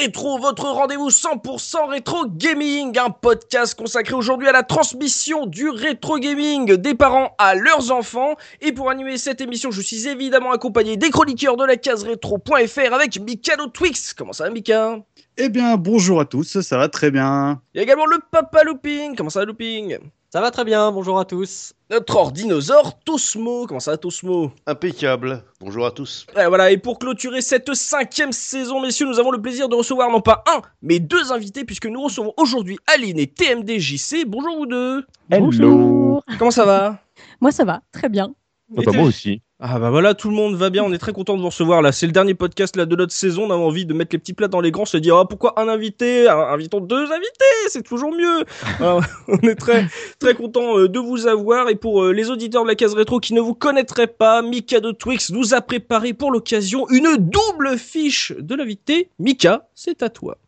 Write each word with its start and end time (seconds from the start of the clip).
Rétro, 0.00 0.38
votre 0.38 0.64
rendez-vous 0.64 1.10
100% 1.10 1.90
rétro 1.90 2.24
gaming, 2.26 2.98
un 2.98 3.10
podcast 3.10 3.74
consacré 3.74 4.14
aujourd'hui 4.14 4.48
à 4.48 4.52
la 4.52 4.62
transmission 4.62 5.44
du 5.44 5.68
rétro 5.68 6.18
gaming 6.18 6.74
des 6.76 6.94
parents 6.94 7.34
à 7.36 7.54
leurs 7.54 7.92
enfants. 7.92 8.36
Et 8.62 8.72
pour 8.72 8.88
animer 8.88 9.18
cette 9.18 9.42
émission, 9.42 9.70
je 9.70 9.82
suis 9.82 10.08
évidemment 10.08 10.52
accompagné 10.52 10.96
des 10.96 11.10
chroniqueurs 11.10 11.58
de 11.58 11.66
la 11.66 11.76
case 11.76 12.04
rétro.fr 12.04 12.94
avec 12.94 13.20
Mikado 13.20 13.66
Twix. 13.66 14.14
Comment 14.14 14.32
ça 14.32 14.44
va 14.44 14.50
Mika? 14.50 15.00
Eh 15.36 15.50
bien, 15.50 15.76
bonjour 15.76 16.18
à 16.18 16.24
tous, 16.24 16.60
ça 16.62 16.78
va 16.78 16.88
très 16.88 17.10
bien. 17.10 17.60
Il 17.74 17.78
y 17.78 17.80
a 17.80 17.82
également 17.82 18.06
le 18.06 18.20
Papa 18.30 18.64
Looping. 18.64 19.14
Comment 19.16 19.28
ça 19.28 19.40
va 19.40 19.44
Looping? 19.44 19.98
Ça 20.32 20.40
va 20.40 20.52
très 20.52 20.64
bien, 20.64 20.92
bonjour 20.92 21.18
à 21.18 21.24
tous. 21.24 21.72
Notre 21.90 22.14
ordinosaure 22.14 23.00
Tosmo. 23.00 23.66
Comment 23.66 23.80
ça 23.80 23.90
va 23.90 23.96
Tosmo? 23.96 24.52
Impeccable. 24.64 25.42
Bonjour 25.58 25.84
à 25.84 25.90
tous. 25.90 26.24
Et 26.40 26.46
voilà, 26.46 26.70
et 26.70 26.78
pour 26.78 27.00
cloturer 27.00 27.40
cette 27.40 27.74
cinquième 27.74 28.30
saison, 28.30 28.80
messieurs, 28.80 29.06
nous 29.06 29.18
avons 29.18 29.32
le 29.32 29.42
plaisir 29.42 29.68
de 29.68 29.74
recevoir 29.74 30.08
non 30.08 30.20
pas 30.20 30.44
un, 30.46 30.62
mais 30.82 31.00
deux 31.00 31.32
invités, 31.32 31.64
puisque 31.64 31.86
nous 31.86 32.00
recevons 32.00 32.32
aujourd'hui 32.36 32.78
Aline 32.86 33.18
et 33.18 33.26
TMDJC. 33.26 34.24
Bonjour 34.24 34.56
vous 34.56 34.66
deux. 34.66 35.04
Bonjour. 35.30 36.22
Comment 36.38 36.52
ça 36.52 36.64
va? 36.64 37.00
Moi 37.40 37.50
ça 37.50 37.64
va, 37.64 37.80
très 37.90 38.08
bien. 38.08 38.32
Ah 38.76 38.82
bah, 38.84 38.92
moi 38.94 39.04
aussi. 39.04 39.42
Ah 39.58 39.78
bah 39.78 39.90
voilà, 39.90 40.14
tout 40.14 40.30
le 40.30 40.34
monde 40.34 40.54
va 40.54 40.70
bien, 40.70 40.82
on 40.82 40.92
est 40.92 40.98
très 40.98 41.12
content 41.12 41.36
de 41.36 41.42
vous 41.42 41.48
recevoir 41.48 41.82
là. 41.82 41.92
C'est 41.92 42.06
le 42.06 42.12
dernier 42.12 42.34
podcast 42.34 42.76
là 42.76 42.86
de 42.86 42.96
notre 42.96 43.12
saison, 43.12 43.44
on 43.44 43.50
a 43.50 43.56
envie 43.56 43.84
de 43.84 43.92
mettre 43.92 44.14
les 44.14 44.18
petits 44.18 44.32
plats 44.32 44.48
dans 44.48 44.60
les 44.60 44.70
grands, 44.70 44.86
se 44.86 44.96
dire 44.96 45.16
ah, 45.16 45.28
pourquoi 45.28 45.60
un 45.60 45.68
invité, 45.68 46.28
invitons 46.28 46.80
deux 46.80 47.12
invités, 47.12 47.68
c'est 47.68 47.82
toujours 47.82 48.12
mieux. 48.12 48.44
Voilà, 48.78 49.00
on 49.28 49.38
est 49.46 49.56
très 49.56 49.86
très 50.18 50.34
content 50.34 50.78
euh, 50.78 50.88
de 50.88 50.98
vous 50.98 51.26
avoir 51.26 51.68
et 51.68 51.74
pour 51.74 52.04
euh, 52.04 52.12
les 52.12 52.30
auditeurs 52.30 52.62
de 52.62 52.68
la 52.68 52.74
case 52.74 52.94
rétro 52.94 53.20
qui 53.20 53.34
ne 53.34 53.40
vous 53.40 53.54
connaîtraient 53.54 54.06
pas, 54.06 54.40
Mika 54.40 54.80
de 54.80 54.92
Twix 54.92 55.30
nous 55.30 55.52
a 55.52 55.60
préparé 55.60 56.14
pour 56.14 56.30
l'occasion 56.30 56.88
une 56.88 57.16
double 57.16 57.76
fiche 57.76 58.32
de 58.38 58.54
l'invité. 58.54 59.10
Mika, 59.18 59.68
c'est 59.74 60.02
à 60.02 60.08
toi. 60.08 60.38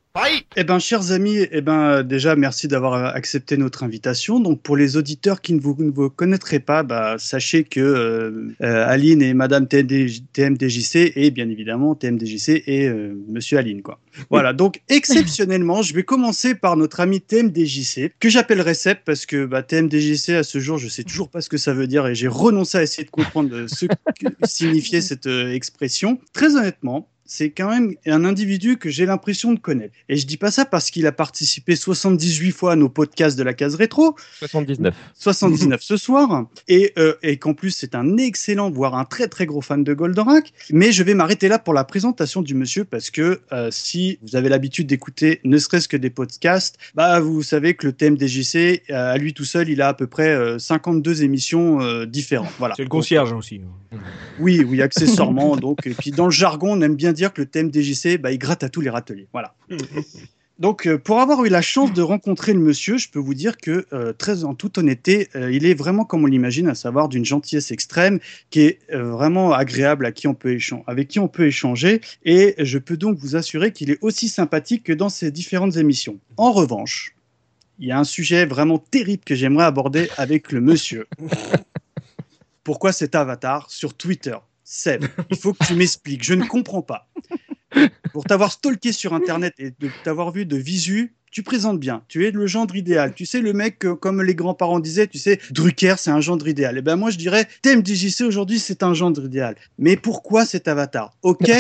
Eh 0.57 0.65
ben, 0.65 0.79
chers 0.79 1.13
amis, 1.13 1.39
eh 1.51 1.63
ben, 1.63 1.81
euh, 1.81 2.03
déjà, 2.03 2.37
merci 2.37 2.69
d'avoir 2.69 2.93
euh, 2.93 3.11
accepté 3.15 3.57
notre 3.57 3.83
invitation. 3.83 4.41
Donc, 4.41 4.61
pour 4.61 4.77
les 4.77 4.99
auditeurs 4.99 5.41
qui 5.41 5.55
ne 5.55 5.61
vous, 5.61 5.75
ne 5.79 5.91
vous 5.91 6.11
connaîtraient 6.11 6.61
pas, 6.61 6.83
bah, 6.83 7.17
sachez 7.19 7.65
que 7.65 7.81
euh, 7.81 8.55
euh, 8.63 8.87
Aline 8.87 9.23
et 9.23 9.33
Madame 9.33 9.67
TMD 9.67 10.11
TMDJC 10.35 11.13
et 11.17 11.31
bien 11.31 11.49
évidemment 11.49 11.95
TMDJC 11.95 12.63
et 12.67 12.89
euh, 12.89 13.15
Monsieur 13.29 13.57
Aline, 13.57 13.81
quoi. 13.81 14.01
Voilà. 14.29 14.53
Donc, 14.53 14.83
exceptionnellement, 14.91 15.81
je 15.81 15.95
vais 15.95 16.03
commencer 16.03 16.55
par 16.55 16.77
notre 16.77 17.01
ami 17.01 17.23
TMDJC 17.23 18.13
que 18.21 18.29
j'appellerai 18.29 18.75
Seb 18.75 18.99
parce 19.07 19.25
que 19.25 19.47
bah, 19.47 19.63
TMDJC 19.63 20.31
à 20.31 20.43
ce 20.43 20.59
jour, 20.61 20.77
je 20.77 20.89
sais 20.89 21.05
toujours 21.05 21.31
pas 21.31 21.41
ce 21.41 21.49
que 21.49 21.57
ça 21.57 21.73
veut 21.73 21.87
dire 21.87 22.07
et 22.07 22.15
j'ai 22.15 22.29
renoncé 22.29 22.77
à 22.77 22.83
essayer 22.83 23.05
de 23.05 23.11
comprendre 23.11 23.67
ce 23.67 23.87
que 23.87 24.27
signifiait 24.45 25.01
cette 25.01 25.27
expression. 25.27 26.21
Très 26.35 26.57
honnêtement, 26.57 27.09
c'est 27.33 27.51
quand 27.51 27.71
même 27.71 27.95
un 28.07 28.27
individu 28.27 28.77
que 28.77 28.91
j'ai 28.91 29.07
l'impression 29.07 29.55
de 29.55 29.59
connaître. 29.59 29.95
Et 30.11 30.17
je 30.17 30.27
dis 30.27 30.37
pas 30.37 30.51
ça 30.51 30.67
parce 30.67 30.91
qu'il 30.91 31.07
a 31.07 31.13
participé 31.13 31.77
78 31.77 32.51
fois 32.53 32.73
à 32.73 32.77
nos 32.77 32.91
podcasts 32.91 33.39
de 33.39 33.43
la 33.43 33.55
case 33.55 33.75
rétro, 33.75 34.17
79. 34.39 34.95
79 35.15 35.81
ce 35.83 35.97
soir, 35.97 36.47
et, 36.69 36.93
euh, 36.99 37.15
et 37.23 37.39
qu'en 37.39 37.55
plus 37.55 37.71
c'est 37.71 37.95
un 37.95 38.19
excellent, 38.19 38.71
voire 38.71 38.97
un 38.97 39.07
très 39.07 39.29
très 39.29 39.47
gros 39.47 39.63
fan 39.63 39.83
de 39.83 39.95
Goldorak. 39.95 40.53
Mais 40.71 40.93
je 40.93 41.03
vais 41.03 41.15
m'arrêter 41.15 41.49
là 41.49 41.59
pour 41.59 41.73
la 41.73 41.85
présentation 41.85 42.43
du 42.43 42.55
monsieur 42.55 42.85
parce 42.85 43.11
que 43.11 43.41
euh, 43.53 43.71
si 43.71 44.19
vous 44.23 44.37
avez 44.37 44.51
l'habitude 44.51 44.87
d'écouter 44.87 45.41
ne 45.45 45.57
serait-ce 45.57 45.89
que 45.89 45.97
des 45.97 46.11
podcasts, 46.11 46.77
bah 46.95 47.19
vous 47.21 47.43
savez 47.43 47.75
que 47.75 47.87
le 47.87 47.93
thème 47.93 48.17
des 48.17 48.29
JC, 48.29 48.83
euh, 48.91 49.13
à 49.13 49.17
lui 49.17 49.33
tout 49.33 49.45
seul, 49.45 49.69
il 49.69 49.81
a 49.81 49.89
à 49.89 49.95
peu 49.95 50.07
près 50.07 50.29
euh, 50.29 50.59
52 50.59 51.23
émissions 51.23 51.81
euh, 51.81 52.05
différentes. 52.05 52.53
Voilà. 52.59 52.75
C'est 52.77 52.83
le 52.83 52.89
concierge 52.89 53.33
aussi. 53.33 53.61
Oui, 54.39 54.65
oui, 54.67 54.83
accessoirement. 54.83 55.57
donc, 55.57 55.87
et 55.87 55.91
puis 55.91 56.11
dans 56.11 56.25
le 56.25 56.31
jargon, 56.31 56.73
on 56.73 56.81
aime 56.81 56.97
bien 56.97 57.13
dire 57.13 57.22
que 57.31 57.43
le 57.43 57.47
thème 57.47 57.73
DJC, 57.73 58.19
bah, 58.19 58.33
il 58.33 58.39
gratte 58.39 58.65
à 58.65 58.69
tous 58.69 58.81
les 58.81 58.91
râteliers. 58.91 59.29
Voilà. 59.33 59.55
Donc, 60.63 60.87
euh, 60.87 60.97
pour 60.97 61.21
avoir 61.21 61.45
eu 61.45 61.49
la 61.49 61.61
chance 61.61 61.93
de 61.93 62.03
rencontrer 62.03 62.53
le 62.53 62.61
monsieur, 62.61 62.97
je 62.97 63.09
peux 63.09 63.19
vous 63.19 63.35
dire 63.35 63.57
que, 63.57 63.87
euh, 63.93 64.13
très 64.13 64.45
en 64.45 64.55
toute 64.55 64.79
honnêteté, 64.79 65.29
euh, 65.35 65.51
il 65.51 65.67
est 65.67 65.75
vraiment 65.75 66.05
comme 66.05 66.23
on 66.23 66.27
l'imagine, 66.27 66.69
à 66.69 66.77
savoir 66.77 67.09
d'une 67.09 67.25
gentillesse 67.25 67.73
extrême, 67.73 68.21
qui 68.51 68.61
est 68.61 68.79
vraiment 68.91 69.53
agréable, 69.53 70.07
à 70.07 70.13
qui 70.13 70.29
on 70.29 70.35
peut 70.35 70.57
avec 70.87 71.09
qui 71.09 71.19
on 71.19 71.27
peut 71.27 71.47
échanger. 71.47 72.01
Et 72.25 72.55
je 72.59 72.79
peux 72.79 72.97
donc 72.97 73.19
vous 73.19 73.35
assurer 73.35 73.73
qu'il 73.73 73.91
est 73.91 73.99
aussi 74.03 74.29
sympathique 74.29 74.85
que 74.85 74.93
dans 74.93 75.09
ses 75.09 75.33
différentes 75.33 75.77
émissions. 75.77 76.21
En 76.37 76.53
revanche, 76.53 77.17
il 77.81 77.89
y 77.89 77.91
a 77.91 77.99
un 77.99 78.05
sujet 78.05 78.47
vraiment 78.47 78.79
terrible 78.79 79.25
que 79.25 79.35
j'aimerais 79.35 79.65
aborder 79.65 80.11
avec 80.17 80.53
le 80.53 80.61
monsieur. 80.61 81.07
Pourquoi 82.63 82.93
cet 82.93 83.17
avatar 83.17 83.69
sur 83.69 83.95
Twitter? 83.95 84.37
Seb, 84.73 85.05
il 85.31 85.37
faut 85.37 85.53
que 85.53 85.67
tu 85.67 85.75
m'expliques. 85.75 86.25
Je 86.25 86.33
ne 86.33 86.47
comprends 86.47 86.81
pas. 86.81 87.07
Pour 88.13 88.25
t'avoir 88.25 88.51
stalké 88.51 88.93
sur 88.93 89.13
Internet 89.13 89.53
et 89.59 89.71
de 89.71 89.91
t'avoir 90.03 90.33
vu 90.33 90.47
de 90.47 90.57
visu, 90.57 91.15
tu 91.31 91.43
présentes 91.43 91.79
bien. 91.79 92.03
Tu 92.09 92.27
es 92.27 92.31
le 92.31 92.47
gendre 92.47 92.75
idéal. 92.75 93.13
Tu 93.15 93.27
sais, 93.27 93.41
le 93.41 93.53
mec, 93.53 93.81
que, 93.81 93.93
comme 93.93 94.23
les 94.23 94.35
grands-parents 94.35 94.81
disaient, 94.81 95.07
tu 95.07 95.19
sais, 95.19 95.41
Drucker, 95.51 95.95
c'est 95.99 96.11
un 96.11 96.21
gendre 96.21 96.49
idéal. 96.49 96.79
Et 96.79 96.83
ben 96.83 96.97
moi, 96.97 97.11
je 97.11 97.19
dirais, 97.19 97.49
TMDJC 97.63 98.23
aujourd'hui, 98.23 98.59
c'est 98.59 98.83
un 98.83 98.95
gendre 98.95 99.25
idéal. 99.25 99.57
Mais 99.79 99.97
pourquoi 99.97 100.47
cet 100.47 100.69
avatar? 100.69 101.17
Ok, 101.23 101.51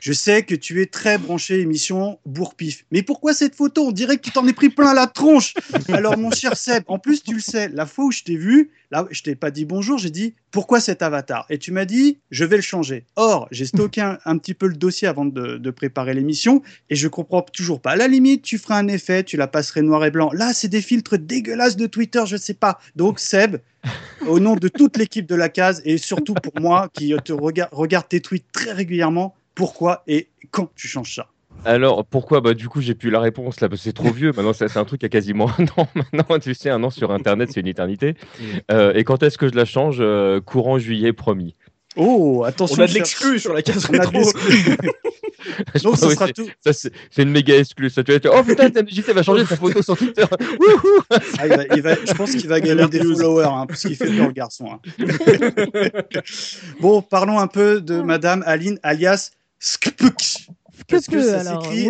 je 0.00 0.12
sais 0.12 0.42
que 0.42 0.54
tu 0.54 0.82
es 0.82 0.86
très 0.86 1.18
branché 1.18 1.60
émission 1.60 2.18
bourre-pif. 2.26 2.84
Mais 2.90 3.02
pourquoi 3.02 3.34
cette 3.34 3.54
photo? 3.54 3.86
On 3.86 3.92
dirait 3.92 4.16
que 4.16 4.22
tu 4.22 4.30
t'en 4.30 4.46
es 4.46 4.52
pris 4.52 4.68
plein 4.68 4.94
la 4.94 5.06
tronche. 5.06 5.54
Alors, 5.88 6.16
mon 6.16 6.30
cher 6.30 6.56
Seb, 6.56 6.84
en 6.86 6.98
plus, 6.98 7.22
tu 7.22 7.34
le 7.34 7.40
sais, 7.40 7.68
la 7.68 7.86
fois 7.86 8.06
où 8.06 8.12
je 8.12 8.22
t'ai 8.22 8.36
vu, 8.36 8.70
là, 8.92 9.06
je 9.10 9.22
t'ai 9.22 9.34
pas 9.34 9.50
dit 9.50 9.64
bonjour, 9.64 9.98
j'ai 9.98 10.10
dit 10.10 10.34
pourquoi 10.50 10.80
cet 10.80 11.02
avatar? 11.02 11.46
Et 11.50 11.58
tu 11.58 11.72
m'as 11.72 11.84
dit, 11.84 12.18
je 12.30 12.44
vais 12.44 12.56
le 12.56 12.62
changer. 12.62 13.04
Or, 13.16 13.48
j'ai 13.50 13.66
stocké 13.74 14.00
un, 14.00 14.18
un 14.24 14.38
petit 14.38 14.54
peu 14.54 14.66
le 14.66 14.74
dossier 14.74 15.08
avant 15.08 15.24
de, 15.24 15.58
de 15.58 15.70
préparer 15.70 16.14
l'émission 16.14 16.62
et 16.90 16.96
je 16.96 17.08
comprends 17.08 17.42
toujours 17.42 17.80
pas. 17.80 17.90
À 17.92 17.96
la 17.96 18.08
limite, 18.08 18.42
tu 18.42 18.58
feras 18.58 18.78
un 18.78 18.88
effet, 18.88 19.24
tu 19.24 19.36
la 19.36 19.46
passerais 19.46 19.82
noir 19.82 20.04
et 20.04 20.10
blanc. 20.10 20.30
Là, 20.32 20.52
c'est 20.54 20.68
des 20.68 20.82
filtres 20.82 21.18
dégueulasses 21.18 21.76
de 21.76 21.86
Twitter, 21.86 22.22
je 22.26 22.36
sais 22.36 22.54
pas. 22.54 22.78
Donc, 22.96 23.20
Seb, 23.20 23.56
au 24.26 24.40
nom 24.40 24.56
de 24.56 24.68
toute 24.68 24.96
l'équipe 24.96 25.26
de 25.26 25.34
la 25.34 25.48
case 25.48 25.82
et 25.84 25.98
surtout 25.98 26.34
pour 26.34 26.60
moi 26.60 26.88
qui 26.92 27.14
te 27.24 27.32
rega- 27.32 27.68
regarde 27.72 28.08
tes 28.08 28.20
tweets 28.20 28.50
très 28.52 28.72
régulièrement, 28.72 29.34
pourquoi 29.54 30.02
et 30.06 30.28
quand 30.50 30.70
tu 30.74 30.88
changes 30.88 31.14
ça? 31.14 31.28
Alors, 31.64 32.04
pourquoi? 32.06 32.40
Bah, 32.40 32.54
du 32.54 32.68
coup, 32.68 32.80
j'ai 32.80 32.94
plus 32.94 33.10
la 33.10 33.20
réponse 33.20 33.60
là, 33.60 33.68
parce 33.68 33.80
que 33.80 33.84
c'est 33.84 33.92
trop 33.92 34.10
vieux. 34.10 34.32
Maintenant, 34.34 34.52
ça, 34.52 34.68
c'est 34.68 34.78
un 34.78 34.84
truc 34.84 35.00
qui 35.00 35.06
a 35.06 35.10
quasiment 35.10 35.50
un 35.58 35.64
an. 35.76 35.88
Maintenant, 36.12 36.38
tu 36.38 36.54
sais, 36.54 36.70
un 36.70 36.82
an 36.84 36.90
sur 36.90 37.10
Internet, 37.10 37.50
c'est 37.52 37.60
une 37.60 37.66
éternité. 37.66 38.14
Euh, 38.70 38.92
et 38.94 39.04
quand 39.04 39.22
est-ce 39.22 39.36
que 39.38 39.48
je 39.48 39.54
la 39.54 39.64
change? 39.64 39.98
Euh, 40.00 40.40
Courant 40.40 40.78
juillet, 40.78 41.12
promis. 41.12 41.54
Oh, 41.96 42.44
attention. 42.46 42.76
On 42.78 42.84
a 42.84 42.86
de 42.86 42.94
l'exclu 42.94 43.38
sur 43.40 43.52
la 43.52 43.62
case 43.62 43.86
on 43.90 43.94
a 43.94 44.06
de 44.06 44.16
rétro. 44.18 44.32
Donc, 45.82 45.94
ouais, 46.02 46.14
sera 46.14 46.26
c'est- 46.28 46.32
tout. 46.32 46.48
ça, 46.64 46.72
c'est 46.72 46.92
une 47.22 47.30
méga 47.30 47.56
exclue. 47.58 47.90
Ça, 47.90 48.04
tu 48.04 48.12
vas 48.12 48.16
être, 48.18 48.30
oh 48.32 48.42
putain, 48.44 48.70
TMDJC 48.70 49.12
va 49.12 49.22
changer 49.24 49.44
sa 49.44 49.56
photo 49.56 49.82
sur 49.82 49.96
Twitter. 49.96 50.24
Wouhou 50.60 51.02
Ah, 51.38 51.46
il 51.46 51.48
va- 51.56 51.64
il 51.76 51.82
va- 51.82 51.94
je 52.06 52.12
pense 52.14 52.30
qu'il 52.30 52.46
va 52.48 52.60
gagner 52.60 52.86
des 52.88 53.00
followers, 53.00 53.46
hein, 53.50 53.66
parce 53.66 53.80
qu'il 53.82 53.96
fait 53.96 54.06
peur 54.16 54.26
le 54.28 54.32
garçon. 54.32 54.68
hein. 54.72 54.80
bon, 56.80 57.02
parlons 57.02 57.38
un 57.40 57.46
peu 57.48 57.80
de 57.80 58.00
Madame 58.00 58.42
Aline, 58.46 58.78
alias 58.84 59.30
Skpuk. 59.60 60.27
Parce 60.96 61.06
que 61.06 61.16
E, 61.16 61.22
ça 61.44 61.44
s'écrit 61.62 61.86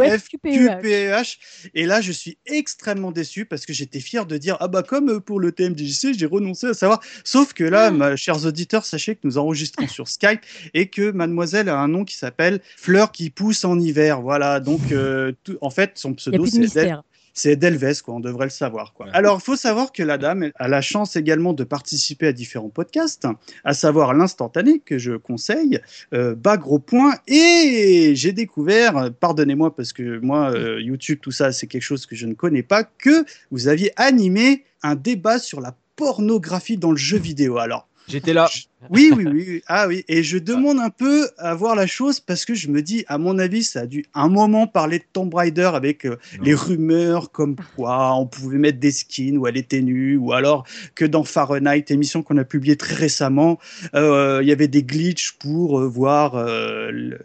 F-Q-P-E-H. 0.82 1.38
Et 1.74 1.86
là, 1.86 2.00
je 2.00 2.12
suis 2.12 2.38
extrêmement 2.46 3.12
déçu 3.12 3.44
parce 3.44 3.64
que 3.66 3.72
j'étais 3.72 4.00
fier 4.00 4.26
de 4.26 4.36
dire 4.38 4.56
Ah 4.60 4.68
bah, 4.68 4.82
comme 4.82 5.20
pour 5.20 5.40
le 5.40 5.52
TMDJC, 5.52 6.14
j'ai 6.18 6.26
renoncé 6.26 6.66
à 6.68 6.74
savoir. 6.74 7.00
Sauf 7.24 7.52
que 7.52 7.64
là, 7.64 7.90
ma, 7.90 8.16
chers 8.16 8.44
auditeurs, 8.44 8.84
sachez 8.84 9.14
que 9.14 9.20
nous 9.24 9.38
enregistrons 9.38 9.86
sur 9.88 10.08
Skype 10.08 10.40
et 10.74 10.88
que 10.88 11.10
mademoiselle 11.10 11.68
a 11.68 11.78
un 11.78 11.88
nom 11.88 12.04
qui 12.04 12.16
s'appelle 12.16 12.60
Fleur 12.76 13.12
qui 13.12 13.30
pousse 13.30 13.64
en 13.64 13.78
hiver. 13.78 14.20
Voilà, 14.20 14.60
donc 14.60 14.80
euh, 14.92 15.32
tout- 15.44 15.58
en 15.60 15.70
fait, 15.70 15.92
son 15.94 16.14
pseudo, 16.14 16.36
c'est. 16.68 16.86
C'est 17.34 17.56
Delves, 17.56 18.02
quoi. 18.02 18.14
On 18.14 18.20
devrait 18.20 18.46
le 18.46 18.50
savoir, 18.50 18.92
quoi. 18.92 19.06
Alors, 19.12 19.38
il 19.40 19.44
faut 19.44 19.56
savoir 19.56 19.92
que 19.92 20.02
la 20.02 20.18
dame 20.18 20.50
a 20.56 20.68
la 20.68 20.80
chance 20.80 21.16
également 21.16 21.52
de 21.52 21.64
participer 21.64 22.28
à 22.28 22.32
différents 22.32 22.68
podcasts, 22.68 23.26
à 23.64 23.74
savoir 23.74 24.14
l'instantané 24.14 24.80
que 24.80 24.98
je 24.98 25.12
conseille, 25.12 25.80
euh, 26.12 26.34
bas 26.34 26.56
gros 26.56 26.78
point. 26.78 27.14
Et 27.26 28.12
j'ai 28.14 28.32
découvert, 28.32 29.10
pardonnez-moi 29.20 29.74
parce 29.74 29.92
que 29.92 30.18
moi, 30.18 30.52
euh, 30.52 30.80
YouTube, 30.80 31.18
tout 31.22 31.32
ça, 31.32 31.52
c'est 31.52 31.66
quelque 31.66 31.82
chose 31.82 32.06
que 32.06 32.16
je 32.16 32.26
ne 32.26 32.34
connais 32.34 32.62
pas, 32.62 32.84
que 32.84 33.24
vous 33.50 33.68
aviez 33.68 33.92
animé 33.96 34.64
un 34.82 34.94
débat 34.94 35.38
sur 35.38 35.60
la 35.60 35.74
pornographie 35.96 36.76
dans 36.76 36.92
le 36.92 36.96
jeu 36.96 37.18
vidéo. 37.18 37.58
Alors, 37.58 37.87
J'étais 38.08 38.32
là. 38.32 38.48
oui, 38.90 39.10
oui, 39.14 39.24
oui. 39.26 39.62
Ah 39.66 39.86
oui. 39.86 40.04
Et 40.08 40.22
je 40.22 40.38
demande 40.38 40.78
un 40.78 40.88
peu 40.88 41.28
à 41.36 41.54
voir 41.54 41.74
la 41.74 41.86
chose 41.86 42.20
parce 42.20 42.44
que 42.44 42.54
je 42.54 42.68
me 42.68 42.80
dis, 42.80 43.04
à 43.06 43.18
mon 43.18 43.38
avis, 43.38 43.62
ça 43.62 43.80
a 43.80 43.86
dû 43.86 44.06
un 44.14 44.28
moment 44.28 44.66
parler 44.66 44.98
de 44.98 45.04
Tomb 45.12 45.32
Raider 45.34 45.70
avec 45.74 46.06
euh, 46.06 46.16
les 46.42 46.54
rumeurs 46.54 47.30
comme 47.30 47.56
quoi 47.76 48.14
on 48.14 48.26
pouvait 48.26 48.58
mettre 48.58 48.78
des 48.78 48.92
skins 48.92 49.36
où 49.36 49.46
elle 49.46 49.58
était 49.58 49.82
nue 49.82 50.16
ou 50.16 50.32
alors 50.32 50.64
que 50.94 51.04
dans 51.04 51.22
Fahrenheit, 51.22 51.84
émission 51.90 52.22
qu'on 52.22 52.38
a 52.38 52.44
publiée 52.44 52.76
très 52.76 52.94
récemment, 52.94 53.58
euh, 53.94 54.40
il 54.42 54.48
y 54.48 54.52
avait 54.52 54.68
des 54.68 54.82
glitches 54.82 55.32
pour 55.38 55.80
euh, 55.80 55.86
voir 55.86 56.46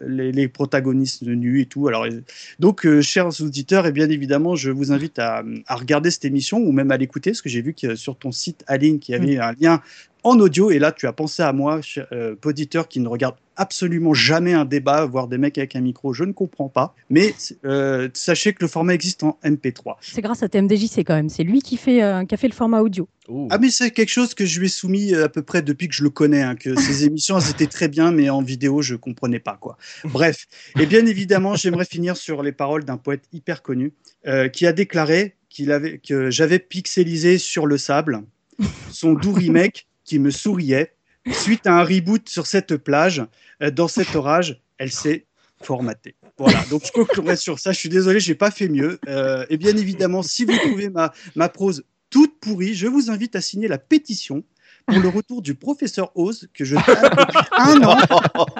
les, 0.06 0.32
les, 0.32 0.48
protagonistes 0.48 1.22
nus 1.22 1.62
et 1.62 1.66
tout. 1.66 1.88
Alors, 1.88 2.06
donc, 2.58 2.86
chers 3.00 3.40
auditeurs, 3.40 3.86
et 3.86 3.92
bien 3.92 4.08
évidemment, 4.10 4.54
je 4.54 4.70
vous 4.70 4.92
invite 4.92 5.18
à, 5.18 5.42
à 5.66 5.76
regarder 5.76 6.10
cette 6.10 6.24
émission 6.24 6.58
ou 6.58 6.72
même 6.72 6.90
à 6.90 6.96
l'écouter 6.96 7.30
parce 7.30 7.42
que 7.42 7.48
j'ai 7.48 7.62
vu 7.62 7.74
que 7.74 7.94
sur 7.94 8.16
ton 8.16 8.32
site, 8.32 8.64
Aline, 8.66 8.98
qu'il 8.98 9.14
y 9.14 9.16
avait 9.16 9.38
un 9.38 9.52
lien 9.58 9.80
en 10.24 10.38
audio. 10.40 10.70
Et 10.70 10.78
là, 10.78 10.92
tu 10.92 11.06
as 11.06 11.12
pensé 11.12 11.42
à 11.42 11.52
moi, 11.52 11.80
euh, 12.12 12.34
poditeur 12.34 12.88
qui 12.88 13.00
ne 13.00 13.08
regarde 13.08 13.36
absolument 13.56 14.14
jamais 14.14 14.52
un 14.52 14.64
débat, 14.64 15.04
voir 15.06 15.28
des 15.28 15.38
mecs 15.38 15.58
avec 15.58 15.76
un 15.76 15.80
micro, 15.80 16.12
je 16.12 16.24
ne 16.24 16.32
comprends 16.32 16.68
pas. 16.68 16.94
Mais 17.10 17.34
euh, 17.64 18.08
sachez 18.14 18.52
que 18.52 18.62
le 18.62 18.68
format 18.68 18.94
existe 18.94 19.22
en 19.22 19.38
MP3. 19.44 19.96
C'est 20.00 20.22
grâce 20.22 20.42
à 20.42 20.48
TMDJC 20.48 20.98
quand 20.98 21.14
même. 21.14 21.28
C'est 21.28 21.44
lui 21.44 21.62
qui, 21.62 21.76
fait, 21.76 22.02
euh, 22.02 22.24
qui 22.24 22.34
a 22.34 22.36
fait 22.36 22.48
le 22.48 22.54
format 22.54 22.80
audio. 22.80 23.08
Ouh. 23.28 23.48
Ah 23.50 23.58
mais 23.58 23.70
c'est 23.70 23.90
quelque 23.90 24.10
chose 24.10 24.34
que 24.34 24.44
je 24.44 24.60
lui 24.60 24.66
ai 24.66 24.70
soumis 24.70 25.14
euh, 25.14 25.24
à 25.24 25.28
peu 25.28 25.42
près 25.42 25.62
depuis 25.62 25.88
que 25.88 25.94
je 25.94 26.02
le 26.02 26.10
connais, 26.10 26.42
hein, 26.42 26.56
que 26.56 26.78
ces 26.78 27.04
émissions 27.06 27.38
elles 27.38 27.50
étaient 27.50 27.66
très 27.66 27.88
bien, 27.88 28.12
mais 28.12 28.28
en 28.28 28.42
vidéo 28.42 28.82
je 28.82 28.96
comprenais 28.96 29.38
pas 29.38 29.56
quoi. 29.58 29.78
Bref, 30.04 30.46
et 30.78 30.86
bien 30.86 31.06
évidemment 31.06 31.54
j'aimerais 31.54 31.86
finir 31.86 32.16
sur 32.16 32.42
les 32.42 32.52
paroles 32.52 32.84
d'un 32.84 32.98
poète 32.98 33.24
hyper 33.32 33.62
connu 33.62 33.92
euh, 34.26 34.48
qui 34.48 34.66
a 34.66 34.72
déclaré 34.72 35.36
qu'il 35.48 35.72
avait 35.72 35.98
que 35.98 36.30
j'avais 36.30 36.58
pixelisé 36.58 37.38
sur 37.38 37.66
le 37.66 37.78
sable 37.78 38.22
son 38.90 39.14
doux 39.14 39.32
remake 39.32 39.86
qui 40.04 40.18
me 40.18 40.30
souriait. 40.30 40.94
Suite 41.32 41.66
à 41.66 41.78
un 41.78 41.84
reboot 41.84 42.28
sur 42.28 42.46
cette 42.46 42.76
plage, 42.76 43.24
euh, 43.62 43.70
dans 43.70 43.88
cet 43.88 44.14
orage, 44.14 44.62
elle 44.78 44.92
s'est 44.92 45.26
formatée. 45.62 46.16
Voilà, 46.36 46.62
donc 46.70 46.82
je 46.84 46.92
conclurai 46.92 47.36
sur 47.36 47.58
ça. 47.58 47.72
Je 47.72 47.78
suis 47.78 47.88
désolé, 47.88 48.20
j'ai 48.20 48.34
pas 48.34 48.50
fait 48.50 48.68
mieux. 48.68 48.98
Euh, 49.08 49.46
et 49.48 49.56
bien 49.56 49.76
évidemment, 49.76 50.22
si 50.22 50.44
vous 50.44 50.56
trouvez 50.58 50.90
ma, 50.90 51.12
ma 51.34 51.48
prose 51.48 51.84
toute 52.10 52.38
pourrie, 52.40 52.74
je 52.74 52.86
vous 52.86 53.10
invite 53.10 53.36
à 53.36 53.40
signer 53.40 53.68
la 53.68 53.78
pétition 53.78 54.44
pour 54.86 54.98
le 54.98 55.08
retour 55.08 55.42
du 55.42 55.54
professeur 55.54 56.12
Oz 56.14 56.48
que 56.52 56.64
je 56.64 56.76
tape 56.76 57.18
depuis 57.18 57.48
un 57.56 57.82
an 57.82 57.96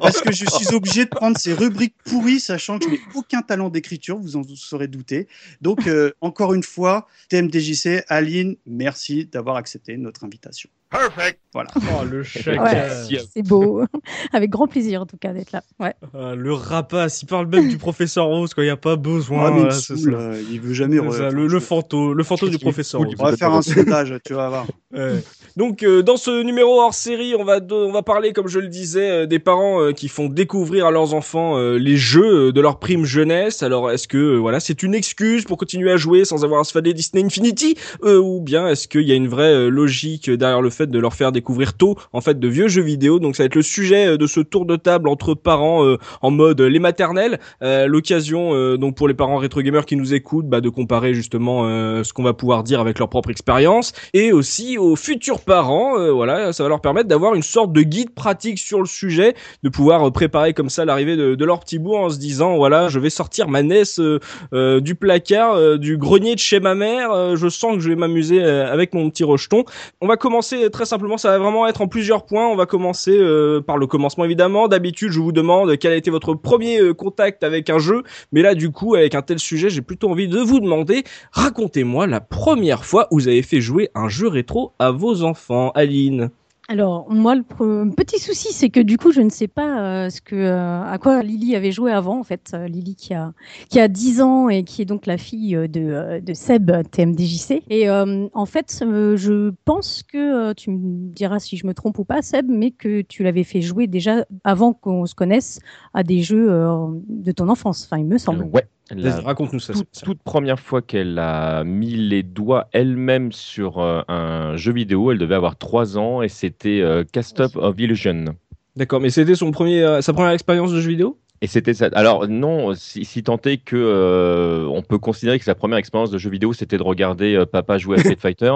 parce 0.01 0.21
que 0.21 0.33
je 0.33 0.47
suis 0.47 0.75
obligé 0.75 1.05
de 1.05 1.11
prendre 1.11 1.39
ces 1.39 1.53
rubriques 1.53 1.97
pourries 2.05 2.41
sachant 2.41 2.79
que 2.79 2.87
je 2.87 2.91
n'ai 2.91 3.01
aucun 3.15 3.43
talent 3.43 3.69
d'écriture, 3.69 4.19
vous 4.19 4.37
en 4.37 4.43
serez 4.57 4.89
douté. 4.89 5.29
Donc 5.61 5.87
euh, 5.87 6.13
encore 6.21 6.55
une 6.55 6.63
fois, 6.63 7.07
TMDJC, 7.29 8.05
Aline, 8.09 8.57
merci 8.67 9.27
d'avoir 9.27 9.57
accepté 9.57 9.97
notre 9.97 10.25
invitation. 10.25 10.71
Perfect. 10.99 11.41
Voilà. 11.53 11.71
Oh, 11.77 12.05
le 12.05 12.23
chèque. 12.25 12.61
Ouais, 12.61 12.89
c'est 13.33 13.43
beau. 13.43 13.85
Avec 14.33 14.51
grand 14.51 14.67
plaisir 14.67 15.03
en 15.03 15.07
tout 15.07 15.17
cas 15.17 15.33
d'être 15.33 15.53
là. 15.53 15.63
Ouais. 15.81 15.95
Ah, 16.15 16.35
le 16.35 16.53
rapace, 16.53 17.23
il 17.23 17.27
parle 17.27 17.47
même 17.47 17.69
du 17.69 17.79
professeur 17.79 18.27
Rose 18.27 18.55
quand 18.55 18.63
il 18.63 18.67
n'y 18.67 18.71
a 18.71 18.77
pas 18.77 18.97
besoin. 18.97 19.47
Ah, 19.47 19.51
mais 19.51 19.63
il, 19.63 19.73
c'est 19.73 19.97
saoule, 19.97 20.13
ça. 20.13 20.19
euh, 20.19 20.43
il 20.51 20.61
veut 20.61 20.75
jamais. 20.75 20.99
Ça, 21.13 21.31
le, 21.31 21.47
le 21.47 21.61
fantôme, 21.61 22.13
le 22.15 22.25
fantôme 22.25 22.51
du 22.51 22.59
professeur 22.59 23.01
Rose. 23.01 23.15
On 23.19 23.25
va 23.25 23.37
faire 23.37 23.53
un 23.53 23.63
sondage, 23.63 24.15
tu 24.25 24.35
vas 24.35 24.49
voir. 24.49 24.67
Ouais. 24.93 25.23
Donc 25.57 25.85
euh, 25.85 26.03
dans 26.03 26.17
ce 26.17 26.43
numéro 26.43 26.81
hors 26.81 26.95
série, 26.95 27.37
on 27.39 27.45
va 27.45 27.61
on 27.71 27.93
va 27.93 28.03
parler 28.03 28.33
comme 28.33 28.49
je 28.49 28.59
le 28.59 28.67
disais 28.67 29.09
euh, 29.09 29.27
des 29.27 29.39
parents 29.39 29.81
euh, 29.81 29.93
qui 29.93 30.09
font 30.09 30.27
découvrir 30.27 30.87
à 30.87 30.91
leurs 30.91 31.15
enfants 31.15 31.57
euh, 31.57 31.79
les 31.79 31.97
jeux 31.97 32.49
euh, 32.49 32.53
de 32.53 32.61
leur 32.61 32.81
prime 32.81 33.05
jeunesse. 33.05 33.63
Alors 33.63 33.93
est-ce 33.93 34.09
que 34.09 34.19
euh, 34.19 34.37
voilà, 34.37 34.59
c'est 34.59 34.83
une 34.83 34.97
excuse 34.97 35.45
pour 35.45 35.57
continuer 35.57 35.93
à 35.93 35.97
jouer 35.97 36.25
sans 36.25 36.45
avoir 36.45 36.61
à 36.61 36.65
se 36.65 36.73
fader 36.73 36.93
Disney 36.93 37.23
Infinity 37.25 37.77
ou 38.03 38.41
bien 38.41 38.67
est-ce 38.67 38.89
qu'il 38.89 39.03
y 39.03 39.13
a 39.13 39.15
une 39.15 39.29
vraie 39.29 39.71
logique 39.71 40.29
derrière 40.29 40.61
le 40.61 40.71
fait 40.71 40.89
de 40.91 40.99
leur 40.99 41.15
faire 41.15 41.31
découvrir 41.31 41.75
tôt 41.75 41.97
en 42.13 42.21
fait 42.21 42.41
de 42.41 42.49
vieux 42.49 42.67
jeux 42.67 42.83
vidéo? 42.83 43.21
Donc 43.21 43.37
ça 43.37 43.45
va 43.45 43.47
être 43.47 43.55
le 43.55 43.63
sujet 43.63 44.19
de 44.19 44.27
ce 44.27 44.41
tour 44.41 44.67
de 44.67 44.75
table 44.75 45.09
entre 45.09 45.35
parents 45.35 45.97
en 46.21 46.31
mode 46.31 46.61
les 46.61 46.79
maternelles, 46.79 47.39
l'occasion 47.61 48.77
donc 48.77 48.97
pour 48.97 49.09
les 49.09 49.15
parents 49.15 49.37
rétro 49.37 49.63
gamers 49.63 49.87
qui 49.87 49.97
nous 49.97 50.15
écoutent 50.15 50.49
bah, 50.49 50.61
de 50.61 50.69
comparer 50.69 51.15
justement 51.15 51.63
ce 52.03 52.13
qu'on 52.13 52.23
va 52.25 52.35
pouvoir 52.35 52.65
dire 52.65 52.81
avec 52.81 52.99
leur 52.99 53.09
propre 53.09 53.31
expérience 53.31 53.93
et 54.13 54.33
aussi 54.33 54.79
aux 54.79 54.97
futurs 54.97 55.44
parents 55.45 55.99
euh, 55.99 56.11
voilà 56.11 56.53
ça 56.53 56.63
va 56.63 56.69
leur 56.69 56.81
permettre 56.81 57.09
d'avoir 57.09 57.35
une 57.35 57.43
sorte 57.43 57.73
de 57.73 57.83
guide 57.83 58.15
pratique 58.15 58.59
sur 58.59 58.81
le 58.81 58.87
sujet 58.87 59.35
de 59.63 59.69
pouvoir 59.69 60.09
euh, 60.09 60.11
préparer 60.11 60.53
comme 60.55 60.71
ça 60.71 60.85
l'arrivée 60.85 61.17
de, 61.17 61.45
leur 61.45 61.61
petit 61.61 61.79
bout 61.79 61.95
en 61.95 62.09
se 62.09 62.19
disant 62.19 62.57
voilà 62.57 62.89
je 62.89 62.99
vais 62.99 63.11
sortir 63.11 63.49
ma 63.49 63.63
NES 63.63 63.83
euh, 63.99 64.81
du 64.81 64.95
placard 64.95 65.79
du 65.79 65.99
grenier 65.99 66.35
de 66.35 66.41
chez 66.41 66.59
ma 66.59 66.75
mère 66.75 67.37
je 67.37 67.49
sens 67.49 67.75
que 67.75 67.81
je 67.81 67.89
vais 67.89 67.97
m'amuser 67.97 68.43
avec 68.43 68.95
mon 68.95 69.11
petit 69.11 69.25
rejeton. 69.25 69.65
On 70.01 70.07
va 70.07 70.17
commencer 70.17 70.71
très 70.71 70.87
simplement 70.87 71.19
ça 71.19 71.31
va 71.31 71.39
vraiment 71.39 71.67
être 71.67 71.83
en 71.83 71.89
plusieurs 71.89 72.25
points. 72.25 72.49
On 72.49 72.57
va 72.57 72.67
commencer 72.67 73.19
par 73.67 73.77
le 73.77 73.87
commencement 73.87 74.25
évidemment. 74.25 74.69
D'habitude 74.69 75.11
je 75.11 75.21
vous 75.21 75.33
demande 75.33 75.77
quel 75.77 75.93
a 75.93 75.97
été 75.97 76.11
votre 76.11 76.35
premier 76.35 76.95
contact 76.95 77.45
avec 77.45 77.69
un 77.69 77.79
jeu. 77.79 78.03
Mais 78.33 78.43
là 78.43 78.55
du 78.55 78.71
coup 78.71 78.95
avec 78.95 79.15
un 79.15 79.23
tel 79.23 79.39
sujet 79.39 79.69
j'ai 79.69 79.83
plutôt 79.83 80.11
envie 80.11 80.29
de 80.29 80.39
vous 80.39 80.61
demander 80.61 81.05
racontez-moi 81.33 82.07
la 82.07 82.21
première 82.21 82.85
fois 82.85 83.09
où 83.11 83.19
vous 83.19 83.29
avez 83.29 83.43
fait 83.43 83.61
jouer 83.61 83.91
un 83.95 84.09
jeu 84.09 84.29
rétro 84.29 84.73
à 84.79 84.91
vos 84.91 85.23
enfants 85.23 85.34
Aline 85.75 86.31
Alors, 86.69 87.11
moi, 87.11 87.35
le 87.35 87.43
petit 87.91 88.19
souci, 88.19 88.53
c'est 88.53 88.71
que 88.71 88.81
du 88.81 88.97
coup, 88.97 89.13
je 89.13 89.21
ne 89.21 89.29
sais 89.29 89.49
pas 89.49 89.81
euh, 89.81 90.11
ce 90.11 90.21
que, 90.21 90.35
euh, 90.35 90.83
à 90.83 90.99
quoi 90.99 91.23
Lily 91.23 91.57
avait 91.57 91.73
joué 91.73 91.93
avant, 91.93 92.19
en 92.19 92.25
fait. 92.25 92.53
Euh, 92.55 92.67
Lily 92.67 92.95
qui 92.95 93.13
a, 93.13 93.33
qui 93.69 93.81
a 93.81 93.89
10 93.89 94.23
ans 94.23 94.49
et 94.49 94.65
qui 94.65 94.83
est 94.83 94.85
donc 94.87 95.07
la 95.07 95.19
fille 95.19 95.55
de, 95.69 96.21
de 96.21 96.35
Seb, 96.35 96.71
TMDJC. 96.91 97.63
Et 97.69 97.89
euh, 97.89 98.29
en 98.33 98.47
fait, 98.47 98.81
euh, 98.83 99.17
je 99.17 99.53
pense 99.65 100.03
que, 100.03 100.53
tu 100.55 100.71
me 100.71 101.13
diras 101.13 101.39
si 101.39 101.57
je 101.57 101.67
me 101.67 101.75
trompe 101.75 101.99
ou 101.99 102.05
pas, 102.05 102.23
Seb, 102.23 102.47
mais 102.49 102.71
que 102.71 103.03
tu 103.03 103.23
l'avais 103.23 103.45
fait 103.45 103.61
jouer 103.61 103.87
déjà 103.87 104.25
avant 104.43 104.73
qu'on 104.73 105.07
se 105.07 105.15
connaisse 105.15 105.61
à 105.93 106.03
des 106.03 106.23
jeux 106.23 106.51
euh, 106.51 106.87
de 107.09 107.33
ton 107.33 107.49
enfance. 107.49 107.85
Enfin, 107.85 107.99
il 107.99 108.07
me 108.07 108.19
semble. 108.19 108.45
Ouais. 108.45 108.67
Raconte-nous 108.91 109.61
ça 109.61 109.73
toute, 110.03 110.23
première 110.23 110.61
fois 110.61 110.83
qu'elle 110.83 111.19
a 111.19 111.65
mis 111.65 111.95
les 111.95 112.23
doigts 112.23 112.69
elle-même 112.73 113.33
sur 113.33 113.79
euh, 113.79 114.03
un 114.09 114.57
jeu 114.57 114.73
vidéo, 114.73 115.11
elle 115.11 115.19
devait 115.19 115.35
avoir 115.35 115.57
3 115.57 115.99
ans 115.99 116.23
et 116.23 116.29
c'était 116.29 116.81
euh, 116.81 117.05
Cast 117.11 117.41
Up 117.41 117.53
of 117.57 117.79
Illusion. 117.79 118.37
d'accord 118.77 119.01
mais 119.01 119.11
c'était 119.11 119.35
son 119.35 119.51
premier 119.51 119.83
euh, 119.83 120.01
sa 120.01 120.13
première 120.13 120.33
expérience 120.33 120.73
de 120.73 120.81
jeu 120.81 120.91
vidéo? 120.91 121.19
Et 121.45 121.47
c'était 121.47 121.75
ça. 121.75 121.91
Alors 121.93 122.27
non, 122.27 122.75
si, 122.75 123.05
si 123.05 123.23
tant 123.23 123.39
est 123.45 123.59
que 123.59 123.77
euh, 123.77 124.67
on 124.67 124.81
peut 124.81 124.97
considérer 124.97 125.39
que 125.39 125.45
sa 125.45 125.55
première 125.55 125.77
expérience 125.77 126.11
de 126.11 126.17
jeu 126.17 126.31
vidéo 126.31 126.55
c'était 126.55 126.79
de 126.79 126.83
regarder 126.83 127.35
euh, 127.35 127.45
papa 127.45 127.77
jouer 127.77 127.99
à 127.99 128.01
Street 128.01 128.17
Fighter, 128.19 128.53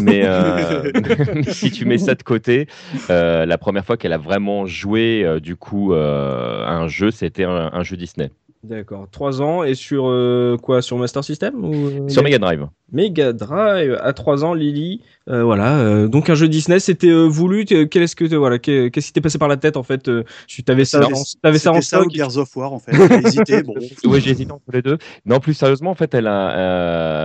mais 0.00 0.22
euh, 0.24 0.90
si 1.48 1.70
tu 1.70 1.84
mets 1.84 1.98
ça 1.98 2.14
de 2.14 2.22
côté, 2.22 2.68
la 3.10 3.58
première 3.58 3.84
fois 3.84 3.98
qu'elle 3.98 4.14
a 4.14 4.18
vraiment 4.18 4.64
joué 4.64 5.26
du 5.42 5.56
coup 5.56 5.92
à 5.92 6.70
un 6.70 6.88
jeu, 6.88 7.10
c'était 7.10 7.44
un, 7.44 7.70
un 7.70 7.82
jeu 7.82 7.98
Disney 7.98 8.30
D'accord, 8.64 9.08
3 9.10 9.42
ans 9.42 9.64
et 9.64 9.74
sur 9.74 10.06
euh, 10.08 10.56
quoi 10.56 10.82
Sur 10.82 10.96
Master 10.96 11.24
System 11.24 11.64
ou 11.64 11.74
euh, 11.74 12.08
sur 12.08 12.22
Mega 12.22 12.38
Drive. 12.38 12.68
Mega 12.92 13.32
Drive 13.32 13.98
à 14.00 14.12
3 14.12 14.44
ans 14.44 14.54
Lily. 14.54 15.00
Euh, 15.28 15.42
voilà, 15.42 15.80
euh, 15.80 16.06
donc 16.06 16.30
un 16.30 16.34
jeu 16.36 16.46
Disney, 16.46 16.78
c'était 16.78 17.08
euh, 17.10 17.24
voulu. 17.26 17.64
Quel 17.64 18.02
est-ce 18.02 18.14
que 18.14 18.24
voilà, 18.36 18.60
qu'est- 18.60 18.90
qu'est-ce 18.92 19.08
qui 19.08 19.12
t'est 19.14 19.20
passé 19.20 19.36
par 19.38 19.48
la 19.48 19.56
tête 19.56 19.76
en 19.76 19.82
fait 19.82 20.08
Tu 20.46 20.62
t'avais 20.62 20.84
ça, 20.84 21.04
en- 21.04 21.10
t'avais 21.42 21.58
ça 21.58 21.72
en 21.72 21.80
stock. 21.80 22.06
Gears 22.14 22.36
of 22.36 22.54
War 22.56 22.72
en 22.72 22.78
fait. 22.78 22.92
J'ai 22.94 23.26
hésité. 23.26 23.62
Bon. 23.64 23.74
Ouais, 24.04 24.20
j'ai 24.20 24.30
hésité 24.30 24.52
entre 24.52 24.62
les 24.72 24.82
deux. 24.82 24.98
Non, 25.26 25.40
plus 25.40 25.54
sérieusement, 25.54 25.90
en 25.90 25.94
fait, 25.96 26.14
elle 26.14 26.28
a, 26.28 26.56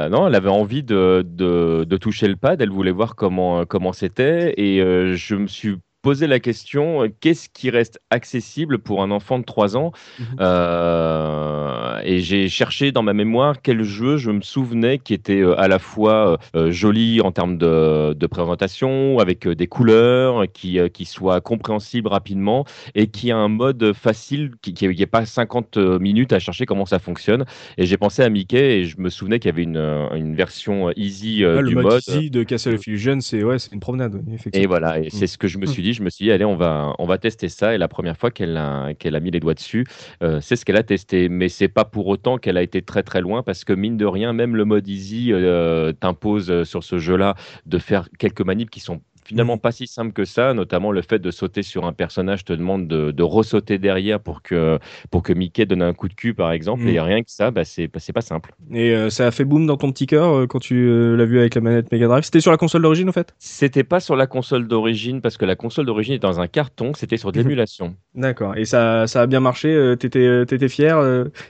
euh, 0.06 0.10
non, 0.10 0.26
elle 0.28 0.36
avait 0.36 0.50
envie 0.50 0.82
de, 0.84 1.24
de, 1.28 1.84
de 1.84 1.98
toucher 1.98 2.28
le 2.28 2.36
pad. 2.36 2.62
Elle 2.64 2.72
voulait 2.72 2.92
voir 2.92 3.16
comment 3.16 3.64
comment 3.66 3.94
c'était, 3.94 4.54
et 4.58 4.82
euh, 4.82 5.14
je 5.16 5.36
me 5.36 5.46
suis 5.48 5.76
posé 6.02 6.28
la 6.28 6.40
question 6.40 7.04
euh, 7.04 7.08
qu'est-ce 7.20 7.50
qui 7.50 7.70
reste 7.70 8.00
accessible 8.10 8.80
pour 8.80 9.02
un 9.04 9.12
enfant 9.12 9.40
de 9.40 9.44
3 9.44 9.76
ans? 9.78 9.92
Mhm. 10.20 10.38
Euh, 10.40 12.00
Et 12.04 12.20
j'ai 12.20 12.48
cherché 12.50 12.92
dans 12.92 13.04
ma 13.04 13.14
mémoire 13.14 13.62
quel 13.62 13.84
jeu 13.84 14.18
je 14.18 14.32
me 14.32 14.42
souvenais 14.42 15.00
qui 15.00 15.14
était 15.14 15.42
euh, 15.42 15.60
à 15.60 15.68
la 15.68 15.80
fois 15.80 16.38
euh, 16.56 16.72
joli 16.72 17.20
en 17.22 17.32
termes 17.32 17.58
de, 17.58 18.14
de 18.14 18.28
présentation, 18.28 19.20
avec 19.20 19.48
des 19.48 19.68
couleurs, 19.68 20.46
qui 20.52 20.80
qui 20.94 21.06
soit 21.06 21.42
compréhensible 21.42 22.08
rapidement 22.08 22.66
et 22.96 23.08
qui 23.08 23.32
a 23.32 23.38
un 23.38 23.48
mode 23.50 23.94
facile, 23.94 24.52
qui 24.62 24.74
est 24.86 25.06
pas 25.08 25.26
50 25.26 25.78
minutes 25.78 26.34
à 26.34 26.40
chercher 26.40 26.66
comment 26.66 26.86
ça 26.86 27.00
fonctionne. 27.00 27.46
Et 27.78 27.86
j'ai 27.86 27.98
pensé 27.98 28.22
à 28.24 28.30
Mickey 28.30 28.80
et 28.80 28.84
je 28.86 29.00
me 29.00 29.10
souvenais 29.10 29.40
qu'il 29.40 29.50
y 29.50 29.54
avait 29.54 29.64
une, 29.64 29.78
une 30.16 30.36
version 30.36 30.92
easy 30.96 31.44
euh, 31.44 31.58
Ah, 31.58 31.62
le 31.62 31.70
du 31.70 31.76
mode 31.76 31.86
mode. 31.86 32.02
easy 32.08 32.30
de 32.30 32.44
Castle 32.44 32.76
of 32.76 32.86
Illusion, 32.88 33.20
c'est 33.22 33.44
ouais, 33.44 33.58
une 33.72 33.80
promenade, 33.80 34.16
oui, 34.16 34.38
Et 34.54 34.66
effectivement. 34.66 34.68
voilà, 34.68 35.00
et 35.00 35.10
c'est 35.10 35.28
ce 35.28 35.38
que 35.38 35.48
je 35.48 35.58
me 35.58 35.66
suis 35.66 35.84
dit. 35.84 35.87
Je 35.94 36.04
me 36.04 36.10
suis 36.10 36.26
dit, 36.26 36.32
allez, 36.32 36.46
on 36.46 36.56
va, 36.56 36.94
on 37.00 37.06
va 37.06 37.18
tester 37.18 37.50
ça. 37.50 37.74
Et 37.74 37.78
la 37.78 37.88
première 37.88 38.18
fois 38.18 38.32
qu'elle 38.32 38.58
a, 38.58 38.88
a 38.88 39.20
mis 39.20 39.32
les 39.32 39.40
doigts 39.40 39.54
dessus, 39.54 39.86
euh, 40.24 40.40
c'est 40.42 40.56
ce 40.56 40.66
qu'elle 40.66 40.78
a 40.78 40.84
testé. 40.84 41.30
Mais 41.30 41.50
c'est 41.50 41.68
pas 41.68 41.86
pour 41.86 42.08
autant 42.08 42.38
qu'elle 42.38 42.58
a 42.58 42.62
été 42.62 42.82
très 42.82 43.04
très 43.04 43.22
loin 43.22 43.44
parce 43.44 43.64
que 43.64 43.74
mine 43.74 43.98
de 43.98 44.06
rien, 44.06 44.34
même 44.34 44.56
le 44.56 44.66
mode 44.66 44.88
easy 44.88 45.32
euh, 45.32 45.92
t'impose 45.94 46.50
euh, 46.52 46.64
sur 46.64 46.84
ce 46.84 46.98
jeu-là 46.98 47.36
de 47.66 47.78
faire 47.78 48.10
quelques 48.18 48.42
manips 48.42 48.70
qui 48.70 48.80
sont 48.80 49.02
finalement 49.28 49.58
pas 49.58 49.72
si 49.72 49.88
simple 49.88 50.14
que 50.14 50.26
ça, 50.26 50.54
notamment 50.54 50.92
le 50.92 51.02
fait 51.02 51.20
de 51.20 51.32
sauter 51.32 51.62
sur 51.64 51.86
un 51.86 51.94
personnage 51.94 52.46
te 52.46 52.54
demande 52.54 52.88
de, 52.88 53.12
de 53.12 53.24
ressauter 53.24 53.78
derrière 53.78 54.20
pour 54.20 54.42
que, 54.42 54.80
pour 55.12 55.22
que 55.24 55.34
Mickey 55.34 55.66
donne 55.66 55.82
un 55.82 55.94
coup 55.94 56.08
de 56.08 56.14
cul 56.14 56.34
par 56.34 56.52
exemple, 56.52 56.84
Mm. 56.84 56.88
et 56.90 57.00
rien 57.02 57.20
que 57.24 57.30
ça, 57.32 57.52
bah, 57.52 57.66
c'est 57.66 57.90
c'est 57.98 58.14
pas 58.14 58.22
simple. 58.22 58.54
Et 58.74 58.92
euh, 58.96 59.10
ça 59.10 59.28
a 59.28 59.32
fait 59.32 59.46
boum 59.46 59.66
dans 59.68 59.78
ton 59.78 59.92
petit 59.92 60.06
cœur 60.06 60.32
euh, 60.34 60.48
quand 60.48 60.60
tu 60.60 60.76
euh, 60.88 61.16
l'as 61.16 61.26
vu 61.26 61.40
avec 61.40 61.56
la 61.56 61.62
manette 61.62 61.92
Mega 61.92 62.08
Drive? 62.08 62.24
C'était 62.24 62.40
sur 62.40 62.52
la 62.52 62.58
console 62.58 62.82
d'origine, 62.84 63.10
en 63.10 63.12
fait? 63.12 63.34
C'était 63.40 63.84
pas 63.84 64.00
sur 64.00 64.16
la 64.16 64.28
console 64.28 64.68
d'origine 64.68 65.22
parce 65.22 65.38
que 65.38 65.46
la 65.46 65.56
console 65.56 65.86
d'origine 65.86 66.14
est 66.16 66.20
dans 66.20 66.40
un 66.40 66.48
carton, 66.48 66.94
c'était 66.94 67.18
sur 67.18 67.32
de 67.32 67.38
Mhm. 67.40 67.44
l'émulation. 67.44 67.96
D'accord. 68.16 68.56
Et 68.58 68.66
ça, 68.66 69.08
ça 69.08 69.22
a 69.24 69.28
bien 69.28 69.40
marché 69.40 69.96
T'étais 70.00 70.46
t'étais 70.46 70.70
fier 70.70 70.96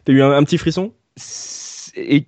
T'as 0.05 0.13
eu 0.13 0.21
un, 0.21 0.31
un 0.31 0.43
petit 0.43 0.57
frisson? 0.57 0.93
Et 1.99 2.27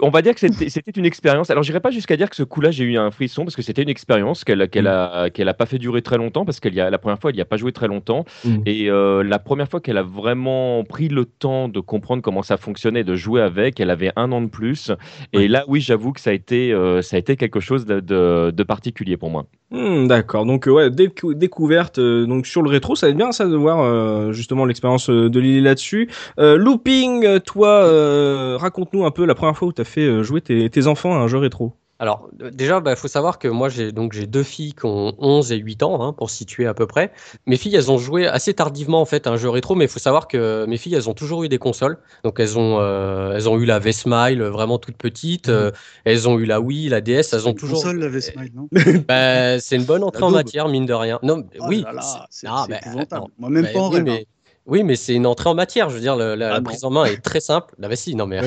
on 0.00 0.10
va 0.10 0.22
dire 0.22 0.34
que 0.34 0.40
c'était 0.40 0.92
une 0.96 1.04
expérience. 1.04 1.50
Alors, 1.50 1.62
j'irai 1.64 1.80
pas 1.80 1.90
jusqu'à 1.90 2.16
dire 2.16 2.30
que 2.30 2.36
ce 2.36 2.44
coup-là, 2.44 2.70
j'ai 2.70 2.84
eu 2.84 2.96
un 2.96 3.10
frisson 3.10 3.44
parce 3.44 3.56
que 3.56 3.62
c'était 3.62 3.82
une 3.82 3.88
expérience 3.88 4.44
qu'elle 4.44 4.68
qu'elle 4.68 4.86
a 4.86 5.28
qu'elle 5.30 5.48
a 5.48 5.54
pas 5.54 5.66
fait 5.66 5.78
durer 5.78 6.02
très 6.02 6.16
longtemps 6.18 6.44
parce 6.44 6.60
qu'elle 6.60 6.74
y 6.74 6.80
a 6.80 6.88
la 6.88 6.98
première 6.98 7.18
fois, 7.18 7.30
elle 7.30 7.36
y 7.36 7.40
a 7.40 7.44
pas 7.46 7.56
joué 7.56 7.72
très 7.72 7.88
longtemps. 7.88 8.24
Mm. 8.44 8.56
Et 8.66 8.88
euh, 8.90 9.22
la 9.24 9.38
première 9.40 9.68
fois 9.68 9.80
qu'elle 9.80 9.98
a 9.98 10.02
vraiment 10.02 10.84
pris 10.84 11.08
le 11.08 11.24
temps 11.24 11.68
de 11.68 11.80
comprendre 11.80 12.22
comment 12.22 12.42
ça 12.42 12.56
fonctionnait, 12.56 13.02
de 13.02 13.16
jouer 13.16 13.42
avec, 13.42 13.80
elle 13.80 13.90
avait 13.90 14.12
un 14.16 14.30
an 14.30 14.40
de 14.40 14.48
plus. 14.48 14.92
Et 15.32 15.48
là, 15.48 15.64
oui, 15.66 15.80
j'avoue 15.80 16.12
que 16.12 16.20
ça 16.20 16.30
a 16.30 16.32
été 16.32 16.72
euh, 16.72 17.02
ça 17.02 17.16
a 17.16 17.18
été 17.18 17.36
quelque 17.36 17.60
chose 17.60 17.86
de, 17.86 17.98
de- 18.00 18.52
de 18.54 18.62
particulier 18.62 19.16
pour 19.16 19.30
moi. 19.30 19.46
Hmm, 19.72 20.06
D'accord. 20.06 20.46
Donc, 20.46 20.68
euh, 20.68 20.70
ouais, 20.70 20.90
décou- 20.90 21.34
découverte 21.34 21.98
donc 21.98 22.46
sur 22.46 22.62
le 22.62 22.70
rétro, 22.70 22.94
ça 22.94 23.06
va 23.06 23.10
être 23.10 23.16
bien 23.16 23.32
ça 23.32 23.46
de 23.46 23.56
voir 23.56 24.32
justement 24.32 24.64
l'expérience 24.64 25.10
de 25.10 25.40
Lily 25.40 25.60
là-dessus. 25.60 26.08
Looping, 26.38 27.40
toi, 27.40 27.84
euh, 27.84 28.56
raconte-nous 28.76 29.04
un 29.06 29.10
peu 29.10 29.24
la 29.24 29.34
première 29.34 29.56
fois 29.56 29.68
où 29.68 29.72
tu 29.72 29.80
as 29.80 29.84
fait 29.84 30.02
euh, 30.06 30.22
jouer 30.22 30.40
tes, 30.42 30.68
tes 30.68 30.86
enfants 30.86 31.14
à 31.14 31.16
un 31.16 31.28
jeu 31.28 31.38
rétro. 31.38 31.72
Alors, 31.98 32.28
euh, 32.42 32.50
déjà, 32.50 32.82
il 32.86 32.96
faut 32.96 33.08
savoir 33.08 33.38
que 33.38 33.48
moi, 33.48 33.70
j'ai 33.70 33.90
donc 33.90 34.12
j'ai 34.12 34.26
deux 34.26 34.42
filles 34.42 34.74
qui 34.74 34.84
ont 34.84 35.14
11 35.18 35.50
et 35.52 35.56
8 35.56 35.82
ans, 35.82 36.02
hein, 36.02 36.12
pour 36.12 36.28
situer 36.28 36.66
à 36.66 36.74
peu 36.74 36.86
près. 36.86 37.10
Mes 37.46 37.56
filles, 37.56 37.74
elles 37.74 37.90
ont 37.90 37.96
joué 37.96 38.26
assez 38.26 38.52
tardivement, 38.52 39.00
en 39.00 39.06
fait, 39.06 39.26
à 39.26 39.30
un 39.30 39.38
jeu 39.38 39.48
rétro, 39.48 39.74
mais 39.74 39.86
il 39.86 39.88
faut 39.90 39.98
savoir 39.98 40.28
que 40.28 40.66
mes 40.66 40.76
filles, 40.76 40.94
elles 40.94 41.08
ont 41.08 41.14
toujours 41.14 41.42
eu 41.44 41.48
des 41.48 41.56
consoles. 41.56 41.96
Donc, 42.22 42.38
elles 42.38 42.58
ont, 42.58 42.80
euh, 42.80 43.32
elles 43.34 43.48
ont 43.48 43.58
eu 43.58 43.64
la 43.64 43.78
V-Smile, 43.78 44.42
vraiment 44.42 44.76
toute 44.78 44.98
petite. 44.98 45.48
euh, 45.48 45.70
elles 46.04 46.28
ont 46.28 46.38
eu 46.38 46.44
la 46.44 46.60
Wii, 46.60 46.90
la 46.90 47.00
DS, 47.00 47.32
elles 47.32 47.48
ont 47.48 47.52
Une 47.52 47.56
toujours. 47.56 47.76
console, 47.78 47.98
la 48.00 48.08
V-Smile, 48.08 48.50
non? 48.54 48.68
Bah, 49.08 49.58
c'est 49.58 49.76
une 49.76 49.84
bonne 49.84 50.04
entrée 50.04 50.22
en 50.22 50.30
matière, 50.30 50.68
mine 50.68 50.84
de 50.84 50.92
rien. 50.92 51.18
Non, 51.22 51.38
mais 51.38 51.44
Oh 51.60 51.64
oui. 51.68 51.80
là 51.82 51.94
là, 51.94 52.26
c'est- 52.28 52.46
ah, 52.46 52.66
bah, 52.68 52.76
épouvantable. 52.76 53.22
attends. 53.22 53.30
Moi, 53.38 53.48
même 53.48 53.64
Bah, 53.64 53.70
pas 53.72 53.78
en 53.80 53.88
oui, 53.88 53.94
rêve. 53.96 54.04
mais... 54.04 54.26
Oui, 54.66 54.82
mais 54.82 54.96
c'est 54.96 55.14
une 55.14 55.26
entrée 55.26 55.48
en 55.48 55.54
matière. 55.54 55.88
Je 55.90 55.94
veux 55.94 56.00
dire, 56.00 56.16
le- 56.16 56.34
la, 56.34 56.48
Ah 56.48 56.52
la 56.54 56.60
prise 56.60 56.84
en 56.84 56.90
main 56.90 57.04
est 57.04 57.22
très 57.22 57.40
simple. 57.40 57.74
Bah 57.78 57.94
si, 57.96 58.14
non 58.14 58.26
mais. 58.26 58.40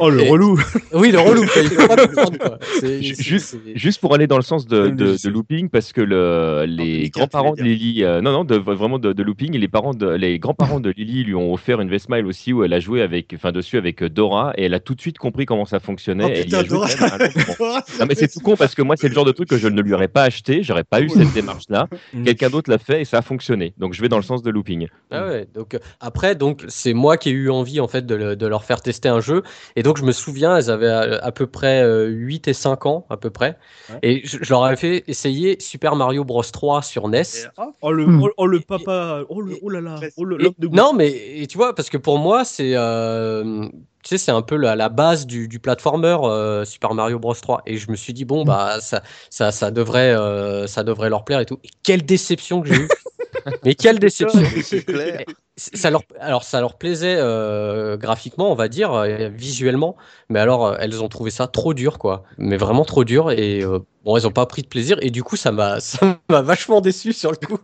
Oh, 0.00 0.10
le 0.10 0.22
Et- 0.22 0.28
relou 0.28 0.58
Oui, 0.92 1.10
le 1.10 1.18
relou. 1.20 1.44
juste- 3.76 4.00
pour 4.00 4.14
aller 4.14 4.26
dans 4.26 4.36
le 4.36 4.42
sens 4.42 4.66
de, 4.66 5.28
looping, 5.28 5.68
parce 5.68 5.92
que 5.92 6.00
le, 6.00 6.64
les 6.66 7.10
grands-parents 7.10 7.54
de 7.54 7.62
Lily, 7.62 8.04
euh, 8.04 8.20
non, 8.20 8.32
non, 8.32 8.44
de, 8.44 8.56
vraiment 8.56 8.98
de, 8.98 9.12
de 9.12 9.22
looping, 9.22 9.54
et 9.54 9.58
les 9.58 9.68
parents, 9.68 9.94
de, 9.94 10.08
les 10.08 10.38
grands-parents 10.38 10.80
de 10.80 10.90
Lily 10.90 11.24
lui 11.24 11.34
ont 11.34 11.52
offert 11.52 11.80
une 11.80 11.90
V-Smile 11.90 12.26
aussi 12.26 12.52
où 12.52 12.64
elle 12.64 12.72
a 12.72 12.80
joué 12.80 13.02
avec, 13.02 13.32
enfin 13.34 13.52
dessus 13.52 13.78
avec 13.78 14.02
euh, 14.02 14.10
Dora, 14.10 14.52
et 14.56 14.64
elle 14.64 14.74
a 14.74 14.80
tout 14.80 14.94
de 14.94 15.00
suite 15.00 15.18
compris 15.18 15.46
comment 15.46 15.64
ça 15.64 15.80
fonctionnait. 15.80 16.24
Oh 16.26 16.30
et 16.34 16.44
putain, 16.44 16.62
Dora. 16.62 16.88
Non 18.00 18.06
mais 18.08 18.14
c'est 18.14 18.28
tout 18.28 18.40
con 18.40 18.56
parce 18.56 18.74
que 18.74 18.82
moi 18.82 18.96
c'est 18.96 19.08
le 19.08 19.14
genre 19.14 19.24
de 19.24 19.32
truc 19.32 19.48
que 19.48 19.58
je 19.58 19.68
ne 19.68 19.80
lui 19.80 19.92
aurais 19.94 20.08
pas 20.08 20.24
acheté, 20.24 20.62
j'aurais 20.62 20.84
pas 20.84 21.00
eu 21.00 21.08
cette 21.08 21.32
démarche 21.32 21.64
là. 21.68 21.88
Mm. 22.12 22.24
Quelqu'un 22.24 22.50
d'autre 22.50 22.70
l'a 22.70 22.78
fait 22.78 23.02
et 23.02 23.04
ça 23.04 23.18
a 23.18 23.22
fonctionné. 23.22 23.74
Donc 23.78 23.94
je 23.94 24.02
vais 24.02 24.08
dans 24.08 24.16
le 24.16 24.22
sens 24.22 24.42
de 24.42 24.50
looping. 24.50 24.88
Ah 25.10 25.26
ouais, 25.26 25.46
donc 25.54 25.74
euh, 25.74 25.78
après, 26.00 26.34
donc 26.34 26.64
c'est 26.68 26.94
moi 26.94 27.16
qui 27.16 27.30
ai 27.30 27.32
eu 27.32 27.50
envie 27.50 27.80
en 27.80 27.88
fait 27.88 28.04
de, 28.06 28.14
le- 28.14 28.36
de 28.36 28.46
leur 28.46 28.64
faire 28.64 28.80
tester 28.86 29.08
un 29.08 29.20
jeu. 29.20 29.42
Et 29.76 29.82
donc 29.82 29.98
je 29.98 30.04
me 30.04 30.12
souviens, 30.12 30.56
elles 30.56 30.70
avaient 30.70 30.88
à, 30.88 31.00
à 31.22 31.32
peu 31.32 31.46
près 31.46 31.82
euh, 31.82 32.06
8 32.06 32.48
et 32.48 32.52
5 32.54 32.86
ans 32.86 33.04
à 33.10 33.16
peu 33.16 33.30
près. 33.30 33.58
Ouais. 33.90 33.98
Et 34.02 34.20
je, 34.24 34.38
je 34.40 34.50
leur 34.50 34.64
avais 34.64 34.76
fait 34.76 35.04
essayer 35.08 35.58
Super 35.60 35.96
Mario 35.96 36.24
Bros 36.24 36.42
3 36.42 36.82
sur 36.82 37.08
NES. 37.08 37.20
Et, 37.20 37.22
oh, 37.58 37.72
Oh 37.82 37.92
le, 37.92 38.06
Hmm. 38.06 38.22
oh, 38.22 38.30
oh, 38.36 38.46
le 38.46 38.60
papa 38.60 39.22
Oh, 39.28 39.40
le, 39.40 39.56
oh 39.62 39.68
là 39.70 39.80
là 39.80 39.96
Oh 40.16 40.24
le 40.24 40.40
Et- 40.40 40.44
l'homme 40.44 40.54
de 40.58 40.68
non, 40.68 40.92
mais 40.92 41.08
et 41.10 41.46
tu 41.46 41.58
vois, 41.58 41.74
parce 41.74 41.90
que 41.90 41.96
pour 41.98 42.18
moi, 42.18 42.44
c'est 42.44 42.72
euh, 42.74 43.66
tu 44.02 44.10
sais, 44.10 44.18
c'est 44.18 44.30
un 44.30 44.42
peu 44.42 44.56
la, 44.56 44.76
la 44.76 44.88
base 44.88 45.26
du, 45.26 45.48
du 45.48 45.58
platformer 45.58 46.16
euh, 46.22 46.64
Super 46.64 46.94
Mario 46.94 47.18
Bros 47.18 47.34
3. 47.34 47.62
Et 47.66 47.76
je 47.76 47.90
me 47.90 47.96
suis 47.96 48.12
dit 48.12 48.24
bon 48.24 48.44
bah 48.44 48.78
ça 48.80 49.02
ça, 49.30 49.50
ça 49.50 49.70
devrait 49.72 50.14
euh, 50.14 50.66
ça 50.68 50.84
devrait 50.84 51.10
leur 51.10 51.24
plaire 51.24 51.40
et 51.40 51.46
tout. 51.46 51.58
Et 51.64 51.70
quelle 51.82 52.04
déception 52.06 52.60
que 52.62 52.68
j'ai 52.68 52.80
eue. 52.82 52.88
mais 53.64 53.74
quelle 53.74 53.98
déception. 53.98 54.40
Ça 55.58 55.90
leur, 55.90 56.02
alors 56.20 56.44
ça 56.44 56.60
leur 56.60 56.76
plaisait 56.76 57.16
euh, 57.18 57.96
graphiquement, 57.96 58.52
on 58.52 58.54
va 58.54 58.68
dire, 58.68 58.92
euh, 58.92 59.28
visuellement, 59.30 59.96
mais 60.28 60.38
alors 60.38 60.66
euh, 60.66 60.76
elles 60.80 61.02
ont 61.02 61.08
trouvé 61.08 61.30
ça 61.30 61.46
trop 61.46 61.72
dur, 61.72 61.98
quoi. 61.98 62.24
Mais 62.36 62.58
vraiment 62.58 62.84
trop 62.84 63.04
dur 63.04 63.30
et 63.30 63.62
euh, 63.62 63.78
bon, 64.06 64.16
elles 64.16 64.26
ont 64.26 64.30
pas 64.30 64.46
pris 64.46 64.62
de 64.62 64.68
plaisir 64.68 64.96
et 65.02 65.10
du 65.10 65.22
coup 65.22 65.36
ça 65.36 65.52
m'a 65.52 65.80
ça 65.80 66.18
m'a 66.30 66.40
vachement 66.40 66.80
déçu 66.80 67.12
sur 67.12 67.32
le 67.32 67.36
coup. 67.36 67.58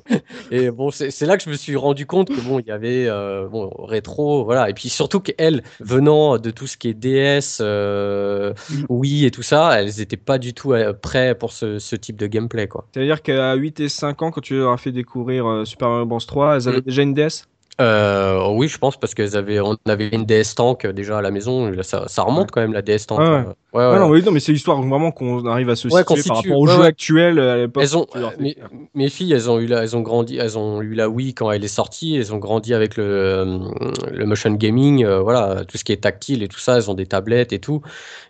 et 0.50 0.70
bon, 0.70 0.90
c'est 0.90 1.26
là 1.26 1.36
que 1.36 1.42
je 1.42 1.50
me 1.50 1.54
suis 1.56 1.76
rendu 1.76 2.06
compte 2.06 2.28
que 2.28 2.40
bon, 2.40 2.60
il 2.60 2.66
y 2.66 2.70
avait 2.70 3.06
euh, 3.08 3.46
bon 3.48 3.68
rétro, 3.84 4.44
voilà, 4.44 4.70
et 4.70 4.74
puis 4.74 4.88
surtout 4.88 5.20
qu'elles 5.20 5.62
venant 5.80 6.38
de 6.38 6.50
tout 6.50 6.66
ce 6.66 6.76
qui 6.78 6.88
est 6.88 6.94
DS, 6.94 7.58
euh, 7.60 8.54
oui 8.88 9.26
et 9.26 9.30
tout 9.30 9.42
ça, 9.42 9.80
elles 9.80 10.00
étaient 10.00 10.16
pas 10.16 10.38
du 10.38 10.54
tout 10.54 10.72
euh, 10.72 10.92
prêts 10.94 11.34
pour 11.34 11.52
ce, 11.52 11.78
ce 11.78 11.96
type 11.96 12.16
de 12.16 12.26
gameplay, 12.26 12.68
quoi. 12.68 12.86
C'est-à-dire 12.94 13.20
qu'à 13.22 13.54
8 13.54 13.80
et 13.80 13.88
5 13.88 14.22
ans, 14.22 14.30
quand 14.30 14.40
tu 14.40 14.56
leur 14.56 14.72
as 14.72 14.78
fait 14.78 14.92
découvrir 14.92 15.46
euh, 15.46 15.64
Super 15.64 15.88
Mario 15.88 16.06
Bros 16.06 16.18
3, 16.20 16.56
elles 16.56 16.68
avaient 16.68 16.78
Mm. 16.78 16.82
déjà 16.82 17.02
une 17.02 17.14
DS 17.14 17.46
Euh, 17.80 18.48
oui, 18.50 18.66
je 18.66 18.76
pense 18.76 18.96
parce 18.96 19.14
qu'elles 19.14 19.36
avaient, 19.36 19.60
on 19.60 19.76
avait 19.86 20.08
une 20.08 20.24
DS 20.24 20.56
Tank 20.56 20.84
euh, 20.84 20.92
déjà 20.92 21.18
à 21.18 21.22
la 21.22 21.30
maison. 21.30 21.72
Ça, 21.82 22.08
ça 22.08 22.22
remonte 22.22 22.50
quand 22.50 22.60
même 22.60 22.72
la 22.72 22.82
DS 22.82 23.06
Tank. 23.06 23.20
Ouais, 23.20 23.28
ouais. 23.28 23.36
ouais, 23.36 23.44
Ah 23.74 23.92
ouais. 23.92 23.98
non, 24.00 24.08
mais, 24.08 24.20
non, 24.20 24.32
mais 24.32 24.40
c'est 24.40 24.50
l'histoire 24.50 24.82
vraiment 24.82 25.12
qu'on 25.12 25.46
arrive 25.46 25.70
à 25.70 25.76
se 25.76 25.88
situer 25.88 26.02
qu'on 26.02 26.14
par 26.14 26.22
situe, 26.22 26.48
rapport 26.50 26.58
au 26.58 26.66
jeu 26.66 26.82
actuel 26.82 27.38
euh, 27.38 27.54
à 27.54 27.56
l'époque. 27.58 27.84
Elles 27.84 27.96
ont, 27.96 28.06
mes, 28.94 29.08
filles, 29.08 29.32
elles 29.32 29.48
ont 29.48 29.60
eu 29.60 29.66
la, 29.66 29.84
elles 29.84 29.96
ont 29.96 30.00
grandi, 30.00 30.38
elles 30.38 30.58
ont 30.58 30.82
eu 30.82 30.94
la 30.94 31.08
Wii 31.08 31.34
quand 31.34 31.52
elle 31.52 31.64
est 31.64 31.68
sortie. 31.68 32.16
Elles 32.16 32.34
ont 32.34 32.38
grandi 32.38 32.74
avec 32.74 32.96
le, 32.96 33.04
euh, 33.04 33.58
le 34.10 34.26
motion 34.26 34.50
gaming, 34.50 35.06
voilà, 35.06 35.64
tout 35.64 35.78
ce 35.78 35.84
qui 35.84 35.92
est 35.92 36.02
tactile 36.02 36.42
et 36.42 36.48
tout 36.48 36.58
ça. 36.58 36.76
Elles 36.78 36.90
ont 36.90 36.94
des 36.94 37.06
tablettes 37.06 37.52
et 37.52 37.60
tout. 37.60 37.82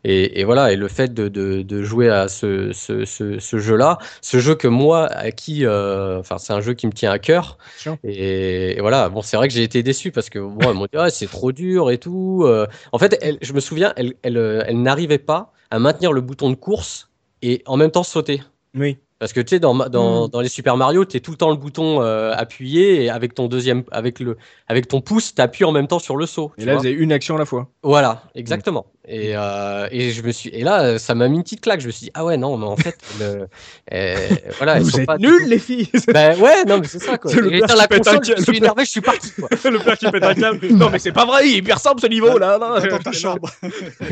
Et, 0.04 0.40
et 0.40 0.44
voilà, 0.44 0.72
et 0.72 0.76
le 0.76 0.88
fait 0.88 1.14
de, 1.14 1.28
de, 1.28 1.62
de 1.62 1.82
jouer 1.82 2.10
à 2.10 2.28
ce, 2.28 2.72
ce, 2.72 3.06
ce, 3.06 3.38
ce 3.38 3.58
jeu-là, 3.58 3.96
ce 4.20 4.40
jeu 4.40 4.54
que 4.56 4.68
moi, 4.68 5.06
à 5.06 5.30
qui, 5.30 5.66
enfin, 5.66 6.36
c'est 6.36 6.52
un 6.52 6.60
jeu 6.60 6.74
qui 6.74 6.86
me 6.86 6.92
tient 6.92 7.10
à 7.10 7.18
cœur. 7.18 7.56
Et 8.04 8.76
voilà, 8.80 9.08
bon, 9.08 9.22
c'est 9.22 9.37
vrai 9.38 9.48
que 9.48 9.54
j'ai 9.54 9.62
été 9.62 9.82
déçu 9.82 10.12
parce 10.12 10.30
que 10.30 10.38
bon, 10.38 10.74
m'ont 10.74 10.84
dit, 10.84 10.98
ah, 10.98 11.10
c'est 11.10 11.26
trop 11.26 11.52
dur 11.52 11.90
et 11.90 11.98
tout. 11.98 12.42
Euh, 12.44 12.66
en 12.92 12.98
fait, 12.98 13.18
elle, 13.22 13.38
je 13.42 13.52
me 13.52 13.60
souviens, 13.60 13.92
elle, 13.96 14.14
elle, 14.22 14.36
euh, 14.36 14.62
elle 14.66 14.82
n'arrivait 14.82 15.18
pas 15.18 15.52
à 15.70 15.78
maintenir 15.78 16.12
le 16.12 16.20
bouton 16.20 16.50
de 16.50 16.54
course 16.54 17.10
et 17.42 17.62
en 17.66 17.76
même 17.76 17.90
temps 17.90 18.02
sauter. 18.02 18.42
Oui. 18.74 18.98
Parce 19.18 19.32
que 19.32 19.40
tu 19.40 19.48
sais, 19.48 19.58
dans, 19.58 19.74
ma- 19.74 19.88
dans, 19.88 20.28
dans 20.28 20.40
les 20.40 20.48
Super 20.48 20.76
Mario, 20.76 21.04
tu 21.04 21.16
es 21.16 21.20
tout 21.20 21.32
le 21.32 21.36
temps 21.36 21.50
le 21.50 21.56
bouton 21.56 22.00
euh, 22.02 22.32
appuyé 22.36 23.02
et 23.02 23.10
avec 23.10 23.34
ton 23.34 23.48
deuxième, 23.48 23.82
avec 23.90 24.20
le, 24.20 24.36
avec 24.68 24.86
ton 24.86 25.00
pouce, 25.00 25.34
tu 25.34 25.42
appuies 25.42 25.64
en 25.64 25.72
même 25.72 25.88
temps 25.88 25.98
sur 25.98 26.16
le 26.16 26.24
saut. 26.24 26.52
Et 26.56 26.60
tu 26.60 26.66
là, 26.68 26.76
vous 26.76 26.86
avez 26.86 26.94
une 26.94 27.10
action 27.10 27.34
à 27.34 27.38
la 27.38 27.44
fois. 27.44 27.68
Voilà, 27.82 28.22
exactement. 28.36 28.86
Et, 29.08 29.32
euh, 29.34 29.88
et 29.90 30.10
je 30.10 30.22
me 30.22 30.30
suis, 30.32 30.50
et 30.50 30.62
là, 30.62 30.98
ça 30.98 31.14
m'a 31.14 31.28
mis 31.28 31.36
une 31.36 31.42
petite 31.42 31.60
claque. 31.62 31.80
Je 31.80 31.86
me 31.86 31.92
suis 31.92 32.04
dit, 32.06 32.10
ah 32.14 32.24
ouais, 32.24 32.36
non, 32.36 32.56
mais 32.58 32.66
en 32.66 32.76
fait, 32.76 32.96
le, 33.18 33.46
euh, 33.94 34.16
voilà, 34.58 34.78
vous 34.80 34.90
sont 34.90 34.98
êtes 34.98 35.06
pas 35.06 35.18
nuls, 35.18 35.48
les 35.48 35.58
filles 35.58 35.88
Ben 36.12 36.38
ouais, 36.38 36.64
non, 36.66 36.78
mais 36.78 36.86
c'est 36.86 36.98
ça 37.02 37.16
quoi. 37.18 37.32
Le 37.34 37.48
père 37.66 37.76
la 37.76 37.84
un 37.84 38.20
je 38.22 38.42
suis 38.42 38.58
énervé, 38.58 38.84
je 38.84 38.90
suis 38.90 39.00
parti 39.00 39.32
quoi. 39.32 39.48
Le 39.70 39.78
père 39.78 39.96
qui 39.96 40.10
pète 40.10 40.22
un 40.24 40.34
câble. 40.34 40.66
Non, 40.72 40.90
mais 40.90 40.98
c'est 40.98 41.12
pas 41.12 41.24
vrai, 41.24 41.48
il 41.48 41.54
est 41.54 41.58
hyper 41.58 41.78
simple 41.78 42.00
ce 42.00 42.06
niveau 42.06 42.38
là. 42.38 42.58
non. 42.58 42.74
Dans 42.90 42.98
ta 42.98 43.12
chambre. 43.12 43.48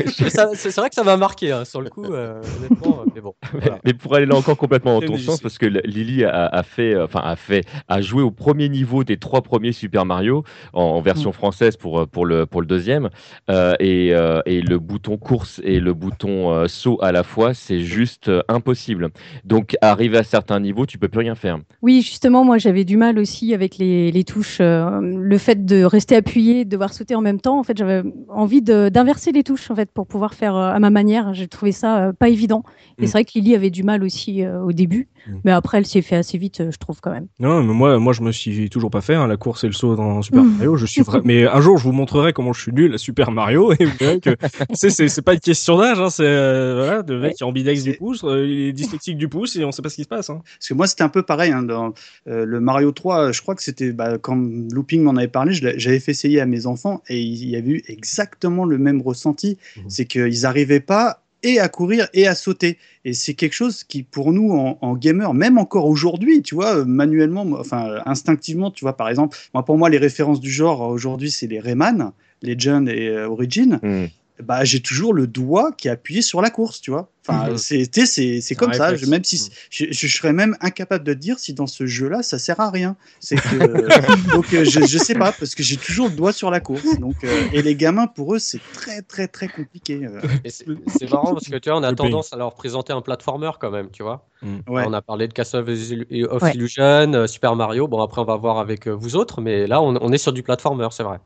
C'est 0.07 0.75
vrai 0.75 0.89
que 0.89 0.95
ça 0.95 1.03
m'a 1.03 1.17
marqué 1.17 1.51
hein, 1.51 1.65
sur 1.65 1.81
le 1.81 1.89
coup, 1.89 2.05
euh, 2.05 2.41
honnêtement. 2.59 3.01
euh, 3.01 3.09
Mais 3.13 3.21
bon, 3.21 3.33
voilà. 3.53 3.79
Mais 3.85 3.93
pour 3.93 4.15
aller 4.15 4.25
là 4.25 4.35
encore 4.35 4.57
complètement 4.57 4.99
dans 4.99 5.05
ton 5.05 5.17
sens, 5.17 5.41
parce 5.41 5.57
que 5.57 5.65
Lily 5.65 6.23
a, 6.25 6.47
a 6.47 6.63
fait, 6.63 6.93
euh, 6.95 7.05
enfin 7.05 7.21
a 7.23 7.35
fait, 7.35 7.65
a 7.87 8.01
joué 8.01 8.23
au 8.23 8.31
premier 8.31 8.69
niveau 8.69 9.03
des 9.03 9.17
trois 9.17 9.41
premiers 9.41 9.71
Super 9.71 10.05
Mario 10.05 10.43
en, 10.73 10.81
en 10.81 11.01
version 11.01 11.31
française 11.31 11.77
pour 11.77 11.99
euh, 11.99 12.05
pour 12.05 12.25
le 12.25 12.45
pour 12.45 12.61
le 12.61 12.67
deuxième, 12.67 13.09
euh, 13.49 13.75
et, 13.79 14.13
euh, 14.13 14.41
et 14.45 14.61
le 14.61 14.79
bouton 14.87 15.17
course 15.17 15.61
et 15.63 15.79
le 15.79 15.93
bouton 15.93 16.51
euh, 16.51 16.67
saut 16.67 16.97
à 17.01 17.11
la 17.11 17.23
fois, 17.23 17.53
c'est 17.53 17.81
juste 17.81 18.29
euh, 18.29 18.41
impossible. 18.47 19.09
Donc 19.45 19.75
arrivé 19.81 20.17
à 20.17 20.23
certains 20.23 20.59
niveaux, 20.59 20.85
tu 20.85 20.97
peux 20.97 21.07
plus 21.09 21.19
rien 21.19 21.35
faire. 21.35 21.59
Oui, 21.81 22.01
justement, 22.01 22.43
moi 22.43 22.57
j'avais 22.57 22.85
du 22.85 22.97
mal 22.97 23.19
aussi 23.19 23.53
avec 23.53 23.77
les, 23.77 24.11
les 24.11 24.23
touches. 24.23 24.57
euh, 24.61 24.99
le 25.01 25.37
fait 25.37 25.65
de 25.65 25.83
rester 25.83 26.15
appuyé, 26.15 26.65
de 26.65 26.69
devoir 26.69 26.93
sauter 26.93 27.13
en 27.15 27.21
même 27.21 27.39
temps, 27.41 27.59
en 27.59 27.63
fait, 27.63 27.77
j'avais 27.77 28.01
envie 28.29 28.61
d'inverser 28.61 29.31
les 29.31 29.43
touches 29.43 29.69
en 29.69 29.75
fait 29.75 29.91
pour 29.91 30.07
pouvoir 30.07 30.33
faire 30.33 30.55
euh, 30.55 30.71
à 30.71 30.79
ma 30.79 30.89
manière. 30.89 31.33
J'ai 31.33 31.47
trouvé 31.47 31.71
ça 31.71 31.99
euh, 32.07 32.13
pas 32.13 32.29
évident. 32.29 32.63
Et 32.97 33.03
Mm. 33.03 33.05
c'est 33.07 33.11
vrai 33.11 33.25
que 33.25 33.31
Lily 33.35 33.53
avait 33.55 33.69
du 33.69 33.83
mal 33.83 34.03
aussi 34.03 34.43
euh, 34.43 34.61
au 34.61 34.71
début, 34.71 35.07
Mm. 35.27 35.35
mais 35.43 35.51
après 35.51 35.77
elle 35.79 35.85
s'est 35.85 36.01
fait 36.01 36.15
assez 36.15 36.37
vite, 36.37 36.63
je 36.71 36.77
trouve 36.77 37.01
quand 37.01 37.11
même. 37.11 37.27
Non, 37.39 37.61
mais 37.63 37.73
moi, 37.73 37.99
moi, 37.99 38.13
je 38.13 38.21
me 38.21 38.31
suis 38.31 38.69
toujours 38.69 38.89
pas 38.89 39.01
fait 39.01 39.15
hein, 39.15 39.27
la 39.27 39.35
course 39.37 39.63
et 39.63 39.67
le 39.67 39.73
saut 39.73 39.95
dans 39.95 40.21
Super 40.21 40.43
Mm. 40.43 40.51
Mario. 40.53 40.77
Je 40.77 40.85
suis 40.85 41.01
vrai. 41.01 41.19
Mais 41.25 41.45
un 41.47 41.59
jour, 41.61 41.77
je 41.77 41.83
vous 41.83 41.91
montrerai 41.91 42.31
comment 42.33 42.53
je 42.53 42.61
suis 42.61 42.71
nul 42.71 42.93
à 42.93 42.97
Super 42.97 43.31
Mario 43.31 43.73
et 43.73 43.85
vous 43.85 43.97
verrez 43.99 44.19
que 44.21 44.29
c'est, 44.77 44.89
c'est, 44.89 45.09
c'est 45.09 45.21
pas 45.21 45.33
une 45.33 45.39
question 45.39 45.77
d'âge, 45.77 45.99
hein, 45.99 46.09
c'est 46.09 46.23
euh, 46.23 46.75
voilà, 46.85 47.03
de 47.03 47.17
mec 47.17 47.35
qui 47.35 47.43
est 47.43 47.45
ambidex 47.45 47.83
du 47.83 47.93
pouce, 47.93 48.23
euh, 48.23 48.45
il 48.47 48.59
est 48.69 48.71
dyslexique 48.73 49.17
du 49.17 49.27
pouce 49.27 49.55
et 49.55 49.65
on 49.65 49.71
sait 49.71 49.81
pas 49.81 49.89
ce 49.89 49.95
qui 49.95 50.03
se 50.03 50.07
passe. 50.07 50.29
Hein. 50.29 50.41
Parce 50.57 50.69
que 50.69 50.73
moi, 50.73 50.87
c'était 50.87 51.03
un 51.03 51.09
peu 51.09 51.23
pareil. 51.23 51.51
hein, 51.51 51.63
dans 51.63 51.93
euh, 52.27 52.45
le 52.45 52.59
Mario 52.59 52.91
3, 52.91 53.31
je 53.31 53.41
crois 53.41 53.55
que 53.55 53.63
c'était 53.63 53.91
bah, 53.91 54.17
quand 54.17 54.37
Looping 54.71 55.01
m'en 55.01 55.15
avait 55.15 55.27
parlé, 55.27 55.53
j'avais 55.53 55.99
fait 55.99 56.11
essayer 56.11 56.39
à 56.39 56.45
mes 56.45 56.65
enfants 56.65 57.01
et 57.09 57.19
il 57.19 57.49
y 57.49 57.55
avait 57.55 57.71
eu 57.71 57.83
exactement 57.87 58.65
le 58.65 58.77
même 58.77 59.01
ressenti. 59.01 59.57
Mhm. 59.75 59.83
C'est 59.89 60.05
qu'ils 60.05 60.41
n'arrivaient 60.41 60.79
pas 60.79 61.23
et 61.43 61.59
à 61.59 61.69
courir 61.69 62.07
et 62.13 62.27
à 62.27 62.35
sauter. 62.35 62.77
Et 63.05 63.13
c'est 63.13 63.33
quelque 63.33 63.53
chose 63.53 63.83
qui, 63.83 64.03
pour 64.03 64.33
nous, 64.33 64.51
en, 64.51 64.77
en 64.81 64.95
gamer, 64.95 65.33
même 65.33 65.57
encore 65.57 65.85
aujourd'hui, 65.85 66.41
tu 66.41 66.55
vois, 66.55 66.77
euh, 66.77 66.85
manuellement, 66.85 67.45
enfin, 67.59 67.87
euh, 67.89 67.99
instinctivement, 68.05 68.71
tu 68.71 68.83
vois, 68.83 68.97
par 68.97 69.09
exemple, 69.09 69.37
moi, 69.53 69.63
pour 69.63 69.77
moi, 69.77 69.89
les 69.89 69.97
références 69.97 70.39
du 70.39 70.51
genre 70.51 70.83
euh, 70.83 70.87
aujourd'hui, 70.87 71.31
c'est 71.31 71.47
les 71.47 71.59
Rayman, 71.59 72.11
Legend 72.41 72.89
et 72.89 73.07
euh, 73.09 73.29
Origin. 73.29 73.79
Hmm. 73.81 74.05
Bah, 74.43 74.63
j'ai 74.63 74.81
toujours 74.81 75.13
le 75.13 75.27
doigt 75.27 75.71
qui 75.71 75.87
est 75.87 75.91
appuyé 75.91 76.21
sur 76.21 76.41
la 76.41 76.49
course, 76.49 76.81
tu 76.81 76.91
vois. 76.91 77.11
Enfin, 77.27 77.49
Mhm. 77.51 77.57
c'est, 77.57 78.55
comme 78.55 78.73
ça. 78.73 78.95
Je- 78.95 79.05
même 79.05 79.23
si 79.23 79.49
je, 79.69 79.85
je 79.91 80.07
serais 80.07 80.33
même 80.33 80.55
incapable 80.61 81.03
de 81.03 81.13
dire 81.13 81.39
si 81.39 81.53
dans 81.53 81.67
ce 81.67 81.85
jeu-là, 81.85 82.23
ça 82.23 82.39
sert 82.39 82.59
à 82.59 82.69
rien. 82.69 82.95
C'est 83.19 83.35
que, 83.35 83.37
donc, 84.33 84.53
euh, 84.53 84.63
je, 84.63 84.85
je 84.85 84.97
sais 84.97 85.13
pas, 85.15 85.31
parce 85.31 85.55
que 85.55 85.63
j'ai 85.63 85.77
toujours 85.77 86.07
le 86.09 86.15
doigt 86.15 86.31
sur 86.33 86.49
la 86.51 86.59
course. 86.59 86.99
Donc, 86.99 87.15
euh, 87.23 87.47
et 87.51 87.61
les 87.61 87.75
gamins, 87.75 88.07
pour 88.07 88.33
eux, 88.35 88.39
c'est 88.39 88.61
très, 88.73 89.01
très, 89.01 89.27
très 89.27 89.47
compliqué. 89.47 90.01
euh. 90.05 90.21
Et 90.43 90.49
c'est 90.49 90.65
c'est 90.97 91.09
marrant 91.11 91.33
parce 91.33 91.47
que 91.47 91.57
tu 91.57 91.69
vois, 91.69 91.79
on 91.79 91.83
a 91.83 91.93
tendance 91.93 92.33
à 92.33 92.37
leur 92.37 92.53
présenter 92.53 92.93
un 92.93 93.01
platformer 93.01 93.51
quand 93.59 93.71
même, 93.71 93.89
tu 93.91 94.03
vois. 94.03 94.27
Ouais. 94.67 94.83
On 94.85 94.93
a 94.93 95.01
parlé 95.01 95.27
de 95.27 95.33
Castle 95.33 95.57
of 95.57 95.67
Ouais. 95.67 96.53
Illusion, 96.53 96.83
euh, 97.13 97.25
Super 97.27 97.55
Mario. 97.55 97.87
Bon, 97.87 98.01
après, 98.01 98.21
on 98.21 98.25
va 98.25 98.35
voir 98.35 98.59
avec 98.59 98.87
euh, 98.87 98.91
vous 98.91 99.15
autres, 99.15 99.41
mais 99.41 99.65
là, 99.65 99.81
on, 99.81 99.97
on 99.99 100.11
est 100.11 100.17
sur 100.19 100.31
du 100.31 100.43
platformer, 100.43 100.87
c'est 100.91 101.03
vrai. 101.03 101.17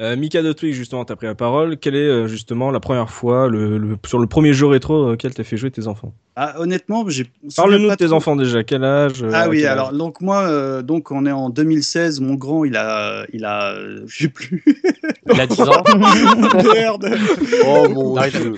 Euh, 0.00 0.16
Mika 0.16 0.42
de 0.42 0.52
Twig, 0.52 0.74
justement, 0.74 1.04
t'as 1.04 1.16
pris 1.16 1.26
la 1.26 1.34
parole. 1.34 1.78
Quelle 1.78 1.96
est 1.96 1.98
euh, 2.06 2.26
justement 2.26 2.70
la 2.70 2.80
première 2.80 3.08
fois 3.10 3.48
le, 3.48 3.78
le- 3.78 3.96
sur 4.06 4.18
le 4.18 4.26
premier 4.26 4.52
jeu 4.52 4.66
rétro 4.66 5.12
euh, 5.12 5.16
t'as 5.34 5.44
fait 5.44 5.56
jouer 5.56 5.70
tes 5.70 5.86
enfants 5.86 6.12
Ah, 6.36 6.54
honnêtement, 6.60 7.08
j'ai. 7.08 7.26
Parle-nous 7.56 7.90
de 7.90 7.94
tes 7.94 8.06
trop- 8.06 8.16
enfants 8.16 8.36
déjà. 8.36 8.62
Quel 8.64 8.84
âge 8.84 9.22
euh, 9.22 9.30
Ah 9.32 9.48
oui, 9.48 9.64
âge 9.64 9.72
alors 9.72 9.92
donc 9.92 10.20
moi, 10.20 10.42
euh, 10.42 10.82
donc 10.82 11.10
on 11.10 11.26
est 11.26 11.32
en 11.32 11.50
2016. 11.50 12.20
Mon 12.20 12.34
grand, 12.34 12.64
il 12.64 12.76
a, 12.76 13.24
il 13.32 13.44
a, 13.44 13.72
euh, 13.74 14.02
je 14.06 14.24
sais 14.24 14.28
plus. 14.28 14.64
Il 15.32 15.40
a 15.40 15.46
10 15.46 15.60
ans. 15.62 15.82
Merde. 16.74 17.10
Oh 17.66 17.88
mon 17.88 18.20
dieu. 18.28 18.54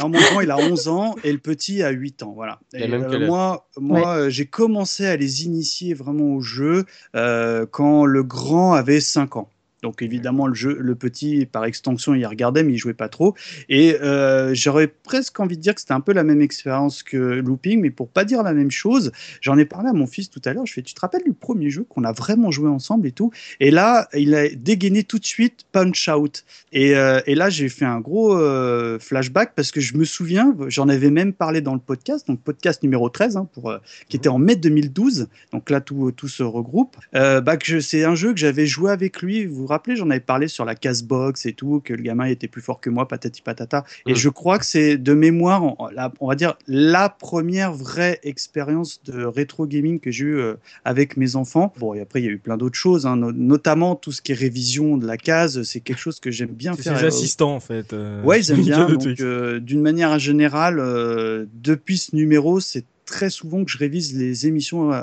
Non, 0.00 0.08
mon 0.08 0.18
grand, 0.20 0.40
il 0.40 0.50
a 0.50 0.56
11 0.58 0.88
ans 0.88 1.14
et 1.24 1.32
le 1.32 1.38
petit 1.38 1.82
a 1.82 1.90
8 1.90 2.22
ans. 2.22 2.32
Voilà. 2.34 2.58
Il 2.72 2.82
a 2.82 2.86
Et, 2.86 2.88
même 2.88 3.04
euh, 3.04 3.26
moi, 3.26 3.66
moi 3.78 4.28
j'ai 4.30 4.46
commencé 4.46 5.06
à 5.06 5.16
les 5.16 5.44
initier 5.44 5.94
vraiment 5.94 6.34
au 6.34 6.40
jeu 6.40 6.84
euh, 7.16 7.66
quand 7.70 8.04
le 8.04 8.22
grand 8.22 8.74
avait 8.74 9.00
5 9.00 9.36
ans. 9.36 9.48
Donc 9.84 10.00
évidemment, 10.00 10.46
le, 10.46 10.54
jeu, 10.54 10.78
le 10.80 10.94
petit, 10.94 11.44
par 11.44 11.66
extension, 11.66 12.14
il 12.14 12.24
regardait, 12.24 12.62
mais 12.62 12.72
il 12.72 12.78
jouait 12.78 12.94
pas 12.94 13.10
trop. 13.10 13.34
Et 13.68 13.94
euh, 14.00 14.54
j'aurais 14.54 14.86
presque 14.86 15.38
envie 15.40 15.58
de 15.58 15.60
dire 15.60 15.74
que 15.74 15.82
c'était 15.82 15.92
un 15.92 16.00
peu 16.00 16.14
la 16.14 16.24
même 16.24 16.40
expérience 16.40 17.02
que 17.02 17.18
Looping, 17.18 17.82
mais 17.82 17.90
pour 17.90 18.08
pas 18.08 18.24
dire 18.24 18.42
la 18.42 18.54
même 18.54 18.70
chose, 18.70 19.12
j'en 19.42 19.58
ai 19.58 19.66
parlé 19.66 19.90
à 19.90 19.92
mon 19.92 20.06
fils 20.06 20.30
tout 20.30 20.40
à 20.46 20.54
l'heure. 20.54 20.64
Je 20.64 20.72
fais, 20.72 20.80
tu 20.80 20.94
te 20.94 21.00
rappelles 21.02 21.24
du 21.24 21.34
premier 21.34 21.68
jeu 21.68 21.84
qu'on 21.86 22.02
a 22.04 22.12
vraiment 22.12 22.50
joué 22.50 22.70
ensemble 22.70 23.06
et 23.06 23.12
tout? 23.12 23.30
Et 23.60 23.70
là, 23.70 24.08
il 24.14 24.34
a 24.34 24.48
dégainé 24.48 25.04
tout 25.04 25.18
de 25.18 25.26
suite 25.26 25.66
Punch 25.70 26.08
Out. 26.08 26.46
Et, 26.72 26.96
euh, 26.96 27.20
et 27.26 27.34
là, 27.34 27.50
j'ai 27.50 27.68
fait 27.68 27.84
un 27.84 28.00
gros 28.00 28.34
euh, 28.38 28.98
flashback 28.98 29.52
parce 29.54 29.70
que 29.70 29.82
je 29.82 29.98
me 29.98 30.06
souviens, 30.06 30.56
j'en 30.68 30.88
avais 30.88 31.10
même 31.10 31.34
parlé 31.34 31.60
dans 31.60 31.74
le 31.74 31.80
podcast, 31.80 32.26
donc 32.26 32.40
podcast 32.40 32.82
numéro 32.82 33.10
13, 33.10 33.36
hein, 33.36 33.46
pour, 33.52 33.76
qui 34.08 34.16
était 34.16 34.30
en 34.30 34.38
mai 34.38 34.56
2012. 34.56 35.28
Donc 35.52 35.68
là, 35.68 35.82
tout, 35.82 36.10
tout 36.12 36.28
se 36.28 36.42
regroupe. 36.42 36.96
Bah, 37.12 37.58
c'est 37.80 38.04
un 38.04 38.14
jeu 38.14 38.32
que 38.32 38.38
j'avais 38.38 38.66
joué 38.66 38.90
avec 38.90 39.20
lui. 39.20 39.44
Vous 39.44 39.66
rappelez, 39.74 39.96
j'en 39.96 40.08
avais 40.10 40.20
parlé 40.20 40.48
sur 40.48 40.64
la 40.64 40.74
Casbox 40.74 41.46
et 41.46 41.52
tout, 41.52 41.80
que 41.84 41.92
le 41.92 42.02
gamin 42.02 42.24
était 42.26 42.48
plus 42.48 42.62
fort 42.62 42.80
que 42.80 42.88
moi, 42.90 43.06
patati 43.06 43.42
patata. 43.42 43.84
Et 44.06 44.12
Mm. 44.12 44.16
je 44.16 44.28
crois 44.30 44.58
que 44.58 44.64
c'est 44.64 44.96
de 44.96 45.12
mémoire, 45.14 45.62
on, 45.62 45.88
la- 45.88 46.12
on 46.20 46.28
va 46.28 46.34
dire, 46.34 46.54
la 46.66 47.08
première 47.08 47.72
vraie 47.72 48.18
expérience 48.22 49.02
de 49.04 49.24
rétro 49.24 49.66
gaming 49.66 50.00
que 50.00 50.10
j'ai 50.10 50.24
eu 50.24 50.38
euh, 50.38 50.54
avec 50.84 51.16
mes 51.16 51.36
enfants. 51.36 51.72
Bon, 51.78 51.94
et 51.94 52.00
après, 52.00 52.22
il 52.22 52.24
y 52.24 52.28
a 52.28 52.32
eu 52.32 52.38
plein 52.38 52.56
d'autres 52.56 52.78
choses, 52.78 53.04
hein, 53.06 53.16
no- 53.16 53.32
notamment 53.32 53.94
tout 53.96 54.12
ce 54.12 54.22
qui 54.22 54.32
est 54.32 54.34
révision 54.36 54.96
de 54.96 55.06
la 55.06 55.16
case. 55.16 55.62
C'est 55.64 55.80
quelque 55.80 55.98
chose 56.00 56.20
que 56.20 56.30
j'aime 56.30 56.48
bien 56.50 56.72
C'est 56.74 56.82
faire. 56.84 56.98
ses 56.98 57.04
euh, 57.04 57.08
assistants 57.08 57.54
en 57.54 57.60
fait. 57.60 57.92
euh, 57.92 58.22
Ouais, 58.24 58.40
ils 58.40 58.50
aiment 58.50 58.62
bien. 58.64 58.88
euh, 59.20 59.60
d'une 59.60 59.80
manière 59.82 60.18
générale, 60.18 60.78
euh, 60.78 61.46
depuis 61.54 61.98
ce 61.98 62.14
numéro, 62.16 62.60
c'est 62.60 62.84
très 63.04 63.28
souvent 63.30 63.64
que 63.64 63.70
je 63.70 63.76
révise 63.78 64.16
les 64.16 64.46
émissions 64.46 64.92
euh, 64.92 65.02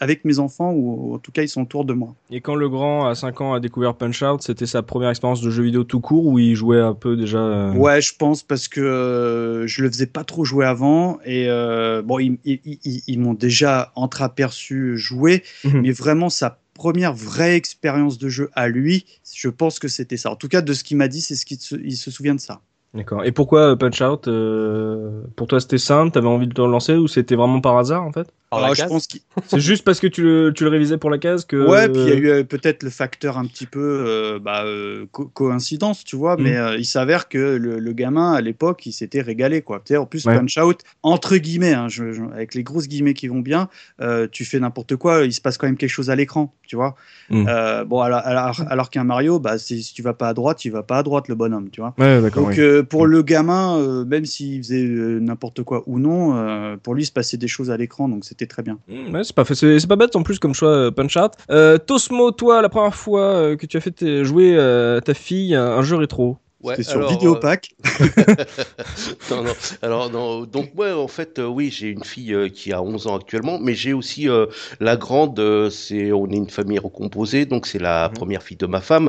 avec 0.00 0.24
mes 0.24 0.38
enfants, 0.38 0.70
ou 0.72 1.14
en 1.14 1.18
tout 1.18 1.32
cas, 1.32 1.42
ils 1.42 1.48
sont 1.48 1.62
autour 1.62 1.84
de 1.84 1.92
moi. 1.92 2.14
Et 2.30 2.40
quand 2.40 2.54
le 2.54 2.68
grand, 2.68 3.06
à 3.06 3.14
5 3.14 3.40
ans, 3.40 3.52
a 3.54 3.60
découvert 3.60 3.94
Punch 3.94 4.22
Out, 4.22 4.42
c'était 4.42 4.66
sa 4.66 4.82
première 4.82 5.10
expérience 5.10 5.40
de 5.40 5.50
jeu 5.50 5.62
vidéo 5.62 5.84
tout 5.84 6.00
court 6.00 6.26
où 6.26 6.38
il 6.38 6.54
jouait 6.54 6.80
un 6.80 6.94
peu 6.94 7.16
déjà. 7.16 7.38
euh, 7.38 7.74
Ouais, 7.74 8.00
je 8.00 8.14
pense 8.16 8.42
parce 8.42 8.68
que 8.68 8.80
euh, 8.80 9.66
je 9.66 9.82
le 9.82 9.90
faisais 9.90 10.06
pas 10.06 10.24
trop 10.24 10.44
jouer 10.44 10.66
avant 10.66 11.18
et 11.24 11.48
euh, 11.48 12.02
bon, 12.02 12.18
ils, 12.18 12.38
ils- 12.44 12.60
ils- 12.64 13.02
ils 13.06 13.18
m'ont 13.18 13.34
déjà 13.34 13.92
entreaperçu 13.96 14.96
jouer, 14.96 15.42
Mhm. 15.64 15.80
mais 15.82 15.92
vraiment 15.92 16.28
sa 16.28 16.58
première 16.74 17.12
vraie 17.14 17.56
expérience 17.56 18.16
de 18.18 18.28
jeu 18.28 18.48
à 18.54 18.68
lui, 18.68 19.04
je 19.34 19.48
pense 19.48 19.78
que 19.78 19.88
c'était 19.88 20.16
ça. 20.16 20.30
En 20.30 20.36
tout 20.36 20.48
cas, 20.48 20.62
de 20.62 20.72
ce 20.72 20.82
qu'il 20.84 20.96
m'a 20.96 21.08
dit, 21.08 21.20
c'est 21.20 21.34
ce 21.34 21.44
qu'il 21.44 21.58
se, 21.58 21.74
il 21.76 21.96
se 21.96 22.10
souvient 22.10 22.34
de 22.34 22.40
ça. 22.40 22.60
D'accord. 22.92 23.24
Et 23.24 23.30
pourquoi 23.30 23.70
euh, 23.72 23.76
Punch 23.76 24.00
Out 24.00 24.26
euh, 24.26 25.22
Pour 25.36 25.46
toi, 25.46 25.60
c'était 25.60 25.78
simple 25.78 26.10
T'avais 26.12 26.26
envie 26.26 26.48
de 26.48 26.52
te 26.54 26.60
lancer 26.60 26.94
ou 26.94 27.06
c'était 27.06 27.36
vraiment 27.36 27.60
par 27.60 27.78
hasard 27.78 28.02
en 28.02 28.10
fait? 28.12 28.26
Alors, 28.52 28.74
je 28.74 28.80
case. 28.80 28.88
pense 28.88 29.06
qu'il 29.06 29.20
C'est 29.46 29.60
juste 29.60 29.84
parce 29.84 30.00
que 30.00 30.08
tu 30.08 30.24
le, 30.24 30.52
tu 30.52 30.64
le 30.64 30.70
révisais 30.70 30.98
pour 30.98 31.08
la 31.08 31.18
case 31.18 31.44
que. 31.44 31.68
Ouais, 31.68 31.88
puis 31.88 32.02
il 32.02 32.08
y 32.08 32.10
a 32.10 32.16
eu 32.16 32.28
euh, 32.30 32.42
peut-être 32.42 32.82
le 32.82 32.90
facteur 32.90 33.38
un 33.38 33.46
petit 33.46 33.66
peu 33.66 33.78
euh, 33.80 34.40
bah, 34.40 34.64
euh, 34.64 35.06
co- 35.12 35.26
coïncidence, 35.26 36.02
tu 36.02 36.16
vois, 36.16 36.36
Mm. 36.36 36.42
mais 36.42 36.56
euh, 36.56 36.76
il 36.76 36.84
s'avère 36.84 37.28
que 37.28 37.38
le, 37.38 37.78
le 37.78 37.92
gamin 37.92 38.32
à 38.32 38.40
l'époque, 38.40 38.84
il 38.86 38.92
s'était 38.92 39.20
régalé, 39.20 39.62
quoi. 39.62 39.80
En 39.96 40.04
plus, 40.06 40.26
Ouais. 40.26 40.34
Punch 40.34 40.58
Out, 40.58 40.80
entre 41.04 41.36
guillemets, 41.36 41.74
hein, 41.74 41.86
je- 41.88 42.10
je- 42.10 42.24
avec 42.24 42.56
les 42.56 42.64
grosses 42.64 42.88
guillemets 42.88 43.14
qui 43.14 43.28
vont 43.28 43.38
bien, 43.38 43.68
euh, 44.00 44.26
tu 44.28 44.44
fais 44.44 44.58
n'importe 44.58 44.96
quoi, 44.96 45.22
il 45.24 45.32
se 45.32 45.40
passe 45.40 45.56
quand 45.56 45.68
même 45.68 45.76
quelque 45.76 45.88
chose 45.90 46.10
à 46.10 46.16
l'écran, 46.16 46.52
tu 46.66 46.74
vois. 46.74 46.96
Mm. 47.28 47.46
Euh, 47.48 47.84
bon, 47.84 48.00
alors, 48.00 48.22
alors, 48.24 48.60
alors 48.68 48.90
qu'un 48.90 49.04
Mario, 49.04 49.38
bah, 49.38 49.58
si, 49.58 49.80
si 49.80 49.94
tu 49.94 50.02
vas 50.02 50.14
pas 50.14 50.26
à 50.28 50.34
droite, 50.34 50.64
il 50.64 50.72
va 50.72 50.82
pas 50.82 50.98
à 50.98 51.02
droite, 51.04 51.28
le 51.28 51.36
bonhomme, 51.36 51.70
tu 51.70 51.80
vois. 51.80 51.94
Ouais, 51.98 52.20
d'accord. 52.20 52.42
Donc 52.46 52.54
oui. 52.58 52.79
Euh, 52.80 52.82
pour 52.82 53.06
le 53.06 53.22
gamin, 53.22 53.76
euh, 53.78 54.04
même 54.04 54.24
s'il 54.24 54.62
faisait 54.62 54.84
euh, 54.84 55.20
n'importe 55.20 55.62
quoi 55.62 55.82
ou 55.86 55.98
non, 55.98 56.36
euh, 56.36 56.76
pour 56.82 56.94
lui 56.94 57.02
il 57.02 57.06
se 57.06 57.12
passait 57.12 57.36
des 57.36 57.48
choses 57.48 57.70
à 57.70 57.76
l'écran, 57.76 58.08
donc 58.08 58.24
c'était 58.24 58.46
très 58.46 58.62
bien. 58.62 58.78
Mm, 58.88 59.14
ouais, 59.14 59.24
c'est 59.24 59.34
pas, 59.34 59.44
fait- 59.44 59.54
c'est 59.54 59.78
c'est 59.78 59.86
pas 59.86 59.96
bête 59.96 60.16
en 60.16 60.22
plus 60.22 60.38
comme 60.38 60.54
choix 60.54 60.70
euh, 60.70 60.90
Punch 60.90 61.16
Out. 61.16 61.32
Euh, 61.50 61.78
Tosmo, 61.78 62.30
toi, 62.32 62.62
la 62.62 62.68
première 62.68 62.94
fois 62.94 63.22
euh, 63.22 63.56
que 63.56 63.66
tu 63.66 63.76
as 63.76 63.80
fait 63.80 64.24
jouer 64.24 64.54
euh, 64.56 65.00
ta 65.00 65.14
fille 65.14 65.54
un, 65.54 65.64
un 65.64 65.82
jeu 65.82 65.96
rétro? 65.96 66.36
Ouais, 66.62 66.74
C'était 66.76 66.90
sur 66.90 67.00
Vidéopack. 67.06 67.70
non, 69.30 69.42
non. 69.44 69.54
Alors, 69.82 70.10
non, 70.10 70.44
donc, 70.44 70.74
moi, 70.74 70.94
en 70.96 71.08
fait, 71.08 71.38
euh, 71.38 71.46
oui, 71.46 71.70
j'ai 71.70 71.88
une 71.88 72.04
fille 72.04 72.34
euh, 72.34 72.48
qui 72.48 72.72
a 72.72 72.82
11 72.82 73.06
ans 73.06 73.16
actuellement, 73.16 73.58
mais 73.58 73.74
j'ai 73.74 73.92
aussi 73.92 74.28
euh, 74.28 74.46
la 74.80 74.96
grande, 74.96 75.38
euh, 75.40 75.70
c'est, 75.70 76.12
on 76.12 76.26
est 76.30 76.36
une 76.36 76.50
famille 76.50 76.78
recomposée, 76.78 77.46
donc 77.46 77.66
c'est 77.66 77.78
la 77.78 78.10
Mhm. 78.10 78.14
première 78.14 78.42
fille 78.42 78.56
de 78.56 78.66
ma 78.66 78.80
femme 78.80 79.08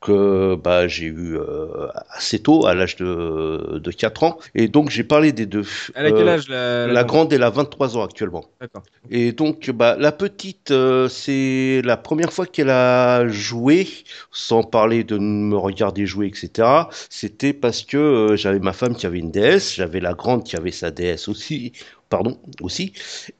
que 0.00 0.54
bah, 0.56 0.86
j'ai 0.88 1.06
eu 1.06 1.36
euh, 1.36 1.88
assez 2.10 2.38
tôt, 2.40 2.66
à 2.66 2.74
l'âge 2.74 2.96
de, 2.96 3.78
de 3.82 3.90
4 3.90 4.22
ans. 4.22 4.38
Et 4.54 4.68
donc, 4.68 4.90
j'ai 4.90 5.04
parlé 5.04 5.32
des 5.32 5.46
deux. 5.46 5.64
Elle 5.94 6.06
a 6.06 6.12
quel 6.12 6.28
Euh, 6.28 6.28
âge 6.28 6.48
la, 6.48 6.86
La 6.86 7.04
grande, 7.04 7.32
elle 7.32 7.42
a 7.42 7.50
23 7.50 7.96
ans 7.96 8.04
actuellement. 8.04 8.44
D'accord. 8.60 8.82
Et 9.10 9.32
donc, 9.32 9.70
bah, 9.70 9.96
la 9.98 10.12
petite, 10.12 10.70
euh, 10.70 11.08
c'est 11.08 11.82
la 11.84 11.96
première 11.96 12.32
fois 12.32 12.46
qu'elle 12.46 12.70
a 12.70 13.26
joué, 13.28 13.88
sans 14.30 14.62
parler 14.62 15.04
de 15.04 15.18
me 15.18 15.56
regarder 15.56 16.06
jouer, 16.06 16.28
etc. 16.28 16.90
C'était 17.10 17.52
parce 17.52 17.82
que 17.82 17.96
euh, 17.96 18.36
j'avais 18.36 18.58
ma 18.60 18.72
femme 18.72 18.94
qui 18.94 19.06
avait 19.06 19.18
une 19.18 19.30
DS, 19.30 19.74
j'avais 19.76 20.00
la 20.00 20.14
grande 20.14 20.44
qui 20.44 20.56
avait 20.56 20.70
sa 20.72 20.90
DS 20.90 21.28
aussi, 21.28 21.72
pardon, 22.08 22.38
aussi. 22.60 22.92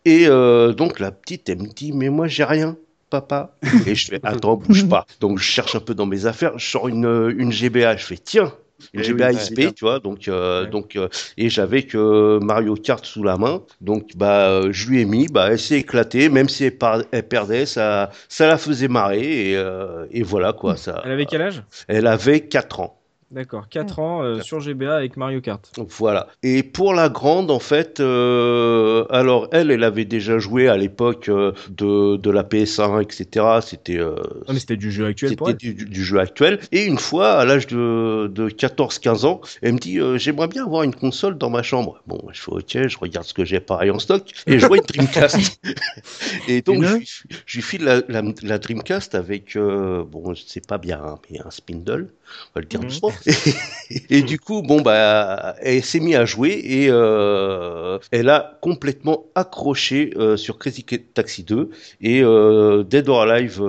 Et 0.05 0.27
euh, 0.29 0.73
donc, 0.73 1.01
la 1.01 1.11
petite, 1.13 1.49
elle 1.49 1.59
me 1.63 1.69
dit, 1.69 1.93
mais 1.93 2.09
moi, 2.09 2.27
j'ai 2.29 2.45
rien. 2.45 2.77
Papa. 3.11 3.59
Et 3.87 3.95
je 3.95 4.07
fais, 4.07 4.21
attends, 4.23 4.57
bouge 4.57 4.89
pas. 4.89 5.05
Donc, 5.21 5.39
je 5.39 5.45
cherche 5.45 5.75
un 5.75 5.81
peu 5.81 5.95
dans 5.95 6.07
mes 6.07 6.25
affaires, 6.27 6.59
je 6.59 6.67
sors 6.71 6.89
une, 6.89 7.35
une 7.37 7.53
GBA, 7.53 7.97
je 7.99 8.07
fais, 8.07 8.17
tiens, 8.17 8.55
une 8.95 9.01
Eh 9.01 9.05
GBA 9.05 9.33
oui, 9.57 9.75
tu 9.75 9.85
vois, 9.85 10.01
donc, 10.01 10.29
euh, 10.29 10.65
Ouais. 10.65 10.71
donc, 10.71 10.97
euh, 10.97 11.09
et 11.37 11.49
j'avais 11.51 11.83
que 11.85 12.39
Mario 12.43 12.75
Kart 12.75 13.05
sous 13.05 13.23
la 13.23 13.37
main, 13.37 13.63
donc 13.81 14.17
bah 14.17 14.49
euh, 14.51 14.73
je 14.73 14.89
lui 14.89 15.01
ai 15.01 15.05
mis, 15.05 15.29
bah 15.29 15.49
elle 15.51 15.59
s'est 15.59 15.79
éclatée, 15.81 16.29
même 16.31 16.49
si 16.49 16.65
elle, 16.65 16.79
elle 17.13 17.29
perdait, 17.29 17.67
ça, 17.67 18.11
ça 18.29 18.47
la 18.47 18.59
faisait 18.59 18.89
marrer 18.89 19.51
et, 19.51 19.57
euh, 19.57 20.07
et 20.11 20.23
voilà 20.23 20.53
quoi, 20.53 20.77
ça. 20.77 21.01
Elle 21.05 21.13
avait 21.13 21.27
quel 21.27 21.43
âge? 21.43 21.63
Elle 21.89 22.07
avait 22.07 22.41
4 22.49 22.81
ans. 22.81 23.02
D'accord, 23.33 23.69
4 23.71 23.99
ans 23.99 24.23
euh, 24.23 24.41
sur 24.41 24.61
GBA 24.61 24.95
avec 24.95 25.17
Mario 25.17 25.41
Kart. 25.41 25.71
Donc, 25.77 25.89
Voilà. 25.91 26.29
Et 26.43 26.63
pour 26.63 26.93
la 26.93 27.09
grande, 27.09 27.51
en 27.51 27.59
fait, 27.59 27.99
euh, 28.01 29.07
alors 29.09 29.49
elle, 29.53 29.71
elle 29.71 29.85
avait 29.85 30.05
déjà 30.05 30.39
joué 30.39 30.69
à 30.69 30.77
l'époque 30.77 31.31
euh, 31.31 31.53
de, 31.71 32.17
de 32.17 32.31
la 32.31 32.43
PS1, 32.45 33.01
etc. 33.01 33.61
C'était 33.63 33.99
euh, 33.99 34.17
Ah, 34.49 34.53
mais 34.53 34.59
c'était 34.59 34.77
du 34.77 34.93
jeu 34.93 35.07
actuel 35.07 35.31
C'était 35.31 35.55
du, 35.55 35.73
du 35.75 36.05
jeu 36.05 36.19
actuel. 36.21 36.61
Et 36.73 36.85
une 36.85 36.99
fois, 36.99 37.33
à 37.33 37.45
l'âge 37.47 37.67
de, 37.69 38.31
de 38.33 38.51
14-15 38.51 39.25
ans, 39.25 39.41
elle 39.63 39.73
me 39.75 39.79
dit 39.79 39.99
euh, 39.99 40.19
J'aimerais 40.19 40.49
bien 40.49 40.65
avoir 40.67 40.83
une 40.83 40.95
console 40.95 41.39
dans 41.39 41.49
ma 41.49 41.63
chambre. 41.63 42.03
Bon, 42.07 42.21
je 42.33 42.41
fais 42.41 42.53
Ok, 42.53 42.89
je 42.89 42.99
regarde 42.99 43.25
ce 43.27 43.33
que 43.33 43.45
j'ai 43.47 43.61
pareil 43.61 43.91
en 43.91 43.99
stock. 43.99 44.31
Et 44.47 44.59
je 44.59 44.67
vois 44.67 44.77
une 44.77 44.85
Dreamcast. 44.85 45.59
et 46.49 46.61
donc, 46.61 46.83
je, 46.85 46.97
lui- 46.97 47.09
je 47.47 47.57
lui 47.57 47.63
file 47.63 47.85
la, 47.85 48.03
la, 48.09 48.23
la 48.43 48.59
Dreamcast 48.59 49.15
avec, 49.15 49.57
euh, 49.57 50.05
bon, 50.05 50.35
je 50.35 50.43
sais 50.43 50.61
pas 50.61 50.79
bien, 50.79 51.01
hein, 51.03 51.15
mais 51.31 51.41
un 51.45 51.51
spindle, 51.51 52.09
on 52.55 52.59
va 52.59 52.61
le 52.61 52.67
dire 52.67 52.81
Mhm. 52.81 52.87
doucement. 52.89 53.11
Et, 54.11 54.23
du 54.23 54.39
coup, 54.39 54.63
bon 54.63 54.81
bah, 54.81 55.55
elle 55.61 55.85
s'est 55.85 56.01
mise 56.01 56.17
à 56.17 56.25
jouer 56.25 56.61
et 56.65 56.87
euh, 56.89 57.99
elle 58.11 58.31
a 58.31 58.59
complètement 58.61 59.27
accroché 59.35 60.13
euh, 60.17 60.37
sur 60.37 60.59
Crazy 60.59 60.85
Taxi 60.85 61.43
2 61.45 61.71
et 62.01 62.23
euh, 62.23 62.85
Dead 62.85 63.09
or 63.09 63.23
Alive 63.23 63.63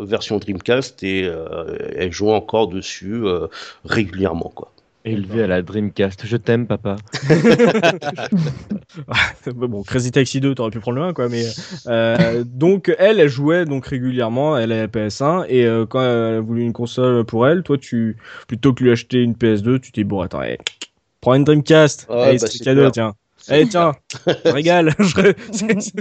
version 0.00 0.38
Dreamcast 0.38 1.02
et 1.02 1.30
elle 1.96 2.12
joue 2.12 2.30
encore 2.30 2.68
dessus 2.68 3.24
régulièrement 3.84 4.52
quoi. 4.54 4.72
Élevé 5.06 5.44
à 5.44 5.46
la 5.46 5.62
Dreamcast. 5.62 6.26
Je 6.26 6.36
t'aime, 6.36 6.66
papa. 6.66 6.96
bon, 9.54 9.84
Crazy 9.84 10.10
Taxi 10.10 10.40
2, 10.40 10.56
t'aurais 10.56 10.70
pu 10.70 10.80
prendre 10.80 10.98
le 10.98 11.04
1, 11.04 11.12
quoi, 11.12 11.28
mais 11.28 11.44
euh, 11.86 12.42
donc 12.44 12.92
elle, 12.98 13.20
elle 13.20 13.28
jouait 13.28 13.66
donc 13.66 13.86
régulièrement, 13.86 14.58
elle 14.58 14.72
a 14.72 14.78
la 14.78 14.88
PS1 14.88 15.46
et 15.48 15.64
euh, 15.64 15.86
quand 15.86 16.02
elle 16.02 16.34
a 16.34 16.40
voulu 16.40 16.62
une 16.62 16.72
console 16.72 17.24
pour 17.24 17.46
elle, 17.46 17.62
toi, 17.62 17.78
tu 17.78 18.16
plutôt 18.48 18.74
que 18.74 18.82
lui 18.82 18.90
acheter 18.90 19.22
une 19.22 19.34
PS2, 19.34 19.78
tu 19.78 19.92
t'es 19.92 20.02
bon, 20.02 20.22
attends, 20.22 20.40
allez, 20.40 20.58
prends 21.20 21.34
une 21.34 21.44
Dreamcast, 21.44 22.08
Ouais, 22.08 22.22
allez, 22.22 22.38
bah, 22.38 22.46
c'est 22.48 22.58
c'est 22.58 22.64
cadeau, 22.64 22.80
clair. 22.80 22.92
tiens. 22.92 23.14
Allez, 23.48 23.68
tiens, 23.68 23.92
régale. 24.44 24.94
Je- 24.98 25.32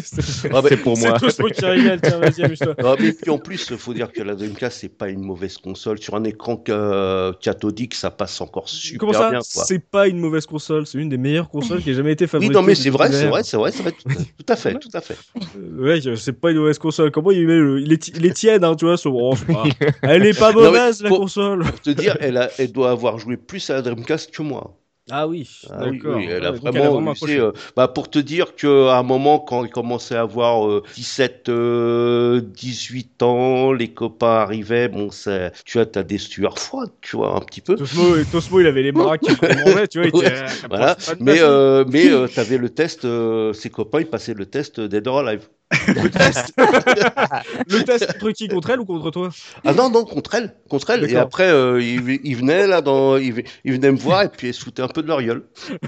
c'est- 0.01 0.49
Ah 0.53 0.61
bah, 0.61 0.69
pour 0.83 0.97
moi. 0.97 1.17
C'est 1.19 1.25
Cosmo 1.25 1.47
qui 1.49 1.65
régale, 1.65 1.99
tiens, 2.01 2.17
vas-y, 2.19 2.43
amuse-toi. 2.43 2.75
Ah, 2.83 2.95
mais 2.99 3.11
puis 3.13 3.29
en 3.31 3.37
plus, 3.37 3.67
il 3.71 3.77
faut 3.77 3.93
dire 3.93 4.11
que 4.11 4.21
la 4.23 4.35
Dreamcast, 4.35 4.79
c'est 4.81 4.89
pas 4.89 5.09
une 5.09 5.21
mauvaise 5.21 5.57
console. 5.57 5.99
Sur 6.01 6.15
un 6.15 6.23
écran 6.23 6.61
ca- 6.65 7.33
cathodique, 7.41 7.93
ça 7.95 8.09
passe 8.11 8.39
encore 8.41 8.67
super 8.69 8.99
Comment 8.99 9.13
ça 9.13 9.29
bien. 9.31 9.39
C'est 9.41 9.79
pas 9.89 10.07
une 10.07 10.19
mauvaise 10.19 10.45
console, 10.45 10.85
c'est 10.87 10.97
une 10.97 11.09
des 11.09 11.17
meilleures 11.17 11.49
consoles 11.49 11.81
qui 11.81 11.91
ait 11.91 11.93
jamais 11.93 12.13
été 12.13 12.25
Oui, 12.25 12.29
fabriquée. 12.29 12.53
non, 12.53 12.61
mais 12.63 12.75
c'est 12.75 12.89
vrai, 12.89 13.11
c'est 13.11 13.27
vrai, 13.27 13.43
c'est 13.43 13.57
vrai, 13.57 13.71
c'est 13.71 13.83
vrai, 13.83 13.91
tout, 13.91 14.09
tout 14.09 14.45
à 14.53 14.55
fait, 14.55 14.73
tout 14.75 14.89
à 14.93 15.01
fait. 15.01 15.17
Euh, 15.57 15.83
Ouais, 15.85 15.99
c'est 16.15 16.33
pas 16.39 16.51
une 16.51 16.57
mauvaise 16.57 16.77
console. 16.79 17.11
Comment 17.11 17.31
il, 17.31 17.45
met 17.47 17.57
le- 17.57 17.79
il, 17.81 17.93
est, 17.93 18.07
il 18.09 18.25
est 18.25 18.33
tiède, 18.33 18.63
hein, 18.63 18.75
tu 18.75 18.85
vois. 18.85 18.97
son- 18.97 19.09
oh, 19.13 19.35
c'est 19.35 19.45
pas- 19.45 19.63
Elle 20.01 20.25
est 20.25 20.37
pas 20.37 20.51
Non, 20.51 20.59
mais 20.61 20.67
mauvaise, 20.67 21.01
la 21.01 21.09
console. 21.09 21.63
Pour 21.63 21.79
te 21.81 21.89
dire, 21.91 22.17
elle, 22.19 22.37
a, 22.37 22.49
elle 22.57 22.71
doit 22.71 22.91
avoir 22.91 23.17
joué 23.19 23.37
plus 23.37 23.69
à 23.69 23.73
la 23.75 23.81
Dreamcast 23.81 24.31
que 24.31 24.41
moi. 24.41 24.77
Ah 25.09 25.27
oui, 25.27 25.47
Ah 25.67 25.87
oui, 25.87 25.99
d'accord. 26.01 26.15
oui, 26.15 26.27
elle 26.29 26.45
a 26.45 26.51
Ouais, 26.51 26.59
vraiment, 26.59 26.99
accroché. 27.13 27.35
sais, 27.35 27.39
euh, 27.39 27.51
bah, 27.75 27.87
pour 27.87 28.09
te 28.11 28.19
dire 28.19 28.55
qu'à 28.55 28.97
un 28.99 29.03
moment, 29.03 29.39
quand 29.39 29.63
il 29.65 29.71
commençait 29.71 30.15
à 30.15 30.21
avoir 30.21 30.67
euh, 30.69 30.83
17, 30.95 31.49
euh, 31.49 32.39
18 32.41 33.23
ans, 33.23 33.71
les 33.73 33.91
copains 33.91 34.27
arrivaient, 34.41 34.89
bon, 34.89 35.09
c'est- 35.09 35.51
tu 35.65 35.77
vois, 35.79 35.87
t'as 35.87 36.03
des 36.03 36.19
sueurs 36.19 36.59
froides, 36.59 36.91
tu 37.01 37.15
vois, 37.15 37.35
un 37.35 37.39
petit 37.41 37.61
peu. 37.61 37.77
Tosmo, 37.77 38.23
Tosmo, 38.25 38.61
il 38.61 38.67
avait 38.67 38.83
les 38.83 38.91
bras 38.91 39.17
qui 39.17 39.31
remontaient, 39.31 39.87
tu 39.87 39.97
vois. 39.99 40.07
Il 40.07 40.09
était, 40.09 40.27
ah, 40.27 40.57
Voilà, 40.69 40.97
mais, 41.19 41.39
euh, 41.41 41.83
mais 41.87 42.09
euh, 42.11 42.27
t'avais 42.27 42.57
le 42.57 42.69
test, 42.69 43.05
euh, 43.05 43.53
ses 43.53 43.69
copains, 43.69 44.01
ils 44.01 44.09
passaient 44.09 44.33
le 44.35 44.45
test 44.45 44.79
Dead 44.79 45.07
or 45.07 45.19
Alive. 45.19 45.47
Le 45.87 46.09
test. 46.09 46.53
le 46.57 47.83
test 47.83 48.19
contre 48.19 48.31
qui? 48.33 48.47
Contre 48.47 48.69
elle 48.69 48.79
ou 48.79 48.85
contre 48.85 49.09
toi? 49.11 49.29
Ah 49.65 49.73
non, 49.73 49.89
non, 49.89 50.05
contre 50.05 50.35
elle, 50.35 50.53
contre 50.69 50.91
elle. 50.91 51.09
Et 51.09 51.15
après, 51.15 51.49
euh, 51.49 51.81
ils, 51.81 52.19
ils 52.23 52.35
venaient 52.35 52.67
là, 52.67 52.81
dans, 52.81 53.17
ils, 53.17 53.43
ils 53.63 53.73
venaient 53.73 53.91
me 53.91 53.97
voir 53.97 54.23
et 54.23 54.29
puis 54.29 54.49
ils 54.49 54.53
foutaient 54.53 54.83
un 54.83 54.87
peu 54.87 55.01
de 55.01 55.07
leur 55.07 55.21
gueule. 55.23 55.43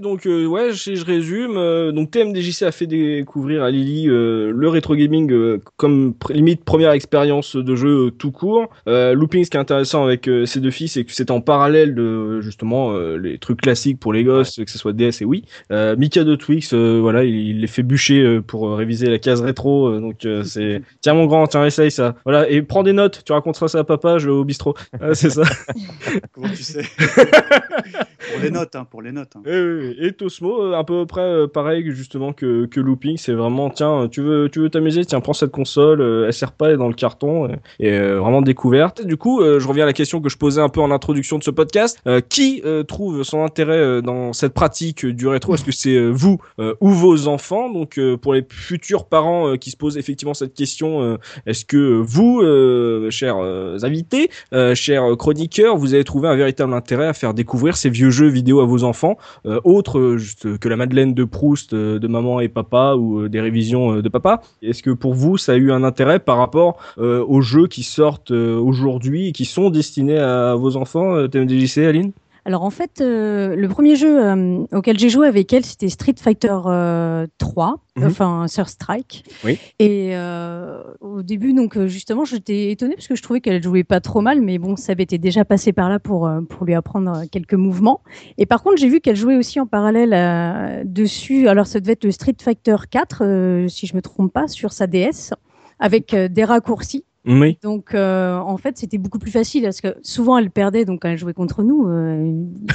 Donc, 0.00 0.26
euh, 0.26 0.46
ouais, 0.46 0.72
je, 0.72 0.94
je 0.94 1.04
résume. 1.04 1.56
euh, 1.56 1.92
donc, 1.92 2.10
TMDJC 2.10 2.62
a 2.62 2.72
fait 2.72 2.86
découvrir 2.86 3.62
à 3.62 3.70
Lily 3.70 4.08
euh, 4.08 4.52
le 4.54 4.68
rétro 4.68 4.94
gaming 4.94 5.58
comme 5.76 6.14
limite 6.30 6.64
première 6.64 6.92
expérience 6.92 7.56
de 7.56 7.76
jeu 7.76 8.10
tout 8.10 8.30
court. 8.30 8.68
Looping, 8.86 9.44
ce 9.44 9.50
qui 9.50 9.56
est 9.56 9.60
intéressant 9.60 10.04
avec 10.04 10.28
ces 10.44 10.60
deux 10.60 10.70
filles, 10.70 10.88
c'est 10.88 11.04
que 11.04 11.12
c'est 11.12 11.30
en 11.30 11.40
parallèle 11.40 11.94
de 11.94 12.40
justement 12.40 12.96
les 13.16 13.38
trucs 13.38 13.60
classiques 13.60 13.98
pour 13.98 14.12
les 14.12 14.24
gosses, 14.24 14.56
que 14.56 14.70
ce 14.70 14.78
soit 14.78 14.92
DS 14.92 15.22
et 15.22 15.24
Wii. 15.24 15.44
Euh, 15.72 15.96
Mika 15.96 16.24
de 16.24 16.34
Twix, 16.34 16.74
voilà, 16.74 17.24
il, 17.24 17.60
il 17.60 17.68
fait 17.70 17.82
bûcher 17.82 18.20
euh, 18.20 18.40
pour 18.42 18.68
euh, 18.68 18.74
réviser 18.74 19.08
la 19.08 19.18
case 19.18 19.40
rétro. 19.40 19.88
euh, 19.88 20.00
donc, 20.00 20.26
c'est 20.44 20.82
tiens 21.00 21.14
mon 21.14 21.26
grand, 21.26 21.46
tiens 21.46 21.64
essaye 21.64 21.90
ça. 21.90 22.16
Voilà, 22.24 22.48
et 22.50 22.62
prends 22.62 22.82
des 22.82 22.92
notes. 22.92 23.22
Tu 23.24 23.32
raconteras 23.32 23.68
ça 23.68 23.78
à 23.78 23.84
papa, 23.84 24.18
je 24.18 24.26
vais 24.26 24.32
au 24.32 24.44
bistrot. 24.44 24.74
C'est 25.14 25.30
ça. 25.30 25.42
Comment 26.32 26.48
tu 26.48 26.62
sais? 26.62 26.82
Pour 28.32 28.40
les 28.42 28.50
notes, 28.50 28.76
hein, 28.76 28.86
pour 28.90 29.02
les 29.02 29.12
notes. 29.12 29.32
hein. 29.36 29.42
Oui. 29.44 29.96
Et 30.00 30.12
Tosmo, 30.12 30.62
euh, 30.62 30.74
à 30.74 30.84
peu 30.84 31.06
près 31.06 31.20
euh, 31.22 31.46
pareil 31.46 31.84
justement 31.90 32.32
que, 32.32 32.66
que 32.66 32.80
Looping, 32.80 33.16
c'est 33.16 33.32
vraiment 33.32 33.70
tiens, 33.70 34.08
tu 34.10 34.20
veux 34.22 34.48
tu 34.48 34.60
veux 34.60 34.70
t'amuser, 34.70 35.04
tiens, 35.04 35.20
prends 35.20 35.32
cette 35.32 35.50
console, 35.50 36.00
euh, 36.00 36.26
elle 36.26 36.32
sert 36.32 36.52
pas, 36.52 36.66
elle 36.68 36.74
est 36.74 36.78
dans 36.78 36.88
le 36.88 36.94
carton, 36.94 37.46
euh, 37.46 37.56
et 37.78 37.92
euh, 37.92 38.18
vraiment 38.20 38.42
découverte. 38.42 39.04
Du 39.04 39.16
coup, 39.16 39.40
euh, 39.40 39.58
je 39.60 39.66
reviens 39.68 39.84
à 39.84 39.86
la 39.86 39.92
question 39.92 40.20
que 40.20 40.28
je 40.28 40.36
posais 40.36 40.60
un 40.60 40.68
peu 40.68 40.80
en 40.80 40.90
introduction 40.90 41.38
de 41.38 41.42
ce 41.44 41.50
podcast. 41.50 41.98
Euh, 42.06 42.20
qui 42.20 42.62
euh, 42.64 42.82
trouve 42.82 43.22
son 43.22 43.42
intérêt 43.42 43.78
euh, 43.78 44.00
dans 44.02 44.32
cette 44.32 44.54
pratique 44.54 45.04
euh, 45.04 45.12
du 45.12 45.26
rétro? 45.26 45.54
Est-ce 45.54 45.64
que 45.64 45.72
c'est 45.72 45.94
euh, 45.96 46.10
vous 46.10 46.38
euh, 46.58 46.74
ou 46.80 46.90
vos 46.90 47.26
enfants? 47.28 47.70
Donc 47.70 47.98
euh, 47.98 48.16
pour 48.16 48.34
les 48.34 48.44
futurs 48.50 49.06
parents 49.06 49.48
euh, 49.48 49.56
qui 49.56 49.70
se 49.70 49.76
posent 49.76 49.98
effectivement 49.98 50.34
cette 50.34 50.54
question, 50.54 51.02
euh, 51.02 51.16
est-ce 51.46 51.64
que 51.64 51.76
euh, 51.76 52.02
vous, 52.02 52.40
euh, 52.42 53.10
chers 53.10 53.38
euh, 53.38 53.78
invités, 53.82 54.30
euh, 54.52 54.74
chers 54.74 55.16
chroniqueurs, 55.16 55.76
vous 55.76 55.94
avez 55.94 56.04
trouvé 56.04 56.28
un 56.28 56.36
véritable 56.36 56.74
intérêt 56.74 57.06
à 57.06 57.12
faire 57.12 57.34
découvrir 57.34 57.76
ces 57.76 57.90
vieux 57.90 58.10
jeux? 58.10 58.19
Vidéo 58.28 58.60
à 58.60 58.66
vos 58.66 58.84
enfants, 58.84 59.16
euh, 59.46 59.60
autres 59.64 59.98
euh, 59.98 60.18
juste 60.18 60.58
que 60.58 60.68
la 60.68 60.76
Madeleine 60.76 61.14
de 61.14 61.24
Proust 61.24 61.72
euh, 61.72 61.98
de 61.98 62.08
maman 62.08 62.40
et 62.40 62.48
papa 62.48 62.94
ou 62.94 63.20
euh, 63.20 63.28
des 63.28 63.40
révisions 63.40 63.94
euh, 63.94 64.02
de 64.02 64.08
papa. 64.08 64.42
Est-ce 64.62 64.82
que 64.82 64.90
pour 64.90 65.14
vous, 65.14 65.38
ça 65.38 65.52
a 65.52 65.56
eu 65.56 65.72
un 65.72 65.84
intérêt 65.84 66.18
par 66.18 66.38
rapport 66.38 66.78
euh, 66.98 67.24
aux 67.26 67.40
jeux 67.40 67.66
qui 67.66 67.82
sortent 67.82 68.30
euh, 68.30 68.56
aujourd'hui 68.56 69.28
et 69.28 69.32
qui 69.32 69.44
sont 69.44 69.70
destinés 69.70 70.18
à 70.18 70.54
vos 70.54 70.76
enfants, 70.76 71.14
euh, 71.14 71.28
TMDJC, 71.28 71.78
Aline? 71.78 72.12
Alors 72.46 72.62
en 72.62 72.70
fait, 72.70 73.00
euh, 73.00 73.54
le 73.54 73.68
premier 73.68 73.96
jeu 73.96 74.24
euh, 74.24 74.64
auquel 74.72 74.98
j'ai 74.98 75.08
joué 75.10 75.26
avec 75.26 75.52
elle, 75.52 75.64
c'était 75.64 75.88
Street 75.88 76.14
Fighter 76.18 76.56
euh, 76.66 77.26
3, 77.38 77.76
Mhm. 77.96 78.06
enfin 78.06 78.46
Sur 78.48 78.68
Strike. 78.68 79.24
Oui. 79.44 79.58
Et 79.78 80.10
euh, 80.16 80.82
au 81.00 81.22
début, 81.22 81.52
donc 81.52 81.76
euh, 81.76 81.86
justement, 81.86 82.24
j'étais 82.24 82.70
étonnée 82.70 82.94
parce 82.94 83.08
que 83.08 83.14
je 83.16 83.22
trouvais 83.22 83.40
qu'elle 83.40 83.62
jouait 83.62 83.84
pas 83.84 84.00
trop 84.00 84.20
mal, 84.20 84.40
mais 84.40 84.58
bon, 84.58 84.76
ça 84.76 84.92
avait 84.92 85.02
été 85.02 85.18
déjà 85.18 85.44
passé 85.44 85.72
par 85.72 85.88
là 85.90 85.98
pour 85.98 86.26
euh, 86.26 86.40
pour 86.40 86.64
lui 86.64 86.74
apprendre 86.74 87.10
euh, 87.14 87.24
quelques 87.30 87.54
mouvements. 87.54 88.00
Et 88.38 88.46
par 88.46 88.62
contre, 88.62 88.76
j'ai 88.78 88.88
vu 88.88 89.00
qu'elle 89.00 89.16
jouait 89.16 89.36
aussi 89.36 89.60
en 89.60 89.66
parallèle 89.66 90.14
euh, 90.14 90.82
dessus. 90.84 91.48
Alors 91.48 91.66
ça 91.66 91.80
devait 91.80 91.92
être 91.92 92.04
le 92.04 92.12
Street 92.12 92.36
Fighter 92.40 92.76
4, 92.90 93.22
euh, 93.24 93.68
si 93.68 93.86
je 93.86 93.94
me 93.96 94.00
trompe 94.02 94.32
pas, 94.32 94.48
sur 94.48 94.72
sa 94.72 94.86
DS, 94.86 95.34
avec 95.78 96.14
euh, 96.14 96.28
des 96.28 96.44
raccourcis. 96.44 97.04
Oui. 97.30 97.58
Donc, 97.62 97.94
euh, 97.94 98.36
en 98.38 98.56
fait, 98.56 98.76
c'était 98.76 98.98
beaucoup 98.98 99.18
plus 99.18 99.30
facile 99.30 99.62
parce 99.62 99.80
que 99.80 99.94
souvent 100.02 100.36
elle 100.38 100.50
perdait 100.50 100.84
donc 100.84 101.02
quand 101.02 101.08
elle 101.08 101.18
jouait 101.18 101.32
contre 101.32 101.62
nous, 101.62 101.86
euh, 101.88 102.32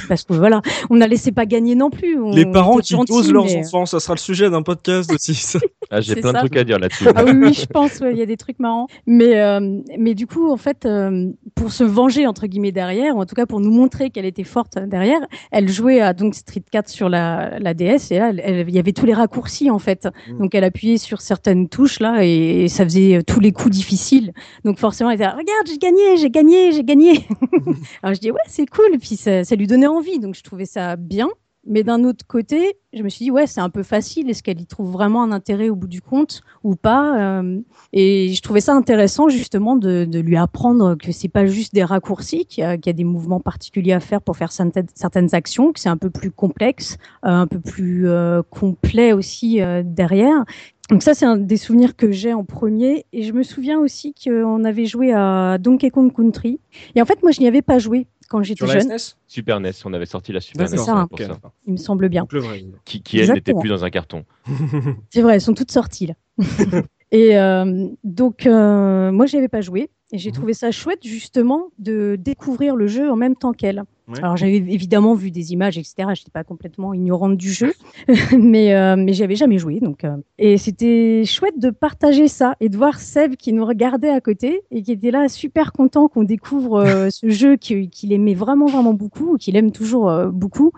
parce 0.08 0.24
que 0.24 0.32
voilà, 0.32 0.62
on 0.90 0.94
ne 0.94 1.00
la 1.00 1.06
laissait 1.08 1.32
pas 1.32 1.46
gagner 1.46 1.74
non 1.74 1.90
plus. 1.90 2.18
On 2.20 2.30
Les 2.30 2.46
parents 2.46 2.78
qui 2.78 2.94
gentils, 2.94 3.32
leurs 3.32 3.44
mais- 3.44 3.58
enfants, 3.58 3.86
ça 3.86 4.00
sera 4.00 4.14
le 4.14 4.18
sujet 4.18 4.48
d'un 4.50 4.62
podcast 4.62 5.12
aussi. 5.12 5.36
Ah, 5.88 6.00
J'ai 6.00 6.16
plein 6.16 6.30
de 6.32 6.36
ça. 6.38 6.40
trucs 6.40 6.56
à 6.56 6.64
dire 6.64 6.80
là-dessus. 6.80 7.04
Ah 7.14 7.22
oui, 7.24 7.30
oui, 7.32 7.54
je 7.54 7.64
pense, 7.66 8.00
ouais, 8.00 8.10
il 8.10 8.18
y 8.18 8.22
a 8.22 8.26
des 8.26 8.36
trucs 8.36 8.58
marrants. 8.58 8.88
Mais, 9.06 9.38
euh, 9.38 9.60
mais 9.96 10.14
du 10.14 10.26
coup, 10.26 10.50
en 10.50 10.56
fait, 10.56 10.84
euh, 10.84 11.30
pour 11.54 11.70
se 11.70 11.84
venger, 11.84 12.26
entre 12.26 12.48
guillemets, 12.48 12.72
derrière, 12.72 13.16
ou 13.16 13.20
en 13.20 13.24
tout 13.24 13.36
cas 13.36 13.46
pour 13.46 13.60
nous 13.60 13.70
montrer 13.70 14.10
qu'elle 14.10 14.24
était 14.24 14.42
forte 14.42 14.78
derrière, 14.84 15.20
elle 15.52 15.68
jouait 15.68 16.00
à 16.00 16.12
donc 16.12 16.34
Street 16.34 16.64
4 16.72 16.88
sur 16.88 17.08
la, 17.08 17.60
la 17.60 17.72
DS, 17.72 18.10
et 18.10 18.18
là, 18.18 18.32
il 18.32 18.68
y 18.74 18.80
avait 18.80 18.90
tous 18.92 19.06
les 19.06 19.14
raccourcis, 19.14 19.70
en 19.70 19.78
fait. 19.78 20.08
Mm. 20.28 20.38
Donc, 20.38 20.56
elle 20.56 20.64
appuyait 20.64 20.98
sur 20.98 21.20
certaines 21.20 21.68
touches, 21.68 22.00
là, 22.00 22.24
et, 22.24 22.64
et 22.64 22.68
ça 22.68 22.82
faisait 22.82 23.22
tous 23.24 23.38
les 23.38 23.52
coups 23.52 23.70
difficiles. 23.70 24.32
Donc, 24.64 24.78
forcément, 24.78 25.10
elle 25.10 25.18
disait, 25.18 25.28
regarde, 25.28 25.66
j'ai 25.66 25.78
gagné, 25.78 26.16
j'ai 26.16 26.30
gagné, 26.30 26.72
j'ai 26.72 26.84
gagné. 26.84 27.26
Alors, 28.02 28.14
je 28.14 28.20
dis, 28.20 28.30
ouais, 28.30 28.40
c'est 28.46 28.66
cool. 28.66 28.94
Et 28.94 28.98
puis, 28.98 29.16
ça, 29.16 29.44
ça 29.44 29.56
lui 29.56 29.66
donnait 29.66 29.86
envie. 29.86 30.18
Donc, 30.18 30.34
je 30.34 30.42
trouvais 30.42 30.66
ça 30.66 30.96
bien. 30.96 31.28
Mais 31.68 31.82
d'un 31.82 32.04
autre 32.04 32.24
côté, 32.26 32.78
je 32.92 33.02
me 33.02 33.08
suis 33.08 33.24
dit, 33.24 33.30
ouais, 33.32 33.48
c'est 33.48 33.60
un 33.60 33.70
peu 33.70 33.82
facile. 33.82 34.30
Est-ce 34.30 34.44
qu'elle 34.44 34.60
y 34.60 34.66
trouve 34.66 34.90
vraiment 34.92 35.24
un 35.24 35.32
intérêt 35.32 35.68
au 35.68 35.74
bout 35.74 35.88
du 35.88 36.00
compte 36.00 36.42
ou 36.62 36.76
pas 36.76 37.40
Euh, 37.40 37.60
Et 37.92 38.32
je 38.32 38.40
trouvais 38.40 38.60
ça 38.60 38.72
intéressant, 38.72 39.28
justement, 39.28 39.74
de, 39.74 40.04
de 40.04 40.20
lui 40.20 40.36
apprendre 40.36 40.94
que 40.94 41.10
c'est 41.10 41.28
pas 41.28 41.44
juste 41.46 41.74
des 41.74 41.82
raccourcis, 41.82 42.46
qu'il 42.46 42.62
y, 42.62 42.64
a, 42.64 42.76
qu'il 42.76 42.86
y 42.86 42.90
a 42.90 42.96
des 42.96 43.04
mouvements 43.04 43.40
particuliers 43.40 43.94
à 43.94 44.00
faire 44.00 44.22
pour 44.22 44.36
faire 44.36 44.52
certaines, 44.52 45.34
actions, 45.34 45.72
que 45.72 45.80
c'est 45.80 45.88
un 45.88 45.96
peu 45.96 46.08
plus 46.08 46.30
complexe, 46.30 46.98
euh, 47.24 47.30
un 47.30 47.48
peu 47.48 47.58
plus 47.58 48.08
euh, 48.08 48.42
complet 48.48 49.12
aussi 49.12 49.60
derrière. 49.84 50.44
Donc 50.90 51.02
ça, 51.02 51.14
c'est 51.14 51.26
un 51.26 51.36
des 51.36 51.56
souvenirs 51.56 51.96
que 51.96 52.12
j'ai 52.12 52.32
en 52.32 52.44
premier. 52.44 53.06
Et 53.12 53.22
je 53.24 53.32
me 53.32 53.42
souviens 53.42 53.78
aussi 53.80 54.14
qu'on 54.14 54.64
avait 54.64 54.86
joué 54.86 55.12
à 55.12 55.58
Donkey 55.58 55.90
Kong 55.90 56.12
Country. 56.14 56.60
Et 56.94 57.02
en 57.02 57.04
fait, 57.04 57.22
moi, 57.22 57.32
je 57.32 57.40
n'y 57.40 57.48
avais 57.48 57.62
pas 57.62 57.78
joué 57.78 58.06
quand 58.28 58.42
j'étais 58.42 58.66
jeune, 58.66 58.82
SNES 58.90 59.14
Super 59.28 59.60
NES, 59.60 59.70
on 59.84 59.92
avait 59.92 60.06
sorti 60.06 60.32
la 60.32 60.40
Super. 60.40 60.64
NES 60.64 60.70
C'est 60.70 60.84
ça, 60.84 61.06
pour 61.08 61.18
ça. 61.18 61.38
il 61.66 61.72
me 61.72 61.76
semble 61.76 62.08
bien. 62.08 62.22
Donc 62.22 62.32
le 62.32 62.40
vrai. 62.40 62.64
Qui, 62.84 63.02
qui 63.02 63.18
elle, 63.20 63.32
n'était 63.32 63.54
plus 63.54 63.68
dans 63.68 63.84
un 63.84 63.90
carton. 63.90 64.24
C'est 65.10 65.22
vrai, 65.22 65.34
elles 65.34 65.40
sont 65.40 65.54
toutes 65.54 65.70
sorties 65.72 66.06
là. 66.08 66.14
et 67.12 67.36
euh, 67.38 67.88
donc, 68.04 68.46
euh, 68.46 69.10
moi, 69.12 69.26
j'y 69.26 69.36
avais 69.36 69.48
pas 69.48 69.60
joué. 69.60 69.90
Et 70.12 70.18
j'ai 70.18 70.30
Mhm. 70.30 70.34
trouvé 70.36 70.54
ça 70.54 70.70
chouette, 70.70 71.00
justement, 71.04 71.68
de 71.78 72.16
découvrir 72.18 72.76
le 72.76 72.86
jeu 72.86 73.10
en 73.10 73.16
même 73.16 73.34
temps 73.34 73.52
qu'elle. 73.52 73.82
Ouais. 74.08 74.18
Alors, 74.22 74.36
j'avais 74.36 74.56
évidemment 74.56 75.14
vu 75.14 75.32
des 75.32 75.52
images, 75.52 75.78
etc. 75.78 75.94
Je 75.98 76.20
n'étais 76.20 76.30
pas 76.32 76.44
complètement 76.44 76.94
ignorante 76.94 77.36
du 77.36 77.50
jeu, 77.52 77.72
mais, 78.38 78.72
euh, 78.74 78.94
mais 78.96 79.12
j'y 79.12 79.24
avais 79.24 79.34
jamais 79.34 79.58
joué. 79.58 79.80
Donc, 79.80 80.04
euh, 80.04 80.16
Et 80.38 80.58
c'était 80.58 81.24
chouette 81.24 81.58
de 81.58 81.70
partager 81.70 82.28
ça 82.28 82.54
et 82.60 82.68
de 82.68 82.76
voir 82.76 83.00
Seb 83.00 83.34
qui 83.34 83.52
nous 83.52 83.64
regardait 83.64 84.10
à 84.10 84.20
côté 84.20 84.62
et 84.70 84.82
qui 84.82 84.92
était 84.92 85.10
là 85.10 85.28
super 85.28 85.72
content 85.72 86.06
qu'on 86.06 86.22
découvre 86.22 86.76
euh, 86.76 87.08
ce 87.10 87.28
jeu 87.30 87.56
qui- 87.56 87.88
qu'il 87.90 88.12
aimait 88.12 88.34
vraiment, 88.34 88.66
vraiment 88.66 88.94
beaucoup, 88.94 89.34
ou 89.34 89.36
qu'il 89.38 89.56
aime 89.56 89.72
toujours 89.72 90.08
euh, 90.08 90.28
beaucoup. 90.28 90.70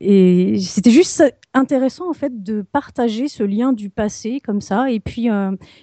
Et 0.00 0.58
c'était 0.60 0.90
juste 0.90 1.24
intéressant, 1.54 2.08
en 2.08 2.12
fait, 2.12 2.42
de 2.44 2.62
partager 2.62 3.28
ce 3.28 3.42
lien 3.42 3.72
du 3.72 3.90
passé 3.90 4.40
comme 4.44 4.60
ça. 4.60 4.90
Et 4.92 5.00
puis, 5.00 5.28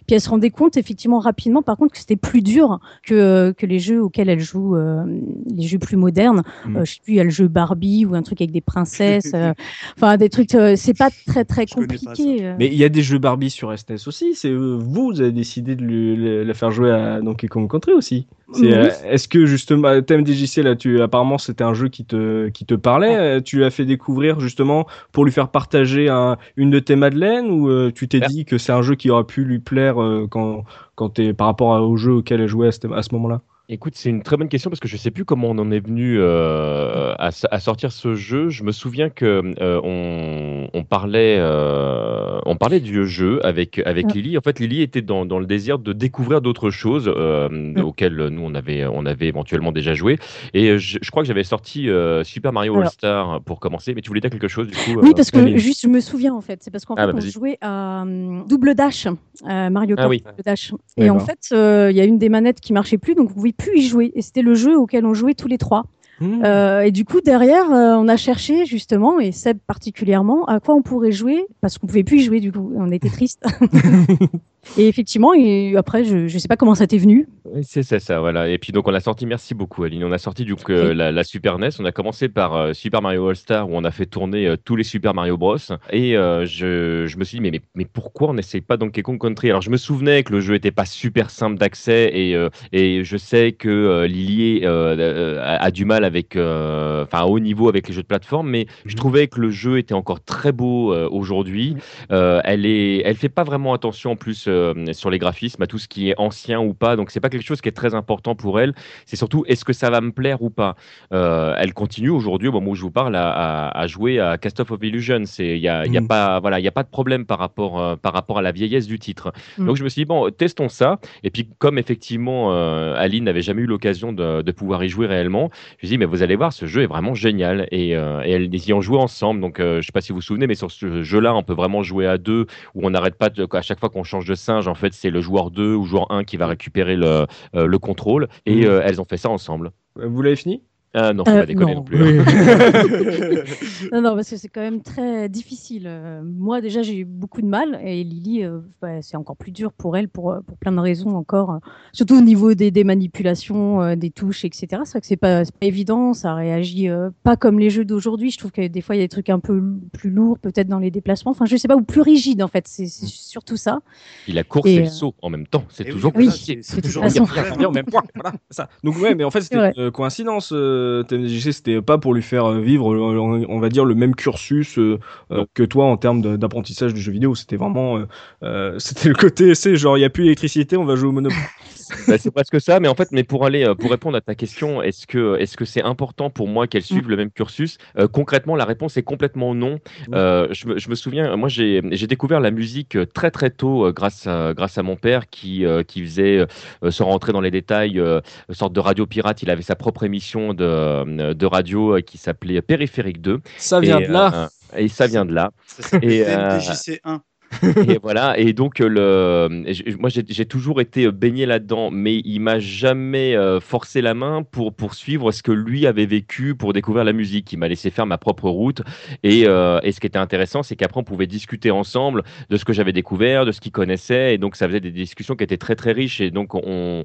puis 0.06 0.16
elle 0.16 0.22
se 0.22 0.30
rendait 0.30 0.52
compte, 0.52 0.78
effectivement, 0.78 1.20
rapidement, 1.20 1.64
par 1.64 1.78
contre, 1.78 1.94
que 1.94 1.98
c'était 1.98 2.16
plus 2.16 2.42
dur 2.44 2.80
que, 3.04 3.52
que 3.58 3.66
les 3.66 3.80
jeux 3.80 4.02
auxquels 4.02 4.30
elle 4.30 4.40
joue, 4.40 4.76
les 4.76 5.64
jeux 5.68 5.80
plus 5.80 5.98
modernes. 5.98 6.44
Mm. 6.66 6.78
Je 6.94 6.98
sais 6.98 7.02
plus, 7.04 7.14
il 7.14 7.16
y 7.16 7.20
a 7.20 7.24
le 7.24 7.30
jeu 7.32 7.48
Barbie 7.48 8.06
ou 8.06 8.14
un 8.14 8.22
truc 8.22 8.40
avec 8.42 8.52
des 8.52 8.62
princesses. 8.62 9.32
euh, 9.34 9.54
Enfin, 9.98 10.18
des 10.18 10.30
trucs. 10.30 10.54
euh, 10.54 10.76
c'est 10.76 10.94
pas 10.98 11.10
très 11.26 11.44
très 11.44 11.66
Je 11.68 11.74
compliqué. 11.74 12.46
euh. 12.46 12.56
Mais 12.60 12.68
il 12.68 12.76
y 12.76 12.84
a 12.84 12.90
des 12.90 13.02
jeux 13.02 13.18
Barbie 13.18 13.50
sur 13.50 13.72
SNES 13.78 14.08
aussi. 14.08 14.36
C'est 14.36 14.54
vous, 14.54 14.80
vous 14.80 15.22
avez 15.22 15.32
décidé 15.32 15.76
de 15.76 15.84
le- 15.84 16.44
la 16.44 16.54
faire 16.54 16.70
jouer 16.72 16.92
à 16.92 17.20
Donkey 17.22 17.48
Kong 17.48 17.70
Country 17.70 17.94
aussi. 17.94 18.28
Oui. 18.50 18.72
euh, 18.72 18.90
Est-ce 19.10 19.28
que 19.28 19.46
justement, 19.48 20.00
TMDJC 20.02 20.58
là, 20.62 20.76
tu 20.76 21.02
apparemment 21.02 21.40
c'était 21.40 21.64
un 21.64 21.74
jeu 21.74 21.88
qui 21.90 22.06
te 22.06 22.50
qui 22.50 22.66
te 22.66 22.76
parlait. 22.76 23.16
euh, 23.18 23.42
Tu 23.42 23.58
l'as 23.60 23.72
fait 23.72 23.86
découvrir 23.86 24.40
justement 24.40 24.86
pour 25.12 25.26
lui 25.26 25.32
faire 25.32 25.50
partager 25.50 26.10
un- 26.10 26.38
une 26.58 26.70
de 26.70 26.78
tes 26.80 26.96
madeleines 26.96 27.50
ou 27.50 27.70
euh, 27.70 27.92
tu 27.94 28.08
t'es 28.08 28.20
Faire. 28.20 28.28
dit 28.30 28.46
que 28.46 28.60
c'est 28.60 28.72
un 28.72 28.84
jeu 28.84 28.94
qui 28.96 29.10
aurait 29.10 29.24
pu 29.24 29.44
lui 29.44 29.58
plaire 29.60 30.00
euh, 30.02 30.28
quand 30.30 30.66
quand 30.96 31.10
t'es 31.10 31.34
par 31.34 31.48
rapport 31.48 31.82
au 31.82 31.98
jeu 31.98 32.12
auquel 32.14 32.42
elle 32.42 32.48
jouait 32.48 32.68
à 32.68 32.72
ce, 32.72 32.86
à 32.94 33.02
ce 33.02 33.14
moment-là? 33.16 33.42
Écoute, 33.70 33.94
c'est 33.96 34.10
une 34.10 34.24
très 34.24 34.36
bonne 34.36 34.50
question 34.50 34.70
parce 34.70 34.82
que 34.82 34.90
je 34.90 34.98
sais 34.98 35.10
plus 35.10 35.24
comment 35.24 35.50
on 35.52 35.58
en 35.58 35.72
est 35.72 35.80
venu 35.80 36.18
euh, 36.20 37.16
à, 37.18 37.32
sortir 37.32 37.94
ce 37.94 38.14
jeu. 38.14 38.50
Je 38.50 38.62
me 38.66 38.74
souviens 38.74 39.10
que 39.10 39.54
euh, 39.62 39.80
on, 39.86 40.68
on 40.74 40.84
parlait, 40.84 41.38
euh, 41.40 42.42
on 42.46 42.58
parlait 42.58 42.82
du 42.82 43.08
jeu 43.08 43.40
avec 43.46 43.80
avec 43.86 44.08
Ouais. 44.08 44.14
Lily. 44.16 44.38
En 44.38 44.42
fait, 44.42 44.60
Lily 44.60 44.82
était 44.82 45.02
dans, 45.02 45.26
dans 45.26 45.40
le 45.40 45.46
désir 45.46 45.80
de 45.80 45.94
découvrir 45.94 46.42
d'autres 46.42 46.72
choses 46.72 47.10
euh, 47.16 47.74
auxquelles 47.82 48.18
nous 48.28 48.42
on 48.44 48.54
avait 48.54 48.86
on 48.86 49.06
avait 49.06 49.28
éventuellement 49.28 49.72
déjà 49.72 49.94
joué. 49.94 50.18
Et 50.54 50.78
je, 50.78 50.98
je 51.02 51.10
crois 51.12 51.24
que 51.24 51.28
j'avais 51.28 51.46
sorti 51.46 51.88
Super 52.26 52.52
Mario 52.52 52.74
Alors. 52.74 52.84
All 52.88 52.92
Star 52.92 53.42
pour 53.44 53.62
commencer. 53.62 53.94
Mais 53.96 54.02
tu 54.02 54.10
voulais 54.10 54.20
dire 54.20 54.30
quelque 54.30 54.50
chose 54.50 54.68
du 54.68 54.74
coup 54.76 55.00
Oui, 55.02 55.14
parce 55.16 55.32
que 55.32 55.56
juste, 55.56 55.84
je 55.84 55.88
me 55.88 56.02
souviens 56.02 56.34
en 56.34 56.42
fait. 56.42 56.60
C'est 56.62 56.70
parce 56.72 56.84
qu'en 56.84 56.96
Ah, 56.96 57.06
fait, 57.06 57.14
bah, 57.14 57.14
on 57.16 57.22
vas-y. 57.22 57.32
jouait 57.32 57.58
à 57.62 58.02
hum, 58.02 58.46
double 58.46 58.76
dash, 58.76 59.08
Mario 59.42 59.96
Ah 59.98 60.02
Kart 60.02 60.10
oui. 60.10 60.20
double 60.20 60.44
dash. 60.44 60.74
Et 60.98 61.10
en 61.10 61.20
fait, 61.20 61.48
il 61.52 61.96
y 61.96 62.02
a 62.02 62.04
une 62.04 62.18
des 62.20 62.28
manettes 62.28 62.60
qui 62.60 62.74
marchait 62.74 62.98
plus, 62.98 63.16
donc 63.16 63.30
vous 63.32 63.40
plus 63.58 63.80
y 63.80 63.88
jouer. 63.88 64.12
Et 64.16 64.22
c'était 64.22 64.42
le 64.42 64.56
jeu 64.56 64.78
auquel 64.78 65.06
on 65.06 65.14
jouait 65.14 65.34
tous 65.34 65.48
les 65.48 65.58
trois. 65.58 65.86
Mmh. 66.20 66.44
Euh, 66.44 66.82
et 66.82 66.92
du 66.92 67.06
coup, 67.06 67.22
derrière, 67.22 67.72
euh, 67.72 67.96
on 67.96 68.08
a 68.08 68.18
cherché 68.18 68.66
justement, 68.66 69.20
et 69.20 69.32
Seb 69.32 69.58
particulièrement, 69.66 70.46
à 70.46 70.60
quoi 70.60 70.76
on 70.76 70.82
pourrait 70.82 71.12
jouer, 71.12 71.46
parce 71.62 71.78
qu'on 71.78 71.88
pouvait 71.88 72.04
plus 72.04 72.18
y 72.18 72.24
jouer 72.24 72.40
du 72.40 72.52
coup. 72.52 72.72
On 72.76 72.92
était 72.92 73.10
triste. 73.10 73.44
et 74.78 74.88
effectivement, 74.88 75.34
et 75.34 75.76
après, 75.76 76.04
je, 76.04 76.28
je 76.28 76.38
sais 76.38 76.48
pas 76.48 76.58
comment 76.58 76.76
ça 76.76 76.88
t'est 76.88 76.98
venu. 76.98 77.28
C'est 77.62 77.84
ça, 77.84 78.00
ça, 78.00 78.20
voilà. 78.20 78.50
Et 78.50 78.58
puis 78.58 78.72
donc 78.72 78.88
on 78.88 78.94
a 78.94 79.00
sorti, 79.00 79.26
merci 79.26 79.54
beaucoup 79.54 79.84
Aline, 79.84 80.04
on 80.06 80.12
a 80.12 80.18
sorti 80.18 80.46
du 80.46 80.56
coup 80.56 80.72
euh, 80.72 80.94
la, 80.94 81.12
la 81.12 81.24
Super 81.24 81.60
NES, 81.60 81.70
on 81.80 81.86
a 81.86 81.92
commencé 81.92 82.30
par 82.30 82.56
euh, 82.56 82.74
Super 82.74 83.02
Mario 83.02 83.28
All 83.28 83.36
Star 83.36 83.70
où 83.70 83.76
on 83.76 83.84
a 83.84 83.92
fait 83.92 84.06
tourner 84.06 84.48
euh, 84.48 84.56
tous 84.56 84.76
les 84.76 84.84
Super 84.84 85.14
Mario 85.14 85.38
Bros. 85.38 85.58
Et 85.92 86.18
euh, 86.18 86.46
je, 86.46 87.06
je 87.06 87.18
me 87.18 87.24
suis 87.24 87.38
dit 87.38 87.42
mais, 87.42 87.52
mais, 87.52 87.62
mais 87.76 87.86
pourquoi 87.86 88.30
on 88.30 88.34
n'essaye 88.34 88.62
pas 88.62 88.78
Donkey 88.78 89.02
Kong 89.02 89.20
Country? 89.20 89.50
Alors 89.50 89.62
je 89.62 89.70
me 89.70 89.78
souvenais 89.78 90.24
que 90.24 90.32
le 90.32 90.40
jeu 90.40 90.56
était 90.56 90.72
pas 90.72 90.86
super 90.86 91.30
simple 91.30 91.58
d'accès 91.58 92.10
et, 92.14 92.36
et 92.72 93.04
je 93.04 93.18
sais 93.18 93.52
que 93.52 94.06
Lily 94.06 94.66
a, 94.66 95.58
a 95.62 95.72
du 95.72 95.86
mal 95.86 96.06
avec, 96.06 96.36
enfin 96.36 97.20
à 97.20 97.26
haut 97.26 97.40
niveau 97.40 97.68
avec 97.70 97.88
les 97.88 97.94
jeux 97.94 98.02
de 98.02 98.08
plateforme, 98.08 98.50
mais 98.50 98.66
je 98.86 98.96
trouvais 98.96 99.28
que 99.28 99.40
le 99.40 99.52
jeu 99.52 99.78
était 99.78 99.94
encore 99.94 100.24
très 100.24 100.52
beau 100.52 100.96
aujourd'hui. 101.10 101.76
Elle 102.10 102.66
est, 102.66 103.02
elle 103.06 103.16
fait 103.16 103.30
pas 103.30 103.44
vraiment 103.44 103.74
attention 103.74 104.12
en 104.12 104.16
plus 104.16 104.48
euh, 104.54 104.94
sur 104.94 105.10
les 105.10 105.20
graphismes, 105.20 105.62
à 105.64 105.68
tout 105.68 105.78
ce 105.78 105.88
qui 105.88 106.10
est 106.10 106.16
ancien 106.18 106.60
ou 106.62 106.74
pas. 106.74 106.96
Donc 106.96 107.12
c'est 107.12 107.20
pas 107.20 107.30
quelque 107.30 107.46
chose 107.46 107.62
qui 107.62 107.70
est 107.70 107.74
très 107.74 107.96
important 107.96 108.36
pour 108.36 108.60
elle. 108.60 108.74
C'est 109.06 109.16
surtout 109.16 109.44
est-ce 109.48 109.66
que 109.66 109.74
ça 109.74 109.90
va 109.90 110.00
me 110.02 110.12
plaire 110.12 110.42
ou 110.42 110.50
pas? 110.50 110.76
Euh, 111.14 111.56
elle 111.58 111.74
continue 111.74 112.10
aujourd'hui, 112.10 112.48
au 112.48 112.52
moment 112.52 112.72
où 112.72 112.76
je 112.76 112.82
vous 112.82 112.92
parle, 112.92 113.16
à, 113.16 113.30
à- 113.32 113.80
à 113.82 113.88
jouer 113.88 114.20
à 114.20 114.38
Cast 114.38 114.60
of 114.60 114.70
Illusion. 114.82 115.24
C'est, 115.26 115.58
il 115.58 115.64
y 115.64 115.68
a, 115.68 115.86
il 115.86 115.94
y 115.94 115.98
a 115.98 116.02
Mm. 116.02 116.08
pas, 116.08 116.40
voilà, 116.40 116.60
il 116.60 116.64
y 116.64 116.68
a 116.68 116.72
pas 116.72 116.84
de 116.84 116.90
problème 116.90 117.26
par 117.26 117.40
rapport, 117.40 117.80
euh, 117.82 117.96
par 117.96 118.14
rapport 118.14 118.38
à 118.38 118.42
la 118.42 118.52
vieillesse 118.52 118.88
du 118.88 119.00
titre. 119.00 119.32
Mm. 119.58 119.66
Donc 119.66 119.76
je 119.78 119.84
me 119.84 119.90
suis 119.90 120.02
dit 120.02 120.06
bon, 120.06 120.30
testons 120.32 120.70
ça. 120.70 121.00
Et 121.24 121.30
puis 121.30 121.50
comme 121.60 121.78
effectivement 121.78 122.52
Aline 122.96 123.24
n'avait 123.26 123.42
jamais 123.42 123.62
eu 123.62 123.66
l'occasion 123.66 124.14
de, 124.14 124.42
de 124.42 124.52
pouvoir 124.52 124.84
y 124.84 124.90
jouer 124.90 125.08
réellement, 125.08 125.50
je 125.54 125.74
me 125.74 125.78
suis 125.80 125.88
dit 125.90 125.98
mais 125.98 126.06
vous 126.06 126.22
allez 126.24 126.36
voir, 126.36 126.54
ce 126.54 126.66
jeu 126.66 126.82
est 126.84 126.88
vraiment 126.88 127.14
génial. 127.14 127.68
Et, 127.72 127.90
et 127.90 128.32
elles 128.32 128.54
y 128.54 128.74
ont 128.74 128.82
joué 128.82 128.98
ensemble. 128.98 129.42
Donc 129.42 129.56
je 129.60 129.82
sais 129.82 129.92
pas 129.92 130.02
si 130.02 130.12
vous 130.12 130.18
vous 130.18 130.22
souvenez, 130.22 130.48
mais 130.48 130.56
sur 130.56 130.72
ce 130.72 131.04
jeu-là, 131.04 131.34
on 131.36 131.44
peut 131.44 131.54
vraiment 131.54 131.84
jouer 131.84 132.08
à 132.08 132.18
deux, 132.18 132.46
où 132.76 132.86
on 132.86 132.90
n'arrête 132.90 133.16
pas 133.16 133.30
de, 133.30 133.48
à 133.52 133.62
chaque 133.62 133.80
fois 133.80 133.90
qu'on 133.90 134.04
change 134.04 134.26
de 134.26 134.36
singe, 134.44 134.68
en 134.68 134.76
fait, 134.76 134.94
c'est 134.94 135.10
le 135.10 135.22
joueur 135.22 135.52
2 135.52 135.74
ou 135.76 135.86
joueur 135.86 136.12
1 136.12 136.24
qui 136.24 136.38
va 136.38 136.48
récupérer 136.48 136.96
le, 136.96 137.26
euh, 137.56 137.66
le 137.68 137.80
contrôle. 137.80 138.28
Et 138.46 138.62
Mhm. 138.62 138.72
euh, 138.72 138.82
elles 138.86 139.00
ont 139.02 139.06
fait 139.06 139.18
ça 139.18 139.30
ensemble. 139.30 139.72
Vous 139.96 140.22
l'avez 140.22 140.36
fini? 140.36 140.62
Ah 140.96 141.12
non, 141.12 141.24
faut 141.26 141.32
Euh, 141.32 141.40
pas 141.40 141.46
déconner 141.48 141.74
non. 141.74 141.80
non, 141.80 141.84
plus. 141.84 142.20
Non, 143.92 144.02
non, 144.02 144.16
parce 144.16 144.30
que 144.30 144.38
c'est 144.38 144.48
quand 144.48 144.62
même 144.62 144.82
très 144.82 145.28
difficile. 145.28 145.86
Euh, 145.88 146.22
moi, 146.24 146.62
déjà, 146.62 146.82
j'ai 146.84 146.98
eu 147.00 147.06
beaucoup 147.06 147.42
de 147.42 147.48
mal, 147.48 147.80
et 147.84 148.04
Lily, 148.04 148.44
euh, 148.44 148.60
bah, 148.82 149.02
c'est 149.02 149.18
encore 149.18 149.36
plus 149.36 149.52
dur 149.52 149.74
pour 149.74 149.98
elle, 149.98 150.08
pour, 150.08 150.36
pour 150.46 150.58
plein 150.58 150.72
de 150.72 150.80
raisons 150.80 151.16
encore. 151.16 151.60
Surtout 151.94 152.18
au 152.18 152.22
niveau 152.22 152.54
des, 152.54 152.70
des 152.70 152.84
manipulations, 152.84 153.82
euh, 153.82 153.96
des 153.96 154.12
touches, 154.12 154.46
etc. 154.46 154.68
C'est 154.86 154.92
vrai 154.92 155.02
que 155.02 155.08
c'est 155.08 155.18
pas, 155.18 155.46
c'est 155.46 155.56
pas 155.56 155.66
évident, 155.66 156.14
ça 156.14 156.36
réagit 156.36 156.90
euh, 156.90 157.10
pas 157.24 157.38
comme 157.38 157.60
les 157.60 157.70
jeux 157.72 157.86
d'aujourd'hui. 157.86 158.30
Je 158.32 158.38
trouve 158.38 158.52
que 158.52 158.68
des 158.68 158.82
fois, 158.82 158.96
il 158.96 159.00
y 159.00 159.02
a 159.02 159.06
des 159.06 159.10
trucs 159.10 159.30
un 159.30 159.40
peu 159.40 159.62
plus 159.94 160.12
lourds, 160.12 160.38
peut-être 160.40 160.68
dans 160.68 160.80
les 160.80 160.92
déplacements. 160.92 161.32
Enfin, 161.32 161.46
je 161.46 161.58
sais 161.58 161.68
pas, 161.68 161.76
ou 161.76 161.82
plus 161.82 162.02
rigides, 162.02 162.44
en 162.44 162.48
fait. 162.48 162.68
C'est 162.68 162.86
c'est 162.86 163.08
surtout 163.08 163.58
ça. 163.58 163.80
Il 164.28 164.38
a 164.38 164.44
course 164.44 164.68
Et, 164.70 164.76
et, 164.76 164.80
euh, 164.80 164.84
le 164.84 164.90
saut 164.90 165.16
en 165.22 165.30
même 165.30 165.48
temps. 165.48 165.64
C'est 165.70 165.86
Eh 165.88 165.92
toujours 165.92 166.12
Oui, 166.16 166.30
toute 166.30 166.84
toujours 166.84 167.04
en 167.04 167.72
même 167.72 167.86
point. 167.86 168.04
Voilà, 168.14 168.34
c'est 168.50 168.58
ça. 168.58 168.70
Donc 168.84 168.98
ouais, 169.00 169.16
mais 169.16 169.24
en 169.24 169.32
fait 169.32 169.42
c'était 169.44 169.56
une 169.58 169.74
euh, 169.78 169.92
coïncidence. 169.92 170.52
Euh, 170.54 170.83
TMDJC, 171.08 171.52
c'était 171.52 171.82
pas 171.82 171.98
pour 171.98 172.14
lui 172.14 172.22
faire 172.22 172.46
euh, 172.46 172.60
vivre, 172.60 172.94
euh, 172.94 173.46
on 173.50 173.60
va 173.60 173.70
dire, 173.70 173.86
le 173.86 173.96
même 173.96 174.16
cursus 174.16 174.78
euh, 174.78 175.00
euh, 175.32 175.46
que 175.54 175.64
toi 175.64 175.86
en 175.86 175.98
termes 175.98 176.38
d'apprentissage 176.38 176.94
du 176.94 177.02
jeu 177.02 177.12
vidéo. 177.12 177.36
C'était 177.36 177.58
vraiment, 177.58 177.98
euh, 177.98 178.08
euh, 178.44 178.76
c'était 178.80 179.10
le 179.10 179.16
côté 179.16 179.50
essai, 179.50 179.76
genre 179.76 179.98
il 179.98 180.02
y 180.02 180.06
a 180.06 180.10
plus 180.10 180.24
d'électricité, 180.24 180.78
on 180.78 180.86
va 180.86 180.96
jouer 180.96 181.10
au 181.10 181.14
Monopoly. 181.14 181.40
Bah, 182.08 182.18
c'est 182.18 182.32
presque 182.32 182.60
ça, 182.62 182.80
mais 182.80 182.88
en 182.88 182.96
fait, 182.96 183.10
mais 183.12 183.24
pour 183.24 183.46
aller, 183.46 183.64
euh, 183.66 183.76
pour 183.76 183.92
répondre 183.92 184.18
à 184.18 184.22
ta 184.22 184.36
question, 184.36 184.82
est-ce 184.82 185.08
que, 185.08 185.38
est-ce 185.40 185.56
que 185.58 185.66
c'est 185.66 185.82
important 185.84 186.30
pour 186.30 186.48
moi 186.48 186.68
qu'elles 186.68 186.84
suivent 186.84 187.10
le 187.10 187.18
même 187.18 187.32
cursus 187.32 187.78
Euh, 187.98 188.08
Concrètement, 188.08 188.56
la 188.56 188.66
réponse 188.66 188.98
est 188.98 189.04
complètement 189.04 189.56
non. 189.56 189.80
Euh, 190.14 190.48
je, 190.52 190.68
me, 190.68 190.78
je 190.78 190.90
me 190.90 190.96
souviens, 190.96 191.36
moi, 191.36 191.50
j'ai, 191.50 191.82
découvert 191.82 192.40
la 192.40 192.52
musique 192.52 192.98
très 193.14 193.32
très 193.32 193.50
tôt 193.50 193.92
grâce 193.94 194.28
à, 194.28 194.54
grâce 194.54 194.78
à 194.78 194.84
mon 194.84 194.96
père 194.96 195.30
qui, 195.30 195.66
euh, 195.66 195.84
qui 195.84 196.02
faisait, 196.04 196.46
euh, 196.84 196.92
sans 196.92 197.06
rentrer 197.06 197.32
dans 197.32 197.42
les 197.42 197.52
détails, 197.52 198.00
euh, 198.00 198.20
une 198.50 198.56
sorte 198.56 198.74
de 198.74 198.80
radio 198.80 199.06
pirate. 199.06 199.42
Il 199.42 199.50
avait 199.50 199.62
sa 199.62 199.76
propre 199.76 200.04
émission 200.04 200.54
de, 200.54 201.34
de 201.34 201.46
radio 201.46 201.98
qui 202.06 202.18
s'appelait 202.18 202.62
Périphérique 202.62 203.22
2. 203.22 203.40
Ça 203.58 203.80
vient 203.80 204.00
Et, 204.00 204.08
de 204.08 204.12
là. 204.12 204.50
euh, 204.76 204.78
et 204.78 204.88
ça 204.88 205.08
vient 205.08 205.26
de 205.26 205.34
là. 205.34 205.52
Ça 205.68 205.98
Et, 206.02 206.24
euh, 206.28 206.58
TMDJC1. 206.60 207.20
et 207.88 208.00
voilà. 208.02 208.38
Et 208.38 208.54
donc, 208.54 208.82
euh, 208.82 208.90
le, 208.90 209.98
moi, 210.00 210.10
j'ai 210.10 210.46
toujours 210.46 210.82
été 210.82 211.12
baigné 211.12 211.46
là-dedans, 211.46 211.92
mais 211.92 212.20
il 212.26 212.40
m'a 212.40 212.60
jamais 212.60 213.36
euh, 213.36 213.60
forcé 213.60 214.02
la 214.02 214.14
main 214.14 214.44
pour 214.44 214.74
poursuivre 214.74 215.32
ce 215.32 215.44
que 215.44 215.52
lui 215.52 215.86
avait 215.86 216.06
vécu 216.06 216.56
pour 216.56 216.74
découvrir 216.74 217.04
la 217.04 217.14
musique. 217.14 217.52
Il 217.54 217.58
m'a 217.58 217.68
laissé 217.68 217.90
faire 217.90 218.06
ma 218.06 218.18
propre 218.18 218.50
route. 218.50 218.82
Et, 219.24 219.44
euh, 219.46 219.80
et 219.84 219.92
ce 219.92 220.00
qui 220.00 220.08
était 220.08 220.18
intéressant, 220.18 220.64
c'est 220.64 220.76
qu'après, 220.76 221.00
on 221.00 221.04
pouvait 221.04 221.28
discuter 221.28 221.72
ensemble 221.72 222.24
de 222.50 222.58
ce 222.58 222.66
que 222.66 222.74
j'avais 222.74 222.94
découvert, 222.94 223.46
de 223.46 223.52
ce 223.52 223.62
qu'il 223.62 223.72
connaissait. 223.72 224.34
Et 224.34 224.38
donc, 224.38 224.56
ça 224.56 224.68
faisait 224.68 224.80
des 224.80 224.92
discussions 224.92 225.36
qui 225.36 225.44
étaient 225.44 225.58
très, 225.58 225.76
très 225.76 225.92
riches. 225.92 226.22
Et 226.22 226.32
donc, 226.32 226.54
on, 226.56 227.04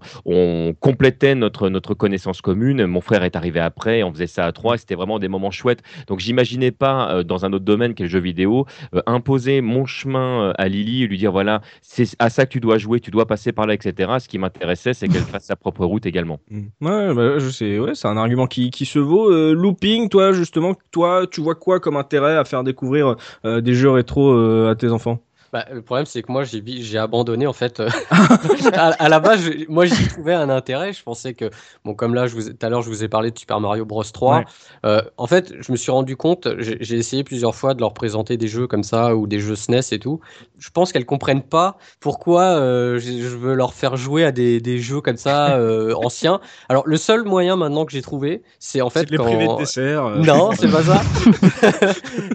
complétait 0.80 1.34
notre, 1.34 1.68
notre 1.68 1.94
connaissance 1.94 2.40
commune. 2.40 2.86
Mon 2.86 3.00
frère 3.00 3.24
est 3.24 3.36
arrivé 3.36 3.60
après. 3.60 4.02
On 4.02 4.12
faisait 4.12 4.26
ça 4.26 4.46
à 4.46 4.52
trois. 4.52 4.78
C'était 4.78 4.94
vraiment 4.94 5.18
des 5.18 5.28
moments 5.28 5.50
chouettes. 5.50 5.82
Donc, 6.06 6.20
j'imaginais 6.20 6.70
pas, 6.70 7.10
euh, 7.10 7.22
dans 7.22 7.44
un 7.44 7.52
autre 7.52 7.64
domaine 7.64 7.94
qu'est 7.94 8.04
le 8.04 8.08
jeu 8.08 8.20
vidéo, 8.20 8.66
euh, 8.94 9.02
imposer 9.06 9.60
mon 9.60 9.86
chemin 9.86 10.37
euh, 10.38 10.52
à 10.58 10.68
Lily 10.68 11.04
et 11.04 11.06
lui 11.06 11.18
dire 11.18 11.32
voilà, 11.32 11.60
c'est 11.82 12.06
à 12.18 12.30
ça 12.30 12.46
que 12.46 12.50
tu 12.50 12.60
dois 12.60 12.78
jouer, 12.78 13.00
tu 13.00 13.10
dois 13.10 13.26
passer 13.26 13.52
par 13.52 13.66
là, 13.66 13.74
etc. 13.74 14.12
Ce 14.20 14.28
qui 14.28 14.38
m'intéressait, 14.38 14.94
c'est 14.94 15.08
qu'elle 15.08 15.22
fasse 15.22 15.44
sa 15.44 15.56
propre 15.56 15.84
route 15.84 16.06
également. 16.06 16.40
Mm. 16.50 16.60
Ouais, 16.80 17.14
bah, 17.14 17.38
je 17.38 17.48
sais, 17.48 17.78
ouais, 17.78 17.94
c'est 17.94 18.08
un 18.08 18.16
argument 18.16 18.46
qui, 18.46 18.70
qui 18.70 18.86
se 18.86 18.98
vaut. 18.98 19.30
Euh, 19.30 19.52
looping, 19.52 20.08
toi, 20.08 20.32
justement, 20.32 20.74
toi, 20.90 21.26
tu 21.30 21.40
vois 21.40 21.54
quoi 21.54 21.80
comme 21.80 21.96
intérêt 21.96 22.36
à 22.36 22.44
faire 22.44 22.64
découvrir 22.64 23.16
euh, 23.44 23.60
des 23.60 23.74
jeux 23.74 23.90
rétro 23.90 24.32
à 24.66 24.74
tes 24.74 24.90
enfants? 24.90 25.20
Bah, 25.52 25.64
le 25.72 25.80
problème, 25.80 26.04
c'est 26.04 26.22
que 26.22 26.30
moi, 26.30 26.44
j'ai 26.44 26.98
abandonné 26.98 27.46
en 27.46 27.52
fait. 27.54 27.80
euh, 27.80 27.88
à, 28.74 28.88
à 28.90 29.08
la 29.08 29.18
base, 29.18 29.40
je- 29.40 29.64
moi, 29.70 29.86
j'y 29.86 30.08
trouvais 30.08 30.34
un 30.34 30.50
intérêt. 30.50 30.92
Je 30.92 31.02
pensais 31.02 31.32
que, 31.32 31.50
bon, 31.84 31.94
comme 31.94 32.14
là, 32.14 32.28
tout 32.28 32.38
à 32.60 32.68
l'heure, 32.68 32.82
je 32.82 32.88
vous 32.88 33.02
ai 33.02 33.08
parlé 33.08 33.30
de 33.30 33.38
Super 33.38 33.58
Mario 33.60 33.86
Bros 33.86 34.02
3. 34.04 34.38
Ouais. 34.40 34.44
euh, 34.84 35.00
en 35.16 35.26
fait, 35.26 35.54
je 35.58 35.72
me 35.72 35.76
suis 35.78 35.90
rendu 35.90 36.16
compte, 36.16 36.48
j'ai 36.58 36.96
essayé 36.96 37.24
plusieurs 37.24 37.54
fois 37.54 37.72
de 37.72 37.80
leur 37.80 37.94
présenter 37.94 38.36
des 38.36 38.48
jeux 38.48 38.66
comme 38.66 38.82
ça 38.82 39.16
ou 39.16 39.26
des 39.26 39.40
jeux 39.40 39.56
SNES 39.56 39.80
et 39.92 39.98
tout. 39.98 40.20
Je 40.58 40.68
pense 40.70 40.92
qu'elles 40.92 41.06
comprennent 41.06 41.42
pas 41.42 41.78
pourquoi 42.00 42.42
euh, 42.42 42.98
je 42.98 43.08
je 43.08 43.36
veux 43.36 43.54
leur 43.54 43.72
faire 43.72 43.96
jouer 43.96 44.24
à 44.24 44.32
des, 44.32 44.60
des 44.60 44.78
jeux 44.78 45.00
comme 45.00 45.16
ça 45.16 45.58
anciens. 45.96 46.40
Alors, 46.68 46.82
le 46.86 46.96
seul 46.98 47.24
moyen 47.24 47.56
maintenant 47.56 47.86
que 47.86 47.92
j'ai 47.92 48.02
trouvé, 48.02 48.42
c'est 48.58 48.82
en 48.82 48.90
fait 48.90 49.04
de 49.06 49.12
les 49.12 49.16
quand... 49.16 49.24
priver 49.24 49.48
de 49.48 49.56
dessert. 49.56 50.10
Non, 50.18 50.50
c'est 50.52 50.70
pas 50.70 50.82
ça. 50.82 51.02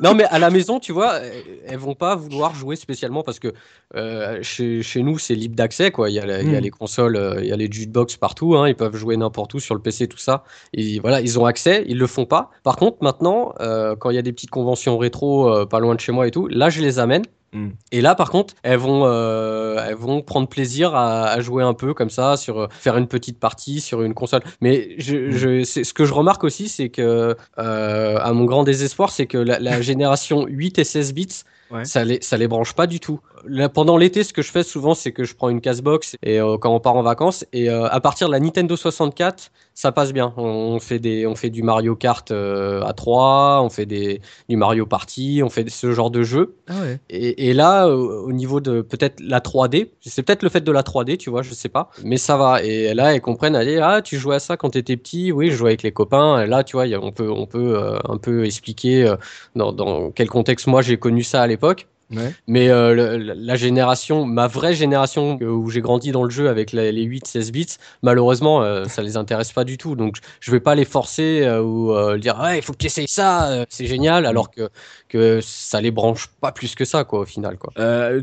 non, 0.01 0.15
mais 0.15 0.23
à 0.25 0.39
la 0.39 0.49
maison, 0.49 0.79
tu 0.79 0.91
vois, 0.91 1.19
elles 1.67 1.77
vont 1.77 1.95
pas 1.95 2.15
vouloir 2.15 2.55
jouer 2.55 2.75
spécialement 2.75 3.02
parce 3.23 3.39
que 3.39 3.53
euh, 3.95 4.39
chez, 4.41 4.81
chez 4.81 5.03
nous, 5.03 5.17
c'est 5.19 5.35
libre 5.35 5.55
d'accès, 5.55 5.91
quoi. 5.91 6.09
Il 6.09 6.13
y 6.13 6.19
a, 6.19 6.25
la- 6.25 6.41
il 6.41 6.51
y 6.51 6.55
a 6.55 6.59
Mm. 6.59 6.63
les 6.63 6.69
consoles, 6.69 7.15
euh, 7.15 7.41
il 7.41 7.47
y 7.47 7.51
a 7.51 7.55
les 7.57 7.69
jukebox 7.71 8.17
partout, 8.17 8.55
hein, 8.55 8.67
ils 8.69 8.75
peuvent 8.75 8.95
jouer 8.95 9.17
n'importe 9.17 9.53
où 9.53 9.59
sur 9.59 9.75
le 9.75 9.81
PC, 9.81 10.07
tout 10.07 10.17
ça. 10.17 10.43
Et 10.73 10.99
voilà, 10.99 11.21
ils 11.21 11.39
ont 11.39 11.45
accès, 11.45 11.83
ils 11.87 11.97
le 11.97 12.07
font 12.07 12.25
pas. 12.25 12.49
Par 12.63 12.75
contre, 12.77 12.97
maintenant, 13.01 13.53
euh, 13.59 13.95
quand 13.95 14.09
il 14.09 14.15
y 14.15 14.19
a 14.19 14.21
des 14.21 14.31
petites 14.33 14.49
conventions 14.51 14.97
rétro 14.97 15.65
pas 15.67 15.79
loin 15.79 15.95
de 15.95 15.99
chez 15.99 16.11
moi 16.11 16.27
et 16.27 16.31
tout, 16.31 16.47
là, 16.47 16.69
je 16.69 16.81
les 16.81 16.99
amène. 16.99 17.23
Mm. 17.53 17.69
Et 17.91 18.01
là, 18.01 18.15
par 18.15 18.31
contre, 18.31 18.55
elles 18.63 18.79
vont, 18.79 19.03
euh, 19.05 19.77
elles 19.87 19.93
vont 19.95 20.21
prendre 20.23 20.47
plaisir 20.47 20.95
à, 20.95 21.25
à 21.25 21.39
jouer 21.39 21.61
un 21.63 21.75
peu 21.75 21.93
comme 21.93 22.09
ça, 22.09 22.35
sur 22.35 22.67
faire 22.71 22.97
une 22.97 23.05
petite 23.07 23.39
partie 23.39 23.79
sur 23.79 24.01
une 24.01 24.15
console. 24.15 24.41
Mais 24.59 24.95
je, 24.97 25.29
je, 25.29 25.63
c'est- 25.63 25.83
ce 25.83 25.93
que 25.93 26.03
je 26.05 26.13
remarque 26.13 26.43
aussi, 26.43 26.67
c'est 26.67 26.89
que, 26.89 27.35
euh, 27.59 28.17
à 28.19 28.33
mon 28.33 28.45
grand 28.45 28.63
désespoir, 28.63 29.11
c'est 29.11 29.27
que 29.27 29.37
la, 29.37 29.59
la 29.59 29.81
génération 29.83 30.47
8 30.47 30.79
et 30.79 30.83
16 30.83 31.13
bits, 31.13 31.43
Ouais. 31.71 31.85
ça 31.85 32.03
les, 32.03 32.19
ça 32.21 32.37
les 32.37 32.47
branche 32.47 32.73
pas 32.73 32.87
du 32.87 32.99
tout. 32.99 33.19
Là, 33.45 33.67
pendant 33.67 33.97
l'été, 33.97 34.23
ce 34.23 34.31
que 34.31 34.41
je 34.41 34.51
fais 34.51 34.63
souvent, 34.63 34.93
c'est 34.93 35.11
que 35.11 35.23
je 35.23 35.35
prends 35.35 35.49
une 35.49 35.59
casse-box 35.59 36.15
et 36.23 36.39
euh, 36.39 36.57
quand 36.57 36.73
on 36.73 36.79
part 36.79 36.95
en 36.95 37.01
vacances, 37.03 37.45
et 37.51 37.69
euh, 37.69 37.87
à 37.89 37.99
partir 37.99 38.27
de 38.27 38.31
la 38.33 38.39
Nintendo 38.39 38.75
64, 38.75 39.51
ça 39.73 39.91
passe 39.91 40.13
bien. 40.13 40.33
On 40.37 40.79
fait 40.79 40.99
des, 40.99 41.25
on 41.25 41.35
fait 41.35 41.49
du 41.49 41.63
Mario 41.63 41.95
Kart 41.95 42.29
euh, 42.31 42.81
à 42.83 42.93
3, 42.93 43.61
on 43.63 43.69
fait 43.69 43.85
des, 43.87 44.21
du 44.47 44.55
Mario 44.55 44.85
Party, 44.85 45.41
on 45.43 45.49
fait 45.49 45.67
ce 45.69 45.91
genre 45.93 46.11
de 46.11 46.23
jeu. 46.23 46.55
Ah 46.69 46.79
ouais. 46.81 46.99
Et, 47.09 47.49
et 47.49 47.53
là, 47.53 47.87
au, 47.87 48.27
au 48.27 48.31
niveau 48.31 48.61
de 48.61 48.81
peut-être 48.81 49.19
la 49.19 49.39
3D, 49.39 49.89
c'est 50.01 50.21
peut-être 50.23 50.43
le 50.43 50.49
fait 50.49 50.61
de 50.61 50.71
la 50.71 50.83
3D, 50.83 51.17
tu 51.17 51.29
vois, 51.31 51.41
je 51.41 51.53
sais 51.53 51.69
pas, 51.69 51.89
mais 52.03 52.17
ça 52.17 52.37
va. 52.37 52.63
Et 52.63 52.93
là, 52.93 53.13
elles 53.15 53.21
comprennent, 53.21 53.55
allez, 53.55 53.79
ah, 53.79 54.01
tu 54.01 54.17
jouais 54.17 54.35
à 54.35 54.39
ça 54.39 54.57
quand 54.57 54.69
t'étais 54.69 54.95
petit, 54.95 55.31
oui, 55.31 55.49
je 55.51 55.55
jouais 55.55 55.71
avec 55.71 55.83
les 55.83 55.91
copains. 55.91 56.43
Et 56.43 56.47
là, 56.47 56.63
tu 56.63 56.77
vois, 56.77 56.85
y 56.87 56.93
a- 56.93 57.01
on 57.01 57.11
peut, 57.11 57.29
on 57.31 57.47
peut 57.47 57.97
un 58.07 58.17
peu 58.17 58.45
expliquer 58.45 59.13
dans, 59.55 59.73
dans 59.73 60.11
quel 60.11 60.29
contexte 60.29 60.67
moi 60.67 60.81
j'ai 60.81 60.97
connu 60.97 61.23
ça 61.23 61.41
à 61.41 61.47
l'époque. 61.47 61.62
l'époque. 61.63 61.92
Ouais. 62.15 62.31
Mais 62.47 62.69
euh, 62.69 63.17
le- 63.17 63.33
la, 63.35 63.55
génération, 63.55 64.25
ma 64.25 64.47
vraie 64.47 64.73
génération 64.73 65.37
euh, 65.41 65.45
où 65.49 65.69
j'ai 65.69 65.81
grandi 65.81 66.11
dans 66.11 66.23
le 66.23 66.29
jeu 66.29 66.49
avec 66.49 66.71
les 66.71 66.91
8-16 67.05 67.51
bits, 67.51 67.67
malheureusement, 68.01 68.61
euh, 68.61 68.85
ça 68.85 69.01
les 69.01 69.17
intéresse 69.17 69.51
pas 69.51 69.63
du 69.63 69.77
tout. 69.77 69.95
Donc, 69.95 70.17
je 70.39 70.51
vais 70.51 70.59
pas 70.59 70.75
les 70.75 70.85
forcer 70.85 71.41
euh, 71.43 71.61
ou 71.61 72.17
dire, 72.17 72.39
ouais, 72.41 72.57
il 72.59 72.61
faut 72.61 72.73
que 72.73 72.77
tu 72.77 72.85
essayes 72.87 73.07
ça, 73.07 73.65
c'est 73.69 73.85
génial, 73.85 74.25
alors 74.25 74.51
que, 74.51 74.69
que 75.09 75.39
ça 75.41 75.81
les 75.81 75.91
branche 75.91 76.27
pas 76.41 76.51
plus 76.51 76.75
que 76.75 76.85
ça, 76.85 77.03
quoi, 77.03 77.19
au 77.21 77.25
final, 77.25 77.57
quoi. 77.57 77.71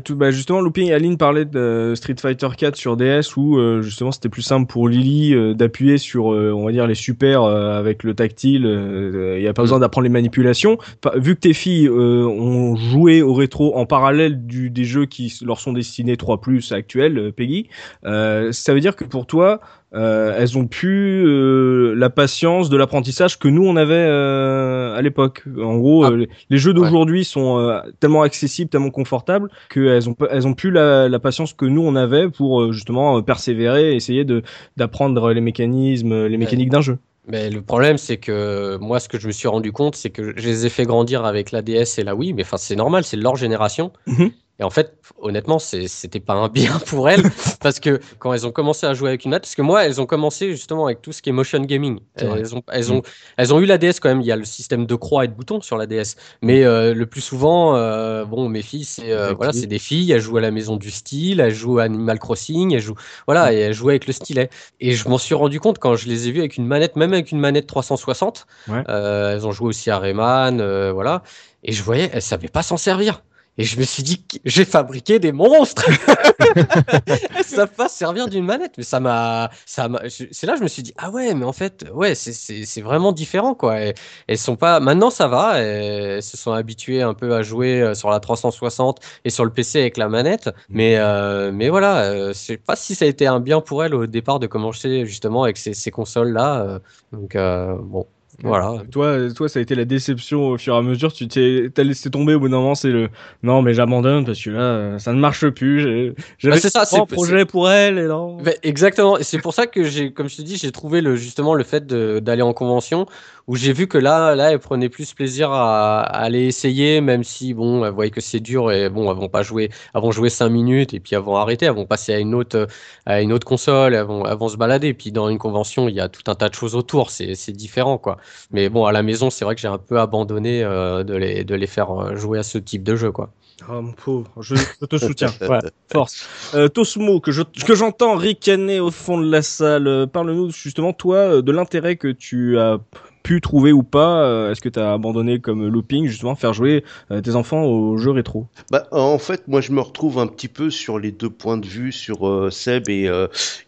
Tout, 0.03 0.15
bah 0.15 0.31
justement, 0.31 0.61
Looping 0.61 0.91
Aline 0.91 1.17
parlait 1.17 1.45
de 1.45 1.93
Street 1.95 2.15
Fighter 2.19 2.47
4 2.57 2.75
sur 2.75 2.97
DS 2.97 3.35
où 3.37 3.59
justement 3.81 4.11
c'était 4.11 4.29
plus 4.29 4.41
simple 4.41 4.67
pour 4.67 4.87
Lily 4.87 5.55
d'appuyer 5.55 5.97
sur, 5.97 6.25
on 6.25 6.65
va 6.65 6.71
dire, 6.71 6.87
les 6.87 6.95
super 6.95 7.43
euh, 7.43 7.77
avec 7.79 8.03
le 8.03 8.13
tactile. 8.13 8.63
Il 8.65 9.41
n'y 9.41 9.47
a 9.47 9.53
pas 9.53 9.61
Mm. 9.61 9.65
besoin 9.65 9.79
d'apprendre 9.79 10.03
les 10.03 10.09
manipulations. 10.09 10.77
Vu 11.15 11.35
que 11.35 11.41
tes 11.41 11.53
filles 11.53 11.87
ont 11.89 12.75
joué 12.75 13.21
au 13.21 13.33
rétro 13.33 13.75
en 13.77 13.80
parallèle 13.85 14.45
du, 14.45 14.69
des 14.69 14.83
jeux 14.83 15.05
qui 15.05 15.33
leur 15.43 15.59
sont 15.59 15.73
destinés 15.73 16.17
3 16.17 16.41
plus 16.41 16.71
actuels, 16.71 17.17
euh, 17.17 17.31
Peggy, 17.31 17.67
euh, 18.05 18.51
ça 18.51 18.73
veut 18.73 18.79
dire 18.79 18.95
que 18.95 19.03
pour 19.03 19.25
toi, 19.25 19.59
euh, 19.93 20.33
elles 20.37 20.57
ont 20.57 20.67
pu 20.67 21.23
euh, 21.25 21.93
la 21.95 22.09
patience 22.09 22.69
de 22.69 22.77
l'apprentissage 22.77 23.37
que 23.39 23.47
nous 23.49 23.65
on 23.65 23.75
avait 23.75 23.93
euh, 23.95 24.95
à 24.95 25.01
l'époque. 25.01 25.43
En 25.61 25.77
gros, 25.77 26.05
Ah. 26.05 26.11
les- 26.49 26.57
jeux 26.57 26.73
d'aujourd'hui 26.73 27.25
sont 27.25 27.59
euh, 27.59 27.79
tellement 27.99 28.21
accessibles, 28.21 28.69
tellement 28.69 28.89
confortables 28.89 29.49
qu'elles 29.69 30.07
ont 30.09 30.15
elles 30.29 30.47
ont 30.47 30.53
plus 30.53 30.71
la, 30.71 31.09
la 31.09 31.19
patience 31.19 31.53
que 31.53 31.65
nous 31.65 31.81
on 31.81 31.95
avait 31.95 32.29
pour 32.29 32.71
justement 32.71 33.21
persévérer, 33.21 33.91
et 33.91 33.95
essayer 33.95 34.23
de 34.23 34.43
d'apprendre 34.77 35.33
les 35.33 35.41
mécanismes, 35.41 36.25
les 36.27 36.37
mécaniques 36.37 36.69
d'un 36.69 36.81
jeu. 36.81 36.97
Mais 37.27 37.49
le 37.49 37.61
problème, 37.61 37.97
c'est 37.97 38.17
que 38.17 38.77
moi, 38.81 38.99
ce 38.99 39.07
que 39.07 39.19
je 39.19 39.27
me 39.27 39.31
suis 39.31 39.47
rendu 39.47 39.71
compte, 39.71 39.95
c'est 39.95 40.09
que 40.09 40.33
je 40.35 40.47
les 40.47 40.65
ai 40.65 40.69
fait 40.69 40.85
grandir 40.85 41.23
avec 41.25 41.51
la 41.51 41.61
DS 41.61 41.99
et 41.99 42.03
la 42.03 42.15
Wii, 42.15 42.33
mais 42.33 42.41
enfin, 42.43 42.57
c'est 42.57 42.75
normal, 42.75 43.03
c'est 43.03 43.17
leur 43.17 43.35
génération. 43.35 43.91
Mhm. 44.07 44.31
Et 44.61 44.63
en 44.63 44.69
fait, 44.69 44.93
honnêtement, 45.19 45.57
c'était 45.57 46.19
pas 46.19 46.33
un 46.33 46.47
bien 46.47 46.77
pour 46.85 47.09
elles, 47.09 47.23
parce 47.61 47.79
que 47.79 47.99
quand 48.19 48.31
elles 48.31 48.45
ont 48.45 48.51
commencé 48.51 48.85
à 48.85 48.93
jouer 48.93 49.09
avec 49.09 49.25
une 49.25 49.31
manette, 49.31 49.43
parce 49.43 49.55
que 49.55 49.63
moi, 49.63 49.83
elles 49.85 49.99
ont 49.99 50.05
commencé 50.05 50.51
justement 50.51 50.85
avec 50.85 51.01
tout 51.01 51.11
ce 51.11 51.23
qui 51.23 51.29
est 51.29 51.31
motion 51.31 51.61
gaming. 51.61 51.99
Elles 52.15 52.55
ont, 52.55 52.61
elles 52.71 52.93
ont, 52.93 53.01
elles 53.37 53.53
ont 53.55 53.59
eu 53.59 53.65
la 53.65 53.79
DS 53.79 53.93
quand 53.99 54.09
même. 54.09 54.21
Il 54.21 54.27
y 54.27 54.31
a 54.31 54.35
le 54.35 54.45
système 54.45 54.85
de 54.85 54.93
croix 54.93 55.25
et 55.25 55.27
de 55.27 55.33
boutons 55.33 55.61
sur 55.61 55.77
la 55.77 55.87
DS, 55.87 56.15
mais 56.43 56.63
euh, 56.63 56.93
le 56.93 57.05
plus 57.07 57.21
souvent, 57.21 57.75
euh, 57.75 58.23
bon, 58.23 58.49
mes 58.49 58.61
filles, 58.61 58.83
c'est 58.83 59.11
euh, 59.11 59.33
voilà, 59.33 59.51
c'est 59.51 59.65
des 59.65 59.79
filles. 59.79 60.11
Elles 60.11 60.21
jouent 60.21 60.37
à 60.37 60.41
la 60.41 60.51
maison 60.51 60.77
du 60.77 60.91
style, 60.91 61.39
elles 61.39 61.55
jouent 61.55 61.79
à 61.79 61.83
Animal 61.83 62.19
Crossing, 62.19 62.75
elles 62.75 62.81
jouent, 62.81 62.97
voilà, 63.25 63.53
et 63.53 63.57
elles 63.57 63.73
jouent 63.73 63.89
avec 63.89 64.05
le 64.05 64.13
stylet. 64.13 64.51
Et 64.79 64.91
je 64.91 65.09
m'en 65.09 65.17
suis 65.17 65.33
rendu 65.33 65.59
compte 65.59 65.79
quand 65.79 65.95
je 65.95 66.07
les 66.07 66.27
ai 66.27 66.31
vues 66.31 66.39
avec 66.39 66.57
une 66.57 66.67
manette, 66.67 66.97
même 66.97 67.13
avec 67.13 67.31
une 67.31 67.39
manette 67.39 67.65
360. 67.65 68.45
Ouais. 68.67 68.83
Euh, 68.89 69.33
elles 69.33 69.47
ont 69.47 69.51
joué 69.51 69.69
aussi 69.69 69.89
à 69.89 69.97
Rayman, 69.97 70.91
voilà. 70.91 71.23
Et 71.63 71.71
je 71.71 71.81
voyais, 71.81 72.11
elles 72.13 72.21
savaient 72.21 72.47
pas 72.47 72.61
s'en 72.61 72.77
servir. 72.77 73.23
Et 73.57 73.63
je 73.63 73.77
me 73.77 73.83
suis 73.83 74.03
dit, 74.03 74.25
j'ai 74.45 74.65
fabriqué 74.65 75.19
des 75.19 75.31
monstres. 75.31 75.85
pas 77.77 77.89
se 77.89 77.97
servir 77.97 78.27
d'une 78.27 78.45
manette. 78.45 78.73
Mais 78.77 78.83
ça 78.83 78.99
m'a, 78.99 79.49
ça 79.65 79.89
C'est 80.09 80.45
là 80.45 80.53
que 80.53 80.59
je 80.59 80.63
me 80.63 80.67
suis 80.67 80.83
dit, 80.83 80.93
ah 80.97 81.09
ouais, 81.11 81.33
mais 81.33 81.45
en 81.45 81.53
fait, 81.53 81.85
ouais, 81.93 82.15
c'est- 82.15 82.81
vraiment 82.81 83.11
différent, 83.11 83.53
quoi. 83.53 83.81
Et, 83.81 83.93
elles 84.27 84.37
sont 84.37 84.55
pas. 84.55 84.79
Maintenant, 84.79 85.09
ça 85.09 85.27
va. 85.27 85.59
Elles 85.59 86.23
se 86.23 86.37
sont 86.37 86.51
habituées 86.53 87.01
un 87.01 87.13
peu 87.13 87.35
à 87.35 87.43
jouer 87.43 87.81
euh, 87.81 87.93
sur 87.93 88.09
la 88.09 88.19
360 88.19 88.99
et 89.25 89.29
sur 89.29 89.45
le 89.45 89.51
PC 89.51 89.79
avec 89.81 89.97
la 89.97 90.09
manette. 90.09 90.49
Mais, 90.69 90.97
euh, 90.97 91.51
mais 91.51 91.69
voilà, 91.69 92.03
euh, 92.05 92.27
je 92.29 92.33
sais 92.33 92.57
pas 92.57 92.75
si 92.75 92.95
ça 92.95 93.05
a 93.05 93.07
été 93.07 93.27
un 93.27 93.39
bien 93.39 93.61
pour 93.61 93.83
elles 93.83 93.93
au 93.93 94.07
départ 94.07 94.39
de 94.39 94.47
commencer 94.47 95.05
justement 95.05 95.43
avec 95.43 95.57
ces, 95.57 95.73
ces 95.73 95.91
consoles-là. 95.91 96.61
euh, 96.63 96.79
donc, 97.11 97.35
euh, 97.35 97.75
bon, 97.79 98.07
voilà. 98.43 98.77
Toi, 98.91 99.31
toi, 99.33 99.49
ça 99.49 99.59
a 99.59 99.61
été 99.61 99.75
la 99.75 99.85
déception 99.85 100.49
au 100.49 100.57
fur 100.57 100.73
et 100.73 100.77
à 100.77 100.81
mesure. 100.81 101.13
Tu 101.13 101.27
t'es, 101.27 101.69
t'as 101.73 101.83
laissé 101.83 102.09
tomber 102.09 102.33
au 102.35 102.39
bout 102.39 102.49
d'un 102.49 102.57
moment. 102.57 102.75
C'est 102.75 102.89
le 102.89 103.09
non, 103.43 103.61
mais 103.61 103.73
j'abandonne 103.73 104.25
parce 104.25 104.41
que 104.43 104.49
là, 104.49 104.97
ça 104.99 105.13
ne 105.13 105.19
marche 105.19 105.47
plus. 105.49 105.81
J'ai- 105.81 106.13
J'avais 106.39 106.55
Bah, 106.55 106.61
c'est 106.61 106.69
ça, 106.69 106.83
un 106.97 107.05
projet 107.05 107.45
pour 107.45 107.69
elle 107.69 107.99
et 107.99 108.07
non. 108.07 108.37
Exactement, 108.63 109.17
et 109.17 109.23
c'est 109.23 109.39
pour 109.39 109.53
ça 109.53 109.67
que 109.67 109.83
j'ai, 109.83 110.11
comme 110.13 110.29
je 110.29 110.37
te 110.37 110.41
dis, 110.41 110.57
j'ai 110.57 110.71
trouvé 110.71 111.01
le, 111.01 111.15
justement 111.15 111.53
le 111.53 111.63
fait 111.63 111.85
d'aller 111.85 112.41
en 112.41 112.53
convention 112.53 113.05
où 113.47 113.55
j'ai 113.55 113.73
vu 113.73 113.87
que 113.87 113.97
là, 113.97 114.35
là, 114.35 114.51
elles 114.51 114.59
prenaient 114.59 114.89
plus 114.89 115.13
plaisir 115.13 115.51
à, 115.51 116.01
à 116.01 116.21
aller 116.23 116.45
essayer, 116.47 117.01
même 117.01 117.23
si 117.23 117.53
bon, 117.53 117.83
elles 117.85 117.91
voyaient 117.91 118.11
que 118.11 118.21
c'est 118.21 118.39
dur 118.39 118.71
et 118.71 118.89
bon, 118.89 119.11
elles 119.11 119.17
vont 119.17 119.29
pas 119.29 119.43
jouer, 119.43 119.69
elles 119.93 120.01
vont 120.01 120.11
jouer 120.11 120.29
cinq 120.29 120.49
minutes 120.49 120.93
et 120.93 120.99
puis 120.99 121.15
elles 121.15 121.21
vont 121.21 121.35
arrêter, 121.35 121.65
elles 121.65 121.73
vont 121.73 121.85
passer 121.85 122.13
à 122.13 122.19
une 122.19 122.33
autre, 122.35 122.67
à 123.05 123.21
une 123.21 123.33
autre 123.33 123.45
console, 123.47 123.93
elles 123.95 124.03
vont, 124.05 124.25
elles 124.25 124.37
vont 124.37 124.49
se 124.49 124.57
balader. 124.57 124.87
Et 124.89 124.93
puis 124.93 125.11
dans 125.11 125.29
une 125.29 125.37
convention, 125.37 125.87
il 125.89 125.95
y 125.95 125.99
a 125.99 126.09
tout 126.09 126.23
un 126.31 126.35
tas 126.35 126.49
de 126.49 126.53
choses 126.55 126.75
autour, 126.75 127.09
c'est, 127.11 127.35
c'est 127.35 127.51
différent 127.53 127.97
quoi. 127.97 128.17
Mais 128.51 128.69
bon, 128.69 128.85
à 128.85 128.91
la 128.91 129.03
maison, 129.03 129.29
c'est 129.29 129.45
vrai 129.45 129.55
que 129.55 129.61
j'ai 129.61 129.67
un 129.67 129.77
peu 129.77 129.99
abandonné 129.99 130.63
euh, 130.63 131.03
de 131.03 131.15
les, 131.15 131.43
de 131.43 131.55
les 131.55 131.67
faire 131.67 131.91
euh, 131.91 132.15
jouer 132.15 132.39
à 132.39 132.43
ce 132.43 132.57
type 132.57 132.83
de 132.83 132.95
jeu 132.95 133.11
quoi. 133.11 133.33
Oh 133.69 133.79
mon 133.81 133.93
pauvre, 133.93 134.31
je, 134.41 134.55
je 134.55 134.85
te 134.87 134.97
soutiens. 134.97 135.35
Force. 135.91 136.25
Euh, 136.55 136.67
Tosmo, 136.67 137.19
que 137.19 137.31
je 137.31 137.43
que 137.43 137.75
j'entends 137.75 138.15
ricaner 138.15 138.79
au 138.79 138.89
fond 138.89 139.19
de 139.19 139.29
la 139.29 139.43
salle. 139.43 139.87
euh, 139.87 140.07
Parle-nous 140.07 140.49
justement 140.51 140.93
toi 140.93 141.41
de 141.43 141.51
l'intérêt 141.51 141.95
que 141.95 142.07
tu 142.07 142.57
as 142.57 142.79
pu 143.23 143.41
trouver 143.41 143.71
ou 143.71 143.83
pas. 143.83 144.23
euh, 144.23 144.51
Est-ce 144.51 144.61
que 144.61 144.69
tu 144.69 144.79
as 144.79 144.93
abandonné 144.93 145.39
comme 145.39 145.67
looping 145.67 146.07
justement 146.07 146.35
faire 146.35 146.53
jouer 146.53 146.83
euh, 147.11 147.21
tes 147.21 147.35
enfants 147.35 147.63
aux 147.63 147.97
jeux 147.97 148.11
rétro? 148.11 148.47
Bah, 148.71 148.87
en 148.91 149.17
fait, 149.19 149.47
moi, 149.47 149.61
je 149.61 149.71
me 149.71 149.81
retrouve 149.81 150.19
un 150.19 150.27
petit 150.27 150.47
peu 150.47 150.69
sur 150.69 150.99
les 150.99 151.11
deux 151.11 151.29
points 151.29 151.57
de 151.57 151.65
vue 151.67 151.91
sur 151.91 152.27
euh, 152.27 152.49
Seb 152.49 152.89
et, 152.89 153.09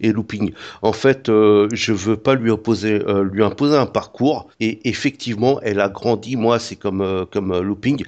et 0.02 0.12
Looping. 0.12 0.54
En 0.82 0.94
fait, 0.94 1.28
je 1.28 1.92
veux 1.94 2.18
pas 2.18 2.36
lui 2.36 2.50
opposer, 2.50 3.00
lui 3.32 3.44
imposer 3.44 3.78
un 3.78 3.86
parcours. 3.86 4.48
Et 4.60 4.88
effectivement, 4.90 5.60
elle 5.62 5.80
a 5.80 5.90
grandi. 5.90 6.36
Moi, 6.36 6.60
c'est 6.60 6.76
comme 6.76 7.26
comme 7.32 7.58
Looping. 7.60 8.04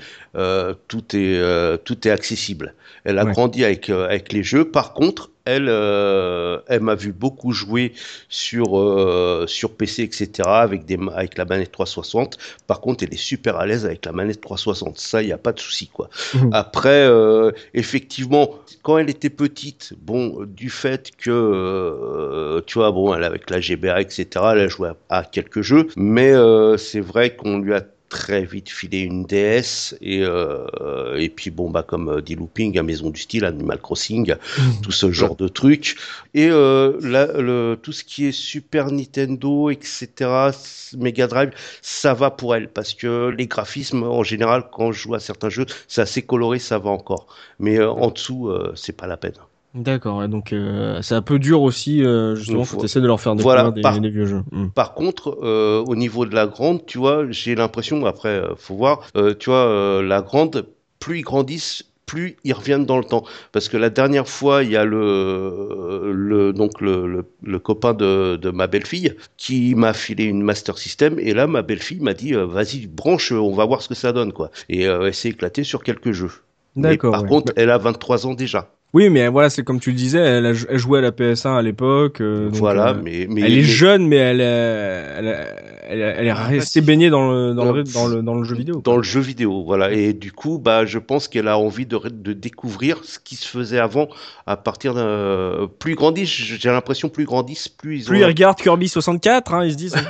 Tout 0.87 1.03
est 1.15 1.77
tout 1.83 2.07
est 2.07 2.11
accessible. 2.11 2.73
Elle 3.03 3.19
a 3.19 3.25
Ouais. 3.25 3.31
grandi 3.31 3.63
avec 3.63 3.89
avec 3.89 4.33
les 4.33 4.43
jeux. 4.43 4.65
Par 4.65 4.93
contre, 4.93 5.29
elle, 5.45 5.67
euh, 5.69 6.59
elle 6.67 6.81
m'a 6.81 6.95
vu 6.95 7.13
beaucoup 7.13 7.51
jouer 7.51 7.93
sur 8.29 8.79
euh, 8.79 9.45
sur 9.47 9.75
PC, 9.75 10.03
etc. 10.03 10.47
avec 10.47 10.85
des 10.85 10.97
avec 11.13 11.37
la 11.37 11.45
manette 11.45 11.71
360. 11.71 12.37
Par 12.67 12.81
contre, 12.81 13.03
elle 13.03 13.13
est 13.13 13.17
super 13.17 13.57
à 13.57 13.65
l'aise 13.65 13.85
avec 13.85 14.05
la 14.05 14.11
manette 14.11 14.41
360. 14.41 14.97
Ça, 14.97 15.21
il 15.21 15.29
y 15.29 15.31
a 15.31 15.37
pas 15.37 15.53
de 15.53 15.59
souci, 15.59 15.87
quoi. 15.87 16.09
Mhm. 16.33 16.49
Après, 16.51 17.07
euh, 17.07 17.51
effectivement, 17.73 18.55
quand 18.81 18.97
elle 18.97 19.09
était 19.09 19.29
petite, 19.29 19.93
bon, 20.01 20.45
du 20.45 20.69
fait 20.69 21.11
que, 21.15 22.61
tu 22.65 22.79
vois, 22.79 22.91
bon, 22.91 23.13
elle 23.13 23.23
avec 23.23 23.49
la 23.49 23.59
GBA, 23.59 24.01
etc., 24.01 24.27
elle 24.53 24.59
a 24.59 24.67
joué 24.67 24.89
à, 25.09 25.19
à 25.19 25.23
quelques 25.23 25.61
jeux, 25.61 25.87
mais 25.95 26.33
c'est 26.77 26.99
vrai 26.99 27.35
qu'on 27.35 27.59
lui 27.59 27.73
a 27.73 27.81
très 28.09 28.45
vite 28.45 28.69
filé 28.69 28.99
une 29.01 29.25
DS 29.25 29.95
et 30.01 30.21
euh, 30.23 31.17
et 31.17 31.29
puis 31.29 31.49
bon 31.49 31.69
bah 31.69 31.83
comme 31.83 32.09
euh, 32.09 32.21
dit 32.21 32.35
Looping 32.35 32.77
à 32.77 32.83
Maison 32.83 33.09
du 33.09 33.19
Style 33.21 33.45
Animal 33.45 33.79
Crossing 33.81 34.35
tout 34.81 34.91
ce 34.91 35.11
genre 35.11 35.35
de 35.35 35.47
trucs. 35.47 35.97
Et 36.33 36.47
euh, 36.49 36.97
la- 37.01 37.27
le, 37.41 37.77
tout 37.81 37.91
ce 37.91 38.03
qui 38.03 38.25
est 38.25 38.31
Super 38.31 38.91
Nintendo 38.91 39.69
etc 39.69 40.49
Mega 40.97 41.27
Drive 41.27 41.51
ça 41.81 42.13
va 42.13 42.31
pour 42.31 42.55
elle. 42.55 42.69
Parce 42.69 42.93
que 42.93 43.29
les 43.29 43.47
graphismes 43.47 44.03
en 44.03 44.23
général 44.23 44.65
quand 44.71 44.91
je 44.91 44.99
joue 45.01 45.15
à 45.15 45.19
certains 45.19 45.49
jeux 45.49 45.65
c'est 45.87 46.01
assez 46.01 46.21
coloré 46.21 46.59
ça 46.59 46.79
va 46.79 46.89
encore. 46.91 47.27
Mais 47.59 47.79
euh, 47.79 47.89
en 47.91 48.11
dessous 48.11 48.51
c'est 48.75 48.93
pas 48.95 49.07
la 49.07 49.17
peine 49.17 49.33
D'accord, 49.75 50.19
ouais, 50.19 50.29
donc 50.29 50.53
euh, 50.53 51.01
c'est 51.01 51.15
un 51.15 51.21
peu 51.21 51.37
dur 51.37 51.61
aussi 51.61 52.01
euh, 52.01 52.33
justement 52.35 52.59
Donc, 52.59 52.69
quand 52.69 52.77
tu 52.77 52.85
essaies 52.85 53.01
de 53.01 53.07
leur 53.07 53.19
faire 53.19 53.35
voilà, 53.35 53.71
des, 53.71 53.81
par- 53.81 53.99
des 53.99 54.09
vieux 54.09 54.25
jeux. 54.25 54.41
Hmm. 54.51 54.69
Par 54.69 54.93
contre, 54.93 55.37
euh, 55.43 55.83
au 55.85 55.95
niveau 55.97 56.25
de 56.25 56.33
la 56.33 56.47
grande, 56.47 56.85
tu 56.85 56.97
vois, 56.97 57.29
j'ai 57.29 57.55
l'impression, 57.55 58.05
après, 58.05 58.29
euh, 58.29 58.55
faut 58.55 58.75
voir, 58.75 59.05
tu 59.39 59.49
vois, 59.49 60.01
la 60.01 60.21
grande, 60.21 60.65
plus 60.99 61.19
ils 61.19 61.23
grandissent, 61.23 61.83
plus 62.05 62.37
ils 62.45 62.53
reviennent 62.53 62.85
dans 62.85 62.97
le 62.97 63.03
temps. 63.03 63.25
Parce 63.51 63.67
que 63.67 63.75
la 63.75 63.89
dernière 63.89 64.29
fois, 64.29 64.63
il 64.63 64.71
y 64.71 64.77
a 64.77 64.85
le, 64.85 66.11
le 66.13 66.53
donc 66.53 66.79
le, 66.79 67.05
le, 67.07 67.25
le 67.43 67.59
copain 67.59 67.93
de, 67.93 68.37
de 68.37 68.49
ma 68.51 68.67
belle-fille 68.67 69.15
qui 69.35 69.75
m'a 69.75 69.91
filé 69.93 70.23
une 70.23 70.41
Master 70.41 70.77
System, 70.77 71.19
et 71.19 71.33
là, 71.33 71.47
ma 71.47 71.63
belle-fille 71.63 71.99
m'a 71.99 72.13
dit, 72.13 72.31
vas-y, 72.33 72.87
branche, 72.87 73.33
on 73.33 73.53
va 73.53 73.65
voir 73.65 73.81
ce 73.81 73.89
que 73.89 73.95
ça 73.95 74.13
donne, 74.13 74.31
quoi. 74.31 74.51
Et 74.69 74.83
elle 74.83 75.13
s'est 75.13 75.29
éclatée 75.29 75.65
sur 75.65 75.83
quelques 75.83 76.13
jeux. 76.13 76.31
Mais 76.75 76.91
D'accord. 76.91 77.11
par 77.11 77.23
ouais. 77.23 77.27
contre, 77.29 77.53
elle 77.55 77.69
a 77.69 77.77
23 77.77 78.25
ans 78.27 78.33
déjà. 78.33 78.74
Oui, 78.93 79.09
mais 79.09 79.27
voilà, 79.27 79.49
c'est 79.49 79.63
comme 79.63 79.81
tu 79.81 79.89
le 79.91 79.97
disais, 79.97 80.19
elle, 80.19 80.45
a, 80.45 80.51
elle 80.69 80.77
jouait 80.77 80.99
à 80.99 81.01
la 81.01 81.11
PS1 81.11 81.57
à 81.57 81.61
l'époque. 81.61 82.21
euh, 82.21 82.45
donc, 82.45 82.55
voilà, 82.55 82.91
euh, 82.91 83.01
mais, 83.03 83.27
mais 83.29 83.41
elle 83.41 83.51
est 83.53 83.55
mais- 83.57 83.63
jeune, 83.63 84.07
mais 84.07 84.15
elle, 84.15 84.39
est- 84.39 84.43
elle, 84.43 85.47
elle, 85.89 85.99
est- 86.01 86.15
elle 86.17 86.27
est 86.27 86.29
Ah, 86.29 86.43
restée 86.45 86.79
baignée 86.79 87.09
dans 87.09 87.29
le, 87.29 87.53
dans, 87.53 87.65
Dans- 87.65 87.71
le, 87.73 87.83
dans, 87.83 88.07
le, 88.07 88.21
dans 88.21 88.35
le 88.35 88.45
jeu 88.45 88.55
vidéo. 88.55 88.81
dans 88.81 88.95
le 88.95 89.03
jeu 89.03 89.19
vidéo, 89.19 89.65
voilà. 89.65 89.91
Et 89.91 90.13
du 90.13 90.31
coup, 90.31 90.59
bah, 90.59 90.85
je 90.85 90.97
pense 90.97 91.27
qu'elle 91.27 91.49
a 91.49 91.57
envie 91.59 91.85
de, 91.85 91.99
de 92.09 92.31
découvrir 92.31 93.03
ce 93.03 93.19
qui 93.19 93.35
se 93.35 93.45
faisait 93.49 93.79
avant. 93.79 94.07
À 94.47 94.55
partir 94.55 94.93
d'un 94.93 95.69
plus 95.77 95.95
grandissent, 95.95 96.29
j'ai 96.29 96.69
l'impression 96.69 97.09
plus 97.09 97.25
grandissent, 97.25 97.67
plus 97.67 97.97
ils 97.99 98.05
Plus 98.05 98.19
ils 98.19 98.23
ont. 98.23 98.27
regardent 98.27 98.57
Kirby 98.59 98.87
64, 98.87 99.53
hein, 99.55 99.65
ils 99.65 99.71
se 99.73 99.77
disent. 99.77 99.95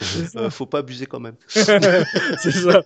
C'est 0.00 0.36
Euh, 0.36 0.50
faut 0.50 0.66
pas 0.66 0.78
abuser 0.80 1.06
quand 1.06 1.20
même. 1.20 1.34
C'est 1.48 2.50
ça. 2.50 2.82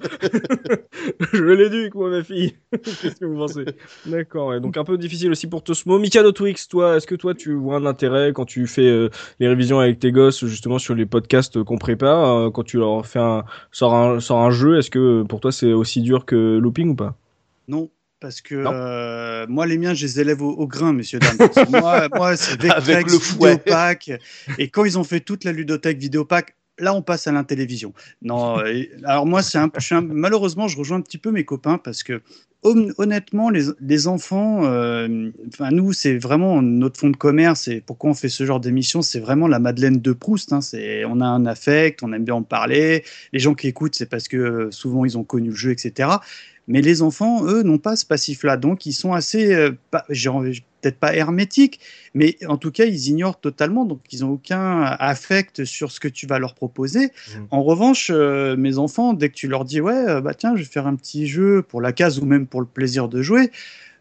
Je 1.32 1.42
l'éduque, 1.44 1.94
moi, 1.94 2.10
ma 2.10 2.22
fille. 2.22 2.54
Qu'est-ce 2.84 3.16
que 3.16 3.24
vous 3.24 3.38
pensez? 3.38 3.64
D'accord, 4.06 4.48
ouais. 4.48 4.60
donc 4.60 4.76
un 4.76 4.84
peu 4.84 4.96
difficile 4.98 5.30
aussi 5.30 5.46
pour 5.46 5.62
Tosmo. 5.62 5.98
Mikado 5.98 6.32
Twix, 6.32 6.68
toi, 6.68 6.96
est-ce 6.96 7.06
que 7.06 7.14
toi, 7.14 7.34
tu 7.34 7.54
vois 7.54 7.76
un 7.76 7.86
intérêt 7.86 8.32
quand 8.32 8.44
tu 8.44 8.66
fais 8.66 8.86
euh, 8.88 9.08
les 9.40 9.48
révisions 9.48 9.80
avec 9.80 9.98
tes 9.98 10.12
gosses, 10.12 10.44
justement, 10.46 10.78
sur 10.78 10.94
les 10.94 11.06
podcasts 11.06 11.62
qu'on 11.62 11.78
prépare, 11.78 12.36
euh, 12.36 12.50
quand 12.50 12.62
tu 12.64 12.78
leur 12.78 13.06
fais 13.06 13.18
un, 13.18 13.44
sors 13.72 13.94
un, 13.94 14.20
sors 14.20 14.38
un 14.42 14.50
jeu, 14.50 14.78
est-ce 14.78 14.90
que 14.90 15.22
pour 15.22 15.40
toi, 15.40 15.52
c'est 15.52 15.72
aussi 15.72 16.00
dur 16.02 16.24
que 16.24 16.58
Looping 16.58 16.90
ou 16.90 16.94
pas? 16.94 17.16
Non, 17.66 17.90
parce 18.20 18.40
que 18.40 18.54
euh, 18.56 19.46
moi, 19.48 19.66
les 19.66 19.78
miens, 19.78 19.94
je 19.94 20.04
les 20.06 20.20
élève 20.20 20.42
au, 20.42 20.50
au 20.50 20.66
grain, 20.66 20.92
messieurs, 20.92 21.18
dames. 21.20 21.36
Moi, 21.70 22.08
moi 22.14 22.36
c'est 22.36 22.52
Avec 22.70 22.84
Vectrex, 22.86 23.12
le 23.12 23.18
fouet. 23.18 23.50
Vidéopack. 23.52 24.10
Et 24.58 24.68
quand 24.68 24.84
ils 24.84 24.98
ont 24.98 25.04
fait 25.04 25.20
toute 25.20 25.44
la 25.44 25.52
ludothèque 25.52 25.98
Vidéopack, 25.98 26.54
là, 26.80 26.94
on 26.94 27.02
passe 27.02 27.26
à 27.26 27.32
l'intélévision. 27.32 27.92
Non, 28.22 28.60
et- 28.66 28.90
alors 29.04 29.26
moi, 29.26 29.42
c'est 29.42 29.58
un, 29.58 29.70
je 29.76 29.84
suis 29.84 29.94
un- 29.94 30.00
malheureusement, 30.02 30.66
je 30.68 30.76
rejoins 30.78 30.98
un 30.98 31.00
petit 31.02 31.18
peu 31.18 31.30
mes 31.30 31.44
copains 31.44 31.78
parce 31.78 32.02
que 32.02 32.22
honnêtement, 32.64 33.50
les, 33.50 34.08
enfants, 34.08 34.64
euh, 34.64 35.30
nous, 35.70 35.92
c'est 35.92 36.18
vraiment 36.18 36.60
notre 36.62 36.98
fond 36.98 37.10
de 37.10 37.16
commerce. 37.16 37.68
Et 37.68 37.80
pourquoi 37.80 38.10
on 38.10 38.14
fait 38.14 38.28
ce 38.28 38.44
genre 38.44 38.60
d'émission, 38.60 39.02
c'est 39.02 39.20
vraiment 39.20 39.48
la 39.48 39.58
Madeleine 39.58 40.00
de 40.00 40.12
Proust. 40.12 40.52
Hein, 40.52 40.60
on 41.08 41.20
a 41.20 41.26
un 41.26 41.46
affect, 41.46 42.02
on 42.02 42.12
aime 42.12 42.24
bien 42.24 42.34
en 42.34 42.42
parler. 42.42 43.04
Les 43.32 43.38
gens 43.38 43.54
qui 43.54 43.68
écoutent, 43.68 43.94
c'est 43.94 44.08
parce 44.08 44.28
que 44.28 44.36
euh, 44.36 44.70
souvent 44.70 45.04
ils 45.04 45.16
ont 45.16 45.24
connu 45.24 45.50
le 45.50 45.54
jeu, 45.54 45.70
etc. 45.70 46.10
Mais 46.66 46.82
les 46.82 47.00
enfants, 47.00 47.44
eux, 47.46 47.62
n'ont 47.62 47.78
pas 47.78 47.96
ce 47.96 48.04
passif-là. 48.04 48.58
Donc, 48.58 48.84
ils 48.84 48.92
sont 48.92 49.14
assez, 49.14 49.54
euh, 49.54 49.72
peut-être 50.80 50.98
pas 50.98 51.14
hermétiques, 51.14 51.80
mais 52.14 52.36
en 52.46 52.56
tout 52.56 52.70
cas, 52.70 52.84
ils 52.84 53.08
ignorent 53.08 53.40
totalement. 53.40 53.84
Donc, 53.84 54.00
ils 54.10 54.20
n'ont 54.20 54.30
aucun 54.30 54.82
affect 54.82 55.64
sur 55.64 55.90
ce 55.90 56.00
que 56.00 56.08
tu 56.08 56.26
vas 56.26 56.38
leur 56.38 56.54
proposer. 56.54 57.10
Mhm. 57.34 57.46
En 57.50 57.62
revanche, 57.62 58.10
euh, 58.12 58.56
mes 58.56 58.78
enfants, 58.78 59.12
dès 59.12 59.28
que 59.28 59.34
tu 59.34 59.48
leur 59.48 59.64
dis, 59.64 59.80
ouais, 59.80 60.08
euh, 60.08 60.20
bah 60.20 60.34
tiens, 60.34 60.54
je 60.56 60.62
vais 60.62 60.68
faire 60.68 60.86
un 60.86 60.96
petit 60.96 61.26
jeu 61.26 61.62
pour 61.62 61.80
la 61.80 61.92
case 61.92 62.18
ou 62.18 62.24
même 62.24 62.46
pour 62.46 62.60
le 62.60 62.66
plaisir 62.66 63.08
de 63.08 63.22
jouer, 63.22 63.50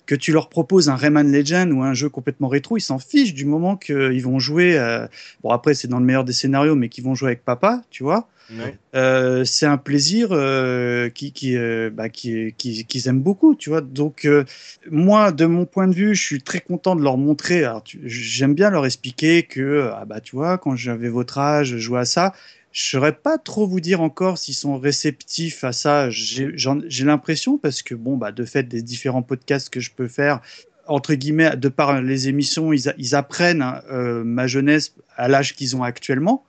que 0.08 0.16
tu 0.16 0.32
leur 0.32 0.50
proposes 0.50 0.90
un 0.90 0.96
Rayman 0.96 1.32
Legend 1.32 1.72
ou 1.74 1.84
un 1.84 1.94
jeu 1.94 2.10
complètement 2.10 2.48
rétro, 2.48 2.78
ils 2.78 2.82
s'en 2.82 2.98
fichent 3.00 3.36
du 3.36 3.46
moment 3.46 3.78
qu'ils 3.78 4.24
vont 4.24 4.40
jouer. 4.40 4.80
euh, 4.80 5.08
bon, 5.44 5.52
après, 5.52 5.76
c'est 5.76 5.88
dans 5.88 6.00
le 6.00 6.06
meilleur 6.06 6.24
des 6.24 6.34
scénarios, 6.34 6.76
mais 6.76 6.90
qu'ils 6.90 7.04
vont 7.04 7.14
jouer 7.16 7.30
avec 7.30 7.46
papa, 7.46 7.84
tu 7.92 8.04
vois. 8.04 8.28
Euh, 8.96 9.44
c'est 9.44 9.66
un 9.66 9.78
plaisir 9.78 10.30
euh, 10.32 11.10
qui, 11.10 11.34
qui, 11.34 11.58
euh, 11.58 11.90
bah, 11.94 12.10
qui, 12.10 12.54
qui- 12.58 12.86
qu'ils 12.86 13.08
aiment 13.10 13.22
beaucoup, 13.22 13.54
tu 13.56 13.70
vois. 13.70 13.82
Donc, 13.82 14.26
moi, 14.90 15.32
de 15.32 15.46
mon 15.46 15.66
point 15.66 15.88
de 15.88 15.94
vue, 15.94 16.16
je 16.16 16.24
suis 16.24 16.42
très 16.42 16.62
content 16.62 16.96
de 16.96 17.04
leur 17.04 17.18
montrer. 17.18 17.64
Alors, 17.66 17.84
tu- 17.84 18.02
j'aime 18.06 18.54
bien 18.56 18.70
leur 18.70 18.86
expliquer 18.86 19.44
que, 19.44 19.90
ah 19.94 20.06
bah, 20.06 20.22
tu 20.22 20.36
vois, 20.36 20.58
quand 20.58 20.76
j'avais 20.76 21.10
votre 21.10 21.38
âge, 21.38 21.68
je 21.70 21.78
jouais 21.78 22.00
à 22.00 22.06
ça. 22.06 22.34
Je 22.72 22.90
saurais 22.90 23.14
pas 23.16 23.38
trop 23.38 23.66
vous 23.68 23.80
dire 23.80 24.02
encore 24.02 24.38
s'ils 24.38 24.54
sont 24.56 24.78
réceptifs 24.78 25.64
à 25.64 25.72
ça. 25.72 26.10
J'ai 26.10 26.52
l'impression 27.06 27.58
parce 27.58 27.82
que, 27.82 27.96
bon, 27.96 28.18
bah, 28.18 28.32
de 28.32 28.46
fait, 28.46 28.64
des 28.64 28.82
différents 28.84 29.24
podcasts 29.24 29.70
que 29.70 29.80
je 29.80 29.92
peux 29.92 30.08
faire, 30.08 30.42
entre 30.86 31.16
guillemets, 31.16 31.56
de 31.58 31.70
par 31.70 32.02
les 32.02 32.28
émissions, 32.28 32.72
ils, 32.74 32.90
a- 32.90 32.94
ils 32.98 33.16
apprennent 33.16 33.62
hein, 33.64 33.82
euh, 33.92 34.24
ma 34.24 34.46
jeunesse 34.48 34.94
à 35.16 35.28
l'âge 35.28 35.56
qu'ils 35.56 35.76
ont 35.76 35.84
actuellement. 35.84 36.46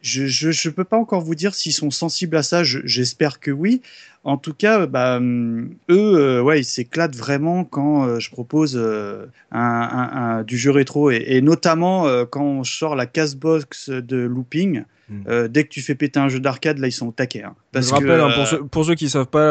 Je 0.00 0.26
je 0.26 0.50
je 0.50 0.68
peux 0.68 0.84
pas 0.84 0.96
encore 0.96 1.20
vous 1.20 1.34
dire 1.36 1.54
s'ils 1.54 1.72
sont 1.72 1.90
sensibles 1.92 2.36
à 2.36 2.42
ça. 2.42 2.64
je- 2.64 2.80
J'espère 2.84 3.38
que 3.38 3.50
oui. 3.52 3.82
En 4.24 4.36
tout 4.36 4.54
cas, 4.54 4.86
bah, 4.86 5.16
hum, 5.16 5.70
eux, 5.90 6.14
euh, 6.16 6.40
ouais, 6.42 6.60
ils 6.60 6.64
s'éclatent 6.64 7.16
vraiment 7.16 7.64
quand 7.64 8.06
euh, 8.06 8.18
je 8.20 8.30
propose 8.30 8.76
euh, 8.76 9.26
un, 9.50 9.60
un- 9.60 10.38
un- 10.38 10.42
du 10.44 10.56
jeu 10.56 10.70
rétro 10.70 11.10
et, 11.10 11.24
et 11.26 11.40
notamment 11.42 12.06
quand 12.30 12.62
je 12.62 12.72
sors 12.76 12.94
la 12.94 13.06
casse 13.06 13.34
box 13.34 13.90
de 13.90 14.16
looping. 14.18 14.84
Mm. 15.08 15.14
euh, 15.28 15.48
dès 15.48 15.64
que 15.64 15.68
tu 15.68 15.80
fais 15.82 15.96
péter 15.96 16.20
un 16.20 16.28
jeu 16.28 16.38
d'arcade, 16.38 16.78
là, 16.78 16.86
ils 16.86 16.92
sont 16.92 17.08
au 17.08 17.12
taquet. 17.12 17.42
hein. 17.42 17.54
Parce 17.72 17.88
je 17.88 17.92
rappelle, 17.92 18.06
que, 18.06 18.22
hein, 18.22 18.30
pour, 18.36 18.46
ceux, 18.46 18.64
pour 18.64 18.84
ceux 18.84 18.94
qui 18.94 19.08
savent 19.08 19.26
pas, 19.26 19.50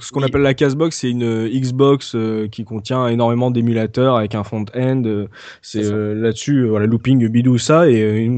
ce 0.00 0.10
qu'on 0.12 0.20
oui. 0.20 0.26
appelle 0.26 0.42
la 0.42 0.54
Casbox, 0.54 0.96
c'est 0.96 1.10
une 1.10 1.48
Xbox 1.48 2.16
qui 2.52 2.64
contient 2.64 3.08
énormément 3.08 3.50
d'émulateurs 3.50 4.16
avec 4.16 4.34
un 4.36 4.44
front-end. 4.44 5.02
c'est 5.60 5.82
là-dessus, 5.82 6.66
voilà, 6.68 6.86
looping, 6.86 7.26
bidou, 7.28 7.58
ça, 7.58 7.90
et 7.90 8.22
ils, 8.24 8.32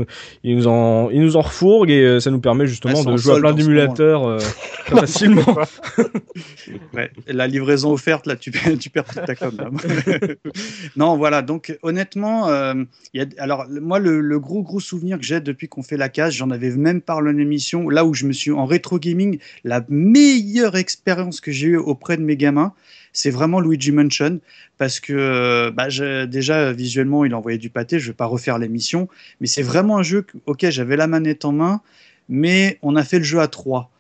nous- 0.57 0.67
en, 0.67 1.11
ils 1.13 1.21
nous 1.21 1.37
en 1.37 1.43
refourguent 1.43 1.91
et 1.91 2.19
ça 2.21 2.31
nous 2.31 2.41
permet 2.41 2.67
justement 2.67 3.05
de 3.05 3.17
jouer 3.19 3.37
à 3.37 3.41
plein 3.41 3.53
d'émulateurs 3.53 4.39
facilement. 4.87 5.45
La 7.27 7.47
livraison 7.47 7.93
offerte, 7.93 8.27
là, 8.27 8.37
tu, 8.37 8.51
perds- 8.91 9.25
ta 9.27 9.35
com. 9.35 9.79
non, 10.97 11.17
voilà. 11.17 11.43
Donc, 11.43 11.77
honnêtement, 11.83 12.49
euh, 12.49 12.75
alors 13.39 13.67
moi, 13.69 13.99
le, 13.99 14.39
gros 14.39 14.63
gros 14.63 14.81
souvenir 14.81 15.19
que 15.19 15.25
j'ai 15.25 15.41
depuis 15.41 15.69
qu'on 15.69 15.83
fait 15.83 15.97
la 15.97 16.09
case, 16.09 16.35
j'en 16.35 16.51
avais 16.51 16.71
même 16.71 17.01
parlé 17.01 17.31
en 17.33 17.39
émission, 17.39 17.89
là 17.89 18.05
où 18.05 18.15
je 18.15 18.27
me 18.27 18.33
suis 18.33 18.51
en 18.51 18.67
rétro 18.67 18.99
gaming, 18.99 19.39
la 19.65 19.85
meilleure 19.89 20.77
expérience 20.77 21.41
que 21.41 21.51
j'ai 21.53 21.69
eue 21.69 21.77
auprès 21.77 22.17
de 22.17 22.23
mes 22.23 22.37
gamins, 22.37 22.73
c'est 23.13 23.31
vraiment 23.31 23.61
Luigi 23.61 23.93
Mansion 23.93 24.41
parce 24.77 24.99
que 24.99 25.13
euh, 25.13 25.71
bah, 25.71 25.87
déjà 26.27 26.73
visuellement, 26.73 27.25
il 27.25 27.35
envoyait 27.35 27.59
du 27.59 27.71
pâté. 27.71 28.01
Je 28.01 28.09
vais 28.09 28.15
pas 28.15 28.27
refaire 28.27 28.59
l'émission, 28.59 29.09
mais 29.41 29.47
c'est 29.47 29.63
vraiment 29.63 29.99
un 29.99 30.03
jeu. 30.03 30.23
que- 30.23 30.37
ok, 30.47 30.69
j'avais 30.71 30.97
la 30.97 31.07
manette 31.07 31.45
en 31.45 31.53
main, 31.53 31.81
mais 32.29 32.79
on 32.83 32.97
a 32.97 33.05
fait 33.05 33.19
le 33.19 33.25
jeu 33.25 33.39
à 33.41 33.47
trois. 33.47 33.91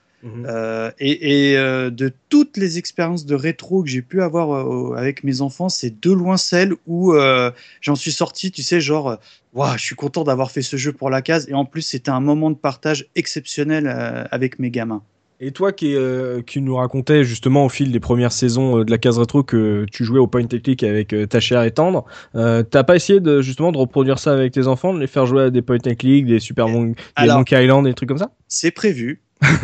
Euh, 0.46 0.90
et 0.98 1.50
et, 1.50 1.58
euh, 1.58 1.90
de 1.90 2.12
toutes 2.30 2.56
les 2.56 2.78
expériences 2.78 3.26
de 3.26 3.34
rétro 3.34 3.82
que 3.82 3.88
j'ai 3.90 4.02
pu 4.02 4.22
avoir 4.22 4.52
euh, 4.54 4.94
avec 4.96 5.22
mes 5.22 5.40
enfants, 5.42 5.68
c'est 5.68 6.00
de 6.00 6.10
loin 6.12 6.36
celle 6.36 6.72
où 6.86 7.12
euh, 7.12 7.50
j'en 7.80 7.94
suis 7.94 8.12
sorti, 8.12 8.50
tu 8.50 8.62
sais, 8.62 8.80
genre, 8.80 9.18
Waouh, 9.52 9.76
je 9.78 9.84
suis 9.84 9.94
content 9.94 10.24
d'avoir 10.24 10.50
fait 10.50 10.62
ce 10.62 10.76
jeu 10.76 10.92
pour 10.92 11.10
la 11.10 11.22
case. 11.22 11.46
Et 11.48 11.54
en 11.54 11.64
plus, 11.64 11.82
c'était 11.82 12.10
un 12.10 12.20
moment 12.20 12.50
de 12.50 12.56
partage 12.56 13.06
exceptionnel 13.14 13.86
euh, 13.86 14.24
avec 14.30 14.58
mes 14.58 14.70
gamins. 14.70 15.02
Et 15.40 15.50
toi 15.50 15.72
qui, 15.72 15.94
euh, 15.94 16.42
qui 16.42 16.60
nous 16.60 16.76
racontais 16.76 17.22
justement 17.24 17.66
au 17.66 17.68
fil 17.68 17.92
des 17.92 18.00
premières 18.00 18.32
saisons 18.32 18.82
de 18.82 18.90
la 18.90 18.98
case 18.98 19.18
rétro 19.18 19.42
que 19.42 19.84
tu 19.92 20.04
jouais 20.04 20.20
au 20.20 20.26
point 20.26 20.42
and 20.42 20.58
click 20.62 20.82
avec 20.84 21.12
euh, 21.12 21.26
ta 21.26 21.38
chère 21.40 21.62
et 21.64 21.72
tendre, 21.72 22.04
euh, 22.34 22.62
t'as 22.62 22.82
pas 22.84 22.96
essayé 22.96 23.20
de 23.20 23.42
justement 23.42 23.70
de 23.72 23.76
reproduire 23.76 24.18
ça 24.18 24.32
avec 24.32 24.52
tes 24.52 24.68
enfants, 24.68 24.94
de 24.94 25.00
les 25.00 25.06
faire 25.08 25.26
jouer 25.26 25.42
à 25.42 25.50
des 25.50 25.60
point 25.60 25.78
and 25.86 25.94
click, 25.98 26.24
des 26.26 26.38
Super 26.38 26.66
Alors- 27.16 27.38
Monkey 27.38 27.62
Island, 27.64 27.84
des 27.84 27.94
trucs 27.94 28.08
comme 28.08 28.18
ça? 28.18 28.30
C'est 28.48 28.70
prévu. 28.70 29.22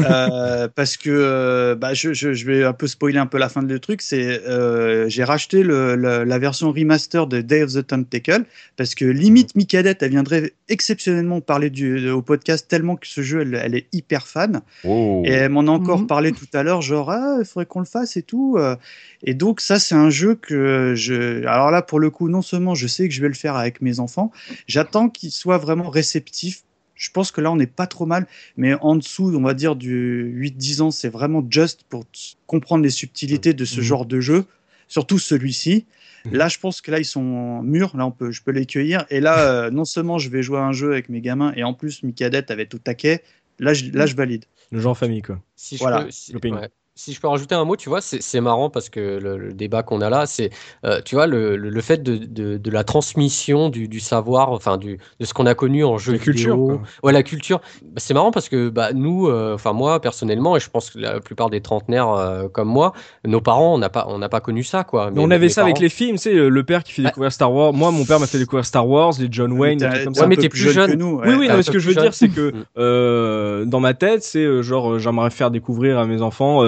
Euh, 0.09 0.69
parce 0.75 0.97
que 0.97 1.11
euh, 1.11 1.75
bah, 1.75 1.95
je, 1.95 2.13
je, 2.13 2.33
je 2.33 2.47
vais 2.47 2.65
un 2.65 2.73
peu 2.73 2.87
spoiler 2.87 3.19
un 3.19 3.27
peu 3.27 3.39
la 3.39 3.49
fin 3.49 3.63
de 3.63 3.73
le 3.73 3.79
truc. 3.79 4.03
C'est 4.03 4.43
euh, 4.47 5.09
j'ai 5.09 5.25
racheté 5.25 5.63
le, 5.63 5.95
le- 5.97 6.25
la 6.25 6.39
version 6.39 6.73
remaster 6.73 7.27
de 7.27 7.41
Day 7.41 7.63
of 7.63 7.73
the 7.75 7.87
Tentacle 7.87 8.45
parce 8.77 8.95
que 8.95 9.05
limite 9.05 9.55
Micadette 9.57 10.03
elle 10.03 10.11
viendrait 10.11 10.53
exceptionnellement 10.69 11.41
parler 11.41 11.71
du, 11.71 12.09
au 12.11 12.23
podcast 12.23 12.67
tellement 12.69 12.97
que 12.97 13.07
ce 13.07 13.23
jeu 13.23 13.41
elle, 13.43 13.55
elle 13.63 13.75
est 13.75 13.87
hyper 13.93 14.27
fan 14.27 14.61
Oh. 14.85 15.23
et 15.25 15.31
elle 15.33 15.51
m'en 15.51 15.61
a 15.67 15.71
encore 15.71 16.01
Mhm. 16.01 16.07
parlé 16.07 16.33
tout 16.33 16.47
à 16.55 16.63
l'heure 16.63 16.83
genre 16.83 17.11
ah 17.11 17.37
il 17.41 17.45
faudrait 17.45 17.67
qu'on 17.67 17.81
le 17.81 17.85
fasse 17.87 18.17
et 18.17 18.23
tout 18.23 18.57
euh. 18.59 18.77
et 19.25 19.35
donc 19.35 19.61
ça 19.61 19.79
c'est 19.79 19.95
un 19.95 20.11
jeu 20.11 20.35
que 20.35 20.95
je 20.97 21.45
alors 21.47 21.71
là 21.71 21.83
pour 21.83 21.99
le 22.01 22.11
coup 22.11 22.29
non 22.29 22.43
seulement 22.43 22.75
je 22.75 22.87
sais 22.87 23.09
que 23.09 23.15
je 23.15 23.21
vais 23.21 23.29
le 23.29 23.35
faire 23.35 23.57
avec 23.57 23.81
mes 23.83 24.01
enfants 24.01 24.31
j'attends 24.67 25.09
qu'il 25.09 25.31
soit 25.31 25.59
vraiment 25.59 25.91
réceptif 25.91 26.63
je 27.01 27.11
pense 27.11 27.33
que 27.33 27.41
là, 27.41 27.51
on 27.51 27.57
n'est 27.57 27.67
pas 27.67 27.87
trop 27.87 28.05
mal, 28.05 28.27
mais 28.59 28.75
en 28.75 28.95
dessous, 28.95 29.35
on 29.35 29.41
va 29.41 29.55
dire 29.55 29.75
du 29.75 30.31
8-10 30.37 30.83
ans, 30.83 30.91
c'est 30.91 31.09
vraiment 31.09 31.43
just 31.49 31.83
pour 31.89 32.05
comprendre 32.47 32.85
les 32.85 32.91
subtilités 32.91 33.55
de 33.55 33.65
ce 33.65 33.81
Mhm. 33.81 33.87
genre 33.87 34.05
de 34.07 34.21
jeu, 34.21 34.45
surtout 34.87 35.19
celui-ci. 35.19 35.87
Mhm. 36.27 36.35
Là, 36.37 36.49
je 36.49 36.59
pense 36.59 36.83
que 36.83 36.91
là, 36.91 36.99
ils 36.99 37.07
sont 37.07 37.63
mûrs, 37.63 37.97
là, 37.97 38.05
on 38.07 38.11
peut, 38.11 38.31
je 38.31 38.43
peux 38.43 38.51
les 38.51 38.67
cueillir. 38.67 39.07
Et 39.09 39.21
là, 39.21 39.39
euh, 39.51 39.71
non 39.71 39.87
seulement 39.87 40.19
je 40.19 40.29
vais 40.29 40.43
jouer 40.43 40.59
à 40.59 40.63
un 40.65 40.73
jeu 40.73 40.93
avec 40.93 41.09
mes 41.09 41.23
gamins, 41.23 41.55
et 41.57 41.65
en 41.65 41.73
plus, 41.73 42.03
Micadette 42.03 42.51
avait 42.51 42.67
tout 42.67 42.79
taquet, 42.79 43.23
là, 43.59 43.73
je, 43.73 43.87
là, 43.93 44.05
je 44.05 44.15
valide. 44.15 44.45
Le 44.71 44.81
genre 44.81 44.97
famille, 44.97 45.23
quoi. 45.23 45.41
Si 45.57 45.77
je, 45.77 45.81
Voilà, 45.83 46.03
peux, 46.05 46.11
si, 46.11 46.35
looping. 46.35 46.55
ouais. 46.55 46.69
Si 47.03 47.15
je 47.15 47.21
peux 47.23 47.29
rajouter 47.29 47.55
un 47.55 47.65
mot, 47.65 47.77
tu 47.77 47.89
vois, 47.89 48.03
c'est 48.03 48.21
c'est 48.21 48.43
marrant 48.43 48.69
parce 48.69 48.91
que 48.91 49.01
le, 49.19 49.39
le 49.39 49.55
débat 49.55 49.83
qu'on 49.83 50.03
a 50.03 50.11
là, 50.11 50.27
c'est, 50.27 50.51
euh, 50.85 51.01
tu 51.03 51.15
vois, 51.15 51.27
le, 51.27 51.57
le, 51.57 51.71
le 51.71 51.81
fait 51.81 52.03
de, 52.03 52.17
de, 52.19 52.59
de 52.59 52.71
la 52.71 52.85
transmission 52.85 53.71
du, 53.71 53.89
du 53.89 54.01
savoir, 54.01 54.53
enfin, 54.53 54.77
du, 54.77 54.99
de 55.19 55.25
ce 55.25 55.33
qu'on 55.33 55.47
a 55.47 55.55
connu 55.55 55.83
en 55.83 55.97
jeu 55.97 56.13
La 56.13 56.19
culture, 56.19 56.57
vidéo. 56.57 56.67
quoi. 56.67 56.83
Ouais, 57.05 57.13
la 57.15 57.23
culture. 57.23 57.63
Bah, 57.83 57.93
c'est 57.97 58.13
marrant 58.13 58.31
parce 58.33 58.51
que 58.51 58.69
bah, 58.69 58.93
nous, 58.93 59.29
euh, 59.29 59.55
enfin, 59.55 59.73
moi, 59.73 59.99
personnellement, 60.03 60.59
et 60.59 60.61
je 60.61 60.69
pense 60.69 60.91
que 60.91 60.99
la 60.99 61.21
plupart 61.21 61.49
des 61.49 61.63
trentenaires 61.63 62.11
euh, 62.11 62.49
comme 62.49 62.69
moi, 62.69 62.93
nos 63.25 63.41
parents, 63.41 63.75
on 63.75 63.79
n'a 63.79 63.89
pas, 63.89 64.05
on 64.11 64.19
n'a 64.19 64.29
pas 64.29 64.41
connu 64.41 64.63
ça, 64.63 64.85
quoi. 64.85 65.11
Mais 65.11 65.23
on 65.23 65.31
avait 65.31 65.49
ça 65.49 65.63
avec 65.63 65.79
les 65.79 65.89
films, 65.89 66.19
sais, 66.19 66.35
le 66.35 66.65
père 66.65 66.85
qui 66.85 66.93
fait 66.93 67.03
découvrir 67.03 67.33
Star 67.33 67.51
Wars. 67.51 67.73
Moi, 67.73 67.91
mon 67.93 68.05
père 68.05 68.21
m'a 68.21 68.27
fait 68.27 68.37
découvrir 68.39 68.67
Star 68.67 68.87
Wars, 68.87 69.15
les 69.19 69.29
John 69.31 69.53
Wayne, 69.53 69.79
des 69.79 69.89
trucs 69.89 70.05
comme 70.05 70.15
ça. 70.15 70.27
mais 70.27 70.37
t'es 70.37 70.51
plus 70.51 70.59
jeune 70.61 70.75
que 70.85 70.91
jeune. 70.91 70.99
nous. 70.99 71.19
Oui, 71.23 71.29
ouais. 71.29 71.35
oui, 71.37 71.49
non, 71.49 71.57
mais 71.57 71.63
ce 71.63 71.71
que 71.71 71.79
je 71.79 71.89
veux 71.89 71.95
dire, 71.95 72.13
c'est 72.13 72.29
que 72.29 73.65
dans 73.65 73.81
ma 73.81 73.95
tête, 73.95 74.23
c'est 74.23 74.45
euh, 74.45 74.61
genre, 74.63 74.99
j'aimerais 74.99 75.31
faire 75.31 75.51
découvrir 75.51 75.99
à 75.99 76.05
mes 76.05 76.21
enfants 76.21 76.63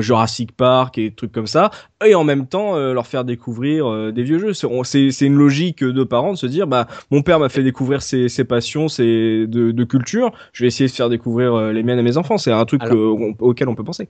Jurassic 0.00 0.52
Park 0.56 0.98
et 0.98 1.10
des 1.10 1.14
trucs 1.14 1.32
comme 1.32 1.46
ça, 1.46 1.70
et 2.04 2.14
en 2.14 2.24
même 2.24 2.46
temps 2.46 2.76
euh, 2.76 2.92
leur 2.92 3.06
faire 3.06 3.24
découvrir 3.24 3.86
euh, 3.90 4.12
des 4.12 4.22
vieux 4.22 4.38
jeux. 4.38 4.52
C'est 4.54 5.26
une 5.26 5.34
logique 5.36 5.82
de 5.84 6.04
parents 6.04 6.32
de 6.32 6.38
se 6.38 6.46
dire 6.46 6.66
bah 6.66 6.86
mon 7.10 7.22
père 7.22 7.38
m'a 7.40 7.48
fait 7.48 7.62
découvrir 7.62 8.02
ses, 8.02 8.28
ses 8.28 8.44
passions, 8.44 8.88
ses 8.88 9.46
de, 9.46 9.70
de 9.72 9.84
culture, 9.84 10.32
je 10.52 10.64
vais 10.64 10.68
essayer 10.68 10.88
de 10.88 10.94
faire 10.94 11.08
découvrir 11.08 11.54
euh, 11.54 11.72
les 11.72 11.82
miennes 11.82 11.98
à 11.98 12.02
mes 12.02 12.16
enfants. 12.16 12.38
C'est 12.38 12.52
un 12.52 12.64
truc 12.64 12.82
Alors- 12.82 12.96
euh, 12.96 13.34
auquel 13.40 13.68
on 13.68 13.74
peut 13.74 13.84
penser. 13.84 14.08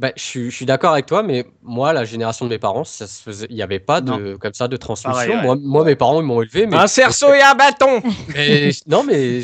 Bah, 0.00 0.12
je 0.16 0.22
suis, 0.22 0.50
je 0.50 0.56
suis 0.56 0.64
d'accord 0.64 0.92
avec 0.94 1.04
toi, 1.04 1.22
mais 1.22 1.44
moi, 1.62 1.92
la 1.92 2.06
génération 2.06 2.46
de 2.46 2.50
mes 2.50 2.58
parents, 2.58 2.84
ça 2.84 3.06
se 3.06 3.20
faisait, 3.22 3.46
il 3.50 3.54
n'y 3.56 3.60
avait 3.62 3.78
pas 3.80 4.00
de, 4.00 4.34
comme 4.36 4.54
ça 4.54 4.66
de 4.66 4.78
transmission. 4.78 5.12
Pareil, 5.12 5.30
ouais. 5.30 5.42
moi, 5.42 5.56
moi, 5.60 5.84
mes 5.84 5.94
parents, 5.94 6.22
ils 6.22 6.26
m'ont 6.26 6.40
élevé, 6.40 6.66
mais, 6.66 6.76
Un 6.76 6.86
cerceau 6.86 7.34
et 7.34 7.42
un 7.42 7.54
bâton. 7.54 8.00
mais- 8.34 8.70
non, 8.86 9.04
mais 9.04 9.40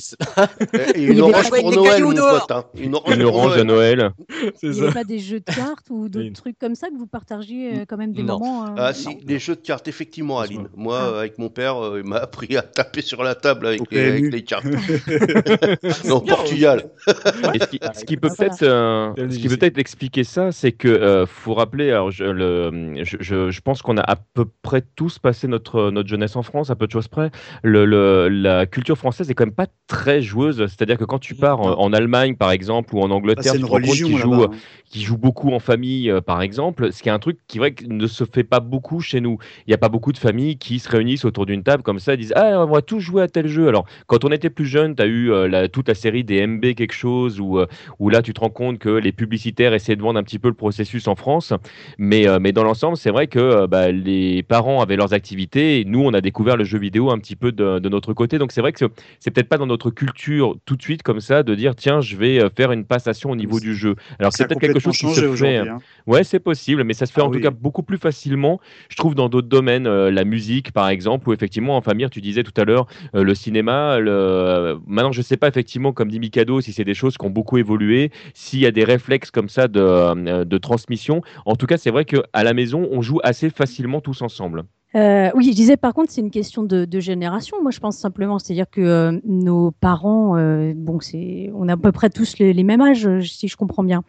Et 0.94 1.02
une 1.02 1.20
orange 1.20 1.44
pour 1.50 1.54
avec 1.56 1.66
des 1.68 1.76
Noël, 1.76 1.90
cailloux 1.92 2.08
mon 2.12 2.16
pote. 2.38 2.50
hein. 2.52 2.64
Une 2.78 2.94
orange, 2.94 3.14
Une 3.16 3.22
pour 3.24 3.34
orange 3.36 3.56
à 3.58 3.64
Noël. 3.64 4.10
C'est 4.54 4.68
Il 4.68 4.70
n'y 4.70 4.80
avait 4.80 4.92
pas 4.92 5.04
des 5.04 5.18
jeux 5.18 5.40
de 5.40 5.44
cartes 5.54 5.90
ou 5.90 6.08
d'autres 6.08 6.24
Oui. 6.24 6.32
trucs 6.32 6.58
comme 6.58 6.74
ça 6.74 6.88
que 6.88 6.96
vous 6.96 7.06
partagiez 7.06 7.74
euh, 7.74 7.84
quand 7.86 7.98
même 7.98 8.14
des 8.14 8.22
Non. 8.22 8.38
moments 8.38 8.64
euh, 8.64 8.74
Ah 8.78 8.94
si, 8.94 9.08
non. 9.08 9.14
des 9.24 9.38
jeux 9.38 9.56
de 9.56 9.60
cartes, 9.60 9.88
effectivement, 9.88 10.40
Aline. 10.40 10.68
Moi, 10.74 10.98
Ah. 10.98 11.18
avec 11.18 11.36
mon 11.38 11.50
père, 11.50 11.76
euh, 11.84 12.00
il 12.02 12.08
m'a 12.08 12.16
appris 12.16 12.56
à 12.56 12.62
taper 12.62 13.02
sur 13.02 13.22
la 13.22 13.34
table 13.34 13.66
avec, 13.66 13.82
les, 13.90 14.08
avec 14.08 14.32
les 14.32 14.42
cartes. 14.42 14.64
non, 16.06 16.20
Portugal. 16.20 16.84
Ce 17.06 18.04
qui, 18.06 18.16
peut 18.16 18.30
Ah, 18.30 19.12
peut-être 19.16 19.78
expliquer 19.78 20.24
ça, 20.24 20.45
c'est 20.52 20.72
que 20.72 20.88
euh, 20.88 21.26
faut 21.26 21.54
rappeler. 21.54 21.90
Alors 21.90 22.10
je, 22.10 22.24
le, 22.24 22.94
je, 23.04 23.16
je, 23.20 23.50
je 23.50 23.60
pense 23.60 23.82
qu'on 23.82 23.96
a 23.96 24.00
à 24.02 24.16
peu 24.16 24.44
près 24.62 24.82
tous 24.96 25.18
passé 25.18 25.48
notre 25.48 25.90
notre 25.90 26.08
jeunesse 26.08 26.36
en 26.36 26.42
France, 26.42 26.70
à 26.70 26.76
peu 26.76 26.86
de 26.86 26.92
choses 26.92 27.08
près. 27.08 27.30
Le, 27.62 27.84
le- 27.84 28.28
la 28.28 28.66
culture 28.66 28.96
française 28.98 29.30
est 29.30 29.34
quand 29.34 29.46
même 29.46 29.54
pas 29.54 29.66
très 29.86 30.22
joueuse. 30.22 30.58
C'est-à-dire 30.66 30.98
que 30.98 31.04
quand 31.04 31.18
tu 31.18 31.34
pars 31.34 31.60
en, 31.60 31.72
en 31.78 31.92
Allemagne, 31.92 32.36
par 32.36 32.50
exemple, 32.50 32.94
ou 32.94 33.00
en 33.00 33.10
Angleterre, 33.10 33.52
c'est 33.52 33.58
tu 33.58 33.58
une 33.58 33.66
te 33.66 33.70
rends 33.70 33.80
compte 33.80 33.84
religion 33.88 34.08
qu'ils 34.08 34.16
jouent, 34.18 34.30
là-bas. 34.42 34.54
hein. 34.54 34.58
qui 34.86 35.02
joue 35.02 35.16
beaucoup 35.18 35.52
en 35.52 35.58
famille, 35.58 36.10
euh, 36.10 36.20
par 36.20 36.42
exemple, 36.42 36.92
ce 36.92 37.02
qui 37.02 37.08
est 37.08 37.12
un 37.12 37.18
truc 37.18 37.38
qui, 37.46 37.58
vrai, 37.58 37.74
ne 37.88 38.06
se 38.06 38.24
fait 38.24 38.44
pas 38.44 38.60
beaucoup 38.60 39.00
chez 39.00 39.20
nous. 39.20 39.38
Il 39.66 39.70
n'y 39.70 39.74
a 39.74 39.78
pas 39.78 39.88
beaucoup 39.88 40.12
de 40.12 40.18
familles 40.18 40.58
qui 40.58 40.78
se 40.78 40.88
réunissent 40.88 41.24
autour 41.24 41.46
d'une 41.46 41.62
table 41.62 41.82
comme 41.82 41.98
ça 41.98 42.14
et 42.14 42.16
disent 42.16 42.32
Ah, 42.36 42.62
on 42.62 42.66
va 42.66 42.82
tous 42.82 43.00
jouer 43.00 43.22
à 43.22 43.28
tel 43.28 43.48
jeu. 43.48 43.68
Alors, 43.68 43.86
quand 44.06 44.24
on 44.24 44.28
était 44.32 44.50
plus 44.50 44.66
jeune, 44.66 44.94
tu 44.94 45.02
as 45.02 45.06
eu 45.06 45.30
euh, 45.32 45.48
la, 45.48 45.68
toute 45.68 45.88
la 45.88 45.94
série 45.94 46.24
des 46.24 46.46
MB 46.46 46.74
quelque 46.74 46.92
chose 46.94 47.40
où, 47.40 47.58
euh, 47.58 47.66
où 47.98 48.08
là, 48.10 48.22
tu 48.22 48.32
te 48.34 48.40
rends 48.40 48.50
compte 48.50 48.78
que 48.78 48.88
les 48.88 49.12
publicitaires 49.12 49.74
essaient 49.74 49.96
de 49.96 50.02
vendre 50.02 50.18
un 50.18 50.22
petit 50.26 50.38
peu 50.38 50.48
le 50.48 50.54
processus 50.54 51.08
en 51.08 51.14
France. 51.16 51.54
Mais, 51.96 52.28
euh, 52.28 52.38
mais 52.40 52.52
dans 52.52 52.64
l'ensemble, 52.64 52.96
c'est 52.98 53.10
vrai 53.10 53.26
que 53.28 53.38
euh, 53.38 53.66
bah, 53.66 53.90
les 53.90 54.42
parents 54.42 54.82
avaient 54.82 54.96
leurs 54.96 55.14
activités 55.14 55.80
et 55.80 55.84
nous, 55.86 56.02
on 56.02 56.12
a 56.12 56.20
découvert 56.20 56.56
le 56.58 56.64
jeu 56.64 56.78
vidéo 56.78 57.10
un 57.10 57.18
petit 57.18 57.36
peu 57.36 57.52
de, 57.52 57.78
de 57.78 57.88
notre 57.88 58.12
côté. 58.12 58.38
Donc, 58.38 58.52
c'est 58.52 58.60
vrai 58.60 58.72
que 58.72 58.78
c'est- 59.20 59.30
peut-être 59.30 59.48
pas 59.48 59.56
dans 59.58 59.66
notre 59.66 59.90
culture 59.90 60.56
tout 60.66 60.76
de 60.76 60.82
suite 60.82 61.02
comme 61.02 61.20
ça 61.20 61.42
de 61.42 61.54
dire 61.54 61.74
Tiens, 61.74 62.00
je 62.02 62.16
vais 62.16 62.40
euh, 62.42 62.48
faire 62.54 62.72
une 62.72 62.84
passation 62.84 63.30
au 63.30 63.36
niveau 63.36 63.60
du 63.60 63.74
jeu. 63.74 63.94
Alors, 64.18 64.32
c'est 64.32 64.46
peut-être 64.46 64.60
quelque 64.60 64.80
chose 64.80 64.98
qui 64.98 65.06
se 65.14 65.20
fait. 65.20 65.26
aujourd'hui. 65.26 65.56
hein. 65.56 65.78
Ouais, 66.06 66.24
c'est 66.24 66.40
possible, 66.40 66.84
mais 66.84 66.92
ça 66.94 67.06
se 67.06 67.12
fait 67.12 67.20
Ah 67.22 67.24
en 67.24 67.30
tout 67.30 67.40
cas 67.40 67.50
beaucoup 67.50 67.82
plus 67.82 67.98
facilement, 67.98 68.60
je 68.90 68.96
trouve, 68.96 69.14
dans 69.14 69.28
d'autres 69.28 69.48
domaines, 69.48 69.86
euh, 69.86 70.10
la 70.10 70.24
musique 70.24 70.72
par 70.72 70.88
exemple, 70.88 71.28
ou 71.28 71.32
effectivement 71.32 71.76
en 71.76 71.80
famille, 71.80 72.08
tu 72.10 72.20
disais 72.20 72.42
tout 72.42 72.58
à 72.60 72.64
l'heure, 72.64 72.86
le 73.14 73.34
cinéma. 73.34 73.98
Le... 73.98 74.78
Maintenant, 74.86 75.12
je 75.12 75.22
sais 75.22 75.36
pas 75.36 75.48
effectivement, 75.48 75.92
comme 75.92 76.10
dit 76.10 76.18
Mikado, 76.20 76.60
si 76.60 76.72
c'est 76.72 76.84
des 76.84 76.94
choses 76.94 77.16
qui 77.16 77.24
ont 77.26 77.30
beaucoup 77.30 77.58
évolué, 77.58 78.10
s'il 78.34 78.58
y 78.60 78.66
a 78.66 78.70
des 78.70 78.84
réflexes 78.84 79.30
comme 79.30 79.48
ça 79.48 79.68
de, 79.68 80.14
de 80.24 80.58
transmission. 80.58 81.22
En 81.44 81.56
tout 81.56 81.66
cas, 81.66 81.76
c'est 81.76 81.90
vrai 81.90 82.04
qu'à 82.04 82.44
la 82.44 82.54
maison, 82.54 82.88
on 82.90 83.02
joue 83.02 83.20
assez 83.22 83.50
facilement 83.50 84.00
tous 84.00 84.22
ensemble. 84.22 84.64
Euh, 84.94 85.30
oui, 85.34 85.50
je 85.50 85.54
disais 85.54 85.76
par 85.76 85.92
contre, 85.92 86.10
c'est 86.10 86.22
une 86.22 86.30
question 86.30 86.62
de, 86.62 86.86
de 86.86 87.00
génération. 87.00 87.60
Moi, 87.60 87.70
je 87.70 87.80
pense 87.80 87.98
simplement, 87.98 88.38
c'est-à-dire 88.38 88.70
que 88.70 88.80
euh, 88.80 89.20
nos 89.24 89.70
parents, 89.70 90.38
euh, 90.38 90.72
bon, 90.74 91.00
c'est, 91.00 91.50
on 91.54 91.68
a 91.68 91.74
à 91.74 91.76
peu 91.76 91.92
près 91.92 92.08
tous 92.08 92.38
les, 92.38 92.54
les 92.54 92.64
mêmes 92.64 92.80
âges, 92.80 93.06
euh, 93.06 93.20
si 93.20 93.48
je 93.48 93.56
comprends 93.56 93.84
bien. 93.84 94.04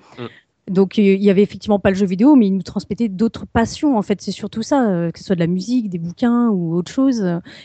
Donc, 0.70 1.00
euh, 1.00 1.02
il 1.02 1.24
y 1.24 1.30
avait 1.30 1.44
effectivement 1.44 1.80
pas 1.80 1.90
le 1.90 1.96
jeu 1.96 2.06
vidéo, 2.06 2.36
mais 2.36 2.48
ils 2.48 2.54
nous 2.56 2.62
transmettaient 2.62 3.08
d'autres 3.10 3.46
passions. 3.46 3.98
En 3.98 4.02
fait, 4.02 4.22
c'est 4.22 4.32
surtout 4.32 4.62
ça, 4.64 4.90
euh, 4.90 5.12
que 5.12 5.20
ce 5.20 5.26
soit 5.26 5.36
de 5.36 5.40
la 5.40 5.48
musique, 5.48 5.90
des 5.90 5.98
bouquins 5.98 6.50
ou 6.50 6.76
autre 6.76 6.92
chose. 6.92 7.24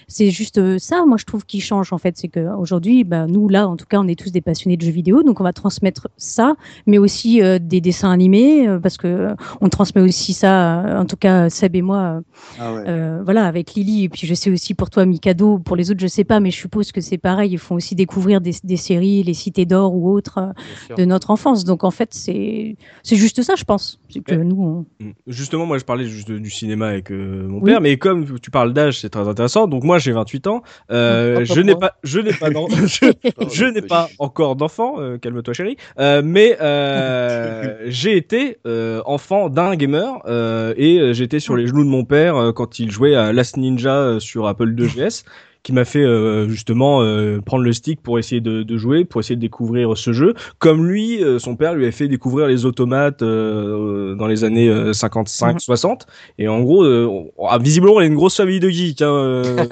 C'est 0.08 0.30
juste 0.30 0.58
euh, 0.58 0.78
ça, 0.78 1.04
moi, 1.06 1.16
je 1.18 1.24
trouve, 1.24 1.44
qui 1.44 1.60
change. 1.60 1.92
En 1.92 1.98
fait, 1.98 2.16
c'est 2.16 2.28
qu'aujourd'hui, 2.28 3.04
bah, 3.04 3.26
nous, 3.26 3.48
là, 3.48 3.68
en 3.68 3.76
tout 3.76 3.86
cas, 3.86 3.98
on 4.00 4.08
est 4.08 4.18
tous 4.18 4.30
des 4.30 4.40
passionnés 4.40 4.76
de 4.76 4.82
jeux 4.84 4.92
vidéo, 4.92 5.22
donc 5.22 5.40
on 5.40 5.44
va 5.44 5.52
transmettre 5.52 6.08
ça, 6.16 6.54
mais 6.86 6.98
aussi 6.98 7.42
euh, 7.42 7.58
des 7.60 7.80
dessins 7.80 8.10
animés, 8.10 8.68
euh, 8.68 8.78
parce 8.78 8.96
que 8.96 9.06
euh, 9.06 9.34
on 9.60 9.68
transmet 9.68 10.00
aussi 10.02 10.32
ça. 10.32 10.84
euh, 10.84 11.00
en 11.00 11.06
tout 11.06 11.16
cas, 11.16 11.50
Seb 11.50 11.74
et 11.76 11.82
moi. 11.82 11.98
euh, 11.98 12.20
Ah 12.60 12.74
ouais. 12.74 12.84
euh, 12.88 13.20
voilà, 13.24 13.46
avec 13.46 13.74
Lily, 13.74 14.04
et 14.04 14.08
puis 14.08 14.26
je 14.26 14.34
sais 14.34 14.50
aussi 14.50 14.74
pour 14.74 14.90
toi, 14.90 15.04
Mikado, 15.06 15.58
pour 15.58 15.76
les 15.76 15.90
autres, 15.90 16.00
je 16.00 16.06
sais 16.06 16.24
pas, 16.24 16.40
mais 16.40 16.50
je 16.50 16.56
suppose 16.56 16.92
que 16.92 17.00
c'est 17.00 17.18
pareil, 17.18 17.52
ils 17.52 17.58
font 17.58 17.74
aussi 17.74 17.94
découvrir 17.94 18.40
des, 18.40 18.52
des 18.62 18.76
séries, 18.76 19.22
les 19.22 19.34
Cités 19.34 19.66
d'Or 19.66 19.94
ou 19.94 20.10
autres 20.10 20.38
euh, 20.38 20.94
de 20.96 21.04
notre 21.04 21.30
enfance. 21.30 21.64
Donc 21.64 21.84
en 21.84 21.90
fait, 21.90 22.14
c'est 22.14 22.76
c'est 23.02 23.16
juste 23.16 23.42
ça, 23.42 23.54
je 23.56 23.64
pense. 23.64 23.98
C'est 24.08 24.20
que 24.20 24.34
Ouais. 24.34 24.44
nous, 24.44 24.86
on... 25.00 25.04
Mm. 25.04 25.10
Justement, 25.26 25.66
moi 25.66 25.78
je 25.78 25.84
parlais 25.84 26.06
juste 26.06 26.30
du 26.30 26.50
cinéma 26.50 26.88
avec 26.88 27.10
euh, 27.10 27.46
mon 27.48 27.58
Oui. 27.58 27.70
père, 27.70 27.80
mais 27.80 27.96
comme 27.96 28.38
tu 28.40 28.50
parles 28.50 28.72
d'âge, 28.72 29.00
c'est 29.00 29.10
très 29.10 29.26
intéressant. 29.28 29.66
Donc 29.66 29.84
moi 29.84 29.98
j'ai 29.98 30.12
28 30.12 30.46
ans, 30.46 30.62
euh, 30.90 31.36
Hop, 31.36 31.40
hop, 31.48 31.56
je 31.56 31.60
n'ai 31.62 31.74
pas, 31.74 31.92
je 32.04 32.20
n'ai 32.20 32.32
pas, 32.32 32.48
je, 32.86 33.12
je 33.52 33.64
n'ai 33.64 33.82
pas 33.82 34.08
encore 34.18 34.56
d'enfant, 34.56 34.96
euh, 35.00 35.18
calme-toi 35.18 35.54
chérie, 35.54 35.76
euh, 35.98 36.22
mais 36.24 36.56
euh, 36.60 37.78
j'ai 37.86 38.16
été 38.16 38.58
euh, 38.66 39.02
enfant 39.06 39.48
d'un 39.48 39.74
gamer 39.76 40.20
euh, 40.26 40.74
et 40.76 41.14
j'étais 41.14 41.40
sur 41.40 41.56
les 41.56 41.66
genoux 41.66 41.84
de 41.84 41.88
mon 41.90 42.04
père 42.04 42.36
euh, 42.36 42.52
quand 42.52 42.78
il 42.78 42.90
jouait 42.90 43.14
à 43.14 43.32
Last 43.32 43.56
Ninja 43.56 43.96
euh, 43.96 44.20
sur 44.20 44.46
Apple 44.46 44.70
2GS 44.74 45.24
qui 45.62 45.72
m'a 45.72 45.84
fait 45.84 46.02
euh, 46.02 46.48
justement 46.48 47.02
euh, 47.02 47.40
prendre 47.40 47.62
le 47.62 47.72
stick 47.72 48.00
pour 48.02 48.18
essayer 48.18 48.40
de, 48.40 48.64
de 48.64 48.76
jouer, 48.76 49.04
pour 49.04 49.20
essayer 49.20 49.36
de 49.36 49.40
découvrir 49.40 49.96
ce 49.96 50.12
jeu. 50.12 50.34
Comme 50.58 50.88
lui, 50.88 51.22
euh, 51.22 51.38
son 51.38 51.54
père 51.54 51.74
lui 51.74 51.86
a 51.86 51.92
fait 51.92 52.08
découvrir 52.08 52.48
les 52.48 52.64
automates 52.66 53.22
euh, 53.22 54.16
dans 54.16 54.26
les 54.26 54.42
années 54.42 54.68
euh, 54.68 54.90
55-60. 54.92 56.00
Et 56.38 56.48
en 56.48 56.60
gros, 56.62 56.82
euh, 56.84 57.06
on- 57.06 57.30
ah, 57.48 57.58
visiblement, 57.58 58.00
il 58.00 58.04
a 58.04 58.06
une 58.06 58.16
grosse 58.16 58.36
famille 58.36 58.58
de 58.58 58.68
geeks. 58.68 59.02
Hein, 59.02 59.06
euh, 59.14 59.66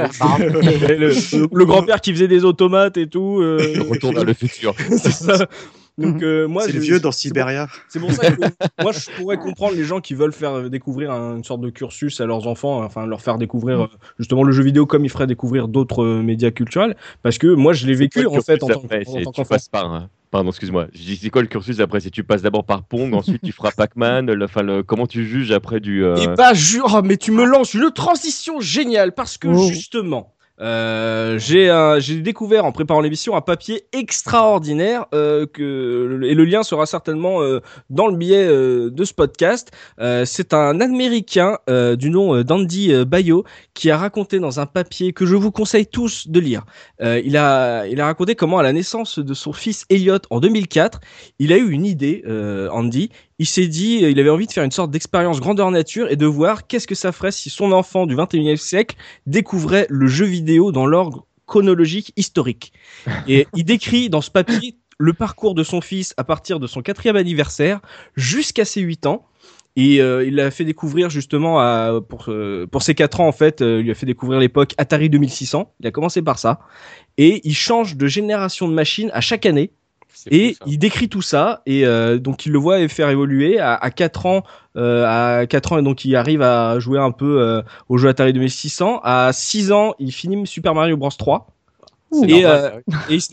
et 0.88 0.96
le 0.96 1.08
le- 1.38 1.48
le 1.52 1.64
grand-père 1.66 2.00
qui 2.00 2.12
faisait 2.12 2.28
des 2.28 2.44
automates 2.44 2.96
et 2.96 3.08
tout. 3.08 3.40
euh, 3.40 3.58
Retour 3.88 4.12
vers 4.12 4.24
le 4.24 4.34
futur. 4.34 4.74
c'est 4.90 5.10
ça. 5.10 5.46
Donc 5.98 6.22
euh, 6.22 6.48
moi, 6.48 6.62
c'est 6.64 6.72
le 6.72 6.80
vieux 6.80 7.00
dans 7.00 7.12
Siberia. 7.12 7.68
c'est 7.88 8.00
pour 8.00 8.10
ça 8.12 8.30
que 8.30 8.40
moi 8.82 8.92
je 8.92 9.10
pourrais 9.16 9.36
comprendre 9.36 9.74
les 9.76 9.84
gens 9.84 10.00
qui 10.00 10.14
veulent 10.14 10.32
faire 10.32 10.70
découvrir 10.70 11.10
un- 11.10 11.36
une 11.36 11.44
sorte 11.44 11.60
de 11.60 11.70
cursus 11.70 12.20
à 12.20 12.26
leurs 12.26 12.46
enfants, 12.46 12.82
enfin 12.82 13.06
leur 13.06 13.20
faire 13.20 13.36
découvrir 13.38 13.82
euh, 13.82 13.86
justement 14.18 14.42
le 14.44 14.52
jeu 14.52 14.62
vidéo 14.62 14.86
comme 14.86 15.04
ils 15.04 15.10
feraient 15.10 15.26
découvrir 15.26 15.68
d'autres 15.68 16.02
euh, 16.04 16.22
médias 16.22 16.50
culturels, 16.50 16.96
parce 17.22 17.38
que 17.38 17.48
moi 17.48 17.72
je 17.74 17.86
l'ai 17.86 17.94
vécu 17.94 18.26
en 18.26 18.40
fait 18.40 18.62
en 18.62 18.68
tant, 18.68 18.74
après, 18.84 19.04
en 19.06 19.12
c'est- 19.12 19.22
tant 19.22 19.30
tu 19.32 19.36
qu'enfant. 19.42 19.48
passes 19.54 19.68
par. 19.68 19.92
un- 19.92 20.08
Pardon, 20.30 20.50
excuse-moi. 20.50 20.86
C'est 20.94 21.28
quoi 21.30 21.42
le 21.42 21.48
cursus 21.48 21.80
après? 21.80 21.98
C'est 21.98 22.10
tu 22.10 22.22
passes 22.22 22.42
d'abord 22.42 22.62
par 22.64 22.84
Pong, 22.84 23.12
ensuite 23.14 23.42
tu 23.42 23.50
feras 23.50 23.72
Pac-Man. 23.72 24.32
comment 24.86 25.08
tu 25.08 25.26
juges 25.26 25.50
après 25.50 25.80
du. 25.80 26.04
euh, 26.04 26.14
Et 26.18 26.28
bah 26.28 26.54
jure, 26.54 26.94
oh, 26.96 27.02
mais 27.04 27.16
tu 27.16 27.32
me 27.32 27.44
lances 27.44 27.74
une 27.74 27.90
transition 27.90 28.60
géniale 28.60 29.12
parce 29.12 29.38
que 29.38 29.48
Oh. 29.48 29.66
justement. 29.68 30.32
Euh, 30.60 31.38
j'ai 31.38 32.20
découvert 32.20 32.64
en 32.64 32.72
préparant 32.72 33.00
l'émission 33.00 33.34
un 33.36 33.40
papier 33.40 33.84
extraordinaire 33.92 35.06
euh, 35.14 35.46
que 35.46 36.20
et 36.24 36.34
le 36.34 36.44
lien 36.44 36.62
sera 36.62 36.86
certainement 36.86 37.42
euh, 37.42 37.60
dans 37.88 38.08
le 38.08 38.16
billet 38.16 38.46
euh, 38.46 38.90
de 38.90 39.04
ce 39.04 39.14
podcast. 39.14 39.70
Euh, 40.00 40.24
c'est 40.24 40.52
un 40.52 40.80
Américain 40.80 41.58
euh, 41.68 41.96
du 41.96 42.10
nom 42.10 42.42
d'Andy 42.42 42.92
Bayo 43.04 43.44
qui 43.74 43.90
a 43.90 43.96
raconté 43.96 44.38
dans 44.38 44.60
un 44.60 44.66
papier 44.66 45.12
que 45.12 45.24
je 45.24 45.36
vous 45.36 45.50
conseille 45.50 45.86
tous 45.86 46.28
de 46.28 46.40
lire. 46.40 46.64
Il 47.00 47.36
a 47.36 47.86
il 47.86 48.00
a 48.00 48.06
raconté 48.06 48.34
comment 48.34 48.58
à 48.58 48.62
la 48.62 48.72
naissance 48.72 49.18
de 49.18 49.34
son 49.34 49.52
fils 49.52 49.86
Elliot 49.88 50.18
en 50.30 50.40
2004, 50.40 51.00
il 51.38 51.52
a 51.52 51.56
eu 51.56 51.70
une 51.70 51.86
idée, 51.86 52.22
Andy. 52.70 53.10
Il 53.40 53.46
s'est 53.46 53.68
dit, 53.68 54.00
il 54.02 54.20
avait 54.20 54.28
envie 54.28 54.46
de 54.46 54.52
faire 54.52 54.64
une 54.64 54.70
sorte 54.70 54.90
d'expérience 54.90 55.40
grandeur 55.40 55.70
nature 55.70 56.10
et 56.10 56.16
de 56.16 56.26
voir 56.26 56.66
qu'est-ce 56.66 56.86
que 56.86 56.94
ça 56.94 57.10
ferait 57.10 57.32
si 57.32 57.48
son 57.48 57.72
enfant 57.72 58.04
du 58.04 58.14
21e 58.14 58.56
siècle 58.56 58.96
découvrait 59.24 59.86
le 59.88 60.08
jeu 60.08 60.26
vidéo 60.26 60.72
dans 60.72 60.84
l'ordre 60.84 61.26
chronologique 61.46 62.12
historique. 62.18 62.74
Et 63.26 63.46
il 63.56 63.64
décrit 63.64 64.10
dans 64.10 64.20
ce 64.20 64.30
papier 64.30 64.76
le 64.98 65.14
parcours 65.14 65.54
de 65.54 65.62
son 65.62 65.80
fils 65.80 66.12
à 66.18 66.24
partir 66.24 66.60
de 66.60 66.66
son 66.66 66.82
quatrième 66.82 67.16
anniversaire 67.16 67.80
jusqu'à 68.14 68.66
ses 68.66 68.82
8 68.82 69.06
ans. 69.06 69.24
Et 69.74 70.02
euh, 70.02 70.22
il 70.22 70.34
l'a 70.34 70.50
fait 70.50 70.66
découvrir 70.66 71.08
justement 71.08 71.60
à, 71.60 71.98
pour, 72.06 72.26
euh, 72.28 72.66
pour 72.66 72.82
ses 72.82 72.94
4 72.94 73.20
ans 73.20 73.28
en 73.28 73.32
fait, 73.32 73.62
euh, 73.62 73.78
il 73.80 73.84
lui 73.84 73.90
a 73.90 73.94
fait 73.94 74.04
découvrir 74.04 74.38
l'époque 74.38 74.74
Atari 74.76 75.08
2600. 75.08 75.72
Il 75.80 75.86
a 75.86 75.90
commencé 75.90 76.20
par 76.20 76.38
ça. 76.38 76.60
Et 77.16 77.40
il 77.44 77.54
change 77.54 77.96
de 77.96 78.06
génération 78.06 78.68
de 78.68 78.74
machines 78.74 79.10
à 79.14 79.22
chaque 79.22 79.46
année. 79.46 79.72
Et 80.30 80.56
il 80.66 80.78
décrit 80.78 81.08
tout 81.08 81.22
ça 81.22 81.62
et 81.66 81.86
euh, 81.86 82.18
donc 82.18 82.46
il 82.46 82.52
le 82.52 82.58
voit 82.58 82.86
faire 82.88 83.08
évoluer. 83.08 83.58
À, 83.58 83.74
à 83.74 83.90
4 83.90 84.26
ans 84.26 84.42
euh, 84.76 85.04
à 85.06 85.46
4 85.46 85.72
ans 85.72 85.78
et 85.78 85.82
donc 85.82 86.04
il 86.04 86.14
arrive 86.16 86.42
à 86.42 86.78
jouer 86.78 86.98
un 86.98 87.10
peu 87.10 87.40
euh, 87.40 87.62
au 87.88 87.98
jeu 87.98 88.08
Atari 88.08 88.32
2600 88.32 89.00
à 89.02 89.32
6 89.32 89.72
ans 89.72 89.94
il 89.98 90.12
finit 90.12 90.46
Super 90.46 90.74
Mario 90.74 90.96
Bros. 90.96 91.10
3 91.10 91.48
C'est 92.12 92.28
et, 92.28 92.42
normal, 92.42 92.82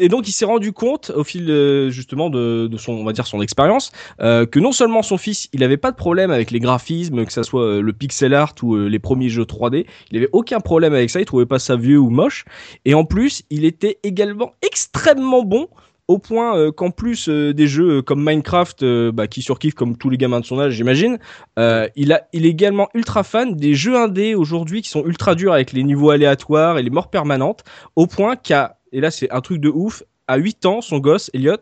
donc 0.10 0.28
il 0.28 0.32
s'est 0.32 0.46
rendu 0.46 0.72
compte 0.74 1.12
au 1.16 1.24
fil 1.24 1.48
justement 1.90 2.30
de, 2.30 2.68
de 2.68 2.78
son 2.78 2.94
on 2.94 3.04
va 3.04 3.14
dire 3.14 3.28
son 3.28 3.42
expérience 3.42 3.92
que 4.20 4.60
non 4.60 4.72
seulement 4.72 5.02
son 5.02 5.18
fils 5.18 5.50
il 5.54 5.64
avait 5.64 5.78
pas 5.78 5.92
de 5.92 5.98
problème 5.98 6.32
avec 6.32 6.52
les 6.52 6.60
graphismes 6.60 7.26
que 7.26 7.34
ça 7.34 7.44
soit 7.44 7.82
le 7.82 7.94
pixel 7.94 8.34
art 8.34 8.54
ou 8.64 8.76
les 8.76 9.00
premiers 9.00 9.30
jeux 9.30 9.44
3D 9.44 9.86
il 10.12 10.18
avait 10.18 10.30
aucun 10.32 10.60
problème 10.60 10.94
avec 10.94 11.10
ça 11.10 11.20
il 11.20 11.26
trouvait 11.26 11.46
pas 11.46 11.60
ça 11.60 11.76
vieux 11.76 12.00
ou 12.00 12.10
moche. 12.10 12.46
Et 12.86 12.94
en 12.94 13.06
plus 13.06 13.44
il 13.50 13.66
était 13.66 14.00
également 14.04 14.54
extrêmement 14.62 15.44
bon 15.44 15.68
au 16.08 16.20
point 16.20 16.58
euh, 16.58 16.72
qu'en 16.72 16.92
plus 16.92 17.28
euh, 17.28 17.54
des 17.54 17.68
jeux 17.68 17.98
euh, 17.98 18.02
comme 18.02 18.24
Minecraft, 18.24 18.84
bah, 19.12 19.28
qui 19.28 19.42
surkiffe 19.42 19.74
comme 19.74 19.98
tous 19.98 20.10
les 20.10 20.18
gamins 20.18 20.40
de 20.40 20.46
son 20.46 20.60
âge, 20.60 20.74
j'imagine, 20.74 21.20
il, 21.58 22.20
il 22.34 22.46
est 22.46 22.50
également 22.50 22.90
ultra 22.94 23.24
fan 23.24 23.56
des 23.56 23.74
jeux 23.74 23.98
indés 23.98 24.36
aujourd'hui 24.36 24.82
qui 24.82 24.90
sont 24.90 25.06
ultra 25.06 25.36
durs 25.36 25.54
avec 25.54 25.74
les 25.74 25.84
niveaux 25.84 26.10
aléatoires 26.10 26.78
et 26.78 26.84
les 26.84 26.90
morts 26.90 27.10
permanentes, 27.10 27.64
au 27.96 28.08
point 28.08 28.36
qu'à, 28.36 28.78
et 28.92 29.02
là 29.02 29.12
c'est 29.12 29.32
un 29.32 29.42
truc 29.42 29.60
de 29.60 29.70
ouf, 29.70 30.04
à 30.28 30.38
8 30.38 30.66
ans, 30.66 30.82
son 30.82 31.00
gosse, 31.00 31.30
Elliot, 31.34 31.56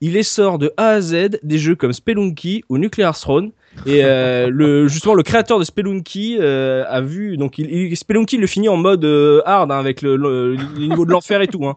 il 0.00 0.12
les 0.12 0.22
sort 0.22 0.58
de 0.58 0.72
A 0.76 0.88
à 0.90 1.00
Z 1.00 1.38
des 1.42 1.58
jeux 1.58 1.74
comme 1.74 1.92
Spelunky 1.92 2.64
ou 2.68 2.78
Nuclear 2.78 3.18
Throne. 3.18 3.52
Et 3.86 4.04
euh, 4.04 4.48
le, 4.50 4.88
justement, 4.88 5.14
le 5.14 5.22
créateur 5.22 5.58
de 5.58 5.64
Spelunky 5.64 6.36
euh, 6.40 6.84
a 6.88 7.00
vu, 7.00 7.36
donc 7.36 7.58
il, 7.58 7.70
il- 7.72 7.96
Spelunky 7.96 8.36
le 8.36 8.46
finit 8.46 8.68
en 8.68 8.76
mode 8.76 9.04
euh, 9.04 9.40
hard 9.46 9.70
hein, 9.72 9.78
avec 9.78 10.02
le, 10.02 10.16
le, 10.16 10.56
de 10.56 11.10
l'enfer 11.10 11.40
et 11.40 11.46
tout. 11.46 11.64
Hein. 11.66 11.76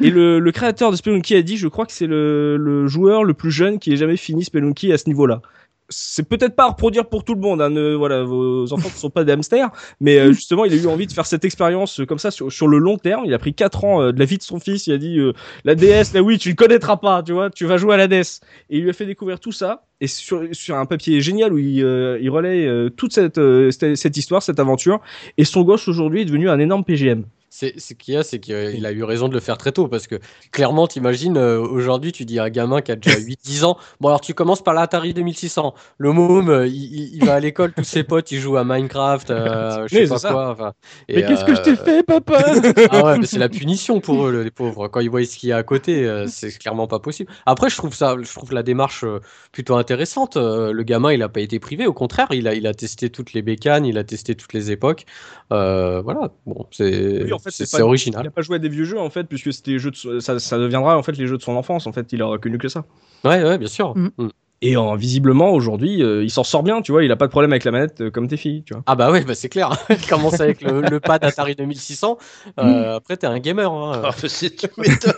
Et 0.00 0.10
le, 0.10 0.40
le 0.40 0.52
créateur 0.52 0.90
de 0.90 0.96
Spelunky 0.96 1.36
a 1.36 1.42
dit, 1.42 1.56
je 1.56 1.68
crois 1.68 1.86
que 1.86 1.92
c'est 1.92 2.06
le, 2.06 2.56
le 2.56 2.86
joueur 2.86 3.24
le 3.24 3.34
plus 3.34 3.50
jeune 3.50 3.78
qui 3.78 3.92
ait 3.92 3.96
jamais 3.96 4.16
fini 4.16 4.42
Spelunky 4.44 4.92
à 4.92 4.98
ce 4.98 5.08
niveau-là. 5.08 5.42
C'est 5.90 6.26
peut-être 6.28 6.56
pas 6.56 6.64
à 6.64 6.68
reproduire 6.68 7.08
pour 7.08 7.24
tout 7.24 7.34
le 7.34 7.40
monde, 7.40 7.60
hein, 7.60 7.96
voilà, 7.96 8.22
vos 8.22 8.72
enfants 8.72 8.88
ne 8.88 8.98
sont 8.98 9.10
pas 9.10 9.22
des 9.24 9.32
hamsters, 9.32 9.70
mais 10.00 10.18
euh, 10.18 10.32
justement, 10.32 10.64
il 10.64 10.72
a 10.72 10.76
eu 10.76 10.86
envie 10.86 11.06
de 11.06 11.12
faire 11.12 11.26
cette 11.26 11.44
expérience 11.44 12.00
euh, 12.00 12.06
comme 12.06 12.18
ça 12.18 12.30
sur, 12.30 12.50
sur 12.50 12.68
le 12.68 12.78
long 12.78 12.96
terme. 12.96 13.24
Il 13.26 13.34
a 13.34 13.38
pris 13.38 13.52
4 13.52 13.84
ans 13.84 14.02
euh, 14.02 14.12
de 14.12 14.18
la 14.18 14.24
vie 14.24 14.38
de 14.38 14.42
son 14.42 14.60
fils, 14.60 14.86
il 14.86 14.94
a 14.94 14.98
dit 14.98 15.18
euh, 15.18 15.32
la 15.64 15.74
DS, 15.74 16.14
la 16.14 16.22
Wii, 16.22 16.38
tu 16.38 16.50
ne 16.50 16.54
connaîtras 16.54 16.96
pas, 16.96 17.22
tu 17.22 17.32
vois, 17.32 17.50
tu 17.50 17.66
vas 17.66 17.76
jouer 17.76 17.94
à 17.94 17.96
la 17.98 18.08
DS. 18.08 18.40
Et 18.70 18.78
il 18.78 18.82
lui 18.82 18.90
a 18.90 18.92
fait 18.92 19.06
découvrir 19.06 19.40
tout 19.40 19.52
ça, 19.52 19.84
et 20.00 20.06
sur, 20.06 20.42
sur 20.52 20.76
un 20.76 20.86
papier 20.86 21.20
génial 21.20 21.52
où 21.52 21.58
il, 21.58 21.84
euh, 21.84 22.18
il 22.20 22.30
relaie 22.30 22.66
euh, 22.66 22.88
toute 22.88 23.12
cette, 23.12 23.40
cette, 23.70 23.96
cette 23.96 24.16
histoire, 24.16 24.42
cette 24.42 24.58
aventure, 24.58 25.00
et 25.38 25.44
son 25.44 25.62
gosse 25.62 25.86
aujourd'hui 25.88 26.22
est 26.22 26.26
devenu 26.26 26.48
un 26.48 26.58
énorme 26.58 26.84
PGM. 26.84 27.24
C'est 27.56 27.78
ce 27.78 27.94
qu'il 27.94 28.14
y 28.14 28.16
a, 28.16 28.24
c'est 28.24 28.40
qu'il 28.40 28.84
a 28.84 28.90
eu 28.90 29.04
raison 29.04 29.28
de 29.28 29.32
le 29.32 29.38
faire 29.38 29.56
très 29.56 29.70
tôt 29.70 29.86
parce 29.86 30.08
que 30.08 30.16
clairement, 30.50 30.88
t'imagines, 30.88 31.36
euh, 31.36 31.60
aujourd'hui, 31.60 32.10
tu 32.10 32.24
dis 32.24 32.40
à 32.40 32.44
un 32.44 32.50
gamin 32.50 32.80
qui 32.80 32.90
a 32.90 32.96
déjà 32.96 33.16
8-10 33.20 33.64
ans, 33.64 33.78
bon 34.00 34.08
alors 34.08 34.20
tu 34.20 34.34
commences 34.34 34.60
par 34.60 34.74
l'Atari 34.74 35.14
2600. 35.14 35.72
Le 35.98 36.12
môme, 36.12 36.48
euh, 36.48 36.66
il, 36.66 37.24
va 37.24 37.34
à 37.34 37.38
l'école, 37.40 37.72
tous 37.72 37.84
ses 37.84 38.02
potes, 38.02 38.32
ils 38.32 38.40
jouent 38.40 38.56
à 38.56 38.64
Minecraft, 38.64 39.30
euh, 39.30 39.86
je 39.88 39.98
sais 39.98 40.08
pas 40.08 40.18
ça. 40.18 40.32
quoi. 40.32 40.50
enfin, 40.50 40.72
et, 41.06 41.14
Mais 41.14 41.26
qu'est-ce 41.28 41.44
que 41.44 41.54
je 41.54 41.62
t'ai 41.62 41.70
euh, 41.70 41.76
fait, 41.76 42.02
papa? 42.02 42.42
Ah 42.90 43.04
ouais, 43.04 43.24
c'est 43.24 43.38
la 43.38 43.48
punition 43.48 44.00
pour 44.00 44.26
eux, 44.26 44.32
le- 44.32 44.42
les 44.42 44.50
pauvres. 44.50 44.88
Quand 44.88 44.98
ils 44.98 45.08
voient 45.08 45.24
ce 45.24 45.36
qu'il 45.36 45.50
y 45.50 45.52
a 45.52 45.56
à 45.58 45.62
côté, 45.62 46.24
c'est 46.26 46.58
clairement 46.58 46.88
pas 46.88 46.98
possible. 46.98 47.30
Après, 47.46 47.70
je 47.70 47.76
trouve 47.76 47.94
ça, 47.94 48.16
je 48.20 48.34
trouve 48.34 48.52
la 48.52 48.64
démarche 48.64 49.04
plutôt 49.52 49.76
intéressante. 49.76 50.36
Le 50.36 50.82
gamin, 50.82 51.12
il 51.12 51.22
a 51.22 51.28
pas 51.28 51.40
été 51.40 51.60
privé, 51.60 51.86
au 51.86 51.92
contraire, 51.92 52.26
il 52.32 52.48
a, 52.48 52.54
il 52.54 52.66
a 52.66 52.74
testé 52.74 53.10
toutes 53.10 53.32
les 53.32 53.42
bécanes, 53.42 53.86
il 53.86 53.96
a 53.96 54.02
testé 54.02 54.34
toutes 54.34 54.54
les 54.54 54.72
époques. 54.72 55.06
Euh, 55.52 56.00
voilà, 56.00 56.32
bon, 56.46 56.66
c'est 56.70 57.22
Oui, 57.22 57.32
en 57.32 57.38
fait, 57.44 57.50
c'est 57.52 57.70
pas- 57.70 57.78
Il 57.78 57.82
original. 57.82 58.24
n'a 58.24 58.30
pas 58.30 58.42
joué 58.42 58.56
à 58.56 58.58
des 58.58 58.68
vieux 58.68 58.84
jeux 58.84 58.98
en 58.98 59.10
fait, 59.10 59.24
puisque 59.24 59.52
c'était 59.52 59.78
jeux 59.78 59.90
de 59.92 60.18
ça, 60.20 60.38
ça 60.38 60.58
deviendra 60.58 60.98
en 60.98 61.02
fait 61.02 61.16
les 61.16 61.26
jeux 61.26 61.36
de 61.38 61.42
son 61.42 61.54
enfance 61.56 61.86
en 61.86 61.92
fait. 61.92 62.12
Il 62.12 62.22
aura 62.22 62.38
connu 62.38 62.58
que 62.58 62.68
ça. 62.68 62.84
Ouais, 63.24 63.42
ouais, 63.42 63.58
bien 63.58 63.68
sûr. 63.68 63.96
Mm. 63.96 64.10
Mm. 64.18 64.28
Et 64.62 64.76
visiblement 64.96 65.50
aujourd'hui, 65.50 66.02
euh, 66.02 66.22
il 66.24 66.30
s'en 66.30 66.42
sort 66.44 66.62
bien, 66.62 66.80
tu 66.80 66.90
vois. 66.90 67.04
Il 67.04 67.12
a 67.12 67.16
pas 67.16 67.26
de 67.26 67.30
problème 67.30 67.52
avec 67.52 67.64
la 67.64 67.70
manette 67.70 68.00
euh, 68.00 68.10
comme 68.10 68.28
tes 68.28 68.38
filles, 68.38 68.62
tu 68.64 68.72
vois. 68.72 68.82
Ah 68.86 68.94
bah 68.96 69.10
ouais, 69.12 69.22
bah 69.22 69.34
c'est 69.34 69.50
clair. 69.50 69.70
Commence 70.08 70.40
avec 70.40 70.62
le, 70.62 70.80
le 70.80 71.00
pad 71.00 71.22
Atari 71.22 71.54
2600. 71.54 72.16
euh, 72.60 72.96
Après, 72.96 73.16
t'es 73.18 73.26
un 73.26 73.38
gamer. 73.40 73.70
hein. 73.70 74.00
Ah, 74.04 74.10
c'est- 74.26 74.56
tu 74.56 74.66
m'étonnes. 74.78 75.12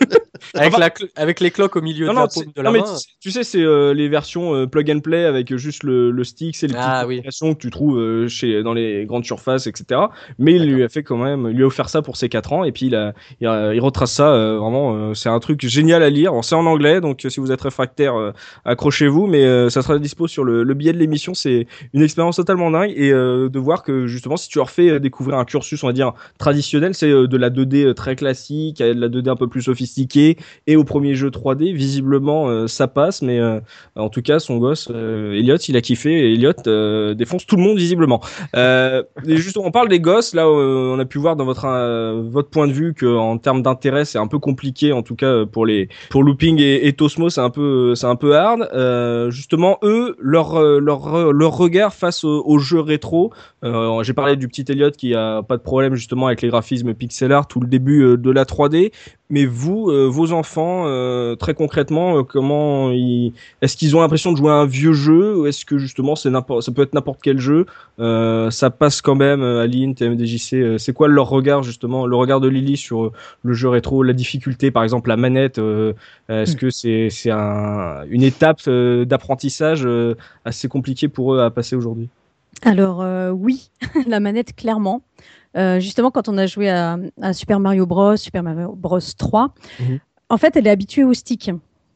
Avec, 0.55 0.77
la 0.77 0.89
cl- 0.89 1.09
avec 1.15 1.39
les 1.39 1.51
cloques 1.51 1.75
au 1.75 1.81
milieu 1.81 2.07
Non, 2.07 2.13
de 2.13 2.17
non, 2.17 2.21
la 2.21 2.27
paume 2.27 2.51
de 2.55 2.61
non, 2.61 2.63
la 2.63 2.71
mais 2.71 2.79
main. 2.79 2.95
tu, 2.99 3.07
tu 3.19 3.31
sais, 3.31 3.43
c'est 3.43 3.61
euh, 3.61 3.93
les 3.93 4.09
versions 4.09 4.53
euh, 4.55 4.67
plug 4.67 4.89
and 4.91 4.99
play 4.99 5.25
avec 5.25 5.55
juste 5.57 5.83
le, 5.83 6.11
le 6.11 6.23
stick, 6.23 6.55
c'est 6.55 6.67
les 6.67 6.75
petites 6.75 6.93
Ah, 6.93 7.05
oui. 7.07 7.15
applications 7.17 7.53
que 7.53 7.59
tu 7.59 7.69
trouves 7.69 7.97
euh, 7.99 8.27
chez 8.27 8.63
dans 8.63 8.73
les 8.73 9.05
grandes 9.05 9.25
surfaces, 9.25 9.67
etc. 9.67 10.01
Mais 10.39 10.53
il 10.55 10.65
lui 10.71 10.83
a 10.83 10.89
fait 10.89 11.03
quand 11.03 11.17
même, 11.17 11.47
il 11.49 11.55
lui 11.57 11.63
a 11.63 11.67
offert 11.67 11.89
ça 11.89 12.01
pour 12.01 12.17
ses 12.17 12.29
4 12.29 12.53
ans 12.53 12.63
et 12.63 12.71
puis 12.71 12.87
il, 12.87 12.95
a, 12.95 13.13
il, 13.41 13.47
a- 13.47 13.73
il 13.73 13.79
retrace 13.79 14.11
ça 14.13 14.31
vraiment. 14.57 15.13
c'est 15.13 15.29
un 15.29 15.39
truc 15.39 15.65
génial 15.65 16.03
à 16.03 16.09
lire. 16.09 16.33
C'est 16.43 16.55
en 16.55 16.65
anglais, 16.65 16.99
donc 17.01 17.25
si 17.27 17.39
vous 17.39 17.51
êtes 17.51 17.61
réfractaire, 17.61 18.33
accrochez-vous, 18.65 19.27
mais 19.27 19.69
ça 19.69 19.81
sera 19.81 19.97
dispo 19.99 20.27
sur 20.27 20.43
le, 20.43 20.63
le 20.63 20.73
billet 20.73 20.93
de 20.93 20.97
l'émission. 20.97 21.33
C'est 21.33 21.67
une 21.93 22.01
expérience 22.01 22.35
totalement 22.35 22.69
dingue 22.71 22.91
et 22.95 23.11
de 23.11 23.59
voir 23.59 23.83
que 23.83 24.07
justement, 24.07 24.37
si 24.37 24.49
tu 24.49 24.57
leur 24.57 24.69
fais 24.69 24.99
découvrir 24.99 25.37
un 25.37 25.45
cursus, 25.45 25.83
on 25.83 25.87
va 25.87 25.93
dire 25.93 26.13
traditionnel, 26.37 26.93
c'est 26.93 27.09
de 27.09 27.37
la 27.37 27.49
2D 27.49 27.93
très 27.93 28.15
classique, 28.15 28.81
à 28.81 28.93
de 28.93 28.99
la 28.99 29.07
2D 29.09 29.29
un 29.29 29.35
peu 29.35 29.47
plus 29.47 29.61
sophistiquée 29.61 30.26
et 30.65 30.75
au 30.75 30.83
premier 30.83 31.15
jeu 31.15 31.29
3D, 31.29 31.73
visiblement 31.73 32.49
euh, 32.49 32.67
ça 32.67 32.87
passe, 32.87 33.21
mais 33.21 33.39
euh, 33.39 33.59
en 33.95 34.09
tout 34.09 34.21
cas 34.21 34.39
son 34.39 34.57
gosse 34.57 34.89
euh, 34.91 35.33
Elliot, 35.33 35.57
il 35.57 35.77
a 35.77 35.81
kiffé 35.81 36.11
et 36.11 36.33
Elliot 36.33 37.13
défonce 37.13 37.45
tout 37.45 37.55
le 37.55 37.63
monde 37.63 37.77
visiblement. 37.77 38.21
Et 38.55 39.37
justement, 39.37 39.65
on 39.65 39.71
parle 39.71 39.87
des 39.89 39.99
gosses, 39.99 40.33
là 40.33 40.49
on 40.49 40.99
a 40.99 41.05
pu 41.05 41.17
voir 41.17 41.35
dans 41.35 41.45
votre 41.45 41.67
votre 42.29 42.49
point 42.49 42.67
de 42.67 42.73
vue 42.73 42.93
que 42.93 43.05
en 43.05 43.37
termes 43.37 43.61
d'intérêt 43.61 44.05
c'est 44.05 44.17
un 44.17 44.27
peu 44.27 44.39
compliqué, 44.39 44.91
en 44.91 45.03
tout 45.03 45.15
cas 45.15 45.45
pour 45.45 45.65
les 45.65 45.89
pour 46.09 46.23
Looping 46.23 46.59
et, 46.59 46.87
et 46.87 46.93
Tosmo 46.93 47.29
c'est 47.29 47.41
un 47.41 47.49
peu 47.49 47.95
c'est 47.95 48.07
un 48.07 48.15
peu 48.15 48.35
hard. 48.35 48.67
Justement 49.31 49.77
eux 49.83 50.15
leur 50.19 50.59
leur 50.79 51.31
leur 51.31 51.57
regard 51.57 51.93
face 51.93 52.23
aux, 52.23 52.59
jeux 52.59 52.81
rétro. 52.81 53.31
J'ai 53.63 54.13
parlé 54.13 54.35
du 54.35 54.47
petit 54.47 54.65
Elliot 54.69 54.91
qui 54.91 55.13
a 55.13 55.43
pas 55.43 55.57
de 55.57 55.63
problème 55.63 55.95
justement 55.95 56.27
avec 56.27 56.41
les 56.41 56.49
graphismes 56.49 56.93
pixel 56.93 57.31
art, 57.31 57.47
tout 57.47 57.59
le 57.59 57.67
début 57.67 58.17
de 58.17 58.31
la 58.31 58.43
3D. 58.43 58.91
Mais 59.29 59.45
vous, 59.45 59.89
euh, 59.89 60.07
vos 60.07 60.31
enfants, 60.31 60.83
euh, 60.85 61.35
très 61.35 61.53
concrètement, 61.53 62.19
euh, 62.19 62.23
comment 62.23 62.91
ils... 62.91 63.33
est-ce 63.61 63.75
qu'ils 63.75 63.93
ont 63.97 63.99
l'impression 63.99 64.31
de 64.31 64.37
jouer 64.37 64.51
à 64.51 64.55
un 64.55 64.65
vieux 64.65 64.93
jeu 64.93 65.37
ou 65.37 65.47
est-ce 65.47 65.65
que 65.65 65.77
justement 65.77 66.15
c'est 66.15 66.29
n'importe, 66.29 66.61
ça 66.61 66.71
peut 66.71 66.81
être 66.81 66.93
n'importe 66.93 67.19
quel 67.21 67.37
jeu, 67.37 67.65
euh, 67.99 68.49
ça 68.51 68.69
passe 68.69 69.01
quand 69.01 69.15
même. 69.15 69.41
euh, 69.41 69.61
Aline, 69.63 69.95
TMDJC, 69.95 70.53
euh, 70.53 70.77
c'est 70.77 70.93
quoi 70.93 71.09
leur 71.09 71.27
regard 71.29 71.61
justement, 71.61 72.07
le 72.07 72.15
regard 72.15 72.39
de 72.39 72.47
Lily 72.47 72.77
sur 72.77 73.11
le 73.43 73.53
jeu 73.53 73.67
rétro, 73.67 74.01
la 74.01 74.13
difficulté, 74.13 74.71
par 74.71 74.83
exemple 74.83 75.09
la 75.09 75.17
manette, 75.17 75.59
euh, 75.59 75.91
est-ce 76.29 76.55
que 76.55 76.69
c'est 76.69 77.09
c'est 77.09 77.31
un, 77.31 78.03
une 78.09 78.23
étape 78.23 78.61
d'apprentissage 78.69 79.85
euh, 79.85 80.15
assez 80.45 80.69
compliquée 80.69 81.09
pour 81.09 81.33
eux 81.33 81.41
à 81.41 81.51
passer 81.51 81.75
aujourd'hui? 81.75 82.07
Alors 82.63 83.01
euh, 83.01 83.31
oui, 83.31 83.69
la 84.07 84.19
manette 84.19 84.55
clairement. 84.55 85.01
Euh, 85.57 85.79
justement, 85.79 86.11
quand 86.11 86.29
on 86.29 86.37
a 86.37 86.45
joué 86.45 86.69
à, 86.69 86.97
à 87.21 87.33
Super 87.33 87.59
Mario 87.59 87.85
Bros, 87.85 88.15
Super 88.17 88.43
Mario 88.43 88.73
Bros 88.75 88.99
3, 89.17 89.53
Mhm. 89.79 89.99
en 90.29 90.37
fait, 90.37 90.55
elle 90.55 90.67
est 90.67 90.69
habituée 90.69 91.03
au 91.03 91.13
stick, 91.13 91.51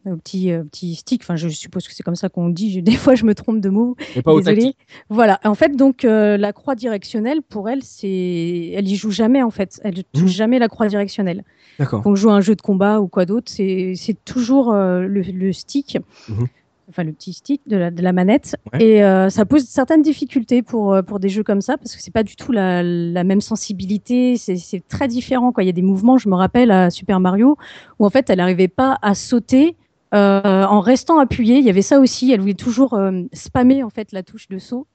au 0.05 0.15
petit, 0.15 0.51
euh, 0.51 0.63
petit 0.63 0.95
stick. 0.95 1.21
Enfin, 1.23 1.35
je 1.35 1.47
suppose 1.47 1.87
que 1.87 1.93
c'est 1.93 2.01
comme 2.01 2.15
ça 2.15 2.27
qu'on 2.29 2.49
dit. 2.49 2.71
Je- 2.71 2.79
des 2.95 2.95
fois, 2.95 3.13
je 3.15 3.23
me 3.25 3.35
trompe 3.35 3.59
de 3.61 3.69
mots. 3.69 3.95
Mais 4.15 4.21
pas 4.23 4.33
au 4.33 4.39
Désolée. 4.39 4.63
tactile. 4.63 4.73
Voilà. 5.09 5.39
En 5.43 5.53
fait, 5.53 5.75
donc 5.75 6.05
euh, 6.05 6.37
la 6.37 6.53
croix 6.53 6.73
directionnelle 6.75 7.41
pour 7.43 7.69
elle, 7.69 7.83
c'est, 7.83 8.71
elle 8.75 8.87
y 8.87 8.95
joue 8.95 9.11
jamais 9.11 9.43
en 9.43 9.51
fait. 9.51 9.79
Elle 9.83 10.03
touche 10.05 10.21
Mhm. 10.23 10.27
jamais 10.29 10.59
la 10.59 10.67
croix 10.67 10.87
directionnelle. 10.87 11.43
D'accord. 11.77 12.01
Quand 12.01 12.09
on 12.11 12.15
joue 12.15 12.29
à 12.29 12.33
un 12.33 12.41
jeu 12.41 12.55
de 12.55 12.61
combat 12.61 12.99
ou 12.99 13.07
quoi 13.07 13.25
d'autre, 13.25 13.51
c'est 13.51 13.95
toujours 14.25 14.73
le, 14.73 15.05
le 15.07 15.53
stick, 15.53 15.97
Mhm. 16.29 16.47
Enfin 16.91 17.03
le 17.03 17.11
petit 17.13 17.33
stick 17.33 17.61
de 17.65 17.77
la, 17.77 17.89
de 17.89 18.01
la 18.03 18.13
manette. 18.13 18.55
Ouais. 18.73 18.83
Et 18.83 19.03
euh, 19.03 19.29
ça 19.29 19.45
pose 19.45 19.63
certaines 19.63 20.03
difficultés 20.03 20.61
pour, 20.61 20.93
euh, 20.93 21.01
pour 21.01 21.19
des 21.19 21.29
jeux 21.29 21.43
comme 21.43 21.61
ça, 21.61 21.77
parce 21.77 21.95
que 21.95 22.01
c'est 22.01 22.11
pas 22.13 22.23
du 22.23 22.35
tout 22.35 22.51
la, 22.51 22.83
la 22.83 23.23
même 23.23 23.41
sensibilité, 23.41 24.37
c'est 24.37 24.87
très 24.87 25.07
différent. 25.07 25.51
Quoi. 25.51 25.63
Il 25.63 25.67
y 25.67 25.69
a 25.69 25.73
des 25.73 25.81
mouvements, 25.81 26.17
je 26.17 26.29
me 26.29 26.35
rappelle 26.35 26.69
à 26.69 26.89
Super 26.91 27.19
Mario, 27.19 27.57
où 27.97 28.05
en 28.05 28.09
fait 28.09 28.29
elle 28.29 28.37
n'arrivait 28.37 28.67
pas 28.67 28.99
à 29.01 29.15
sauter. 29.15 29.75
euh, 30.13 30.65
en 30.65 30.81
restant 30.81 31.19
appuyée, 31.19 31.57
il 31.57 31.63
y 31.65 31.69
avait 31.69 31.81
ça 31.81 31.99
aussi. 31.99 32.31
Elle 32.31 32.41
voulait 32.41 32.53
toujours 32.53 32.93
euh, 32.95 33.23
spammer 33.33 33.81
en 33.81 33.89
fait 33.89 34.11
la 34.11 34.23
touche 34.23 34.47
de 34.49 34.59
saut. 34.59 34.85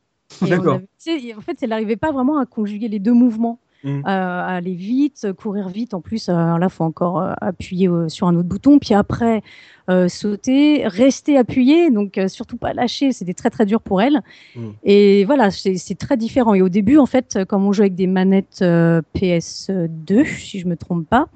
Et 0.46 0.52
avait- 0.52 1.34
en 1.34 1.40
fait, 1.40 1.58
elle 1.62 1.70
n'arrivait 1.70 1.96
pas 1.96 2.12
vraiment 2.12 2.38
à 2.38 2.46
conjuguer 2.46 2.88
les 2.88 2.98
deux 2.98 3.12
mouvements 3.12 3.58
Mhm. 3.84 4.02
à 4.04 4.46
aller 4.46 4.74
vite, 4.74 5.32
courir 5.32 5.68
vite. 5.68 5.94
En 5.94 6.00
plus, 6.00 6.28
euh, 6.28 6.58
là, 6.58 6.68
faut 6.68 6.84
encore 6.84 7.20
euh, 7.20 7.32
appuyer 7.40 7.88
euh, 7.88 8.08
sur 8.08 8.26
un 8.26 8.34
autre 8.36 8.48
bouton, 8.48 8.78
puis 8.78 8.94
après 8.94 9.42
euh, 9.88 10.08
sauter, 10.08 10.86
rester 10.86 11.38
appuyé, 11.38 11.90
donc 11.90 12.18
euh, 12.18 12.26
surtout 12.26 12.56
pas 12.56 12.72
lâcher. 12.72 13.12
C'était 13.12 13.34
très 13.34 13.50
très 13.50 13.66
dur 13.66 13.80
pour 13.80 14.02
elle. 14.02 14.22
Mm. 14.56 14.70
Et 14.82 15.24
voilà, 15.24 15.50
c'est 15.50 15.98
très 15.98 16.16
différent. 16.16 16.54
Et 16.54 16.62
au 16.62 16.68
début, 16.68 16.98
en 16.98 17.06
fait, 17.06 17.44
comme 17.44 17.64
on 17.64 17.72
joue 17.72 17.82
avec 17.82 17.94
des 17.94 18.08
manettes 18.08 18.60
euh, 18.62 19.00
PS2, 19.14 20.24
si 20.26 20.58
je 20.58 20.66
me 20.66 20.76
trompe 20.76 21.08
pas. 21.08 21.28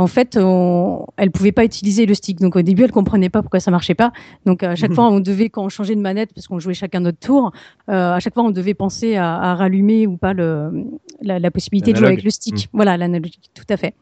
En 0.00 0.06
fait, 0.06 0.38
on... 0.40 1.06
elle 1.16 1.32
pouvait 1.32 1.50
pas 1.50 1.64
utiliser 1.64 2.06
le 2.06 2.14
stick. 2.14 2.38
Donc 2.38 2.54
au 2.54 2.62
début, 2.62 2.84
elle 2.84 2.92
comprenait 2.92 3.30
pas 3.30 3.42
pourquoi 3.42 3.58
ça 3.58 3.72
marchait 3.72 3.96
pas. 3.96 4.12
Donc 4.46 4.62
à 4.62 4.76
chaque 4.76 4.94
fois, 4.94 5.08
on 5.10 5.18
devait, 5.18 5.48
quand 5.50 5.64
on 5.64 5.68
changeait 5.68 5.96
de 5.96 6.00
manette, 6.00 6.30
parce 6.32 6.46
qu'on 6.46 6.60
jouait 6.60 6.72
chacun 6.72 7.00
notre 7.00 7.18
tour, 7.18 7.50
euh, 7.88 8.12
à 8.12 8.20
chaque 8.20 8.32
fois, 8.32 8.44
on 8.44 8.52
devait 8.52 8.74
penser 8.74 9.16
à, 9.16 9.34
à 9.34 9.56
rallumer 9.56 10.06
ou 10.06 10.16
pas 10.16 10.34
le, 10.34 10.84
la, 11.20 11.40
la 11.40 11.50
possibilité 11.50 11.92
de 11.92 11.98
jouer 11.98 12.06
avec 12.06 12.22
le 12.22 12.30
stick. 12.30 12.68
Voilà, 12.72 12.96
l'analogique, 12.96 13.50
tout 13.54 13.66
à 13.68 13.76
fait. 13.76 13.94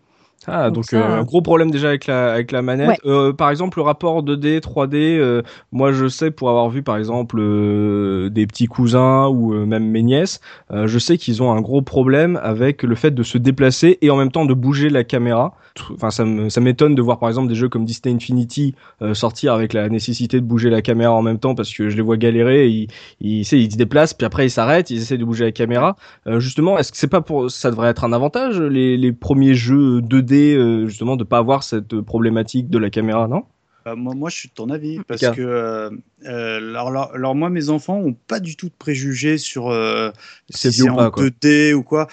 Ah, 0.49 0.71
Donc 0.71 0.75
donc 0.77 0.85
ça, 0.85 0.99
euh, 0.99 1.21
un 1.21 1.25
gros 1.25 1.43
problème 1.43 1.73
déjà 1.73 1.89
avec 1.89 2.07
la, 2.07 2.33
avec 2.33 2.53
la 2.53 2.63
manette. 2.63 2.89
Ouais. 2.89 2.99
Euh, 3.07 3.33
par 3.33 3.51
exemple, 3.51 3.79
le 3.79 3.83
rapport 3.83 4.23
2D, 4.23 4.61
3D, 4.61 5.19
euh, 5.19 5.43
moi 5.73 5.91
je 5.93 6.07
sais 6.07 6.31
pour 6.31 6.51
avoir 6.51 6.69
vu 6.71 6.85
par 6.85 6.97
exemple 6.99 7.37
euh, 7.41 8.29
des 8.31 8.47
petits 8.47 8.67
cousins 8.67 9.27
ou 9.27 9.55
euh, 9.55 9.67
même 9.67 9.91
mes 9.91 10.03
nièces, 10.05 10.41
euh, 10.71 10.87
je 10.87 10.99
sais 11.01 11.19
qu'ils 11.19 11.43
ont 11.43 11.51
un 11.53 11.61
gros 11.63 11.83
problème 11.83 12.39
avec 12.45 12.85
le 12.85 12.95
fait 12.95 13.11
de 13.11 13.25
se 13.25 13.39
déplacer 13.39 13.99
et 14.03 14.11
en 14.11 14.17
même 14.17 14.31
temps 14.31 14.45
de 14.47 14.55
bouger 14.55 14.89
la 14.89 15.03
caméra. 15.03 15.55
Enfin, 15.93 16.11
ça 16.11 16.25
me- 16.25 16.49
ça 16.49 16.61
m'étonne 16.61 16.95
de 16.95 17.03
voir 17.03 17.19
par 17.19 17.29
exemple 17.29 17.49
des 17.49 17.55
jeux 17.55 17.69
comme 17.69 17.85
Disney 17.85 18.15
Infinity 18.15 18.75
euh, 19.03 19.15
sortir 19.15 19.53
avec 19.53 19.73
la 19.73 19.89
nécessité 19.89 20.41
de 20.41 20.47
bouger 20.47 20.71
la 20.71 20.81
caméra 20.81 21.13
en 21.13 21.23
même 21.23 21.39
temps 21.39 21.55
parce 21.55 21.73
que 21.75 21.89
je 21.91 21.97
les 21.97 22.03
vois 22.03 22.17
galérer. 22.17 22.69
Ils, 22.69 22.87
ils, 23.21 23.45
sais, 23.45 23.59
ils 23.61 23.71
se 23.73 23.77
déplacent 23.77 24.15
puis 24.15 24.25
après 24.25 24.47
ils 24.47 24.51
s'arrêtent, 24.51 24.91
ils 24.91 24.99
essaient 24.99 25.19
de 25.19 25.25
bouger 25.25 25.45
la 25.45 25.53
caméra. 25.53 25.97
Euh, 26.29 26.41
justement, 26.41 26.79
est-ce 26.79 26.93
que 26.93 26.99
c'est 26.99 27.09
pas 27.09 27.21
pour 27.21 27.51
ça 27.51 27.71
devrait 27.71 27.89
être 27.91 28.05
un 28.05 28.13
avantage 28.13 28.61
les, 28.61 28.97
les 28.97 29.13
premiers 29.13 29.55
jeux 29.55 30.01
2D 30.01 30.26
2D, 30.27 30.57
euh, 30.57 30.87
justement, 30.87 31.17
de 31.17 31.25
pas 31.25 31.39
avoir 31.39 31.63
cette 31.63 32.01
problématique 32.01 32.69
de 32.69 32.79
la 32.79 32.91
caméra, 32.91 33.29
non? 33.29 33.45
Bah, 33.87 33.95
moi, 33.95 34.15
moi, 34.17 34.31
je 34.31 34.37
suis 34.37 34.49
de 34.49 34.55
ton 34.55 34.69
avis 34.71 34.99
parce 35.07 35.21
que 35.21 35.41
euh, 35.41 35.91
euh, 36.25 36.57
alors, 36.57 36.89
alors, 36.89 37.15
alors, 37.15 37.35
moi, 37.37 37.51
mes 37.51 37.71
enfants 37.71 37.99
ont 37.99 38.15
pas 38.15 38.41
du 38.41 38.57
tout 38.57 38.67
de 38.67 38.75
préjugés 38.77 39.39
sur 39.39 39.71
euh, 39.71 40.11
si 40.51 40.73
c'est 40.73 40.91
en 40.91 41.09
quoi. 41.11 41.23
2D 41.23 41.73
ou 41.73 41.85
quoi. 41.85 42.09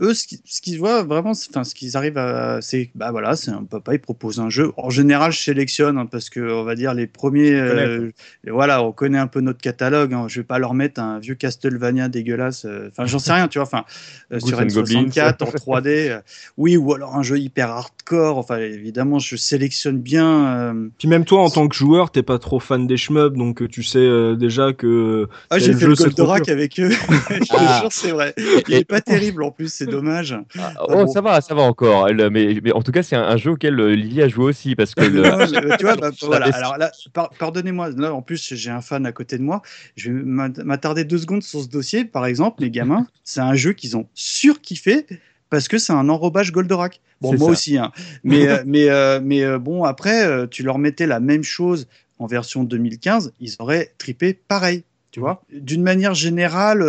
Eux, 0.00 0.12
ce 0.12 0.26
qui- 0.26 0.40
ce 0.44 0.60
qu'ils 0.60 0.78
voient 0.78 1.02
vraiment, 1.04 1.30
enfin, 1.30 1.64
ce 1.64 1.74
qu'ils 1.74 1.96
arrivent 1.96 2.18
à, 2.18 2.60
c'est, 2.60 2.90
bah 2.94 3.10
voilà, 3.10 3.34
c'est 3.34 3.50
un 3.50 3.64
papa, 3.64 3.94
il 3.94 3.98
propose 3.98 4.40
un 4.40 4.50
jeu. 4.50 4.72
En 4.76 4.90
général, 4.90 5.32
je 5.32 5.38
sélectionne 5.40 5.96
hein, 5.96 6.04
parce 6.06 6.28
que 6.28 6.40
on 6.40 6.64
va 6.64 6.74
dire 6.74 6.92
les 6.92 7.06
premiers, 7.06 7.54
euh, 7.54 8.10
voilà, 8.46 8.82
on 8.82 8.92
connaît 8.92 9.18
un 9.18 9.26
peu 9.26 9.40
notre 9.40 9.60
catalogue. 9.60 10.12
hein. 10.12 10.26
je 10.28 10.40
vais 10.40 10.44
pas 10.44 10.58
leur 10.58 10.74
mettre 10.74 11.00
un 11.00 11.18
vieux 11.18 11.34
Castlevania 11.34 12.08
dégueulasse. 12.08 12.66
euh, 12.66 12.88
Enfin, 12.90 13.06
j'en 13.06 13.18
sais 13.18 13.32
rien, 13.32 13.48
tu 13.48 13.58
vois. 13.58 13.66
Enfin, 13.66 13.84
euh, 14.32 14.40
sur 14.40 14.58
and 14.60 14.66
Goblins. 14.66 15.04
N64 15.06 15.42
en 15.44 15.50
3D, 15.50 15.86
euh, 16.10 16.20
oui, 16.58 16.76
ou 16.76 16.92
alors 16.92 17.16
un 17.16 17.22
jeu 17.22 17.38
hyper 17.38 17.70
hardcore. 17.70 18.36
Enfin, 18.38 18.58
évidemment, 18.58 19.18
je 19.18 19.36
sélectionne 19.36 19.98
bien. 19.98 20.46
euh, 20.74 20.88
Puis 20.98 21.08
même 21.08 21.24
toi, 21.24 21.40
en 21.42 21.48
tant 21.50 21.68
que 21.68 21.74
joueur, 21.74 22.10
t'es 22.10 22.22
pas 22.22 22.38
trop 22.38 22.60
fan 22.60 22.86
des 22.86 22.96
shmups, 22.98 23.36
donc 23.36 23.62
euh, 23.62 23.68
tu 23.68 23.82
sais 23.82 23.98
euh, 23.98 24.36
déjà 24.36 24.72
que 24.74 25.26
Ah, 25.50 25.58
j'ai 25.58 25.72
fait 25.72 25.80
jeu, 25.80 25.88
le 25.88 25.94
Goldorak 25.94 26.48
avec 26.50 26.78
eux. 26.80 26.90
je 27.30 27.38
te 27.38 27.46
Ah. 27.56 27.78
jure, 27.80 27.92
c'est 27.92 28.10
vrai. 28.10 28.34
Il 28.68 28.74
est 28.74 28.84
pas 28.84 29.00
terrible 29.00 29.42
en 29.42 29.50
plus, 29.50 29.72
c'est 29.86 29.90
dommage. 29.90 30.36
Ah, 30.58 30.72
Ah 30.76 30.84
oh, 30.88 31.04
bon. 31.04 31.06
ça 31.06 31.20
va, 31.22 31.40
ça 31.40 31.54
va 31.54 31.62
encore. 31.62 32.08
Elle, 32.08 32.28
mais, 32.30 32.58
mais 32.62 32.72
en 32.72 32.82
tout 32.82 32.92
cas, 32.92 33.02
c'est 33.02 33.16
un, 33.16 33.22
un 33.24 33.36
jeu 33.38 33.52
auquel 33.52 33.80
euh, 33.80 33.94
Lily 33.94 34.22
a 34.22 34.28
joué 34.28 34.44
aussi 34.44 34.76
parce 34.76 34.94
que 34.94 35.00
le- 35.04 35.22
Non, 35.22 35.38
mais, 35.38 35.76
tu 35.78 35.84
vois, 35.84 35.96
bah, 36.00 36.10
voilà. 36.22 36.46
Alors 36.54 36.76
là, 36.78 36.90
par- 37.12 37.30
pardonnez-moi. 37.38 37.90
Là, 37.96 38.12
en 38.12 38.22
plus, 38.22 38.54
j'ai 38.54 38.70
un 38.70 38.80
fan 38.82 39.06
à 39.06 39.12
côté 39.12 39.38
de 39.38 39.42
moi. 39.42 39.62
Je 39.96 40.12
vais 40.12 40.22
m'at- 40.22 40.62
m'attarder 40.64 41.04
deux 41.04 41.18
secondes 41.18 41.42
sur 41.42 41.62
ce 41.62 41.68
dossier. 41.68 42.04
Par 42.04 42.26
exemple, 42.26 42.62
les 42.62 42.70
gamins, 42.70 43.06
c'est 43.24 43.40
un 43.40 43.54
jeu 43.54 43.72
qu'ils 43.72 43.96
ont 43.96 44.06
surkiffé 44.14 45.06
parce 45.50 45.68
que 45.68 45.78
c'est 45.78 45.92
un 45.92 46.08
enrobage 46.08 46.52
Goldorak. 46.52 47.00
Bon, 47.22 47.30
moi 47.30 47.38
ça. 47.46 47.52
aussi, 47.52 47.78
hein. 47.78 47.92
Mais, 48.24 48.46
euh, 48.48 48.62
mais, 48.66 48.90
euh, 48.90 49.20
mais 49.22 49.42
euh, 49.42 49.58
bon, 49.58 49.84
après, 49.84 50.46
tu 50.48 50.62
leur 50.62 50.78
mettais 50.78 51.06
la 51.06 51.18
même 51.20 51.42
chose 51.44 51.86
en 52.18 52.26
version 52.26 52.64
2015, 52.64 53.32
ils 53.40 53.54
auraient 53.58 53.92
tripé 53.98 54.34
pareil. 54.34 54.84
Tu 55.12 55.20
vois 55.20 55.42
D'une 55.50 55.82
manière 55.82 56.14
générale, 56.14 56.82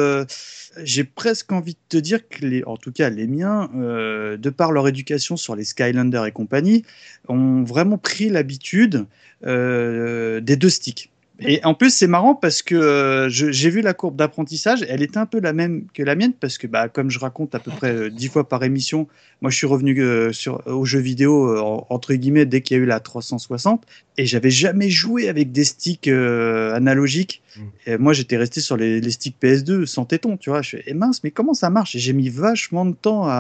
j'ai 0.83 1.03
presque 1.03 1.51
envie 1.51 1.73
de 1.73 1.79
te 1.89 1.97
dire 1.97 2.27
que, 2.27 2.65
en 2.65 2.77
tout 2.77 2.91
cas 2.91 3.09
les 3.09 3.27
miens, 3.27 3.69
euh, 3.75 4.37
de 4.37 4.49
par 4.49 4.71
leur 4.71 4.87
éducation 4.87 5.37
sur 5.37 5.55
les 5.55 5.63
Skylanders 5.63 6.25
et 6.25 6.31
compagnie, 6.31 6.83
ont 7.27 7.63
vraiment 7.63 7.97
pris 7.97 8.29
l'habitude 8.29 9.05
euh, 9.45 10.39
des 10.39 10.55
deux 10.55 10.69
sticks. 10.69 11.09
Et 11.39 11.63
en 11.63 11.75
plus, 11.75 11.91
c'est 11.91 12.07
marrant 12.07 12.33
parce 12.33 12.63
que 12.63 12.73
euh, 12.73 13.29
j'ai 13.29 13.69
vu 13.69 13.81
la 13.81 13.93
courbe 13.93 14.15
d'apprentissage, 14.15 14.83
elle 14.89 15.03
était 15.03 15.19
un 15.19 15.27
peu 15.27 15.39
la 15.39 15.53
même 15.53 15.85
que 15.93 16.01
la 16.01 16.15
mienne 16.15 16.33
parce 16.33 16.57
que, 16.57 16.65
bah, 16.65 16.89
comme 16.89 17.11
je 17.11 17.19
raconte 17.19 17.53
à 17.53 17.59
peu 17.59 17.69
près 17.69 18.09
dix 18.09 18.27
fois 18.27 18.49
par 18.49 18.63
émission, 18.63 19.07
moi 19.41 19.51
je 19.51 19.57
suis 19.57 19.67
revenu 19.67 20.33
sur, 20.33 20.65
aux 20.65 20.85
jeux 20.85 20.97
vidéo 20.99 21.55
en- 21.59 21.85
entre 21.91 22.15
guillemets 22.15 22.47
dès 22.47 22.61
qu'il 22.61 22.77
y 22.77 22.79
a 22.79 22.83
eu 22.83 22.87
la 22.87 22.99
360 22.99 23.83
et 24.17 24.25
j'avais 24.25 24.49
jamais 24.49 24.89
joué 24.89 25.29
avec 25.29 25.51
des 25.51 25.63
sticks 25.63 26.07
analogiques. 26.07 27.43
Et 27.85 27.97
moi 27.97 28.13
j'étais 28.13 28.37
resté 28.37 28.61
sur 28.61 28.77
les, 28.77 29.01
les 29.01 29.11
sticks 29.11 29.35
PS2 29.41 29.85
sans 29.85 30.05
téton, 30.05 30.37
tu 30.37 30.49
vois. 30.49 30.61
Je 30.61 30.69
fais, 30.77 30.83
eh 30.87 30.93
mince, 30.93 31.23
mais 31.23 31.31
comment 31.31 31.53
ça 31.53 31.69
marche? 31.69 31.95
J'ai 31.97 32.13
mis 32.13 32.29
vachement 32.29 32.85
de 32.85 32.93
temps 32.93 33.25
à, 33.25 33.31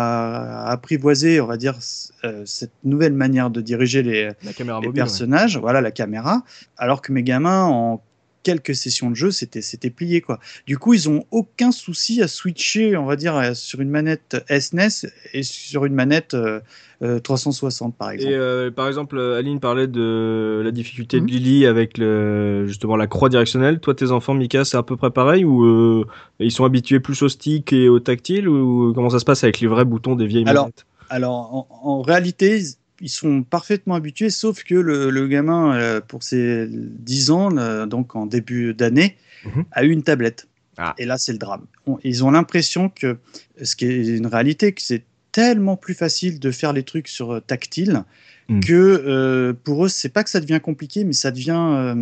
à 0.65 0.71
apprivoiser, 0.71 1.41
on 1.41 1.47
va 1.47 1.57
dire, 1.57 1.77
euh, 2.23 2.43
cette 2.45 2.71
nouvelle 2.83 3.13
manière 3.13 3.49
de 3.49 3.61
diriger 3.61 4.03
les, 4.03 4.31
la 4.43 4.53
caméra 4.53 4.79
les 4.79 4.87
mobile. 4.87 5.01
ouais. 5.01 5.05
personnages, 5.05 5.57
voilà 5.57 5.81
la 5.81 5.91
caméra, 5.91 6.43
alors 6.77 7.01
que 7.01 7.11
mes 7.11 7.23
gamins 7.23 7.65
en 7.65 8.01
quelques 8.47 8.75
sessions 8.75 9.09
de 9.09 9.15
jeu, 9.15 9.31
c'était 9.31 9.61
c'était 9.61 9.89
plié 9.89 10.21
quoi. 10.21 10.39
Du 10.65 10.77
coup, 10.77 10.93
ils 10.93 11.09
ont 11.09 11.25
aucun 11.31 11.71
souci 11.73 12.21
à 12.21 12.27
switcher, 12.29 12.95
on 12.95 13.05
va 13.05 13.17
dire, 13.17 13.35
euh, 13.35 13.53
sur 13.53 13.81
une 13.81 13.89
manette 13.89 14.37
SNES 14.49 15.09
et 15.33 15.43
sur 15.43 15.83
une 15.83 15.93
manette 15.93 16.33
euh, 16.33 16.61
euh, 17.01 17.19
360 17.19 17.95
par 17.97 18.11
exemple. 18.11 18.31
Et 18.31 18.37
euh, 18.37 18.71
par 18.71 18.87
exemple, 18.87 19.17
euh, 19.17 19.37
Aline 19.37 19.59
parlait 19.59 19.87
de 19.87 20.61
la 20.63 20.71
difficulté 20.71 21.19
Mhm. 21.19 21.25
de 21.25 21.31
Lily 21.31 21.65
avec 21.65 21.97
le, 21.97 22.65
justement 22.67 22.95
la 22.95 23.07
croix 23.07 23.29
directionnelle. 23.29 23.79
Toi, 23.81 23.93
tes 23.95 24.11
enfants, 24.11 24.33
Mika, 24.33 24.63
c'est 24.63 24.77
à 24.77 24.83
peu 24.83 24.95
près 24.95 25.11
pareil 25.11 25.43
ou 25.43 25.65
euh, 25.65 26.05
ils 26.39 26.51
sont 26.51 26.63
habitués 26.65 27.01
plus 27.01 27.21
au 27.21 27.29
stick 27.29 27.73
et 27.73 27.89
au 27.89 27.99
tactile 27.99 28.47
ou 28.47 28.93
comment 28.95 29.09
ça 29.09 29.19
se 29.19 29.25
passe 29.25 29.43
avec 29.43 29.59
les 29.59 29.67
vrais 29.67 29.85
boutons 29.85 30.15
des 30.15 30.25
vieilles 30.25 30.47
Alors, 30.47 30.63
manettes? 30.65 30.85
Alors, 31.09 31.35
en, 31.53 31.67
en 31.83 32.01
réalité, 32.01 32.61
ils- 33.01 33.09
sont 33.09 33.43
parfaitement 33.43 33.95
habitués, 33.95 34.29
sauf 34.29 34.63
que 34.63 34.75
le, 34.75 35.09
le 35.09 35.27
gamin, 35.27 35.75
euh, 35.75 36.01
pour 36.01 36.23
ses 36.23 36.67
10 36.69 37.31
ans, 37.31 37.55
euh, 37.57 37.85
donc 37.85 38.15
en 38.15 38.25
début 38.25 38.73
d'année, 38.73 39.17
Mhm. 39.45 39.65
a 39.71 39.83
eu 39.83 39.89
une 39.91 40.03
tablette. 40.03 40.47
Ah. 40.77 40.93
Et 40.97 41.05
là, 41.05 41.17
c'est 41.17 41.31
le 41.31 41.37
drame. 41.37 41.65
On- 41.85 41.97
ils 42.03 42.23
ont 42.23 42.31
l'impression 42.31 42.89
que, 42.89 43.17
ce 43.61 43.75
qui 43.75 43.85
est 43.85 44.17
une 44.17 44.27
réalité, 44.27 44.73
que 44.73 44.81
c'est 44.81 45.03
tellement 45.31 45.75
plus 45.77 45.93
facile 45.93 46.39
de 46.39 46.51
faire 46.51 46.73
les 46.73 46.83
trucs 46.83 47.07
sur 47.07 47.31
euh, 47.33 47.39
tactile 47.39 48.03
Mhm. 48.49 48.59
que 48.63 48.73
euh, 48.73 49.53
pour 49.63 49.85
eux, 49.85 49.89
c'est 49.89 50.09
pas 50.09 50.23
que 50.23 50.29
ça 50.29 50.39
devient 50.39 50.59
compliqué, 50.63 51.03
mais 51.03 51.13
ça 51.13 51.31
devient 51.31 51.93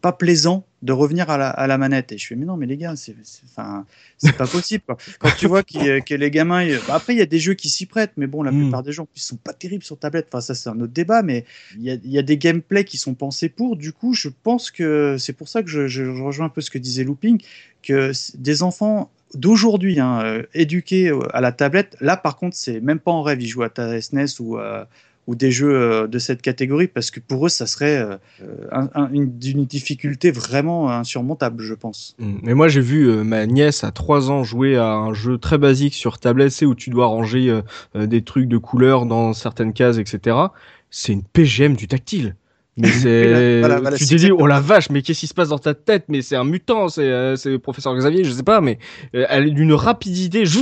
pas 0.00 0.12
plaisant 0.12 0.64
de 0.82 0.92
revenir 0.92 1.28
à 1.28 1.36
la, 1.38 1.50
à 1.50 1.66
la 1.66 1.76
manette. 1.76 2.12
Et 2.12 2.18
je 2.18 2.26
fais, 2.28 2.36
mais 2.36 2.44
non, 2.46 2.56
mais 2.56 2.66
les 2.66 2.76
gars, 2.76 2.94
c'est 2.96 3.16
pas 4.36 4.46
possible. 4.46 4.84
quoi. 4.86 4.96
Quand 5.18 5.30
tu 5.36 5.48
vois 5.48 5.62
que 5.64 6.14
les 6.14 6.30
gamins. 6.30 6.62
ils- 6.62 6.80
bah, 6.86 6.94
après, 6.94 7.14
il 7.14 7.18
y 7.18 7.22
a 7.22 7.26
des 7.26 7.40
jeux 7.40 7.54
qui 7.54 7.68
s'y 7.68 7.86
prêtent, 7.86 8.12
mais 8.16 8.26
bon, 8.28 8.42
la 8.42 8.52
Mm. 8.52 8.60
plupart 8.62 8.82
des 8.84 8.92
gens 8.92 9.08
ils 9.16 9.20
sont 9.20 9.36
pas 9.36 9.52
terribles 9.52 9.82
sur 9.82 9.98
tablette. 9.98 10.28
Enfin, 10.30 10.40
ça, 10.40 10.54
c'est 10.54 10.68
un 10.68 10.78
autre 10.80 10.92
débat, 10.92 11.22
mais 11.22 11.44
il 11.76 11.82
y 11.82 11.90
a, 11.90 11.94
il 11.94 12.10
y 12.10 12.18
a 12.18 12.22
des 12.22 12.38
gameplays 12.38 12.84
qui 12.84 12.96
sont 12.96 13.14
pensés 13.14 13.48
pour. 13.48 13.76
Du 13.76 13.92
coup, 13.92 14.14
je 14.14 14.28
pense 14.28 14.70
que 14.70 15.16
c'est 15.18 15.32
pour 15.32 15.48
ça 15.48 15.62
que 15.62 15.68
je, 15.68 15.88
je 15.88 16.04
rejoins 16.04 16.46
un 16.46 16.50
peu 16.50 16.60
ce 16.60 16.70
que 16.70 16.78
disait 16.78 17.02
Looping, 17.04 17.42
que 17.82 18.12
des 18.36 18.62
enfants 18.62 19.10
d'aujourd'hui, 19.34 19.98
hein, 20.00 20.20
euh, 20.24 20.42
éduqués 20.54 21.08
euh, 21.10 21.18
à 21.36 21.40
la 21.40 21.52
tablette, 21.52 21.96
là, 22.00 22.16
par 22.16 22.36
contre, 22.36 22.56
c'est 22.56 22.80
même 22.80 22.98
pas 23.00 23.10
en 23.10 23.22
rêve. 23.22 23.42
Ils 23.42 23.48
jouent 23.48 23.62
à 23.64 23.68
ta 23.70 24.00
SNES 24.00 24.40
ou. 24.40 24.58
euh, 24.58 24.84
ou 25.28 25.34
des 25.34 25.52
jeux 25.52 25.74
euh, 25.74 26.06
de 26.08 26.18
cette 26.18 26.40
catégorie 26.42 26.88
parce 26.88 27.10
que 27.12 27.20
pour 27.20 27.46
eux 27.46 27.50
ça 27.50 27.66
serait 27.66 27.98
euh, 27.98 28.16
un- 28.72 28.88
un- 28.94 29.10
une, 29.12 29.28
difficulté 29.66 30.30
vraiment 30.30 30.90
insurmontable 30.90 31.62
je 31.62 31.74
pense. 31.74 32.16
Mm. 32.18 32.38
Mais 32.42 32.54
moi, 32.54 32.68
j'ai 32.68 32.80
vu 32.80 33.08
euh, 33.08 33.22
ma 33.22 33.46
nièce 33.46 33.84
à 33.84 33.90
3 33.92 34.30
ans 34.30 34.42
jouer 34.42 34.76
à 34.76 34.94
un 34.94 35.12
jeu 35.12 35.36
très 35.36 35.58
basique 35.58 35.94
sur 35.94 36.18
tablette, 36.18 36.62
où 36.62 36.74
tu 36.74 36.88
dois 36.88 37.06
ranger 37.06 37.60
des 37.94 38.22
trucs 38.22 38.48
de 38.48 38.56
couleurs 38.56 39.04
dans 39.04 39.34
certaines 39.34 39.74
cases, 39.74 39.98
etc. 39.98 40.36
C'est 40.90 41.12
une 41.12 41.22
PGM 41.22 41.76
du 41.76 41.86
tactile. 41.86 42.34
Mais 42.78 42.92
c'est, 42.92 43.60
Voilà, 43.60 43.80
voilà, 43.80 43.98
tu 43.98 44.04
c'est 44.04 44.10
te 44.10 44.14
dis, 44.14 44.26
exactement 44.26 44.44
oh 44.44 44.46
la 44.46 44.60
vache, 44.60 44.90
mais 44.90 45.02
qu'est-ce 45.02 45.20
qui 45.20 45.26
se 45.26 45.34
passe 45.34 45.50
dans 45.50 45.58
ta 45.58 45.74
tête? 45.74 46.04
Mais 46.08 46.22
c'est 46.22 46.36
un 46.36 46.44
mutant, 46.44 46.88
c'est, 46.88 47.02
euh, 47.02 47.36
c'est 47.36 47.50
le 47.50 47.58
professeur 47.58 47.94
Xavier, 47.96 48.24
je 48.24 48.32
sais 48.32 48.44
pas, 48.44 48.60
mais 48.60 48.78
euh, 49.14 49.26
elle 49.30 49.48
est 49.48 49.52
d'une 49.52 49.74
rapidité. 49.74 50.46
Je 50.46 50.60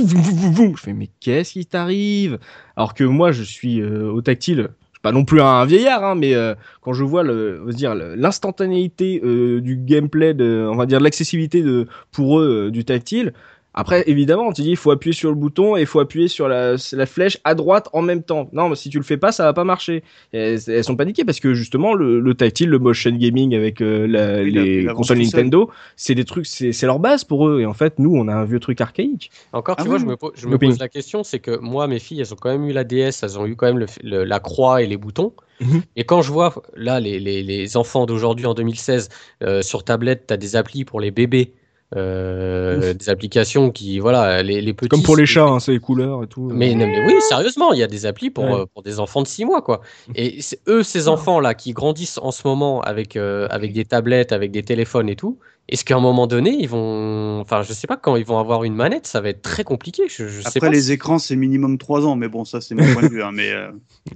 fais, 0.77 0.93
mais 0.93 1.09
qu'est-ce 1.19 1.53
qui 1.53 1.65
t'arrive? 1.65 2.39
Alors 2.75 2.93
que 2.95 3.03
moi, 3.03 3.31
je 3.31 3.43
suis 3.43 3.81
euh, 3.81 4.11
au 4.11 4.21
tactile. 4.21 4.69
Je 4.91 4.99
suis 4.99 5.01
pas 5.03 5.11
non 5.11 5.25
plus 5.25 5.41
un 5.41 5.65
vieillard, 5.65 6.03
hein, 6.03 6.15
mais 6.15 6.33
euh, 6.33 6.55
quand 6.81 6.93
je 6.93 7.03
vois 7.03 7.23
le, 7.23 7.59
on 7.61 7.65
va 7.67 7.71
dire 7.71 7.93
l'instantanéité 7.95 9.21
euh, 9.23 9.61
du 9.61 9.77
gameplay, 9.77 10.33
de, 10.33 10.67
on 10.71 10.75
va 10.75 10.87
dire 10.87 10.99
l'accessibilité 10.99 11.61
de 11.61 11.87
pour 12.11 12.39
eux 12.39 12.67
euh, 12.67 12.71
du 12.71 12.83
tactile. 12.85 13.33
Après, 13.79 14.03
évidemment, 14.07 14.51
tu 14.51 14.63
dis 14.63 14.71
il 14.71 14.75
faut 14.75 14.89
appuyer 14.89 15.13
sur 15.13 15.29
le 15.29 15.35
bouton 15.35 15.77
et 15.77 15.81
il 15.81 15.85
faut 15.85 15.99
appuyer 15.99 16.27
sur 16.27 16.47
la, 16.47 16.75
la 16.93 17.05
flèche 17.05 17.37
à 17.43 17.53
droite 17.53 17.89
en 17.93 18.01
même 18.01 18.23
temps. 18.23 18.49
Non, 18.51 18.69
mais 18.69 18.75
si 18.75 18.89
tu 18.89 18.97
le 18.97 19.03
fais 19.03 19.17
pas, 19.17 19.31
ça 19.31 19.43
va 19.43 19.53
pas 19.53 19.63
marcher. 19.63 20.03
Et 20.33 20.37
elles, 20.39 20.59
elles 20.67 20.83
sont 20.83 20.95
paniquées 20.95 21.23
parce 21.25 21.39
que 21.39 21.53
justement 21.53 21.93
le, 21.93 22.19
le 22.19 22.33
tactile, 22.33 22.69
le 22.69 22.79
motion 22.79 23.11
gaming 23.11 23.53
avec 23.53 23.79
euh, 23.81 24.07
la- 24.07 24.41
Oui, 24.41 24.51
la- 24.51 24.63
les 24.63 24.81
la 24.81 24.93
consoles. 24.95 25.19
Nintendo, 25.19 25.69
c'est 25.95 26.15
des 26.15 26.25
trucs, 26.25 26.47
c'est 26.47 26.81
leur 26.87 26.97
base 26.97 27.23
pour 27.23 27.47
eux. 27.47 27.61
Et 27.61 27.67
en 27.67 27.73
fait, 27.75 27.99
nous, 27.99 28.15
on 28.15 28.27
a 28.27 28.33
un 28.33 28.45
vieux 28.45 28.59
truc 28.59 28.81
archaïque. 28.81 29.29
Encore, 29.53 29.75
tu 29.75 29.83
Ah 29.85 29.85
vois, 29.85 29.97
oui, 29.97 30.01
je 30.01 30.05
me, 30.07 30.15
je 30.33 30.57
pose 30.57 30.79
la 30.79 30.89
question, 30.89 31.23
c'est 31.23 31.39
que 31.39 31.55
moi, 31.59 31.85
mes 31.87 31.99
filles, 31.99 32.21
elles 32.21 32.33
ont 32.33 32.37
quand 32.37 32.49
même 32.49 32.65
eu 32.65 32.73
la 32.73 32.83
DS, 32.83 33.21
elles 33.21 33.37
ont 33.37 33.45
eu 33.45 33.55
quand 33.55 33.67
même 33.67 33.77
le, 33.77 33.85
le- 34.03 34.23
la 34.23 34.39
croix 34.39 34.81
et 34.81 34.87
les 34.87 34.97
boutons. 34.97 35.33
Mhm. 35.61 35.81
Et 35.95 36.03
quand 36.03 36.23
je 36.23 36.31
vois, 36.31 36.53
là, 36.75 36.99
les, 36.99 37.19
les- 37.19 37.43
les 37.43 37.77
enfants 37.77 38.07
d'aujourd'hui, 38.07 38.47
en 38.47 38.55
2016, 38.55 39.09
euh, 39.43 39.61
sur 39.61 39.83
tablette, 39.83 40.25
tu 40.27 40.33
as 40.33 40.37
des 40.37 40.55
applis 40.55 40.83
pour 40.83 40.99
les 40.99 41.11
bébés, 41.11 41.53
euh, 41.95 42.93
des 42.93 43.09
applications 43.09 43.71
qui, 43.71 43.99
voilà, 43.99 44.43
les, 44.43 44.61
les 44.61 44.73
petits... 44.73 44.89
Comme 44.89 45.03
pour 45.03 45.15
les 45.15 45.25
chats, 45.25 45.45
hein, 45.45 45.59
c'est 45.59 45.71
les 45.71 45.79
couleurs 45.79 46.23
et 46.23 46.27
tout. 46.27 46.49
Mais, 46.51 46.73
non, 46.75 46.85
mais 46.87 47.05
oui, 47.05 47.13
sérieusement, 47.29 47.71
il 47.73 47.79
y 47.79 47.83
a 47.83 47.87
des 47.87 48.05
applis 48.05 48.29
pour, 48.29 48.43
Ouais. 48.43 48.53
euh, 48.53 48.65
pour 48.73 48.83
des 48.83 48.99
enfants 48.99 49.21
de 49.21 49.27
6 49.27 49.45
mois, 49.45 49.61
quoi. 49.61 49.81
Et 50.15 50.41
c'est 50.41 50.59
eux, 50.67 50.83
ces 50.83 51.07
enfants-là, 51.07 51.53
qui 51.53 51.71
grandissent 51.71 52.19
en 52.21 52.31
ce 52.31 52.45
moment 52.45 52.81
avec, 52.81 53.15
euh, 53.15 53.47
avec 53.49 53.71
des 53.73 53.85
tablettes, 53.85 54.31
avec 54.33 54.51
des 54.51 54.63
téléphones 54.63 55.07
et 55.09 55.15
tout, 55.15 55.39
est-ce 55.69 55.83
qu'à 55.83 55.95
un 55.95 55.99
moment 55.99 56.27
donné, 56.27 56.51
ils 56.51 56.69
vont. 56.69 57.39
Enfin, 57.41 57.61
je 57.63 57.73
sais 57.73 57.87
pas, 57.87 57.97
quand 57.97 58.15
ils 58.15 58.25
vont 58.25 58.39
avoir 58.39 58.63
une 58.63 58.75
manette, 58.75 59.05
ça 59.07 59.21
va 59.21 59.29
être 59.29 59.41
très 59.41 59.63
compliqué. 59.63 60.03
Je, 60.07 60.27
je 60.27 60.41
sais 60.41 60.47
Après 60.47 60.59
pas. 60.61 60.69
les 60.69 60.91
écrans 60.91 61.19
c'est 61.19 61.35
minimum 61.35 61.77
3 61.77 62.05
ans 62.05 62.15
mais 62.15 62.27
bon 62.27 62.45
ça 62.45 62.61
c'est 62.61 62.75
mon 62.75 62.85
point 62.93 63.03
de 63.03 63.07
vue 63.09 63.23
hein, 63.23 63.31
mais 63.33 63.51
euh, 63.51 63.69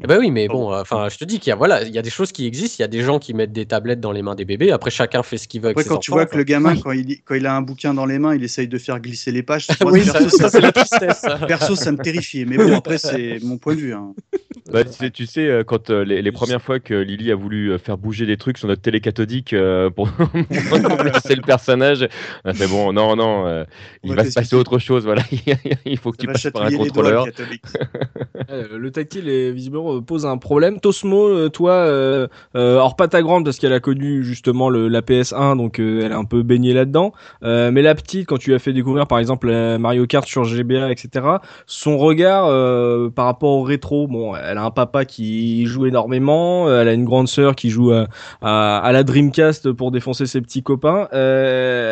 ben 0.07 0.17
oui, 0.19 0.31
mais 0.31 0.47
bon, 0.47 0.71
euh, 0.73 0.81
enfin, 0.81 1.09
je 1.09 1.17
te 1.17 1.25
dis 1.25 1.39
qu'il 1.39 1.49
y 1.49 1.53
a, 1.53 1.55
voilà, 1.55 1.83
il 1.83 1.93
y 1.93 1.99
a 1.99 2.01
des 2.01 2.09
choses 2.09 2.31
qui 2.31 2.45
existent. 2.45 2.77
Il 2.79 2.81
y 2.81 2.85
a 2.85 2.87
des 2.87 3.01
gens 3.01 3.19
qui 3.19 3.33
mettent 3.33 3.51
des 3.51 3.65
tablettes 3.65 3.99
dans 3.99 4.11
les 4.11 4.21
mains 4.21 4.35
des 4.35 4.45
bébés. 4.45 4.71
Après, 4.71 4.91
chacun 4.91 5.23
fait 5.23 5.37
ce 5.37 5.47
qu'il 5.47 5.61
veut 5.61 5.69
après 5.69 5.81
avec 5.81 5.89
quand 5.89 5.95
ses 5.95 6.05
tu 6.05 6.11
enfants, 6.11 6.17
vois 6.19 6.25
que 6.25 6.37
le 6.37 6.43
gamin 6.43 6.75
quand 6.77 6.91
il 6.91 7.21
quand 7.23 7.35
il 7.35 7.45
a 7.45 7.55
un 7.55 7.61
bouquin 7.61 7.93
dans 7.93 8.05
les 8.05 8.19
mains 8.19 8.35
il 8.35 8.43
essaye 8.43 8.67
de 8.67 8.77
faire 8.77 8.99
glisser 8.99 9.31
les 9.31 9.43
pages 9.43 9.67
moi, 9.81 9.91
oui, 9.91 10.03
perso, 10.03 10.29
ça, 10.29 10.49
ça, 10.49 10.59
la 10.59 10.71
tristesse. 10.71 11.19
ça. 11.19 11.37
perso 11.47 11.75
ça 11.75 11.91
me 11.91 11.97
terrifiait 11.97 12.45
mais 12.45 12.57
bon 12.57 12.75
après 12.75 12.97
c'est 12.97 13.39
mon 13.43 13.57
point 13.57 13.75
de 13.75 13.79
vue 13.79 13.93
hein. 13.93 14.13
Bah, 14.71 14.85
tu, 14.85 14.91
sais, 14.93 15.11
tu 15.11 15.25
sais, 15.25 15.47
euh, 15.47 15.63
quand 15.65 15.89
euh, 15.89 16.05
les, 16.05 16.21
les 16.21 16.31
premières 16.31 16.61
fois 16.61 16.79
que 16.79 16.93
Lily 16.93 17.31
a 17.31 17.35
voulu 17.35 17.77
faire 17.77 17.97
bouger 17.97 18.25
des 18.25 18.37
trucs 18.37 18.57
sur 18.57 18.67
notre 18.69 18.81
télé 18.81 19.01
cathodique 19.01 19.51
euh, 19.53 19.89
pour 19.89 20.09
c'est 21.25 21.35
le 21.41 21.45
personnage, 21.45 22.07
on 22.45 22.49
a 22.49 22.53
fait 22.53 22.67
bon, 22.67 22.93
non, 22.93 23.15
non, 23.15 23.47
euh, 23.47 23.63
On 24.03 24.09
il 24.09 24.15
va 24.15 24.23
va 24.23 24.29
se 24.29 24.33
passer 24.33 24.55
autre 24.55 24.79
chose, 24.79 25.03
voilà. 25.05 25.23
il 25.85 25.97
faut 25.97 26.11
que 26.11 26.17
ça 26.17 26.21
tu 26.21 26.27
passes 26.27 26.53
par 26.53 26.63
un 26.63 26.71
contrôleur. 26.71 27.25
Euh, 28.49 28.77
le 28.77 28.91
tactile 28.91 29.29
est 29.29 29.51
visiblement 29.51 29.95
euh, 29.95 30.01
pose 30.01 30.25
un 30.25 30.37
problème. 30.37 30.79
Tosmo, 30.79 31.47
toi, 31.49 31.71
euh, 31.71 32.27
euh, 32.55 32.73
alors 32.73 32.95
pas 32.95 33.07
ta 33.07 33.21
grande 33.21 33.45
parce 33.45 33.57
qu'elle 33.59 33.71
a 33.71 33.79
connu 33.79 34.23
justement 34.23 34.69
le, 34.69 34.87
la 34.89 35.01
PS1, 35.01 35.55
donc 35.55 35.79
euh, 35.79 36.01
elle 36.03 36.11
est 36.11 36.15
un 36.15 36.25
peu 36.25 36.43
baignée 36.43 36.73
là-dedans. 36.73 37.13
Euh, 37.43 37.71
mais 37.71 37.81
la 37.81 37.95
petite, 37.95 38.27
quand 38.27 38.37
tu 38.37 38.53
as 38.53 38.59
fait 38.59 38.73
découvrir 38.73 39.07
par 39.07 39.19
exemple 39.19 39.51
Mario 39.77 40.05
Kart 40.05 40.27
sur 40.27 40.43
GBA, 40.43 40.91
etc., 40.91 41.25
son 41.65 41.97
regard 41.97 42.47
euh, 42.47 43.09
par 43.09 43.25
rapport 43.25 43.51
au 43.51 43.63
rétro, 43.63 44.07
bon, 44.07 44.35
elle 44.35 44.57
a 44.57 44.63
un 44.63 44.71
papa 44.71 45.05
qui 45.05 45.65
joue 45.65 45.85
énormément, 45.85 46.69
elle 46.69 46.87
a 46.87 46.93
une 46.93 47.05
grande 47.05 47.27
sœur 47.27 47.55
qui 47.55 47.69
joue 47.69 47.91
à, 47.91 48.07
à, 48.41 48.79
à 48.79 48.91
la 48.91 49.03
Dreamcast 49.03 49.71
pour 49.71 49.91
défoncer 49.91 50.25
ses 50.25 50.41
petits 50.41 50.63
copains. 50.63 51.07
Euh, 51.13 51.30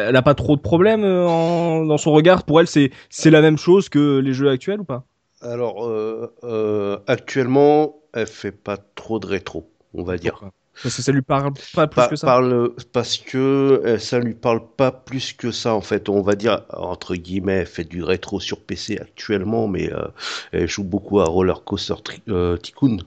elle 0.09 0.15
a 0.15 0.21
pas 0.21 0.35
trop 0.35 0.55
de 0.55 0.61
problèmes 0.61 1.03
euh, 1.03 1.27
en- 1.27 1.85
dans 1.85 1.97
son 1.97 2.11
regard. 2.11 2.43
Pour 2.43 2.59
elle, 2.59 2.67
c'est 2.67 2.91
c'est 3.09 3.29
la 3.31 3.41
même 3.41 3.57
chose 3.57 3.89
que 3.89 4.19
les 4.19 4.33
jeux 4.33 4.49
actuels 4.49 4.81
ou 4.81 4.83
pas? 4.85 5.05
Alors, 5.41 5.85
euh, 5.85 6.33
euh, 6.45 6.97
actuellement, 7.05 8.01
elle 8.13 8.25
fait 8.27 8.53
pas 8.53 8.77
trop 8.77 9.19
de 9.19 9.27
rétro, 9.27 9.69
on 9.93 10.03
va 10.03 10.17
dire. 10.17 10.45
Parce 10.81 10.95
que 10.95 11.01
ça 11.01 11.11
lui 11.11 11.21
parle 11.21 11.53
pas 11.73 11.87
plus 11.87 12.07
que 12.07 12.15
ça? 12.15 12.27
parle- 12.27 12.73
parce 12.93 13.17
que 13.17 13.37
euh, 13.85 13.97
ça 13.99 14.19
lui 14.19 14.33
parle 14.35 14.61
pas 14.77 14.91
plus 14.91 15.33
que 15.33 15.51
ça 15.51 15.73
en 15.73 15.81
fait. 15.81 16.09
On 16.09 16.21
va 16.21 16.35
dire 16.35 16.63
entre 16.73 17.15
guillemets, 17.15 17.59
elle 17.61 17.65
fait 17.67 17.83
du 17.83 18.03
rétro 18.03 18.39
sur 18.39 18.61
PC 18.61 18.97
actuellement, 18.99 19.67
mais 19.67 19.91
euh, 19.93 20.07
elle 20.51 20.67
joue 20.67 20.83
beaucoup 20.83 21.19
à 21.19 21.25
Roller 21.25 21.63
Coaster 21.63 21.95
euh, 22.29 22.57
Tycoon. 22.57 22.97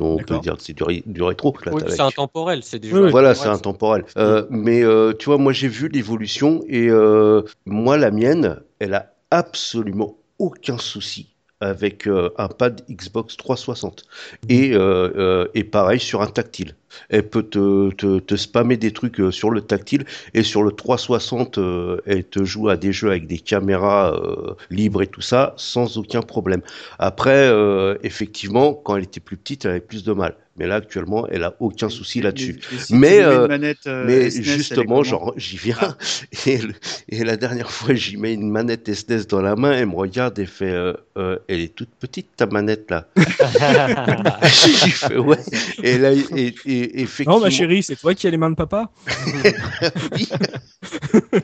On 0.00 0.16
peut 0.18 0.38
dire 0.40 0.56
que 0.56 0.62
c'est 0.62 0.72
du, 0.72 0.82
ré- 0.82 1.02
du 1.06 1.22
rétro. 1.22 1.54
Oui, 1.70 1.82
c'est 1.88 1.98
la- 1.98 2.06
intemporel, 2.06 2.62
c'est 2.62 2.78
des 2.78 2.88
Oui, 2.92 3.00
jeux. 3.00 3.08
Voilà, 3.08 3.34
c'est 3.34 3.48
intemporel. 3.48 4.04
Euh, 4.16 4.46
mais 4.50 4.82
euh, 4.82 5.12
tu 5.12 5.26
vois, 5.26 5.38
moi 5.38 5.52
j'ai 5.52 5.68
vu 5.68 5.88
l'évolution 5.88 6.62
et 6.68 6.88
euh, 6.88 7.42
moi 7.66 7.96
la 7.96 8.10
mienne, 8.10 8.60
elle 8.78 8.94
a 8.94 9.12
absolument 9.30 10.16
aucun 10.38 10.78
souci 10.78 11.28
avec 11.60 12.06
euh, 12.06 12.30
un 12.36 12.48
pad 12.48 12.82
Xbox 12.90 13.36
360 13.36 14.04
et 14.48 14.74
euh, 14.74 15.10
euh, 15.16 15.48
et 15.54 15.64
pareil 15.64 16.00
sur 16.00 16.20
un 16.22 16.26
tactile. 16.26 16.74
Elle 17.08 17.28
peut 17.28 17.42
te, 17.42 17.90
te, 17.92 18.18
te 18.18 18.36
spammer 18.36 18.76
des 18.76 18.92
trucs 18.92 19.20
euh, 19.20 19.30
sur 19.30 19.50
le 19.50 19.60
tactile 19.60 20.04
et 20.34 20.42
sur 20.42 20.62
le 20.62 20.70
360, 20.72 21.58
euh, 21.58 21.98
elle 22.06 22.24
te 22.24 22.44
joue 22.44 22.68
à 22.68 22.76
des 22.76 22.92
jeux 22.92 23.10
avec 23.10 23.26
des 23.26 23.38
caméras 23.38 24.14
euh, 24.14 24.54
libres 24.70 25.02
et 25.02 25.06
tout 25.06 25.20
ça 25.20 25.54
sans 25.56 25.98
aucun 25.98 26.22
problème. 26.22 26.62
Après, 26.98 27.48
euh, 27.48 27.96
effectivement, 28.02 28.74
quand 28.74 28.96
elle 28.96 29.04
était 29.04 29.20
plus 29.20 29.36
petite, 29.36 29.64
elle 29.64 29.72
avait 29.72 29.80
plus 29.80 30.04
de 30.04 30.12
mal. 30.12 30.36
Mais 30.56 30.68
là, 30.68 30.76
actuellement, 30.76 31.26
elle 31.26 31.42
a 31.42 31.56
aucun 31.58 31.88
souci 31.88 32.20
là-dessus. 32.20 32.60
Si 32.78 32.94
Mais, 32.94 33.20
euh, 33.20 33.48
manette, 33.48 33.88
euh, 33.88 34.06
SNES, 34.30 34.38
est 34.38 34.42
justement, 34.44 35.02
genre, 35.02 35.34
j'y 35.36 35.56
viens. 35.56 35.96
Et, 36.46 36.58
le- 36.58 36.74
et 37.08 37.24
la 37.24 37.36
dernière 37.36 37.72
fois, 37.72 37.92
j'y 37.96 38.16
mets 38.16 38.34
une 38.34 38.48
manette 38.48 38.92
SNES 38.94 39.24
dans 39.28 39.42
la 39.42 39.56
main. 39.56 39.72
Elle 39.72 39.86
me 39.86 39.96
regarde 39.96 40.38
et 40.38 40.46
fait 40.46 40.70
euh, 40.70 40.92
euh, 41.18 41.38
Elle 41.48 41.58
est 41.60 41.74
toute 41.74 41.88
petite, 41.98 42.28
ta 42.36 42.46
manette, 42.46 42.88
là. 42.88 43.08
J'ai 44.44 44.90
fait 44.90 45.16
Ouais. 45.18 45.38
Et 45.82 45.98
là, 45.98 46.12
et, 46.12 46.54
et- 46.66 46.83
effectivement. 46.92 47.36
Non, 47.38 47.40
ma 47.44 47.50
chérie, 47.50 47.82
c'est 47.82 47.96
toi 47.96 48.14
qui 48.14 48.26
as 48.26 48.30
les 48.30 48.36
mains 48.36 48.50
de 48.50 48.54
papa 48.56 48.90
Oui. 50.12 50.28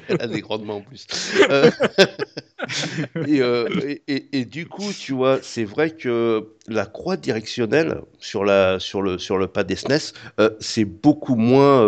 Elle 0.08 0.20
a 0.22 0.26
des 0.26 0.40
grandes 0.40 0.64
mains 0.64 0.74
en 0.74 0.80
plus. 0.82 1.06
Euh, 1.50 1.70
et, 3.26 3.40
euh, 3.40 3.68
et, 3.86 4.02
et- 4.08 4.38
et 4.40 4.44
du 4.44 4.66
coup, 4.66 4.90
tu 4.98 5.12
vois, 5.12 5.38
c'est 5.42 5.64
vrai 5.64 5.90
que 5.90 6.48
la 6.68 6.86
croix 6.86 7.16
directionnelle 7.16 8.00
sur, 8.20 8.44
la, 8.44 8.78
sur, 8.78 9.02
le, 9.02 9.18
sur 9.18 9.38
le 9.38 9.46
pad 9.48 9.72
SNES, 9.74 10.12
euh, 10.38 10.50
c'est 10.60 10.84
beaucoup 10.84 11.34
moins, 11.36 11.82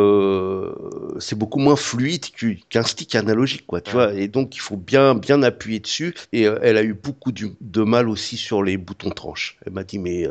c'est 1.19 1.37
beaucoup 1.39 1.59
moins 1.61 1.77
fluide 1.77 2.25
qu'u- 2.31 2.61
qu'un 2.69 2.83
stick 2.83 3.15
analogique, 3.15 3.65
quoi, 3.67 3.81
tu 3.81 3.93
vois. 3.93 4.13
Et 4.15 4.29
donc, 4.29 4.57
il 4.57 4.61
faut 4.61 4.77
bien, 4.77 5.15
bien 5.15 5.43
appuyer 5.43 5.79
dessus. 5.81 6.15
Et 6.33 6.43
elle 6.43 6.77
a 6.77 6.83
eu 6.83 6.95
beaucoup 6.95 7.33
du- 7.33 7.53
de 7.61 7.83
mal 7.83 8.09
aussi 8.09 8.37
sur 8.37 8.63
les 8.63 8.77
boutons 8.77 9.11
tranches. 9.11 9.59
Elle 9.67 9.73
m'a 9.73 9.85
dit, 9.85 9.99
mais 9.99 10.27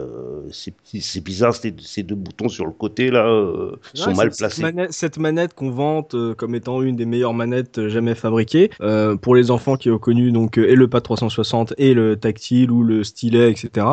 c'est 0.51 1.23
bizarre, 1.23 1.53
ces 1.55 2.03
deux 2.03 2.15
boutons 2.15 2.49
sur 2.49 2.65
le 2.65 2.71
côté 2.73 3.00
là 3.09 3.25
euh, 3.25 3.71
sont 3.93 4.09
Ouais, 4.11 4.15
mal 4.15 4.31
cette- 4.31 4.37
placés. 4.39 4.55
Cette 4.57 4.63
manette, 4.75 4.91
cette 4.93 5.17
manette 5.17 5.53
qu'on 5.53 5.71
vante 5.71 6.13
euh, 6.13 6.35
comme 6.35 6.53
étant 6.55 6.81
une 6.81 6.95
des 6.95 7.05
meilleures 7.05 7.33
manettes 7.33 7.79
euh, 7.79 7.89
jamais 7.89 8.13
fabriquées, 8.15 8.69
euh, 8.81 9.15
pour 9.15 9.33
les 9.35 9.49
enfants 9.49 9.77
qui 9.77 9.89
ont 9.89 9.97
connu 9.97 10.31
donc 10.31 10.59
euh, 10.59 10.69
et 10.69 10.75
le 10.75 10.87
pad 10.87 11.01
360 11.03 11.73
et 11.77 11.93
le 11.93 12.15
tactile 12.17 12.69
ou 12.71 12.83
le 12.83 13.03
stylet, 13.03 13.49
etc. 13.49 13.87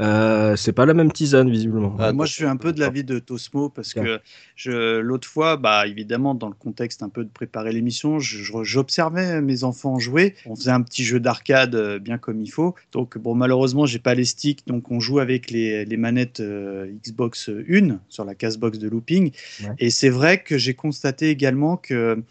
Euh, 0.00 0.56
c'est 0.56 0.72
pas 0.72 0.86
la 0.86 0.94
même 0.94 1.12
tisane 1.12 1.50
visiblement. 1.50 1.96
Ah, 1.98 2.12
Moi, 2.12 2.26
je 2.26 2.32
suis 2.32 2.44
un 2.46 2.56
peu 2.56 2.72
de 2.72 2.80
l'avis 2.80 3.04
de 3.04 3.18
Tosmo 3.18 3.68
parce 3.68 3.92
que 3.94 4.20
l'autre 4.66 5.28
fois, 5.28 5.56
bah, 5.56 5.86
évidemment, 5.86 6.34
dans 6.34 6.48
le 6.48 6.54
contexte 6.54 7.02
un 7.02 7.08
peu 7.08 7.24
de 7.24 7.28
préparer 7.28 7.72
l'émission, 7.72 8.18
j'observais 8.18 9.40
mes 9.42 9.64
enfants 9.64 9.98
jouer. 9.98 10.34
On 10.46 10.56
faisait 10.56 10.70
un 10.70 10.82
petit 10.82 11.04
jeu 11.04 11.20
d'arcade 11.20 11.74
euh, 11.74 11.98
bien 11.98 12.18
comme 12.18 12.40
il 12.40 12.50
faut. 12.50 12.74
Donc, 12.92 13.18
bon, 13.18 13.34
malheureusement, 13.34 13.86
j'ai 13.86 13.98
pas 13.98 14.14
les 14.14 14.24
sticks, 14.24 14.66
donc 14.66 14.90
on 14.90 15.00
joue 15.00 15.18
avec 15.18 15.50
les, 15.50 15.84
les 15.84 15.96
manettes 15.96 16.40
euh, 16.40 16.86
Xbox 17.04 17.48
One 17.48 17.98
sur 18.08 18.24
la 18.24 18.34
case-box 18.34 18.78
de 18.78 18.88
looping. 18.88 19.32
Ouais. 19.62 19.68
Et 19.78 19.90
c'est 19.90 20.08
vrai 20.08 20.42
que 20.42 20.56
j'ai 20.58 20.74
constaté 20.74 21.30
également 21.30 21.76
que, 21.76 22.22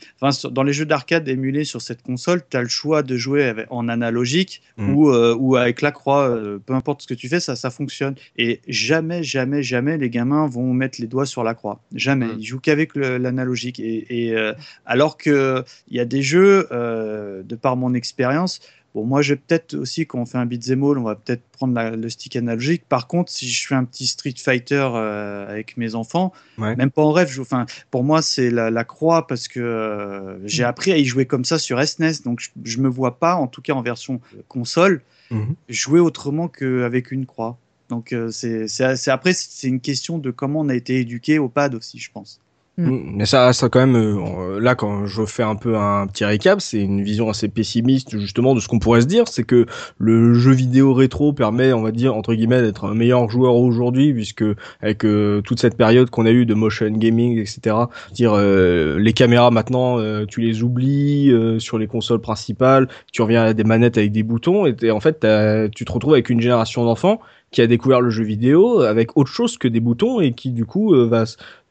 dans 0.51 0.63
les 0.63 0.73
jeux 0.73 0.85
d'arcade 0.85 1.27
émulés 1.27 1.63
sur 1.65 1.81
cette 1.81 2.01
console, 2.01 2.41
tu 2.49 2.57
as 2.57 2.61
le 2.61 2.69
choix 2.69 3.03
de 3.03 3.17
jouer 3.17 3.43
avec- 3.45 3.67
en 3.69 3.87
analogique 3.89 4.61
Mhm. 4.77 4.95
ou, 4.95 5.09
euh, 5.09 5.35
ou 5.37 5.55
avec 5.55 5.81
la 5.81 5.91
croix. 5.91 6.29
euh, 6.29 6.57
peu 6.65 6.73
importe 6.73 7.01
ce 7.03 7.07
que 7.07 7.13
tu 7.13 7.27
fais, 7.27 7.39
ça, 7.39 7.55
ça 7.55 7.69
fonctionne. 7.69 8.15
Et 8.37 8.61
jamais, 8.67 9.23
jamais, 9.23 9.61
jamais 9.63 9.97
les 9.97 10.09
gamins 10.09 10.47
vont 10.47 10.73
mettre 10.73 10.99
les 11.01 11.07
doigts 11.07 11.25
sur 11.25 11.43
la 11.43 11.53
croix. 11.53 11.81
Jamais. 11.93 12.12
Mm. 12.19 12.35
Ils 12.39 12.45
jouent 12.45 12.59
qu'avec 12.59 12.95
l'analogique. 12.95 13.79
Et, 13.79 14.05
et, 14.27 14.35
euh, 14.35 14.53
alors 14.85 15.17
que 15.17 15.63
il 15.89 15.97
y 15.97 15.99
a 15.99 16.05
des 16.05 16.21
jeux, 16.21 16.67
euh, 16.71 17.43
de 17.43 17.55
par 17.55 17.75
mon 17.77 17.93
expérience, 17.93 18.59
bon, 18.95 19.05
moi, 19.05 19.21
je 19.21 19.33
vais 19.33 19.41
peut-être 19.45 19.73
aussi, 19.75 20.05
quand 20.05 20.19
on 20.19 20.25
fait 20.25 20.37
un 20.37 20.45
beat'em 20.45 20.83
all, 20.83 20.97
on 20.99 21.03
va 21.03 21.15
peut-être 21.15 21.41
prendre 21.51 21.73
la- 21.73 21.95
le 21.95 22.09
stick 22.09 22.35
analogique. 22.35 22.83
Par 22.87 23.07
contre, 23.07 23.31
si 23.31 23.49
je 23.49 23.67
fais 23.67 23.75
un 23.75 23.85
petit 23.85 24.05
Street 24.07 24.35
Fighter 24.37 24.87
euh, 24.93 25.49
avec 25.49 25.77
mes 25.77 25.95
enfants, 25.95 26.31
Ouais. 26.59 26.75
même 26.75 26.91
pas 26.91 27.01
en 27.01 27.11
rêve, 27.11 27.29
je- 27.31 27.41
enfin, 27.41 27.65
pour 27.89 28.03
moi, 28.03 28.21
c'est 28.21 28.49
la, 28.51 28.69
la 28.69 28.83
croix 28.83 29.25
parce 29.27 29.47
que 29.47 29.59
euh, 29.59 30.37
j'ai 30.47 30.63
appris 30.63 30.91
à 30.91 30.97
y 30.97 31.05
jouer 31.05 31.25
comme 31.25 31.43
ça 31.45 31.57
sur 31.57 31.79
SNES. 31.79 32.21
Donc, 32.23 32.39
je, 32.39 32.49
je 32.63 32.77
me 32.79 32.87
vois 32.87 33.17
pas, 33.19 33.35
en 33.35 33.47
tout 33.47 33.61
cas 33.61 33.73
en 33.73 33.81
version 33.81 34.21
console, 34.47 35.01
Mhm. 35.31 35.55
jouer 35.69 35.99
autrement 35.99 36.47
qu'avec 36.47 37.09
une 37.11 37.25
croix. 37.25 37.57
Donc 37.93 38.11
euh, 38.11 38.31
c'est 38.31 39.07
après 39.09 39.33
c'est 39.33 39.67
une 39.67 39.79
question 39.79 40.17
de 40.17 40.31
comment 40.31 40.61
on 40.61 40.69
a 40.69 40.73
été 40.73 40.99
éduqué 40.99 41.37
au 41.37 41.47
pad 41.47 41.75
aussi, 41.75 41.99
je 41.99 42.09
pense. 42.11 42.39
Mm, 42.77 43.17
Mais 43.17 43.25
ça, 43.27 43.53
ça 43.53 43.69
quand 43.69 43.79
même, 43.79 43.95
euh, 43.95 44.59
là, 44.59 44.73
quand 44.73 45.05
je 45.05 45.25
fais 45.25 45.43
un 45.43 45.55
peu 45.55 45.77
un 45.77 46.07
petit 46.07 46.25
récap, 46.25 46.59
c'est 46.59 46.79
une 46.79 47.03
vision 47.03 47.29
assez 47.29 47.47
pessimiste, 47.47 48.17
justement, 48.17 48.55
de 48.55 48.59
ce 48.59 48.67
qu'on 48.67 48.79
pourrait 48.79 49.01
se 49.01 49.05
dire, 49.05 49.27
c'est 49.27 49.43
que 49.43 49.67
le 49.99 50.33
jeu 50.33 50.51
vidéo 50.53 50.93
rétro 50.93 51.33
permet, 51.33 51.71
on 51.71 51.83
va 51.83 51.91
dire, 51.91 52.15
entre 52.15 52.33
guillemets, 52.33 52.63
d'être 52.63 52.85
un 52.85 52.95
meilleur 52.95 53.29
joueur 53.29 53.55
aujourd'hui, 53.55 54.11
puisque 54.13 54.43
avec 54.81 55.05
euh, 55.05 55.41
toute 55.41 55.59
cette 55.59 55.77
période 55.77 56.09
qu'on 56.09 56.25
a 56.25 56.31
eu 56.31 56.47
de 56.47 56.53
motion 56.55 56.89
gaming, 56.89 57.37
etc., 57.37 57.75
dire 58.11 58.33
euh, 58.33 58.97
les 58.97 59.13
caméras 59.13 59.51
maintenant, 59.51 59.99
euh, 59.99 60.25
tu 60.25 60.41
les 60.41 60.63
oublies 60.63 61.29
euh, 61.31 61.59
sur 61.59 61.77
les 61.77 61.85
consoles 61.85 62.21
principales, 62.21 62.87
tu 63.11 63.21
reviens 63.21 63.43
à 63.43 63.53
des 63.53 63.63
manettes 63.63 63.99
avec 63.99 64.11
des 64.11 64.23
boutons, 64.23 64.65
et 64.65 64.91
en 64.91 64.99
fait, 64.99 65.27
tu 65.75 65.85
te 65.85 65.91
retrouves 65.91 66.13
avec 66.13 66.31
une 66.31 66.41
génération 66.41 66.85
d'enfants 66.85 67.19
qui 67.53 67.61
a 67.61 67.67
découvert 67.67 68.01
le 68.01 68.09
jeu 68.09 68.23
vidéo 68.23 68.81
avec 68.81 69.15
autre 69.15 69.31
chose 69.31 69.57
que 69.57 69.69
des 69.69 69.79
boutons 69.79 70.19
et 70.19 70.33
qui 70.33 70.49
du 70.49 70.65
coup 70.65 70.93
euh, 70.93 71.07
va 71.07 71.23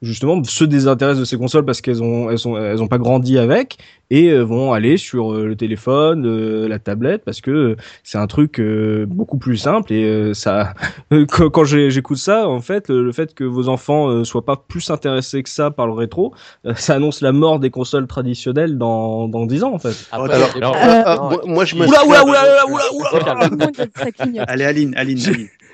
justement 0.02 0.42
se 0.44 0.64
désintéressent 0.64 1.20
de 1.20 1.24
ces 1.24 1.38
consoles 1.38 1.64
parce 1.64 1.80
qu'elles 1.80 2.02
ont 2.02 2.30
elles 2.30 2.46
ont 2.46 2.56
elles 2.58 2.82
ont 2.82 2.88
pas 2.88 2.98
grandi 2.98 3.38
avec 3.38 3.78
et 4.10 4.28
euh, 4.30 4.42
vont 4.42 4.72
aller 4.74 4.98
sur 4.98 5.32
euh, 5.32 5.46
le 5.46 5.56
téléphone, 5.56 6.26
euh, 6.26 6.68
la 6.68 6.78
tablette 6.78 7.24
parce 7.24 7.40
que 7.40 7.76
c'est 8.02 8.18
un 8.18 8.26
truc 8.26 8.60
beaucoup 9.06 9.38
plus 9.38 9.56
simple 9.56 9.92
et 9.92 10.34
ça 10.34 10.74
quand, 11.28 11.64
j'écoute 11.64 12.18
ça 12.18 12.48
en 12.48 12.60
fait 12.60 12.88
le, 12.88 13.12
fait 13.12 13.34
que 13.34 13.44
vos 13.44 13.68
enfants 13.68 14.24
soient 14.24 14.44
pas 14.44 14.56
plus 14.56 14.90
intéressés 14.90 15.42
que 15.42 15.48
ça 15.48 15.70
par 15.70 15.86
le 15.86 15.92
rétro 15.92 16.34
ça 16.74 16.94
annonce 16.94 17.20
la 17.20 17.32
mort 17.32 17.58
des 17.58 17.70
consoles 17.70 18.06
traditionnelles 18.06 18.76
dans 18.78 19.28
dans 19.28 19.46
10 19.46 19.64
ans 19.64 19.74
en 19.74 19.78
fait. 19.78 19.94
Après, 20.12 20.32
Alors. 20.34 20.76
Euh, 20.76 21.02
Ah, 21.04 21.16
Non, 21.16 21.40
moi, 21.46 21.64
je 21.64 21.76
me 21.76 21.86
Oula 21.86 22.04
oula 22.06 22.24
oula 22.24 22.66
oula 22.68 22.84
oula. 22.92 24.44
Allez 24.46 24.64
Aline, 24.64 24.94
Aline, 24.96 25.18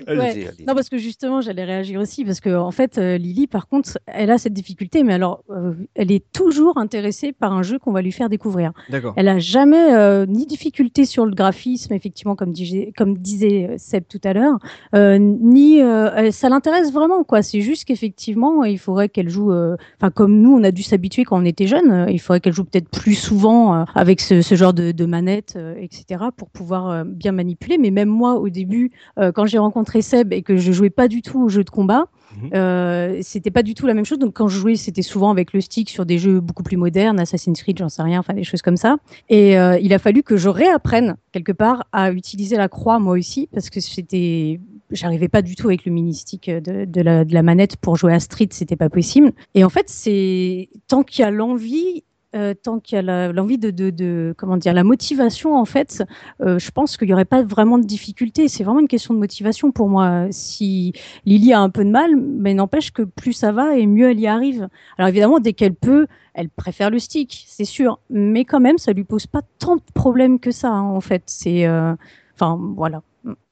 allez-y. 0.07 0.47
Non, 0.67 0.75
parce 0.75 0.89
que 0.89 0.99
justement, 0.99 1.41
j'allais 1.41 1.65
réagir 1.65 2.01
aussi, 2.01 2.25
parce 2.25 2.41
que 2.41 2.55
en 2.57 2.71
fait, 2.71 2.99
euh, 2.99 3.19
Lily, 3.19 3.47
par 3.47 3.69
contre, 3.69 3.99
elle 4.19 4.31
a 4.31 4.39
cette 4.39 4.53
difficulté, 4.53 5.05
mais 5.05 5.15
alors, 5.15 5.45
euh, 5.51 5.73
elle 5.95 6.11
est 6.11 6.25
toujours 6.33 6.77
intéressée 6.77 7.33
par 7.33 7.53
un 7.53 7.63
jeu 7.63 7.79
qu'on 7.79 7.93
va 7.93 8.03
lui 8.03 8.13
faire 8.13 8.29
découvrir. 8.29 8.73
D'accord. 8.91 9.15
Elle 9.17 9.29
a 9.29 9.39
jamais 9.39 9.95
euh, 9.95 10.27
ni 10.27 10.45
difficulté 10.45 11.05
sur 11.05 11.25
le 11.25 11.35
graphisme, 11.35 11.93
effectivement, 11.95 12.35
comme, 12.37 12.53
disait- 12.53 12.93
comme 12.97 13.17
disait 13.17 13.69
euh, 13.71 13.75
Seb 13.79 14.05
tout 14.09 14.21
à 14.25 14.33
l'heure, 14.33 14.59
euh, 14.95 15.19
ni 15.19 15.81
euh, 15.81 16.31
ça 16.33 16.49
l'intéresse 16.49 16.93
vraiment, 16.93 17.23
quoi. 17.25 17.43
C'est 17.43 17.61
juste 17.61 17.85
qu'effectivement, 17.85 18.65
il 18.65 18.79
faudrait 18.79 19.09
qu'elle 19.09 19.29
joue, 19.29 19.53
euh, 19.53 19.77
enfin, 20.01 20.11
comme 20.11 20.41
nous, 20.41 20.53
on 20.53 20.65
a 20.65 20.71
dû 20.73 20.83
s'habituer 20.83 21.25
quand 21.25 21.41
on 21.41 21.45
était 21.45 21.67
jeune, 21.69 22.07
il 22.11 22.19
faudrait 22.19 22.41
qu'elle 22.41 22.53
joue 22.53 22.65
peut-être 22.65 22.89
plus 22.91 23.15
souvent 23.15 23.75
euh, 23.75 23.85
avec 23.95 24.21
ce, 24.21 24.43
ce 24.43 24.55
genre 24.57 24.75
de, 24.75 24.91
de 24.91 25.07
manette, 25.07 25.55
euh, 25.57 25.75
etc., 25.81 26.25
pour 26.37 26.51
pouvoir 26.51 26.91
euh, 26.91 27.05
bien 27.05 27.33
manipuler. 27.33 27.79
Mais 27.79 27.91
même 27.91 28.09
moi, 28.09 28.35
au 28.35 28.49
début, 28.49 28.91
euh, 29.19 29.31
quand 29.33 29.47
j'ai 29.47 29.59
rencontré 29.59 30.03
Seb 30.03 30.33
et 30.33 30.43
que 30.43 30.57
je 30.57 30.73
jouais 30.73 30.91
pas 30.91 31.07
du 31.09 31.23
tout 31.23 31.41
aux 31.41 31.49
jeux 31.49 31.65
de 31.65 31.71
combat, 31.71 32.07
Mhm. 32.37 32.51
euh, 32.55 33.19
c'était 33.23 33.51
pas 33.51 33.63
du 33.63 33.75
tout 33.75 33.87
la 33.87 33.95
même 33.95 34.05
chose. 34.05 34.19
Donc 34.19 34.35
quand 34.35 34.49
je 34.49 34.59
jouais, 34.59 34.77
c'était 34.77 35.03
souvent 35.03 35.31
avec 35.31 35.53
le 35.53 35.61
stick 35.61 35.91
sur 35.91 36.05
des 36.07 36.19
jeux 36.19 36.41
beaucoup 36.41 36.63
plus 36.63 36.77
modernes, 36.77 37.19
Assassin's 37.19 37.61
Creed, 37.63 37.79
j'en 37.79 37.89
sais 37.89 38.03
rien, 38.03 38.21
enfin 38.21 38.35
des 38.35 38.45
choses 38.45 38.63
comme 38.63 38.77
ça. 38.77 38.97
Et 39.29 39.59
euh, 39.59 39.79
il 39.81 39.93
a 39.93 39.99
fallu 39.99 40.23
que 40.23 40.37
je 40.37 40.49
réapprenne 40.49 41.17
quelque 41.33 41.53
part 41.53 41.87
à 41.93 42.13
utiliser 42.13 42.57
la 42.57 42.69
croix 42.69 42.99
moi 42.99 43.15
aussi 43.17 43.49
parce 43.53 43.71
que 43.71 43.81
c'était 43.81 44.61
j'arrivais 44.91 45.29
pas 45.29 45.43
du 45.43 45.55
tout 45.55 45.69
avec 45.69 45.85
le 45.85 45.93
mini-stick 45.93 46.51
de, 46.51 46.85
de, 46.85 47.01
la, 47.03 47.25
de 47.25 47.35
la 47.35 47.43
manette 47.43 47.77
pour 47.77 47.97
jouer 47.97 48.15
à 48.15 48.21
Street, 48.21 48.49
c'était 48.53 48.77
pas 48.77 48.89
possible. 48.89 49.33
Et 49.55 49.65
en 49.65 49.69
fait, 49.69 49.89
c'est 49.89 50.71
tant 50.87 51.03
qu'il 51.03 51.23
y 51.23 51.25
a 51.25 51.31
l'envie, 51.31 52.05
euh, 52.37 52.53
tant 52.55 52.79
qu'il 52.79 52.97
y 52.97 52.99
a 53.09 53.33
l'envie 53.33 53.57
de- 53.59 54.35
comment 54.37 54.59
dire 54.59 54.75
la 54.75 54.85
motivation 54.85 55.57
en 55.57 55.65
fait 55.65 56.03
euh, 56.43 56.59
je 56.59 56.71
pense 56.71 56.97
qu'il 56.99 57.07
n'y 57.09 57.15
aurait 57.15 57.25
pas 57.25 57.43
vraiment 57.43 57.79
de 57.79 57.85
difficulté 57.87 58.49
c'est 58.49 58.65
vraiment 58.65 58.81
une 58.81 58.89
question 58.89 59.15
de 59.15 59.19
motivation 59.19 59.73
pour 59.73 59.89
moi. 59.89 60.27
Si 60.31 60.93
Lily 61.25 61.53
a 61.55 61.61
un 61.61 61.71
peu 61.71 61.85
de 61.85 61.91
mal 61.91 62.17
mais 62.17 62.53
n'empêche 62.55 62.91
que 62.93 63.03
plus 63.03 63.33
ça 63.33 63.53
va 63.53 63.77
et 63.77 63.87
mieux 63.87 64.11
elle 64.11 64.21
y 64.21 64.27
arrive. 64.27 64.69
Alors 64.99 65.09
évidemment 65.09 65.41
dès 65.41 65.55
qu'elle 65.55 65.75
peut 65.75 66.07
elle 66.35 66.51
préfère 66.51 66.91
le 66.91 66.99
stick 66.99 67.45
c'est 67.49 67.65
sûr. 67.65 67.99
Mais 68.11 68.45
quand 68.45 68.61
même 68.61 68.79
ça 68.79 68.93
lui 68.93 69.05
pose 69.05 69.27
pas 69.27 69.41
tant 69.59 69.77
de 69.77 69.83
problèmes 69.95 70.39
que 70.39 70.51
ça 70.51 70.69
hein, 70.69 70.83
en 70.83 71.01
fait. 71.01 71.23
C'est 71.27 71.67
euh, 71.67 71.95
enfin 72.35 72.59
voilà 72.77 73.03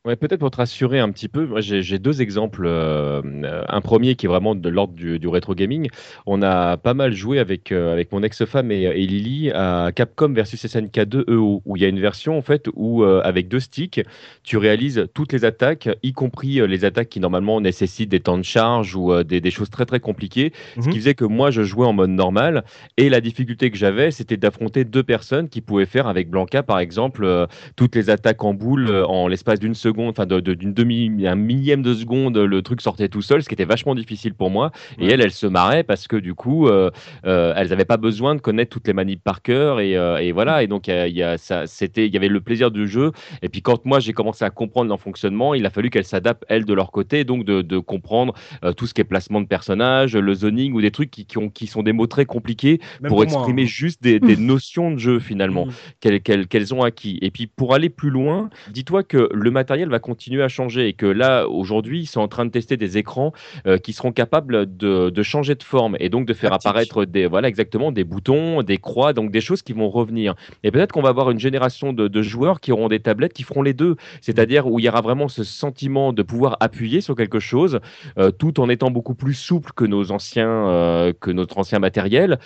Ouais, 0.06 0.14
peut-être 0.14 0.38
pour 0.38 0.52
te 0.52 0.58
rassurer 0.58 1.00
un 1.00 1.10
petit 1.10 1.26
peu, 1.26 1.46
moi 1.46 1.60
j'ai 1.60 1.98
deux 1.98 2.22
exemples. 2.22 2.62
euh, 2.64 3.20
un 3.68 3.80
premier 3.80 4.14
qui 4.14 4.26
est 4.26 4.28
vraiment 4.28 4.54
de 4.54 4.68
l'ordre 4.68 4.94
du, 4.94 5.18
du 5.18 5.26
rétro 5.26 5.52
gaming. 5.56 5.88
On 6.26 6.42
a 6.42 6.76
pas 6.76 6.94
mal 6.94 7.12
joué 7.12 7.40
avec, 7.40 7.72
euh, 7.72 7.92
avec 7.92 8.12
mon 8.12 8.22
ex-femme 8.22 8.70
et, 8.70 8.82
et 8.84 9.04
Lily 9.04 9.50
à 9.50 9.90
Capcom 9.92 10.32
versus 10.32 10.64
SNK 10.64 11.00
2 11.06 11.24
EO, 11.28 11.60
où 11.64 11.76
il 11.76 11.82
y 11.82 11.84
a 11.84 11.88
une 11.88 11.98
version 11.98 12.38
en 12.38 12.42
fait 12.42 12.68
où 12.76 13.02
euh, 13.02 13.20
avec 13.24 13.48
deux 13.48 13.58
sticks, 13.58 14.00
tu 14.44 14.58
réalises 14.58 15.08
toutes 15.12 15.32
les 15.32 15.44
attaques, 15.44 15.88
y 16.04 16.12
compris 16.12 16.64
les 16.68 16.84
attaques 16.84 17.08
qui 17.08 17.18
normalement 17.18 17.60
nécessitent 17.60 18.10
des 18.10 18.20
temps 18.20 18.38
de 18.38 18.44
charge 18.44 18.94
ou 18.94 19.24
des, 19.24 19.40
des 19.40 19.50
choses 19.50 19.70
très 19.70 19.86
très 19.86 19.98
compliquées. 19.98 20.52
Ce 20.80 20.88
Mhm. 20.88 20.92
qui 20.92 20.98
faisait 20.98 21.14
que 21.14 21.24
moi 21.24 21.50
je 21.50 21.62
jouais 21.64 21.86
en 21.86 21.92
mode 21.92 22.10
normal 22.10 22.64
et 22.96 23.08
la 23.08 23.20
difficulté 23.20 23.72
que 23.72 23.76
j'avais 23.76 24.12
c'était 24.12 24.36
d'affronter 24.36 24.84
deux 24.84 25.02
personnes 25.02 25.48
qui 25.48 25.60
pouvaient 25.62 25.84
faire 25.84 26.06
avec 26.06 26.30
Blanca 26.30 26.62
par 26.62 26.78
exemple 26.78 27.46
toutes 27.74 27.96
les 27.96 28.08
attaques 28.08 28.44
en 28.44 28.54
boule 28.54 28.88
en 29.08 29.26
l'espace 29.26 29.58
d'une 29.58 29.74
seconde, 29.74 29.95
enfin 29.98 30.26
de- 30.26 30.40
de- 30.40 30.54
d'une 30.54 30.72
demi, 30.74 31.26
un 31.26 31.34
millième 31.34 31.82
de 31.82 31.94
seconde, 31.94 32.36
le 32.38 32.62
truc 32.62 32.80
sortait 32.80 33.08
tout 33.08 33.22
seul, 33.22 33.42
ce 33.42 33.48
qui 33.48 33.54
était 33.54 33.64
vachement 33.64 33.94
difficile 33.94 34.34
pour 34.34 34.50
moi. 34.50 34.70
Et 34.98 35.06
elle, 35.06 35.20
elle 35.20 35.32
se 35.32 35.46
marrait 35.46 35.82
parce 35.84 36.06
que 36.08 36.16
du 36.16 36.34
coup, 36.34 36.68
euh, 36.68 36.90
euh, 37.26 37.52
elles 37.56 37.68
n'avaient 37.68 37.84
pas 37.84 37.96
besoin 37.96 38.34
de 38.34 38.40
connaître 38.40 38.70
toutes 38.70 38.86
les 38.86 38.92
manips 38.92 39.22
par 39.22 39.42
cœur 39.42 39.80
et, 39.80 39.96
euh, 39.96 40.18
et 40.18 40.32
voilà. 40.32 40.62
Et 40.62 40.66
donc, 40.66 40.88
il 40.88 41.16
y 41.16 41.22
a- 41.22 41.38
ça, 41.38 41.66
c'était, 41.66 42.06
il 42.06 42.12
y 42.14 42.16
avait 42.16 42.28
le 42.28 42.40
plaisir 42.40 42.70
du 42.70 42.86
jeu. 42.88 43.12
Et 43.42 43.48
puis 43.48 43.62
quand 43.62 43.84
moi 43.84 44.00
j'ai 44.00 44.12
commencé 44.12 44.44
à 44.44 44.50
comprendre 44.50 44.88
leur 44.88 45.00
fonctionnement, 45.00 45.54
il 45.54 45.64
a 45.66 45.70
fallu 45.70 45.90
qu'elles 45.90 46.04
s'adaptent 46.04 46.44
elles 46.48 46.64
de 46.64 46.74
leur 46.74 46.90
côté, 46.90 47.24
donc 47.24 47.44
de, 47.44 47.62
de 47.62 47.78
comprendre 47.78 48.34
tout 48.76 48.86
ce 48.86 48.94
qui 48.94 49.00
est 49.00 49.04
placement 49.04 49.40
de 49.40 49.46
personnages, 49.46 50.16
le 50.16 50.34
zoning 50.34 50.72
ou 50.72 50.80
des 50.80 50.90
trucs 50.90 51.10
qui, 51.10 51.26
qui 51.26 51.38
ont, 51.38 51.48
qui 51.48 51.66
sont 51.66 51.82
des 51.82 51.92
mots 51.92 52.06
très 52.06 52.24
compliqués 52.24 52.80
Même 53.00 53.08
pour 53.08 53.18
moi, 53.18 53.24
exprimer 53.24 53.62
hein. 53.62 53.66
juste 53.66 54.02
des, 54.02 54.20
des 54.20 54.36
notions 54.36 54.90
de 54.92 54.98
jeu 54.98 55.18
finalement 55.20 55.66
Mhm. 55.66 55.72
qu'elles 56.00 56.20
qu'elles- 56.20 56.46
qu'elles 56.48 56.74
ont 56.74 56.82
acquis. 56.82 57.18
Et 57.22 57.30
puis 57.30 57.46
pour 57.46 57.74
aller 57.74 57.88
plus 57.88 58.10
loin, 58.10 58.50
dis-toi 58.70 59.02
que 59.02 59.28
le 59.32 59.50
matériel 59.50 59.85
va 59.88 59.98
continuer 59.98 60.42
à 60.42 60.48
changer 60.48 60.88
et 60.88 60.92
que 60.92 61.06
là, 61.06 61.46
aujourd'hui, 61.48 62.00
ils 62.00 62.06
sont 62.06 62.20
en 62.20 62.28
train 62.28 62.44
de 62.44 62.50
tester 62.50 62.76
des 62.76 62.98
écrans 62.98 63.32
euh, 63.66 63.78
qui 63.78 63.92
seront 63.92 64.12
capables 64.12 64.76
de, 64.76 65.10
de 65.10 65.22
changer 65.22 65.54
de 65.54 65.62
forme 65.62 65.96
et 66.00 66.08
donc 66.08 66.26
de 66.26 66.34
faire 66.34 66.52
apparaître 66.52 67.04
des, 67.04 67.26
voilà, 67.26 67.48
exactement, 67.48 67.92
des 67.92 68.04
boutons, 68.04 68.62
des 68.62 68.78
croix, 68.78 69.12
donc 69.12 69.30
des 69.30 69.40
choses 69.40 69.62
qui 69.62 69.72
vont 69.72 69.88
revenir. 69.88 70.34
Et 70.62 70.70
peut-être 70.70 70.92
qu'on 70.92 71.02
va 71.02 71.10
avoir 71.10 71.30
une 71.30 71.38
génération 71.38 71.92
de, 71.92 72.08
de 72.08 72.22
joueurs 72.22 72.60
qui 72.60 72.72
auront 72.72 72.88
des 72.88 73.00
tablettes 73.00 73.32
qui 73.32 73.42
feront 73.42 73.62
les 73.62 73.74
deux, 73.74 73.96
c'est-à-dire 74.20 74.66
où 74.66 74.78
il 74.78 74.84
y 74.84 74.88
aura 74.88 75.00
vraiment 75.00 75.28
ce 75.28 75.44
sentiment 75.44 76.12
de 76.12 76.22
pouvoir 76.22 76.56
appuyer 76.60 77.00
sur 77.00 77.14
quelque 77.14 77.40
chose 77.40 77.80
euh, 78.18 78.30
tout 78.30 78.60
en 78.60 78.68
étant 78.68 78.90
beaucoup 78.90 79.14
plus 79.14 79.34
souple 79.34 79.72
que 79.74 79.84
nos 79.84 80.12
anciens, 80.12 80.48
euh, 80.48 81.12
que 81.18 81.30
notre 81.30 81.58
ancien 81.58 81.78
matériel. 81.78 82.38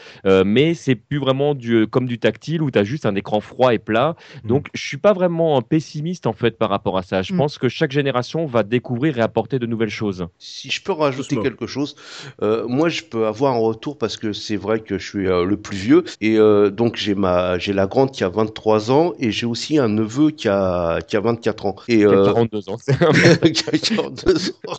Mais 0.45 0.75
c'est 0.75 0.95
plus 0.95 1.19
vraiment 1.19 1.55
du, 1.55 1.87
comme 1.87 2.07
du 2.07 2.19
tactile 2.19 2.63
où 2.63 2.71
tu 2.71 2.79
as 2.79 2.85
juste 2.85 3.07
un 3.07 3.15
écran 3.15 3.41
froid 3.41 3.75
et 3.75 3.79
plat. 3.79 4.17
Donc 4.45 4.69
je 4.75 4.87
suis 4.87 4.97
pas 4.97 5.13
vraiment 5.13 5.61
pessimiste 5.63 6.27
en 6.27 6.33
fait 6.33 6.59
par 6.59 6.71
rapport 6.71 6.99
à 6.99 7.03
ça. 7.03 7.23
Je 7.23 7.30
Mm. 7.33 7.37
pense 7.37 7.59
que 7.59 7.69
chaque 7.69 7.93
génération 7.93 8.47
va 8.47 8.63
découvrir 8.63 9.19
et 9.19 9.21
apporter 9.21 9.59
de 9.59 9.67
nouvelles 9.67 9.91
choses. 9.91 10.27
Si 10.39 10.71
je 10.71 10.83
peux 10.83 10.93
rajouter 10.93 11.37
quelque 11.41 11.67
chose, 11.67 11.97
euh, 12.43 12.67
moi 12.67 12.89
je 12.89 13.03
peux 13.03 13.27
avoir 13.27 13.55
un 13.55 13.59
retour 13.59 13.99
parce 13.99 14.17
que 14.17 14.33
c'est 14.33 14.57
vrai 14.57 14.81
que 14.81 14.99
je 14.99 15.07
suis 15.09 15.29
euh, 15.29 15.45
le 15.45 15.57
plus 15.57 15.77
vieux 15.77 16.05
et 16.21 16.37
euh, 16.39 16.71
donc 16.71 16.97
j'ai 16.97 17.15
ma 17.15 17.59
j'ai 17.59 17.73
la 17.73 17.87
grande 17.87 18.11
qui 18.11 18.25
a 18.25 18.29
23 18.29 18.91
ans 18.91 19.13
et 19.19 19.31
j'ai 19.31 19.47
aussi 19.47 19.79
un 19.79 19.89
neveu 19.89 20.31
qui 20.31 20.49
a 20.49 21.01
qui 21.07 21.17
a 21.17 21.21
24 21.21 21.67
ans 21.67 21.77
et 21.89 21.99
Qui 21.99 22.05
a 22.05 22.09
euh, 22.09 22.25
42 22.27 22.69
ans. 22.69 22.77
qui 23.53 23.65
a 23.69 23.79
42 23.97 24.51
ans. 24.67 24.79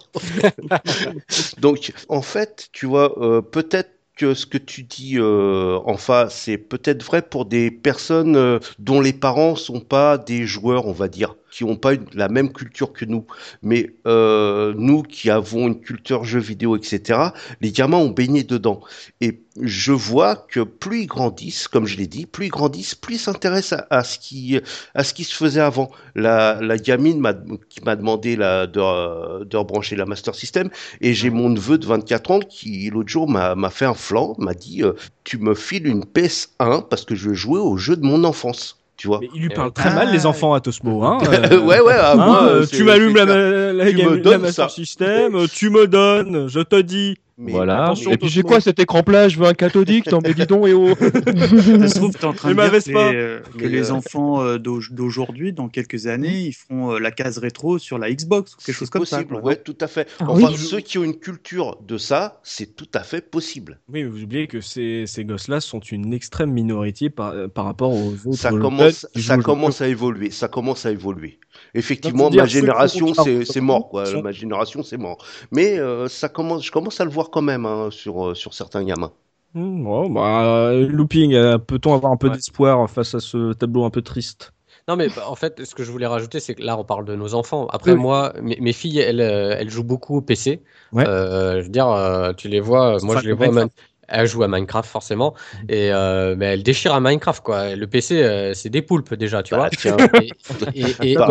donc 1.60 1.94
en 2.10 2.22
fait, 2.22 2.70
tu 2.72 2.86
vois, 2.86 3.18
euh, 3.22 3.42
peut-être 3.42 3.92
que 4.16 4.34
ce 4.34 4.46
que 4.46 4.58
tu 4.58 4.84
dis 4.84 5.18
euh, 5.18 5.80
en 5.86 5.98
face, 5.98 6.36
c'est 6.36 6.58
peut-être 6.58 7.04
vrai 7.04 7.22
pour 7.22 7.46
des 7.46 7.72
personnes 7.72 8.36
euh, 8.36 8.60
dont 8.78 9.02
les 9.02 9.14
parents 9.14 9.56
sont 9.56 9.80
pas 9.80 10.18
des 10.18 10.46
joueurs, 10.46 10.86
on 10.86 10.92
va 10.92 11.08
dire, 11.08 11.36
qui 11.52 11.64
ont 11.64 11.76
pas 11.76 11.92
la 12.14 12.30
même 12.30 12.52
culture 12.52 12.94
que 12.94 13.06
nous. 13.06 13.26
Mais 13.62 13.92
euh, 14.08 14.74
nous 14.78 15.04
qui 15.04 15.30
avons 15.30 15.68
une 15.68 15.80
culture 15.80 16.24
jeux 16.24 16.40
vidéo, 16.40 16.76
etc., 16.76 17.20
les 17.60 17.72
gamins 17.72 17.98
ont 17.98 18.10
baigné 18.10 18.44
dedans. 18.44 18.82
Et 19.20 19.42
je 19.60 19.92
vois 19.92 20.36
que 20.36 20.62
plus 20.62 21.02
ils 21.02 21.08
grandissent, 21.08 21.68
comme 21.68 21.86
je 21.86 21.98
l'ai 21.98 22.08
dit, 22.08 22.26
plus 22.26 22.46
ils 22.46 22.52
grandissent, 22.52 22.96
plus 22.96 23.16
ils 23.16 23.20
s'intéressent 23.20 23.84
à, 23.90 24.04
ce 24.04 24.18
qui 24.18 24.60
à 24.96 25.04
ce 25.04 25.14
qui 25.14 25.26
se 25.26 25.36
faisait 25.36 25.62
avant. 25.62 25.92
La, 26.16 26.58
gamine 26.78 27.22
qui 27.70 27.84
m'a 27.84 27.96
demandé 27.96 28.38
de, 28.38 29.58
rebrancher 29.58 29.96
la 29.98 30.06
Master 30.06 30.34
System 30.34 30.70
et 31.02 31.14
j'ai 31.14 31.30
mon 31.30 31.50
neveu 31.50 31.78
de 31.78 31.86
24 31.86 32.32
ans 32.32 32.40
qui 32.40 32.90
l'autre 32.90 33.10
jour 33.10 33.30
m'a, 33.30 33.56
m'a 33.56 33.70
fait 33.70 33.86
un 33.86 33.94
flanc, 33.94 34.36
m'a 34.40 34.54
dit 34.54 34.84
euh, 34.84 34.94
tu 35.26 35.38
me 35.38 35.54
files 35.54 35.88
une 35.88 36.06
PS1 36.06 36.88
parce 36.88 37.04
que 37.04 37.14
je 37.14 37.30
veux 37.30 37.36
jouer 37.36 37.60
au 37.60 37.76
jeu 37.78 37.98
de 37.98 38.06
mon 38.06 38.24
enfance. 38.24 38.81
Tu 39.02 39.08
vois. 39.08 39.18
Mais 39.20 39.30
il 39.34 39.42
lui 39.42 39.50
parle 39.50 39.70
ouais. 39.70 39.74
très 39.74 39.90
Ah. 39.90 39.96
mal, 39.96 40.12
les 40.12 40.28
enfants 40.28 40.54
à 40.54 40.60
Tosmo. 40.60 41.04
Hein, 41.04 41.18
euh, 41.52 41.60
ouais 41.60 41.82
ouais. 41.82 41.96
ah, 41.98 42.12
hein, 42.12 42.16
moi, 42.18 42.44
euh, 42.44 42.66
tu 42.68 42.84
m'allumes 42.84 43.16
la, 43.16 43.26
la, 43.74 43.86
Tu 43.90 43.96
game- 43.98 44.10
me 44.12 44.16
la 44.18 44.22
donnes 44.22 44.42
Master 44.42 44.70
ça. 44.70 44.76
System, 44.76 45.48
tu 45.52 45.72
me 45.72 45.88
donnes, 45.88 46.48
je 46.48 46.60
te 46.60 46.80
dis. 46.80 47.16
Mais 47.44 47.52
voilà. 47.54 47.94
Et 48.10 48.18
puis 48.18 48.30
c'est 48.30 48.36
Tosmo. 48.42 48.48
quoi 48.48 48.62
cet 48.62 48.80
écran 48.80 49.02
plat? 49.04 49.28
Je 49.28 49.40
veux 49.40 49.48
un 49.48 49.54
cathodique. 49.54 50.12
Non 50.12 50.20
mais 50.22 50.34
dis 50.34 50.46
donc 50.46 50.68
et 50.68 50.74
oh. 50.74 50.94
Ça 51.00 51.88
se 51.88 51.96
trouve, 51.96 52.14
tu 52.14 52.22
es 52.22 52.26
en 52.26 52.34
train 52.34 52.50
Et 52.50 52.54
de 52.54 52.58
ma 52.58 52.70
dire 52.70 52.72
que 52.72 52.76
Vespa. 52.78 53.12
les, 53.12 53.18
euh, 53.18 53.40
que 53.58 53.66
les 53.66 53.90
euh, 53.92 53.94
enfants 53.96 54.42
euh, 54.42 54.58
d'au- 54.60 54.82
d'aujourd'hui, 54.92 55.52
dans 55.54 55.68
quelques 55.68 56.08
années, 56.08 56.40
ils 56.40 56.54
feront 56.54 56.92
euh, 56.94 57.00
la 57.00 57.12
case 57.12 57.38
rétro 57.40 57.80
sur 57.80 57.98
la 57.98 58.12
Xbox 58.14 58.54
ou 58.54 58.58
quelque 58.58 58.76
chose 58.76 58.88
c'est 58.88 58.92
comme 58.92 59.06
ça. 59.06 59.18
possible, 59.18 59.34
quoi, 59.42 59.44
ouais, 59.44 59.56
tout 59.56 59.78
à 59.82 59.88
fait. 59.88 60.08
Ah 60.20 60.26
enfin, 60.30 60.50
oui. 60.50 60.58
ceux 60.58 60.80
qui 60.82 60.98
ont 61.00 61.04
une 61.04 61.18
culture 61.18 61.78
de 61.82 61.98
ça, 61.98 62.40
c'est 62.44 62.76
tout 62.76 62.90
à 62.94 63.02
fait 63.02 63.22
possible. 63.30 63.80
Oui, 63.92 64.04
mais 64.04 64.10
vous 64.10 64.24
oubliez 64.24 64.48
que 64.48 64.62
ces, 64.62 65.06
ces 65.08 65.26
gosses-là 65.26 65.62
sont 65.62 65.80
une 65.80 66.14
extrême 66.14 66.52
minorité 66.52 67.10
par, 67.10 67.32
euh, 67.32 67.48
par 67.48 67.66
rapport 67.66 67.92
aux 67.92 68.14
autres. 68.26 68.38
Ça 68.38 68.52
commence, 68.52 69.08
ça 69.16 69.38
commence 69.38 69.82
à 69.82 69.88
évoluer. 69.88 70.30
Ça 70.32 70.48
commence 70.48 70.86
à 70.86 70.92
évoluer. 70.92 71.40
Effectivement, 71.74 72.30
ma 72.30 72.46
génération, 72.46 73.14
c'est 73.14 73.14
40, 73.16 73.46
c'est 73.46 73.62
mort, 73.62 73.90
quoi. 73.90 74.22
Ma 74.22 74.32
génération, 74.32 74.84
c'est 74.84 74.98
mort. 74.98 75.18
Mais 75.52 75.80
euh, 75.80 76.08
ça 76.08 76.30
commence, 76.30 76.66
je 76.66 76.72
commence 76.72 77.00
à 77.00 77.06
le 77.06 77.12
voir 77.12 77.30
quand 77.30 77.42
même 77.42 77.66
hein, 77.66 77.90
sur 77.92 78.30
euh, 78.30 78.36
sur 78.36 78.54
certains 78.54 78.84
gamins. 78.84 79.14
Hmm, 79.54 79.86
ouais, 79.86 80.10
bah, 80.10 80.44
euh, 80.72 80.88
looping, 80.88 81.34
euh, 81.34 81.58
peut-on 81.58 81.94
avoir 81.94 82.12
un 82.12 82.18
peu 82.18 82.30
Ouais. 82.30 82.36
d'espoir 82.36 82.90
face 82.90 83.16
à 83.16 83.20
ce 83.20 83.54
tableau 83.54 83.84
un 83.84 83.90
peu 83.90 84.02
triste? 84.02 84.54
Non, 84.88 84.96
mais 84.96 85.10
bah, 85.10 85.30
en 85.30 85.36
fait, 85.36 85.64
ce 85.64 85.76
que 85.76 85.84
je 85.84 85.92
voulais 85.92 86.08
rajouter, 86.08 86.40
c'est 86.40 86.56
que 86.56 86.64
là, 86.64 86.78
on 86.78 86.84
parle 86.84 87.06
de 87.06 87.16
nos 87.16 87.34
enfants. 87.36 87.68
Après, 87.68 87.94
Oui. 87.94 88.00
moi, 88.00 88.34
mes, 88.42 88.58
mes 88.60 88.74
filles, 88.74 89.00
elles, 89.00 89.20
elles 89.22 89.70
jouent 89.70 89.84
beaucoup 89.84 90.18
au 90.18 90.22
PC. 90.22 90.64
Ouais. 90.92 91.06
Euh, 91.08 91.60
je 91.60 91.64
veux 91.66 91.70
dire, 91.70 91.88
euh, 91.88 92.34
tu 92.34 92.48
les 92.48 92.60
vois, 92.60 92.98
moi, 93.02 93.16
je 93.18 93.28
les 93.28 93.34
vois. 93.34 93.52
Minecraft. 93.52 93.74
Elles 94.12 94.28
jouent 94.28 94.44
à 94.44 94.48
Minecraft, 94.48 94.90
forcément. 94.90 95.34
Et 95.70 95.92
euh, 95.92 96.36
mais 96.38 96.46
elles 96.48 96.64
déchirent 96.64 96.94
à 96.94 97.00
Minecraft, 97.00 97.42
quoi. 97.44 97.76
Le 97.76 97.88
PC, 97.88 98.22
euh, 98.22 98.54
c'est 98.54 98.70
des 98.70 98.82
poulpes, 98.82 99.14
déjà, 99.16 99.42
tu 99.44 99.54
Bah, 99.56 99.62
vois. 99.62 99.70
tiens. 99.70 99.98
Et, 100.76 100.82
et- 101.04 101.12
et- 101.12 101.16
Bah, 101.16 101.28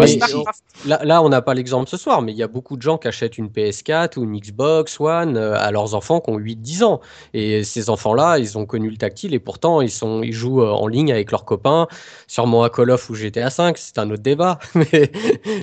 là, 0.86 1.00
là, 1.04 1.22
on 1.22 1.28
n'a 1.28 1.42
pas 1.42 1.54
l'exemple 1.54 1.88
ce 1.88 1.96
soir, 1.96 2.22
mais 2.22 2.32
il 2.32 2.38
y 2.38 2.42
a 2.42 2.48
beaucoup 2.48 2.76
de 2.76 2.82
gens 2.82 2.98
qui 2.98 3.08
achètent 3.08 3.38
une 3.38 3.48
PS4 3.48 4.16
ou 4.18 4.24
une 4.24 4.38
Xbox 4.38 4.98
One 5.00 5.36
euh, 5.36 5.54
à 5.58 5.70
leurs 5.70 5.94
enfants 5.94 6.20
qui 6.20 6.30
ont 6.30 6.38
8-10 6.38 6.82
ans. 6.84 7.00
Et 7.34 7.64
ces 7.64 7.90
enfants-là, 7.90 8.38
ils 8.38 8.56
ont 8.58 8.66
connu 8.66 8.90
le 8.90 8.96
tactile 8.96 9.34
et 9.34 9.38
pourtant, 9.38 9.80
ils, 9.80 9.90
sont, 9.90 10.22
ils 10.22 10.32
jouent 10.32 10.62
euh, 10.62 10.70
en 10.70 10.86
ligne 10.86 11.12
avec 11.12 11.30
leurs 11.30 11.44
copains, 11.44 11.86
sûrement 12.26 12.62
à 12.64 12.70
Call 12.70 12.90
of 12.90 13.08
ou 13.10 13.14
GTA 13.14 13.50
5, 13.50 13.76
c'est 13.78 13.98
un 13.98 14.10
autre 14.10 14.22
débat. 14.22 14.58
mais 14.74 15.10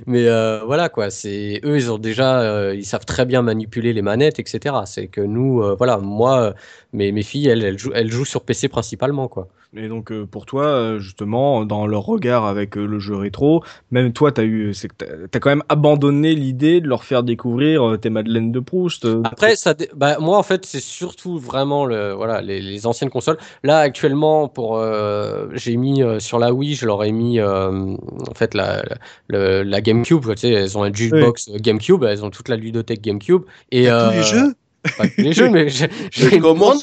mais 0.05 0.27
euh, 0.27 0.61
voilà, 0.65 0.89
quoi. 0.89 1.09
C'est, 1.09 1.61
eux, 1.63 1.75
ils 1.77 1.91
ont 1.91 1.97
déjà, 1.97 2.41
euh, 2.41 2.75
ils 2.75 2.85
savent 2.85 3.05
très 3.05 3.25
bien 3.25 3.41
manipuler 3.41 3.93
les 3.93 4.01
manettes, 4.01 4.39
etc. 4.39 4.75
C'est 4.85 5.07
que 5.07 5.21
nous, 5.21 5.61
euh, 5.63 5.75
voilà, 5.77 5.97
moi, 5.97 6.53
euh, 6.95 7.11
mes, 7.11 7.23
filles, 7.23 7.47
elles, 7.47 7.63
elles, 7.63 7.77
jouent, 7.77 7.91
elles 7.93 8.11
jouent 8.11 8.25
sur 8.25 8.41
PC 8.41 8.67
principalement, 8.67 9.27
quoi. 9.27 9.47
Et 9.75 9.89
donc 9.89 10.11
euh, 10.11 10.25
pour 10.25 10.45
toi, 10.45 10.63
euh, 10.65 10.99
justement, 10.99 11.65
dans 11.65 11.87
leur 11.87 12.03
regard 12.03 12.45
avec 12.45 12.77
euh, 12.77 12.85
le 12.85 12.99
jeu 12.99 13.15
rétro, 13.15 13.63
même 13.91 14.13
toi, 14.13 14.31
t'as 14.31 14.43
eu, 14.43 14.73
c'est 14.73 14.87
que 14.87 14.95
t'as- 14.95 15.27
t'as 15.29 15.39
quand 15.39 15.49
même 15.49 15.63
abandonné 15.67 16.33
l'idée 16.35 16.79
de 16.79 16.87
leur 16.87 17.03
faire 17.03 17.21
découvrir 17.21 17.85
euh, 17.85 17.97
tes 17.97 18.09
Madeleines 18.09 18.51
de 18.51 18.59
Proust. 18.61 19.03
euh, 19.05 19.21
Après, 19.25 19.55
ça, 19.57 19.75
bah, 19.93 20.17
moi, 20.19 20.37
en 20.37 20.43
fait, 20.43 20.65
c'est 20.65 20.79
surtout 20.79 21.37
vraiment 21.37 21.85
le, 21.85 22.13
voilà, 22.13 22.41
les, 22.41 22.61
les 22.61 22.87
anciennes 22.87 23.09
consoles. 23.09 23.37
Là, 23.63 23.79
actuellement, 23.79 24.47
pour, 24.47 24.77
euh, 24.77 25.47
j'ai 25.53 25.75
mis 25.75 26.01
euh, 26.01 26.19
sur 26.19 26.39
la 26.39 26.53
Wii, 26.53 26.75
je 26.75 26.85
leur 26.85 27.03
ai 27.03 27.11
mis 27.11 27.39
euh, 27.39 27.95
en 28.29 28.33
fait 28.35 28.53
la, 28.53 28.83
la, 29.29 29.63
la 29.63 29.81
GameCube. 29.81 30.21
Tu 30.31 30.37
sais, 30.37 30.51
elles 30.51 30.77
ont 30.77 30.83
un 30.83 30.93
jukebox 30.93 31.49
GameCube, 31.57 32.03
elles 32.03 32.23
ont 32.23 32.29
toute 32.29 32.47
la 32.49 32.55
ludothèque 32.55 33.01
GameCube. 33.01 33.43
Et 33.71 33.83
Tous 33.83 33.91
euh, 33.91 34.11
les 34.11 34.23
jeux? 34.23 34.53
Pas 34.97 35.07
tous 35.07 35.21
les 35.21 35.33
jeux, 35.33 35.49
mais 35.49 35.69
j'ai 35.69 35.87
une 36.35 36.41
grande 36.41 36.79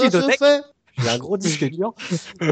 j'ai 1.02 1.08
un 1.08 1.18
gros 1.18 1.36
disque 1.36 1.64
dur. 1.70 1.92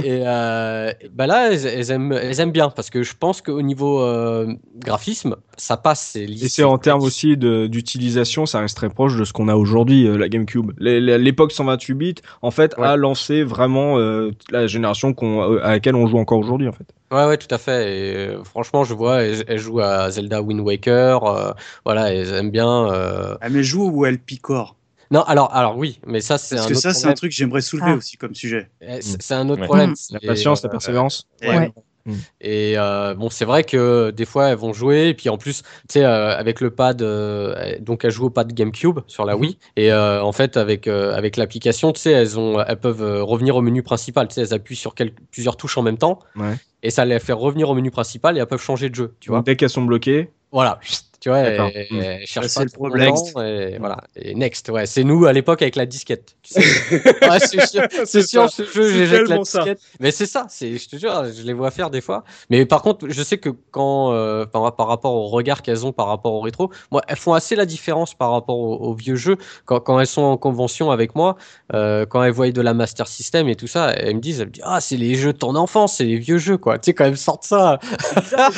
Et 0.03 0.23
euh, 0.27 0.93
bah 1.13 1.29
là, 1.29 1.53
elles, 1.53 1.65
elles 1.65 1.91
aiment, 1.93 2.13
elles 2.13 2.41
aiment 2.41 2.51
bien 2.51 2.71
parce 2.71 2.91
que 2.91 3.05
je 3.05 3.13
pense 3.17 3.41
qu'au 3.41 3.63
niveau 3.63 4.01
euh, 4.03 4.53
graphisme, 4.79 5.37
ça 5.57 5.77
passe. 5.77 6.11
c'est 6.15 6.25
Et 6.25 6.49
c'est 6.49 6.65
en 6.65 6.77
termes 6.79 7.03
aussi 7.03 7.37
d'utilisation, 7.37 8.45
ça 8.47 8.59
reste 8.61 8.77
très 8.77 8.89
proche 8.89 9.17
de 9.17 9.25
ce 9.25 9.33
qu'on 9.33 9.47
a 9.49 9.55
aujourd'hui, 9.55 10.09
euh, 10.09 10.17
la 10.19 10.29
GameCube. 10.29 10.73
L'époque 10.81 11.53
128 11.53 11.95
bits, 11.95 12.15
en 12.43 12.51
fait, 12.51 12.75
Ouais. 12.79 12.87
a 12.87 12.97
lancé 12.97 13.45
vraiment 13.45 13.99
euh, 13.99 14.33
la 14.51 14.67
génération 14.67 15.15
à 15.63 15.71
laquelle 15.71 15.95
on 15.95 16.09
joue 16.09 16.19
encore 16.19 16.39
aujourd'hui, 16.41 16.67
en 16.69 16.73
fait. 16.73 16.87
Ouais, 17.13 17.27
ouais, 17.27 17.37
tout 17.37 17.55
à 17.55 17.59
fait. 17.59 18.33
Et 18.33 18.37
franchement, 18.45 18.83
je 18.85 18.95
vois, 18.95 19.23
elles, 19.23 19.45
elles 19.47 19.59
jouent 19.59 19.81
à 19.81 20.11
Zelda 20.11 20.43
Wind 20.43 20.61
Waker. 20.61 21.25
euh, 21.25 21.53
voilà, 21.85 22.13
elles 22.13 22.33
aiment 22.33 22.51
bien. 22.51 22.91
euh. 22.93 23.37
Ah, 23.41 23.51
mais 23.51 23.63
joue 23.63 23.89
où 23.89 24.05
elle 24.05 24.19
picore? 24.19 24.75
Non, 25.13 25.23
alors, 25.23 25.55
alors 25.55 25.77
oui, 25.77 26.01
mais 26.07 26.21
ça, 26.21 26.39
c'est 26.39 26.55
un 26.55 26.59
Parce 26.59 26.69
que 26.69 26.73
autre 26.73 26.81
ça, 26.83 26.93
c'est 26.93 26.99
un 26.99 27.01
problème. 27.03 27.17
truc 27.17 27.31
que 27.31 27.37
j'aimerais 27.37 27.61
soulever 27.61 27.91
Ah. 27.93 27.97
aussi 27.97 28.17
comme 28.17 28.35
sujet. 28.35 28.71
Eh, 28.81 29.01
C'est 29.03 29.21
c'est 29.23 29.35
un 29.35 29.49
autre 29.51 29.61
Ouais. 29.61 29.67
problème. 29.67 29.91
La 30.11 30.19
c'est, 30.21 30.27
patience, 30.27 30.63
la 30.63 30.69
euh, 30.69 30.73
persévérance. 30.73 31.27
Ouais. 31.43 31.49
Ouais. 31.59 31.73
Mm. 32.05 32.13
Et 32.41 32.75
euh, 32.79 33.15
bon, 33.15 33.31
c'est 33.31 33.45
vrai 33.45 33.63
que 33.63 34.11
des 34.11 34.25
fois 34.25 34.49
elles 34.49 34.57
vont 34.57 34.73
jouer, 34.73 35.09
et 35.11 35.15
puis 35.15 35.29
en 35.29 35.37
plus, 35.39 35.63
tu 35.63 35.69
sais, 35.91 36.05
euh, 36.05 36.37
avec 36.37 36.61
le 36.61 36.71
pad, 36.71 37.01
euh, 37.01 37.77
donc 37.79 38.05
elles 38.05 38.11
jouent 38.11 38.27
au 38.27 38.31
pad 38.31 38.53
GameCube 38.53 38.99
sur 39.07 39.25
la 39.25 39.37
Wii, 39.37 39.57
et 39.77 39.93
euh, 39.93 40.21
en 40.21 40.33
fait 40.33 40.57
avec 40.57 40.89
euh, 40.89 41.15
avec 41.15 41.37
l'application, 41.37 41.93
tu 41.93 42.01
sais, 42.01 42.11
elles 42.11 42.41
ont, 42.41 42.61
elles 42.61 42.81
peuvent 42.81 43.03
euh, 43.05 43.23
revenir 43.23 43.55
au 43.55 43.61
menu 43.63 43.85
principal, 43.85 44.27
tu 44.27 44.35
sais, 44.35 44.41
elles 44.41 44.53
appuient 44.55 44.75
sur 44.75 44.97
quel- 44.97 45.13
plusieurs 45.31 45.57
touches 45.57 45.79
en 45.79 45.83
même 45.83 45.97
temps, 45.99 46.19
Ouais. 46.35 46.57
et 46.83 46.91
ça 46.91 47.05
les 47.05 47.21
fait 47.21 47.35
revenir 47.35 47.71
au 47.71 47.75
menu 47.75 47.93
principal, 47.93 48.37
et 48.37 48.41
elles 48.41 48.47
peuvent 48.47 48.61
changer 48.61 48.91
de 48.91 48.97
jeu, 48.97 49.15
tu 49.21 49.29
vois. 49.29 49.39
Donc, 49.39 49.47
dès 49.47 49.55
qu'elles 49.57 49.71
sont 49.71 49.83
bloquées, 49.83 50.31
Voilà, 50.51 50.81
tu 51.23 51.29
vois, 51.29 51.49
et, 51.49 51.87
Mm. 51.91 52.27
cherchent 52.27 52.47
c'est 52.49 52.59
pas 52.61 52.65
le 52.65 52.71
problème. 52.71 53.15
et 53.47 53.79
voilà. 53.79 53.99
Et 54.17 54.35
next, 54.35 54.69
ouais, 54.71 54.87
c'est 54.87 55.05
nous 55.05 55.25
à 55.27 55.33
l'époque 55.33 55.63
avec 55.63 55.77
la 55.77 55.87
disquette. 55.87 56.35
Tu 56.43 56.55
sais. 56.55 56.61
Ouais, 57.23 57.39
c'est 57.39 57.65
sûr, 57.67 57.83
c'est 58.05 58.23
sûr, 58.27 58.51
ce 58.51 58.65
jeu, 58.65 58.83
C'est 58.83 58.93
j'éjecte 58.99 59.23
la 59.23 59.29
tellement 59.29 59.45
ça. 59.45 59.59
disquette. 59.61 59.81
Mais 60.01 60.11
c'est 60.11 60.27
ça, 60.27 60.47
c'est, 60.49 60.77
je 60.79 60.89
te 60.89 60.97
jure, 60.97 61.25
je 61.33 61.43
les 61.43 61.53
vois 61.53 61.71
faire 61.71 61.91
des 61.91 62.01
fois. 62.01 62.25
Mais 62.51 62.67
par 62.67 62.83
contre, 62.83 63.07
je 63.09 63.23
sais 63.23 63.39
que 63.39 63.51
quand, 63.71 64.13
euh, 64.13 64.45
par, 64.47 64.75
par 64.75 64.89
rapport 64.89 65.15
au 65.15 65.29
regard 65.29 65.63
qu'elles 65.63 65.87
ont 65.87 65.93
par 65.93 66.09
rapport 66.09 66.33
au 66.35 66.41
rétro, 66.41 66.71
moi, 66.91 67.03
elles 67.07 67.17
font 67.17 67.35
assez 67.35 67.55
la 67.55 67.67
différence 67.67 68.15
par 68.15 68.33
rapport 68.33 68.59
aux, 68.59 68.77
aux 68.79 68.95
vieux 68.95 69.15
jeux. 69.15 69.37
Quand, 69.65 69.79
quand 69.79 70.01
elles 70.01 70.07
sont 70.09 70.23
en 70.23 70.37
convention 70.37 70.91
avec 70.91 71.15
moi, 71.15 71.37
euh, 71.73 72.05
quand 72.05 72.23
elles 72.25 72.33
voient 72.33 72.51
de 72.51 72.61
la 72.61 72.75
Master 72.75 73.07
System 73.07 73.49
et 73.49 73.55
tout 73.55 73.69
ça, 73.69 73.91
elles 73.93 74.17
me 74.17 74.21
disent, 74.21 74.41
elles 74.41 74.47
me 74.49 74.53
disent, 74.53 74.65
ah, 74.67 74.81
c'est 74.81 74.97
les 74.97 75.15
jeux 75.15 75.33
de 75.33 75.39
ton 75.39 75.55
enfance, 75.55 75.99
c'est 75.99 76.05
les 76.05 76.19
vieux 76.19 76.39
jeux, 76.39 76.59
quoi. 76.59 76.79
Tu 76.79 76.87
sais, 76.87 76.95
quand 76.95 77.05
elles 77.05 77.17
sortent 77.17 77.45
ça. 77.45 77.79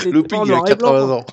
Le 0.06 0.22
ping, 0.26 0.42
il 0.46 0.52
a 0.54 0.60
80 0.62 1.10
ans. 1.10 1.24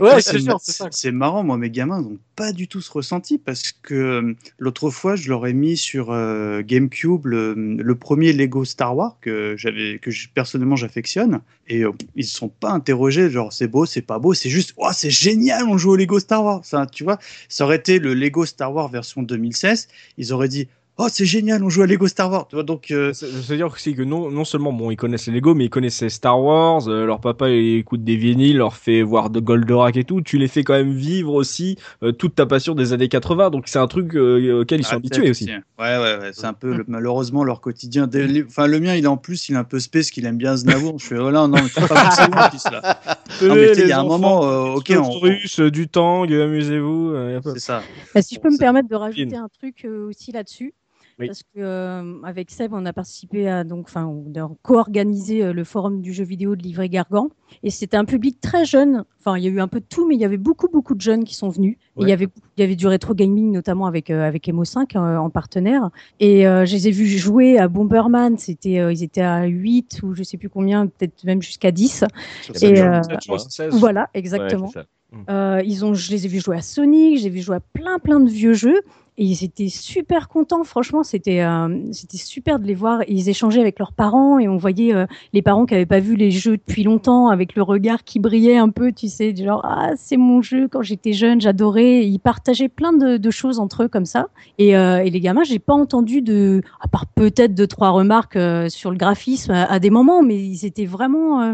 Ouais, 0.00 0.20
c'est 0.20 0.38
c'est 0.58 0.72
sûr, 0.72 0.86
c'est 0.90 0.90
ça. 0.90 0.90
c'est 0.90 1.12
marrant, 1.12 1.42
moi 1.44 1.56
mes 1.58 1.70
gamins 1.70 2.00
n'ont 2.02 2.18
pas 2.36 2.52
du 2.52 2.68
tout 2.68 2.80
ce 2.80 2.90
ressenti 2.92 3.38
parce 3.38 3.72
que 3.72 3.94
euh, 3.94 4.34
l'autre 4.58 4.90
fois 4.90 5.16
je 5.16 5.28
leur 5.28 5.46
ai 5.46 5.52
mis 5.52 5.76
sur 5.76 6.10
euh, 6.10 6.62
GameCube 6.62 7.26
le, 7.26 7.54
le 7.54 7.94
premier 7.94 8.32
Lego 8.32 8.64
Star 8.64 8.96
Wars 8.96 9.16
que 9.20 9.54
j'avais 9.56 9.98
que 9.98 10.10
je- 10.10 10.28
personnellement 10.28 10.76
j'affectionne 10.76 11.40
et 11.68 11.82
euh, 11.84 11.92
ils 12.16 12.24
se 12.24 12.34
sont 12.36 12.48
pas 12.48 12.70
interrogés 12.72 13.30
genre 13.30 13.52
c'est 13.52 13.68
beau 13.68 13.86
c'est 13.86 14.02
pas 14.02 14.18
beau 14.18 14.34
c'est 14.34 14.50
juste 14.50 14.74
oh 14.76 14.88
c'est 14.92 15.10
génial 15.10 15.64
on 15.68 15.78
joue 15.78 15.92
au 15.92 15.96
Lego 15.96 16.18
Star 16.18 16.44
Wars 16.44 16.64
ça 16.64 16.86
tu 16.86 17.04
vois 17.04 17.18
ça 17.48 17.64
aurait 17.64 17.76
été 17.76 17.98
le 17.98 18.14
Lego 18.14 18.44
Star 18.46 18.72
Wars 18.74 18.88
version 18.88 19.22
2016 19.22 19.88
ils 20.18 20.32
auraient 20.32 20.48
dit 20.48 20.68
oh 20.98 21.06
c'est 21.10 21.24
génial 21.24 21.64
on 21.64 21.70
joue 21.70 21.82
à 21.82 21.86
Lego 21.86 22.06
Star 22.06 22.30
Wars 22.30 22.46
tu 22.48 22.56
vois 22.56 22.62
donc 22.64 22.90
euh, 22.90 23.12
Ça 23.12 23.26
veut 23.26 23.56
dire 23.56 23.66
aussi 23.72 23.94
que 23.94 24.02
non, 24.02 24.30
non 24.30 24.44
seulement 24.44 24.72
bon, 24.72 24.90
ils 24.90 24.96
connaissent 24.96 25.26
les 25.26 25.32
Lego, 25.34 25.54
mais 25.54 25.64
ils 25.66 25.70
connaissaient 25.70 26.08
Star 26.08 26.40
Wars. 26.40 26.86
euh, 26.88 27.06
leur 27.06 27.20
papa 27.20 27.48
il 27.50 27.78
écoute 27.78 28.04
des 28.04 28.16
vinyles, 28.16 28.58
leur 28.58 28.74
fait 28.76 29.02
voir 29.02 29.30
de 29.30 29.40
Goldorak 29.40 29.96
et 29.96 30.04
tout. 30.04 30.20
Tu 30.22 30.38
les 30.38 30.48
fais 30.48 30.62
quand 30.64 30.74
même 30.74 30.92
vivre 30.92 31.32
aussi 31.34 31.76
euh, 32.02 32.12
toute 32.12 32.34
ta 32.34 32.46
passion 32.46 32.74
des 32.74 32.92
années 32.92 33.08
80. 33.08 33.50
Donc 33.50 33.64
c'est 33.68 33.78
un 33.78 33.86
truc 33.86 34.14
euh, 34.14 34.60
auquel 34.62 34.80
ils 34.80 34.84
sont 34.84 34.92
Ah, 34.92 34.96
habitués 34.96 35.30
aussi. 35.30 35.46
Ouais, 35.46 35.60
ouais, 35.78 36.18
ouais. 36.20 36.30
C'est 36.32 36.46
un 36.46 36.52
peu, 36.52 36.72
le- 36.74 36.84
malheureusement, 36.86 37.42
leur 37.44 37.60
quotidien. 37.60 38.08
Enfin, 38.46 38.66
le 38.66 38.80
mien, 38.80 38.94
il 38.94 39.04
est 39.04 39.08
en 39.08 39.16
plus, 39.16 39.48
il 39.48 39.54
est 39.54 39.58
un 39.58 39.64
peu 39.64 39.78
space, 39.80 40.10
qu'il 40.10 40.26
aime 40.26 40.36
bien 40.36 40.56
Znavour. 40.56 40.98
Je 40.98 41.06
fais, 41.06 41.18
oh 41.18 41.30
là, 41.30 41.46
non, 41.48 41.58
mais 41.62 41.68
faut 41.68 41.86
pas 41.86 41.94
loin, 42.28 42.50
fils, 42.50 42.64
là. 42.70 42.82
Non, 43.42 43.54
mais 43.54 43.72
il 43.72 43.88
y 43.88 43.92
a 43.92 44.00
un 44.00 44.04
moment, 44.04 44.44
euh, 44.44 44.74
ok, 44.76 44.92
on- 44.96 45.18
russe, 45.18 45.58
du 45.60 45.88
tang, 45.88 46.24
amusez-vous. 46.30 47.10
euh, 47.14 47.40
C'est 47.54 47.58
ça. 47.60 47.82
Bah, 48.14 48.22
si 48.22 48.34
je 48.36 48.40
peux 48.40 48.50
me 48.50 48.58
permettre 48.58 48.88
de 48.88 48.94
rajouter 48.94 49.24
Fine. 49.30 49.36
un 49.36 49.48
truc 49.48 49.84
euh, 49.84 50.08
aussi 50.08 50.32
là-dessus. 50.32 50.74
Oui. 51.18 51.26
Parce 51.26 51.42
que 51.42 51.58
euh, 51.58 52.22
avec 52.22 52.50
Seb, 52.50 52.72
on 52.72 52.86
a 52.86 52.92
participé 52.92 53.48
à 53.48 53.64
donc, 53.64 53.86
enfin, 53.88 54.06
on 54.06 54.32
a 54.40 54.50
co-organisé 54.62 55.44
euh, 55.44 55.52
le 55.52 55.64
forum 55.64 56.00
du 56.00 56.12
jeu 56.12 56.24
vidéo 56.24 56.56
de 56.56 56.62
Livret 56.62 56.88
Gargan, 56.88 57.28
et 57.62 57.70
c'était 57.70 57.96
un 57.96 58.04
public 58.04 58.40
très 58.40 58.64
jeune. 58.64 59.04
Enfin, 59.20 59.36
il 59.36 59.44
y 59.44 59.46
a 59.46 59.50
eu 59.50 59.60
un 59.60 59.68
peu 59.68 59.80
de 59.80 59.84
tout, 59.88 60.08
mais 60.08 60.14
il 60.16 60.20
y 60.20 60.24
avait 60.24 60.36
beaucoup, 60.36 60.68
beaucoup 60.68 60.94
de 60.94 61.00
jeunes 61.00 61.24
qui 61.24 61.34
sont 61.34 61.48
venus. 61.48 61.76
Et 61.98 62.02
il 62.02 62.08
y 62.08 62.12
avait, 62.12 62.28
il 62.56 62.60
y 62.60 62.64
avait 62.64 62.74
du 62.74 62.86
rétro 62.86 63.14
gaming, 63.14 63.52
notamment 63.52 63.86
avec 63.86 64.10
euh, 64.10 64.26
avec 64.26 64.48
Emo 64.48 64.64
5 64.64 64.96
euh, 64.96 65.16
en 65.16 65.30
partenaire. 65.30 65.90
Et 66.18 66.46
euh, 66.46 66.64
je 66.64 66.72
les 66.72 66.88
ai 66.88 66.90
vus 66.90 67.06
jouer 67.06 67.58
à 67.58 67.68
Bomberman. 67.68 68.36
C'était, 68.38 68.80
euh, 68.80 68.92
ils 68.92 69.02
étaient 69.02 69.20
à 69.20 69.44
8 69.44 70.00
ou 70.02 70.14
je 70.14 70.22
sais 70.22 70.38
plus 70.38 70.48
combien, 70.48 70.86
peut-être 70.86 71.22
même 71.24 71.42
jusqu'à 71.42 71.70
10. 71.70 72.04
Sur 72.42 72.54
Et, 72.54 72.58
sept 72.58 72.76
jours, 72.76 72.86
euh, 72.86 73.02
sept 73.02 73.22
jours, 73.22 73.34
ouais. 73.34 73.38
16. 73.48 73.74
Voilà, 73.78 74.08
exactement. 74.14 74.68
ça. 74.68 74.84
Euh, 75.28 75.60
ils 75.64 75.84
ont, 75.84 75.92
je 75.92 76.10
les 76.10 76.24
ai 76.24 76.28
vus 76.28 76.40
jouer 76.40 76.56
à 76.56 76.62
Sonic, 76.62 77.18
j'ai 77.18 77.28
vu 77.28 77.42
jouer 77.42 77.56
à 77.56 77.60
plein 77.60 77.98
plein 77.98 78.18
de 78.18 78.30
vieux 78.30 78.54
jeux 78.54 78.80
et 79.18 79.24
ils 79.24 79.44
étaient 79.44 79.68
super 79.68 80.28
contents. 80.28 80.64
Franchement, 80.64 81.02
c'était 81.02 81.42
euh, 81.42 81.78
c'était 81.92 82.16
super 82.16 82.58
de 82.58 82.66
les 82.66 82.74
voir. 82.74 83.00
Ils 83.08 83.28
échangeaient 83.28 83.60
avec 83.60 83.78
leurs 83.78 83.92
parents 83.92 84.38
et 84.38 84.48
on 84.48 84.56
voyait 84.56 84.94
euh, 84.94 85.06
les 85.32 85.42
parents 85.42 85.66
qui 85.66 85.74
avaient 85.74 85.86
pas 85.86 86.00
vu 86.00 86.16
les 86.16 86.30
jeux 86.30 86.56
depuis 86.56 86.82
longtemps 86.82 87.28
avec 87.28 87.54
le 87.54 87.62
regard 87.62 88.04
qui 88.04 88.18
brillait 88.18 88.56
un 88.56 88.70
peu, 88.70 88.90
tu 88.92 89.08
sais, 89.08 89.34
genre 89.36 89.60
ah 89.64 89.90
c'est 89.96 90.16
mon 90.16 90.40
jeu 90.40 90.66
quand 90.68 90.82
j'étais 90.82 91.12
jeune, 91.12 91.40
j'adorais. 91.40 92.06
Ils 92.06 92.18
partageaient 92.18 92.68
plein 92.70 92.92
de, 92.92 93.18
de 93.18 93.30
choses 93.30 93.58
entre 93.58 93.84
eux 93.84 93.88
comme 93.88 94.06
ça. 94.06 94.28
Et, 94.58 94.76
euh, 94.76 95.04
et 95.04 95.10
les 95.10 95.20
gamins, 95.20 95.44
j'ai 95.44 95.58
pas 95.58 95.74
entendu 95.74 96.22
de, 96.22 96.62
à 96.80 96.88
part 96.88 97.06
peut-être 97.06 97.54
deux 97.54 97.66
trois 97.66 97.90
remarques 97.90 98.36
euh, 98.36 98.68
sur 98.68 98.90
le 98.90 98.96
graphisme 98.96 99.52
à, 99.52 99.64
à 99.64 99.78
des 99.78 99.90
moments, 99.90 100.22
mais 100.22 100.36
ils 100.36 100.64
étaient 100.64 100.86
vraiment 100.86 101.52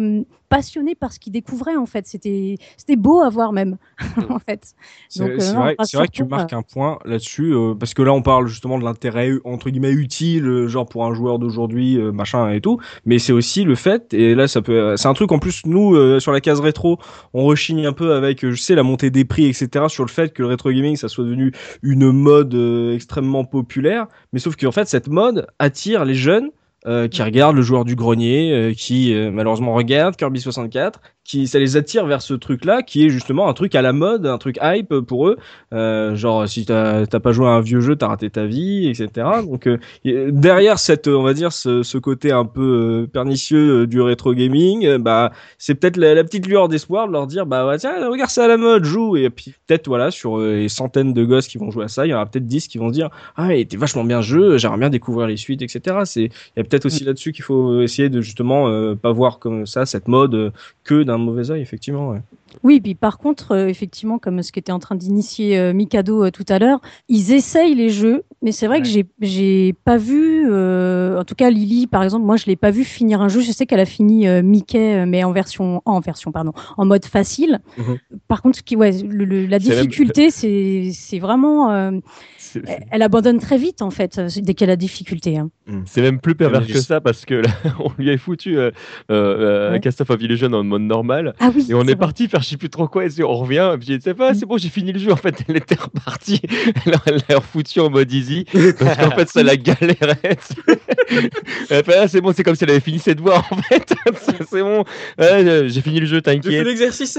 euh, 0.52 0.56
passionnés 0.56 0.94
par 0.94 1.12
ce 1.12 1.18
qu'ils 1.18 1.32
découvraient 1.32 1.76
en 1.76 1.86
fait. 1.86 2.06
C'était 2.06 2.56
c'était 2.76 2.96
beau 2.96 3.20
à 3.20 3.30
voir 3.30 3.52
même 3.52 3.78
en 4.28 4.38
fait. 4.38 4.74
C'est 5.08 5.20
Donc, 5.20 5.30
euh, 5.30 5.52
vrai, 5.52 5.76
vrai 5.94 6.06
que 6.06 6.12
tu 6.12 6.24
marques 6.24 6.52
un 6.52 6.62
point 6.62 6.98
là-dessus, 7.04 7.54
euh, 7.54 7.74
parce 7.74 7.94
que 7.94 8.02
là 8.02 8.12
on 8.12 8.22
parle 8.22 8.46
justement 8.46 8.78
de 8.78 8.84
l'intérêt 8.84 9.32
entre 9.44 9.70
guillemets 9.70 9.92
utile, 9.92 10.46
euh, 10.46 10.68
genre 10.68 10.88
pour 10.88 11.04
un 11.04 11.14
joueur 11.14 11.38
d'aujourd'hui, 11.38 11.98
euh, 11.98 12.12
machin 12.12 12.50
et 12.50 12.60
tout, 12.60 12.78
mais 13.04 13.18
c'est 13.18 13.32
aussi 13.32 13.64
le 13.64 13.74
fait, 13.74 14.12
et 14.14 14.34
là 14.34 14.48
ça 14.48 14.62
peut, 14.62 14.96
c'est 14.96 15.08
un 15.08 15.14
truc 15.14 15.32
en 15.32 15.38
plus 15.38 15.62
nous 15.66 15.94
euh, 15.94 16.20
sur 16.20 16.32
la 16.32 16.40
case 16.40 16.60
rétro, 16.60 16.98
on 17.34 17.44
rechigne 17.44 17.86
un 17.86 17.92
peu 17.92 18.14
avec, 18.14 18.44
euh, 18.44 18.52
je 18.52 18.60
sais, 18.60 18.74
la 18.74 18.82
montée 18.82 19.10
des 19.10 19.24
prix, 19.24 19.46
etc. 19.46 19.86
sur 19.88 20.04
le 20.04 20.10
fait 20.10 20.32
que 20.32 20.42
le 20.42 20.48
rétro 20.48 20.70
gaming 20.70 20.96
ça 20.96 21.08
soit 21.08 21.24
devenu 21.24 21.52
une 21.82 22.10
mode 22.10 22.54
euh, 22.54 22.94
extrêmement 22.94 23.44
populaire, 23.44 24.06
mais 24.32 24.38
sauf 24.38 24.56
qu'en 24.56 24.72
fait 24.72 24.88
cette 24.88 25.08
mode 25.08 25.46
attire 25.58 26.04
les 26.04 26.14
jeunes. 26.14 26.50
Euh, 26.88 27.06
qui 27.06 27.22
regardent 27.22 27.56
le 27.56 27.62
joueur 27.62 27.84
du 27.84 27.94
grenier, 27.94 28.50
euh, 28.50 28.72
qui 28.72 29.12
euh, 29.12 29.30
malheureusement 29.30 29.74
regardent 29.74 30.16
Kirby 30.16 30.40
64, 30.40 31.00
qui 31.28 31.46
ça 31.46 31.58
les 31.58 31.76
attire 31.76 32.06
vers 32.06 32.22
ce 32.22 32.32
truc-là, 32.32 32.82
qui 32.82 33.04
est 33.04 33.10
justement 33.10 33.48
un 33.48 33.52
truc 33.52 33.74
à 33.74 33.82
la 33.82 33.92
mode, 33.92 34.26
un 34.26 34.38
truc 34.38 34.58
hype 34.62 35.00
pour 35.00 35.28
eux. 35.28 35.36
Euh, 35.74 36.16
genre 36.16 36.48
si 36.48 36.64
t'as 36.64 37.06
t'as 37.06 37.20
pas 37.20 37.32
joué 37.32 37.46
à 37.46 37.50
un 37.50 37.60
vieux 37.60 37.80
jeu, 37.80 37.96
t'as 37.96 38.08
raté 38.08 38.30
ta 38.30 38.46
vie, 38.46 38.88
etc. 38.88 39.26
Donc 39.44 39.68
euh, 39.68 39.78
derrière 40.04 40.78
cette, 40.78 41.06
on 41.06 41.22
va 41.22 41.34
dire 41.34 41.52
ce, 41.52 41.82
ce 41.82 41.98
côté 41.98 42.32
un 42.32 42.46
peu 42.46 43.04
euh, 43.04 43.06
pernicieux 43.06 43.82
euh, 43.82 43.86
du 43.86 44.00
rétro 44.00 44.32
gaming, 44.32 44.86
euh, 44.86 44.98
bah 44.98 45.30
c'est 45.58 45.74
peut-être 45.74 45.98
la, 45.98 46.14
la 46.14 46.24
petite 46.24 46.46
lueur 46.46 46.68
d'espoir 46.68 47.06
de 47.06 47.12
leur 47.12 47.26
dire 47.26 47.44
bah 47.44 47.66
ouais, 47.66 47.78
tiens 47.78 48.08
regarde 48.08 48.30
c'est 48.30 48.42
à 48.42 48.48
la 48.48 48.56
mode, 48.56 48.84
joue 48.84 49.16
et 49.16 49.28
puis 49.28 49.54
peut-être 49.66 49.86
voilà 49.88 50.10
sur 50.10 50.38
les 50.38 50.70
centaines 50.70 51.12
de 51.12 51.24
gosses 51.24 51.46
qui 51.46 51.58
vont 51.58 51.70
jouer 51.70 51.84
à 51.84 51.88
ça, 51.88 52.06
il 52.06 52.10
y 52.10 52.14
en 52.14 52.16
aura 52.16 52.26
peut-être 52.26 52.46
10 52.46 52.68
qui 52.68 52.78
vont 52.78 52.88
se 52.88 52.94
dire 52.94 53.10
ah 53.36 53.54
il 53.54 53.60
était 53.60 53.76
vachement 53.76 54.04
bien 54.04 54.18
le 54.18 54.22
jeu, 54.22 54.56
j'aimerais 54.56 54.78
bien 54.78 54.90
découvrir 54.90 55.26
les 55.26 55.36
suites, 55.36 55.60
etc. 55.60 55.98
C'est 56.04 56.22
il 56.24 56.30
y 56.56 56.60
a 56.60 56.64
peut-être 56.64 56.86
aussi 56.86 57.04
là-dessus 57.04 57.32
qu'il 57.32 57.44
faut 57.44 57.82
essayer 57.82 58.08
de 58.08 58.22
justement 58.22 58.68
euh, 58.68 58.94
pas 58.94 59.12
voir 59.12 59.38
comme 59.38 59.66
ça 59.66 59.84
cette 59.84 60.08
mode 60.08 60.52
que 60.84 61.02
d'un 61.02 61.17
mauvais 61.18 61.50
œil 61.50 61.60
effectivement. 61.62 62.10
Ouais. 62.10 62.22
Oui, 62.62 62.80
puis 62.80 62.94
par 62.94 63.18
contre, 63.18 63.52
euh, 63.52 63.68
effectivement, 63.68 64.18
comme 64.18 64.42
ce 64.42 64.52
qu'était 64.52 64.72
en 64.72 64.78
train 64.78 64.94
d'initier 64.96 65.58
euh, 65.58 65.72
Mikado 65.72 66.24
euh, 66.24 66.30
tout 66.30 66.44
à 66.48 66.58
l'heure, 66.58 66.80
ils 67.08 67.32
essayent 67.32 67.74
les 67.74 67.88
jeux, 67.90 68.24
mais 68.42 68.52
c'est 68.52 68.66
vrai 68.66 68.80
que 68.80 68.86
j'ai 68.88 69.06
j'ai 69.20 69.74
pas 69.84 69.96
vu, 69.96 70.46
euh, 70.50 71.20
en 71.20 71.24
tout 71.24 71.34
cas 71.34 71.50
Lily 71.50 71.86
par 71.86 72.02
exemple, 72.02 72.24
moi 72.24 72.36
je 72.36 72.46
l'ai 72.46 72.56
pas 72.56 72.70
vu 72.70 72.84
finir 72.84 73.20
un 73.20 73.28
jeu. 73.28 73.40
Je 73.40 73.52
sais 73.52 73.66
qu'elle 73.66 73.80
a 73.80 73.84
fini 73.86 74.26
euh, 74.28 74.42
Mickey, 74.42 75.04
mais 75.06 75.24
en 75.24 75.32
version, 75.32 75.82
en 75.84 76.00
version 76.00 76.32
pardon, 76.32 76.52
en 76.76 76.84
mode 76.84 77.04
facile. 77.04 77.60
Mhm. 77.76 77.98
Par 78.28 78.42
contre, 78.42 78.58
ce 78.58 78.62
qui, 78.62 78.76
ouais, 78.76 78.92
le- 78.92 79.24
le- 79.24 79.46
la 79.46 79.60
C'est 79.60 79.68
même- 79.70 79.76
difficulté, 79.86 80.30
c'est 80.30 80.90
c'est 80.92 81.18
vraiment, 81.18 81.70
euh, 81.70 81.90
C'est- 82.38 82.62
elle, 82.90 83.02
abandonne 83.02 83.38
très 83.38 83.58
vite 83.58 83.82
en 83.82 83.90
fait 83.90 84.18
dès 84.40 84.54
qu'elle 84.54 84.70
a 84.70 84.76
difficulté. 84.76 85.36
hein. 85.38 85.50
C'est 85.84 86.00
même 86.02 86.18
plus 86.20 86.34
pervers 86.34 86.66
que 86.66 86.78
ça 86.78 87.00
parce 87.00 87.24
que 87.26 87.34
là, 87.34 87.48
on 87.80 87.90
lui 87.98 88.10
a 88.10 88.16
foutu 88.16 88.58
euh, 88.58 88.70
euh, 89.10 89.72
Ouais. 89.72 89.80
Cast 89.80 90.00
of 90.00 90.08
Illusion 90.20 90.52
en 90.52 90.64
mode 90.64 90.82
normal. 90.82 91.34
Ah 91.40 91.50
oui. 91.54 91.66
Et 91.68 91.74
on 91.74 91.82
est 91.82 91.96
parti 91.96 92.26
faire 92.28 92.37
je 92.40 92.46
sais 92.48 92.56
plus 92.56 92.70
trop 92.70 92.88
quoi, 92.88 93.04
et 93.06 93.22
on 93.22 93.34
revient, 93.34 93.72
et 93.74 93.78
puis 93.78 93.98
pas, 94.14 94.34
c'est 94.34 94.46
bon, 94.46 94.58
j'ai 94.58 94.68
fini 94.68 94.92
le 94.92 94.98
jeu. 94.98 95.12
En 95.12 95.16
fait, 95.16 95.42
elle 95.48 95.56
était 95.56 95.74
repartie. 95.74 96.40
Alors, 96.86 97.00
elle 97.06 97.20
l'a 97.28 97.36
refoutue 97.36 97.80
en 97.80 97.90
mode 97.90 98.10
easy, 98.12 98.44
parce 98.78 98.96
qu'en 98.96 99.10
fait, 99.12 99.28
ça 99.28 99.42
la 99.42 99.52
elle 101.70 101.84
fait, 101.84 101.96
ah, 101.98 102.08
c'est 102.08 102.20
bon, 102.20 102.32
c'est 102.32 102.42
comme 102.42 102.54
si 102.54 102.64
elle 102.64 102.70
avait 102.70 102.80
fini 102.80 102.98
ses 102.98 103.14
devoirs, 103.14 103.46
en 103.50 103.56
fait. 103.56 103.94
C'est- 104.50 104.62
bon, 104.62 104.84
Ouais, 105.18 105.68
j'ai 105.68 105.80
fini 105.80 106.00
le 106.00 106.06
jeu, 106.06 106.20
J'ai 106.24 106.32
fait 106.32 106.40
t'inquiète. 106.40 106.66
l'exercice 106.66 107.18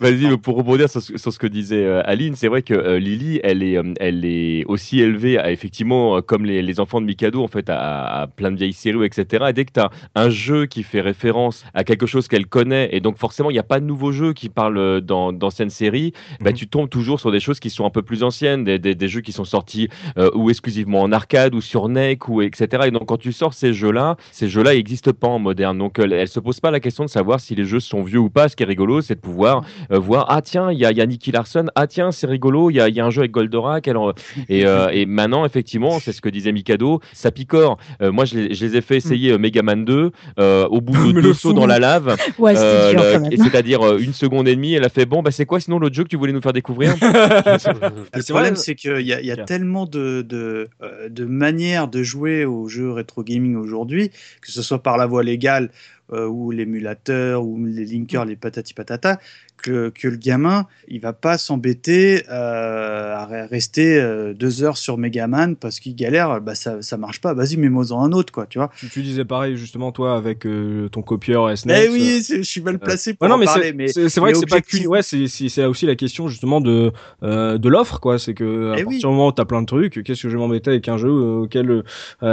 Vas-y, 0.00 0.36
pour 0.38 0.56
rebondir 0.56 0.88
sur, 0.90 1.00
ce- 1.02 1.16
sur 1.16 1.32
ce 1.32 1.38
que 1.38 1.46
disait 1.46 1.84
euh, 1.84 2.02
Aline, 2.04 2.34
c'est 2.36 2.48
vrai 2.48 2.62
que 2.62 2.74
euh, 2.74 2.98
Lily, 2.98 3.40
elle 3.44 3.62
est, 3.62 3.76
euh, 3.78 3.94
elle 4.00 4.24
est 4.24 4.64
aussi 4.66 5.00
élevée, 5.00 5.38
à, 5.38 5.50
effectivement, 5.52 6.16
euh, 6.16 6.20
comme 6.20 6.44
les, 6.44 6.62
les 6.62 6.80
enfants 6.80 7.00
de 7.00 7.06
Mikado, 7.06 7.42
en 7.42 7.48
fait, 7.48 7.68
à, 7.70 8.22
à 8.22 8.26
plein 8.26 8.50
de 8.50 8.56
vieilles 8.56 8.72
séries, 8.72 9.04
etc. 9.04 9.44
Et 9.48 9.52
dès 9.52 9.64
que 9.64 9.72
tu 9.72 9.80
as 9.80 9.90
un 10.14 10.30
jeu 10.30 10.66
qui 10.66 10.82
fait 10.82 11.00
référence 11.00 11.64
à 11.74 11.84
quelque 11.84 12.06
chose 12.06 12.28
qu'elle 12.28 12.46
connaît, 12.46 12.88
et 12.92 13.00
donc 13.00 13.16
forcément, 13.18 13.50
il 13.50 13.54
n'y 13.54 13.58
a 13.58 13.62
pas 13.64 13.80
de 13.80 13.84
nouveaux 13.84 14.12
jeux 14.12 14.32
qui 14.32 14.48
parlent 14.48 14.78
euh, 14.78 15.00
d'anciennes 15.00 15.70
séries, 15.70 16.12
bah, 16.40 16.50
Mhm. 16.50 16.56
tu 16.56 16.68
tombes 16.68 16.88
toujours 16.88 17.18
sur 17.18 17.32
des 17.32 17.40
choses 17.40 17.58
qui 17.58 17.70
sont 17.70 17.84
un 17.84 17.90
peu 17.90 18.02
plus 18.02 18.22
anciennes, 18.22 18.64
des, 18.64 18.78
des- 18.78 18.94
des 18.94 19.08
jeux 19.08 19.20
qui 19.22 19.32
sont 19.32 19.44
sortis 19.44 19.88
euh, 20.18 20.30
ou 20.34 20.50
exclusivement 20.50 21.00
en 21.02 21.10
arcade 21.12 21.54
ou 21.54 21.60
sur 21.60 21.88
NEC, 21.88 22.28
ou 22.28 22.42
etc. 22.42 22.84
Et 22.86 22.90
donc, 22.90 23.06
quand 23.06 23.16
tu 23.16 23.32
sors 23.32 23.54
ces 23.54 23.72
jeux-là, 23.72 24.16
ces 24.30 24.48
jeux-là 24.48 24.74
n'existent 24.74 25.12
pas 25.12 25.28
en 25.28 25.38
moderne. 25.38 25.78
Donc, 25.78 25.98
euh, 25.98 26.06
elle 26.10 26.28
se 26.28 26.40
pose 26.40 26.60
pas 26.60 26.70
la 26.70 26.80
question 26.80 27.04
de 27.04 27.10
savoir 27.10 27.40
si 27.40 27.54
les 27.54 27.64
jeux 27.64 27.80
sont 27.80 28.02
vieux 28.02 28.18
ou 28.18 28.30
pas. 28.30 28.48
Ce 28.48 28.56
qui 28.56 28.62
est 28.62 28.66
rigolo, 28.66 29.00
c'est 29.00 29.14
de 29.14 29.20
pouvoir 29.20 29.64
euh, 29.90 29.98
voir 29.98 30.26
ah 30.28 30.42
tiens 30.42 30.70
il 30.70 30.78
y 30.78 30.84
a, 30.84 30.92
y 30.92 31.00
a 31.00 31.06
Nicky 31.06 31.32
Larson 31.32 31.66
ah 31.74 31.86
tiens 31.86 32.12
c'est 32.12 32.26
rigolo 32.26 32.70
il 32.70 32.74
y 32.76 32.80
a, 32.80 32.88
y 32.88 33.00
a 33.00 33.04
un 33.06 33.10
jeu 33.10 33.20
avec 33.20 33.30
Goldorak 33.32 33.88
alors, 33.88 34.14
et, 34.48 34.66
euh, 34.66 34.88
et 34.92 35.06
maintenant 35.06 35.44
effectivement 35.44 35.98
c'est 36.00 36.12
ce 36.12 36.20
que 36.20 36.28
disait 36.28 36.52
Mikado 36.52 37.00
ça 37.12 37.30
picore 37.30 37.78
moi 38.00 38.24
je 38.24 38.36
les, 38.38 38.54
je 38.54 38.64
les 38.66 38.76
ai 38.76 38.80
fait 38.80 38.96
essayer 38.96 39.32
euh, 39.32 39.38
Mega 39.38 39.62
Man 39.62 39.84
2 39.84 40.10
euh, 40.38 40.66
au 40.68 40.80
bout 40.80 41.12
de 41.12 41.20
deux 41.20 41.32
sauts 41.34 41.52
dans 41.52 41.66
la 41.66 41.78
lave 41.78 42.16
Ouais, 42.38 42.54
euh, 42.82 43.18
le- 43.18 43.36
c'est-à-dire 43.36 43.82
euh, 43.82 43.98
une 43.98 44.12
seconde 44.12 44.48
et 44.48 44.54
demie 44.56 44.74
elle 44.74 44.84
a 44.84 44.88
fait 44.88 45.06
bon 45.06 45.22
bah 45.22 45.30
c'est 45.30 45.46
quoi 45.46 45.60
sinon 45.60 45.78
l'autre 45.78 45.94
jeu 45.94 46.04
que 46.04 46.08
tu 46.08 46.16
voulais 46.16 46.32
nous 46.32 46.42
faire 46.42 46.52
découvrir 46.52 46.94
Le 47.02 48.22
C'est 48.22 48.32
problème, 48.32 48.56
c'est 48.56 48.74
qu'il 48.74 49.00
y 49.00 49.12
a, 49.12 49.20
il 49.20 49.26
y 49.26 49.30
a 49.30 49.36
tellement 49.36 49.86
de, 49.86 50.22
de, 50.22 50.68
euh, 50.82 51.08
de 51.08 51.24
manières 51.24 51.88
de 51.88 52.02
jouer 52.02 52.44
aux 52.44 52.68
jeux 52.68 52.90
rétro 52.92 53.22
gaming 53.22 53.56
aujourd'hui, 53.56 54.10
que 54.40 54.50
ce 54.50 54.62
soit 54.62 54.82
par 54.82 54.96
la 54.96 55.06
voie 55.06 55.22
légale 55.22 55.70
euh, 56.12 56.26
ou 56.26 56.50
l'émulateur 56.50 57.44
ou 57.44 57.64
les 57.64 57.84
linkers, 57.86 58.24
les 58.24 58.36
patati 58.36 58.74
patata, 58.74 59.18
que, 59.62 59.88
que 59.90 60.08
le 60.08 60.16
gamin, 60.16 60.66
il 60.88 61.00
va 61.00 61.12
pas 61.12 61.38
s'embêter 61.38 62.24
euh, 62.30 63.14
à 63.16 63.26
re- 63.26 63.48
rester 63.48 63.98
euh, 63.98 64.34
deux 64.34 64.62
heures 64.62 64.76
sur 64.76 64.98
Megaman 64.98 65.56
parce 65.56 65.80
qu'il 65.80 65.94
galère, 65.96 66.40
bah 66.40 66.54
ça, 66.54 66.82
ça 66.82 66.96
marche 66.96 67.20
pas. 67.20 67.32
Vas-y, 67.34 67.56
mets-moi-en 67.56 68.04
un 68.04 68.12
autre, 68.12 68.32
quoi, 68.32 68.46
tu 68.46 68.58
vois. 68.58 68.70
Tu, 68.76 68.88
tu 68.88 69.02
disais 69.02 69.24
pareil 69.24 69.56
justement 69.56 69.92
toi 69.92 70.16
avec 70.16 70.44
euh, 70.46 70.88
ton 70.88 71.02
copieur 71.02 71.56
SNES. 71.56 71.72
Eh 71.86 71.88
oui, 71.88 72.22
je 72.28 72.42
suis 72.42 72.60
mal 72.60 72.78
placé 72.78 73.14
pour 73.14 73.22
Ouais, 73.22 73.28
non, 73.28 73.36
en 73.36 73.38
mais 73.38 73.46
parler, 73.46 73.66
c'est- 73.68 73.72
mais 73.72 73.88
c'est 73.88 74.08
c'est 74.08 74.20
vrai 74.20 74.30
mais 74.30 74.34
que 74.34 74.40
c'est 74.40 74.82
pas 74.82 74.88
ouais, 74.88 75.02
c'est 75.02 75.64
aussi 75.66 75.86
la 75.86 75.94
question 75.96 76.28
justement 76.28 76.60
de 76.60 76.92
de 77.22 77.68
l'offre 77.68 78.00
quoi. 78.00 78.18
C'est 78.18 78.34
que 78.34 78.72
à 78.72 78.78
Eh 78.78 78.82
partir 78.84 78.88
oui. 78.88 78.98
du 78.98 79.06
moment 79.06 79.28
où 79.28 79.32
t'as 79.32 79.44
plein 79.44 79.62
de 79.62 79.66
trucs, 79.66 80.02
qu'est-ce 80.04 80.22
que 80.22 80.28
je 80.28 80.36
vais 80.36 80.40
m'embêter 80.42 80.70
avec 80.70 80.88
un 80.88 80.98
jeu 80.98 81.10
auquel 81.10 81.84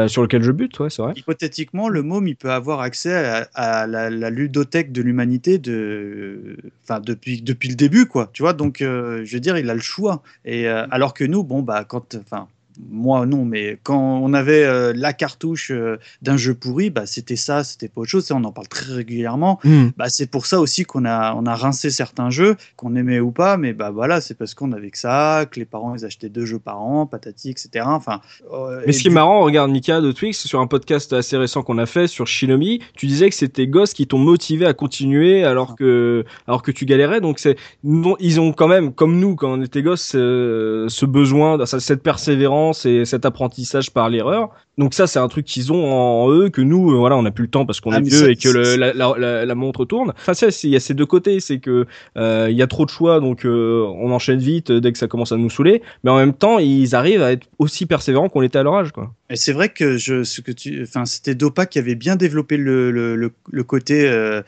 sur 0.07 0.21
lequel 0.21 0.41
je 0.43 0.51
bute, 0.51 0.79
ouais, 0.79 0.89
c'est 0.89 1.01
vrai. 1.01 1.13
Hypothétiquement, 1.15 1.89
le 1.89 2.01
môme, 2.01 2.27
il 2.27 2.35
peut 2.35 2.51
avoir 2.51 2.81
accès 2.81 3.13
à, 3.13 3.47
à 3.53 3.87
la, 3.87 4.09
la 4.09 4.29
ludothèque 4.29 4.91
de 4.91 5.01
l'humanité 5.01 5.57
de, 5.57 6.57
enfin 6.83 6.99
depuis 7.19 7.41
depuis 7.41 7.69
le 7.69 7.75
début, 7.75 8.05
quoi. 8.07 8.29
Tu 8.33 8.41
vois, 8.41 8.53
donc 8.53 8.81
euh, 8.81 9.23
je 9.25 9.33
veux 9.33 9.39
dire, 9.39 9.57
il 9.57 9.69
a 9.69 9.73
le 9.73 9.81
choix. 9.81 10.23
Et 10.45 10.67
euh, 10.67 10.87
alors 10.91 11.13
que 11.13 11.23
nous, 11.23 11.43
bon 11.43 11.61
bah 11.61 11.83
quand, 11.85 12.15
enfin. 12.15 12.47
Moi 12.91 13.25
non, 13.25 13.43
mais 13.43 13.77
quand 13.83 14.19
on 14.23 14.33
avait 14.33 14.63
euh, 14.63 14.93
la 14.95 15.11
cartouche 15.11 15.69
euh, 15.71 15.97
d'un 16.21 16.37
jeu 16.37 16.53
pourri, 16.53 16.89
bah 16.89 17.05
c'était 17.05 17.35
ça, 17.35 17.63
c'était 17.65 17.89
pas 17.89 18.01
autre 18.01 18.09
chose. 18.09 18.25
Ça, 18.25 18.35
on 18.35 18.43
en 18.45 18.53
parle 18.53 18.69
très 18.69 18.93
régulièrement. 18.93 19.59
Bah 19.97 20.07
c'est 20.07 20.31
pour 20.31 20.45
ça 20.45 20.61
aussi 20.61 20.85
qu'on 20.85 21.03
a 21.03 21.33
on 21.35 21.45
a 21.45 21.55
rincé 21.55 21.89
certains 21.89 22.29
jeux 22.29 22.55
qu'on 22.77 22.95
aimait 22.95 23.19
ou 23.19 23.31
pas, 23.31 23.57
mais 23.57 23.73
bah 23.73 23.91
voilà, 23.91 24.21
c'est 24.21 24.33
parce 24.33 24.53
qu'on 24.53 24.71
avait 24.71 24.91
que 24.91 24.97
ça, 24.97 25.45
que 25.51 25.59
les 25.59 25.65
parents 25.65 25.93
ils 25.93 26.05
achetaient 26.05 26.29
deux 26.29 26.45
jeux 26.45 26.59
par 26.59 26.81
an, 26.81 27.05
patati, 27.05 27.49
etc. 27.49 27.85
Enfin. 27.87 28.21
euh, 28.53 28.81
Mais 28.87 28.93
ce 28.93 29.01
qui 29.01 29.07
est 29.07 29.11
marrant, 29.11 29.41
regarde 29.41 29.69
Mika 29.71 29.99
de 29.99 30.11
Twix, 30.13 30.47
sur 30.47 30.61
un 30.61 30.67
podcast 30.67 31.11
assez 31.11 31.35
récent 31.35 31.63
qu'on 31.63 31.79
a 31.79 31.85
fait 31.85 32.07
sur 32.07 32.27
Shinobi, 32.27 32.79
tu 32.95 33.07
disais 33.07 33.29
que 33.29 33.35
c'était 33.35 33.67
gosses 33.67 33.93
qui 33.93 34.07
t'ont 34.07 34.19
motivé 34.19 34.65
à 34.65 34.73
continuer 34.73 35.43
alors 35.43 35.75
que, 35.75 36.23
alors 36.47 36.61
que 36.61 36.71
tu 36.71 36.85
galérais. 36.85 37.19
Donc 37.19 37.39
c'est, 37.39 37.57
non, 37.83 38.15
ils 38.19 38.39
ont 38.39 38.53
quand 38.53 38.67
même, 38.69 38.93
comme 38.93 39.19
nous 39.19 39.35
quand 39.35 39.51
on 39.51 39.61
était 39.61 39.81
gosses, 39.81 40.11
ce 40.11 41.05
besoin, 41.05 41.65
cette 41.65 42.03
persévérance 42.03 42.68
et 42.85 43.05
cet 43.05 43.25
apprentissage 43.25 43.91
par 43.91 44.09
l'erreur. 44.09 44.49
Donc 44.77 44.93
ça, 44.93 45.07
c'est 45.07 45.19
un 45.19 45.27
truc 45.27 45.45
qu'ils 45.45 45.73
ont 45.73 45.91
en 45.91 46.31
eux 46.31 46.49
que 46.49 46.61
nous, 46.61 46.91
euh, 46.91 46.95
voilà, 46.95 47.17
on 47.17 47.23
n'a 47.23 47.31
plus 47.31 47.43
le 47.43 47.49
temps 47.49 47.65
parce 47.65 47.81
qu'on 47.81 47.91
Ah, 47.91 47.97
est 47.97 48.01
vieux 48.01 48.17
ça- 48.17 48.31
et 48.31 48.35
que 48.37 48.47
le- 48.47 48.77
la, 48.77 48.93
la, 48.93 49.13
la, 49.17 49.45
la 49.45 49.55
montre 49.55 49.83
tourne. 49.83 50.13
Enfin, 50.17 50.31
il 50.63 50.69
y 50.69 50.75
a 50.77 50.79
ces 50.79 50.93
deux 50.93 51.05
côtés, 51.05 51.41
c'est 51.41 51.59
que 51.59 51.85
euh, 52.15 52.47
il 52.49 52.55
y 52.55 52.61
a 52.61 52.67
trop 52.67 52.85
de 52.85 52.89
choix, 52.89 53.19
donc 53.19 53.45
euh, 53.45 53.83
on 53.97 54.11
enchaîne 54.11 54.39
vite 54.39 54.71
dès 54.71 54.93
que 54.93 54.97
ça 54.97 55.07
commence 55.07 55.33
à 55.33 55.37
nous 55.37 55.49
saouler. 55.49 55.81
Mais 56.03 56.11
en 56.11 56.17
même 56.17 56.33
temps, 56.33 56.59
ils 56.59 56.95
arrivent 56.95 57.21
à 57.21 57.33
être 57.33 57.47
aussi 57.57 57.85
persévérants 57.87 58.29
qu'on 58.29 58.39
l'était 58.39 58.59
à 58.59 58.63
leur 58.63 58.75
âge, 58.75 58.91
quoi. 58.93 59.13
Et 59.29 59.35
c'est 59.35 59.51
vrai 59.51 59.69
que 59.69 59.97
je, 59.97 60.23
ce 60.23 60.39
que 60.41 60.51
tu, 60.51 60.81
enfin, 60.81 61.05
c'était 61.05 61.35
Dopa 61.35 61.65
qui 61.65 61.77
avait 61.77 61.95
bien 61.95 62.15
développé 62.15 62.55
le, 62.57 62.89
le, 62.89 63.15
le, 63.17 63.31
le 63.51 63.63
côté 63.63 64.09
euh, 64.09 64.41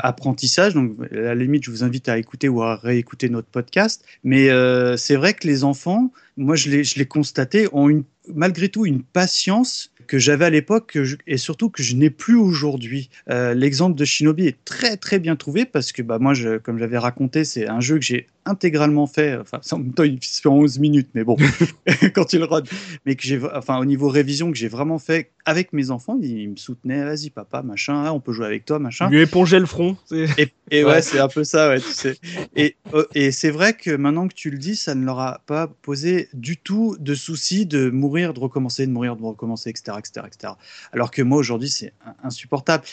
apprentissage. 0.00 0.74
Donc, 0.74 0.92
à 1.12 1.16
la 1.16 1.34
limite, 1.34 1.64
je 1.64 1.70
vous 1.70 1.82
invite 1.84 2.08
à 2.08 2.18
écouter 2.18 2.48
ou 2.48 2.62
à 2.62 2.76
réécouter 2.76 3.28
notre 3.28 3.48
podcast. 3.48 4.04
Mais 4.24 4.48
c'est 4.96 5.16
vrai 5.16 5.34
que 5.34 5.46
les 5.46 5.64
enfants, 5.64 6.12
moi, 6.36 6.56
je 6.56 6.68
l'ai, 6.70 7.06
constaté, 7.06 7.68
ont 7.72 7.88
une, 7.88 8.04
malgré 8.34 8.68
tout 8.68 8.86
une 8.86 9.02
patience 9.02 9.92
que 10.06 10.18
j'avais 10.18 10.44
à 10.44 10.50
l'époque 10.50 10.98
et 11.26 11.36
surtout 11.36 11.70
que 11.70 11.82
je 11.82 11.94
n'ai 11.96 12.10
plus 12.10 12.36
aujourd'hui. 12.36 13.10
Euh, 13.30 13.54
L'exemple 13.54 13.96
de 13.96 14.04
Shinobi 14.04 14.46
est 14.46 14.64
très 14.64 14.96
très 14.96 15.18
bien 15.18 15.36
trouvé 15.36 15.64
parce 15.64 15.92
que 15.92 16.02
bah, 16.02 16.18
moi, 16.18 16.34
je, 16.34 16.58
comme 16.58 16.78
j'avais 16.78 16.98
raconté, 16.98 17.44
c'est 17.44 17.68
un 17.68 17.80
jeu 17.80 17.96
que 17.96 18.04
j'ai 18.04 18.26
intégralement 18.44 19.06
fait. 19.08 19.36
Enfin, 19.36 19.60
en 19.72 19.78
même 19.78 19.92
temps, 19.92 20.04
il 20.04 20.22
se 20.22 20.40
fait 20.40 20.48
en 20.48 20.54
11 20.58 20.78
minutes, 20.78 21.08
mais 21.14 21.24
bon, 21.24 21.36
quand 22.14 22.32
il 22.32 22.44
rode 22.44 22.68
mais 23.04 23.16
que 23.16 23.22
j'ai, 23.22 23.40
enfin, 23.54 23.78
au 23.78 23.84
niveau 23.84 24.08
révision, 24.08 24.50
que 24.52 24.56
j'ai 24.56 24.68
vraiment 24.68 24.98
fait 24.98 25.30
avec 25.44 25.72
mes 25.72 25.90
enfants, 25.90 26.18
ils, 26.20 26.38
ils 26.42 26.50
me 26.50 26.56
soutenaient, 26.56 27.04
vas-y 27.04 27.30
papa, 27.30 27.62
machin, 27.62 28.10
on 28.12 28.20
peut 28.20 28.32
jouer 28.32 28.46
avec 28.46 28.64
toi, 28.64 28.78
machin. 28.78 29.08
Lui 29.10 29.20
éponger 29.20 29.58
le 29.58 29.66
front. 29.66 29.96
Et, 30.12 30.26
et 30.70 30.84
ouais, 30.84 30.90
Ouais. 30.96 31.02
c'est 31.02 31.18
un 31.18 31.28
peu 31.28 31.44
ça, 31.44 31.68
ouais, 31.70 31.80
tu 31.80 31.92
sais. 31.92 32.16
Et, 32.56 32.76
euh, 32.94 33.04
et 33.14 33.30
c'est 33.32 33.50
vrai 33.50 33.72
que 33.74 33.90
maintenant 33.96 34.28
que 34.28 34.34
tu 34.34 34.50
le 34.50 34.58
dis, 34.58 34.76
ça 34.76 34.94
ne 34.94 35.04
leur 35.04 35.18
a 35.20 35.40
pas 35.46 35.66
posé 35.82 36.28
du 36.32 36.56
tout 36.56 36.96
de 37.00 37.14
souci 37.14 37.66
de 37.66 37.90
mourir, 37.90 38.32
de 38.34 38.40
recommencer, 38.40 38.86
de 38.86 38.92
mourir, 38.92 39.16
de 39.16 39.22
recommencer, 39.22 39.70
etc., 39.70 39.95
etc., 39.98 40.26
etc. 40.26 40.54
Alors 40.92 41.10
que 41.10 41.22
moi, 41.22 41.38
aujourd'hui, 41.38 41.68
c'est 41.68 41.92
in- 42.04 42.14
insupportable. 42.24 42.84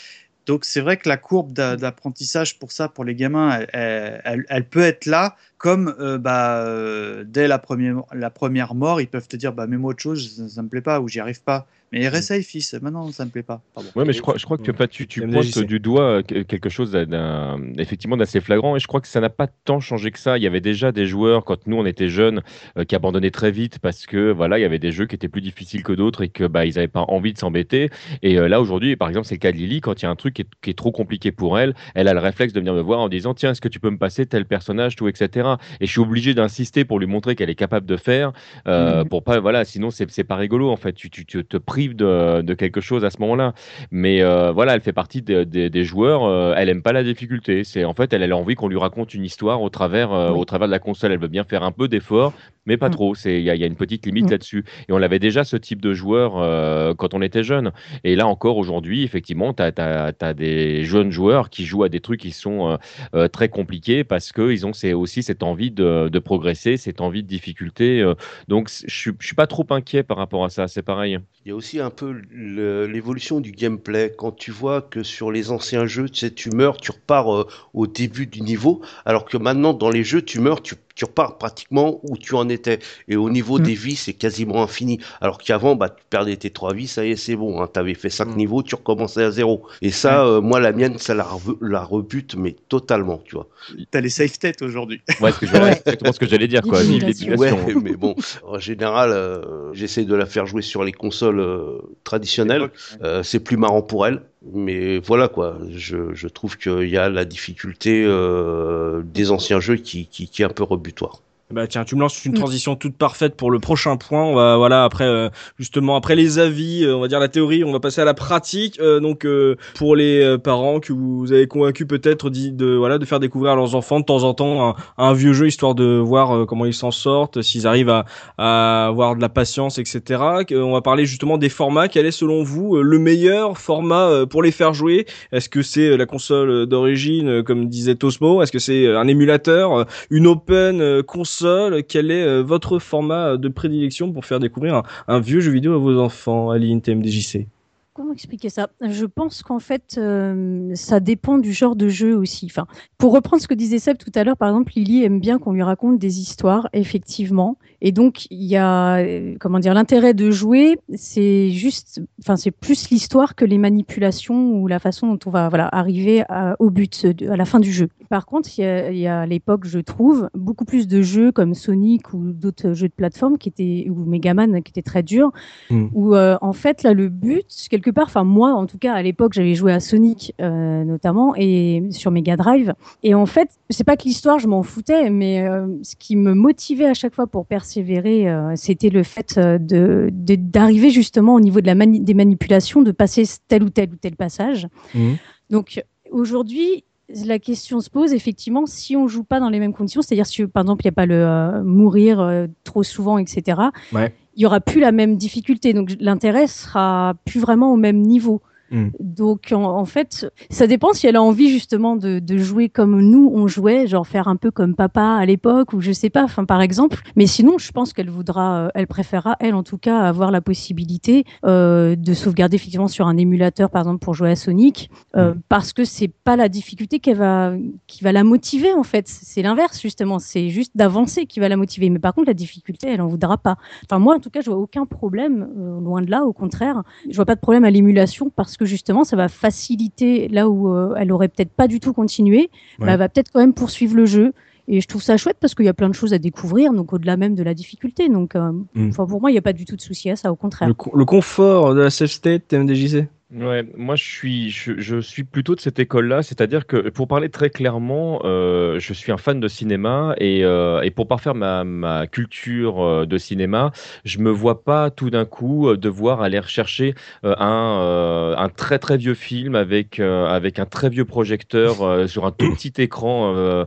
Donc 0.46 0.66
c'est 0.66 0.82
vrai 0.82 0.98
que 0.98 1.08
la 1.08 1.16
courbe 1.16 1.52
d'a- 1.52 1.76
d'apprentissage 1.76 2.58
pour 2.58 2.70
ça, 2.70 2.88
pour 2.88 3.04
les 3.04 3.14
gamins, 3.14 3.50
elle, 3.60 3.70
elle- 3.72 4.20
elle- 4.24 4.46
elle 4.50 4.68
peut 4.68 4.82
être 4.82 5.06
là, 5.06 5.36
comme 5.56 5.94
euh, 5.98 6.18
bah, 6.18 6.58
euh, 6.66 7.24
dès 7.26 7.48
la 7.48 7.58
première, 7.58 8.02
la 8.12 8.28
première 8.30 8.74
mort, 8.74 9.00
ils 9.00 9.08
peuvent 9.08 9.26
te 9.28 9.36
dire, 9.36 9.54
bah, 9.54 9.66
mets-moi 9.66 9.92
autre 9.92 10.02
chose, 10.02 10.36
ça, 10.36 10.48
ça 10.48 10.62
me 10.62 10.68
plaît 10.68 10.82
pas, 10.82 11.00
ou 11.00 11.08
j'y 11.08 11.20
arrive 11.20 11.42
pas. 11.42 11.66
Mais 11.94 12.08
réessaye, 12.08 12.42
fils, 12.42 12.74
maintenant 12.74 13.10
ça 13.12 13.24
me 13.24 13.30
plaît 13.30 13.42
pas. 13.42 13.62
Pardon. 13.74 13.88
Ouais, 13.94 14.04
mais 14.04 14.12
je 14.12 14.20
crois, 14.20 14.34
je 14.36 14.44
crois 14.44 14.58
que 14.58 14.70
enfin, 14.70 14.86
tu, 14.86 15.06
tu 15.06 15.20
pointes 15.26 15.58
du 15.60 15.78
doigt 15.80 16.22
que- 16.22 16.42
quelque 16.42 16.68
chose 16.68 16.90
d'un, 16.92 17.60
effectivement 17.78 18.16
d'assez 18.16 18.40
flagrant 18.40 18.76
et 18.76 18.80
je 18.80 18.86
crois 18.86 19.00
que 19.00 19.06
ça 19.08 19.20
n'a 19.20 19.30
pas 19.30 19.46
tant 19.46 19.80
changé 19.80 20.10
que 20.10 20.18
ça. 20.18 20.36
Il 20.36 20.42
y 20.42 20.46
avait 20.46 20.60
déjà 20.60 20.92
des 20.92 21.06
joueurs 21.06 21.44
quand 21.44 21.66
nous 21.66 21.76
on 21.76 21.86
était 21.86 22.08
jeunes 22.08 22.42
euh, 22.78 22.84
qui 22.84 22.94
abandonnaient 22.96 23.30
très 23.30 23.50
vite 23.50 23.78
parce 23.78 24.06
que 24.06 24.32
voilà, 24.32 24.58
il 24.58 24.62
y 24.62 24.64
avait 24.64 24.78
des 24.78 24.92
jeux 24.92 25.06
qui 25.06 25.14
étaient 25.14 25.28
plus 25.28 25.40
difficiles 25.40 25.82
que 25.82 25.92
d'autres 25.92 26.22
et 26.22 26.28
que 26.28 26.44
bah 26.44 26.66
ils 26.66 26.74
n'avaient 26.74 26.88
pas 26.88 27.04
envie 27.08 27.32
de 27.32 27.38
s'embêter. 27.38 27.90
Et 28.22 28.38
euh, 28.38 28.48
là 28.48 28.60
aujourd'hui, 28.60 28.96
par 28.96 29.08
exemple, 29.08 29.26
c'est 29.26 29.36
le 29.36 29.40
cas 29.40 29.52
de 29.52 29.56
Lily. 29.56 29.80
Quand 29.80 30.00
il 30.02 30.04
y 30.04 30.08
a 30.08 30.10
un 30.10 30.16
truc 30.16 30.34
qui 30.34 30.42
est, 30.42 30.48
qui 30.62 30.70
est 30.70 30.74
trop 30.78 30.92
compliqué 30.92 31.30
pour 31.32 31.58
elle, 31.58 31.74
elle 31.94 32.08
a 32.08 32.14
le 32.14 32.20
réflexe 32.20 32.52
de 32.52 32.60
venir 32.60 32.74
me 32.74 32.80
voir 32.80 33.00
en 33.00 33.08
disant 33.08 33.34
tiens, 33.34 33.52
est-ce 33.52 33.60
que 33.60 33.68
tu 33.68 33.80
peux 33.80 33.90
me 33.90 33.98
passer 33.98 34.26
tel 34.26 34.44
personnage, 34.46 34.96
tout, 34.96 35.06
etc. 35.08 35.48
Et 35.80 35.86
je 35.86 35.90
suis 35.92 36.00
obligé 36.00 36.34
d'insister 36.34 36.84
pour 36.84 36.98
lui 36.98 37.06
montrer 37.06 37.36
qu'elle 37.36 37.50
est 37.50 37.54
capable 37.54 37.86
de 37.86 37.96
faire 37.96 38.32
euh, 38.66 39.02
Mhm. 39.02 39.08
pour 39.08 39.22
pas 39.22 39.40
voilà, 39.40 39.64
sinon 39.64 39.90
c'est 39.90 40.24
pas 40.24 40.36
rigolo 40.36 40.70
en 40.70 40.76
fait. 40.76 40.92
Tu, 40.92 41.10
tu, 41.10 41.24
tu 41.26 41.44
te 41.44 41.56
de, 41.92 42.40
de 42.40 42.54
quelque 42.54 42.80
chose 42.80 43.04
à 43.04 43.10
ce 43.10 43.18
moment-là. 43.20 43.52
Mais 43.90 44.22
euh, 44.22 44.50
voilà, 44.52 44.74
elle 44.74 44.80
fait 44.80 44.92
partie 44.94 45.20
des- 45.20 45.44
des- 45.44 45.68
des 45.68 45.84
joueurs. 45.84 46.24
euh, 46.24 46.54
elle 46.56 46.70
aime 46.70 46.82
pas 46.82 46.92
la 46.94 47.02
difficulté. 47.04 47.64
C'est 47.64 47.84
en 47.84 47.92
fait, 47.92 48.12
elle, 48.14 48.22
elle 48.22 48.32
a 48.32 48.36
envie 48.38 48.54
qu'on 48.54 48.68
lui 48.68 48.78
raconte 48.78 49.12
une 49.12 49.24
histoire 49.24 49.60
au 49.60 49.68
travers, 49.68 50.12
euh, 50.12 50.30
Oui. 50.32 50.38
au 50.38 50.44
travers 50.46 50.68
de 50.68 50.72
la 50.72 50.78
console. 50.78 51.12
Elle 51.12 51.18
veut 51.18 51.28
bien 51.28 51.44
faire 51.44 51.62
un 51.64 51.72
peu 51.72 51.88
d'effort, 51.88 52.32
mais 52.64 52.76
pas 52.78 52.88
Mm. 52.88 52.92
trop. 52.92 53.14
C'est 53.14 53.38
il 53.38 53.44
y, 53.44 53.50
a- 53.50 53.54
il 53.54 53.60
y 53.60 53.64
a 53.64 53.66
une 53.66 53.76
petite 53.76 54.06
limite 54.06 54.26
Mm. 54.26 54.30
là-dessus. 54.30 54.64
Et 54.88 54.92
on 54.92 55.02
avait 55.02 55.18
déjà 55.18 55.44
ce 55.44 55.56
type 55.56 55.82
de 55.82 55.92
joueur 55.92 56.38
euh, 56.38 56.94
quand 56.94 57.12
on 57.12 57.20
était 57.20 57.42
jeune. 57.42 57.72
Et 58.04 58.16
là 58.16 58.26
encore 58.26 58.56
aujourd'hui, 58.56 59.02
effectivement, 59.02 59.52
tu 59.52 59.62
as, 59.62 60.32
des 60.34 60.84
jeunes 60.84 61.10
joueurs 61.10 61.50
qui 61.50 61.64
jouent 61.66 61.82
à 61.84 61.88
des 61.88 62.00
trucs 62.00 62.20
qui 62.20 62.30
sont 62.30 62.70
euh, 62.70 62.76
euh, 63.14 63.28
très 63.28 63.48
compliqués 63.48 64.04
parce 64.04 64.32
qu'ils 64.32 64.66
ont 64.66 64.72
c'est 64.72 64.92
aussi 64.92 65.22
cette 65.22 65.42
envie 65.42 65.70
de, 65.70 66.08
de 66.08 66.18
progresser, 66.18 66.76
cette 66.76 67.00
envie 67.00 67.22
de 67.22 67.28
difficulté. 67.28 68.00
euh. 68.00 68.14
donc 68.48 68.68
je 68.70 68.94
suis- 68.94 69.12
je 69.18 69.26
suis 69.26 69.34
pas 69.34 69.46
trop 69.46 69.66
inquiet 69.70 70.02
par 70.02 70.16
rapport 70.16 70.44
à 70.44 70.48
ça. 70.50 70.68
C'est 70.68 70.82
pareil. 70.82 71.18
Il 71.44 71.48
y 71.48 71.52
a 71.52 71.54
aussi 71.56 71.63
un 71.80 71.90
peu 71.90 72.20
l'évolution 72.32 73.40
du 73.40 73.52
gameplay. 73.52 74.14
Quand 74.16 74.32
tu 74.32 74.50
vois 74.50 74.82
que 74.82 75.02
sur 75.02 75.32
les 75.32 75.50
anciens 75.50 75.86
jeux, 75.86 76.08
tu 76.08 76.20
sais, 76.20 76.30
tu 76.30 76.50
meurs, 76.50 76.76
tu 76.76 76.90
repars 76.90 77.34
euh, 77.34 77.48
au 77.72 77.86
début 77.86 78.26
du 78.26 78.40
niveau, 78.42 78.82
alors 79.04 79.24
que 79.24 79.36
maintenant, 79.36 79.72
dans 79.72 79.90
les 79.90 80.04
jeux, 80.04 80.22
tu 80.22 80.40
meurs, 80.40 80.62
tu, 80.62 80.74
tu 80.94 81.04
repars 81.04 81.38
pratiquement 81.38 82.00
où 82.02 82.16
tu 82.16 82.34
en 82.34 82.48
étais. 82.48 82.78
Et 83.08 83.16
au 83.16 83.30
niveau 83.30 83.58
Mm. 83.58 83.62
des 83.62 83.74
vies, 83.74 83.96
c'est 83.96 84.12
quasiment 84.12 84.62
infini. 84.62 85.00
Alors 85.20 85.38
qu'avant, 85.38 85.74
bah, 85.76 85.88
tu 85.90 86.04
perdais 86.08 86.36
tes 86.36 86.50
trois 86.50 86.72
vies, 86.72 86.86
ça 86.86 87.04
y 87.04 87.10
est, 87.12 87.16
c'est 87.16 87.36
bon. 87.36 87.60
Hein, 87.60 87.68
tu 87.72 87.80
avais 87.80 87.94
fait 87.94 88.10
cinq 88.10 88.28
Mm. 88.28 88.36
niveaux, 88.36 88.62
tu 88.62 88.74
recommençais 88.74 89.24
à 89.24 89.30
zéro. 89.30 89.66
Et 89.82 89.90
ça, 89.90 90.24
euh, 90.24 90.40
moi, 90.40 90.60
la 90.60 90.72
mienne, 90.72 90.98
ça 90.98 91.14
la, 91.14 91.24
re- 91.24 91.56
la 91.60 91.82
rebute, 91.82 92.36
mais 92.36 92.54
totalement, 92.68 93.20
tu 93.24 93.34
vois. 93.34 93.48
T'as 93.90 94.00
les 94.00 94.08
safe 94.08 94.38
têtes 94.38 94.62
aujourd'hui. 94.62 95.00
Ouais, 95.20 95.32
ce 95.32 95.38
que 95.38 95.46
Ouais. 95.46 95.72
exactement 95.72 96.12
ce 96.12 96.18
que 96.18 96.26
j'allais 96.26 96.48
dire, 96.48 96.62
quoi. 96.62 96.78
Ouais, 96.78 97.74
mais 97.82 97.96
bon, 97.96 98.14
en 98.46 98.58
général, 98.58 99.10
euh, 99.12 99.72
j'essaie 99.72 100.04
de 100.04 100.14
la 100.14 100.26
faire 100.26 100.46
jouer 100.46 100.62
sur 100.62 100.84
les 100.84 100.92
consoles 100.92 101.40
euh, 101.40 101.78
traditionnelles. 102.04 102.70
Euh, 103.02 103.22
c'est 103.22 103.40
plus 103.40 103.56
marrant 103.56 103.82
pour 103.82 104.06
elle. 104.06 104.22
Mais 104.52 104.98
voilà 104.98 105.28
quoi, 105.28 105.58
je, 105.70 106.26
trouve 106.28 106.58
qu'il 106.58 106.88
y 106.88 106.98
a 106.98 107.08
la 107.08 107.24
difficulté 107.24 108.04
euh, 108.04 109.02
des 109.02 109.30
anciens 109.30 109.60
jeux 109.60 109.76
qui, 109.76 110.06
qui, 110.06 110.28
qui 110.28 110.42
est 110.42 110.44
un 110.44 110.50
peu 110.50 110.64
rebutoire. 110.64 111.22
Bah 111.50 111.66
tiens, 111.66 111.84
tu 111.84 111.94
me 111.94 112.00
lances 112.00 112.24
une 112.24 112.32
Mm. 112.32 112.36
transition 112.36 112.74
toute 112.74 112.96
parfaite 112.96 113.36
pour 113.36 113.50
le 113.50 113.60
prochain 113.60 113.96
point. 113.98 114.24
On 114.24 114.34
va 114.34 114.56
voilà 114.56 114.82
après 114.84 115.04
euh, 115.04 115.28
justement 115.58 115.94
après 115.94 116.16
les 116.16 116.38
avis, 116.38 116.84
euh, 116.84 116.96
on 116.96 117.00
va 117.00 117.06
dire 117.06 117.20
la 117.20 117.28
théorie, 117.28 117.62
on 117.64 117.70
va 117.70 117.80
passer 117.80 118.00
à 118.00 118.06
la 118.06 118.14
pratique. 118.14 118.80
Euh, 118.80 118.98
donc 118.98 119.26
euh, 119.26 119.56
pour 119.76 119.94
les 119.94 120.22
euh, 120.24 120.38
parents 120.38 120.80
que 120.80 120.92
vous 120.94 121.32
avez 121.32 121.46
convaincus 121.46 121.86
peut-être 121.86 122.30
de 122.30 122.74
voilà 122.74 122.96
de 122.98 123.04
faire 123.04 123.20
découvrir 123.20 123.52
à 123.52 123.56
leurs 123.56 123.74
enfants 123.74 124.00
de 124.00 124.06
temps 124.06 124.24
en 124.24 124.32
temps 124.32 124.70
un, 124.70 124.74
un 124.96 125.12
vieux 125.12 125.34
jeu 125.34 125.46
histoire 125.46 125.74
de 125.74 125.98
voir 125.98 126.34
euh, 126.34 126.46
comment 126.46 126.64
ils 126.64 126.72
s'en 126.74 126.90
sortent, 126.90 127.42
s'ils 127.42 127.66
arrivent 127.66 127.90
à, 127.90 128.06
à 128.38 128.86
avoir 128.86 129.14
de 129.14 129.20
la 129.20 129.28
patience, 129.28 129.78
etc. 129.78 130.22
On 130.52 130.72
va 130.72 130.80
parler 130.80 131.04
justement 131.04 131.36
des 131.36 131.50
formats. 131.50 131.88
Quel 131.88 132.06
est 132.06 132.10
selon 132.10 132.42
vous 132.42 132.76
le 132.76 132.98
meilleur 132.98 133.58
format 133.58 134.24
pour 134.30 134.42
les 134.42 134.50
faire 134.50 134.72
jouer? 134.72 135.04
Est-ce 135.30 135.50
que 135.50 135.60
c'est 135.62 135.96
la 135.96 136.06
console 136.06 136.66
d'origine, 136.66 137.42
comme 137.42 137.68
disait 137.68 137.96
Tosmo? 137.96 138.42
Est-ce 138.42 138.50
que 138.50 138.58
c'est 138.58 138.88
un 138.88 139.06
émulateur 139.06 139.84
une 140.10 140.26
open 140.26 140.80
euh, 140.80 141.02
console, 141.34 141.82
quel 141.84 142.10
est 142.10 142.24
euh, 142.24 142.42
votre 142.42 142.78
format 142.78 143.32
euh, 143.32 143.36
de 143.36 143.48
prédilection 143.48 144.12
pour 144.12 144.24
faire 144.24 144.40
découvrir 144.40 144.82
un, 145.08 145.20
vieux 145.20 145.40
jeu 145.40 145.50
vidéo 145.50 145.74
à 145.74 145.78
vos 145.78 145.98
enfants, 146.00 146.50
Aline 146.50 146.80
TMDJC 146.80 147.46
Comment 147.92 148.12
expliquer 148.12 148.48
ça? 148.48 148.70
Je 148.80 149.04
pense 149.04 149.44
qu'en 149.44 149.60
fait, 149.60 149.94
euh, 149.98 150.72
ça 150.74 150.98
dépend 150.98 151.38
du 151.38 151.52
genre 151.52 151.76
de 151.76 151.88
jeu 151.88 152.16
aussi. 152.16 152.50
Pour 152.98 153.12
reprendre 153.12 153.40
ce 153.40 153.46
que 153.46 153.54
disait 153.54 153.78
Seb 153.78 153.98
tout 153.98 154.10
à 154.16 154.24
l'heure, 154.24 154.36
par 154.36 154.48
exemple, 154.48 154.72
Lily 154.74 155.04
aime 155.04 155.20
bien 155.20 155.38
qu'on 155.38 155.52
lui 155.52 155.62
raconte 155.62 156.00
des 156.00 156.18
histoires, 156.18 156.68
effectivement. 156.72 157.56
Et 157.86 157.92
donc, 157.92 158.26
il 158.30 158.42
y 158.44 158.56
a, 158.56 159.04
comment 159.38 159.58
dire, 159.58 159.74
l'intérêt 159.74 160.14
de 160.14 160.30
jouer, 160.30 160.78
c'est 160.94 161.50
juste, 161.50 162.00
enfin, 162.22 162.36
c'est 162.36 162.50
plus 162.50 162.88
l'histoire 162.88 163.34
que 163.34 163.44
les 163.44 163.58
manipulations 163.58 164.52
ou 164.54 164.66
la 164.68 164.78
façon 164.78 165.06
dont 165.08 165.18
on 165.26 165.30
va, 165.30 165.50
voilà, 165.50 165.68
arriver 165.70 166.22
à- 166.30 166.56
au 166.60 166.70
but, 166.70 167.06
à 167.30 167.36
la 167.36 167.44
fin 167.44 167.60
du 167.60 167.70
jeu. 167.70 167.88
Par 168.08 168.24
contre, 168.24 168.48
il 168.58 168.62
y 168.62 168.64
a, 168.64 168.90
il 168.90 168.98
y 168.98 169.06
a 169.06 169.20
à 169.20 169.26
l'époque, 169.26 169.66
je 169.66 169.80
trouve, 169.80 170.30
beaucoup 170.34 170.64
plus 170.64 170.88
de 170.88 171.02
jeux 171.02 171.30
comme 171.30 171.52
Sonic 171.52 172.14
ou 172.14 172.32
d'autres 172.32 172.72
jeux 172.72 172.88
de 172.88 172.94
plateforme 172.94 173.36
qui 173.36 173.50
étaient, 173.50 173.86
ou 173.90 173.94
Megaman 174.06 174.62
qui 174.62 174.70
étaient 174.70 174.80
très 174.82 175.02
durs, 175.02 175.30
Mm. 175.70 175.88
où 175.92 176.14
euh, 176.14 176.36
en 176.40 176.52
fait 176.54 176.82
là 176.82 176.92
le 176.94 177.08
but 177.10 177.46
quelque 177.70 177.90
part 177.90 178.06
enfin 178.06 178.24
moi 178.24 178.52
en 178.54 178.66
tout 178.66 178.78
cas 178.78 178.94
à 178.94 179.02
l'époque 179.02 179.32
j'avais 179.34 179.54
joué 179.54 179.72
à 179.72 179.80
Sonic 179.80 180.34
euh, 180.40 180.84
notamment 180.84 181.34
et 181.36 181.82
sur 181.90 182.10
Mega 182.10 182.36
Drive 182.36 182.72
et 183.02 183.14
en 183.14 183.26
fait 183.26 183.48
c'est 183.70 183.84
pas 183.84 183.96
que 183.96 184.04
l'histoire 184.04 184.38
je 184.38 184.46
m'en 184.48 184.62
foutais 184.62 185.10
mais 185.10 185.46
euh, 185.46 185.66
ce 185.82 185.96
qui 185.96 186.16
me 186.16 186.34
motivait 186.34 186.86
à 186.86 186.94
chaque 186.94 187.14
fois 187.14 187.26
pour 187.26 187.46
persévérer 187.78 188.28
euh, 188.28 188.52
c'était 188.56 188.90
le 188.90 189.02
fait 189.02 189.36
euh, 189.38 189.58
de 189.58 190.10
d'arriver 190.36 190.90
justement 190.90 191.34
au 191.34 191.40
niveau 191.40 191.60
de 191.60 191.66
la 191.66 191.74
mani- 191.74 192.00
des 192.00 192.14
manipulations 192.14 192.82
de 192.82 192.92
passer 192.92 193.24
tel 193.48 193.62
ou 193.62 193.70
tel 193.70 193.90
ou 193.92 193.96
tel 193.96 194.16
passage 194.16 194.68
Mhm. 194.94 195.16
donc 195.50 195.82
aujourd'hui 196.10 196.84
la 197.26 197.38
question 197.38 197.80
se 197.80 197.90
pose 197.90 198.12
effectivement 198.14 198.64
si 198.66 198.96
on 198.96 199.08
joue 199.08 199.24
pas 199.24 199.38
dans 199.38 199.50
les 199.50 199.58
mêmes 199.60 199.74
conditions, 199.74 200.00
c'est-à-dire 200.00 200.24
si 200.26 200.46
par 200.46 200.62
exemple 200.62 200.82
il 200.84 200.88
n'y 200.88 200.90
a 200.90 200.92
pas 200.92 201.04
le 201.06 201.14
euh, 201.16 201.62
mourir 201.62 202.18
euh, 202.18 202.46
trop 202.64 202.82
souvent, 202.82 203.18
etc. 203.18 203.60
Ouais. 203.92 204.14
Il 204.36 204.42
y 204.42 204.46
aura 204.46 204.60
plus 204.60 204.80
la 204.80 204.90
même 204.90 205.16
difficulté, 205.16 205.74
donc 205.74 205.90
l'intérêt 206.00 206.46
sera 206.46 207.12
plus 207.26 207.40
vraiment 207.40 207.72
au 207.74 207.76
même 207.76 208.00
niveau. 208.00 208.40
Mm. 208.74 208.90
Donc 208.98 209.52
en, 209.52 209.62
en 209.62 209.84
fait, 209.84 210.30
ça 210.50 210.66
dépend 210.66 210.92
si 210.92 211.06
elle 211.06 211.16
a 211.16 211.22
envie 211.22 211.48
justement 211.48 211.96
de, 211.96 212.18
de 212.18 212.36
jouer 212.38 212.68
comme 212.68 213.00
nous 213.00 213.30
on 213.32 213.46
jouait, 213.46 213.86
genre 213.86 214.06
faire 214.06 214.28
un 214.28 214.36
peu 214.36 214.50
comme 214.50 214.74
papa 214.74 215.16
à 215.18 215.24
l'époque 215.24 215.72
ou 215.72 215.80
je 215.80 215.92
sais 215.92 216.10
pas, 216.10 216.24
enfin 216.24 216.44
par 216.44 216.60
exemple. 216.60 217.00
Mais 217.16 217.26
sinon, 217.26 217.56
je 217.58 217.70
pense 217.70 217.92
qu'elle 217.92 218.10
voudra, 218.10 218.64
euh, 218.64 218.68
elle 218.74 218.86
préférera 218.86 219.36
elle 219.38 219.54
en 219.54 219.62
tout 219.62 219.78
cas 219.78 220.00
avoir 220.00 220.30
la 220.30 220.40
possibilité 220.40 221.24
euh, 221.46 221.94
de 221.94 222.14
sauvegarder 222.14 222.56
effectivement 222.56 222.88
sur 222.88 223.06
un 223.06 223.16
émulateur 223.16 223.70
par 223.70 223.82
exemple 223.82 224.00
pour 224.00 224.14
jouer 224.14 224.30
à 224.30 224.36
Sonic, 224.36 224.90
euh, 225.16 225.34
parce 225.48 225.72
que 225.72 225.84
c'est 225.84 226.08
pas 226.08 226.36
la 226.36 226.48
difficulté 226.48 226.98
qu'elle 226.98 227.18
va, 227.18 227.52
qui 227.86 228.02
va 228.02 228.12
la 228.12 228.24
motiver 228.24 228.72
en 228.72 228.82
fait. 228.82 229.06
C'est 229.06 229.42
l'inverse 229.42 229.80
justement, 229.80 230.18
c'est 230.18 230.48
juste 230.48 230.72
d'avancer 230.76 231.26
qui 231.26 231.38
va 231.38 231.48
la 231.48 231.56
motiver. 231.56 231.90
Mais 231.90 232.00
par 232.00 232.12
contre, 232.12 232.26
la 232.26 232.34
difficulté, 232.34 232.88
elle 232.88 233.00
en 233.00 233.06
voudra 233.06 233.38
pas. 233.38 233.56
Enfin 233.84 234.00
moi 234.00 234.16
en 234.16 234.20
tout 234.20 234.30
cas, 234.30 234.40
je 234.40 234.50
vois 234.50 234.58
aucun 234.58 234.84
problème, 234.84 235.48
loin 235.82 236.02
de 236.02 236.10
là, 236.10 236.24
au 236.24 236.32
contraire, 236.32 236.82
je 237.08 237.14
vois 237.14 237.24
pas 237.24 237.36
de 237.36 237.40
problème 237.40 237.64
à 237.64 237.70
l'émulation 237.70 238.30
parce 238.34 238.56
que 238.56 238.63
justement, 238.64 239.04
ça 239.04 239.16
va 239.16 239.28
faciliter 239.28 240.28
là 240.28 240.48
où 240.48 240.68
euh, 240.74 240.94
elle 240.96 241.12
aurait 241.12 241.28
peut-être 241.28 241.52
pas 241.52 241.68
du 241.68 241.80
tout 241.80 241.92
continué, 241.92 242.50
Ouais. 242.78 242.86
bah, 242.86 242.92
elle 242.92 242.98
va 242.98 243.08
peut-être 243.08 243.30
quand 243.32 243.40
même 243.40 243.54
poursuivre 243.54 243.96
le 243.96 244.06
jeu. 244.06 244.32
Et 244.66 244.80
je 244.80 244.86
trouve 244.88 245.02
ça 245.02 245.18
chouette 245.18 245.36
parce 245.40 245.54
qu'il 245.54 245.66
y 245.66 245.68
a 245.68 245.74
plein 245.74 245.90
de 245.90 245.94
choses 245.94 246.14
à 246.14 246.18
découvrir, 246.18 246.72
donc 246.72 246.92
au-delà 246.94 247.18
même 247.18 247.34
de 247.34 247.42
la 247.42 247.52
difficulté. 247.52 248.08
Donc, 248.08 248.34
euh, 248.34 248.50
Mm. 248.74 248.92
pour 248.92 249.20
moi, 249.20 249.30
il 249.30 249.34
n'y 249.34 249.38
a 249.38 249.42
pas 249.42 249.52
du 249.52 249.66
tout 249.66 249.76
de 249.76 249.82
souci 249.82 250.08
à 250.08 250.16
ça, 250.16 250.32
au 250.32 250.36
contraire. 250.36 250.68
le, 250.68 250.74
co- 250.74 250.96
le 250.96 251.04
confort 251.04 251.74
de 251.74 251.80
la 251.82 251.90
safe 251.90 252.10
state 252.12 252.48
TMDJC 252.48 253.06
Ouais, 253.34 253.64
moi 253.76 253.96
je 253.96 254.04
suis, 254.04 254.50
je, 254.50 254.78
je 254.78 255.00
suis 255.00 255.24
plutôt 255.24 255.56
de 255.56 255.60
cette 255.60 255.80
école-là, 255.80 256.22
c'est-à-dire 256.22 256.68
que 256.68 256.88
pour 256.90 257.08
parler 257.08 257.30
très 257.30 257.50
clairement, 257.50 258.20
euh, 258.22 258.78
je 258.78 258.92
suis 258.92 259.10
un 259.10 259.16
fan 259.16 259.40
de 259.40 259.48
cinéma 259.48 260.14
et, 260.18 260.44
euh, 260.44 260.82
et 260.82 260.92
pour 260.92 261.08
parfaire 261.08 261.34
ma, 261.34 261.64
ma 261.64 262.06
culture 262.06 262.80
euh, 262.80 263.06
de 263.06 263.18
cinéma, 263.18 263.72
je 264.04 264.20
me 264.20 264.30
vois 264.30 264.62
pas 264.62 264.90
tout 264.90 265.10
d'un 265.10 265.24
coup 265.24 265.74
devoir 265.76 266.22
aller 266.22 266.38
rechercher 266.38 266.94
un, 267.24 268.34
un 268.38 268.48
très 268.50 268.78
très 268.78 268.98
vieux 268.98 269.14
film 269.14 269.56
avec, 269.56 269.98
avec 269.98 270.60
un 270.60 270.66
très 270.66 270.88
vieux 270.88 271.04
projecteur 271.04 272.08
sur 272.08 272.26
un 272.26 272.30
tout 272.30 272.54
petit 272.54 272.72
écran 272.80 273.64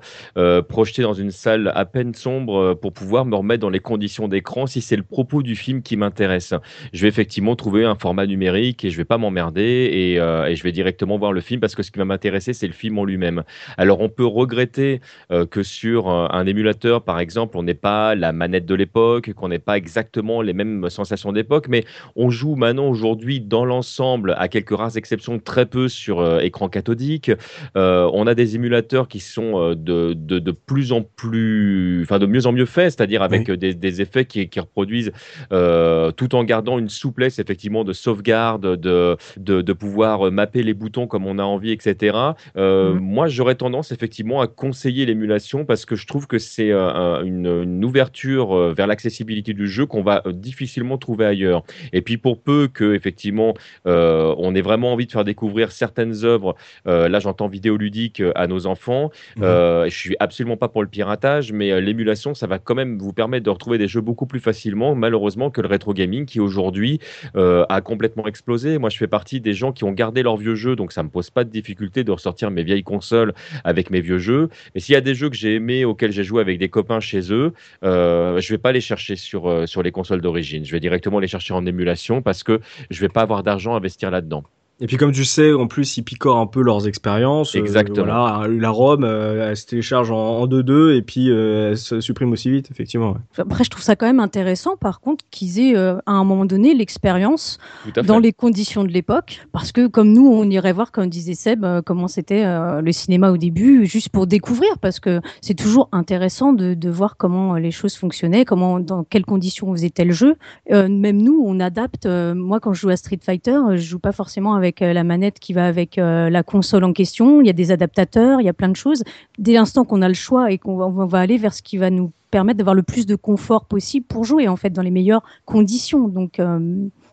projeté 0.69 1.01
dans 1.01 1.13
une 1.13 1.31
salle 1.31 1.73
à 1.75 1.83
peine 1.83 2.13
sombre 2.13 2.73
pour 2.75 2.93
pouvoir 2.93 3.25
me 3.25 3.35
remettre 3.35 3.61
dans 3.61 3.69
les 3.69 3.81
conditions 3.81 4.29
d'écran 4.29 4.65
si 4.65 4.79
c'est 4.79 4.95
le 4.95 5.03
propos 5.03 5.43
du 5.43 5.57
film 5.57 5.81
qui 5.81 5.97
m'intéresse. 5.97 6.53
Je 6.93 7.01
vais 7.01 7.09
effectivement 7.09 7.57
trouver 7.57 7.83
un 7.83 7.95
format 7.95 8.25
numérique 8.25 8.85
et 8.85 8.91
je 8.91 8.95
vais 8.95 9.03
pas 9.05 9.17
m'emmerder 9.17 9.56
et, 9.63 10.19
euh, 10.19 10.45
et 10.45 10.55
je 10.55 10.63
vais 10.63 10.71
directement 10.71 11.17
voir 11.17 11.33
le 11.33 11.41
film 11.41 11.59
parce 11.59 11.75
que 11.75 11.83
ce 11.83 11.91
qui 11.91 11.99
va 11.99 12.05
m'intéresser, 12.05 12.53
c'est 12.53 12.67
le 12.67 12.73
film 12.73 12.97
en 12.99 13.05
lui-même. 13.05 13.43
Alors, 13.77 14.01
on 14.01 14.09
peut 14.09 14.25
regretter 14.25 15.01
euh, 15.31 15.45
que 15.45 15.63
sur 15.63 16.09
euh, 16.09 16.27
un 16.31 16.45
émulateur, 16.45 17.03
par 17.03 17.19
exemple, 17.19 17.57
on 17.57 17.63
n'ait 17.63 17.73
pas 17.73 18.15
la 18.15 18.31
manette 18.31 18.65
de 18.65 18.75
l'époque, 18.75 19.33
qu'on 19.33 19.49
n'ait 19.49 19.59
pas 19.59 19.77
exactement 19.77 20.41
les 20.41 20.53
mêmes 20.53 20.89
sensations 20.89 21.31
d'époque, 21.31 21.67
mais 21.69 21.83
on 22.15 22.29
joue 22.29 22.55
maintenant 22.55 22.87
aujourd'hui 22.87 23.41
dans 23.41 23.65
l'ensemble, 23.65 24.35
à 24.37 24.47
quelques 24.47 24.75
rares 24.75 24.97
exceptions, 24.97 25.39
très 25.39 25.65
peu 25.65 25.87
sur 25.87 26.19
euh, 26.19 26.39
écran 26.39 26.69
cathodique. 26.69 27.31
On 27.75 28.27
a 28.27 28.35
des 28.35 28.55
émulateurs 28.55 29.07
qui 29.07 29.19
sont 29.19 29.75
de, 29.75 30.13
de, 30.13 30.39
de 30.39 30.51
plus 30.51 30.91
en 30.91 31.01
plus, 31.03 32.01
enfin 32.03 32.19
de 32.19 32.25
mieux 32.25 32.45
en 32.47 32.51
mieux 32.51 32.65
faits, 32.65 32.91
c'est-à-dire 32.91 33.21
avec 33.21 33.49
des, 33.51 33.73
des 33.73 34.01
effets 34.01 34.25
qui, 34.25 34.49
qui 34.49 34.59
reproduisent 34.59 35.11
tout 35.49 36.35
en 36.35 36.43
gardant 36.43 36.79
une 36.79 36.89
souplesse 36.89 37.39
effectivement 37.39 37.83
de 37.83 37.93
sauvegarde, 37.93 38.75
de, 38.75 39.17
de, 39.47 39.61
de 39.61 39.73
pouvoir 39.73 40.27
euh, 40.27 40.31
mapper 40.31 40.61
les 40.63 40.73
boutons 40.73 41.07
comme 41.07 41.25
on 41.25 41.39
a 41.39 41.43
envie, 41.43 41.71
etc. 41.71 42.17
Euh, 42.57 42.93
Mhm. 42.93 42.99
Moi, 42.99 43.27
j'aurais 43.27 43.55
tendance 43.55 43.91
effectivement 43.91 44.41
à 44.41 44.47
conseiller 44.47 45.05
l'émulation 45.05 45.65
parce 45.65 45.85
que 45.85 45.95
je 45.95 46.05
trouve 46.05 46.27
que 46.27 46.37
c'est 46.37 46.71
euh, 46.71 46.89
un- 46.89 47.23
une, 47.23 47.47
une 47.63 47.83
ouverture 47.85 48.55
vers 48.73 48.87
l'accessibilité 48.87 49.53
du 49.53 49.67
jeu 49.67 49.85
qu'on 49.85 50.03
va 50.03 50.21
difficilement 50.31 50.97
trouver 50.97 51.25
ailleurs. 51.25 51.63
Et 51.93 52.01
puis 52.01 52.17
pour 52.17 52.39
peu 52.41 52.67
que 52.67 52.93
effectivement 52.93 53.53
on 53.85 54.55
ait 54.55 54.61
vraiment 54.61 54.91
envie 54.93 55.05
de 55.05 55.11
faire 55.11 55.23
découvrir 55.23 55.71
certaines 55.71 56.23
œuvres, 56.23 56.55
là 56.85 57.19
j'entends 57.19 57.47
vidéoludique 57.47 58.21
à 58.35 58.47
nos 58.47 58.65
enfants. 58.67 59.11
Euh, 59.41 59.85
je 59.89 59.95
suis 59.97 60.15
absolument 60.19 60.57
pas 60.57 60.67
pour 60.67 60.81
le 60.83 60.87
piratage, 60.89 61.51
mais 61.51 61.79
l'émulation, 61.81 62.33
ça 62.33 62.47
va 62.47 62.59
quand 62.59 62.75
même 62.75 62.97
vous 62.97 63.13
permettre 63.13 63.45
de 63.45 63.49
retrouver 63.49 63.77
des 63.77 63.87
jeux 63.87 64.01
beaucoup 64.01 64.25
plus 64.25 64.39
facilement, 64.39 64.95
malheureusement, 64.95 65.49
que 65.49 65.61
le 65.61 65.67
rétro 65.67 65.93
gaming 65.93 66.25
qui 66.25 66.39
aujourd'hui 66.39 66.99
a 67.35 67.81
complètement 67.81 68.25
explosé. 68.27 68.77
Moi, 68.77 68.89
je 68.89 68.97
fais 68.97 69.07
partie 69.07 69.26
des 69.35 69.53
gens 69.53 69.71
qui 69.71 69.83
ont 69.83 69.91
gardé 69.91 70.23
leurs 70.23 70.37
vieux 70.37 70.55
jeux, 70.55 70.75
donc 70.75 70.91
ça 70.91 71.03
me 71.03 71.09
pose 71.09 71.29
pas 71.29 71.43
de 71.43 71.49
difficulté 71.49 72.03
de 72.03 72.11
ressortir 72.11 72.51
mes 72.51 72.63
vieilles 72.63 72.83
consoles 72.83 73.33
avec 73.63 73.89
mes 73.89 74.01
vieux 74.01 74.19
jeux. 74.19 74.49
Mais 74.73 74.81
s'il 74.81 74.93
y 74.93 74.95
a 74.95 75.01
des 75.01 75.15
jeux 75.15 75.29
que 75.29 75.35
j'ai 75.35 75.55
aimés, 75.55 75.85
auxquels 75.85 76.11
j'ai 76.11 76.23
joué 76.23 76.41
avec 76.41 76.57
des 76.57 76.69
copains 76.69 76.99
chez 76.99 77.31
eux, 77.31 77.53
euh, 77.83 78.39
je 78.39 78.53
vais 78.53 78.57
pas 78.57 78.71
les 78.71 78.81
chercher 78.81 79.15
sur, 79.15 79.49
euh, 79.49 79.65
sur 79.65 79.83
les 79.83 79.91
consoles 79.91 80.21
d'origine. 80.21 80.65
Je 80.65 80.71
vais 80.71 80.79
directement 80.79 81.19
les 81.19 81.27
chercher 81.27 81.53
en 81.53 81.65
émulation 81.65 82.21
parce 82.21 82.43
que 82.43 82.59
je 82.89 83.01
vais 83.01 83.09
pas 83.09 83.21
avoir 83.21 83.43
d'argent 83.43 83.73
à 83.73 83.77
investir 83.77 84.11
là-dedans. 84.11 84.43
Et 84.79 84.85
puis 84.85 84.97
comme 84.97 85.11
tu 85.11 85.25
sais, 85.25 85.53
en 85.53 85.65
plus, 85.65 85.97
ils 85.97 86.03
picorent 86.03 86.37
un 86.37 86.45
peu 86.45 86.61
leurs 86.61 86.87
expériences. 86.87 87.55
Euh, 87.55 87.59
Exactement. 87.59 88.05
voilà, 88.05 88.47
la 88.47 88.69
ROM, 88.69 89.03
euh, 89.03 89.49
elle 89.49 89.57
se 89.57 89.65
télécharge 89.65 90.11
en 90.11 90.45
2-2 90.45 90.95
et 90.95 91.01
puis 91.01 91.31
euh, 91.31 91.71
elle 91.71 91.77
se 91.79 91.99
supprime 91.99 92.31
aussi 92.31 92.51
vite, 92.51 92.69
effectivement. 92.69 93.13
ouais. 93.13 93.17
Après, 93.39 93.63
je 93.63 93.71
trouve 93.71 93.81
ça 93.83 93.95
quand 93.95 94.05
même 94.05 94.19
intéressant, 94.19 94.77
par 94.77 94.99
contre, 94.99 95.25
qu'ils 95.31 95.59
aient 95.59 95.75
euh, 95.75 95.97
à 96.05 96.11
un 96.11 96.23
moment 96.23 96.45
donné 96.45 96.75
l'expérience 96.75 97.57
dans 98.05 98.19
les 98.19 98.33
conditions 98.33 98.83
de 98.83 98.89
l'époque. 98.89 99.41
Parce 99.51 99.71
que, 99.71 99.87
comme 99.87 100.11
nous, 100.13 100.27
on 100.27 100.47
irait 100.47 100.73
voir, 100.73 100.91
comme 100.91 101.07
disait 101.09 101.33
Seb, 101.33 101.65
euh, 101.65 101.81
comment 101.83 102.07
c'était 102.07 102.45
euh, 102.45 102.81
le 102.81 102.91
cinéma 102.91 103.31
au 103.31 103.37
début, 103.37 103.87
juste 103.87 104.09
pour 104.09 104.27
découvrir. 104.27 104.77
Parce 104.79 104.99
que 104.99 105.21
c'est 105.41 105.55
toujours 105.55 105.89
intéressant 105.91 106.53
de, 106.53 106.75
de 106.75 106.89
voir 106.91 107.17
comment 107.17 107.55
euh, 107.55 107.59
les 107.59 107.71
choses 107.71 107.95
fonctionnaient, 107.95 108.45
comment, 108.45 108.79
dans 108.79 109.03
quelles 109.03 109.25
conditions 109.25 109.69
on 109.69 109.73
faisait 109.73 109.89
tel 109.89 110.11
jeu. 110.11 110.35
Euh, 110.71 110.87
même 110.87 111.19
nous, 111.19 111.41
on 111.43 111.59
adapte. 111.59 112.05
euh, 112.05 112.35
moi, 112.35 112.59
quand 112.59 112.73
je 112.73 112.81
joue 112.81 112.89
à 112.89 112.95
Street 112.97 113.19
Fighter, 113.23 113.51
euh, 113.55 113.71
je 113.77 113.81
joue 113.81 113.97
pas 113.99 114.11
forcément 114.11 114.53
avec 114.53 114.66
euh, 114.81 114.93
la 114.93 115.03
manette 115.03 115.39
qui 115.39 115.53
va 115.53 115.67
avec 115.67 115.97
euh, 115.97 116.29
la 116.29 116.43
console 116.43 116.83
en 116.83 116.93
question. 116.93 117.41
Il 117.41 117.47
y 117.47 117.49
a 117.49 117.53
des 117.53 117.71
adaptateurs, 117.71 118.41
il 118.41 118.45
y 118.45 118.49
a 118.49 118.53
plein 118.53 118.69
de 118.69 118.75
choses. 118.75 119.03
Dès 119.37 119.53
l'instant 119.53 119.85
qu'on 119.85 120.01
a 120.01 120.07
le 120.07 120.13
choix 120.13 120.51
et 120.51 120.57
qu'on 120.57 120.89
va, 120.89 121.19
aller 121.19 121.37
vers 121.37 121.53
ce 121.53 121.61
qui 121.61 121.77
va 121.77 121.89
nous 121.89 122.11
permettre 122.29 122.57
d'avoir 122.57 122.75
le 122.75 122.83
plus 122.83 123.05
de 123.05 123.15
confort 123.15 123.65
possible 123.65 124.05
pour 124.05 124.25
jouer, 124.25 124.47
en 124.47 124.57
fait, 124.57 124.69
dans 124.71 124.81
les 124.81 124.91
meilleures 124.91 125.23
conditions. 125.45 126.07
Donc, 126.07 126.39
euh, 126.39 126.59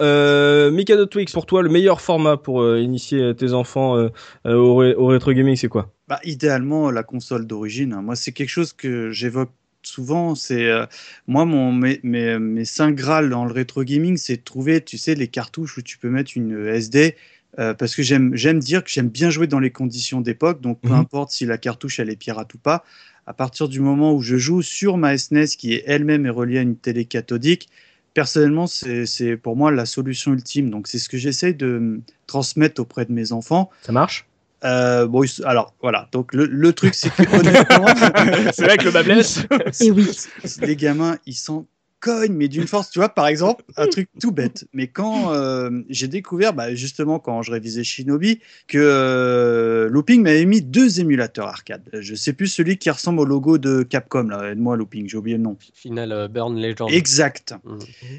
Euh, 0.03 0.71
Mikado 0.73 1.07
Twix, 1.07 1.33
pour 1.33 1.47
toi, 1.47 1.63
le 1.63 1.69
meilleur 1.69 2.01
format 2.01 2.37
pour 2.37 2.63
euh, 2.63 2.81
initier 2.81 3.35
tes 3.37 3.53
enfants 3.53 3.97
euh, 3.97 4.09
euh, 4.47 4.57
au, 4.57 4.75
ré- 4.77 4.95
au 4.95 5.07
rétro 5.07 5.33
gaming, 5.33 5.55
c'est 5.57 5.69
quoi? 5.69 5.93
Bah, 6.09 6.19
idéalement, 6.25 6.91
la 6.91 7.03
console 7.05 7.47
d'origine. 7.47 7.93
hein. 7.93 8.03
Moi, 8.03 8.17
c'est 8.17 8.33
quelque 8.33 8.49
chose 8.49 8.73
que 8.73 9.11
j'évoque 9.13 9.51
souvent. 9.83 10.35
C'est 10.35 10.67
euh, 10.67 10.87
moi, 11.27 11.45
mon, 11.45 11.73
mes, 11.73 12.01
mes, 12.03 12.39
mes 12.39 12.65
saints 12.65 12.91
graals 12.93 13.31
dans 13.31 13.45
le 13.45 13.53
rétro 13.53 13.85
gaming, 13.85 14.17
c'est 14.17 14.39
de 14.39 14.43
trouver, 14.43 14.83
tu 14.83 14.99
sais, 14.99 15.15
les 15.15 15.29
cartouches 15.29 15.79
où 15.79 15.83
tu 15.83 15.99
peux 15.99 16.11
mettre 16.11 16.33
une 16.37 16.67
SD. 16.67 17.15
Euh, 17.59 17.75
parce 17.75 17.95
que 17.95 18.03
j'aime 18.03 18.35
j'aime 18.35 18.59
dire 18.59 18.83
que 18.85 18.91
j'aime 18.91 19.09
bien 19.09 19.31
jouer 19.31 19.47
dans 19.47 19.61
les 19.61 19.71
conditions 19.71 20.21
d'époque, 20.21 20.61
donc 20.61 20.81
peu 20.81 20.89
Mhm. 20.89 20.95
importe 20.95 21.31
si 21.31 21.47
la 21.47 21.59
cartouche 21.59 22.01
elle 22.01 22.11
est 22.11 22.17
pirate 22.17 22.53
ou 22.55 22.59
pas. 22.59 22.85
À 23.27 23.33
partir 23.33 23.69
du 23.69 23.81
moment 23.81 24.13
où 24.15 24.21
je 24.23 24.37
joue 24.37 24.61
sur 24.63 24.97
ma 24.97 25.17
SNES 25.17 25.47
qui 25.59 25.73
est 25.75 25.85
elle-même 25.87 26.27
est 26.27 26.31
reliée 26.31 26.59
à 26.59 26.63
une 26.63 26.77
télé 26.77 27.05
cathodique, 27.07 27.69
personnellement 28.13 28.67
c'est 28.67 29.07
c'est 29.07 29.37
pour 29.37 29.57
moi 29.57 29.71
la 29.73 29.87
solution 29.87 30.33
ultime. 30.33 30.69
Donc 30.71 30.89
c'est 30.89 30.99
ce 30.99 31.09
que 31.09 31.17
j'essaie 31.17 31.53
de 31.55 32.01
transmettre 32.27 32.81
auprès 32.81 33.05
de 33.07 33.13
mes 33.13 33.33
enfants. 33.33 33.71
Ça 33.83 33.93
marche? 33.93 34.27
Euh, 34.65 35.07
bon, 35.07 35.25
alors 35.45 35.75
voilà. 35.83 36.09
Donc 36.13 36.33
le, 36.33 36.47
le 36.47 36.73
truc, 36.73 36.95
c'est 36.95 37.11
que 37.15 37.23
honnêtement, 37.39 37.87
C'est 38.55 38.65
vrai 38.65 38.79
que 38.79 38.85
le 38.85 38.91
bas 38.93 39.03
blesse. 39.03 39.41
et 39.81 39.91
oui. 39.91 40.09
les 40.63 40.75
gamins, 40.77 41.19
ils 41.27 41.35
s'en 41.35 41.67
mais 42.31 42.49
d'une 42.49 42.67
force. 42.67 42.91
Tu 42.91 42.99
vois, 42.99 43.09
par 43.09 43.27
exemple, 43.27 43.65
un 43.77 43.87
truc 43.89 44.09
tout 44.21 44.33
bête. 44.33 44.67
Mais 44.73 44.87
quand 44.89 45.33
euh, 45.33 45.83
j'ai 45.89 46.09
découvert, 46.09 46.53
bah, 46.53 46.75
justement, 46.75 47.19
quand 47.19 47.43
je 47.43 47.51
révisais 47.53 47.85
Shinobi, 47.85 48.41
que 48.69 48.79
euh, 48.79 49.89
Looping 49.89 50.23
m'avait 50.23 50.45
mis 50.45 50.63
deux 50.63 51.01
émulateurs 51.01 51.47
arcade. 51.49 51.89
Je 51.93 52.15
sais 52.15 52.33
plus 52.33 52.47
celui 52.47 52.79
qui 52.79 52.91
ressemble 52.91 53.21
au 53.21 53.25
logo 53.25 53.59
de 53.59 53.83
Capcom. 53.83 54.25
Là, 54.25 54.51
aide-moi 54.53 54.77
Looping, 54.77 55.09
j'ai 55.09 55.17
oublié 55.17 55.37
le 55.37 55.43
nom. 55.43 55.57
Final 55.75 56.13
euh, 56.13 56.29
Burn 56.29 56.61
Legend. 56.61 56.91
Exact. 56.91 57.55
Mhm. 57.65 57.79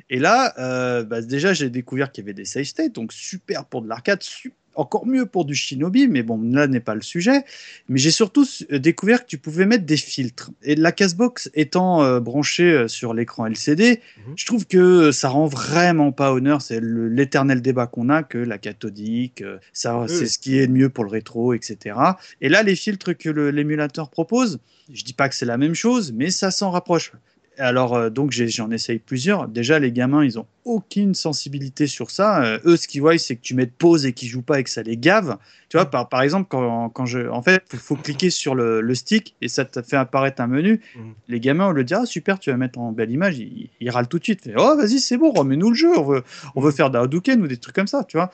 Et 0.10 0.20
là, 0.20 0.53
euh, 0.60 1.03
bah, 1.03 1.22
déjà, 1.22 1.53
j'ai 1.53 1.70
découvert 1.70 2.12
qu'il 2.12 2.24
y 2.24 2.26
avait 2.26 2.34
des 2.34 2.45
save 2.45 2.64
states, 2.64 2.94
donc 2.95 3.14
super 3.14 3.66
pour 3.66 3.82
de 3.82 3.88
l'arcade, 3.88 4.22
su- 4.24 4.53
encore 4.76 5.06
mieux 5.06 5.26
pour 5.26 5.45
du 5.45 5.56
Shinobi, 5.56 6.07
mais 6.07 6.23
bon, 6.23 6.39
là 6.41 6.68
n'est 6.68 6.80
pas 6.80 6.95
le 6.95 7.02
sujet. 7.02 7.43
Mais 7.89 7.97
j'ai 7.99 8.11
surtout 8.11 8.45
su- 8.45 8.65
euh, 8.72 8.80
découvert 8.80 9.22
que 9.22 9.27
tu 9.27 9.38
pouvais 9.38 9.65
mettre 9.65 9.85
des 9.85 9.97
filtres. 9.97 10.52
Et 10.64 10.76
la 10.76 10.91
Casbox 10.91 11.49
étant 11.53 12.03
euh, 12.03 12.19
branchée 12.19 12.72
euh, 12.72 12.88
sur 12.88 13.14
l'écran 13.14 13.45
LCD, 13.47 14.02
Mhm. 14.18 14.34
je 14.35 14.45
trouve 14.45 14.65
que 14.65 15.11
ça 15.11 15.30
rend 15.30 15.47
vraiment 15.47 16.11
pas 16.11 16.34
honneur. 16.34 16.61
C'est 16.61 16.80
l'éternel 16.81 17.61
débat 17.61 17.88
qu'on 17.88 18.10
a 18.10 18.23
que 18.23 18.38
la 18.38 18.57
cathodique, 18.57 19.43
ça, 19.73 20.06
c'est 20.07 20.27
ce 20.27 20.39
qui 20.39 20.60
est 20.60 20.68
mieux 20.68 20.89
pour 20.89 21.03
le 21.03 21.10
rétro, 21.10 21.53
etc. 21.53 21.97
Et 22.41 22.49
là, 22.49 22.64
les 22.64 22.76
filtres 22.76 23.18
que 23.18 23.30
l'émulateur 23.30 24.10
propose, 24.10 24.60
je 24.91 25.03
dis 25.03 25.14
pas 25.14 25.30
que 25.30 25.35
c'est 25.35 25.45
la 25.45 25.57
même 25.57 25.73
chose, 25.76 26.11
mais 26.14 26.30
ça 26.31 26.52
s'en 26.52 26.72
rapproche. 26.72 27.11
Alors, 27.57 27.95
euh, 27.95 28.10
donc, 28.10 28.32
j'en 28.32 28.72
essaye 28.72 28.99
plusieurs. 28.99 29.48
Déjà, 29.48 29.80
les 29.80 29.91
gamins, 29.91 30.23
ils 30.23 30.40
ont 30.40 30.48
aucune 30.65 31.14
sensibilité 31.14 31.86
sur 31.88 32.10
ça. 32.10 32.44
Euh, 32.44 32.60
eux, 32.65 32.76
ce 32.76 32.88
qu'ils 32.88 33.02
voient, 33.02 33.18
c'est 33.18 33.36
que 33.36 33.41
tu 33.41 33.53
mets 33.53 33.68
de 33.68 33.72
pause 33.77 34.06
et 34.06 34.14
qu'ils 34.14 34.30
jouent 34.30 34.41
pas 34.41 34.60
et 34.60 34.64
que 34.64 34.69
ça 34.69 34.82
les 34.82 34.98
gave. 34.98 35.38
Tu 35.69 35.77
vois, 35.77 35.86
par, 35.86 36.10
par 36.10 36.22
exemple, 36.22 36.48
quand, 36.49 36.90
quand 36.90 37.06
je. 37.06 37.30
En 37.30 37.41
fait, 37.41 37.64
il 37.73 37.80
faut 37.80 37.95
cliquer 37.95 38.30
sur 38.30 38.56
le, 38.56 38.82
le 38.82 38.95
stick 38.95 39.36
et 39.41 39.48
ça 39.48 39.65
te 39.65 39.82
fait 39.82 39.95
apparaître 39.95 40.41
un 40.41 40.48
menu. 40.48 40.82
Mhm. 40.95 41.14
Les 41.27 41.40
gamins, 41.40 41.68
on 41.68 41.72
le 41.72 41.84
dit, 41.84 41.94
ah, 41.94 42.06
super, 42.06 42.40
tu 42.40 42.49
vas 42.49 42.57
mettre 42.57 42.80
en 42.80 42.91
belle 42.91 43.11
image. 43.11 43.38
Ils, 43.38 43.69
ils 43.80 43.90
râlent 43.90 44.07
tout 44.07 44.19
de 44.19 44.23
suite. 44.23 44.44
Fait, 44.44 44.53
oh, 44.57 44.76
vas-y, 44.76 44.99
c'est 44.99 45.18
bon, 45.18 45.32
remets-nous 45.32 45.69
le 45.69 45.76
jeu. 45.76 45.98
On 45.98 46.03
veut, 46.03 46.23
on 46.56 46.61
veut 46.61 46.72
faire 46.72 46.90
ou 46.90 47.48
des 47.48 47.57
trucs 47.57 47.76
comme 47.76 47.88
ça, 47.88 48.03
tu 48.03 48.18
vois. 48.18 48.32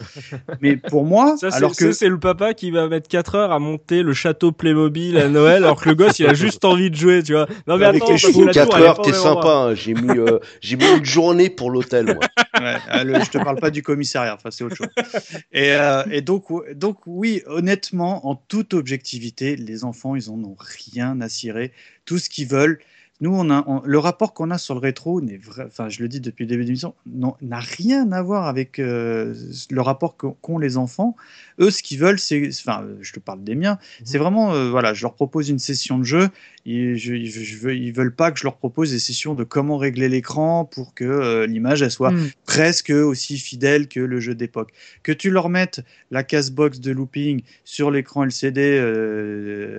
Mais 0.61 0.77
pour 0.77 1.05
moi, 1.05 1.35
Ça, 1.41 1.49
alors 1.51 1.75
que. 1.75 1.91
c'est 1.91 2.09
le 2.09 2.19
papa 2.19 2.53
qui 2.53 2.71
va 2.71 2.87
mettre 2.87 3.07
4 3.09 3.35
heures 3.35 3.51
à 3.51 3.59
monter 3.59 4.03
le 4.03 4.13
château 4.13 4.51
Playmobil 4.51 5.17
à 5.17 5.29
Noël, 5.29 5.63
alors 5.63 5.81
que 5.81 5.89
le 5.89 5.95
gosse, 5.95 6.19
il 6.19 6.27
a 6.27 6.33
juste 6.33 6.63
envie 6.65 6.89
de 6.89 6.95
jouer, 6.95 7.23
tu 7.23 7.33
vois. 7.33 7.47
Non, 7.67 7.77
mais 7.77 7.85
Avec 7.85 8.03
attends, 8.03 8.13
les 8.13 8.19
parce 8.19 8.25
que 8.25 8.31
chevaux, 8.31 8.45
la 8.45 8.53
4 8.53 8.65
tour, 8.67 8.77
elle 8.77 8.83
est 8.83 8.87
heures, 8.87 9.01
même 9.11 9.21
sympa. 9.21 9.49
hein. 9.49 9.75
J'ai 9.75 9.93
mis, 9.93 10.17
euh, 10.17 10.39
j'ai 10.61 10.75
mis 10.77 10.85
une 10.97 11.05
journée 11.05 11.49
pour 11.49 11.71
l'hôtel. 11.71 12.17
Ouais, 12.59 13.03
le- 13.03 13.23
je 13.23 13.29
te 13.29 13.37
parle 13.37 13.59
pas 13.59 13.71
du 13.71 13.81
commissariat, 13.83 14.35
enfin 14.35 14.51
c'est 14.51 14.63
autre 14.63 14.75
chose. 14.75 14.89
Et, 15.51 15.73
euh, 15.73 16.03
et 16.11 16.21
donc, 16.21 16.45
donc 16.75 16.97
oui, 17.05 17.41
honnêtement, 17.45 18.27
en 18.27 18.35
toute 18.35 18.73
objectivité, 18.73 19.55
les 19.55 19.83
enfants, 19.83 20.15
ils 20.15 20.29
en 20.29 20.43
ont 20.43 20.55
rien 20.87 21.19
à 21.21 21.29
cirer. 21.29 21.71
Tout 22.05 22.17
ce 22.17 22.29
qu'ils 22.29 22.47
veulent. 22.47 22.79
Nous, 23.21 23.31
on 23.33 23.49
a 23.51 23.63
on- 23.67 23.81
le 23.85 23.99
rapport 23.99 24.33
qu'on 24.33 24.49
a 24.51 24.57
sur 24.57 24.73
le 24.73 24.79
rétro, 24.79 25.21
enfin 25.65 25.89
je 25.89 26.01
le 26.01 26.07
dis 26.09 26.19
depuis 26.19 26.43
le 26.45 26.49
début 26.49 26.63
de 26.63 26.67
l'émission, 26.67 26.95
n'a 27.05 27.59
rien 27.59 28.11
à 28.11 28.21
voir 28.21 28.47
avec 28.47 28.79
euh, 28.79 29.33
le 29.69 29.81
rapport 29.81 30.17
qu'ont 30.17 30.57
les 30.57 30.77
enfants. 30.77 31.15
Eux, 31.59 31.69
ce 31.69 31.83
qu'ils 31.83 31.99
veulent, 31.99 32.17
c'est, 32.19 32.49
enfin, 32.49 32.85
je 33.01 33.13
te 33.13 33.19
parle 33.19 33.43
des 33.43 33.55
miens, 33.55 33.77
c'est 34.03 34.17
vraiment, 34.17 34.53
euh, 34.53 34.69
voilà, 34.71 34.93
je 34.95 35.03
leur 35.03 35.13
propose 35.13 35.49
une 35.49 35.59
session 35.59 35.99
de 35.99 36.03
jeu. 36.03 36.29
Et 36.67 36.95
je, 36.95 37.57
veux, 37.57 37.75
ils 37.75 37.91
veulent 37.91 38.13
pas 38.13 38.31
que 38.31 38.37
je 38.37 38.43
leur 38.43 38.55
propose 38.57 38.91
des 38.91 38.99
sessions 38.99 39.33
de 39.33 39.43
comment 39.43 39.77
régler 39.77 40.09
l'écran 40.09 40.63
pour 40.65 40.93
que 40.93 41.03
euh, 41.03 41.47
l'image 41.47 41.81
elle 41.81 41.89
soit 41.89 42.11
Mm. 42.11 42.29
presque 42.45 42.89
aussi 42.91 43.37
fidèle 43.39 43.87
que 43.87 43.99
le 43.99 44.19
jeu 44.19 44.35
d'époque. 44.35 44.71
Que 45.01 45.11
tu 45.11 45.31
leur 45.31 45.49
mettes 45.49 45.81
la 46.11 46.23
case-box 46.23 46.79
de 46.79 46.91
looping 46.91 47.41
sur 47.63 47.89
l'écran 47.89 48.23
LCD 48.25 48.79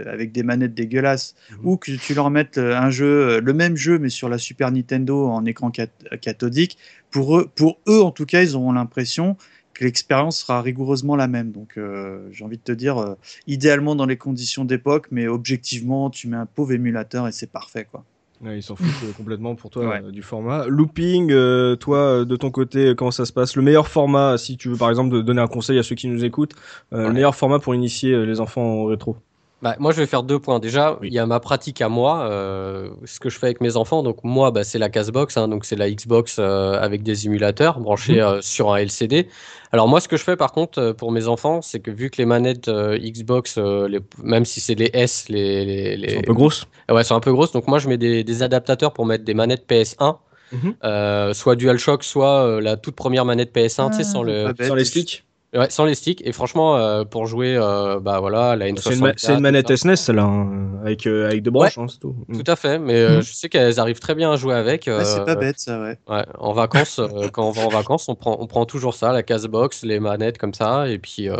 avec 0.06 0.32
des 0.32 0.42
manettes 0.42 0.74
dégueulasses, 0.74 1.34
Mhm. 1.52 1.58
ou 1.64 1.76
que 1.76 1.92
tu 1.92 2.14
leur 2.14 2.30
mettes 2.30 2.58
un 2.58 2.90
jeu, 2.90 3.31
euh, 3.32 3.40
le 3.40 3.52
même 3.52 3.76
jeu 3.76 3.98
mais 3.98 4.08
sur 4.10 4.28
la 4.28 4.38
Super 4.38 4.70
Nintendo 4.72 5.26
en 5.26 5.44
écran 5.44 5.70
cat- 5.70 5.88
cathodique, 6.20 6.78
pour 7.10 7.36
eux, 7.38 7.50
pour 7.54 7.80
eux 7.88 8.02
en 8.02 8.10
tout 8.12 8.26
cas, 8.26 8.42
ils 8.42 8.56
auront 8.56 8.72
l'impression 8.72 9.36
que 9.74 9.84
l'expérience 9.84 10.40
sera 10.40 10.60
rigoureusement 10.62 11.16
la 11.16 11.28
même. 11.28 11.50
Donc 11.52 11.76
euh, 11.78 12.28
j'ai 12.30 12.44
envie 12.44 12.58
de 12.58 12.62
te 12.62 12.72
dire, 12.72 12.98
euh, 12.98 13.14
idéalement 13.46 13.94
dans 13.96 14.06
les 14.06 14.18
conditions 14.18 14.64
d'époque, 14.64 15.08
mais 15.10 15.26
objectivement, 15.28 16.10
tu 16.10 16.28
mets 16.28 16.36
un 16.36 16.46
pauvre 16.46 16.72
émulateur 16.72 17.26
et 17.28 17.32
c'est 17.32 17.50
parfait 17.50 17.86
quoi. 17.90 18.04
Ouais, 18.40 18.58
ils 18.58 18.62
s'en 18.62 18.74
foutent 18.74 19.12
complètement 19.12 19.54
pour 19.54 19.70
toi 19.70 19.84
Ouais. 19.84 20.02
euh, 20.04 20.10
du 20.10 20.20
format. 20.22 20.66
Looping, 20.66 21.30
euh, 21.30 21.76
toi, 21.76 21.98
euh, 21.98 22.24
de 22.24 22.34
ton 22.34 22.50
côté, 22.50 22.94
comment 22.96 23.12
ça 23.12 23.24
se 23.24 23.32
passe? 23.32 23.54
Le 23.54 23.62
meilleur 23.62 23.86
format, 23.86 24.36
si 24.36 24.56
tu 24.56 24.68
veux 24.68 24.76
par 24.76 24.90
exemple 24.90 25.14
de 25.14 25.20
donner 25.22 25.40
un 25.40 25.46
conseil 25.46 25.78
à 25.78 25.82
ceux 25.84 25.94
qui 25.94 26.08
nous 26.08 26.24
écoutent, 26.24 26.54
le 26.90 27.10
meilleur 27.12 27.36
format 27.36 27.60
pour 27.60 27.74
initier 27.74 28.26
les 28.26 28.40
enfants 28.40 28.64
au 28.64 28.86
rétro? 28.86 29.16
Bah, 29.62 29.76
moi, 29.78 29.92
je 29.92 29.98
vais 30.00 30.06
faire 30.06 30.24
deux 30.24 30.40
points. 30.40 30.58
Déjà, 30.58 30.98
Oui. 31.00 31.06
il 31.08 31.14
y 31.14 31.20
a 31.20 31.26
ma 31.26 31.38
pratique 31.38 31.80
à 31.80 31.88
moi, 31.88 32.26
euh, 32.28 32.90
ce 33.04 33.20
que 33.20 33.30
je 33.30 33.38
fais 33.38 33.46
avec 33.46 33.60
mes 33.60 33.76
enfants. 33.76 34.02
Donc, 34.02 34.18
moi, 34.24 34.50
bah, 34.50 34.64
c'est 34.64 34.78
la 34.78 34.88
Casbox, 34.90 35.36
hein, 35.36 35.46
donc 35.46 35.64
c'est 35.64 35.76
la 35.76 35.88
Xbox 35.88 36.36
euh, 36.40 36.72
avec 36.80 37.04
des 37.04 37.26
émulateurs 37.26 37.78
branchés 37.78 38.20
euh, 38.20 38.40
sur 38.42 38.72
un 38.72 38.78
LCD. 38.78 39.28
Alors, 39.70 39.86
moi, 39.86 40.00
ce 40.00 40.08
que 40.08 40.16
je 40.16 40.24
fais 40.24 40.36
par 40.36 40.50
contre 40.50 40.90
pour 40.92 41.12
mes 41.12 41.28
enfants, 41.28 41.62
c'est 41.62 41.78
que 41.78 41.92
vu 41.92 42.10
que 42.10 42.16
les 42.18 42.26
manettes 42.26 42.66
euh, 42.66 42.98
Xbox, 42.98 43.54
euh, 43.56 43.86
les- 43.88 44.00
même 44.22 44.44
si 44.44 44.60
c'est 44.60 44.74
les 44.74 44.90
S, 44.92 45.28
les, 45.28 45.64
les, 45.64 45.96
les- 45.96 46.08
C'est 46.10 46.18
un 46.18 46.22
peu 46.22 46.34
grosse. 46.34 46.66
Ouais, 46.90 47.04
sont 47.04 47.14
un 47.14 47.20
peu 47.20 47.32
grosses. 47.32 47.52
Donc, 47.52 47.68
moi, 47.68 47.78
je 47.78 47.88
mets 47.88 47.98
des, 47.98 48.24
des 48.24 48.42
adaptateurs 48.42 48.92
pour 48.92 49.06
mettre 49.06 49.24
des 49.24 49.34
manettes 49.34 49.66
PS1. 49.68 50.18
Mhm. 50.50 50.74
euh, 50.84 51.32
soit 51.32 51.56
DualShock, 51.56 52.04
soit 52.04 52.44
euh, 52.44 52.60
la 52.60 52.76
toute 52.76 52.94
première 52.94 53.24
manette 53.24 53.54
PS1, 53.54 53.88
tu 53.90 53.96
sais, 53.96 54.02
sans, 54.04 54.22
le. 54.22 54.52
Sans 54.60 54.74
les 54.74 54.84
sticks. 54.84 55.24
Ouais, 55.54 55.70
sans 55.70 55.84
les 55.84 55.94
sticks. 55.94 56.22
Et 56.26 56.32
franchement, 56.32 56.76
euh, 56.76 57.04
pour 57.04 57.26
jouer, 57.26 57.56
euh, 57.56 58.00
bah 58.00 58.20
voilà, 58.20 58.56
la 58.56 58.68
N64. 58.68 58.82
C'est 58.82 58.94
une, 58.94 59.00
ma- 59.00 59.12
c'est 59.16 59.34
une 59.34 59.40
manette. 59.40 59.76
SNES, 59.76 59.96
celle-là, 59.96 60.24
hein, 60.24 60.80
avec, 60.82 61.06
euh, 61.06 61.26
avec 61.26 61.42
deux 61.42 61.50
branches, 61.50 61.78
hein, 61.78 61.86
c'est 61.88 61.98
tout. 61.98 62.14
Tout 62.32 62.44
à 62.50 62.56
fait, 62.56 62.78
mais 62.78 62.94
euh, 63.00 63.16
Mhm. 63.16 63.22
je 63.22 63.32
sais 63.32 63.48
qu'elles 63.48 63.78
arrivent 63.80 64.00
très 64.00 64.14
bien 64.14 64.32
à 64.32 64.36
jouer 64.36 64.54
avec. 64.54 64.86
Ouais, 64.86 65.04
c'est 65.04 65.20
euh, 65.20 65.24
pas 65.24 65.34
bête 65.36 65.58
ça, 65.58 65.80
ouais. 65.80 65.98
ouais, 66.08 66.24
en 66.38 66.52
vacances, 66.52 66.98
euh, 66.98 67.28
quand 67.32 67.46
on 67.48 67.52
va 67.52 67.62
en 67.62 67.70
vacances, 67.70 68.08
on 68.08 68.14
prend, 68.14 68.36
on 68.40 68.46
prend 68.46 68.64
toujours 68.66 68.94
ça, 68.94 69.12
la 69.12 69.22
casebox, 69.22 69.82
les 69.84 70.00
manettes 70.00 70.38
comme 70.38 70.54
ça, 70.54 70.88
et 70.88 70.98
puis, 70.98 71.28
euh, 71.28 71.36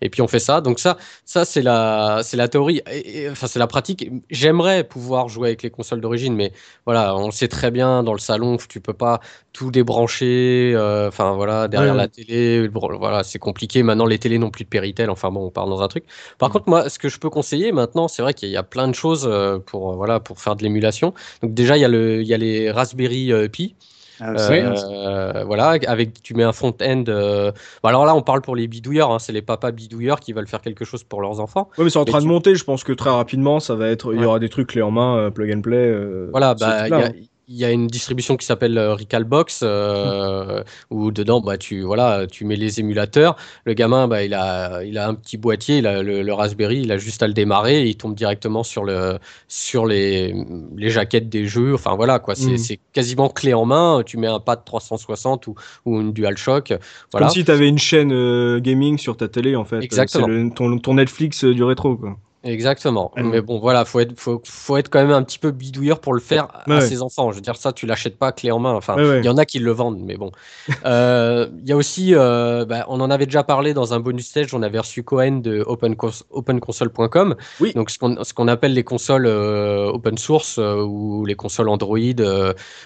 et 0.00 0.10
puis 0.10 0.22
on 0.22 0.28
fait 0.28 0.38
ça. 0.38 0.60
Donc 0.60 0.78
ça, 0.78 0.96
ça 1.24 1.44
c'est 1.44 1.62
la, 1.62 2.20
c'est 2.22 2.36
la 2.36 2.48
théorie, 2.48 2.82
et- 2.90 3.22
et- 3.24 3.30
enfin 3.30 3.46
c'est 3.46 3.58
la 3.58 3.66
pratique. 3.66 4.10
J'aimerais 4.30 4.84
pouvoir 4.84 5.28
jouer 5.28 5.48
avec 5.48 5.62
les 5.62 5.70
consoles 5.70 6.00
d'origine, 6.00 6.34
mais 6.34 6.52
voilà, 6.86 7.14
on 7.16 7.26
le 7.26 7.32
sait 7.32 7.48
très 7.48 7.70
bien 7.70 8.02
dans 8.02 8.12
le 8.12 8.18
salon, 8.18 8.56
tu 8.68 8.80
peux 8.80 8.92
pas 8.94 9.20
tout 9.52 9.70
débrancher. 9.70 10.72
euh, 10.74 11.08
Enfin 11.08 11.32
voilà, 11.34 11.68
derrière 11.68 11.92
Ouais, 11.92 11.98
la 11.98 12.02
ouais. 12.04 12.08
télé, 12.08 12.68
bon, 12.68 12.96
voilà, 12.98 13.24
c'est 13.24 13.38
compliqué. 13.38 13.82
Maintenant 13.82 14.06
les 14.06 14.18
télés 14.18 14.38
n'ont 14.38 14.50
plus 14.50 14.64
de 14.64 14.68
Péritel. 14.68 15.10
Enfin 15.10 15.30
bon, 15.30 15.46
on 15.46 15.50
part 15.50 15.66
dans 15.66 15.82
un 15.82 15.88
truc. 15.88 16.04
Par 16.38 16.50
contre, 16.50 16.68
moi, 16.68 16.88
ce 16.88 16.98
que 16.98 17.08
je 17.08 17.18
peux 17.18 17.30
conseiller 17.30 17.72
maintenant, 17.72 18.08
c'est 18.08 18.22
vrai 18.22 18.34
qu'il 18.34 18.48
y 18.50 18.56
a 18.56 18.62
plein 18.62 18.88
de 18.88 18.94
choses 18.94 19.26
euh, 19.30 19.58
pour, 19.58 19.92
euh, 19.92 19.96
voilà, 19.96 20.20
pour 20.20 20.40
faire 20.40 20.56
de 20.56 20.62
l'émulation. 20.62 21.14
Donc 21.42 21.54
déjà, 21.54 21.76
il 21.76 21.80
y 21.80 21.84
a, 21.84 21.88
le, 21.88 22.20
il 22.22 22.26
y 22.28 22.34
a 22.34 22.38
les 22.38 22.70
Raspberry 22.70 23.32
Pi. 23.50 23.76
Ah, 24.22 24.32
Euh, 24.36 24.74
euh, 24.90 25.44
voilà, 25.44 25.78
avec 25.86 26.22
tu 26.22 26.34
mets 26.34 26.42
un 26.44 26.52
front-end. 26.52 27.04
euh, 27.08 27.52
bon, 27.82 27.88
alors 27.88 28.04
là, 28.04 28.14
on 28.14 28.20
parle 28.20 28.42
pour 28.42 28.54
les 28.54 28.68
bidouilleurs, 28.68 29.10
hein, 29.10 29.18
c'est 29.18 29.32
les 29.32 29.40
papas 29.40 29.70
bidouilleurs 29.72 30.20
qui 30.20 30.34
veulent 30.34 30.46
faire 30.46 30.60
quelque 30.60 30.84
chose 30.84 31.04
pour 31.04 31.22
leurs 31.22 31.40
enfants. 31.40 31.70
Ouais, 31.78 31.84
mais 31.84 31.90
c'est 31.90 31.98
en 31.98 32.04
Mais 32.04 32.10
train 32.10 32.18
tu- 32.18 32.24
de 32.24 32.28
monter. 32.28 32.54
Je 32.54 32.64
pense 32.64 32.84
que 32.84 32.92
très 32.92 33.08
rapidement, 33.10 33.60
ça 33.60 33.74
va 33.76 33.88
être. 33.88 34.12
Il 34.14 34.20
y 34.20 34.24
aura 34.26 34.38
des 34.38 34.50
trucs 34.50 34.68
clés 34.68 34.82
en 34.82 34.90
main, 34.90 35.16
euh, 35.16 35.30
plug 35.30 35.50
and 35.56 35.62
play. 35.62 35.76
euh, 35.76 36.28
Voilà, 36.32 36.54
bah, 36.54 36.86
il 36.88 36.94
hein. 36.94 37.12
Il 37.52 37.56
y 37.56 37.64
a 37.64 37.72
une 37.72 37.88
distribution 37.88 38.36
qui 38.36 38.46
s'appelle 38.46 38.78
euh, 38.78 38.94
Recalbox 38.94 39.60
euh, 39.64 40.62
où 40.90 41.10
dedans, 41.10 41.40
bah, 41.40 41.58
tu 41.58 41.82
voilà, 41.82 42.26
tu 42.30 42.44
mets 42.44 42.54
les 42.54 42.78
émulateurs. 42.78 43.34
Le 43.64 43.74
gamin, 43.74 44.06
bah, 44.06 44.22
il 44.22 44.34
a, 44.34 44.84
il 44.84 44.96
a 44.98 45.08
un 45.08 45.14
petit 45.14 45.36
boîtier, 45.36 45.78
il 45.78 45.86
a 45.88 46.00
le, 46.02 46.22
le 46.22 46.32
Raspberry, 46.32 46.80
il 46.82 46.92
a 46.92 46.96
juste 46.96 47.24
à 47.24 47.26
le 47.26 47.32
démarrer 47.32 47.82
et 47.82 47.86
il 47.88 47.96
tombe 47.96 48.14
directement 48.14 48.62
sur 48.62 48.84
le, 48.84 49.18
sur 49.48 49.84
les, 49.86 50.32
les 50.76 50.90
jaquettes 50.90 51.28
des 51.28 51.46
jeux. 51.46 51.74
Enfin 51.74 51.96
voilà, 51.96 52.20
quoi, 52.20 52.34
c'est 52.36 52.50
c'est 52.58 52.78
quasiment 52.92 53.28
clé 53.28 53.52
en 53.52 53.64
main. 53.66 54.02
Tu 54.06 54.16
mets 54.16 54.28
un 54.28 54.38
pad 54.40 54.64
360 54.64 55.48
ou, 55.48 55.54
ou 55.86 56.00
une 56.00 56.12
DualShock. 56.12 56.72
Voilà. 57.10 57.26
Comme 57.26 57.34
si 57.34 57.44
tu 57.44 57.50
avais 57.50 57.68
une 57.68 57.78
chaîne 57.78 58.12
euh, 58.12 58.60
gaming 58.60 58.96
sur 58.96 59.16
ta 59.16 59.26
télé, 59.26 59.56
en 59.56 59.64
fait. 59.64 59.80
Exactement. 59.82 60.26
C'est 60.26 60.32
le- 60.32 60.50
ton, 60.50 60.78
ton 60.78 60.94
Netflix 60.94 61.44
euh, 61.44 61.52
du 61.52 61.64
rétro, 61.64 61.96
quoi. 61.96 62.16
Exactement. 62.42 63.12
Ouais. 63.16 63.22
Mais 63.22 63.40
bon, 63.42 63.58
voilà, 63.58 63.84
faut 63.84 64.00
être, 64.00 64.18
faut, 64.18 64.40
faut 64.46 64.76
être 64.78 64.88
quand 64.88 65.00
même 65.00 65.10
un 65.10 65.22
petit 65.22 65.38
peu 65.38 65.50
bidouilleur 65.50 66.00
pour 66.00 66.14
le 66.14 66.20
faire 66.20 66.48
à 66.54 66.70
Ouais. 66.70 66.80
ses 66.80 67.02
enfants. 67.02 67.30
Je 67.30 67.36
veux 67.36 67.42
dire, 67.42 67.56
ça, 67.56 67.72
tu 67.72 67.84
l'achètes 67.84 68.16
pas 68.18 68.32
clé 68.32 68.50
en 68.50 68.58
main. 68.58 68.72
Enfin, 68.72 68.96
ouais. 68.96 69.18
il 69.18 69.24
y 69.26 69.28
en 69.28 69.36
a 69.36 69.44
qui 69.44 69.58
le 69.58 69.72
vendent, 69.72 70.00
mais 70.02 70.16
bon. 70.16 70.30
Euh, 70.86 71.48
Il 71.62 71.68
y 71.68 71.72
a 71.72 71.76
aussi, 71.76 72.14
euh, 72.14 72.64
bah, 72.64 72.86
on 72.88 73.00
en 73.00 73.10
avait 73.10 73.26
déjà 73.26 73.42
parlé 73.44 73.74
dans 73.74 73.92
un 73.92 74.00
bonus 74.00 74.26
stage, 74.26 74.54
on 74.54 74.62
avait 74.62 74.78
reçu 74.78 75.02
Cohen 75.02 75.40
de 75.42 75.62
open 75.66 75.94
openconsole.com. 76.30 77.34
Oui. 77.60 77.72
Donc, 77.74 77.90
ce 77.90 77.98
qu'on 77.98 78.16
qu'on 78.34 78.48
appelle 78.48 78.72
les 78.72 78.84
consoles 78.84 79.26
euh, 79.26 79.90
open 79.92 80.16
source 80.16 80.58
ou 80.58 81.24
les 81.26 81.34
consoles 81.34 81.68
Android 81.68 81.98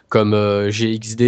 comme 0.09 0.33
GXD, 0.69 1.21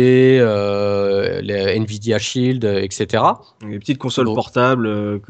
les 1.43 1.75
Nvidia 1.77 2.19
Shield, 2.19 2.65
etc. 2.65 3.23
Les 3.69 3.79
petites 3.79 3.99
consoles 3.99 4.33
portables. 4.35 5.21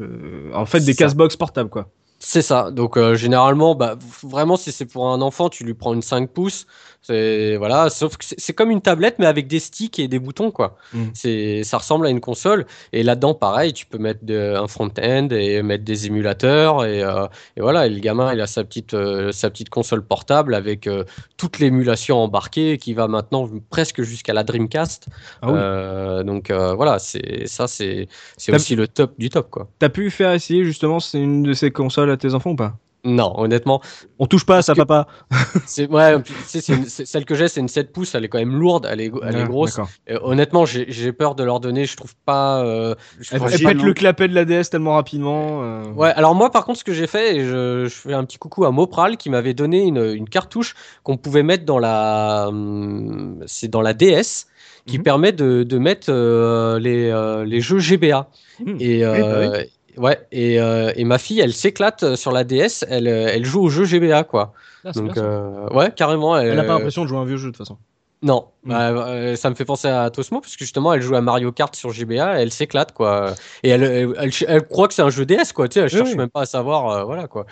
En 0.53 0.65
fait, 0.65 0.79
des 0.79 0.95
cashbox 0.95 1.35
portables, 1.35 1.69
quoi. 1.69 1.87
C'est 2.19 2.41
ça. 2.41 2.71
Donc 2.71 2.97
euh, 2.97 3.15
généralement, 3.15 3.75
bah, 3.75 3.95
vraiment, 4.23 4.57
si 4.57 4.71
c'est 4.71 4.85
pour 4.85 5.11
un 5.11 5.21
enfant, 5.21 5.49
tu 5.49 5.63
lui 5.63 5.73
prends 5.75 5.93
une 5.93 6.01
5 6.01 6.31
pouces. 6.31 6.65
C'est 7.07 7.55
voilà. 7.55 7.89
Sauf 7.89 8.17
que 8.17 8.25
c'est 8.37 8.53
comme 8.53 8.69
une 8.69 8.81
tablette, 8.81 9.15
mais 9.17 9.25
avec 9.27 9.47
des 9.47 9.59
sticks 9.59 9.97
et 9.97 10.09
des 10.09 10.19
boutons, 10.19 10.51
quoi. 10.51 10.77
Mm. 10.93 11.03
C'est 11.13 11.63
ça 11.63 11.77
ressemble 11.77 12.05
à 12.05 12.09
une 12.09 12.19
console. 12.19 12.65
Et 12.91 13.01
là-dedans, 13.01 13.33
pareil, 13.33 13.71
tu 13.71 13.85
peux 13.85 13.97
mettre 13.97 14.25
de- 14.25 14.55
un 14.57 14.67
front-end 14.67 15.29
et 15.31 15.61
mettre 15.63 15.85
des 15.85 16.07
émulateurs 16.07 16.83
et, 16.83 17.01
euh, 17.03 17.27
et 17.55 17.61
voilà. 17.61 17.87
Et 17.87 17.89
le 17.89 17.99
gamin, 17.99 18.33
il 18.33 18.41
a 18.41 18.47
sa 18.47 18.63
petite 18.65 18.93
euh, 18.93 19.31
sa 19.31 19.49
petite 19.49 19.69
console 19.69 20.03
portable 20.03 20.53
avec 20.53 20.85
euh, 20.87 21.05
toute 21.37 21.59
l'émulation 21.59 22.17
embarquée 22.17 22.77
qui 22.77 22.93
va 22.93 23.07
maintenant 23.07 23.49
presque 23.69 24.01
jusqu'à 24.01 24.33
la 24.33 24.43
Dreamcast. 24.43 25.07
Ah 25.41 25.51
oui. 25.51 26.25
Donc 26.25 26.51
voilà, 26.51 26.99
c'est 26.99 27.47
ça, 27.47 27.67
c'est 27.67 28.07
c'est 28.37 28.53
aussi 28.53 28.75
le 28.75 28.87
top 28.87 29.13
du 29.17 29.29
top, 29.29 29.49
quoi. 29.49 29.69
T'as 29.79 29.89
pu 29.89 30.09
faire 30.11 30.33
essayer, 30.33 30.65
justement, 30.65 30.99
c'est 30.99 31.19
une 31.19 31.43
de 31.43 31.53
ces 31.53 31.71
consoles 31.71 32.11
à 32.11 32.17
tes 32.17 32.33
enfants 32.33 32.51
ou 32.51 32.55
pas? 32.55 32.77
Non, 33.07 33.33
honnêtement. 33.39 33.81
On 34.19 34.25
touche 34.27 34.45
pas 34.45 34.57
à 34.57 34.61
ça, 34.61 34.73
que- 34.73 34.79
papa. 34.79 35.07
C'est 35.65 35.89
ouais, 35.89 36.15
une- 36.15 36.85
celle 36.85 37.25
que 37.25 37.35
j'ai, 37.35 37.47
c'est 37.47 37.59
une 37.61 37.67
7 37.67 37.91
pouces, 37.93 38.15
elle 38.15 38.25
est 38.25 38.27
quand 38.29 38.37
même 38.37 38.57
lourde, 38.59 38.87
elle 38.89 38.99
est, 39.01 39.11
elle 39.23 39.35
est 39.37 39.41
Ah, 39.41 39.47
grosse. 39.47 39.79
honnêtement, 40.21 40.65
j'ai 40.65 41.11
peur 41.13 41.35
de 41.35 41.43
leur 41.43 41.59
donner, 41.59 41.85
je 41.85 41.95
trouve 41.95 42.13
pas. 42.25 42.63
euh, 42.63 42.95
je 43.19 43.35
Elle, 43.35 43.41
elle 43.51 43.63
pète 43.63 43.77
non 43.77 43.83
le 43.85 43.93
clapet 43.93 44.27
de 44.27 44.33
la 44.35 44.45
DS 44.45 44.69
tellement 44.69 44.95
rapidement. 44.95 45.63
euh. 45.63 45.83
Ouais, 45.93 46.09
alors 46.15 46.35
moi 46.35 46.49
par 46.51 46.65
contre, 46.65 46.79
ce 46.79 46.83
que 46.83 46.93
j'ai 46.93 47.07
fait, 47.07 47.37
et 47.37 47.45
je, 47.45 47.85
je 47.85 47.95
fais 47.95 48.13
un 48.13 48.23
petit 48.25 48.37
coucou 48.37 48.65
à 48.65 48.71
Mopral 48.71 49.17
qui 49.17 49.29
m'avait 49.29 49.53
donné 49.53 49.83
une, 49.83 50.03
une 50.03 50.27
cartouche 50.29 50.75
qu'on 51.03 51.17
pouvait 51.17 51.43
mettre 51.43 51.65
dans 51.65 51.79
la, 51.79 52.47
hum, 52.49 53.43
c'est 53.45 53.67
dans 53.69 53.81
la 53.81 53.93
DS, 53.93 54.47
qui 54.85 54.97
Mhm. 54.97 55.03
permet 55.03 55.31
de, 55.33 55.63
de 55.63 55.77
mettre 55.77 56.07
euh, 56.09 56.79
les, 56.79 57.09
euh, 57.09 57.43
les 57.45 57.59
jeux 57.61 57.79
GBA. 57.79 58.29
Mhm. 58.65 58.77
Et 58.79 59.03
euh, 59.05 59.63
ouais, 59.97 60.19
et, 60.31 60.59
euh, 60.59 60.91
et 60.95 61.03
ma 61.03 61.17
fille, 61.17 61.39
elle 61.39 61.53
s'éclate 61.53 62.15
sur 62.15 62.31
la 62.31 62.43
DS, 62.43 62.85
elle, 62.89 63.07
euh, 63.07 63.29
elle 63.33 63.45
joue 63.45 63.61
aux 63.61 63.69
jeux 63.69 63.85
GBA 63.85 64.23
quoi. 64.23 64.53
Ah, 64.85 64.91
Donc 64.91 65.17
euh, 65.17 65.67
ouais, 65.71 65.91
carrément. 65.95 66.37
Elle 66.37 66.55
n'a 66.55 66.63
euh, 66.63 66.67
pas 66.67 66.73
l'impression 66.75 67.03
de 67.03 67.07
jouer 67.07 67.17
à 67.17 67.21
un 67.21 67.25
vieux 67.25 67.37
jeu, 67.37 67.47
de 67.47 67.51
toute 67.51 67.57
façon. 67.65 67.77
Non, 68.23 68.45
Mm. 68.63 68.69
Bah, 68.71 68.89
euh, 68.89 69.35
ça 69.35 69.49
me 69.49 69.55
fait 69.55 69.63
penser 69.63 69.87
à 69.87 70.09
Tosmo 70.09 70.41
parce 70.41 70.55
que 70.57 70.63
justement 70.65 70.91
elle 70.91 71.01
joue 71.01 71.15
à 71.15 71.21
Mario 71.21 71.51
Kart 71.53 71.73
sur 71.75 71.91
GBA, 71.93 72.39
et 72.39 72.41
elle 72.41 72.51
s'éclate 72.51 72.91
quoi. 72.91 73.33
Et 73.63 73.69
elle, 73.69 73.83
elle, 73.83 74.13
elle- 74.19 74.31
elle 74.47 74.65
croit 74.67 74.87
que 74.87 74.93
c'est 74.93 75.03
un 75.03 75.09
jeu 75.09 75.25
DS 75.25 75.53
quoi, 75.53 75.67
tu 75.69 75.75
sais, 75.75 75.79
elle 75.81 75.85
Oui, 75.85 75.91
cherche 75.91 76.09
oui. 76.09 76.15
même 76.17 76.29
pas 76.29 76.41
à 76.41 76.45
savoir, 76.45 76.89
euh, 76.89 77.03
voilà 77.03 77.27
quoi. 77.27 77.45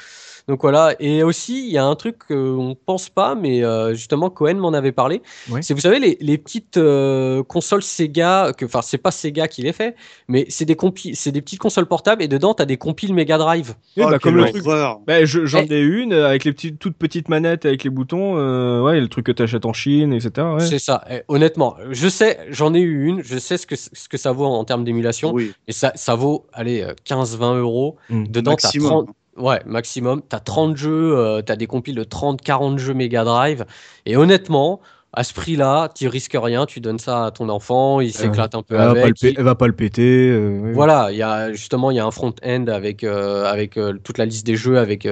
Donc 0.48 0.62
voilà, 0.62 0.94
et 1.00 1.24
aussi 1.24 1.66
il 1.68 1.72
y 1.72 1.78
a 1.80 1.86
un 1.86 1.96
truc 1.96 2.18
qu'on 2.28 2.78
pense 2.86 3.10
pas, 3.10 3.34
mais 3.34 3.64
euh, 3.64 3.96
justement 3.96 4.30
Cohen 4.30 4.56
m'en 4.56 4.74
avait 4.74 4.92
parlé. 4.92 5.22
C'est 5.62 5.74
vous 5.74 5.80
savez 5.80 5.98
les, 6.00 6.18
les 6.22 6.38
petites 6.38 6.78
euh, 6.78 7.42
consoles 7.44 7.82
Sega, 7.82 8.52
que 8.56 8.66
enfin 8.66 8.82
c'est 8.84 9.00
pas 9.00 9.10
Sega 9.12 9.48
qui 9.48 9.64
les 9.64 9.74
fait, 9.74 9.96
mais 10.28 10.46
c'est 10.50 10.66
des 10.66 10.76
compi 10.76 11.16
c'est 11.16 11.32
des 11.32 11.42
petites 11.42 11.60
consoles 11.60 11.88
portables 11.88 12.22
et 12.22 12.28
dedans 12.28 12.54
t'as 12.54 12.66
des 12.66 12.78
compiles 12.78 13.14
Mega 13.14 13.38
Drive. 13.40 13.74
Oui, 13.98 14.04
Oh, 14.06 14.10
bah, 14.12 14.20
comme 14.20 14.36
quelle 14.36 14.44
le 14.46 14.52
truc. 14.52 14.64
Bah, 15.08 15.26
je- 15.26 15.46
j'en 15.46 15.64
Eh. 15.68 15.74
ai 15.74 15.80
une 15.82 16.14
euh, 16.14 16.28
avec 16.28 16.44
les 16.44 16.52
petites, 16.54 16.78
toutes 16.78 16.96
petites 16.98 17.28
manettes 17.30 17.66
avec 17.66 17.84
les 17.84 17.90
boutons. 17.90 18.38
euh, 18.38 18.84
ouais, 18.84 19.00
le 19.00 19.08
truc 19.08 19.26
que 19.26 19.32
t'achètes 19.32 19.66
en 19.66 19.74
Chine, 19.74 20.14
etc. 20.14 20.46
Ouais. 20.48 20.60
C'est 20.66 20.78
ça. 20.80 21.04
Et 21.10 21.24
honnêtement, 21.28 21.76
je 21.90 22.08
sais, 22.08 22.38
j'en 22.50 22.74
ai 22.76 22.82
eu 22.82 23.06
une, 23.08 23.24
je 23.24 23.40
sais 23.40 23.58
ce 23.58 23.66
que 23.66 23.76
ce 23.76 24.08
que 24.08 24.18
ça 24.18 24.32
vaut 24.32 24.46
en 24.46 24.64
termes 24.64 24.84
d'émulation. 24.84 25.32
Oui, 25.34 25.54
Et 25.68 25.72
ça, 25.72 25.92
ça 25.96 26.14
vaut, 26.16 26.46
allez, 26.54 26.82
euh, 26.84 26.94
15-20 27.04 27.58
euros. 27.58 27.96
Mm. 28.10 28.28
Dedans, 28.28 28.56
t'as 28.56 28.68
maximum. 28.68 28.90
30, 29.06 29.08
ouais, 29.38 29.62
maximum. 29.66 30.22
T'as 30.22 30.40
30 30.40 30.78
jeux, 30.78 31.18
euh, 31.18 31.42
t'as 31.42 31.56
des 31.56 31.68
compiles 31.68 31.96
de 31.96 32.04
30-40 32.04 32.78
jeux 32.78 32.94
Mega 32.94 33.24
Drive. 33.24 33.66
Et 34.06 34.18
honnêtement, 34.18 34.82
à 35.16 35.24
ce 35.24 35.34
prix-là, 35.34 35.90
tu 35.96 36.08
risques 36.08 36.38
rien, 36.40 36.66
tu 36.66 36.80
donnes 36.82 37.00
ça 37.00 37.26
à 37.26 37.32
ton 37.32 37.50
enfant, 37.50 38.02
il 38.02 38.12
s'éclate 38.14 38.54
un 38.56 38.62
peu 38.62 38.76
Elle 38.76 38.82
avec. 38.82 39.22
il- 39.22 39.34
elle 39.38 39.44
va 39.44 39.56
pas 39.56 39.68
le 39.68 39.74
péter. 39.74 40.30
euh. 40.30 40.72
Voilà, 40.74 41.08
il 41.12 41.18
y 41.18 41.24
a 41.24 41.52
justement 41.54 41.90
il 41.92 41.98
y 41.98 42.00
a 42.00 42.06
un 42.06 42.12
front-end 42.12 42.66
avec 42.68 43.04
euh, 43.04 43.46
avec 43.46 43.78
euh, 43.78 43.94
toute 44.04 44.18
la 44.18 44.26
liste 44.26 44.46
des 44.46 44.56
jeux, 44.56 44.78
avec 44.78 45.06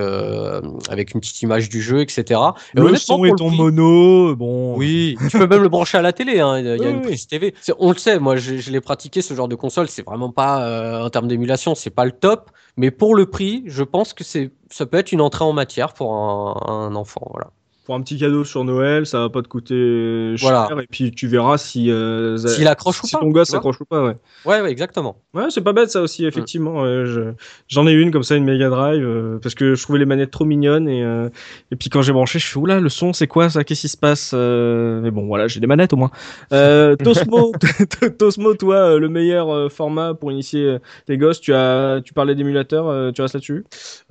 avec 0.89 1.13
une 1.13 1.19
petite 1.21 1.41
image 1.41 1.69
du 1.69 1.81
jeu, 1.81 2.01
etc. 2.01 2.39
Et 2.75 2.79
Le 2.79 2.95
son 2.95 3.23
est 3.25 3.31
prix- 3.31 3.55
mono. 3.57 4.35
Bon. 4.35 4.75
oui, 4.77 5.17
tu 5.29 5.37
peux 5.37 5.47
même 5.47 5.61
le 5.63 5.69
brancher 5.69 5.97
à 5.97 6.01
la 6.01 6.13
télé. 6.13 6.39
hein. 6.39 6.59
Il 6.59 6.65
y 6.65 6.69
a, 6.69 6.75
Oui, 6.75 6.89
une 6.89 6.97
oui. 6.97 7.01
prise 7.03 7.27
TV. 7.27 7.53
On 7.79 7.91
le 7.91 7.97
sait. 7.97 8.19
Moi, 8.19 8.35
je, 8.35 8.57
je 8.57 8.71
l'ai 8.71 8.81
pratiqué 8.81 9.21
ce 9.21 9.33
genre 9.33 9.47
de 9.47 9.55
console. 9.55 9.87
C'est 9.89 10.05
vraiment 10.05 10.31
pas 10.31 11.03
en 11.03 11.09
termes 11.09 11.27
d'émulation, 11.27 11.75
c'est 11.75 11.89
pas 11.89 12.05
le 12.05 12.11
top. 12.11 12.51
Mais 12.77 12.89
pour 12.91 13.15
le 13.15 13.25
prix, 13.27 13.63
je 13.67 13.83
pense 13.83 14.13
que 14.13 14.23
c'est 14.23 14.51
ça 14.69 14.85
peut 14.87 14.97
être 14.97 15.11
une 15.11 15.21
entrée 15.21 15.43
en 15.45 15.53
matière 15.53 15.93
pour 15.93 16.13
un, 16.15 16.55
un 16.67 16.95
enfant. 16.95 17.21
Voilà. 17.31 17.51
Pour 17.85 17.95
un 17.95 18.01
petit 18.01 18.17
cadeau 18.17 18.45
sur 18.45 18.63
Noël, 18.63 19.05
ça 19.05 19.19
va 19.19 19.29
pas 19.29 19.41
te 19.41 19.49
coûter 19.49 20.35
cher. 20.37 20.67
Voilà. 20.67 20.83
Et 20.83 20.87
puis 20.89 21.11
tu 21.11 21.27
verras 21.27 21.57
si, 21.57 21.91
euh, 21.91 22.37
ça- 22.37 22.47
S'il 22.47 22.67
accroche 22.69 23.03
ou 23.03 23.07
si 23.07 23.11
pas. 23.13 23.19
ton 23.19 23.27
gosse 23.29 23.47
tu 23.47 23.51
vois. 23.51 23.57
accroche 23.59 23.81
ou 23.81 23.85
pas. 23.85 24.01
Ouais. 24.05 24.15
Ouais, 24.45 24.61
ouais, 24.61 24.71
exactement. 24.71 25.17
Ouais, 25.33 25.45
c'est 25.49 25.59
pas 25.61 25.73
bête 25.73 25.89
ça 25.91 26.01
aussi, 26.01 26.25
effectivement. 26.25 26.85
je- 27.05 27.33
J'en 27.67 27.85
ai 27.85 27.91
une 27.91 28.11
comme 28.11 28.23
ça, 28.23 28.35
une 28.35 28.45
Mega 28.45 28.69
Drive, 28.69 29.03
euh, 29.05 29.37
parce 29.41 29.53
que 29.53 29.75
je 29.75 29.83
trouvais 29.83 29.99
les 29.99 30.05
manettes 30.05 30.31
trop 30.31 30.45
mignonnes. 30.45 30.87
Et, 30.87 31.03
euh, 31.03 31.27
et 31.71 31.75
puis 31.75 31.89
quand 31.89 32.01
j'ai 32.01 32.13
branché, 32.13 32.39
je 32.39 32.45
fais 32.47 32.57
oula, 32.57 32.79
le 32.79 32.87
son, 32.87 33.11
c'est 33.11 33.27
quoi 33.27 33.49
ça 33.49 33.65
Qu'est-ce 33.65 33.81
qui 33.81 33.87
se 33.89 33.97
passe 33.97 34.31
Euh, 34.33 35.01
Mais 35.01 35.11
bon, 35.11 35.25
voilà, 35.27 35.47
j'ai 35.47 35.59
des 35.59 35.67
manettes 35.67 35.91
au 35.91 35.97
moins. 35.97 36.11
Euh, 36.53 36.95
Tosmo, 37.27 37.51
Tosmo, 38.17 38.53
toi, 38.53 38.75
euh, 38.75 38.99
le 38.99 39.09
meilleur 39.09 39.53
euh, 39.53 39.67
format 39.69 40.13
pour 40.13 40.31
initier 40.31 40.63
euh, 40.65 40.79
tes 41.05 41.17
gosses, 41.17 41.41
tu, 41.41 41.53
as, 41.53 41.99
tu 42.05 42.13
parlais 42.13 42.35
d'émulateur, 42.35 42.87
euh, 42.87 43.11
tu 43.11 43.21
restes 43.21 43.33
là-dessus? 43.33 43.65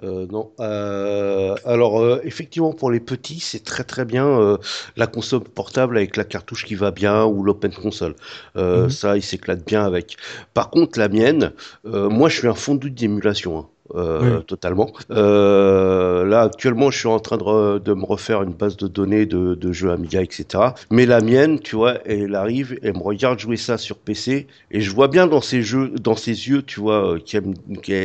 Euh, 0.05 0.27
non. 0.31 0.51
Euh, 0.61 1.55
alors, 1.65 2.01
euh, 2.01 2.21
effectivement, 2.25 2.73
pour 2.73 2.91
les 2.91 3.01
petits, 3.01 3.41
c'est 3.41 3.62
très 3.65 3.85
très 3.85 4.05
bien 4.05 4.27
euh, 4.27 4.59
la 4.97 5.07
console 5.07 5.43
portable 5.45 5.97
avec 5.97 6.17
la 6.17 6.25
cartouche 6.25 6.65
qui 6.65 6.75
va 6.75 6.91
bien 6.91 7.25
ou 7.25 7.43
l'open 7.43 7.73
console. 7.73 8.15
Euh, 8.57 8.85
Mhm. 8.85 8.91
Ça, 8.91 9.17
ils 9.17 9.23
s'éclatent 9.23 9.65
bien 9.67 9.85
avec. 9.85 10.17
Par 10.55 10.71
contre, 10.71 10.99
la 10.99 11.09
mienne, 11.09 11.53
euh, 11.87 12.09
moi, 12.09 12.29
je 12.29 12.39
suis 12.39 12.49
un 12.49 12.55
fondu 12.55 12.91
d'émulation. 12.91 13.59
hein. 13.59 13.67
Euh, 13.95 14.39
Oui. 14.39 14.45
totalement. 14.47 14.91
Euh, 15.11 16.25
là, 16.25 16.43
actuellement, 16.43 16.91
je 16.91 16.99
suis 16.99 17.09
en 17.09 17.19
train 17.19 17.37
de, 17.37 17.79
de 17.79 17.95
me 17.95 18.05
refaire 18.05 18.43
une 18.43 18.53
base 18.53 18.77
de 18.77 18.87
données 18.87 19.27
de, 19.27 19.55
de 19.55 19.73
jeux 19.73 19.91
Amiga, 19.91 20.23
etc. 20.23 20.65
Mais 20.91 21.05
la 21.05 21.21
mienne, 21.21 21.59
tu 21.61 21.77
vois, 21.77 21.99
elle 22.07 22.35
arrive, 22.35 22.79
elle 22.83 22.95
me 22.95 23.03
regarde 23.03 23.39
jouer 23.41 23.57
ça 23.57 23.79
sur 23.79 23.99
PC, 23.99 24.47
et 24.71 24.81
je 24.81 24.91
vois 24.93 25.09
bien 25.09 25.27
dans 25.27 25.41
ses 25.41 25.63
jeux, 25.63 25.91
dans 26.01 26.17
ses 26.17 26.49
yeux, 26.49 26.63
tu 26.63 26.81
vois, 26.81 27.15
euh, 27.15 27.19
qu'elle 27.19 27.45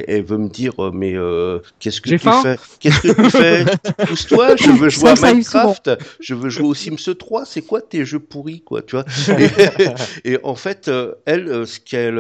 elle 0.08 0.24
veut 0.24 0.38
me 0.38 0.50
dire, 0.50 0.74
mais 0.94 1.14
euh, 1.16 1.60
qu'est-ce 1.80 2.02
que 2.02 2.10
J'ai 2.10 2.18
tu 2.18 2.24
faim 2.24 2.42
fais? 2.42 2.58
Qu'est-ce 2.80 3.02
que 3.02 3.22
tu 3.22 3.30
fais? 3.30 3.66
Pousse-toi, 4.08 4.56
je 4.58 4.72
veux 4.72 4.90
jouer 4.90 5.16
Ça, 5.16 5.28
à. 5.28 5.32
Minecraft, 5.32 5.92
je 6.20 6.34
veux 6.34 6.50
jouer 6.50 6.68
au 6.68 6.74
Sims 6.74 7.14
3. 7.18 7.46
C'est 7.46 7.62
quoi 7.62 7.82
tes 7.82 8.04
jeux 8.04 8.20
pourris, 8.20 8.62
quoi, 8.62 8.82
tu 8.82 8.96
vois? 8.96 9.06
Et, 9.40 9.50
et 10.34 10.40
en 10.44 10.56
fait, 10.56 10.90
elle, 11.26 11.66
ce 11.68 11.80
qu'elle, 11.80 12.16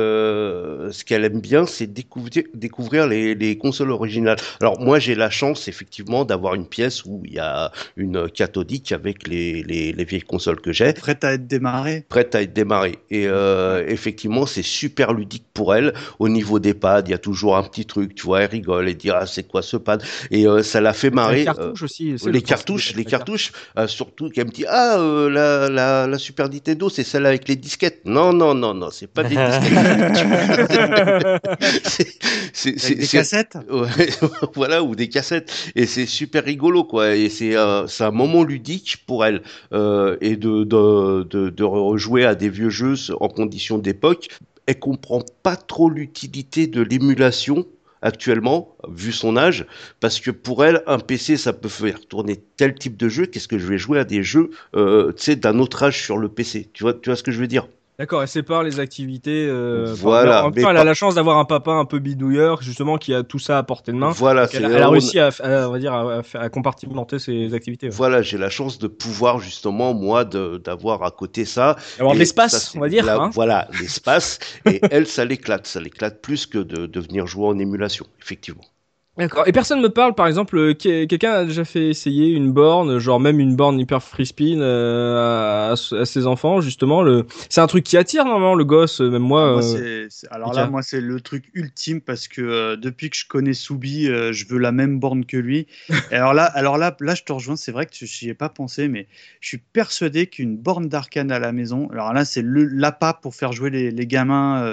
ce 0.93 1.03
qu'elle 1.03 1.25
aime 1.25 1.41
bien, 1.41 1.65
c'est 1.65 1.87
découvrir, 1.87 2.43
découvrir 2.53 3.07
les, 3.07 3.35
les 3.35 3.56
consoles 3.57 3.91
originales. 3.91 4.37
Alors 4.61 4.79
moi 4.79 4.99
j'ai 4.99 5.15
la 5.15 5.29
chance 5.29 5.67
effectivement 5.67 6.25
d'avoir 6.25 6.55
une 6.55 6.65
pièce 6.67 7.05
où 7.05 7.21
il 7.25 7.33
y 7.33 7.39
a 7.39 7.71
une 7.95 8.29
cathodique 8.29 8.91
avec 8.91 9.27
les, 9.27 9.63
les, 9.63 9.91
les 9.93 10.05
vieilles 10.05 10.21
consoles 10.21 10.61
que 10.61 10.71
j'ai, 10.71 10.93
Prête 10.93 11.23
à 11.23 11.33
être 11.33 11.47
démarré. 11.47 12.05
prête 12.09 12.35
à 12.35 12.41
être 12.41 12.53
démarrée. 12.53 12.97
Et 13.09 13.27
euh, 13.27 13.83
effectivement 13.87 14.45
c'est 14.45 14.63
super 14.63 15.13
ludique 15.13 15.45
pour 15.53 15.75
elle. 15.75 15.93
Au 16.19 16.29
niveau 16.29 16.59
des 16.59 16.73
pads, 16.73 17.01
il 17.05 17.11
y 17.11 17.13
a 17.13 17.17
toujours 17.17 17.57
un 17.57 17.63
petit 17.63 17.85
truc, 17.85 18.15
tu 18.15 18.23
vois, 18.23 18.41
elle 18.43 18.49
rigole 18.51 18.87
et 18.89 18.93
dit 18.95 19.09
ah 19.09 19.25
c'est 19.25 19.47
quoi 19.47 19.61
ce 19.61 19.77
pad? 19.77 20.03
Et 20.31 20.47
euh, 20.47 20.63
ça 20.63 20.81
la 20.81 20.93
fait 20.93 21.09
marrer. 21.09 21.37
Les 21.37 21.41
euh, 21.41 21.45
cartouches 21.53 21.83
aussi. 21.83 22.15
les 22.25 22.31
le 22.31 22.41
cartouches, 22.41 22.95
les 22.95 23.05
cartouches, 23.05 23.51
surtout 23.87 24.29
qu'elle 24.29 24.45
me 24.47 24.51
dit 24.51 24.65
ah 24.67 24.97
la, 25.31 25.69
la, 25.69 26.07
la 26.07 26.17
Super 26.17 26.49
Nintendo 26.49 26.89
c'est 26.89 27.03
celle 27.03 27.25
avec 27.25 27.47
les 27.47 27.55
disquettes. 27.55 28.01
Non 28.05 28.33
non 28.33 28.53
non 28.53 28.73
non 28.73 28.89
c'est 28.91 29.07
pas 29.07 29.23
des 29.23 29.35
disquettes. 29.35 29.73
C'est- 32.53 33.01
voilà, 34.55 34.83
ou 34.83 34.95
des 34.95 35.09
cassettes. 35.09 35.71
Et 35.75 35.85
c'est 35.85 36.05
super 36.05 36.43
rigolo, 36.43 36.83
quoi. 36.83 37.15
Et 37.15 37.29
c'est 37.29 37.55
euh, 37.55 37.85
un 37.99 38.11
moment 38.11 38.43
ludique 38.43 39.03
pour 39.05 39.25
elle. 39.25 39.41
Euh, 39.73 40.17
et 40.21 40.35
de, 40.35 40.63
de, 40.63 41.23
de, 41.23 41.49
de 41.49 41.63
rejouer 41.63 42.25
à 42.25 42.35
des 42.35 42.49
vieux 42.49 42.69
jeux 42.69 42.95
en 43.19 43.27
conditions 43.27 43.77
d'époque. 43.77 44.29
Elle 44.65 44.79
comprend 44.79 45.21
pas 45.43 45.55
trop 45.55 45.89
l'utilité 45.89 46.67
de 46.67 46.81
l'émulation 46.81 47.65
actuellement, 48.01 48.75
vu 48.89 49.11
son 49.11 49.37
âge, 49.37 49.65
parce 49.99 50.19
que 50.19 50.29
pour 50.31 50.63
elle, 50.63 50.83
un 50.87 50.99
PC, 50.99 51.37
ça 51.37 51.53
peut 51.53 51.69
faire 51.69 52.05
tourner 52.07 52.37
tel 52.57 52.75
type 52.75 52.95
de 52.97 53.09
jeu, 53.09 53.25
qu'est-ce 53.25 53.47
que 53.47 53.57
je 53.57 53.65
vais 53.65 53.77
jouer 53.77 53.99
à 53.99 54.03
des 54.03 54.21
jeux, 54.23 54.51
euh, 54.75 55.11
tu 55.13 55.23
sais, 55.23 55.35
d'un 55.35 55.57
autre 55.59 55.83
âge 55.83 56.03
sur 56.03 56.17
le 56.17 56.29
PC. 56.29 56.69
Tu 56.73 56.83
vois, 56.83 56.93
tu 56.93 57.09
vois 57.09 57.15
ce 57.15 57.23
que 57.23 57.31
je 57.31 57.39
veux 57.39 57.47
dire? 57.47 57.67
D'accord, 57.99 58.21
elle 58.21 58.27
sépare 58.27 58.61
les 58.61 58.79
activités. 58.79 59.47
euh, 59.49 59.91
Voilà, 59.97 60.41
En 60.41 60.45
même 60.45 60.53
mais 60.55 60.61
temps, 60.61 60.69
elle 60.69 60.77
a 60.77 60.83
la 60.83 60.93
chance 60.93 61.15
d'avoir 61.15 61.37
un 61.39 61.45
papa 61.45 61.71
un 61.71 61.85
peu 61.85 61.97
bidouilleur, 61.97 62.61
justement, 62.61 62.99
qui 62.99 63.11
a 63.11 63.23
tout 63.23 63.39
ça 63.39 63.57
à 63.57 63.63
portée 63.63 63.91
de 63.91 63.97
main. 63.97 64.11
Voilà, 64.11 64.47
Elle, 64.53 64.65
elle 64.65 64.83
a 64.83 64.89
réussi 64.89 65.17
à, 65.19 65.29
à- 65.39 65.67
on 65.67 65.71
va 65.71 65.79
dire, 65.79 65.93
à, 65.93 66.49
compartimenter 66.49 67.17
ses 67.17 67.55
activités. 67.55 67.87
ouais. 67.87 67.93
Voilà, 67.95 68.21
j'ai 68.21 68.37
la 68.37 68.51
chance 68.51 68.77
de 68.77 68.85
pouvoir 68.87 69.39
justement 69.39 69.95
moi 69.95 70.25
d'avoir 70.25 71.01
à 71.03 71.09
côté 71.09 71.43
ça. 71.45 71.75
Avoir 71.97 72.13
de 72.13 72.19
l'espace, 72.19 72.75
on 72.75 72.81
va 72.81 72.89
dire. 72.89 73.03
la- 73.03 73.15
hein. 73.15 73.29
Voilà, 73.33 73.67
l'espace. 73.79 74.37
et 74.67 74.79
elle, 74.91 75.07
ça 75.07 75.25
l'éclate, 75.25 75.65
ça 75.65 75.79
l'éclate 75.79 76.21
plus 76.21 76.45
que 76.45 76.59
de, 76.59 76.85
de 76.85 76.99
venir 76.99 77.25
jouer 77.25 77.47
en 77.47 77.57
émulation, 77.57 78.05
effectivement. 78.21 78.61
D'accord. 79.17 79.47
Et 79.47 79.51
personne 79.51 79.81
me 79.81 79.89
parle, 79.89 80.13
par 80.13 80.27
exemple, 80.27 80.55
euh, 80.59 80.73
que- 80.75 81.05
quelqu'un 81.05 81.31
a 81.31 81.45
déjà 81.45 81.65
fait 81.65 81.87
essayer 81.89 82.29
une 82.29 82.51
borne, 82.51 82.99
genre 82.99 83.19
même 83.19 83.39
une 83.39 83.55
borne 83.55 83.79
hyper 83.79 84.03
free 84.03 84.27
spin 84.27 84.61
euh, 84.61 85.71
à, 85.71 85.71
à 85.71 86.05
ses 86.05 86.27
enfants, 86.27 86.61
justement. 86.61 87.01
Le... 87.01 87.25
C'est 87.49 87.61
un 87.61 87.65
truc 87.65 87.83
qui 87.83 87.97
attire 87.97 88.25
normalement 88.25 88.53
le 88.53 88.63
gosse, 88.63 89.01
euh, 89.01 89.09
même 89.09 89.23
moi. 89.23 89.53
Moi, 89.53 89.63
euh, 89.63 90.05
c'est- 90.11 90.27
alors 90.29 90.53
là, 90.53 90.67
moi, 90.67 90.83
c'est 90.83 91.01
le 91.01 91.19
truc 91.19 91.45
ultime 91.55 91.99
parce 91.99 92.27
que 92.27 92.41
euh, 92.43 92.75
depuis 92.75 93.09
que 93.09 93.17
je 93.17 93.25
connais 93.27 93.53
Soubi, 93.53 94.05
je 94.05 94.47
veux 94.47 94.59
la 94.59 94.71
même 94.71 94.99
borne 94.99 95.25
que 95.25 95.37
lui. 95.37 95.65
Et 96.11 96.15
alors 96.15 96.35
là, 96.35 96.45
alors 96.45 96.77
là, 96.77 96.95
là, 96.99 97.15
je 97.15 97.23
te 97.23 97.31
rejoins. 97.31 97.55
C'est 97.55 97.71
vrai 97.71 97.87
que 97.87 97.93
j'y 97.93 98.29
ai 98.29 98.35
pas 98.35 98.49
pensé, 98.49 98.87
mais 98.87 99.07
je 99.41 99.47
suis 99.47 99.57
persuadé 99.57 100.27
qu'une 100.27 100.57
borne 100.57 100.89
d'arcane 100.89 101.31
à 101.31 101.39
la 101.39 101.51
maison, 101.51 101.89
alors 101.91 102.13
là, 102.13 102.23
c'est 102.23 102.43
le 102.43 102.65
l'appât 102.65 103.13
pour 103.19 103.33
faire 103.33 103.51
jouer 103.51 103.71
les, 103.71 103.89
les 103.89 104.05
gamins 104.05 104.63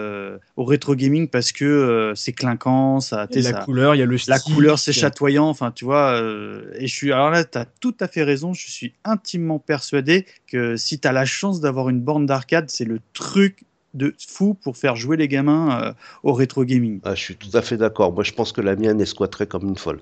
au 0.57 0.65
rétro 0.65 0.95
gaming 0.95 1.29
parce 1.29 1.51
que 1.51 2.12
c'est 2.15 2.33
clinquant, 2.33 3.01
ça, 3.01 3.27
la 3.35 3.43
ça- 3.43 3.53
couleur, 3.65 3.95
il 3.95 3.99
y 3.99 4.03
a 4.03 4.07
le 4.07 4.19
style. 4.19 4.34
La 4.35 4.40
couleur, 4.40 4.78
c'est 4.78 4.93
chatoyant. 4.93 5.48
Enfin, 5.48 5.70
tu 5.70 5.85
vois. 5.85 6.20
euh, 6.20 6.73
et 6.78 6.86
je 6.86 6.94
suis. 6.94 7.12
Alors 7.12 7.31
là, 7.31 7.44
tu 7.44 7.59
as 7.59 7.66
tout 7.81 7.94
à 8.01 8.09
fait 8.09 8.23
raison. 8.23 8.52
Je 8.52 8.70
suis 8.70 8.94
intimement 9.05 9.59
persuadé 9.59 10.27
que 10.47 10.77
si 10.77 10.98
tu 10.98 11.09
as 11.09 11.12
la 11.12 11.24
chance 11.24 11.61
d'avoir 11.61 11.89
une 11.89 12.01
borne 12.01 12.27
d'arcade, 12.27 12.70
c'est 12.70 12.85
le 12.85 13.01
truc 13.12 13.65
de 13.94 14.15
fou 14.28 14.55
pour 14.55 14.77
faire 14.77 14.97
jouer 14.97 15.16
les 15.16 15.28
gamins 15.28 15.81
euh, 15.81 15.93
au 16.23 16.32
rétro 16.32 16.65
gaming. 16.65 17.01
Ah, 17.05 17.15
je 17.15 17.23
suis 17.23 17.36
tout 17.36 17.56
à 17.56 17.62
fait 17.62 17.77
d'accord. 17.77 18.12
Moi, 18.12 18.24
je 18.24 18.32
pense 18.32 18.52
que 18.52 18.61
la 18.61 18.77
mienne, 18.77 19.01
elle 19.01 19.06
squatterait 19.06 19.47
comme 19.47 19.69
une 19.69 19.77
folle. 19.77 20.01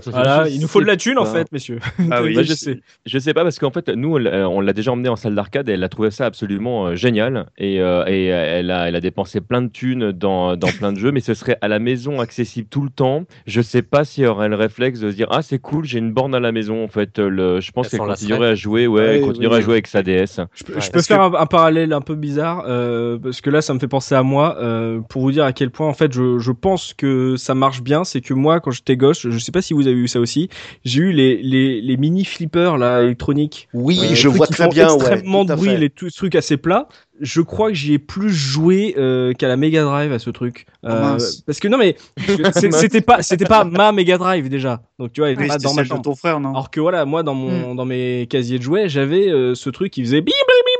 Tout 0.00 0.08
à 0.08 0.12
fait. 0.12 0.22
Voilà, 0.24 0.44
Je 0.48 0.54
il 0.54 0.60
nous 0.60 0.68
faut 0.68 0.80
de 0.80 0.86
la 0.86 0.96
thune 0.96 1.18
en 1.18 1.24
fait, 1.26 1.50
messieurs. 1.52 1.78
Ah 2.10 2.22
oui, 2.22 2.34
Bah, 2.34 2.42
je 2.42 2.52
sais. 2.54 2.74
sais. 2.74 2.80
Je 3.06 3.18
sais 3.18 3.34
pas 3.34 3.42
parce 3.44 3.58
qu'en 3.58 3.70
fait 3.70 3.88
nous 3.88 4.14
on 4.14 4.18
l'a 4.18 4.48
l'a 4.62 4.72
déjà 4.72 4.92
emmené 4.92 5.08
en 5.08 5.16
salle 5.16 5.34
d'arcade 5.34 5.68
et 5.68 5.72
elle 5.72 5.84
a 5.84 5.88
trouvé 5.88 6.10
ça 6.10 6.26
absolument 6.26 6.86
euh, 6.86 6.94
génial 6.94 7.46
et, 7.58 7.80
euh, 7.80 8.04
et 8.06 8.26
elle 8.26 8.70
a 8.70 8.88
elle 8.88 8.96
a 8.96 9.00
dépensé 9.00 9.40
plein 9.40 9.62
de 9.62 9.68
thunes 9.68 10.12
dans, 10.12 10.56
dans 10.56 10.68
plein 10.68 10.92
de 10.92 10.98
jeux 10.98 11.12
mais 11.12 11.20
ce 11.20 11.34
serait 11.34 11.58
à 11.60 11.68
la 11.68 11.78
maison 11.78 12.20
accessible 12.20 12.68
tout 12.70 12.82
le 12.82 12.90
temps. 12.90 13.24
Je 13.46 13.60
sais 13.60 13.82
pas 13.82 14.04
si 14.04 14.22
elle 14.22 14.28
aurait 14.28 14.48
le 14.48 14.56
réflexe 14.56 15.00
de 15.00 15.10
se 15.10 15.16
dire 15.16 15.28
ah 15.30 15.42
c'est 15.42 15.58
cool 15.58 15.84
j'ai 15.84 15.98
une 15.98 16.12
borne 16.12 16.34
à 16.34 16.40
la 16.40 16.52
maison 16.52 16.82
en 16.84 16.88
fait 16.88 17.18
le, 17.18 17.60
je 17.60 17.70
pense 17.72 17.92
Elle 17.92 17.98
qu'elle 18.00 18.08
continuerait 18.08 18.48
à 18.48 18.54
jouer 18.54 18.86
ouais 18.86 19.00
Ouais, 19.02 19.16
elle 19.16 19.20
continuerait 19.22 19.56
oui. 19.56 19.60
à 19.62 19.64
jouer 19.64 19.72
avec 19.74 19.86
sa 19.88 20.02
DS. 20.02 20.40
Je 20.54 20.64
peux, 20.64 20.74
Ouais. 20.74 20.80
je 20.80 20.86
peux 20.86 20.92
Parce 20.92 21.06
faire 21.08 21.20
un, 21.22 21.34
un 21.34 21.46
parallèle 21.46 21.92
un 21.92 22.00
peu 22.00 22.14
bizarre 22.14 22.64
euh, 22.68 23.18
parce 23.18 23.40
que 23.40 23.50
là 23.50 23.60
ça 23.62 23.74
me 23.74 23.78
fait 23.78 23.88
penser 23.88 24.14
à 24.14 24.22
moi 24.22 24.56
euh, 24.60 25.00
pour 25.00 25.22
vous 25.22 25.32
dire 25.32 25.44
à 25.44 25.52
quel 25.52 25.70
point 25.70 25.88
en 25.88 25.94
fait 25.94 26.12
je, 26.12 26.38
je 26.38 26.52
pense 26.52 26.94
que 26.94 27.36
ça 27.36 27.54
marche 27.54 27.82
bien 27.82 28.04
c'est 28.04 28.20
que 28.20 28.34
moi 28.34 28.60
quand 28.60 28.70
j'étais 28.70 28.96
gosse 28.96 29.28
je 29.28 29.38
sais 29.38 29.52
pas 29.52 29.62
si 29.62 29.74
vous 29.74 29.81
avez 29.86 29.96
eu 29.96 30.08
ça 30.08 30.20
aussi. 30.20 30.48
J'ai 30.84 31.00
eu 31.00 31.12
les, 31.12 31.42
les, 31.42 31.80
les 31.80 31.96
mini 31.96 32.24
flippers 32.24 32.76
là 32.78 33.02
électroniques. 33.02 33.68
Oui, 33.74 33.98
Euh, 34.02 34.14
je 34.14 34.28
vois 34.28 34.46
qui 34.46 34.52
très 34.54 34.64
font 34.64 34.70
bien. 34.70 34.94
extrêmement 34.94 35.44
de 35.44 35.54
bruit 35.54 35.76
les 35.76 35.90
tout- 35.90 36.10
trucs 36.10 36.34
assez 36.34 36.56
plats 36.56 36.88
je 37.20 37.40
crois 37.40 37.68
que 37.68 37.74
j'y 37.76 37.92
ai 37.92 37.98
plus 38.00 38.30
joué 38.32 38.96
euh, 38.98 39.32
qu'à 39.32 39.46
la 39.46 39.56
Mega 39.56 39.84
Drive 39.84 40.12
à 40.12 40.18
ce 40.18 40.28
truc. 40.30 40.66
Oh, 40.82 40.88
Euh, 40.88 41.18
parce 41.46 41.60
que 41.60 41.68
non 41.68 41.78
mais 41.78 41.94
c'était 42.72 43.00
pas 43.00 43.22
c'était 43.22 43.44
pas 43.44 43.62
ma 43.64 43.92
Mega 43.92 44.18
Drive 44.18 44.48
déjà. 44.48 44.82
Donc 44.98 45.12
tu 45.12 45.20
vois 45.20 45.28
elle 45.28 45.34
était 45.34 45.42
Oui, 45.44 45.48
pas 45.48 45.58
dans 45.58 45.70
ma 45.70 45.74
celle 45.76 45.84
de 45.84 45.88
chambre. 45.90 46.02
ton 46.02 46.14
frère, 46.16 46.40
non? 46.40 46.50
Alors 46.50 46.70
que 46.70 46.80
voilà, 46.80 47.04
moi 47.04 47.22
dans 47.22 47.34
mon 47.34 47.76
dans 47.76 47.84
mes 47.84 48.26
casiers 48.28 48.58
de 48.58 48.64
jouets, 48.64 48.88
j'avais 48.88 49.28
euh, 49.28 49.54
ce 49.54 49.70
truc 49.70 49.92
qui 49.92 50.02
faisait 50.02 50.20
bing 50.20 50.34
bing 50.34 50.71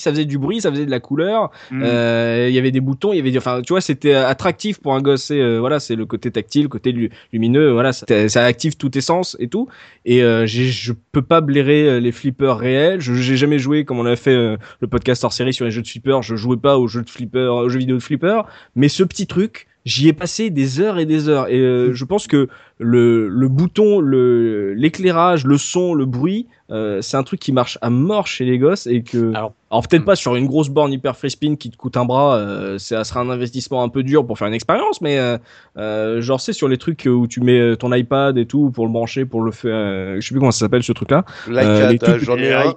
ça 0.00 0.10
faisait 0.10 0.24
du 0.24 0.38
bruit, 0.38 0.60
ça 0.60 0.70
faisait 0.70 0.86
de 0.86 0.90
la 0.90 1.00
couleur. 1.00 1.50
Mm. 1.70 1.82
Euh, 1.84 2.46
Il 2.48 2.54
y 2.54 2.58
avait 2.58 2.70
des 2.70 2.80
boutons, 2.80 3.12
il 3.12 3.16
y 3.16 3.20
avait, 3.20 3.30
des- 3.30 3.38
enfin, 3.38 3.62
tu 3.62 3.72
vois, 3.72 3.80
c'était 3.80 4.14
attractif 4.14 4.80
pour 4.80 4.94
un 4.94 5.00
gosse. 5.02 5.24
C'est 5.24 5.40
euh, 5.40 5.58
voilà, 5.60 5.80
c'est 5.80 5.96
le 5.96 6.06
côté 6.06 6.30
tactile, 6.30 6.62
le 6.64 6.68
côté 6.68 6.92
lu- 6.92 7.10
lumineux. 7.32 7.70
Voilà, 7.72 7.92
ça, 7.92 8.04
ça 8.28 8.44
active 8.44 8.76
tous 8.76 8.90
tes 8.90 9.00
sens 9.00 9.36
et 9.40 9.48
tout. 9.48 9.68
Et 10.04 10.22
euh, 10.22 10.46
je 10.46 10.92
peux 11.12 11.22
pas 11.22 11.40
blairer 11.40 11.88
euh, 11.88 12.00
les 12.00 12.12
flippers 12.12 12.56
réels. 12.58 13.00
Je 13.00 13.14
j'ai 13.14 13.36
jamais 13.36 13.58
joué 13.58 13.84
comme 13.84 13.98
on 13.98 14.06
a 14.06 14.16
fait 14.16 14.34
euh, 14.34 14.56
le 14.80 14.88
podcast 14.88 15.24
hors 15.24 15.32
série 15.32 15.52
sur 15.52 15.64
les 15.64 15.70
jeux 15.70 15.82
de 15.82 15.86
flippers. 15.88 16.22
Je 16.22 16.36
jouais 16.36 16.56
pas 16.56 16.78
aux 16.78 16.86
jeux 16.88 17.02
de 17.02 17.10
flipper, 17.10 17.46
aux 17.52 17.68
jeux 17.68 17.78
vidéo 17.78 17.96
de 17.96 18.02
flipper. 18.02 18.42
Mais 18.76 18.88
ce 18.88 19.02
petit 19.02 19.26
truc, 19.26 19.66
j'y 19.84 20.08
ai 20.08 20.12
passé 20.12 20.50
des 20.50 20.80
heures 20.80 20.98
et 20.98 21.06
des 21.06 21.28
heures. 21.28 21.48
Et 21.48 21.58
euh, 21.58 21.92
je 21.94 22.04
pense 22.04 22.26
que 22.26 22.48
le, 22.78 23.28
le 23.28 23.48
bouton, 23.48 24.00
le 24.00 24.74
l'éclairage, 24.74 25.44
le 25.46 25.56
son, 25.58 25.94
le 25.94 26.04
bruit, 26.06 26.46
euh, 26.74 27.00
c'est 27.00 27.16
un 27.16 27.22
truc 27.22 27.40
qui 27.40 27.52
marche 27.52 27.78
à 27.80 27.88
mort 27.88 28.26
chez 28.26 28.44
les 28.44 28.58
gosses 28.58 28.86
et 28.86 29.02
que. 29.02 29.30
Alors, 29.34 29.52
Alors- 29.70 29.88
peut-être 29.88 30.04
pas 30.04 30.16
sur 30.16 30.36
une 30.36 30.46
grosse 30.46 30.68
borne 30.68 30.92
hyper 30.92 31.16
free 31.16 31.30
spin 31.30 31.56
qui 31.56 31.70
te 31.70 31.76
coûte 31.76 31.96
un 31.96 32.04
bras, 32.04 32.36
euh, 32.36 32.78
ça 32.78 33.02
sera 33.04 33.20
un 33.20 33.30
investissement 33.30 33.82
un 33.82 33.88
peu 33.88 34.02
dur 34.02 34.26
pour 34.26 34.36
faire 34.38 34.48
une 34.48 34.54
expérience, 34.54 35.00
mais 35.00 35.18
euh, 35.18 35.38
euh, 35.78 36.20
genre 36.20 36.40
c'est 36.40 36.52
sur 36.52 36.68
les 36.68 36.76
trucs 36.78 37.08
où 37.10 37.26
tu 37.26 37.40
mets 37.40 37.76
ton 37.76 37.92
iPad 37.92 38.36
et 38.38 38.46
tout 38.46 38.70
pour 38.70 38.86
le 38.86 38.92
brancher, 38.92 39.24
pour 39.24 39.40
le 39.40 39.50
faire. 39.52 39.74
euh, 39.74 40.16
je 40.20 40.26
sais 40.26 40.34
plus 40.34 40.40
comment 40.40 40.50
ça 40.52 40.60
s'appelle 40.60 40.82
ce 40.82 40.92
truc-là. 40.92 41.24
Les 41.48 41.54
L'iCAD, 41.62 42.18
tout 42.18 42.24
j'en 42.24 42.36
ai 42.38 42.52
un. 42.52 42.74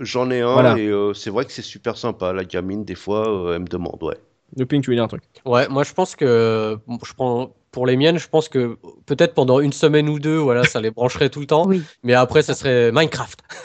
J'en 0.00 0.30
ai 0.30 0.40
un 0.40 0.52
Voilà. 0.52 0.78
et 0.78 0.86
euh, 0.88 1.12
c'est 1.14 1.30
vrai 1.30 1.44
que 1.44 1.52
c'est 1.52 1.62
super 1.62 1.96
sympa. 1.96 2.32
La 2.32 2.44
gamine, 2.44 2.84
des 2.84 2.94
fois, 2.94 3.28
euh, 3.28 3.54
elle 3.54 3.62
me 3.62 3.66
demande, 3.66 4.02
ouais. 4.02 4.16
Le 4.56 4.66
ping, 4.66 4.82
tu 4.82 4.90
veux 4.90 4.96
dire 4.96 5.04
un 5.04 5.08
truc? 5.08 5.22
Ouais, 5.46 5.68
moi 5.68 5.84
je 5.84 5.92
pense 5.92 6.16
que 6.16 6.76
je 7.04 7.12
prends 7.14 7.54
pour 7.72 7.86
les 7.86 7.96
miennes, 7.96 8.18
je 8.18 8.28
pense 8.28 8.48
que 8.48 8.76
peut-être 9.06 9.32
pendant 9.34 9.60
une 9.60 9.72
semaine 9.72 10.08
ou 10.08 10.18
deux, 10.18 10.36
voilà, 10.36 10.64
ça 10.64 10.80
les 10.80 10.90
brancherait 10.90 11.28
tout 11.30 11.40
le 11.40 11.46
temps. 11.46 11.66
Oui. 11.66 11.82
Mais 12.02 12.14
après, 12.14 12.42
ça 12.42 12.54
serait 12.54 12.90
Minecraft. 12.92 13.38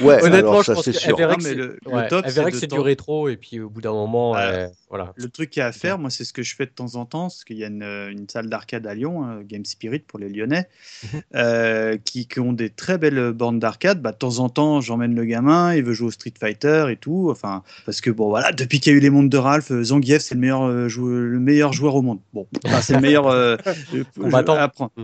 Ouais, 0.00 0.22
Honnêtement, 0.22 0.50
alors 0.52 0.62
je 0.62 0.72
pense 0.72 0.84
qu'elle 0.84 0.94
sûr. 0.94 1.16
verrait 1.16 1.36
Non, 1.36 1.44
que 1.44 1.48
le- 1.54 1.78
ouais, 1.86 2.08
top, 2.08 2.22
elle 2.24 2.30
c'est 2.30 2.36
verrait 2.36 2.50
de 2.50 2.54
que 2.54 2.60
c'est 2.60 2.66
du 2.66 2.76
temps- 2.76 2.82
rétro 2.82 3.28
et 3.28 3.36
puis 3.36 3.60
au 3.60 3.68
bout 3.68 3.80
d'un 3.80 3.92
moment, 3.92 4.34
Ah. 4.34 4.44
elle- 4.44 4.70
voilà. 4.88 5.12
Le 5.16 5.28
truc 5.28 5.50
qu'il 5.50 5.60
y 5.60 5.62
a 5.62 5.66
à 5.68 5.72
faire, 5.72 5.98
moi, 5.98 6.10
c'est 6.10 6.24
ce 6.24 6.32
que 6.32 6.42
je 6.42 6.54
fais 6.54 6.66
de 6.66 6.70
temps 6.70 6.96
en 6.96 7.04
temps, 7.06 7.22
parce 7.22 7.44
qu'il 7.44 7.56
y 7.56 7.64
a 7.64 7.68
une, 7.68 7.82
une 7.82 8.28
salle 8.28 8.48
d'arcade 8.50 8.86
à 8.86 8.94
Lyon, 8.94 9.26
euh, 9.26 9.40
Game 9.42 9.64
Spirit 9.64 10.00
pour 10.00 10.18
les 10.18 10.28
Lyonnais, 10.28 10.68
euh, 11.34 11.96
qui, 12.04 12.26
qui 12.26 12.40
ont 12.40 12.52
des 12.52 12.68
très 12.70 12.98
belles 12.98 13.32
bornes 13.32 13.58
d'arcade. 13.58 14.02
Bah, 14.02 14.12
de 14.12 14.18
temps 14.18 14.38
en 14.38 14.48
temps, 14.48 14.80
j'emmène 14.80 15.14
le 15.14 15.24
gamin, 15.24 15.74
il 15.74 15.82
veut 15.82 15.94
jouer 15.94 16.08
au 16.08 16.10
Street 16.10 16.34
Fighter 16.38 16.86
et 16.90 16.96
tout. 16.96 17.28
Enfin, 17.30 17.62
parce 17.86 18.00
que 18.00 18.10
bon, 18.10 18.28
voilà, 18.28 18.52
depuis 18.52 18.80
qu'il 18.80 18.92
y 18.92 18.94
a 18.94 18.98
eu 18.98 19.00
les 19.00 19.10
mondes 19.10 19.30
de 19.30 19.38
Ralph, 19.38 19.70
euh, 19.70 19.82
Zangief, 19.84 20.20
c'est 20.22 20.34
le 20.34 20.40
meilleur, 20.40 20.62
euh, 20.64 20.88
joueur, 20.88 21.10
le 21.20 21.38
meilleur 21.38 21.72
joueur 21.72 21.94
au 21.94 22.02
monde. 22.02 22.18
Bon, 22.34 22.46
enfin, 22.64 22.80
c'est 22.80 22.94
le 22.94 23.00
meilleur 23.00 23.26
euh, 23.28 23.56
euh, 23.94 24.04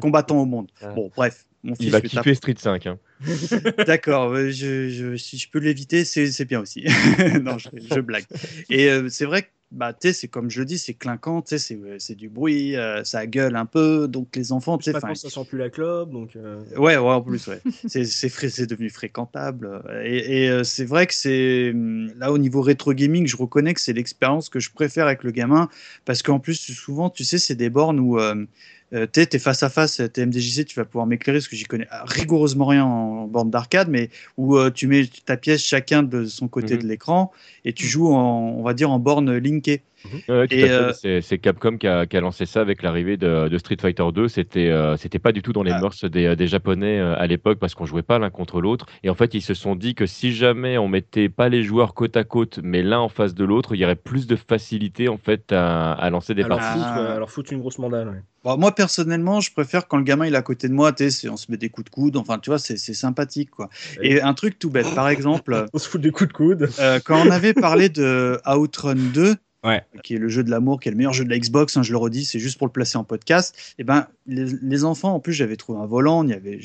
Combattant. 0.00 0.38
au 0.40 0.44
monde. 0.46 0.68
Bon, 0.94 1.10
bref. 1.16 1.44
Mon 1.64 1.74
fils 1.74 1.86
Il 1.86 1.90
va 1.90 2.00
kiffer 2.00 2.34
Street 2.36 2.54
5. 2.56 2.86
hein. 2.86 2.98
D'accord, 3.86 4.30
ouais, 4.30 4.52
je, 4.52 4.88
je- 4.90 5.16
si 5.16 5.38
je 5.38 5.50
peux 5.50 5.58
l'éviter, 5.58 6.04
c'est 6.04 6.30
c'est 6.30 6.44
bien 6.44 6.60
aussi. 6.60 6.84
non, 7.42 7.58
je, 7.58 7.68
je 7.94 8.00
blague. 8.00 8.24
Et 8.70 8.88
euh, 8.88 9.08
c'est 9.08 9.24
vrai 9.24 9.42
que, 9.42 9.48
bah, 9.70 9.92
tu 9.92 10.08
sais, 10.08 10.12
c'est 10.14 10.28
comme 10.28 10.48
je 10.50 10.60
le 10.60 10.64
dis, 10.64 10.78
c'est 10.78 10.94
clinquant, 10.94 11.42
tu 11.42 11.58
sais, 11.58 11.76
c'est 11.98 12.14
du 12.14 12.28
bruit, 12.30 12.74
euh, 12.76 13.04
ça 13.04 13.26
gueule 13.26 13.54
un 13.54 13.66
peu, 13.66 14.08
donc 14.08 14.34
les 14.34 14.50
enfants, 14.52 14.78
tu 14.78 14.84
sais, 14.84 14.98
ça 14.98 15.14
sent 15.28 15.44
plus 15.46 15.58
la 15.58 15.68
clope, 15.68 16.10
donc. 16.10 16.36
euh, 16.36 16.62
Ouais, 16.76 16.96
ouais, 16.96 16.98
en 16.98 17.20
plus, 17.20 17.46
ouais. 17.48 17.60
c'est 17.86 18.66
devenu 18.66 18.88
fréquentable. 18.88 19.82
Et, 20.04 20.44
et, 20.44 20.50
euh, 20.50 20.64
c'est 20.64 20.86
vrai 20.86 21.06
que 21.06 21.14
c'est 21.14 21.70
hum, 21.72 22.10
là 22.16 22.32
au 22.32 22.38
niveau 22.38 22.62
rétro 22.62 22.94
gaming, 22.94 23.26
je 23.26 23.36
reconnais 23.36 23.74
que 23.74 23.80
c'est 23.80 23.92
l'expérience 23.92 24.48
que 24.48 24.58
je 24.58 24.70
préfère 24.70 25.06
avec 25.06 25.22
le 25.22 25.32
gamin 25.32 25.68
parce 26.06 26.22
qu'en 26.22 26.38
plus 26.40 26.54
souvent, 26.54 27.10
tu 27.10 27.24
sais, 27.24 27.38
c'est 27.38 27.54
des 27.54 27.68
bornes 27.70 28.00
où 28.00 28.18
euh, 28.94 29.06
t'es 29.06 29.26
t'es 29.26 29.38
face 29.38 29.62
à 29.62 29.68
face, 29.68 30.00
t'es 30.12 30.24
MDJC, 30.26 30.64
tu 30.64 30.76
vas 30.76 30.84
pouvoir 30.84 31.06
m'éclairer 31.06 31.38
parce 31.38 31.48
que 31.48 31.56
j'y 31.56 31.64
connais 31.64 31.86
rigoureusement 32.04 32.66
rien 32.66 32.84
en 32.84 33.26
borne 33.26 33.50
d'arcade, 33.50 33.88
mais 33.88 34.10
où 34.36 34.56
euh, 34.56 34.70
tu 34.70 34.86
mets 34.86 35.06
ta 35.26 35.36
pièce 35.36 35.62
chacun 35.62 36.02
de 36.02 36.24
son 36.26 36.48
côté 36.48 36.76
Mhm. 36.76 36.82
de 36.82 36.86
l'écran 36.88 37.30
et 37.64 37.72
tu 37.72 37.86
joues 37.86 38.12
en, 38.14 38.54
on 38.56 38.62
va 38.62 38.74
dire 38.74 38.90
en 38.90 38.98
borne 38.98 39.36
linkée. 39.36 39.82
Ouais, 40.28 40.46
fait. 40.48 40.70
euh, 40.70 41.20
C'est- 41.22 41.38
Capcom 41.38 41.76
qui 41.76 41.86
a, 41.86 42.06
qui 42.06 42.16
a 42.16 42.20
lancé 42.20 42.46
ça 42.46 42.60
avec 42.60 42.82
l'arrivée 42.82 43.16
de, 43.16 43.48
de 43.48 43.58
Street 43.58 43.76
Fighter 43.80 44.04
2. 44.14 44.28
C'était 44.28 44.68
euh, 44.68 44.96
c'était 44.96 45.18
pas 45.18 45.32
du 45.32 45.42
tout 45.42 45.52
dans 45.52 45.62
les 45.62 45.72
Ah. 45.72 45.80
mœurs 45.80 46.04
des, 46.04 46.36
des 46.36 46.46
Japonais 46.46 46.98
euh, 46.98 47.14
à 47.16 47.26
l'époque 47.26 47.58
parce 47.58 47.74
qu'on 47.74 47.86
jouait 47.86 48.02
pas 48.02 48.18
l'un 48.18 48.30
contre 48.30 48.60
l'autre. 48.60 48.86
Et 49.02 49.10
en 49.10 49.14
fait, 49.14 49.34
ils 49.34 49.42
se 49.42 49.54
sont 49.54 49.74
dit 49.76 49.94
que 49.94 50.06
si 50.06 50.32
jamais 50.32 50.78
on 50.78 50.88
mettait 50.88 51.28
pas 51.28 51.48
les 51.48 51.62
joueurs 51.62 51.94
côte 51.94 52.16
à 52.16 52.24
côte, 52.24 52.60
mais 52.62 52.82
l'un 52.82 52.98
en 53.00 53.08
face 53.08 53.34
de 53.34 53.44
l'autre, 53.44 53.74
il 53.74 53.80
y 53.80 53.84
aurait 53.84 53.96
plus 53.96 54.26
de 54.26 54.36
facilité 54.36 55.08
en 55.08 55.18
fait 55.18 55.52
à, 55.52 55.92
à 55.92 56.10
lancer 56.10 56.34
des 56.34 56.42
Alors, 56.44 56.58
parties. 56.58 56.78
foutre, 56.78 56.90
Ah. 56.90 57.14
alors 57.14 57.30
foutre 57.30 57.52
une 57.52 57.60
grosse 57.60 57.78
mandale. 57.78 58.08
ouais. 58.08 58.22
Bon, 58.44 58.56
moi, 58.56 58.72
personnellement, 58.72 59.40
je 59.40 59.52
préfère 59.52 59.88
quand 59.88 59.96
le 59.96 60.04
gamin 60.04 60.24
il 60.26 60.32
est 60.34 60.36
à 60.36 60.42
côté 60.42 60.68
de 60.68 60.72
moi, 60.72 60.92
on 61.00 61.36
se 61.36 61.50
met 61.50 61.56
des 61.56 61.70
coups 61.70 61.86
de 61.86 61.90
coude, 61.90 62.16
enfin, 62.16 62.38
tu 62.38 62.50
vois, 62.50 62.60
c'est 62.60 62.76
sympathique, 62.78 63.50
quoi. 63.50 63.68
Et 64.00 64.22
un 64.22 64.32
truc 64.32 64.60
tout 64.60 64.70
bête, 64.70 64.94
par 64.94 65.08
exemple, 65.08 65.66
On 65.74 65.78
se 65.78 65.88
fout 65.88 66.00
des 66.00 66.12
coups 66.12 66.28
de 66.28 66.32
coude. 66.32 66.70
euh, 66.78 67.00
quand 67.04 67.20
on 67.26 67.30
avait 67.32 67.52
parlé 67.52 67.88
de 67.88 68.38
Outrun 68.46 68.94
2, 68.94 69.34
Ouais. 69.68 69.82
qui 70.02 70.14
est 70.14 70.18
le 70.18 70.28
jeu 70.28 70.42
de 70.42 70.50
l'amour, 70.50 70.80
qui 70.80 70.88
est 70.88 70.92
le 70.92 70.96
meilleur 70.96 71.12
jeu 71.12 71.24
de 71.24 71.30
la 71.30 71.38
Xbox, 71.38 71.76
hein, 71.76 71.82
je 71.82 71.92
le 71.92 71.98
redis, 71.98 72.24
c'est 72.24 72.38
juste 72.38 72.58
pour 72.58 72.66
le 72.66 72.72
placer 72.72 72.96
en 72.98 73.04
podcast, 73.04 73.54
et 73.78 73.84
ben, 73.84 74.06
les, 74.26 74.46
les 74.62 74.84
enfants, 74.84 75.14
en 75.14 75.20
plus, 75.20 75.32
j'avais 75.32 75.56
trouvé 75.56 75.78
un 75.80 75.86
volant, 75.86 76.20
on 76.20 76.26
y, 76.26 76.32
avait, 76.32 76.58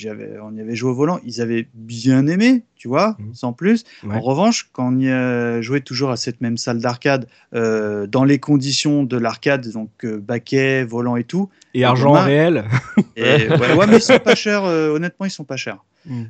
on 0.43 0.55
y 0.55 0.61
avait 0.61 0.75
joué 0.75 0.91
au 0.91 0.95
volant, 0.95 1.19
ils 1.25 1.41
avaient 1.41 1.67
bien 1.73 2.25
aimé, 2.27 2.63
tu 2.75 2.88
vois, 2.88 3.15
Mhm. 3.19 3.34
sans 3.34 3.53
plus. 3.53 3.84
Ouais. 4.03 4.15
En 4.15 4.19
revanche, 4.21 4.69
quand 4.73 4.93
on 4.93 4.99
y 4.99 5.61
joué 5.63 5.81
toujours 5.81 6.09
à 6.11 6.17
cette 6.17 6.41
même 6.41 6.57
salle 6.57 6.80
d'arcade, 6.80 7.27
euh, 7.53 8.07
dans 8.07 8.23
les 8.23 8.39
conditions 8.39 9.03
de 9.03 9.17
l'arcade, 9.17 9.67
donc 9.71 9.91
euh, 10.05 10.17
baquet, 10.19 10.84
volant 10.84 11.15
et 11.15 11.23
tout, 11.23 11.49
Et 11.73 11.84
argent 11.84 12.13
gamin- 12.13 12.25
réel. 12.25 12.63
et 13.15 13.47
ouais, 13.49 13.73
ouais, 13.73 13.88
mais 13.88 13.97
ils 13.97 14.01
sont 14.01 14.19
pas 14.19 14.35
chers. 14.35 14.63
euh, 14.65 14.89
honnêtement, 14.89 15.25
ils 15.25 15.31
sont 15.31 15.43
pas 15.45 15.57
chers. 15.57 15.84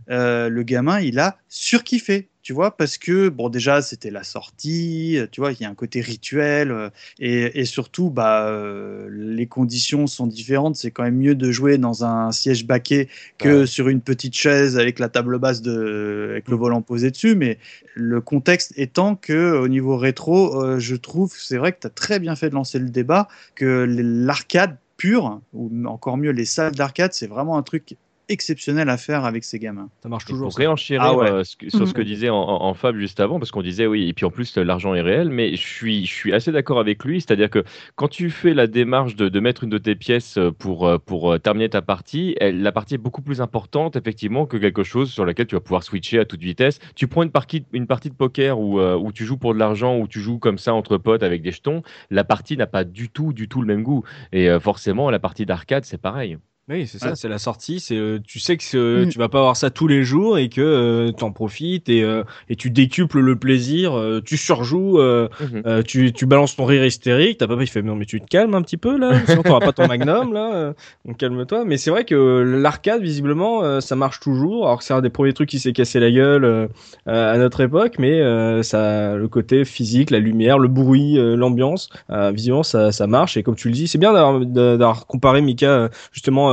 Euh, 0.10 0.50
le 0.50 0.62
gamin, 0.64 1.00
il 1.00 1.18
a 1.20 1.38
surkiffé, 1.50 2.30
tu 2.44 2.52
vois, 2.52 2.76
parce 2.76 2.98
que 2.98 3.30
bon, 3.30 3.48
déjà, 3.48 3.82
c'était 3.82 4.12
la 4.12 4.24
sortie, 4.24 5.18
euh, 5.18 5.28
tu 5.32 5.40
vois, 5.40 5.54
il 5.54 5.62
y 5.62 5.64
a 5.66 5.70
un 5.70 5.76
côté 5.76 6.02
rituel, 6.02 6.72
euh, 6.72 6.90
et, 7.18 7.62
et 7.62 7.66
surtout, 7.66 8.10
bah, 8.10 8.48
euh, 8.48 9.08
les 9.10 9.48
conditions 9.48 10.08
sont 10.08 10.28
différentes. 10.28 10.76
C'est 10.76 10.92
quand 10.92 11.04
même 11.04 11.18
mieux 11.18 11.36
de 11.36 11.52
jouer 11.52 11.78
dans 11.78 12.04
un 12.04 12.34
siège 12.34 12.66
baquet 12.68 13.08
que 13.38 13.66
sur 13.66 13.88
une 13.88 14.02
petite 14.02 14.36
chaise 14.36 14.78
avec 14.78 15.00
la 15.00 15.08
table 15.08 15.40
basse 15.40 15.62
de, 15.62 16.28
avec 16.32 16.50
le 16.50 16.58
volant 16.58 16.82
posé 16.82 17.12
dessus. 17.12 17.36
Mais 17.36 17.58
le 17.96 18.20
contexte 18.20 18.74
étant 18.76 19.16
que, 19.16 19.58
au 19.58 19.70
niveau 19.70 19.96
rétro, 19.96 20.62
euh, 20.62 20.80
je 20.80 20.96
trouve, 20.96 21.34
c'est 21.38 21.58
vrai 21.58 21.72
que 21.72 21.80
tu 21.80 21.88
as 21.88 21.92
très 21.92 22.20
bien 22.20 22.36
fait 22.36 22.50
de 22.50 22.56
lancer 22.56 22.78
le 22.78 22.90
débat, 22.90 23.30
que 23.56 23.86
l'arcade 23.88 24.78
pure, 24.98 25.42
ou 25.54 25.72
encore 25.86 26.18
mieux 26.18 26.32
les 26.32 26.46
salles 26.46 26.76
d'arcade, 26.76 27.14
c'est 27.14 27.28
vraiment 27.28 27.58
un 27.58 27.64
truc 27.64 27.96
exceptionnel 28.30 28.90
à 28.90 28.98
faire 28.98 29.26
avec 29.26 29.44
ces 29.44 29.60
gamins. 29.60 29.90
Ça 30.02 30.10
marche 30.10 30.26
Pour 30.26 30.34
toujours. 30.36 30.52
ça. 30.54 30.60
réenchérir 30.60 31.02
Ah 31.04 31.16
ouais. 31.16 31.30
euh, 31.32 31.44
ce 31.44 31.56
que- 31.56 31.70
sur 31.70 31.80
ce 31.80 31.84
Mhm. 31.86 31.94
que 31.94 32.02
disait 32.02 32.30
en, 32.30 32.38
en- 32.38 32.74
Fab 32.74 32.96
juste 32.98 33.20
avant, 33.20 33.38
parce 33.40 33.52
qu'on 33.52 33.62
disait 33.62 33.86
oui, 33.86 34.08
et 34.10 34.14
puis 34.14 34.26
en 34.26 34.32
plus 34.32 34.58
l'argent 34.58 34.94
est 34.96 35.02
réel, 35.02 35.30
mais 35.30 35.56
je 35.56 35.62
suis, 35.62 36.06
je 36.06 36.14
suis 36.14 36.34
assez 36.34 36.52
d'accord 36.52 36.80
avec 36.80 37.04
lui, 37.04 37.22
c'est-à-dire 37.22 37.50
que 37.50 37.64
quand 37.96 38.08
tu 38.08 38.30
fais 38.30 38.54
la 38.54 38.66
démarche 38.68 39.16
de, 39.16 39.30
de 39.30 39.40
mettre 39.40 39.64
une 39.64 39.70
de 39.70 39.78
tes 39.78 39.96
pièces 39.96 40.38
euh, 40.38 40.52
pour, 40.52 40.88
euh, 40.88 40.98
pour 40.98 41.40
terminer 41.40 41.70
ta 41.70 41.82
partie, 41.82 42.36
elle- 42.40 42.62
la 42.62 42.72
partie 42.72 42.96
est 42.96 42.98
beaucoup 43.00 43.22
plus 43.22 43.42
importante 43.42 43.96
effectivement 43.96 44.46
que 44.46 44.58
quelque 44.58 44.84
chose 44.84 45.12
sur 45.12 45.26
laquelle 45.26 45.48
tu 45.48 45.56
vas 45.56 45.62
pouvoir 45.62 45.84
switcher 45.84 46.20
à 46.20 46.26
toute 46.26 46.42
vitesse. 46.42 46.80
Tu 46.96 47.08
prends 47.08 47.24
une 47.24 47.32
partie, 47.32 47.66
une 47.74 47.88
partie 47.88 48.10
de 48.10 48.16
poker 48.16 48.60
où, 48.60 48.80
euh, 48.80 48.96
où 48.98 49.12
tu 49.12 49.26
joues 49.26 49.38
pour 49.38 49.54
de 49.54 49.60
l'argent, 49.60 49.98
où 49.98 50.08
tu 50.08 50.20
joues 50.20 50.40
comme 50.40 50.58
ça 50.58 50.74
entre 50.74 50.98
potes 50.98 51.24
avec 51.24 51.42
des 51.42 51.52
jetons, 51.52 51.84
la 52.10 52.24
partie 52.24 52.58
n'a 52.58 52.68
pas 52.68 52.84
du 52.84 53.10
tout, 53.10 53.34
du 53.34 53.48
tout 53.48 53.62
le 53.62 53.68
même 53.68 53.84
goût. 53.84 54.04
Et 54.32 54.50
euh, 54.50 54.60
forcément, 54.60 55.10
la 55.12 55.20
partie 55.20 55.46
d'arcade, 55.46 55.86
c'est 55.86 56.02
pareil. 56.02 56.38
Oui, 56.70 56.88
c'est 56.88 56.98
ça, 56.98 57.10
Ouais. 57.10 57.16
c'est 57.18 57.28
la 57.28 57.40
sortie. 57.40 57.82
C'est, 57.82 57.98
euh, 57.98 58.20
tu 58.26 58.40
sais 58.40 58.56
que 58.56 58.64
euh, 58.78 59.06
Mm. 59.06 59.10
tu 59.10 59.20
vas 59.20 59.28
pas 59.28 59.40
avoir 59.40 59.58
ça 59.58 59.70
tous 59.70 59.86
les 59.86 60.04
jours 60.04 60.38
et 60.38 60.48
que 60.48 61.12
tu 61.18 61.22
en 61.26 61.32
profites 61.34 61.90
et, 61.90 62.04
euh, 62.04 62.24
et 62.48 62.56
tu 62.56 62.70
décuples 62.70 63.20
le 63.20 63.36
plaisir. 63.36 64.00
euh, 64.00 64.22
tu 64.24 64.38
surjoues, 64.38 64.98
euh, 64.98 65.28
Mhm. 65.42 65.64
euh, 65.66 65.82
tu, 65.84 66.14
tu 66.14 66.26
balances 66.26 66.56
ton 66.56 66.64
rire 66.64 66.86
hystérique. 66.86 67.40
Ta 67.40 67.50
papa 67.50 67.64
il 67.64 67.68
fait 67.68 67.82
non 67.82 67.98
mais 67.98 68.06
tu 68.06 68.22
te 68.22 68.26
calmes 68.28 68.56
un 68.56 68.62
petit 68.62 68.78
peu 68.78 68.98
là, 68.98 69.12
sinon 69.28 69.44
t'auras 69.44 69.60
pas 69.60 69.74
ton 69.74 69.88
magnum 69.88 70.32
là. 70.32 70.56
euh, 70.56 70.74
donc 71.04 71.18
calme-toi. 71.18 71.66
Mais 71.66 71.76
c'est 71.76 71.90
vrai 71.92 72.06
que 72.06 72.16
l'arcade 72.16 73.02
visiblement 73.02 73.62
euh, 73.66 73.82
ça 73.82 73.98
marche 73.98 74.22
toujours. 74.22 74.66
Alors 74.68 74.78
que 74.78 74.86
c'est 74.86 74.94
un 74.94 75.02
des 75.02 75.10
premiers 75.10 75.34
trucs 75.34 75.50
qui 75.50 75.60
s'est 75.60 75.74
cassé 75.74 76.00
la 76.00 76.12
gueule 76.12 76.46
euh, 76.46 76.68
euh, 77.10 77.34
à 77.34 77.38
notre 77.38 77.60
époque, 77.60 77.96
mais 78.00 78.22
euh, 78.22 78.64
ça, 78.64 79.16
le 79.18 79.28
côté 79.28 79.66
physique, 79.66 80.12
la 80.12 80.20
lumière, 80.20 80.60
le 80.60 80.70
bruit, 80.70 81.18
euh, 81.20 81.36
l'ambiance, 81.36 81.90
euh, 82.10 82.32
visiblement 82.32 82.64
ça, 82.64 82.94
ça 82.94 83.06
marche. 83.06 83.36
Et 83.36 83.44
comme 83.44 83.56
tu 83.58 83.68
le 83.68 83.74
dis, 83.74 83.90
c'est 83.90 83.98
bien 83.98 84.14
d'avoir, 84.14 84.40
d'avoir 84.46 85.08
comparé 85.08 85.42
Mika 85.42 85.68
euh, 85.68 85.90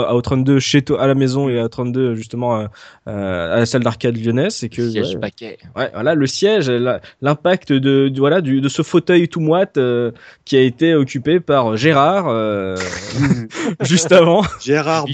justement 0.01 0.07
à 0.09 0.15
Outrun 0.15 0.39
2 0.39 0.59
chez 0.59 0.83
toi 0.83 1.01
à 1.03 1.07
la 1.07 1.15
maison 1.15 1.49
et 1.49 1.59
à 1.59 1.65
Outrun 1.65 1.87
2 1.87 2.15
justement 2.15 2.59
euh, 2.61 2.67
euh, 3.09 3.55
à 3.55 3.59
la 3.61 3.67
salle 3.67 3.83
d'arcade 3.83 4.17
lyonnaise. 4.17 4.55
C'est 4.55 4.69
que 4.69 4.89
Siège 4.89 5.15
ouais, 5.15 5.21
paquet. 5.21 5.59
Ouais, 5.77 5.91
voilà, 5.95 6.15
le 6.15 6.27
siège, 6.27 6.71
l'impact 7.21 7.73
de, 7.73 8.09
du- 8.09 8.21
voilà, 8.21 8.41
du, 8.41 8.61
de 8.61 8.69
ce 8.69 8.83
fauteuil 8.83 9.29
tout 9.29 9.41
moite 9.41 9.77
euh, 9.77 10.11
qui 10.45 10.57
a 10.57 10.61
été 10.61 10.95
occupé 10.95 11.41
par 11.41 11.77
Gérard 11.77 12.27
euh, 12.29 12.77
juste 13.83 14.13
avant. 14.13 14.43
Gérard 14.61 15.05
Qui 15.05 15.13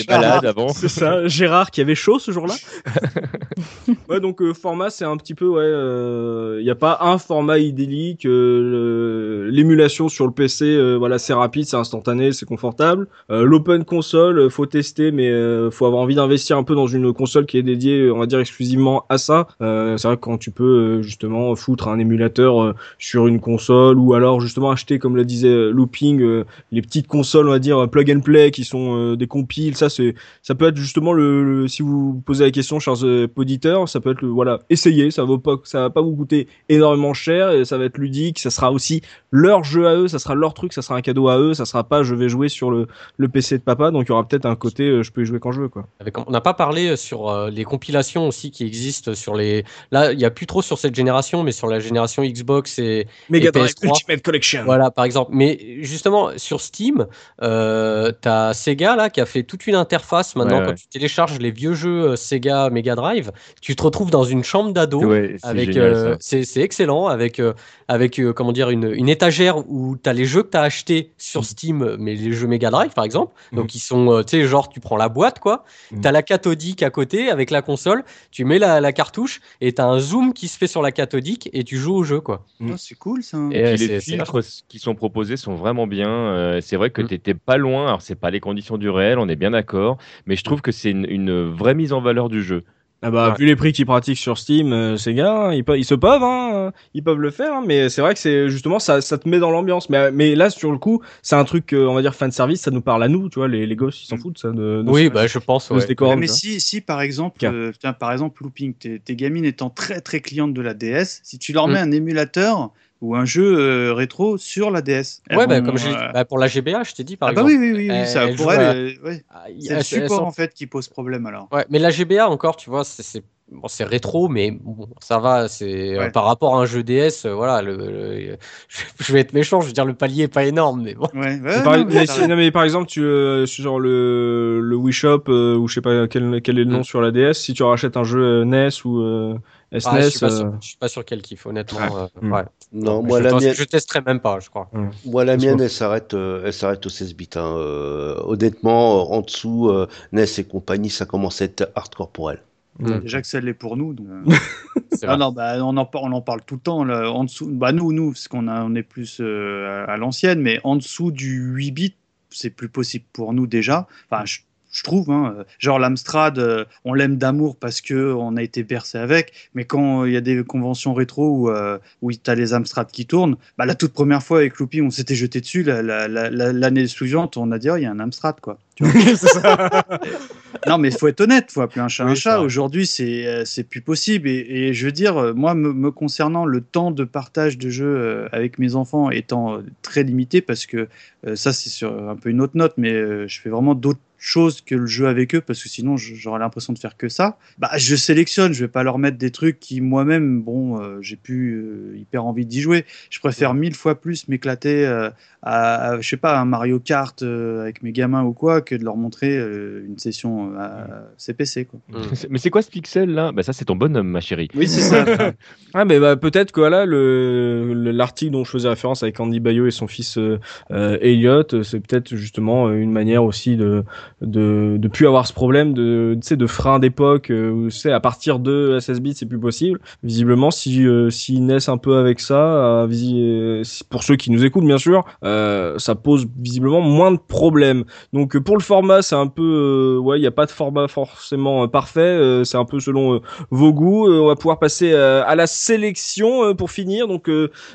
était 0.00 0.12
malade 0.12 0.46
avant. 0.46 0.68
C'est 0.68 0.88
ça, 0.88 1.26
Gérard 1.28 1.70
qui 1.70 1.80
avait 1.80 1.94
chaud 1.94 2.18
ce 2.18 2.30
jour-là. 2.32 2.54
ouais, 4.08 4.20
donc 4.20 4.40
euh, 4.42 4.54
format, 4.54 4.90
c'est 4.90 5.04
un 5.04 5.16
petit 5.16 5.34
peu, 5.34 5.46
ouais, 5.46 6.58
il 6.60 6.64
n'y 6.64 6.70
a 6.70 6.74
pas 6.74 6.98
un 7.02 7.18
format 7.18 7.58
idyllique. 7.58 8.26
euh, 8.26 9.48
L'émulation 9.50 10.08
sur 10.08 10.26
le 10.26 10.32
PC, 10.32 10.64
euh, 10.64 10.96
voilà, 10.96 11.18
c'est 11.18 11.32
rapide, 11.34 11.66
c'est 11.66 11.76
instantané, 11.76 12.32
c'est 12.32 12.46
confortable. 12.46 13.06
Euh, 13.30 13.44
L'open 13.44 13.84
console, 13.84 14.11
euh, 14.18 14.48
faut 14.48 14.66
tester, 14.66 15.12
mais 15.12 15.30
euh, 15.30 15.70
faut 15.70 15.86
avoir 15.86 16.02
envie 16.02 16.14
d'investir 16.14 16.56
un 16.56 16.62
peu 16.64 16.74
dans 16.74 16.86
une 16.86 17.12
console 17.12 17.46
qui 17.46 17.58
est 17.58 17.62
dédiée, 17.62 18.10
on 18.10 18.18
va 18.18 18.26
dire 18.26 18.38
exclusivement 18.38 19.04
à 19.08 19.18
ça. 19.18 19.48
Euh, 19.60 19.96
c'est 19.96 20.08
vrai 20.08 20.16
que 20.16 20.22
quand 20.22 20.38
tu 20.38 20.50
peux 20.50 20.64
euh, 20.98 21.02
justement 21.02 21.54
foutre 21.56 21.88
un 21.88 21.98
émulateur 21.98 22.62
euh, 22.62 22.74
sur 22.98 23.26
une 23.26 23.40
console 23.40 23.98
ou 23.98 24.14
alors 24.14 24.40
justement 24.40 24.70
acheter, 24.70 24.98
comme 24.98 25.16
le 25.16 25.24
disait 25.24 25.48
euh, 25.48 25.70
Looping, 25.70 26.20
euh, 26.22 26.44
les 26.70 26.82
petites 26.82 27.06
consoles, 27.06 27.48
on 27.48 27.52
va 27.52 27.58
dire 27.58 27.88
plug 27.88 28.10
and 28.10 28.20
play, 28.20 28.50
qui 28.50 28.64
sont 28.64 28.96
euh, 28.96 29.16
des 29.16 29.26
compiles, 29.26 29.76
ça 29.76 29.88
c'est 29.88 30.14
ça 30.42 30.54
peut 30.54 30.66
être 30.68 30.76
justement 30.76 31.12
le, 31.12 31.68
si 31.68 31.82
vous 31.82 32.22
posez 32.24 32.44
la 32.44 32.50
question 32.50 32.80
chers 32.80 33.04
euh, 33.04 33.28
auditeurs 33.36 33.88
ça 33.88 34.00
peut 34.00 34.12
être 34.12 34.22
le 34.22 34.28
voilà 34.28 34.60
essayez 34.70 35.10
ça 35.10 35.24
vaut 35.24 35.38
pas 35.38 35.56
ça 35.64 35.80
va 35.80 35.90
pas 35.90 36.02
vous 36.02 36.14
coûter 36.14 36.48
énormément 36.68 37.14
cher 37.14 37.66
ça 37.66 37.78
va 37.78 37.84
être 37.84 37.98
ludique 37.98 38.38
ça 38.38 38.50
sera 38.50 38.72
aussi 38.72 39.02
leur 39.30 39.64
jeu 39.64 39.86
à 39.86 39.96
eux 39.96 40.08
ça 40.08 40.18
sera 40.18 40.34
leur 40.34 40.54
truc 40.54 40.72
ça 40.72 40.82
sera 40.82 40.96
un 40.96 41.00
cadeau 41.00 41.28
à 41.28 41.38
eux 41.38 41.54
ça 41.54 41.64
sera 41.64 41.84
pas 41.84 42.02
je 42.02 42.14
vais 42.14 42.28
jouer 42.28 42.48
sur 42.48 42.70
le, 42.70 42.86
le 43.16 43.28
PC 43.28 43.58
de 43.58 43.62
papa 43.62 43.90
il 44.08 44.10
y 44.10 44.12
aura 44.12 44.26
peut-être 44.26 44.46
un 44.46 44.56
côté 44.56 44.84
euh, 44.88 45.02
je 45.02 45.10
peux 45.12 45.22
y 45.22 45.24
jouer 45.24 45.38
quand 45.40 45.52
je 45.52 45.60
veux 45.62 45.68
quoi 45.68 45.86
Avec- 46.00 46.16
on 46.18 46.30
n'a 46.30 46.40
pas 46.40 46.54
parlé 46.54 46.96
sur 46.96 47.28
euh, 47.28 47.50
les 47.50 47.64
compilations 47.64 48.26
aussi 48.28 48.50
qui 48.50 48.64
existent 48.66 49.14
sur 49.14 49.34
les. 49.34 49.64
Là, 49.90 50.12
il 50.12 50.18
n'y 50.18 50.24
a 50.24 50.30
plus 50.30 50.46
trop 50.46 50.62
sur 50.62 50.78
cette 50.78 50.94
génération, 50.94 51.42
mais 51.42 51.52
sur 51.52 51.66
la 51.68 51.80
génération 51.80 52.22
Xbox 52.22 52.78
et 52.78 53.06
Mega 53.30 53.48
Et 53.48 53.52
Drive 53.52 53.70
PS3. 53.80 53.88
Ultimate 53.88 54.22
Collection 54.22 54.62
voilà, 54.64 54.90
par 54.90 55.04
exemple. 55.04 55.30
Mais 55.34 55.58
justement, 55.82 56.30
sur 56.36 56.60
Steam, 56.60 57.06
euh, 57.42 58.12
t'as 58.20 58.54
Sega 58.54 58.96
là 58.96 59.10
qui 59.10 59.20
a 59.20 59.26
fait 59.26 59.42
toute 59.42 59.66
une 59.66 59.74
interface. 59.74 60.36
Maintenant, 60.36 60.58
Ouais, 60.58 60.64
quand 60.64 60.70
ouais. 60.70 60.76
tu 60.76 60.88
télécharges 60.88 61.38
les 61.38 61.50
vieux 61.50 61.74
jeux 61.74 62.10
euh, 62.10 62.16
Sega 62.16 62.70
Mega 62.70 62.94
Drive, 62.94 63.30
tu 63.60 63.74
te 63.76 63.82
retrouves 63.82 64.10
dans 64.10 64.24
une 64.24 64.44
chambre 64.44 64.72
d'ado. 64.72 65.02
Ouais, 65.02 65.36
avec 65.42 65.76
euh, 65.76 66.16
c'est 66.20 66.44
c'est 66.44 66.60
excellent 66.60 67.06
avec 67.06 67.40
euh, 67.40 67.52
avec 67.88 68.18
euh, 68.18 68.32
comment 68.32 68.52
dire 68.52 68.70
une, 68.70 68.90
une 68.92 69.08
étagère 69.08 69.58
où 69.68 69.96
tu 70.02 70.08
as 70.08 70.12
les 70.12 70.24
jeux 70.24 70.42
que 70.42 70.50
tu 70.50 70.56
as 70.56 70.62
achetés 70.62 70.92
Mm. 70.92 71.06
sur 71.18 71.44
Steam 71.44 71.96
mais 71.98 72.14
les 72.14 72.32
jeux 72.32 72.46
Mega 72.46 72.70
Drive 72.70 72.90
par 72.92 73.04
exemple 73.04 73.32
donc 73.52 73.74
ils 73.74 73.78
sont 73.78 73.91
euh, 73.92 74.22
tu 74.22 74.38
sais 74.38 74.44
genre 74.46 74.68
tu 74.68 74.80
prends 74.80 74.96
la 74.96 75.08
boîte 75.08 75.38
quoi 75.38 75.64
tu 75.90 76.06
as 76.08 76.12
la 76.12 76.22
cathodique 76.22 76.82
à 76.82 76.90
côté 76.90 77.30
avec 77.30 77.50
la 77.50 77.62
console 77.62 78.04
tu 78.30 78.44
mets 78.44 78.58
la, 78.58 78.80
la 78.80 78.92
cartouche 78.92 79.40
et 79.60 79.72
tu 79.72 79.80
as 79.80 79.86
un 79.86 79.98
zoom 79.98 80.32
qui 80.32 80.48
se 80.48 80.56
fait 80.58 80.66
sur 80.66 80.82
la 80.82 80.92
cathodique 80.92 81.48
et 81.52 81.64
tu 81.64 81.76
joues 81.76 81.94
au 81.94 82.04
jeu 82.04 82.20
quoi 82.20 82.46
Ah, 82.62 82.74
c'est 82.76 82.94
cool 82.96 83.22
ça. 83.22 83.38
Et, 83.50 83.74
puis 83.74 83.86
les 83.88 84.00
filtres 84.00 84.40
qui 84.68 84.78
sont 84.78 84.94
proposés 84.94 85.36
sont 85.36 85.54
vraiment 85.54 85.86
bien. 85.86 86.08
Euh, 86.08 86.60
c'est 86.60 86.76
vrai 86.76 86.90
que 86.90 87.02
Mm. 87.02 87.06
tu 87.08 87.14
n'étais 87.14 87.34
pas 87.34 87.56
loin. 87.56 87.86
Alors, 87.88 88.02
c'est 88.02 88.14
pas 88.14 88.30
les 88.30 88.40
conditions 88.40 88.78
du 88.78 88.88
réel, 88.90 89.18
on 89.18 89.28
est 89.28 89.36
bien 89.36 89.50
d'accord. 89.50 89.98
Mais 90.26 90.36
je 90.36 90.44
trouve 90.44 90.60
que 90.62 90.72
c'est 90.72 90.90
une, 90.90 91.06
une 91.08 91.44
vraie 91.50 91.74
mise 91.74 91.92
en 91.92 92.00
valeur 92.00 92.28
du 92.28 92.42
jeu. 92.42 92.64
Ah 93.04 93.10
bah, 93.10 93.30
Ouais. 93.30 93.34
vu 93.38 93.46
les 93.46 93.56
prix 93.56 93.72
qu'ils 93.72 93.84
pratiquent 93.86 94.18
sur 94.18 94.38
Steam, 94.38 94.72
euh, 94.72 94.96
ces 94.96 95.12
gars, 95.12 95.46
hein, 95.48 95.52
ils, 95.54 95.64
peuvent, 95.64 95.76
ils 95.78 95.84
se 95.84 95.94
peuvent, 95.94 96.22
hein, 96.22 96.72
ils 96.94 97.02
peuvent 97.02 97.18
le 97.18 97.30
faire, 97.30 97.52
hein, 97.54 97.64
mais 97.66 97.88
c'est 97.88 98.00
vrai 98.00 98.14
que 98.14 98.20
c'est 98.20 98.48
justement 98.48 98.78
ça, 98.78 99.00
ça 99.00 99.18
te 99.18 99.28
met 99.28 99.40
dans 99.40 99.50
l'ambiance. 99.50 99.90
Mais, 99.90 100.12
mais 100.12 100.36
là, 100.36 100.50
sur 100.50 100.70
le 100.70 100.78
coup, 100.78 101.02
c'est 101.20 101.34
un 101.34 101.44
truc, 101.44 101.72
euh, 101.72 101.86
on 101.88 101.94
va 101.94 102.02
dire 102.02 102.14
fan 102.14 102.30
service, 102.30 102.60
ça 102.60 102.70
nous 102.70 102.80
parle 102.80 103.02
à 103.02 103.08
nous, 103.08 103.28
tu 103.28 103.40
vois, 103.40 103.48
les, 103.48 103.66
les 103.66 103.74
gosses, 103.76 104.04
ils 104.04 104.06
s'en 104.06 104.16
foutent, 104.18 104.38
ça. 104.38 104.50
De, 104.50 104.82
de 104.82 104.84
oui 104.86 105.08
bah 105.10 105.26
je 105.26 105.38
pense 105.38 105.68
de 105.68 105.74
ouais. 105.74 106.16
mais 106.16 106.26
si, 106.28 106.60
si 106.60 106.80
par 106.80 107.00
exemple, 107.00 107.38
Tiens. 107.40 107.52
euh, 107.52 107.72
tiens, 107.78 107.92
par 107.92 108.12
exemple, 108.12 108.40
Looping, 108.42 108.74
tes, 108.74 109.00
tes 109.00 109.16
gamines 109.16 109.44
étant 109.44 109.68
très 109.70 110.00
très 110.00 110.20
clientes 110.20 110.54
de 110.54 110.62
la 110.62 110.74
DS, 110.74 111.20
si 111.24 111.38
tu 111.38 111.52
leur 111.52 111.66
Mm. 111.68 111.72
mets 111.72 111.78
un 111.80 111.90
émulateur 111.90 112.70
ou 113.02 113.14
un 113.16 113.24
jeu 113.26 113.58
euh, 113.58 113.92
rétro 113.92 114.38
sur 114.38 114.70
la 114.70 114.80
DS, 114.80 115.20
elles 115.28 115.36
ouais 115.38 115.46
bah, 115.46 115.60
comme 115.60 115.76
j'ai 115.76 115.90
euh, 115.90 116.12
bah, 116.14 116.24
pour 116.24 116.38
la 116.38 116.46
GBA 116.46 116.84
je 116.84 116.94
t'ai 116.94 117.04
dit 117.04 117.16
par 117.16 117.28
ah 117.28 117.32
bah 117.32 117.42
exemple 117.42 117.60
oui, 117.60 117.72
oui, 117.72 117.76
oui, 117.88 117.90
oui, 118.00 118.06
ça, 118.06 118.24
elles 118.24 118.36
pour 118.36 118.44
jouent 118.46 118.52
elles, 118.52 118.60
à- 118.60 118.72
euh, 118.74 118.90
ouais. 119.04 119.24
Ah, 119.28 119.44
c'est 119.60 119.74
le 119.74 119.82
support 119.82 120.18
sont- 120.20 120.24
en 120.24 120.32
fait 120.32 120.54
qui 120.54 120.66
pose 120.66 120.88
problème 120.88 121.26
alors. 121.26 121.48
Ouais, 121.52 121.66
mais 121.68 121.78
la 121.78 121.90
GBA 121.90 122.28
encore, 122.28 122.56
tu 122.56 122.70
vois, 122.70 122.84
c'est 122.84 123.02
c'est- 123.02 123.24
bon, 123.50 123.66
c'est 123.68 123.84
rétro, 123.84 124.28
mais 124.28 124.50
bon, 124.52 124.88
ça 125.00 125.18
va. 125.18 125.48
C'est 125.48 125.98
Ouais. 125.98 126.06
euh, 126.06 126.10
par 126.10 126.24
rapport 126.24 126.56
à 126.56 126.62
un 126.62 126.64
jeu 126.64 126.82
DS, 126.82 127.26
euh, 127.26 127.34
voilà. 127.34 127.60
Le, 127.60 127.76
le- 127.76 128.36
je 129.00 129.12
vais 129.12 129.20
être 129.20 129.32
méchant, 129.34 129.60
je 129.60 129.66
veux 129.66 129.72
dire 129.72 129.84
le 129.84 129.94
palier 129.94 130.22
est 130.24 130.28
pas 130.32 130.44
énorme, 130.44 130.82
mais 130.82 130.94
bon. 130.94 131.08
Ouais, 131.14 131.38
par, 131.64 131.76
non, 131.76 131.84
mais 131.84 131.94
mais 131.94 132.06
t'as 132.06 132.12
si- 132.14 132.28
non, 132.28 132.36
mais 132.36 132.50
par 132.52 132.62
exemple, 132.64 132.86
tu, 132.86 133.02
euh, 133.02 133.44
sur 133.46 133.78
le, 133.80 134.60
le 134.62 134.76
Wii 134.76 134.92
Shop, 134.92 135.24
euh, 135.28 135.56
ou 135.56 135.66
je 135.68 135.74
sais 135.74 135.80
pas 135.82 136.06
quel, 136.06 136.40
quel 136.40 136.58
est 136.58 136.64
le 136.64 136.70
nom 136.70 136.78
Mm. 136.80 136.84
sur 136.84 137.00
la 137.02 137.10
DS, 137.10 137.34
si 137.34 137.52
tu 137.52 137.62
rachètes 137.64 137.96
un 137.96 138.04
jeu 138.04 138.44
NES 138.44 138.68
ou 138.84 139.00
euh, 139.02 139.34
SNES, 139.72 139.80
Ah, 139.86 140.00
je, 140.02 140.08
suis 140.10 140.20
pas 140.20 140.26
euh, 140.32 140.38
sûr, 140.38 140.52
je 140.60 140.66
suis 140.68 140.76
pas 140.76 140.88
sûr 140.88 141.04
qu'elle 141.04 141.22
kiffe, 141.22 141.46
honnêtement. 141.46 141.80
euh, 141.98 142.06
Mm. 142.20 142.32
ouais. 142.32 142.42
Non, 142.72 143.02
Je, 143.02 143.06
moi 143.08 143.20
la, 143.20 143.30
pense- 143.30 143.42
mienne, 143.42 143.54
je 143.54 143.64
testerai 143.64 144.00
même 144.02 144.20
pas, 144.20 144.38
je 144.40 144.50
crois. 144.50 144.70
moi, 145.06 145.24
la 145.24 145.36
mienne, 145.36 145.60
elle 145.60 145.70
s'arrête, 145.70 146.14
euh, 146.14 146.42
elle 146.44 146.52
s'arrête 146.52 146.84
au 146.84 146.88
16 146.90 147.14
bits. 147.14 147.28
hein. 147.36 147.54
Euh, 147.56 148.16
honnêtement, 148.24 149.00
euh, 149.00 149.14
en 149.16 149.20
dessous, 149.22 149.68
euh, 149.70 149.86
NES 150.12 150.24
et 150.38 150.44
compagnie, 150.44 150.90
ça 150.90 151.06
commence 151.06 151.40
à 151.42 151.46
être 151.46 151.70
hardcore 151.74 152.10
pour 152.10 152.30
elle. 152.30 152.42
Mm. 152.78 153.00
Déjà 153.00 153.20
que 153.20 153.26
ça 153.26 153.40
l'est 153.40 153.52
pour 153.54 153.76
nous. 153.76 153.92
Donc... 153.94 154.06
euh. 154.08 154.34
Ah 155.04 155.16
non, 155.16 155.32
bah, 155.32 155.54
on, 155.64 155.76
en, 155.76 155.84
par- 155.84 156.02
on 156.04 156.12
en 156.12 156.20
parle 156.20 156.42
tout 156.46 156.54
le 156.54 156.60
temps. 156.60 156.84
Là, 156.84 157.10
en 157.10 157.24
dessous, 157.24 157.48
bah, 157.50 157.72
nous, 157.72 157.92
nous, 157.92 158.12
parce 158.12 158.28
qu'on 158.28 158.46
on 158.46 158.74
est 158.76 158.82
plus 158.84 159.18
euh, 159.20 159.84
à, 159.88 159.92
à 159.92 159.96
l'ancienne, 159.96 160.40
mais 160.40 160.60
en 160.64 160.76
dessous 160.76 161.10
du 161.10 161.40
8 161.54 161.70
bits, 161.72 161.94
c'est 162.30 162.50
plus 162.50 162.68
possible 162.68 163.04
pour 163.12 163.32
nous 163.32 163.46
déjà. 163.48 163.86
Enfin, 164.10 164.24
je, 164.24 164.38
je 164.72 164.82
trouve. 164.82 165.10
hein. 165.10 165.44
Genre 165.58 165.78
l'Amstrad, 165.78 166.38
euh, 166.38 166.64
on 166.84 166.94
l'aime 166.94 167.16
d'amour 167.18 167.56
parce 167.56 167.80
que 167.80 168.12
on 168.14 168.36
a 168.36 168.42
été 168.42 168.62
bercé 168.64 168.98
avec. 168.98 169.32
Mais 169.54 169.64
quand 169.64 170.04
il 170.06 170.12
y 170.12 170.16
a 170.16 170.20
des 170.20 170.42
conventions 170.42 170.94
rétro 170.94 171.28
où, 171.28 171.50
euh, 171.50 171.78
où 172.00 172.10
tu 172.12 172.18
as 172.28 172.34
les 172.34 172.54
Amstrad 172.54 172.90
qui 172.90 173.06
tournent, 173.06 173.36
bah, 173.58 173.66
la 173.66 173.74
toute 173.74 173.92
première 173.92 174.22
fois 174.22 174.38
avec 174.38 174.58
Loopy, 174.58 174.80
on 174.82 174.90
s'était 174.90 175.14
jeté 175.14 175.40
dessus. 175.40 175.62
La- 175.62 175.82
la- 175.82 176.08
la- 176.08 176.30
la- 176.30 176.52
L'année 176.52 176.86
suivante, 176.86 177.36
on 177.36 177.52
a 177.52 177.58
dit, 177.58 177.70
Oh, 177.70 177.76
il 177.76 177.82
y 177.82 177.86
a 177.86 177.90
un 177.90 178.00
Amstrad, 178.00 178.40
quoi. 178.40 178.58
Tu 178.74 178.84
vois 178.84 178.92
c'est 179.16 179.28
ça. 179.28 179.82
non, 180.66 180.78
mais 180.78 180.88
il 180.88 180.96
faut 180.96 181.08
être 181.08 181.20
honnête, 181.20 181.50
faut 181.52 181.60
appeler 181.60 181.82
un 181.82 181.88
chat 181.88 182.04
un 182.04 182.08
Oui, 182.08 182.16
c'est 182.16 182.22
chat. 182.22 182.40
Aujourd'hui, 182.40 182.86
c'est 182.86 183.26
euh, 183.26 183.44
c'est 183.44 183.64
plus 183.64 183.82
possible. 183.82 184.28
Et, 184.28 184.38
et 184.68 184.74
je 184.74 184.86
veux 184.86 184.92
dire, 184.92 185.18
euh, 185.18 185.32
moi, 185.34 185.54
me, 185.54 185.72
me 185.74 185.90
concernant, 185.90 186.46
le 186.46 186.62
temps 186.62 186.90
de 186.90 187.04
partage 187.04 187.58
de 187.58 187.68
jeux 187.68 188.26
avec 188.32 188.58
mes 188.58 188.74
enfants 188.74 189.10
étant 189.10 189.58
très 189.82 190.02
limité, 190.02 190.40
parce 190.40 190.64
que 190.64 190.88
euh, 191.26 191.36
ça, 191.36 191.52
c'est 191.52 191.68
sur 191.68 192.08
un 192.08 192.16
peu 192.16 192.30
une 192.30 192.40
autre 192.40 192.56
note, 192.56 192.74
mais 192.78 192.92
euh, 192.92 193.28
je 193.28 193.40
fais 193.40 193.50
vraiment 193.50 193.74
d'autres 193.74 194.00
choses 194.24 194.60
que 194.60 194.76
le 194.76 194.86
jeu 194.86 195.08
avec 195.08 195.34
eux, 195.34 195.40
parce 195.40 195.60
que 195.60 195.68
sinon, 195.68 195.96
j'aurais 195.96 196.38
l'impression 196.38 196.72
de 196.72 196.78
faire 196.78 196.96
que 196.96 197.08
ça. 197.08 197.38
Bah, 197.58 197.70
je 197.76 197.96
sélectionne, 197.96 198.52
je 198.52 198.64
vais 198.64 198.70
pas 198.70 198.84
leur 198.84 198.98
mettre 198.98 199.18
des 199.18 199.32
trucs 199.32 199.58
qui, 199.58 199.80
moi-même, 199.80 200.40
bon, 200.42 200.80
euh, 200.80 200.98
j'ai 201.02 201.16
plus 201.16 201.56
euh, 201.56 201.96
hyper 201.98 202.24
envie 202.24 202.46
d'y 202.46 202.60
jouer. 202.60 202.84
Je 203.10 203.18
préfère 203.18 203.52
mille 203.54 203.74
fois 203.74 204.00
plus 204.00 204.28
m'éclater 204.28 204.86
euh, 204.86 205.10
à, 205.42 205.88
à, 205.88 206.00
je 206.00 206.08
sais 206.08 206.16
pas, 206.16 206.38
un 206.38 206.44
Mario 206.44 206.78
Kart 206.78 207.20
euh, 207.22 207.62
avec 207.62 207.82
mes 207.82 207.90
gamins 207.90 208.22
ou 208.22 208.32
quoi, 208.32 208.60
que 208.60 208.76
de 208.76 208.84
leur 208.84 208.96
montrer 208.96 209.36
euh, 209.36 209.84
une 209.86 209.98
session 209.98 210.52
à 210.56 210.86
CPC, 211.16 211.64
quoi. 211.64 211.80
Mm. 211.88 212.02
Mais 212.30 212.38
c'est 212.38 212.50
quoi 212.50 212.62
ce 212.62 212.70
pixel 212.70 213.10
là? 213.10 213.32
Bah 213.32 213.42
ça 213.42 213.52
c'est 213.52 213.64
ton 213.64 213.74
bonhomme 213.74 214.06
ma 214.08 214.20
chérie. 214.20 214.48
Oui, 214.54 214.68
c'est 214.68 214.82
ça. 214.82 215.04
Ah 215.74 215.86
mais 215.86 215.98
bah, 215.98 216.16
peut-être 216.16 216.52
que 216.52 216.60
voilà 216.60 216.84
le 216.84 217.72
le- 217.72 217.90
l'article 217.92 218.32
dont 218.32 218.44
je 218.44 218.50
faisais 218.50 218.68
référence 218.68 219.02
avec 219.02 219.18
Andy 219.18 219.40
Bayo 219.40 219.66
et 219.66 219.70
son 219.70 219.88
fils 219.88 220.18
euh, 220.18 220.38
euh, 220.70 220.98
Elliot, 221.00 221.44
c'est 221.62 221.80
peut-être 221.80 222.14
justement 222.14 222.70
une 222.70 222.92
manière 222.92 223.24
aussi 223.24 223.56
de 223.56 223.82
de 224.22 224.76
de 224.78 224.88
plus 224.88 225.06
avoir 225.06 225.26
ce 225.26 225.32
problème 225.32 225.74
de 225.74 226.16
tu 226.20 226.26
sais 226.26 226.36
de 226.36 226.46
frein 226.46 226.78
d'époque 226.78 227.30
euh, 227.30 227.50
où 227.50 227.64
tu 227.68 227.76
sais 227.76 227.92
à 227.92 228.00
partir 228.00 228.38
de 228.38 228.78
16 228.80 229.00
bits 229.00 229.14
c'est 229.14 229.26
plus 229.26 229.38
possible. 229.38 229.80
Visiblement 230.02 230.50
si 230.50 230.86
euh, 230.86 231.10
s'ils 231.10 231.44
naissent 231.44 231.68
un 231.68 231.78
peu 231.78 231.96
avec 231.96 232.20
ça, 232.20 232.34
euh, 232.34 232.88
euh, 232.92 233.62
pour 233.90 234.02
ceux 234.02 234.16
qui 234.16 234.30
nous 234.30 234.44
écoutent 234.44 234.64
bien 234.64 234.78
sûr, 234.78 235.04
euh, 235.24 235.78
ça 235.78 235.94
pose 235.94 236.26
visiblement 236.38 236.80
moins 236.80 237.12
de 237.12 237.18
problèmes. 237.18 237.84
Donc 238.12 238.36
euh, 238.36 238.40
pour 238.40 238.56
le 238.56 238.62
format 238.62 239.02
c'est 239.02 239.14
un 239.14 239.26
peu 239.26 239.98
ouais 240.02 240.18
il 240.18 240.22
y 240.22 240.26
a 240.26 240.30
pas 240.30 240.46
de 240.46 240.50
format 240.50 240.88
forcément 240.88 241.66
parfait, 241.68 242.42
c'est 242.44 242.56
un 242.56 242.64
peu 242.64 242.80
selon 242.80 243.20
vos 243.50 243.72
goûts. 243.72 244.08
On 244.08 244.26
va 244.26 244.36
pouvoir 244.36 244.58
passer 244.58 244.94
à 244.94 245.34
la 245.34 245.46
sélection 245.46 246.54
pour 246.54 246.70
finir. 246.70 247.08
Donc 247.08 247.30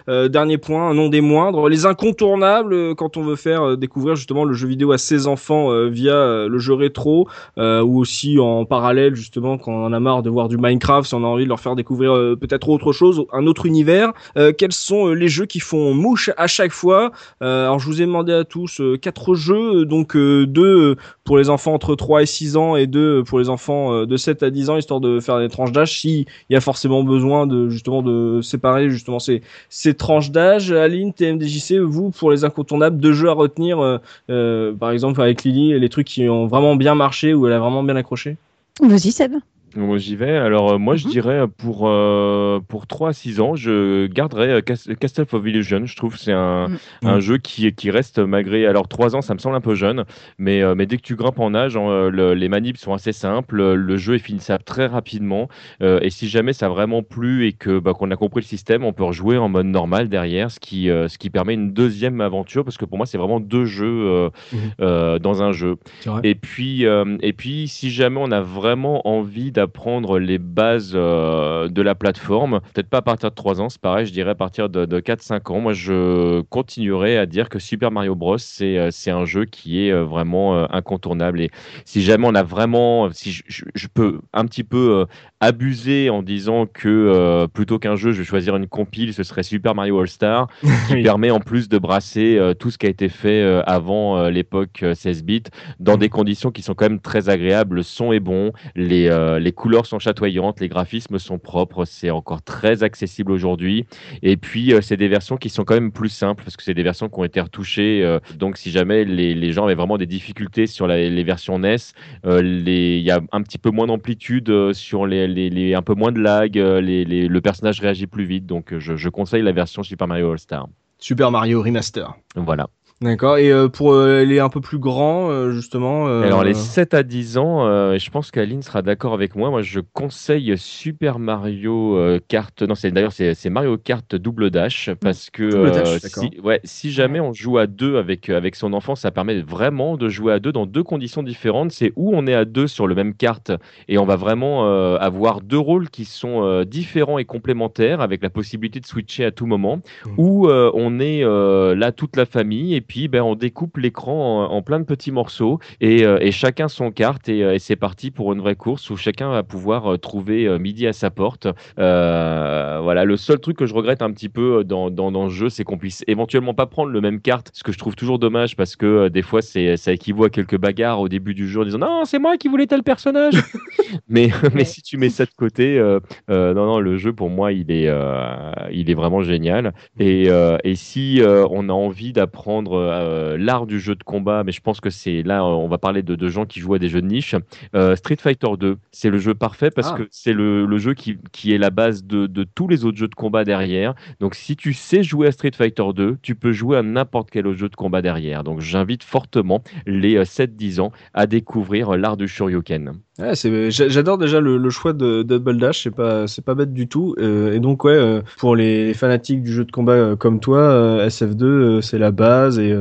dernier 0.08 0.58
point, 0.58 0.94
nom 0.94 1.10
des 1.10 1.22
moindres, 1.22 1.68
les 1.68 1.86
incontournables 1.86 2.96
quand 2.96 3.18
on 3.18 3.24
veut 3.24 3.36
faire 3.36 3.78
découvrir 3.78 4.16
justement 4.16 4.46
le 4.46 4.54
jeu 4.54 4.68
vidéo 4.68 4.92
à 4.92 4.98
ses 4.98 5.28
enfants 5.28 5.88
via 5.90 6.37
euh, 6.38 6.50
le 6.50 6.60
jeu 6.60 6.74
rétro 6.74 7.28
euh, 7.58 7.82
ou 7.82 8.00
aussi 8.00 8.40
en 8.40 8.66
parallèle 8.66 9.16
justement 9.16 9.58
quand 9.58 9.72
on 9.72 9.86
en 9.86 9.94
a 9.94 10.00
marre 10.00 10.24
de 10.24 10.30
voir 10.30 10.48
du 10.48 10.58
Minecraft, 10.58 11.08
si 11.08 11.14
on 11.16 11.24
a 11.24 11.28
envie 11.28 11.44
de 11.44 11.50
leur 11.50 11.60
faire 11.60 11.76
découvrir 11.76 12.14
euh, 12.14 12.36
peut-être 12.36 12.70
autre 12.70 12.92
chose, 12.92 13.26
un 13.34 13.48
autre 13.48 13.66
univers. 13.66 14.14
Euh, 14.38 14.52
quels 14.58 14.72
sont 14.72 15.08
les 15.08 15.28
jeux 15.28 15.46
qui 15.46 15.60
font 15.60 15.94
mouche 15.94 16.30
à 16.38 16.48
chaque 16.48 16.72
fois? 16.72 17.12
Alors 17.42 17.80
je 17.80 17.86
vous 17.86 18.02
ai 18.02 18.06
demandé 18.06 18.34
à 18.34 18.44
tous 18.44 18.82
quatre 19.02 19.36
jeux, 19.36 19.86
donc 19.86 20.16
deux 20.16 20.96
pour 21.24 21.38
les 21.38 21.50
enfants 21.50 21.74
entre 21.74 21.96
3 21.96 22.24
et 22.24 22.26
6 22.26 22.58
ans 22.58 22.76
et 22.76 22.88
deux 22.88 23.24
pour 23.24 23.40
les 23.40 23.50
enfants 23.50 24.06
de 24.06 24.18
7 24.18 24.44
à 24.44 24.50
10 24.50 24.70
ans 24.70 24.78
histoire 24.78 25.00
de 25.00 25.20
faire 25.20 25.40
des 25.40 25.50
tranches 25.50 25.72
d'âge 25.72 26.00
si 26.00 26.26
il 26.50 26.54
y 26.54 26.56
a 26.56 26.62
forcément 26.62 27.04
besoin 27.04 27.48
de 27.48 27.70
justement 27.70 28.02
de 28.02 28.42
séparer 28.42 28.90
justement 28.90 29.20
ces 29.20 29.42
ces 29.70 29.94
tranches 29.94 30.32
d'âge 30.32 30.72
Aline 30.72 31.14
TMDJC 31.14 31.80
vous 31.80 32.12
pour 32.12 32.32
les 32.32 32.44
incontournables 32.44 32.98
deux 32.98 33.14
jeux 33.14 33.30
à 33.30 33.34
retenir 33.34 34.00
euh, 34.30 34.74
par 34.74 34.92
exemple 34.92 35.22
avec 35.22 35.44
Lily 35.44 35.80
les 35.80 35.90
trucs 35.90 36.08
qui 36.08 36.27
ont 36.30 36.48
vraiment 36.48 36.76
bien 36.76 36.96
marché 36.96 37.34
ou 37.34 37.48
elle 37.48 37.54
a 37.54 37.60
vraiment 37.60 37.84
bien 37.84 37.96
accroché? 37.96 38.38
Vas-y, 38.82 39.12
Seb. 39.12 39.34
Bon, 39.76 39.98
J'y 39.98 40.16
vais. 40.16 40.38
Alors, 40.38 40.72
euh, 40.72 40.78
moi, 40.78 40.96
je 40.96 41.06
Mhm. 41.06 41.12
dirais 41.12 41.40
euh, 41.40 41.48
pour, 41.48 41.88
euh, 41.88 42.60
pour 42.68 42.88
3 42.88 43.10
à 43.10 43.14
6 43.14 43.42
ans, 43.42 43.56
je 43.56 44.08
garderais 44.08 44.62
Cas- 44.64 44.96
Castle 45.00 45.26
of 45.34 45.46
Illusion. 45.46 45.86
Je 45.86 45.96
trouve 45.96 46.14
que 46.14 46.20
c'est 46.20 46.32
un, 46.32 46.70
Mhm. 46.70 46.78
un 47.04 47.20
jeu 47.20 47.38
qui, 47.38 47.72
qui 47.74 47.92
reste 47.92 48.18
malgré. 48.20 48.66
Alors, 48.66 48.88
3 48.88 49.16
ans, 49.16 49.22
ça 49.22 49.34
me 49.34 49.40
semble 49.40 49.56
un 49.58 49.62
peu 49.62 49.76
jeune, 49.76 50.06
mais, 50.40 50.62
euh, 50.64 50.74
mais 50.74 50.86
dès 50.86 50.96
que 50.96 51.02
tu 51.02 51.16
grimpes 51.16 51.40
en 51.40 51.54
âge, 51.54 51.76
hein, 51.76 51.88
euh, 51.90 52.10
le- 52.10 52.34
les 52.34 52.48
manips 52.48 52.78
sont 52.78 52.94
assez 52.94 53.12
simples. 53.12 53.74
Le 53.74 53.98
jeu 53.98 54.16
est 54.16 54.20
finissable 54.20 54.64
très 54.64 54.86
rapidement. 54.88 55.50
euh, 55.82 56.00
et 56.02 56.10
si 56.10 56.28
jamais 56.30 56.54
ça 56.54 56.68
a 56.68 56.70
vraiment 56.70 57.04
plu 57.04 57.46
et 57.46 57.54
que 57.54 57.78
bah, 57.80 57.94
qu'on 57.94 58.10
a 58.10 58.16
compris 58.16 58.42
le 58.42 58.46
système, 58.48 58.84
on 58.86 58.94
peut 58.94 59.04
rejouer 59.04 59.38
en 59.38 59.50
mode 59.50 59.66
normal 59.68 60.08
derrière, 60.08 60.50
ce 60.50 60.60
qui, 60.60 60.90
euh, 60.90 61.08
ce 61.10 61.18
qui 61.18 61.30
permet 61.30 61.54
une 61.56 61.72
deuxième 61.74 62.22
aventure, 62.22 62.64
parce 62.64 62.78
que 62.78 62.86
pour 62.86 62.98
moi, 62.98 63.06
c'est 63.06 63.18
vraiment 63.18 63.40
deux 63.40 63.66
jeux 63.66 63.86
euh, 63.86 64.30
Mhm. 64.54 64.60
euh, 64.82 65.20
dans 65.20 65.44
un 65.44 65.52
jeu. 65.52 65.76
Et 66.24 66.36
puis, 66.36 66.86
euh, 66.86 67.18
et 67.22 67.34
puis, 67.34 67.68
si 67.68 67.92
jamais 67.92 68.20
on 68.22 68.32
a 68.32 68.42
vraiment 68.42 69.08
envie 69.08 69.52
d'apprendre 69.58 70.20
les 70.20 70.38
bases 70.40 70.92
euh, 70.96 71.68
de 71.70 71.82
la 71.82 71.96
plateforme, 71.96 72.62
peut-être 72.74 72.90
pas 72.90 73.00
à 73.00 73.02
partir 73.02 73.30
de 73.30 73.36
3 73.36 73.62
ans, 73.62 73.70
c'est 73.70 73.82
pareil, 73.82 74.06
je 74.06 74.14
dirais 74.14 74.32
à 74.32 74.36
partir 74.36 74.70
de, 74.70 74.86
de 74.86 75.00
4-5 75.00 75.52
ans, 75.52 75.60
moi 75.60 75.74
je 75.74 76.42
continuerai 76.50 77.18
à 77.18 77.26
dire 77.26 77.50
que 77.50 77.60
Super 77.60 77.92
Mario 77.92 78.16
Bros, 78.16 78.38
c'est 78.38 78.78
euh, 78.78 78.90
c'est 78.92 79.12
un 79.12 79.26
jeu 79.26 79.46
qui 79.46 79.86
est 79.86 79.92
euh, 79.92 80.04
vraiment 80.06 80.72
incontournable. 80.74 81.42
Et 81.42 81.52
si 81.86 82.02
jamais 82.02 82.28
on 82.28 82.36
a 82.36 82.44
vraiment, 82.44 83.10
si 83.12 83.32
je, 83.32 83.44
je- 83.48 83.88
peux 83.94 84.20
un 84.34 84.46
petit 84.46 84.64
peu 84.64 85.06
abuser 85.40 86.10
en 86.10 86.24
disant 86.24 86.66
que 86.66 86.88
euh, 86.90 87.48
plutôt 87.48 87.78
qu'un 87.80 87.96
jeu, 87.96 88.12
je 88.12 88.20
vais 88.20 88.24
choisir 88.26 88.56
une 88.56 88.68
compile, 88.68 89.14
ce 89.14 89.24
serait 89.24 89.44
Super 89.44 89.76
Mario 89.76 90.00
All 90.00 90.08
Star, 90.08 90.48
qui 90.88 90.94
Oui. 90.96 91.04
permet 91.04 91.30
en 91.30 91.40
plus 91.40 91.70
de 91.70 91.78
brasser 91.78 92.38
euh, 92.38 92.54
tout 92.54 92.72
ce 92.72 92.78
qui 92.78 92.88
a 92.88 92.90
été 92.90 93.08
fait 93.10 93.42
euh, 93.44 93.62
avant 93.66 94.28
l'époque 94.30 94.80
euh, 94.84 94.96
16 94.96 95.24
bits 95.24 95.44
dans 95.80 95.98
des 95.98 96.10
conditions 96.10 96.50
qui 96.52 96.62
sont 96.64 96.74
quand 96.74 96.86
même 96.90 97.00
très 97.00 97.30
agréables. 97.30 97.76
Le 97.78 97.84
son 97.84 98.12
est 98.14 98.20
bon, 98.20 98.52
les, 98.76 99.10
les 99.40 99.52
couleurs 99.52 99.86
sont 99.86 100.00
chatoyantes, 100.00 100.60
les 100.60 100.70
graphismes 100.70 101.20
sont 101.20 101.38
propres, 101.38 101.86
c'est 101.86 102.10
encore 102.10 102.42
très 102.42 102.84
accessible 102.84 103.32
aujourd'hui. 103.32 103.86
Et 104.24 104.38
puis, 104.38 104.74
c'est 104.82 104.98
des 104.98 105.08
versions 105.08 105.38
qui 105.38 105.50
sont 105.50 105.64
quand 105.64 105.76
même 105.76 105.92
plus 105.92 106.10
simples 106.10 106.44
parce 106.44 106.58
que 106.58 106.64
c'est 106.64 106.74
des 106.74 106.84
versions 106.84 107.10
qui 107.10 107.20
ont 107.20 107.24
été 107.24 107.40
retouchées. 107.42 108.18
donc, 108.38 108.58
si 108.58 108.72
jamais 108.72 109.06
les, 109.06 109.36
les 109.36 109.52
gens 109.52 109.66
avaient 109.66 109.76
vraiment 109.76 109.98
des 109.98 110.06
difficultés 110.06 110.66
sur 110.68 110.88
la- 110.88 110.98
les 111.10 111.24
versions 111.24 111.60
NES, 111.60 111.78
les- 112.26 112.98
il 112.98 113.04
y 113.04 113.12
a 113.12 113.22
un 113.32 113.42
petit 113.42 113.58
peu 113.58 113.70
moins 113.70 113.88
d'amplitude 113.88 114.74
sur 114.74 115.06
les, 115.06 115.27
les- 115.28 115.50
les- 115.50 115.74
un 115.76 115.82
peu 115.82 115.94
moins 115.94 116.12
de 116.12 116.20
lag, 116.20 116.58
euh, 116.58 116.82
les- 116.82 117.06
les- 117.06 117.28
le 117.28 117.42
personnage 117.42 117.80
réagit 117.80 118.08
plus 118.08 118.26
vite. 118.26 118.46
Donc, 118.46 118.74
euh, 118.74 118.80
je, 118.80 118.96
je 118.96 119.10
conseille 119.10 119.42
la 119.44 119.52
version 119.52 119.84
Super 119.84 120.08
Mario 120.08 120.32
All 120.32 120.40
Star. 120.40 120.68
Super 121.00 121.30
Mario 121.32 121.62
Remaster 121.62 122.16
Voilà. 122.36 122.68
D'accord 123.02 123.38
et 123.38 123.52
euh, 123.52 123.68
pour 123.68 123.94
euh, 123.94 124.24
les 124.24 124.40
un 124.40 124.50
peu 124.50 124.62
plus 124.62 124.80
grands 124.80 125.30
euh, 125.30 125.52
justement 125.52 126.08
euh, 126.08 126.24
Alors, 126.24 126.44
les 126.44 126.54
7 126.54 126.94
à 126.94 127.04
10 127.04 127.38
ans, 127.38 127.66
euh, 127.66 127.98
je 127.98 128.10
pense 128.10 128.32
qu'Aline 128.32 128.62
sera 128.62 128.82
d'accord 128.82 129.14
avec 129.14 129.36
moi. 129.36 129.50
Moi, 129.50 129.62
je 129.62 129.80
conseille 129.80 130.58
Super 130.58 131.20
Mario 131.20 131.96
euh, 131.98 132.20
Kart. 132.28 132.62
Non, 132.64 132.76
c'est 132.76 132.92
d'ailleurs, 132.92 133.12
c'est 133.12 133.34
c'est 133.34 133.50
Mario 133.50 133.78
Kart 133.78 134.16
Double 134.16 134.50
Dash. 134.50 134.90
Parce 135.00 135.30
que 135.30 135.50
Double 135.50 135.72
Dash, 135.72 135.88
euh, 135.88 136.00
d'accord. 136.02 136.24
si, 136.24 136.40
ouais, 136.40 136.60
si 136.64 136.92
jamais 136.92 137.20
on 137.20 137.34
joue 137.34 137.58
à 137.58 137.68
deux 137.68 137.98
avec, 137.98 138.30
avec 138.30 138.56
son 138.56 138.74
enfant, 138.74 138.96
ça 138.96 139.12
permet 139.12 139.42
vraiment 139.42 139.98
de 139.98 140.10
jouer 140.10 140.34
à 140.34 140.40
deux 140.40 140.52
dans 140.52 140.66
deux 140.66 140.84
conditions 140.84 141.24
différentes. 141.24 141.72
C'est 141.72 141.94
où 141.96 142.16
on 142.16 142.26
est 142.26 142.34
à 142.34 142.46
deux 142.46 142.68
sur 142.68 142.88
le 142.88 142.96
même 142.96 143.14
carte 143.14 143.52
et 143.88 143.98
on 143.98 144.06
va 144.06 144.16
vraiment 144.16 144.66
euh, 144.66 144.98
avoir 144.98 145.42
deux 145.42 145.60
rôles 145.60 145.90
qui 145.90 146.06
sont 146.06 146.44
euh, 146.44 146.66
différents 146.66 147.20
et 147.20 147.26
complémentaires 147.26 148.02
avec 148.02 148.24
la 148.24 148.30
possibilité 148.30 148.80
de 148.80 148.88
switcher 148.88 149.26
à 149.26 149.32
tout 149.32 149.46
moment. 149.46 149.82
Ou 150.18 150.48
euh, 150.48 150.72
on 150.74 151.00
est 151.00 151.24
euh, 151.24 151.76
là 151.76 151.92
toute 151.92 152.16
la 152.16 152.26
famille 152.26 152.74
et 152.74 152.82
puis 152.88 153.08
ben, 153.08 153.22
on 153.22 153.36
découpe 153.36 153.78
l'écran 153.78 154.46
en, 154.46 154.52
en 154.52 154.62
plein 154.62 154.80
de 154.80 154.86
petits 154.86 155.12
morceaux 155.12 155.60
et, 155.82 156.06
euh, 156.06 156.18
et 156.22 156.32
chacun 156.32 156.68
son 156.68 156.92
carte 156.92 157.30
et, 157.30 157.44
euh, 157.44 157.54
et 157.54 157.60
c'est 157.60 157.76
parti 157.76 158.12
pour 158.12 158.34
une 158.34 158.40
vraie 158.40 158.56
course 158.56 158.90
où 158.90 158.98
chacun 158.98 159.30
va 159.30 159.44
pouvoir 159.44 159.94
euh, 159.94 159.98
trouver 159.98 160.58
midi 160.60 160.88
à 160.88 160.94
sa 160.94 161.10
porte. 161.10 161.48
Voilà, 161.78 163.06
le 163.06 163.18
seul 163.18 163.40
truc 163.40 163.58
que 163.58 163.66
je 163.66 163.74
regrette 163.74 164.02
un 164.02 164.12
petit 164.12 164.30
peu 164.30 164.64
dans, 164.64 164.90
dans, 164.90 165.12
dans 165.12 165.26
le 165.26 165.30
jeu, 165.30 165.50
c'est 165.50 165.64
qu'on 165.64 165.78
puisse 165.78 166.04
éventuellement 166.08 166.54
pas 166.54 166.66
prendre 166.66 166.92
le 166.92 167.02
même 167.02 167.20
carte, 167.22 167.52
ce 167.54 167.64
que 167.64 167.72
je 167.72 167.78
trouve 167.78 167.96
toujours 167.96 168.20
dommage 168.20 168.56
parce 168.56 168.76
que 168.76 169.08
des 169.10 169.22
fois 169.22 169.42
c'est 169.42 169.78
ça 169.78 169.92
équivaut 169.92 170.26
à 170.26 170.30
quelques 170.30 170.58
bagarres 170.58 171.02
au 171.02 171.10
début 171.10 171.34
du 171.34 171.48
jeu 171.48 171.62
en 171.62 171.66
disant 171.66 171.80
non 171.80 172.06
c'est 172.06 172.20
moi 172.20 172.38
qui 172.38 172.48
voulais 172.48 172.68
tel 172.68 172.84
personnage. 172.84 173.36
mais 174.10 174.30
mais 174.54 174.66
si 174.66 174.82
tu 174.82 174.98
mets 174.98 175.10
ça 175.10 175.26
de 175.26 175.32
côté, 175.36 175.78
euh, 175.78 176.00
euh, 176.30 176.54
non 176.54 176.66
non 176.66 176.80
le 176.80 176.98
jeu 176.98 177.14
pour 177.14 177.30
moi 177.30 177.52
il 177.52 177.72
est 177.72 177.88
euh, 177.88 178.52
il 178.72 178.90
est 178.90 178.94
vraiment 178.94 179.22
génial 179.22 179.74
et, 180.00 180.28
et 180.64 180.76
si 180.76 181.22
on 181.24 181.70
a 181.70 181.74
envie 181.74 182.14
d'apprendre 182.14 182.77
euh, 182.78 183.38
l'art 183.38 183.66
du 183.66 183.80
jeu 183.80 183.96
de 183.96 184.04
combat, 184.04 184.44
mais 184.44 184.52
je 184.52 184.62
pense 184.62 184.80
que 184.80 184.90
c'est 184.90 185.24
là 185.24 185.44
on 185.46 185.68
va 185.68 185.78
parler 185.78 186.04
de, 186.04 186.16
de 186.16 186.30
gens 186.30 186.46
qui 186.46 186.60
jouent 186.60 186.76
à 186.76 186.80
des 186.80 186.90
jeux 186.90 187.02
de 187.02 187.08
niche. 187.08 187.36
euh, 187.76 187.96
Street 187.96 188.18
Fighter 188.20 188.48
2, 188.60 188.78
c'est 188.92 189.10
le 189.10 189.18
jeu 189.18 189.34
parfait 189.34 189.72
parce 189.72 189.92
Ah. 189.94 189.98
que 189.98 190.08
c'est 190.12 190.34
le, 190.34 190.66
le 190.66 190.78
jeu 190.78 190.94
qui, 190.94 191.18
qui 191.32 191.54
est 191.54 191.58
la 191.58 191.70
base 191.70 192.04
de, 192.06 192.28
de 192.28 192.44
tous 192.44 192.68
les 192.68 192.86
autres 192.86 192.98
jeux 192.98 193.08
de 193.08 193.16
combat 193.16 193.44
derrière. 193.44 193.94
Donc 194.20 194.36
si 194.36 194.56
tu 194.56 194.74
sais 194.74 195.04
jouer 195.04 195.28
à 195.28 195.32
Street 195.32 195.52
Fighter 195.56 195.84
2, 195.96 196.18
tu 196.22 196.36
peux 196.36 196.52
jouer 196.52 196.78
à 196.78 196.84
n'importe 196.84 197.30
quel 197.32 197.48
autre 197.48 197.58
jeu 197.60 197.70
de 197.70 197.76
combat 197.76 198.02
derrière. 198.02 198.44
Donc 198.44 198.62
j'invite 198.62 199.04
fortement 199.04 199.62
les 199.86 200.16
euh, 200.18 200.24
7-10 200.24 200.80
ans 200.82 200.92
à 201.14 201.28
découvrir 201.28 201.92
euh, 201.94 201.98
l'art 201.98 202.18
du 202.18 202.28
Shoryuken. 202.28 202.94
Ouais, 203.20 203.34
j'adore 203.70 204.20
déjà 204.20 204.40
le, 204.40 204.58
le 204.58 204.70
choix 204.70 204.94
de, 204.94 205.24
de 205.24 205.38
Double 205.40 205.58
Dash, 205.58 205.84
c'est 205.84 205.92
pas, 205.92 206.28
c'est 206.28 206.44
pas 206.46 206.54
bête 206.54 206.72
du 206.72 206.88
tout. 206.88 207.16
Euh, 207.18 207.52
et 207.54 207.60
donc 207.60 207.84
ouais, 207.84 207.94
euh, 207.94 208.22
pour 208.38 208.56
les 208.56 208.94
fanatiques 208.94 209.42
du 209.42 209.52
jeu 209.52 209.66
de 209.66 209.72
combat 209.72 209.94
euh, 209.94 210.16
comme 210.16 210.40
toi, 210.40 210.60
euh, 210.60 211.08
SF2 211.08 211.44
euh, 211.44 211.82
c'est 211.82 211.98
la 211.98 212.12
base 212.12 212.60
et 212.60 212.78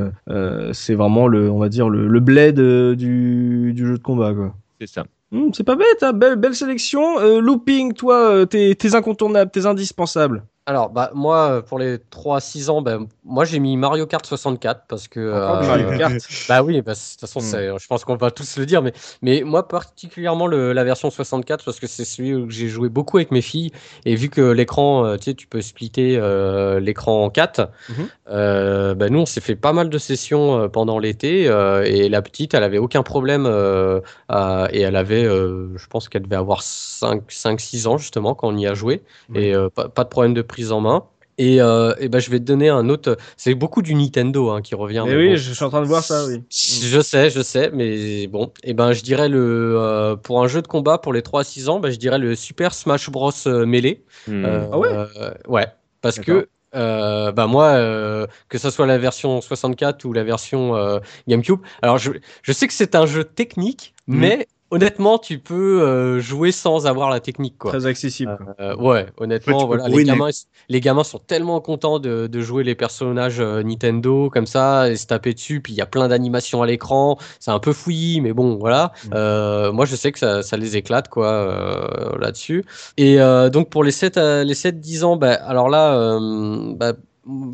c'est 0.73 0.93
vraiment 0.93 1.27
le, 1.27 1.49
on 1.49 1.57
va 1.57 1.69
dire 1.69 1.89
le, 1.89 2.07
le 2.07 2.19
bled 2.19 2.59
du, 2.95 3.73
du 3.73 3.87
jeu 3.87 3.97
de 3.97 4.03
combat 4.03 4.33
quoi. 4.33 4.53
C'est 4.79 4.87
ça. 4.87 5.05
Hum, 5.31 5.51
c'est 5.53 5.63
pas 5.63 5.75
bête, 5.75 6.03
hein, 6.03 6.13
belle, 6.13 6.35
belle 6.35 6.55
sélection. 6.55 7.39
Looping, 7.39 7.93
toi, 7.93 8.45
t'es, 8.45 8.75
t'es 8.75 8.95
incontournable, 8.95 9.49
t'es 9.51 9.65
indispensable. 9.65 10.43
Alors, 10.69 10.89
bah, 10.89 11.11
moi, 11.13 11.49
euh, 11.49 11.61
pour 11.61 11.79
les 11.79 11.97
3-6 11.97 12.69
ans, 12.69 12.81
ben, 12.81 13.07
moi, 13.23 13.45
j'ai 13.45 13.57
mis 13.59 13.77
Mario 13.77 14.05
Kart 14.05 14.25
64 14.25 14.81
parce 14.89 15.07
que. 15.07 15.21
Euh, 15.21 15.65
Mario 15.65 15.97
Kart. 15.97 16.13
Bah 16.49 16.61
oui, 16.61 16.81
bah, 16.81 16.93
de 16.93 16.97
toute 16.99 17.19
façon, 17.21 17.39
Hmm. 17.39 17.43
c'est- 17.43 17.69
je 17.79 17.87
pense 17.87 18.03
qu'on 18.03 18.17
va 18.17 18.31
tous 18.31 18.57
le 18.57 18.65
dire, 18.65 18.81
mais, 18.81 18.91
mais 19.21 19.43
moi 19.43 19.67
particulièrement 19.67 20.45
le, 20.47 20.73
la 20.73 20.83
version 20.83 21.09
64 21.09 21.63
parce 21.63 21.79
que 21.79 21.87
c'est 21.87 22.03
celui 22.05 22.33
où 22.35 22.49
j'ai 22.49 22.67
joué 22.67 22.89
beaucoup 22.89 23.17
avec 23.17 23.31
mes 23.31 23.41
filles 23.41 23.71
et 24.05 24.15
vu 24.15 24.29
que 24.29 24.41
l'écran, 24.51 25.05
euh, 25.05 25.15
tu 25.17 25.23
sais, 25.23 25.33
tu 25.35 25.47
peux 25.47 25.61
splitter 25.61 26.17
euh, 26.17 26.79
l'écran 26.81 27.23
en 27.25 27.29
4, 27.29 27.69
Mhm. 27.89 28.07
euh, 28.29 28.93
bah, 28.95 29.09
nous 29.09 29.19
on 29.19 29.25
s'est 29.25 29.41
fait 29.41 29.55
pas 29.55 29.73
mal 29.73 29.89
de 29.89 29.97
sessions 29.97 30.57
euh, 30.59 30.67
pendant 30.67 30.99
l'été 30.99 31.47
euh, 31.49 31.83
et 31.85 32.07
la 32.09 32.21
petite, 32.21 32.53
elle 32.53 32.63
avait 32.63 32.77
aucun 32.77 33.03
problème 33.03 33.45
euh, 33.45 33.99
à- 34.29 34.67
et 34.71 34.81
elle 34.81 34.95
avait, 34.97 35.23
euh, 35.25 35.69
je 35.77 35.87
pense 35.87 36.07
qu'elle 36.09 36.23
devait 36.23 36.35
avoir 36.37 36.61
5-6 36.61 37.87
ans 37.87 37.97
justement 37.97 38.35
quand 38.35 38.47
on 38.49 38.57
y 38.57 38.67
a 38.67 38.73
joué 38.73 39.01
et 39.35 39.53
euh, 39.55 39.69
pas, 39.69 39.89
pas 39.89 40.03
de 40.03 40.09
problème 40.09 40.33
de 40.33 40.41
prise 40.57 40.71
en 40.71 40.81
main. 40.81 41.03
Et, 41.39 41.61
euh, 41.61 41.93
et 41.99 42.09
ben 42.09 42.17
je 42.17 42.31
vais 42.31 42.39
te 42.39 42.45
donner 42.45 42.67
un 42.69 42.89
autre. 42.89 43.15
C'est 43.37 43.53
beaucoup 43.53 43.83
du 43.83 43.93
Nintendo 43.93 44.49
hein, 44.49 44.61
qui 44.63 44.73
revient. 44.73 45.03
Mais 45.05 45.11
mais 45.13 45.17
oui, 45.21 45.29
bon. 45.29 45.35
je 45.35 45.53
suis 45.53 45.63
en 45.63 45.69
train 45.69 45.81
de 45.81 45.85
voir 45.87 46.03
ça, 46.03 46.25
oui. 46.25 46.41
Je 46.49 46.99
sais, 46.99 47.29
je 47.29 47.43
sais, 47.43 47.69
mais 47.71 48.25
bon, 48.25 48.51
et 48.63 48.73
ben 48.73 48.91
je 48.91 49.03
dirais 49.03 49.29
le 49.29 49.75
euh, 49.77 50.15
pour 50.15 50.41
un 50.43 50.47
jeu 50.47 50.63
de 50.63 50.67
combat 50.67 50.97
pour 50.97 51.13
les 51.13 51.21
3 51.21 51.41
à 51.41 51.43
6 51.43 51.69
ans, 51.69 51.79
ben, 51.79 51.91
je 51.91 51.97
dirais 51.97 52.17
le 52.17 52.33
Super 52.35 52.73
Smash 52.73 53.11
Bros 53.11 53.31
euh, 53.45 53.67
Melee. 53.67 54.01
Hmm. 54.27 54.45
Euh, 54.45 54.67
Ah 54.71 54.77
ouais? 54.79 54.89
euh, 54.91 55.31
Ouais, 55.47 55.67
parce 56.01 56.17
que 56.19 56.49
euh, 56.75 57.31
bah 57.31 57.45
moi, 57.45 57.65
euh, 57.75 58.25
que 58.49 58.57
ce 58.57 58.71
soit 58.71 58.87
la 58.87 58.97
version 58.97 59.39
64 59.39 60.05
ou 60.05 60.13
la 60.13 60.23
version 60.23 60.75
euh, 60.75 60.99
GameCube, 61.27 61.59
alors 61.83 61.99
je, 61.99 62.13
je 62.41 62.51
sais 62.51 62.67
que 62.67 62.73
c'est 62.73 62.95
un 62.95 63.05
jeu 63.05 63.23
technique, 63.23 63.93
Mhm. 64.07 64.19
mais 64.19 64.47
honnêtement, 64.71 65.17
tu 65.19 65.39
peux 65.39 65.81
euh, 65.81 66.19
jouer 66.19 66.51
sans 66.51 66.87
avoir 66.87 67.09
la 67.09 67.19
technique, 67.19 67.57
quoi. 67.57 67.71
Très 67.71 67.85
accessible. 67.85 68.37
quoi. 68.37 68.55
Euh, 68.59 68.75
ouais, 68.75 69.07
honnêtement, 69.17 69.59
Ouais, 69.59 69.65
voilà, 69.65 69.87
les 69.87 70.03
gamins, 70.03 70.29
les 70.69 70.79
gamins 70.81 71.03
sont 71.03 71.19
tellement 71.19 71.61
contents 71.61 71.99
de, 71.99 72.27
de 72.27 72.39
jouer 72.41 72.63
les 72.63 72.75
personnages 72.75 73.39
euh, 73.39 73.63
Nintendo 73.63 74.29
comme 74.29 74.45
ça 74.45 74.89
et 74.89 74.95
se 74.95 75.07
taper 75.07 75.33
dessus. 75.33 75.61
Puis 75.61 75.73
il 75.73 75.77
y 75.77 75.81
a 75.81 75.85
plein 75.85 76.07
d'animations 76.07 76.61
à 76.61 76.67
l'écran. 76.67 77.17
C'est 77.39 77.51
un 77.51 77.59
peu 77.59 77.73
fouillis, 77.73 78.21
mais 78.21 78.33
bon, 78.33 78.57
voilà. 78.57 78.91
Mm. 79.05 79.09
Euh, 79.15 79.71
moi, 79.71 79.85
je 79.85 79.95
sais 79.95 80.11
que 80.11 80.19
ça, 80.19 80.43
ça 80.43 80.57
les 80.57 80.77
éclate 80.77 81.07
quoi 81.09 81.27
euh, 81.31 82.17
là-dessus. 82.19 82.63
Et 82.97 83.19
euh, 83.21 83.49
donc 83.49 83.69
pour 83.69 83.83
les 83.83 83.91
7 83.91 84.17
à- 84.17 84.43
les 84.43 84.53
7-10 84.55 85.03
ans, 85.03 85.15
bah, 85.17 85.33
alors 85.33 85.69
là, 85.69 85.93
euh, 85.97 86.73
bah, 86.75 86.93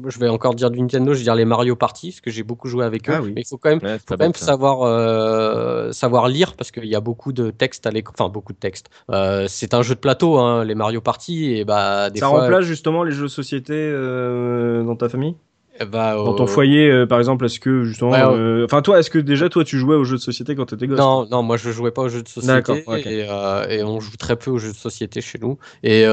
je 0.07 0.19
vais 0.19 0.29
encore 0.29 0.55
dire 0.55 0.69
du 0.71 0.79
Nintendo, 0.79 1.13
je 1.13 1.19
vais 1.19 1.23
dire 1.23 1.35
les 1.35 1.45
Mario 1.45 1.75
Party, 1.75 2.11
parce 2.11 2.21
que 2.21 2.31
j'ai 2.31 2.43
beaucoup 2.43 2.67
joué 2.67 2.85
avec 2.85 3.09
eux. 3.09 3.13
Ah 3.15 3.21
oui. 3.21 3.33
Mais 3.35 3.41
il 3.41 3.47
faut 3.47 3.57
quand 3.57 3.69
même 3.69 3.79
Ouais, 3.83 3.97
faut 3.99 4.17
quand 4.17 4.37
savoir 4.37 4.83
euh, 4.83 5.91
savoir 5.91 6.27
lire 6.27 6.55
parce 6.55 6.71
qu'il 6.71 6.85
y 6.85 6.95
a 6.95 7.01
beaucoup 7.01 7.33
de 7.33 7.51
textes 7.51 7.85
à 7.87 7.91
l'écran 7.91 8.13
enfin 8.17 8.29
beaucoup 8.29 8.53
de 8.53 8.57
textes 8.57 8.89
Euh, 9.11 9.45
c'est 9.47 9.73
un 9.73 9.81
jeu 9.81 9.95
de 9.95 9.99
plateau 9.99 10.37
hein, 10.37 10.63
les 10.63 10.75
Mario 10.75 11.01
Party 11.01 11.55
et 11.55 11.65
bah 11.65 12.09
des 12.09 12.19
Ça 12.19 12.29
fois 12.29 12.41
remplace 12.41 12.65
justement 12.65 13.03
les 13.03 13.11
jeux 13.11 13.23
de 13.23 13.27
société 13.27 13.73
euh, 13.75 14.83
dans 14.83 14.95
ta 14.95 15.09
famille? 15.09 15.35
Eh 15.79 15.85
bah, 15.85 16.15
Dans 16.15 16.33
ton 16.33 16.43
euh, 16.43 16.47
foyer, 16.47 16.89
euh, 16.89 17.05
par 17.07 17.17
exemple, 17.19 17.45
est-ce 17.45 17.59
que 17.59 17.83
justement. 17.83 18.11
Ouais, 18.11 18.17
ouais. 18.23 18.33
euh, 18.33 18.65
Enfin, 18.65 18.81
toi, 18.81 18.99
est-ce 18.99 19.09
que 19.09 19.17
déjà, 19.19 19.49
toi, 19.49 19.63
tu 19.63 19.77
jouais 19.77 19.95
aux 19.95 20.03
jeux 20.03 20.17
de 20.17 20.21
société 20.21 20.55
quand 20.55 20.65
t'étais 20.65 20.87
gosse? 20.87 20.99
Non 20.99 21.27
non 21.31 21.41
moi 21.43 21.57
je 21.57 21.71
jouais 21.71 21.91
pas 21.91 22.03
aux 22.03 22.09
jeux 22.09 22.21
de 22.23 22.27
société 22.29 22.83
ok. 22.85 23.05
et, 23.05 23.25
et 23.69 23.83
on 23.83 23.99
joue 23.99 24.15
très 24.17 24.35
peu 24.35 24.51
aux 24.51 24.57
jeux 24.57 24.71
de 24.71 24.77
société 24.77 25.21
chez 25.21 25.39
nous 25.39 25.57
et 25.83 26.05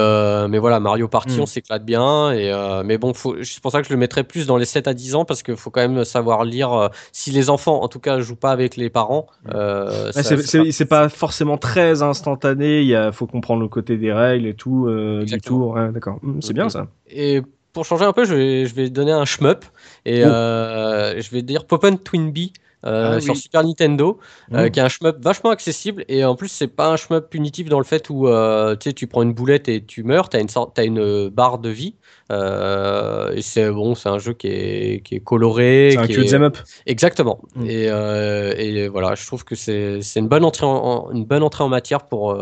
mais 0.49 0.59
voilà 0.59 0.81
Mario 0.81 1.09
Party 1.09 1.37
Hmm. 1.39 1.43
on 1.43 1.47
s'éclate 1.47 1.85
bien 1.85 2.33
et 2.33 2.51
mais 2.85 2.97
bon 2.99 3.13
c'est 3.43 3.61
pour 3.61 3.71
ça 3.73 3.81
que 3.83 3.87
je 3.89 3.93
le 3.93 3.99
mettrais 3.99 4.25
plus 4.25 4.47
dans 4.47 4.57
les 4.57 4.65
7 4.65 4.89
à 4.89 4.95
10 4.95 5.15
ans 5.15 5.25
parce 5.25 5.43
qu'il 5.43 5.57
faut 5.57 5.71
quand 5.71 5.87
même 5.87 6.05
savoir 6.05 6.45
lire 6.45 6.91
si 7.13 7.31
les 7.31 7.51
enfants 7.51 7.83
en 7.83 7.89
tout 7.89 8.01
cas 8.01 8.21
jouent 8.21 8.37
pas 8.37 8.53
avec 8.53 8.77
les 8.77 8.89
parents 8.91 9.27
euh, 9.55 10.11
Ouais, 10.17 10.23
c'est- 10.23 10.71
c'est 10.73 10.85
pas 10.87 11.09
forcément 11.09 11.59
très 11.59 12.03
instantané. 12.03 12.83
Il 12.83 13.11
faut 13.13 13.27
comprendre 13.27 13.61
le 13.63 13.69
côté 13.69 13.97
des 13.97 14.13
règles 14.13 14.47
et 14.47 14.55
tout, 14.55 14.89
du 15.25 15.41
tour. 15.41 15.73
Ouais, 15.75 15.91
D'accord, 15.93 16.19
Hum, 16.23 16.41
c'est 16.43 16.55
bien 16.55 16.69
ça. 16.69 16.87
Et 17.11 17.43
pour 17.73 17.85
changer 17.85 18.05
un 18.05 18.13
peu, 18.13 18.25
je 18.25 18.35
vais, 18.35 18.67
je 18.67 18.75
vais 18.75 18.91
donner 18.91 19.13
un 19.13 19.25
shmup 19.25 19.65
et 20.05 20.25
Oh. 20.25 20.29
euh, 20.29 21.21
je 21.21 21.31
vais 21.31 21.43
dire 21.43 21.65
Poppen 21.67 21.97
Twin 21.97 22.31
Bee. 22.33 22.53
euh, 22.87 23.17
Ah 23.17 23.21
sur 23.21 23.35
oui. 23.35 23.39
Super 23.39 23.63
Nintendo, 23.63 24.19
euh, 24.55 24.63
Mhm. 24.65 24.71
qui 24.71 24.81
est 24.81 24.83
un 24.83 24.89
shmup 24.89 25.23
vachement 25.23 25.51
accessible 25.51 26.03
et 26.09 26.25
en 26.25 26.35
plus 26.35 26.49
c'est 26.49 26.67
pas 26.67 26.89
un 26.91 26.97
shmup 26.97 27.29
punitif 27.29 27.69
dans 27.69 27.77
le 27.79 27.85
fait 27.85 28.09
où 28.09 28.27
euh, 28.27 28.75
tu 28.75 28.89
sais 28.89 28.93
tu 28.95 29.07
prends 29.07 29.21
une 29.21 29.35
boulette 29.35 29.69
et 29.69 29.85
tu 29.85 30.03
meurs, 30.03 30.31
t'as 30.31 30.41
une 30.41 30.49
sorte, 30.49 30.77
t'as 30.77 30.87
une 30.87 31.29
barre 31.29 31.59
de 31.59 31.69
vie 31.69 31.95
euh, 32.33 33.33
et 33.35 33.43
c'est 33.43 33.71
bon, 33.71 33.95
c'est 33.95 34.09
un 34.09 34.19
jeu 34.19 34.33
qui 34.33 34.47
est, 34.47 35.03
qui 35.05 35.17
est 35.17 35.21
coloré, 35.21 35.91
C'est 35.93 35.99
un 35.99 36.07
qui 36.07 36.15
est- 36.15 36.35
up. 36.35 36.57
exactement. 36.87 37.41
Mhm. 37.57 37.67
Et, 37.69 37.85
et 37.85 38.89
voilà, 38.89 39.15
je 39.15 39.27
trouve 39.27 39.45
que 39.45 39.55
c'est 39.55 40.01
une 40.17 40.29
bonne 40.29 40.45
entrée 40.47 40.65
en, 40.65 40.71
en- 40.71 41.11
une 41.13 41.27
bonne 41.27 41.43
entrée 41.43 41.65
en 41.65 41.69
matière 41.69 42.05
pour 42.07 42.35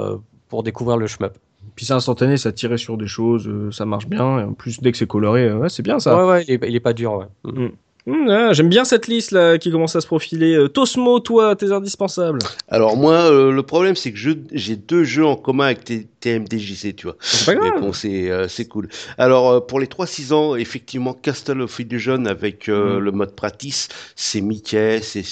pour 0.49 0.63
découvrir 0.63 0.97
le 0.99 1.07
shmup. 1.09 1.37
Puis 1.77 1.85
c'est 1.87 1.93
instantané, 1.95 2.37
ça 2.37 2.53
tirait 2.53 2.79
sur 2.79 2.97
des 2.97 3.07
choses, 3.07 3.47
euh, 3.49 3.71
ça 3.71 3.85
marche 3.87 4.07
bien. 4.07 4.41
Et 4.41 4.43
en 4.45 4.53
plus, 4.53 4.81
dès 4.81 4.93
que 4.93 4.99
c'est 4.99 5.07
coloré, 5.07 5.45
euh, 5.45 5.59
ouais, 5.59 5.69
c'est 5.69 5.83
bien 5.83 5.99
ça. 5.99 6.17
Ouais 6.17 6.31
ouais, 6.31 6.45
il 6.49 6.55
est, 6.55 6.61
il 6.69 6.75
est 6.77 6.81
pas 6.81 6.93
dur. 6.93 7.29
Ouais. 7.45 7.73
Ouais, 8.07 8.55
J'aime 8.55 8.71
bien 8.71 8.85
cette 8.87 9.07
liste 9.07 9.33
là 9.33 9.59
qui 9.59 9.71
commence 9.71 9.95
à 9.95 10.01
se 10.01 10.07
profiler. 10.07 10.55
Euh, 10.55 10.69
Tosmo, 10.69 11.21
toi, 11.21 11.55
t'es 11.57 11.71
indispensable. 11.73 12.39
Alors 12.69 12.97
moi, 12.97 13.13
euh, 13.31 13.53
le 13.53 13.63
problème 13.63 13.97
c'est 13.97 14.13
que 14.13 14.19
je- 14.19 14.31
j'ai 14.51 14.77
deux 14.77 15.05
jeux 15.05 15.27
en 15.27 15.37
commun 15.37 15.67
avec 15.67 15.85
TMDJC, 16.29 16.95
tu 16.97 17.07
vois. 17.07 17.17
C'est 17.21 17.45
pas 17.47 17.55
Mais 17.55 17.71
grave. 17.71 17.81
bon, 17.81 17.93
c'est 17.93 18.31
euh, 18.31 18.49
c'est 18.49 18.67
cool. 18.67 18.89
Alors 19.17 19.51
euh, 19.51 19.61
pour 19.61 19.81
les 19.81 19.87
3-6 19.87 20.33
ans, 20.33 20.57
effectivement, 20.57 21.15
Castle 21.15 21.61
of 21.63 21.79
Illusion 21.81 22.25
avec 22.27 22.69
euh, 22.69 22.97
Mhm. 22.99 23.05
le 23.05 23.13
mode 23.13 23.35
practice, 23.35 23.89
c'est 24.17 24.41
Mickey, 24.41 25.01
c'est 25.03 25.23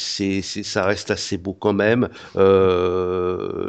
ça 0.42 0.84
reste 0.84 1.10
assez 1.10 1.36
beau 1.36 1.52
quand 1.52 1.72
même. 1.72 2.08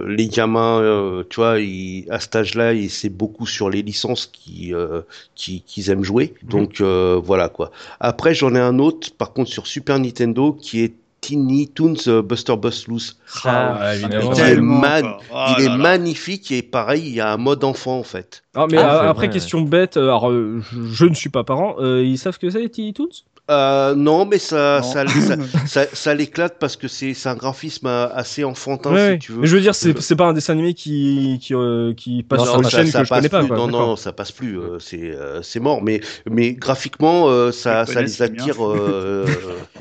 Les 0.07 0.27
gamins, 0.27 1.23
tu 1.29 1.35
vois, 1.37 1.59
ils, 1.59 2.05
à 2.09 2.19
cet 2.19 2.35
âge-là, 2.35 2.73
ils- 2.73 2.89
c'est 2.89 3.09
beaucoup 3.09 3.45
sur 3.45 3.69
les 3.69 3.81
licences 3.81 4.25
qui 4.27 4.73
euh, 4.73 5.01
qui 5.35 5.61
qu'ils 5.61 5.89
aiment 5.89 6.03
jouer. 6.03 6.33
Mhm. 6.43 6.49
Donc 6.49 6.81
voilà 6.81 7.49
quoi. 7.49 7.71
Après, 7.99 8.33
j'en 8.33 8.55
ai 8.55 8.59
un 8.59 8.79
autre, 8.79 9.11
par 9.17 9.33
contre 9.33 9.49
sur 9.49 9.67
Super 9.67 9.99
Nintendo, 9.99 10.53
qui 10.53 10.81
est 10.83 10.93
Tiny 11.27 11.67
Toons 11.67 11.95
euh, 12.07 12.21
Buster 12.21 12.55
Bust 12.55 12.87
Loose. 12.87 13.17
Ah, 13.43 13.93
évidemment. 13.95 14.31
Il 14.33 14.39
est 14.41 14.55
man-. 14.61 15.13
Oh 15.29 15.45
il 15.57 15.63
est 15.63 15.65
là 15.65 15.71
là. 15.71 15.77
magnifique 15.77 16.51
et 16.53 16.61
pareil, 16.61 17.01
il 17.05 17.13
y 17.15 17.19
a 17.19 17.33
un 17.33 17.37
mode 17.37 17.65
enfant 17.65 17.99
en 17.99 18.03
fait. 18.03 18.43
Ah, 18.55 18.65
mais 18.67 18.77
Ah, 18.77 19.03
euh, 19.03 19.09
après, 19.09 19.27
vrai. 19.27 19.33
question 19.33 19.61
bête, 19.61 19.97
euh, 19.97 20.03
alors 20.03 20.31
je, 20.31 20.61
je 20.93 21.05
ne 21.05 21.13
suis 21.13 21.29
pas 21.29 21.43
parent, 21.43 21.75
euh, 21.79 22.01
ils 22.03 22.17
savent 22.17 22.37
que 22.39 22.49
c'est 22.49 22.59
les 22.61 22.69
Tiny 22.69 22.93
Toons? 22.93 23.09
Euh, 23.49 23.95
non, 23.95 24.25
mais 24.25 24.39
ça, 24.39 24.81
Non. 24.81 24.91
ça, 24.91 25.07
ça, 25.07 25.35
ça, 25.67 25.85
ça 25.93 26.13
l'éclate 26.13 26.57
parce 26.59 26.75
que 26.75 26.87
c'est 26.89 27.15
un 27.27 27.35
graphisme 27.35 27.87
assez 27.87 28.43
enfantin, 28.43 28.91
Ouais, 28.91 28.97
si 29.05 29.09
ouais. 29.11 29.19
tu 29.19 29.31
veux. 29.31 29.39
Mais 29.39 29.47
je 29.47 29.55
veux 29.55 29.61
dire, 29.61 29.73
c'est 29.73 30.15
pas 30.17 30.25
un 30.25 30.33
dessin 30.33 30.51
animé 30.53 30.73
qui, 30.73 31.39
qui, 31.41 31.53
euh, 31.55 31.93
qui 31.93 32.23
passe 32.23 32.39
Non, 32.39 32.45
sur 32.45 32.55
une 32.57 32.63
ça- 32.65 32.69
chaîne 32.69 32.87
ça 32.87 32.99
que 32.99 33.05
je 33.05 33.09
passe 33.09 33.17
connais 33.19 33.29
pas. 33.29 33.45
quoi. 33.47 33.55
non, 33.57 33.67
non, 33.69 33.95
ça 33.95 34.11
passe 34.11 34.33
plus. 34.33 34.59
euh, 34.59 34.79
c'est 34.79 34.99
euh, 35.15 35.41
mort. 35.61 35.81
Mais 35.81 36.01
mais 36.29 36.53
graphiquement, 36.55 37.29
euh, 37.29 37.51
ça, 37.53 37.85
les 38.01 38.21
attire. 38.21 38.57
euh, 38.67 39.25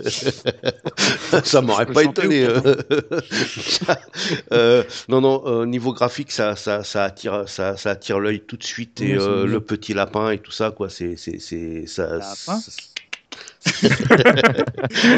ça 1.45 1.61
m'aurait 1.61 1.87
pas 1.87 2.05
étonné. 2.05 2.45
euh. 2.45 2.61
Euh, 4.53 4.83
non, 5.09 5.21
non. 5.21 5.43
euh, 5.47 5.67
niveau 5.67 5.93
graphique, 5.93 6.31
ça, 6.33 6.57
ça, 6.57 6.85
ça 6.85 7.05
attire, 7.05 7.45
ça, 7.47 7.77
ça 7.77 7.91
attire 7.91 8.19
l'œil 8.21 8.41
tout 8.41 8.57
de 8.57 8.63
suite 8.65 9.01
et 9.01 9.15
euh, 9.15 9.45
le 9.47 9.61
petit 9.61 9.93
lapin 9.95 10.31
et 10.31 10.39
tout 10.39 10.53
ça, 10.53 10.71
quoi. 10.71 10.89
C'est. 10.89 11.17
Lapin 11.17 12.59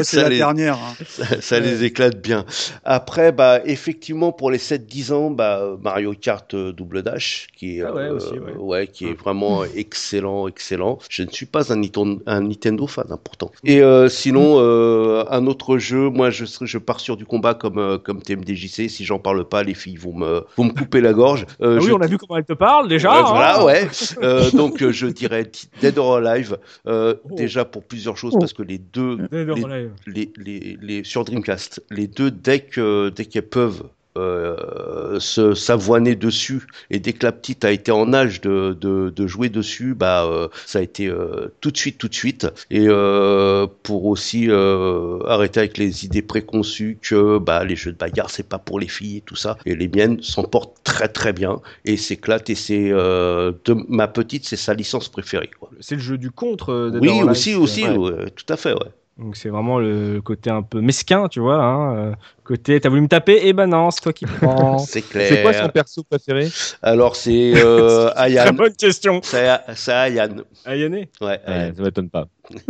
c'est- 0.03 0.23
la 0.23 0.29
les- 0.29 0.37
dernière. 0.39 0.75
hein. 0.75 0.95
ça, 1.07 1.41
ça 1.41 1.61
les 1.61 1.85
éclate 1.85 2.21
bien. 2.21 2.45
Après, 2.85 3.33
bah, 3.33 3.61
effectivement, 3.65 4.33
pour 4.33 4.51
les 4.51 4.59
7-10 4.59 5.13
ans, 5.13 5.31
bah, 5.31 5.77
Mario 5.83 6.15
Kart 6.21 6.53
euh, 6.55 6.73
Double 6.73 7.03
Dash, 7.03 7.47
qui 7.57 7.79
est, 7.79 7.83
Ah 7.83 7.95
ouais, 7.95 8.03
euh, 8.03 8.17
aussi, 8.17 8.35
ouais. 8.59 8.87
qui 8.87 9.07
est 9.07 9.19
vraiment 9.19 9.63
excellent, 9.77 10.49
excellent. 10.49 10.99
Je 11.09 11.23
ne 11.23 11.31
suis 11.31 11.47
pas 11.47 11.73
un, 11.73 11.77
Nintendo- 11.77 12.21
un 12.27 12.41
Nintendo 12.43 12.87
fan, 12.87 13.07
hein, 13.11 13.19
pourtant. 13.23 13.51
Et 13.65 13.83
euh, 13.83 14.09
sinon, 14.09 14.57
euh, 14.59 15.25
un 15.31 15.47
autre 15.47 15.79
jeu, 15.79 16.09
moi, 16.09 16.31
je, 16.31 16.45
serais- 16.45 16.67
je 16.67 16.79
pars 16.79 17.01
sur 17.01 17.17
du 17.17 17.25
combat 17.27 17.55
comme, 17.55 17.79
euh, 17.79 17.99
comme 17.99 18.23
TMDJC. 18.23 18.89
Si 18.89 19.05
j'en 19.05 19.19
parle 19.19 19.47
pas, 19.49 19.63
les 19.63 19.75
filles 19.75 19.97
vont 19.97 20.15
me, 20.15 20.45
vont 20.57 20.65
me 20.65 20.71
couper 20.73 21.01
la 21.01 21.13
gorge. 21.13 21.47
Euh, 21.63 21.77
Ah 21.79 21.83
oui, 21.83 21.89
je 21.89 21.93
on 21.93 22.01
a 22.01 22.07
vu 22.07 22.19
comment 22.19 22.37
elle 22.39 22.45
te 22.45 22.53
parle 22.53 22.89
déjà. 22.89 23.11
Ouais, 23.13 23.19
hein. 23.19 23.25
voilà, 23.29 23.65
ouais. 23.65 23.89
Euh, 24.23 24.51
donc 24.53 24.87
je 24.89 25.07
dirais 25.07 25.51
Dead 25.81 25.99
or 25.99 26.17
Alive. 26.17 26.59
euh, 26.87 27.15
Oh. 27.31 27.35
Déjà 27.35 27.65
pour 27.65 27.85
plusieurs 27.85 28.17
choses. 28.17 28.35
Parce 28.39 28.53
que 28.53 28.63
les 28.63 28.79
deux, 28.79 29.23
les, 29.51 29.69
les, 30.07 30.33
les, 30.37 30.77
les- 30.81 31.05
sur 31.05 31.25
Dreamcast, 31.25 31.83
les 31.91 32.07
deux 32.09 32.31
dès 32.31 32.61
que 32.67 33.11
dès 33.11 33.25
qu'elles 33.27 33.49
peuvent 33.49 33.91
euh, 34.19 35.21
se 35.21 35.55
s'avoiner 35.55 36.15
dessus 36.17 36.67
et 36.91 36.99
dès 36.99 37.13
que 37.13 37.25
la 37.25 37.33
petite 37.33 37.65
a 37.65 37.71
été 37.71 37.91
en 37.93 38.13
âge 38.13 38.41
de, 38.41 38.77
de, 38.81 39.11
de 39.11 39.27
jouer 39.27 39.49
dessus, 39.49 39.95
bah 39.95 40.25
euh, 40.27 40.49
ça 40.67 40.81
a 40.81 40.83
été 40.83 41.07
euh, 41.07 41.49
tout 41.61 41.71
de 41.71 41.77
suite, 41.77 41.99
tout 41.99 42.09
de 42.09 42.15
suite. 42.15 42.47
Et 42.71 42.87
euh, 42.89 43.67
pour 43.83 44.07
aussi 44.07 44.47
euh, 44.49 45.19
arrêter 45.27 45.61
avec 45.61 45.79
les 45.79 46.05
idées 46.05 46.23
préconçues 46.23 46.99
que 47.01 47.39
bah 47.39 47.65
les 47.65 47.77
jeux 47.77 47.93
de 47.93 47.99
bagarre 47.99 48.31
c'est 48.31 48.49
pas 48.49 48.59
pour 48.59 48.81
les 48.81 48.89
filles 48.89 49.19
et 49.19 49.21
tout 49.23 49.37
ça. 49.37 49.57
Et 49.67 49.75
les 49.75 49.89
miennes 49.89 50.23
s'en 50.23 50.45
portent 50.45 50.77
très 50.85 51.09
très 51.09 51.33
bien 51.33 51.61
et 51.85 51.97
s'éclatent 51.97 52.51
et 52.51 52.55
c'est 52.55 52.91
euh, 52.91 53.53
de 53.65 53.77
ma 53.89 54.09
petite 54.09 54.45
c'est 54.47 54.57
sa 54.57 54.75
licence 54.75 55.09
préférée. 55.09 55.51
Quoi. 55.59 55.71
C'est 55.81 55.95
le 55.95 56.01
jeu 56.01 56.19
du 56.19 56.31
contre. 56.31 56.73
euh, 56.73 56.99
Oui 57.01 57.23
aussi 57.23 57.55
aussi 57.55 57.85
ouais. 57.85 57.97
ouais, 57.97 58.31
tout 58.31 58.53
à 58.53 58.57
fait 58.57 58.73
ouais. 58.73 58.91
Donc 59.19 59.37
c'est 59.37 59.49
vraiment 59.49 59.81
le 59.81 60.21
côté 60.23 60.49
un 60.49 60.63
peu 60.63 60.81
mesquin, 60.81 61.27
tu 61.27 61.41
vois. 61.41 61.61
Hein, 61.61 61.97
euh, 61.97 62.13
côté, 62.49 62.81
t'as 62.81 62.89
voulu 62.89 63.03
me 63.03 63.09
taper, 63.09 63.47
et 63.47 63.53
ben 63.53 63.67
non, 63.67 63.91
c'est 63.91 64.01
toi 64.01 64.13
qui 64.15 64.25
prends. 64.41 64.79
C'est 64.79 65.03
clair. 65.03 65.29
C'est 65.29 65.43
quoi 65.43 65.53
son 65.53 65.69
perso 65.69 66.03
préféré? 66.03 66.49
Alors 66.83 67.15
c'est 67.15 67.53
euh, 67.57 68.09
Très 68.11 68.23
Ayan. 68.39 68.53
bonne 68.55 68.75
question. 68.75 69.21
C'est 69.23 69.47
c'est 69.75 69.93
Ayan. 69.93 70.29
Ayane? 70.65 71.05
Ouais, 71.21 71.41
Ayan. 71.47 71.67
Ouais, 71.69 71.73
Ça 71.77 71.83
m'étonne 71.83 72.09
pas. 72.09 72.27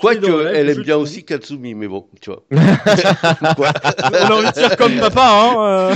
Quoique, 0.00 0.26
elle 0.54 0.66
le 0.66 0.72
aime 0.72 0.82
bien 0.82 0.96
aussi 0.96 1.24
Katsumi, 1.24 1.74
mais 1.74 1.88
bon, 1.88 2.06
tu 2.20 2.30
vois. 2.30 2.42
On 2.50 2.56
a 2.56 4.30
envie 4.34 4.46
de 4.48 4.54
faire 4.54 4.76
comme 4.76 4.96
papa, 4.98 5.28
hein. 5.30 5.90
euh. 5.90 5.94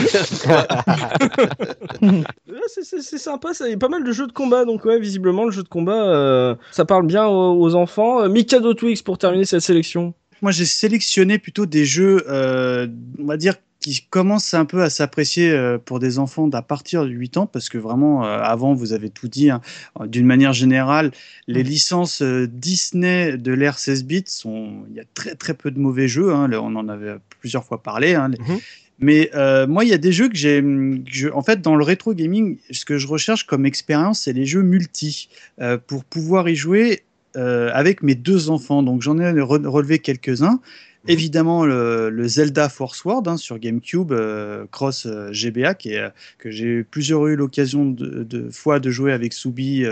C'est 2.69 3.19
sympa, 3.19 3.53
ça. 3.55 3.67
il 3.67 3.73
y 3.73 3.75
a 3.75 3.79
pas 3.79 3.89
mal 3.89 4.05
de 4.05 4.13
jeux 4.13 4.27
de 4.27 4.33
combat, 4.33 4.65
donc 4.65 4.85
ouais, 4.85 4.99
visiblement 4.99 5.45
le 5.45 5.51
jeu 5.51 5.63
de 5.63 5.69
combat, 5.69 6.03
euh, 6.05 6.55
ça 6.73 6.85
parle 6.85 7.07
bien 7.07 7.27
aux, 7.27 7.61
aux 7.61 7.75
enfants. 7.75 8.23
Euh, 8.23 8.29
Mikado 8.29 8.75
Twix 8.75 9.03
pour 9.03 9.19
terminer 9.19 9.45
cette 9.45 9.61
sélection. 9.61 10.15
Moi, 10.43 10.53
j'ai 10.53 10.65
sélectionné 10.65 11.39
plutôt 11.39 11.67
des 11.67 11.85
jeux, 11.85 12.25
euh, 12.29 12.87
on 13.19 13.25
va 13.27 13.37
dire, 13.37 13.55
qui 13.81 14.07
commencent 14.11 14.53
un 14.53 14.67
peu 14.67 14.83
à 14.83 14.91
s'apprécier 14.91 15.51
euh, 15.51 15.79
pour 15.79 16.01
des 16.01 16.19
enfants 16.19 16.47
d'à 16.49 16.61
partir 16.61 17.05
de 17.05 17.11
8 17.11 17.39
ans, 17.39 17.47
parce 17.47 17.69
que 17.71 17.79
vraiment, 17.79 18.25
euh, 18.27 18.39
avant, 18.43 18.75
vous 18.75 18.93
avez 18.93 19.09
tout 19.09 19.29
dit, 19.29 19.49
hein, 19.51 19.61
d'une 20.07 20.27
manière 20.27 20.53
générale, 20.53 21.13
les 21.49 21.63
licences 21.63 22.21
euh, 22.21 22.47
Disney 22.47 23.39
de 23.39 23.53
l'ère 23.53 23.79
16 23.79 24.05
bits 24.05 24.25
sont, 24.27 24.85
il 24.91 24.97
y 24.97 25.01
a 25.01 25.05
très 25.15 25.35
très 25.35 25.55
peu 25.55 25.71
de 25.71 25.79
mauvais 25.79 26.09
jeux, 26.09 26.33
hein, 26.35 26.51
on 26.53 26.77
en 26.77 26.89
avait 26.89 27.15
plusieurs 27.41 27.65
fois 27.65 27.83
parlé, 27.83 28.15
hein, 28.15 28.29
les- 28.29 28.39
Mhm. 28.39 28.59
mais 28.99 29.31
euh, 29.35 29.67
moi, 29.67 29.85
il 29.85 29.91
y 29.91 29.95
a 29.95 29.99
des 29.99 30.13
jeux 30.13 30.29
que 30.29 30.37
j'ai, 30.37 30.63
je- 31.11 31.31
en 31.31 31.43
fait, 31.43 31.63
dans 31.63 31.75
le 31.75 31.83
rétro 31.85 32.13
gaming, 32.13 32.59
ce 32.71 32.85
que 32.85 32.99
je 32.99 33.07
recherche 33.07 33.45
comme 33.47 33.65
expérience, 33.65 34.21
c'est 34.21 34.35
les 34.35 34.45
jeux 34.45 34.63
multi, 34.63 35.31
euh, 35.63 35.79
pour 35.79 36.05
pouvoir 36.05 36.51
y 36.51 36.55
jouer 36.57 37.05
euh, 37.37 37.71
avec 37.73 38.03
mes 38.03 38.15
deux 38.15 38.51
enfants. 38.51 38.83
Donc 38.83 39.03
j'en 39.03 39.19
ai 39.19 39.31
re- 39.33 39.67
relevé 39.67 39.99
quelques-uns. 39.99 40.61
Évidemment, 41.09 41.65
le, 41.65 42.11
le 42.11 42.29
Zelda 42.29 42.69
Force 42.69 43.05
World 43.07 43.27
hein, 43.27 43.39
sur 43.39 43.59
GameCube, 43.59 44.13
euh, 44.13 44.67
Cross 44.71 45.07
euh, 45.07 45.33
GBA, 45.33 45.73
qui 45.75 45.95
est, 45.95 46.05
que 46.39 46.51
j'ai 46.51 46.67
eu 46.67 46.85
plusieurs 46.85 47.27
eu 47.27 47.37
l'occasion 47.37 47.87
de, 47.87 48.23
de 48.23 48.51
fois 48.51 48.81
de 48.81 48.91
jouer 48.91 49.13
avec 49.13 49.33
Soubi 49.33 49.85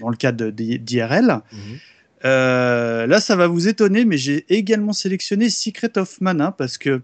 dans 0.00 0.08
le 0.08 0.16
cadre 0.16 0.50
d'IRL. 0.50 1.40
Euh, 2.24 3.06
là, 3.06 3.20
ça 3.20 3.36
va 3.36 3.46
vous 3.46 3.68
étonner, 3.68 4.04
mais 4.04 4.16
j'ai 4.18 4.44
également 4.48 4.92
sélectionné 4.92 5.50
Secret 5.50 5.96
of 5.98 6.20
Mana 6.20 6.50
parce 6.50 6.78
que, 6.78 7.00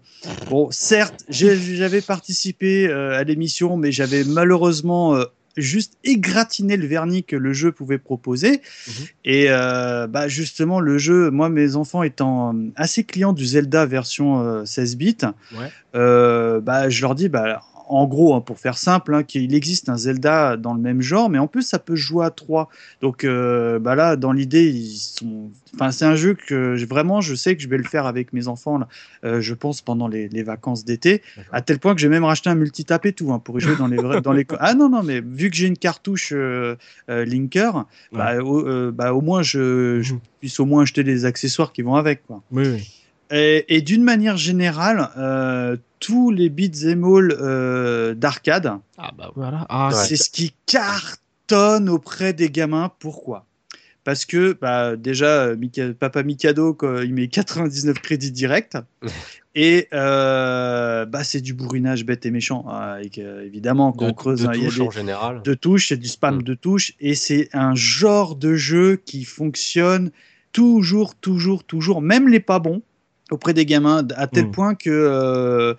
bon, 0.49 0.69
certes, 0.71 1.23
j'avais 1.29 2.01
participé 2.01 2.87
euh, 2.87 3.17
à 3.17 3.23
l'émission, 3.23 3.77
mais 3.77 3.91
j'avais 3.91 4.23
malheureusement 4.25 5.15
euh, 5.15 5.23
juste 5.57 5.97
égratigné 6.03 6.77
le 6.77 6.87
vernis 6.87 7.23
que 7.23 7.35
le 7.35 7.53
jeu 7.53 7.71
pouvait 7.71 7.97
proposer. 7.99 8.61
Mhm. 8.87 8.93
Et 9.25 9.45
euh, 9.49 10.07
bah, 10.07 10.27
justement, 10.27 10.79
le 10.79 10.97
jeu, 10.97 11.29
moi, 11.31 11.49
mes 11.49 11.75
enfants 11.75 12.03
étant 12.03 12.53
euh, 12.55 12.69
assez 12.75 13.03
clients 13.03 13.33
du 13.33 13.45
Zelda 13.45 13.85
version 13.85 14.41
euh, 14.41 14.65
16 14.65 14.97
bits, 14.97 15.17
Ouais. 15.55 15.69
euh, 15.95 16.59
bah, 16.61 16.89
je 16.89 17.01
leur 17.01 17.15
dis, 17.15 17.29
bah, 17.29 17.61
en 17.95 18.07
gros, 18.07 18.33
hein, 18.35 18.41
pour 18.41 18.59
faire 18.59 18.77
simple, 18.77 19.13
hein, 19.15 19.23
qu'il 19.23 19.53
existe 19.55 19.89
un 19.89 19.97
Zelda 19.97 20.57
dans 20.57 20.73
le 20.73 20.79
même 20.81 21.01
genre, 21.01 21.29
mais 21.29 21.37
en 21.39 21.47
plus, 21.47 21.61
ça 21.63 21.79
peut 21.79 21.95
jouer 21.95 22.25
à 22.25 22.29
trois. 22.31 22.69
Donc 23.01 23.23
euh, 23.23 23.79
bah 23.79 23.95
là, 23.95 24.15
dans 24.15 24.31
l'idée, 24.31 24.69
ils 24.69 24.97
sont. 24.97 25.51
Enfin, 25.75 25.91
c'est 25.91 26.05
un 26.05 26.15
jeu 26.15 26.33
que 26.35 26.75
je- 26.75 26.85
vraiment, 26.85 27.21
je 27.21 27.33
sais 27.35 27.55
que 27.55 27.61
je 27.63 27.67
vais 27.67 27.77
le 27.77 27.83
faire 27.83 28.05
avec 28.05 28.31
mes 28.33 28.47
enfants. 28.47 28.77
Là, 28.77 28.87
euh, 29.23 29.41
je 29.41 29.53
pense 29.53 29.81
pendant 29.81 30.07
les, 30.07 30.27
les 30.29 30.43
vacances 30.43 30.85
d'été, 30.85 31.21
à 31.51 31.61
tel 31.61 31.79
point 31.79 31.95
que 31.95 32.01
j'ai 32.01 32.09
même 32.09 32.23
racheté 32.23 32.49
un 32.49 32.55
multitap 32.55 33.05
et 33.05 33.13
tout 33.13 33.31
hein, 33.33 33.39
pour 33.39 33.57
y 33.57 33.61
jouer 33.61 33.75
dans 33.75 33.87
les 33.87 33.97
vrais, 33.97 34.21
dans 34.21 34.33
les. 34.33 34.45
Ah 34.59 34.73
non 34.75 34.89
non, 34.89 35.03
mais 35.03 35.21
vu 35.21 35.49
que 35.49 35.55
j'ai 35.55 35.67
une 35.67 35.77
cartouche 35.77 36.31
euh, 36.35 36.75
Linker, 37.07 37.85
bah, 38.11 38.37
au, 38.43 38.91
bah, 38.91 39.13
au 39.13 39.21
moins 39.21 39.41
je, 39.41 39.99
je 40.01 40.13
Mhm. 40.13 40.19
puisse 40.39 40.59
au 40.59 40.65
moins 40.65 40.83
acheter 40.83 41.03
les 41.03 41.25
accessoires 41.25 41.71
qui 41.73 41.81
vont 41.81 41.95
avec 41.95 42.25
quoi. 42.27 42.41
Oui, 42.51 42.67
oui. 42.67 42.89
Et, 43.33 43.65
et 43.75 43.81
d'une 43.81 44.03
manière 44.03 44.37
générale, 44.37 45.09
euh, 45.17 45.75
tous 45.99 46.29
les 46.31 46.49
beats 46.49 46.85
all 46.91 47.35
euh, 47.39 48.13
d'arcade, 48.13 48.71
Ah 48.97 49.11
bah 49.17 49.31
voilà. 49.35 49.65
Ah, 49.69 49.89
Ouais. 49.89 49.93
c'est 49.95 50.15
ce 50.17 50.29
qui 50.29 50.53
cartonne 50.67 51.89
auprès 51.89 52.33
des 52.33 52.49
gamins. 52.49 52.91
Pourquoi? 52.99 53.45
Parce 54.03 54.25
que 54.25 54.57
bah, 54.61 54.95
déjà, 54.97 55.45
euh, 55.45 55.55
Mika- 55.55 55.93
Papa 55.93 56.23
Mikado, 56.23 56.73
quoi, 56.73 57.03
il 57.05 57.13
met 57.13 57.27
99 57.27 57.99
crédits 57.99 58.31
directs. 58.31 58.77
Et 59.55 59.87
euh, 59.93 61.05
bah, 61.05 61.23
c'est 61.23 61.39
du 61.41 61.53
bourrinage 61.53 62.05
bête 62.05 62.25
et 62.25 62.31
méchant. 62.31 62.65
hein, 62.67 62.95
avec, 62.97 63.17
euh, 63.19 63.45
évidemment, 63.45 63.91
quand 63.93 64.05
De, 64.05 64.09
on 64.11 64.13
creuse, 64.13 64.41
de 64.41 64.47
hein, 64.47 64.51
il 64.55 64.63
y 64.63 64.65
a 64.65 64.69
touche 64.69 64.77
des- 64.79 64.87
en 64.87 64.91
général. 64.91 65.41
de 65.43 65.53
touches, 65.53 65.87
c'est 65.89 65.97
du 65.97 66.07
spam 66.07 66.37
Mm. 66.37 66.43
de 66.43 66.53
touches, 66.55 66.93
et 66.99 67.13
c'est 67.15 67.49
un 67.53 67.75
genre 67.75 68.35
de 68.35 68.55
jeu 68.55 68.95
qui 69.05 69.23
fonctionne 69.25 70.09
toujours, 70.53 71.15
toujours, 71.15 71.63
toujours, 71.63 72.01
même 72.01 72.27
les 72.27 72.39
pas 72.39 72.57
bons 72.59 72.81
auprès 73.33 73.53
des 73.53 73.65
gamins, 73.65 74.07
à 74.15 74.27
tel 74.27 74.45
Mm. 74.45 74.51
point 74.51 74.75
que 74.75 74.89
euh, 74.89 75.73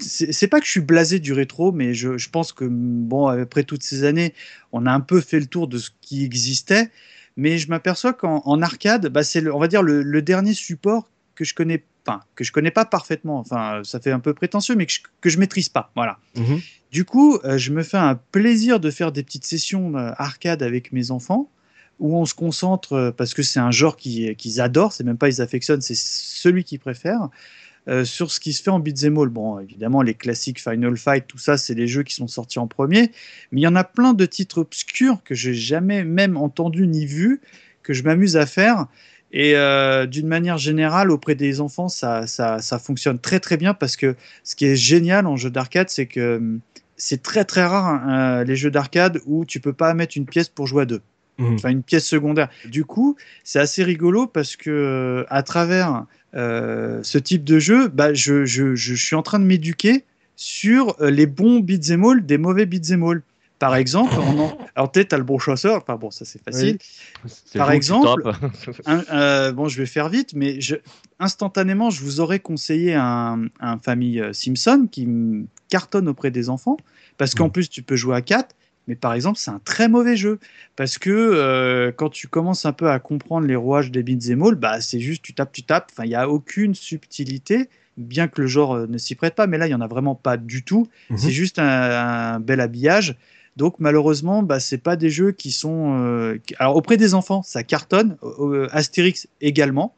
c'est 0.00 0.48
pas 0.48 0.60
que 0.60 0.66
je 0.66 0.70
suis 0.72 0.80
blasé 0.80 1.20
du 1.20 1.32
rétro, 1.32 1.72
mais 1.72 1.94
je, 1.94 2.18
je 2.18 2.28
pense 2.30 2.52
que 2.52 2.64
bon, 2.68 3.28
après 3.28 3.64
toutes 3.64 3.82
ces 3.82 4.04
années, 4.04 4.34
on 4.72 4.86
a 4.86 4.92
un 4.92 5.00
peu 5.00 5.20
fait 5.20 5.40
le 5.40 5.46
tour 5.46 5.68
de 5.68 5.78
ce 5.78 5.90
qui 6.00 6.24
existait, 6.24 6.90
mais 7.36 7.58
je 7.58 7.68
m'aperçois 7.68 8.12
qu'en 8.12 8.42
en 8.44 8.60
arcade, 8.60 9.08
bah, 9.08 9.22
c'est 9.22 9.48
on 9.48 9.58
va 9.58 9.68
dire 9.68 9.82
le, 9.82 10.02
le 10.02 10.22
dernier 10.22 10.52
support 10.52 11.08
que 11.34 11.44
je 11.44 11.54
connais, 11.54 11.84
enfin 12.06 12.20
que 12.34 12.44
je 12.44 12.52
connais 12.52 12.70
pas 12.72 12.84
parfaitement, 12.84 13.38
enfin 13.38 13.80
ça 13.84 14.00
fait 14.00 14.12
un 14.12 14.20
peu 14.20 14.34
prétentieux, 14.34 14.74
mais 14.74 14.86
que 14.86 14.92
je, 14.92 15.00
que 15.20 15.30
je 15.30 15.38
maîtrise 15.38 15.68
pas, 15.68 15.90
voilà. 15.94 16.18
Mhm. 16.36 16.60
Du 16.92 17.04
coup, 17.04 17.38
euh, 17.44 17.56
je 17.56 17.70
me 17.70 17.84
fais 17.84 17.98
un 17.98 18.16
plaisir 18.32 18.80
de 18.80 18.90
faire 18.90 19.12
des 19.12 19.22
petites 19.22 19.46
sessions 19.46 19.96
euh, 19.96 20.10
arcade 20.16 20.62
avec 20.62 20.92
mes 20.92 21.12
enfants 21.12 21.48
où 22.00 22.16
on 22.16 22.24
se 22.24 22.34
concentre 22.34 22.94
euh, 22.94 23.10
parce 23.12 23.34
que 23.34 23.42
c'est 23.42 23.60
un 23.60 23.70
genre 23.70 23.96
qui- 23.96 24.34
qu'ils 24.36 24.60
adorent, 24.60 24.92
c'est 24.92 25.04
même 25.04 25.18
pas 25.18 25.28
ils 25.28 25.40
affectionnent, 25.42 25.80
c'est 25.82 25.96
celui 25.96 26.64
qu'ils 26.64 26.80
préfèrent. 26.80 27.28
euh, 27.88 28.04
sur 28.04 28.30
ce 28.30 28.40
qui 28.40 28.52
se 28.52 28.62
fait 28.62 28.70
en 28.70 28.78
beat'em 28.78 29.18
all. 29.18 29.28
Bon, 29.30 29.58
évidemment, 29.58 30.02
les 30.02 30.14
classiques 30.14 30.60
Final 30.60 30.96
Fight, 30.96 31.26
tout 31.26 31.38
ça, 31.38 31.56
c'est 31.56 31.74
les 31.74 31.88
jeux 31.88 32.02
qui 32.02 32.14
sont 32.14 32.28
sortis 32.28 32.58
en 32.58 32.66
premier. 32.66 33.10
Mais 33.52 33.62
il 33.62 33.64
y 33.64 33.66
en 33.66 33.76
a 33.76 33.84
plein 33.84 34.12
de 34.14 34.26
titres 34.26 34.58
obscurs 34.58 35.22
que 35.24 35.34
j'ai 35.34 35.54
jamais 35.54 36.04
même 36.04 36.36
entendu 36.36 36.86
ni 36.86 37.06
vu, 37.06 37.40
que 37.82 37.92
je 37.94 38.02
m'amuse 38.04 38.36
à 38.36 38.46
faire. 38.46 38.86
Et 39.32 39.56
euh, 39.56 40.06
d'une 40.06 40.26
manière 40.26 40.58
générale, 40.58 41.10
auprès 41.10 41.34
des 41.34 41.60
enfants, 41.60 41.88
ça, 41.88 42.26
ça, 42.26 42.60
fonctionne 42.78 43.18
très 43.18 43.40
très 43.40 43.56
bien 43.56 43.74
parce 43.74 43.96
que 43.96 44.16
ce 44.44 44.56
qui 44.56 44.66
est 44.66 44.76
génial 44.76 45.26
en 45.26 45.36
jeu 45.36 45.50
d'arcade, 45.50 45.88
c'est 45.88 46.06
que 46.06 46.36
hum, 46.36 46.60
c'est 46.96 47.22
très 47.22 47.44
très 47.44 47.64
rare 47.64 47.86
hein, 47.86 48.44
les 48.44 48.56
jeux 48.56 48.70
d'arcade 48.70 49.20
où 49.26 49.44
tu 49.44 49.60
peux 49.60 49.72
pas 49.72 49.94
mettre 49.94 50.16
une 50.16 50.26
pièce 50.26 50.48
pour 50.48 50.66
jouer 50.66 50.82
à 50.82 50.86
deux 50.86 51.00
Mhm. 51.38 51.54
enfin 51.54 51.70
une 51.70 51.82
pièce 51.82 52.06
secondaire. 52.06 52.48
Du 52.66 52.84
coup, 52.84 53.16
c'est 53.44 53.58
assez 53.58 53.82
rigolo 53.82 54.26
parce 54.26 54.56
que 54.56 54.70
euh, 54.70 55.24
à 55.28 55.42
travers 55.42 56.04
euh, 56.34 57.00
ce 57.02 57.18
type 57.18 57.44
de 57.44 57.58
jeu, 57.58 57.88
bah, 57.88 58.12
je, 58.14 58.44
je, 58.44 58.74
je 58.74 58.94
suis 58.94 59.16
en 59.16 59.22
train 59.22 59.38
de 59.38 59.44
m'éduquer 59.44 60.04
sur 60.36 60.96
euh, 61.00 61.10
les 61.10 61.26
bons 61.26 61.60
beat'em 61.60 62.04
all 62.04 62.24
des 62.24 62.38
mauvais 62.38 62.66
beat'em 62.66 63.02
all. 63.04 63.22
Par 63.58 63.76
exemple, 63.76 64.14
en... 64.14 64.56
alors 64.74 64.90
peut-être 64.90 65.08
t'as 65.08 65.18
le 65.18 65.24
bon 65.24 65.38
chasseur, 65.38 65.76
enfin 65.82 65.96
bon, 65.96 66.10
ça 66.10 66.24
c'est 66.24 66.42
facile. 66.42 66.78
Par 67.54 67.70
exemple. 67.72 68.32
Un- 68.86 69.04
euh, 69.12 69.52
bon, 69.52 69.68
je 69.68 69.76
vais 69.76 69.84
faire 69.86 70.08
vite, 70.08 70.32
mais 70.34 70.62
je, 70.62 70.76
instantanément, 71.18 71.90
je 71.90 72.02
vous 72.02 72.20
aurais 72.20 72.38
conseillé 72.40 72.94
un, 72.94 73.44
un 73.60 73.78
famille 73.78 74.24
Simpson 74.32 74.88
qui 74.90 75.06
cartonne 75.68 76.08
auprès 76.08 76.30
des 76.30 76.48
enfants, 76.48 76.78
parce 77.18 77.34
qu'en 77.34 77.50
plus, 77.50 77.68
tu 77.68 77.82
peux 77.82 77.96
jouer 77.96 78.16
à 78.16 78.22
4, 78.22 78.56
mais 78.90 78.96
par 78.96 79.14
exemple, 79.14 79.38
c'est 79.38 79.52
un 79.52 79.60
très 79.64 79.88
mauvais 79.88 80.16
jeu. 80.16 80.40
Parce 80.74 80.98
que 80.98 81.10
euh, 81.10 81.92
quand 81.94 82.10
tu 82.10 82.26
commences 82.26 82.66
un 82.66 82.72
peu 82.72 82.90
à 82.90 82.98
comprendre 82.98 83.46
les 83.46 83.54
rouages 83.54 83.92
des 83.92 84.02
beats 84.02 84.32
all, 84.32 84.56
bah, 84.56 84.80
c'est 84.80 84.98
juste 84.98 85.22
tu 85.22 85.32
tapes, 85.32 85.52
tu 85.52 85.62
tapes. 85.62 85.90
Enfin, 85.92 86.04
il 86.04 86.08
n'y 86.08 86.16
a 86.16 86.28
aucune 86.28 86.74
subtilité, 86.74 87.68
bien 87.96 88.26
que 88.26 88.40
le 88.40 88.48
genre 88.48 88.74
euh, 88.74 88.86
ne 88.88 88.98
s'y 88.98 89.14
prête 89.14 89.36
pas, 89.36 89.46
mais 89.46 89.58
là, 89.58 89.66
il 89.66 89.70
n'y 89.70 89.76
en 89.76 89.80
a 89.80 89.86
vraiment 89.86 90.16
pas 90.16 90.36
du 90.36 90.64
tout. 90.64 90.88
Mhm. 91.08 91.18
C'est 91.18 91.30
juste 91.30 91.60
un, 91.60 92.34
un 92.34 92.40
bel 92.40 92.58
habillage. 92.60 93.16
Donc 93.56 93.76
malheureusement, 93.78 94.42
bah, 94.42 94.58
c'est 94.58 94.78
pas 94.78 94.96
des 94.96 95.10
jeux 95.10 95.30
qui 95.30 95.52
sont. 95.52 95.96
euh, 96.00 96.38
Alors 96.58 96.74
auprès 96.74 96.96
des 96.96 97.14
enfants, 97.14 97.42
ça 97.44 97.62
cartonne. 97.62 98.16
Astérix 98.72 99.28
également. 99.40 99.94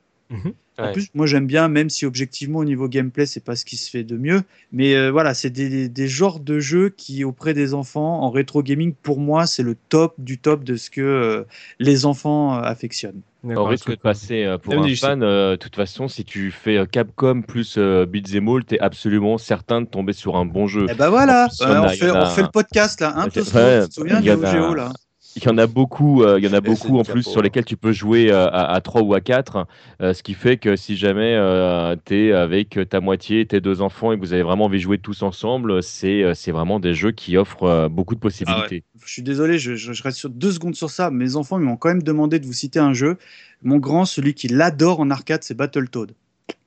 En 0.81 0.85
Ouais. 0.85 0.93
plus, 0.93 1.07
moi 1.15 1.27
j'aime 1.27 1.47
bien, 1.47 1.69
même 1.69 1.91
si 1.91 2.07
objectivement 2.07 2.61
au 2.61 2.65
niveau 2.65 2.89
gameplay, 2.89 3.27
c'est 3.27 3.45
pas 3.45 3.55
ce 3.57 3.65
qui 3.65 3.77
se 3.77 3.91
fait 3.91 4.05
de 4.05 4.17
mieux. 4.17 4.43
Mais 4.73 4.95
euh, 4.97 5.11
voilà, 5.11 5.35
c'est 5.35 5.51
des, 5.51 5.89
des 5.89 6.09
genres 6.09 6.41
de 6.41 6.59
jeux 6.61 6.89
qui, 6.89 7.25
auprès 7.25 7.55
des 7.55 7.75
enfants, 7.75 8.23
en 8.23 8.31
rétro 8.31 8.63
gaming, 8.63 8.95
pour 9.03 9.21
moi, 9.21 9.47
c'est 9.47 9.63
le 9.63 9.77
top 9.91 10.15
du 10.19 10.39
top 10.39 10.65
de 10.65 10.77
ce 10.77 10.91
que 10.91 11.01
euh, 11.01 11.45
les 11.79 12.05
enfants 12.07 12.57
euh, 12.57 12.63
affectionnent. 12.63 13.21
D'accord, 13.45 13.69
risque 13.69 13.91
de 13.91 13.97
passer 13.97 14.45
euh, 14.45 14.57
pour 14.57 14.75
Même 14.75 14.85
un 14.85 14.97
fan, 14.97 15.23
euh, 15.23 15.53
de 15.53 15.57
toute 15.57 15.77
façon, 15.77 16.09
si 16.09 16.25
tu 16.25 16.51
fais 16.51 16.79
euh, 16.79 16.87
Capcom 16.87 17.43
plus 17.43 17.75
euh, 17.77 18.07
Beat'em 18.07 18.49
All, 18.49 18.65
t'es 18.65 18.79
absolument 18.81 19.37
certain 19.37 19.83
de 19.83 19.87
tomber 19.87 20.13
sur 20.13 20.37
un 20.37 20.47
bon 20.47 20.67
jeu. 20.69 20.87
Et 20.89 20.95
ben 20.95 21.11
voilà, 21.11 21.45
En 21.45 21.49
plus, 21.49 21.59
il 21.61 21.63
y 21.65 21.71
euh, 21.71 21.81
en 21.81 21.85
on, 21.85 21.89
fait, 21.89 22.11
en 22.11 22.15
a- 22.15 22.23
on 22.23 22.27
fait 22.27 22.43
le 22.43 22.49
podcast 22.49 23.01
là, 23.01 23.13
hein, 23.17 23.25
Ouais, 23.25 23.31
Tosco, 23.31 23.59
ouais, 23.59 23.83
tu 23.83 23.89
te 23.89 23.95
souviens 23.95 24.19
en 24.19 24.21
du 24.21 24.29
là 24.75 24.93
Il 25.37 25.45
y 25.45 25.49
en 25.49 25.57
a 25.57 25.67
beaucoup, 25.67 26.23
euh, 26.23 26.39
il 26.39 26.45
y 26.45 26.49
en 26.49 26.53
a 26.53 26.61
beaucoup 26.61 26.99
en 26.99 27.05
plus 27.05 27.23
sur 27.23 27.41
lesquels 27.43 27.65
tu 27.65 27.77
peux 27.79 27.93
jouer 27.93 28.31
euh, 28.31 28.49
à, 28.49 28.75
à 28.75 28.81
3 28.83 29.01
ou 29.03 29.15
à 29.15 29.21
4, 29.23 29.67
euh, 30.03 30.13
ce 30.13 30.23
qui 30.23 30.35
fait 30.35 30.59
que 30.59 30.77
si 30.77 30.95
jamais 30.97 31.35
euh, 31.35 31.97
tu 32.05 32.27
es 32.29 32.33
avec 32.33 32.79
ta 32.91 33.01
moitié, 33.01 33.47
tes 33.47 33.61
deux 33.63 33.81
enfants 33.81 34.13
et 34.13 34.17
que 34.17 34.21
vous 34.21 34.35
avez 34.35 34.43
vraiment 34.43 34.67
envie 34.67 34.77
de 34.79 34.83
jouer 34.83 34.99
tous 34.99 35.23
ensemble, 35.23 35.83
c'est 35.83 36.23
euh, 36.23 36.35
c'est 36.35 36.53
vraiment 36.53 36.81
des 36.81 36.93
jeux 36.93 37.13
qui 37.13 37.37
offrent 37.39 37.63
euh, 37.65 37.89
beaucoup 37.89 38.15
de 38.15 38.21
possibilités. 38.21 38.85
Je 39.05 39.11
suis 39.11 39.23
désolé, 39.23 39.59
je, 39.59 39.75
je- 39.75 39.93
je 39.95 40.03
reste 40.03 40.19
sur 40.19 40.29
deux 40.29 40.53
secondes 40.53 40.75
sur 40.75 40.91
ça. 40.91 41.11
Mes 41.11 41.35
enfants 41.37 41.59
m'ont 41.59 41.77
quand 41.77 41.89
même 41.89 42.03
demandé 42.03 42.39
de 42.39 42.45
vous 42.47 42.53
citer 42.53 42.79
un 42.79 42.93
jeu. 42.93 43.17
Mon 43.63 43.79
grand, 43.79 44.05
celui 44.05 44.35
qui 44.35 44.49
l'adore 44.49 45.01
en 45.01 45.11
arcade, 45.11 45.43
c'est 45.45 45.55
Battletoad. 45.57 46.13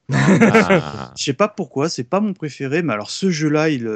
Ah. 0.10 1.12
Je 1.18 1.24
sais 1.24 1.34
pas 1.34 1.48
pourquoi, 1.48 1.90
c'est 1.90 2.04
pas 2.04 2.20
mon 2.20 2.34
préféré, 2.34 2.82
mais 2.84 2.94
alors 2.94 3.10
ce 3.10 3.30
jeu-là, 3.30 3.70
il, 3.70 3.90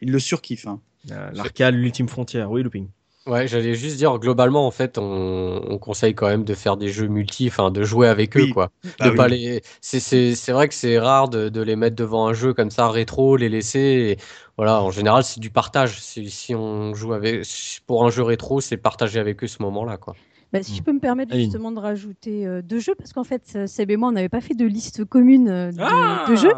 il 0.00 0.10
le 0.12 0.18
surkiffe. 0.18 0.66
hein. 0.66 0.80
Euh, 1.10 1.30
L'arcade, 1.34 1.74
l'ultime 1.74 2.08
frontière. 2.08 2.50
Oui, 2.50 2.62
looping. 2.62 2.86
Ouais, 3.24 3.46
j'allais 3.46 3.74
juste 3.76 3.98
dire, 3.98 4.18
globalement, 4.18 4.66
en 4.66 4.72
fait, 4.72 4.98
on, 4.98 5.62
on 5.70 5.78
conseille 5.78 6.12
quand 6.12 6.26
même 6.26 6.42
de 6.42 6.54
faire 6.54 6.76
des 6.76 6.88
jeux 6.88 7.06
multi, 7.06 7.46
enfin, 7.46 7.70
de 7.70 7.84
jouer 7.84 8.08
avec 8.08 8.36
eux, 8.36 8.48
quoi. 8.48 8.72
Ah 8.98 9.04
De 9.04 9.10
oui. 9.10 9.16
pas 9.16 9.28
les... 9.28 9.62
c'est, 9.80 10.00
c'est, 10.00 10.34
c'est 10.34 10.50
vrai 10.50 10.66
que 10.66 10.74
c'est 10.74 10.98
rare 10.98 11.28
de, 11.28 11.48
de 11.48 11.60
les 11.62 11.76
mettre 11.76 11.94
devant 11.94 12.26
un 12.26 12.32
jeu 12.32 12.52
comme 12.52 12.70
ça, 12.72 12.88
rétro, 12.88 13.36
les 13.36 13.48
laisser. 13.48 13.78
et 13.78 14.22
voilà, 14.56 14.82
en 14.82 14.90
général, 14.90 15.22
c'est 15.22 15.38
du 15.38 15.50
partage. 15.50 16.00
Si, 16.00 16.28
si 16.30 16.52
on 16.56 16.94
joue 16.94 17.12
avec, 17.12 17.44
pour 17.86 18.04
un 18.04 18.10
jeu 18.10 18.24
rétro, 18.24 18.60
c'est 18.60 18.76
partager 18.76 19.20
avec 19.20 19.44
eux 19.44 19.46
ce 19.46 19.62
moment-là, 19.62 19.98
quoi. 19.98 20.16
Bah, 20.52 20.62
si 20.62 20.74
je 20.76 20.82
peux 20.82 20.92
me 20.92 21.00
permettre 21.00 21.32
Aline. 21.32 21.44
justement 21.46 21.72
de 21.72 21.78
rajouter 21.78 22.46
euh, 22.46 22.60
deux 22.60 22.78
jeux, 22.78 22.94
parce 22.94 23.14
qu'en 23.14 23.24
fait, 23.24 23.42
euh, 23.56 23.66
Seb 23.66 23.90
et 23.90 23.96
moi, 23.96 24.10
on 24.10 24.12
n'avait 24.12 24.28
pas 24.28 24.42
fait 24.42 24.52
de 24.54 24.66
liste 24.66 25.02
commune 25.06 25.48
euh, 25.48 25.72
de, 25.72 25.78
Ah 25.80 26.26
de 26.28 26.36
jeux. 26.36 26.52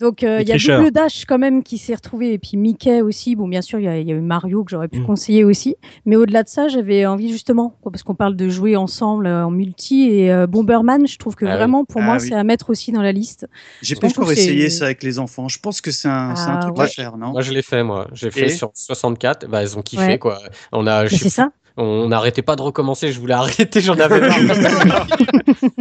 Donc, 0.00 0.22
euh, 0.22 0.38
Les 0.38 0.42
il 0.44 0.48
y 0.48 0.52
a 0.52 0.54
tricheurs. 0.54 0.78
Double 0.80 0.90
Dash 0.92 1.26
quand 1.26 1.36
même 1.38 1.62
qui 1.62 1.76
s'est 1.76 1.94
retrouvé, 1.94 2.32
et 2.32 2.38
puis 2.38 2.56
Mickey 2.56 3.02
aussi. 3.02 3.36
Bon, 3.36 3.46
bien 3.46 3.60
sûr, 3.60 3.78
il 3.80 3.84
y, 3.84 3.88
a- 3.88 3.98
il 3.98 4.08
y 4.08 4.12
a 4.12 4.14
eu 4.14 4.20
Mario 4.22 4.64
que 4.64 4.70
j'aurais 4.70 4.88
pu 4.88 5.00
Mm. 5.00 5.06
conseiller 5.06 5.44
aussi. 5.44 5.76
Mais 6.06 6.16
au-delà 6.16 6.42
de 6.42 6.48
ça, 6.48 6.68
j'avais 6.68 7.04
envie 7.04 7.30
justement, 7.30 7.76
quoi, 7.82 7.92
parce 7.92 8.02
qu'on 8.02 8.14
parle 8.14 8.34
de 8.34 8.48
jouer 8.48 8.76
ensemble 8.76 9.26
euh, 9.26 9.44
en 9.44 9.50
multi, 9.50 10.08
et 10.08 10.32
euh, 10.32 10.46
Bomberman, 10.46 11.06
je 11.06 11.18
trouve 11.18 11.34
que 11.34 11.44
Ah 11.44 11.50
oui. 11.50 11.56
vraiment, 11.56 11.84
pour 11.84 12.00
Ah 12.00 12.04
moi, 12.04 12.16
oui. 12.18 12.28
c'est 12.28 12.34
à 12.34 12.44
mettre 12.44 12.70
aussi 12.70 12.92
dans 12.92 13.02
la 13.02 13.12
liste. 13.12 13.46
J'ai 13.82 13.96
pas 13.96 14.06
encore 14.06 14.32
essayé 14.32 14.70
ça 14.70 14.86
avec 14.86 15.02
les 15.02 15.18
enfants. 15.18 15.48
Je 15.48 15.58
pense 15.58 15.82
que 15.82 15.90
c'est 15.90 16.08
un, 16.08 16.32
Ah, 16.34 16.58
truc 16.62 16.78
ouais. 16.78 16.84
à 16.84 16.88
faire, 16.88 17.18
non? 17.18 17.32
Moi, 17.32 17.42
je 17.42 17.52
l'ai 17.52 17.60
fait, 17.62 17.82
moi. 17.84 18.08
J'ai 18.14 18.30
fait 18.30 18.46
Et 18.46 18.48
sur 18.48 18.70
64. 18.72 19.46
Bah, 19.48 19.62
ils 19.62 19.76
ont 19.76 19.82
kiffé, 19.82 20.02
Ouais. 20.12 20.18
quoi. 20.18 20.38
On 20.72 20.86
a, 20.86 21.06
sais 21.08 21.16
c'est 21.18 21.28
ça. 21.28 21.50
On 21.76 22.08
n'arrêtait 22.08 22.42
pas 22.42 22.54
de 22.54 22.62
recommencer, 22.62 23.10
je 23.10 23.18
voulais 23.18 23.34
arrêter, 23.34 23.80
j'en 23.80 23.98
avais 23.98 24.20
marre. 24.20 24.38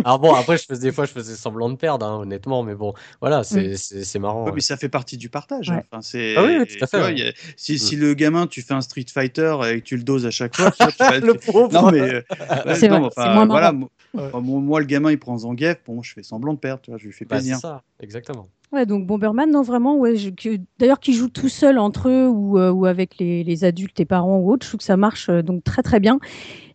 Alors 0.03 0.19
bon, 0.19 0.33
après, 0.33 0.57
je 0.57 0.63
faisais 0.65 0.81
des 0.87 0.91
fois, 0.91 1.05
je 1.05 1.11
faisais 1.11 1.35
semblant 1.35 1.69
de 1.69 1.75
perdre, 1.75 2.05
hein, 2.05 2.17
honnêtement, 2.21 2.63
mais 2.63 2.73
bon, 2.75 2.93
voilà, 3.21 3.43
c'est 3.43 3.77
c'est- 3.77 4.03
c'est 4.03 4.19
marrant. 4.19 4.41
Ouais, 4.43 4.49
ouais. 4.49 4.55
mais 4.55 4.61
ça 4.61 4.75
fait 4.77 4.89
partie 4.89 5.17
du 5.17 5.29
partage. 5.29 5.69
Ouais. 5.69 5.75
hein. 5.75 5.81
Enfin, 5.91 6.01
c'est, 6.01 6.35
Ah 6.35 6.43
oui, 6.43 6.65
tout 6.65 6.83
à 6.83 6.87
fait, 6.87 6.97
vois, 6.97 7.07
ouais. 7.09 7.29
a- 7.29 7.33
si, 7.57 7.77
si 7.77 7.95
le 7.95 8.13
gamin, 8.15 8.47
tu 8.47 8.61
fais 8.63 8.73
un 8.73 8.81
Street 8.81 9.05
Fighter 9.13 9.55
et 9.71 9.79
que 9.81 9.85
tu 9.85 9.95
le 9.97 10.03
doses 10.03 10.25
à 10.25 10.31
chaque 10.31 10.55
fois, 10.55 10.71
tu 10.71 10.81
vois, 10.83 10.91
tu 10.91 10.97
vas- 10.99 11.19
Le 11.19 11.33
pauvre. 11.35 11.71
non 11.71 11.91
mais 11.91 11.99
euh, 12.01 12.21
C'est 12.75 12.89
enfin, 12.91 13.45
voilà, 13.45 13.71
moi, 14.33 14.79
le 14.79 14.85
gamin 14.87 15.11
il 15.11 15.19
prend 15.19 15.37
Zangief, 15.37 15.77
bon 15.85 16.01
je 16.01 16.13
fais 16.13 16.23
semblant 16.23 16.53
de 16.53 16.59
perdre, 16.59 16.81
tu 16.81 16.91
vois, 16.91 16.97
je 16.97 17.05
lui 17.05 17.13
fais 17.13 17.25
Bah, 17.25 17.37
c'est 17.37 17.43
plaisir. 17.43 17.57
ça, 17.59 17.83
exactement. 18.01 18.47
Ouais, 18.73 18.85
donc 18.87 19.05
Bomberman, 19.05 19.51
non, 19.51 19.61
vraiment, 19.61 19.97
ouais, 19.97 20.15
je- 20.15 20.31
que- 20.31 20.59
d'ailleurs, 20.79 20.99
qui 20.99 21.13
jouent 21.13 21.29
tout 21.29 21.47
seuls 21.47 21.77
entre 21.77 22.09
eux 22.09 22.27
ou, 22.27 22.57
euh, 22.57 22.71
ou 22.71 22.85
avec 22.87 23.19
les, 23.19 23.43
les 23.43 23.63
adultes 23.63 23.99
et 23.99 24.05
parents 24.05 24.39
ou 24.39 24.51
autres, 24.51 24.65
je 24.65 24.71
trouve 24.71 24.79
que 24.79 24.83
ça 24.83 24.97
marche 24.97 25.29
euh, 25.29 25.43
donc 25.43 25.63
très 25.63 25.83
très 25.83 25.99
bien. 25.99 26.19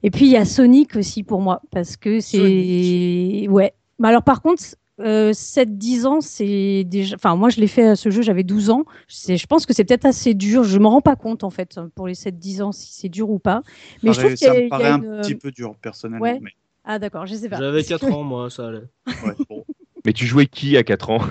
Et 0.04 0.10
puis 0.12 0.26
il 0.26 0.30
y 0.30 0.36
a 0.36 0.44
Sonic 0.44 0.94
aussi 0.94 1.24
pour 1.24 1.40
moi, 1.42 1.60
parce 1.72 1.96
que 1.96 2.20
c'est. 2.20 3.46
Ouais. 3.48 3.72
Bah, 3.98 4.08
alors 4.10 4.22
par 4.22 4.42
contre, 4.42 4.62
euh, 5.00 5.32
7-10 5.32 6.06
ans, 6.06 6.20
c'est 6.20 6.84
déjà. 6.84 7.16
Enfin, 7.16 7.34
moi 7.34 7.48
je 7.50 7.58
l'ai 7.60 7.66
fait 7.66 7.88
à 7.88 7.96
ce 7.96 8.10
jeu, 8.10 8.22
j'avais 8.22 8.44
12 8.44 8.70
ans. 8.70 8.84
C'est- 9.08 9.36
Je 9.36 9.46
pense 9.48 9.66
que 9.66 9.74
c'est 9.74 9.84
peut-être 9.84 10.06
assez 10.06 10.34
dur, 10.34 10.62
je 10.62 10.78
m'en 10.78 10.90
rends 10.90 11.00
pas 11.00 11.16
compte 11.16 11.42
en 11.42 11.50
fait, 11.50 11.80
pour 11.96 12.06
les 12.06 12.14
7-10 12.14 12.62
ans, 12.62 12.70
si 12.70 12.92
c'est 12.92 13.08
dur 13.08 13.28
ou 13.28 13.40
pas. 13.40 13.62
Mais 14.04 14.12
je 14.12 14.20
Pareil, 14.20 14.36
trouve 14.36 14.38
qu'il 14.38 14.46
y 14.46 14.50
ça 14.50 14.52
a, 14.52 14.54
me 14.54 14.60
il 14.60 14.62
y 14.62 14.66
a 14.66 14.68
paraît 14.68 15.18
un 15.18 15.20
petit 15.22 15.34
peu 15.34 15.50
dur 15.50 15.74
personnellement. 15.82 16.22
ouais. 16.24 16.38
mais- 16.40 16.50
Ah 16.90 16.98
d'accord, 17.00 17.26
je 17.26 17.34
sais 17.34 17.48
pas. 17.48 17.58
J'avais 17.58 17.78
Parce 17.78 17.88
4 17.88 18.06
que- 18.06 18.12
ans, 18.12 18.22
moi, 18.22 18.48
ça 18.50 18.68
allait. 18.68 18.78
ouais, 19.08 19.34
bon. 19.50 19.64
Mais 20.08 20.14
tu 20.14 20.24
jouais 20.24 20.46
qui 20.46 20.74
à 20.78 20.82
4 20.84 21.10
ans 21.10 21.18
En 21.18 21.28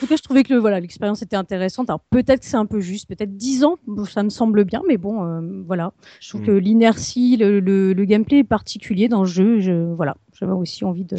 tout 0.00 0.06
cas, 0.06 0.16
je 0.16 0.22
trouvais 0.22 0.42
que 0.42 0.54
le- 0.54 0.58
voilà, 0.58 0.80
l'expérience 0.80 1.20
était 1.20 1.36
intéressante. 1.36 1.90
Alors 1.90 2.00
peut-être 2.08 2.40
que 2.40 2.46
c'est 2.46 2.56
un 2.56 2.64
peu 2.64 2.80
juste, 2.80 3.06
peut-être 3.08 3.36
10 3.36 3.62
ans, 3.62 3.76
ça 4.08 4.22
me 4.22 4.30
semble 4.30 4.64
bien, 4.64 4.80
mais 4.88 4.96
bon, 4.96 5.22
euh, 5.22 5.62
voilà. 5.66 5.92
Je 6.20 6.30
trouve 6.30 6.40
Mm. 6.40 6.46
que 6.46 6.50
l'inertie, 6.52 7.36
le, 7.36 7.60
le- 7.60 7.92
le 7.92 8.04
gameplay 8.06 8.38
est 8.38 8.44
particulier 8.44 9.08
dans 9.08 9.20
le 9.20 9.26
jeu. 9.28 9.60
Je, 9.60 9.92
voilà, 9.92 10.16
j'avais 10.32 10.52
aussi 10.52 10.82
envie 10.86 11.04
de. 11.04 11.18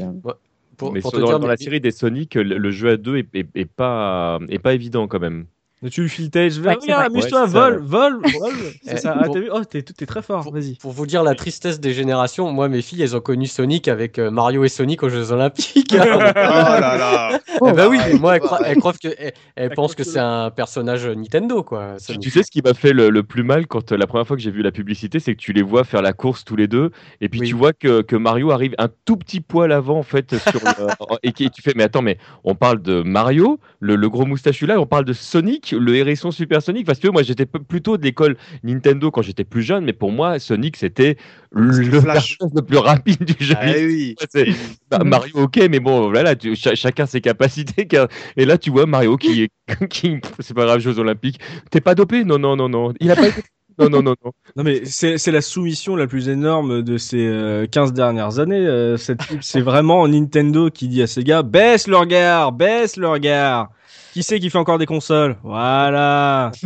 Pour, 0.76 0.92
Mais 0.92 1.02
pour 1.02 1.12
sur- 1.12 1.20
te 1.20 1.22
dans, 1.24 1.30
dire, 1.34 1.40
dans 1.40 1.46
la 1.48 1.58
série 1.58 1.82
des 1.82 1.92
Sonic, 1.92 2.34
le, 2.34 2.58
le 2.58 2.72
jeu 2.72 2.90
à 2.90 2.98
deux 2.98 3.18
est, 3.18 3.28
est- 3.36 3.48
est 3.54 3.66
pas, 3.70 4.40
est 4.50 4.58
pas 4.58 4.74
évident 4.74 5.08
quand 5.08 5.20
même. 5.20 5.46
Tu 5.92 6.02
le 6.02 6.08
filetais, 6.10 6.50
je 6.50 6.60
vais, 6.60 6.70
Ouais, 6.72 6.76
vrai. 6.76 7.06
amuse-toi, 7.06 7.44
Ouais, 7.44 7.48
c'est 7.48 7.54
ça, 7.54 7.60
vol, 7.70 7.74
ouais. 7.76 7.80
vol, 7.86 8.20
vol. 8.22 8.54
C'est 8.84 8.98
ça. 8.98 9.16
Ah, 9.18 9.24
pour- 9.24 9.36
vu 9.38 9.50
Oh, 9.52 9.64
t'es 9.64 9.82
t'es 9.82 10.06
très 10.06 10.22
fort, 10.22 10.44
pour, 10.44 10.54
vas-y. 10.54 10.76
pour 10.76 10.92
vous 10.92 11.06
dire 11.06 11.24
la 11.24 11.36
tristesse 11.36 11.80
des 11.80 11.94
générations, 11.94 12.52
moi, 12.52 12.68
mes 12.68 12.82
filles, 12.82 13.02
elles 13.02 13.16
ont 13.16 13.22
connu 13.22 13.48
Sonic 13.48 13.88
avec 13.88 14.20
euh, 14.20 14.30
Mario 14.30 14.66
et 14.66 14.70
Sonic 14.70 15.04
aux 15.04 15.10
Jeux 15.10 15.32
Olympiques. 15.32 15.96
Oh 16.00 16.02
là 16.02 16.98
là 16.98 17.40
Eh 17.66 17.72
ben 17.74 17.88
oui, 17.88 17.98
moi, 18.20 18.36
elles, 18.36 18.42
croient- 18.42 18.60
elles 18.66 18.78
croient 18.78 18.94
que, 18.94 19.08
elles, 19.18 19.34
elles 19.56 19.70
pensent 19.72 19.96
que 19.96 20.04
c'est 20.04 20.20
un 20.20 20.50
personnage 20.52 21.08
Nintendo, 21.08 21.64
quoi. 21.64 21.96
Tu, 21.98 22.04
Sonic. 22.06 22.22
tu 22.22 22.30
sais 22.30 22.44
ce 22.44 22.52
qui 22.52 22.62
m'a 22.62 22.74
fait 22.74 22.92
le, 22.94 23.10
le 23.10 23.24
plus 23.24 23.44
mal 23.44 23.66
quand 23.68 23.92
euh, 23.92 23.98
la 23.98 24.06
première 24.08 24.28
fois 24.28 24.36
que 24.36 24.42
j'ai 24.42 24.52
vu 24.52 24.62
la 24.62 24.72
publicité, 24.72 25.20
c'est 25.20 25.34
que 25.34 25.40
tu 25.40 25.54
les 25.54 25.62
vois 25.62 25.84
faire 25.86 26.02
la 26.02 26.14
course 26.14 26.44
tous 26.44 26.56
les 26.58 26.68
deux, 26.68 26.92
et 27.22 27.30
puis 27.30 27.40
Oui. 27.42 27.48
tu 27.50 27.56
vois 27.56 27.72
que, 27.74 28.02
que 28.02 28.16
Mario 28.16 28.52
arrive 28.52 28.76
un 28.80 28.90
tout 29.06 29.16
petit 29.18 29.40
poil 29.42 29.72
avant 29.72 29.98
en 30.00 30.04
fait 30.04 30.38
sur 30.38 30.60
le- 30.64 31.18
et, 31.24 31.32
qui- 31.32 31.50
tu 31.50 31.62
fais 31.62 31.74
mais 31.76 31.84
attends 31.84 32.02
mais 32.02 32.18
on 32.44 32.56
parle 32.56 32.82
de 32.82 33.02
Mario, 33.02 33.60
le, 33.80 33.96
le 33.96 34.10
gros 34.10 34.26
moustachu 34.26 34.66
là, 34.66 34.80
on 34.80 34.86
parle 34.86 35.06
de 35.06 35.14
Sonic, 35.14 35.69
le 35.72 35.96
hérisson 35.96 36.32
supersonique 36.32 36.86
parce 36.86 37.00
que 37.00 37.08
moi 37.08 37.24
j'étais 37.24 37.46
plutôt 37.46 37.98
de 37.98 38.04
l'école 38.04 38.38
Nintendo 38.64 39.12
quand 39.12 39.22
j'étais 39.22 39.44
plus 39.44 39.62
jeune, 39.64 39.86
mais 39.86 39.94
pour 39.94 40.12
moi 40.12 40.40
Sonic 40.40 40.78
c'était 40.78 41.18
le, 41.52 41.72
Flash. 42.02 42.38
personnage 42.38 42.38
le 42.56 42.62
plus 42.62 42.78
rapide 42.78 43.24
du 43.24 43.36
jeu. 43.46 43.56
Ah 43.60 43.72
oui 43.78 44.16
Bah, 44.92 45.00
Mario, 45.04 45.34
ok, 45.36 45.58
mais 45.70 45.80
bon, 45.80 46.10
voilà, 46.10 46.36
tu- 46.36 46.56
chacun 46.56 47.06
ses 47.06 47.22
capacités. 47.22 47.86
car- 47.88 48.08
Et 48.38 48.46
là, 48.46 48.58
tu 48.58 48.70
vois 48.72 48.86
Mario 48.86 49.18
qui 49.18 49.44
est, 49.44 49.50
qui, 49.90 50.18
c'est 50.40 50.54
pas 50.56 50.66
grave, 50.66 50.80
Jeux 50.80 50.98
Olympiques. 51.00 51.40
T'es 51.72 51.82
pas 51.82 51.94
dopé? 51.96 52.24
Non, 52.24 52.40
non, 52.40 52.56
non, 52.56 52.70
non. 52.70 52.94
Il 53.00 53.12
a 53.12 53.16
pas 53.16 53.28
été. 53.28 53.42
Non, 53.80 53.90
non, 53.90 54.02
non, 54.02 54.14
non. 54.26 54.32
Non 54.58 54.64
mais 54.64 54.82
c'est 54.86 55.32
la 55.32 55.42
soumission 55.42 55.96
la 55.96 56.06
plus 56.06 56.28
énorme 56.28 56.82
de 56.82 56.98
ces 56.98 57.26
euh, 57.26 57.66
15 57.66 57.94
dernières 57.94 58.40
années. 58.40 58.58
euh, 58.66 58.98
cette 58.98 59.22
c'est 59.42 59.62
vraiment 59.62 60.06
Nintendo 60.08 60.70
qui 60.70 60.88
dit 60.90 61.02
à 61.02 61.08
ses 61.08 61.24
gars 61.24 61.44
baisse 61.44 61.88
le 61.88 61.96
regard, 61.96 62.52
baisse 62.52 62.98
le 62.98 63.08
regard. 63.08 63.70
Qui 64.14 64.24
c'est 64.24 64.40
qui 64.40 64.50
fait 64.50 64.58
encore 64.58 64.78
des 64.80 64.86
consoles? 64.86 65.38
Voilà. 65.44 66.52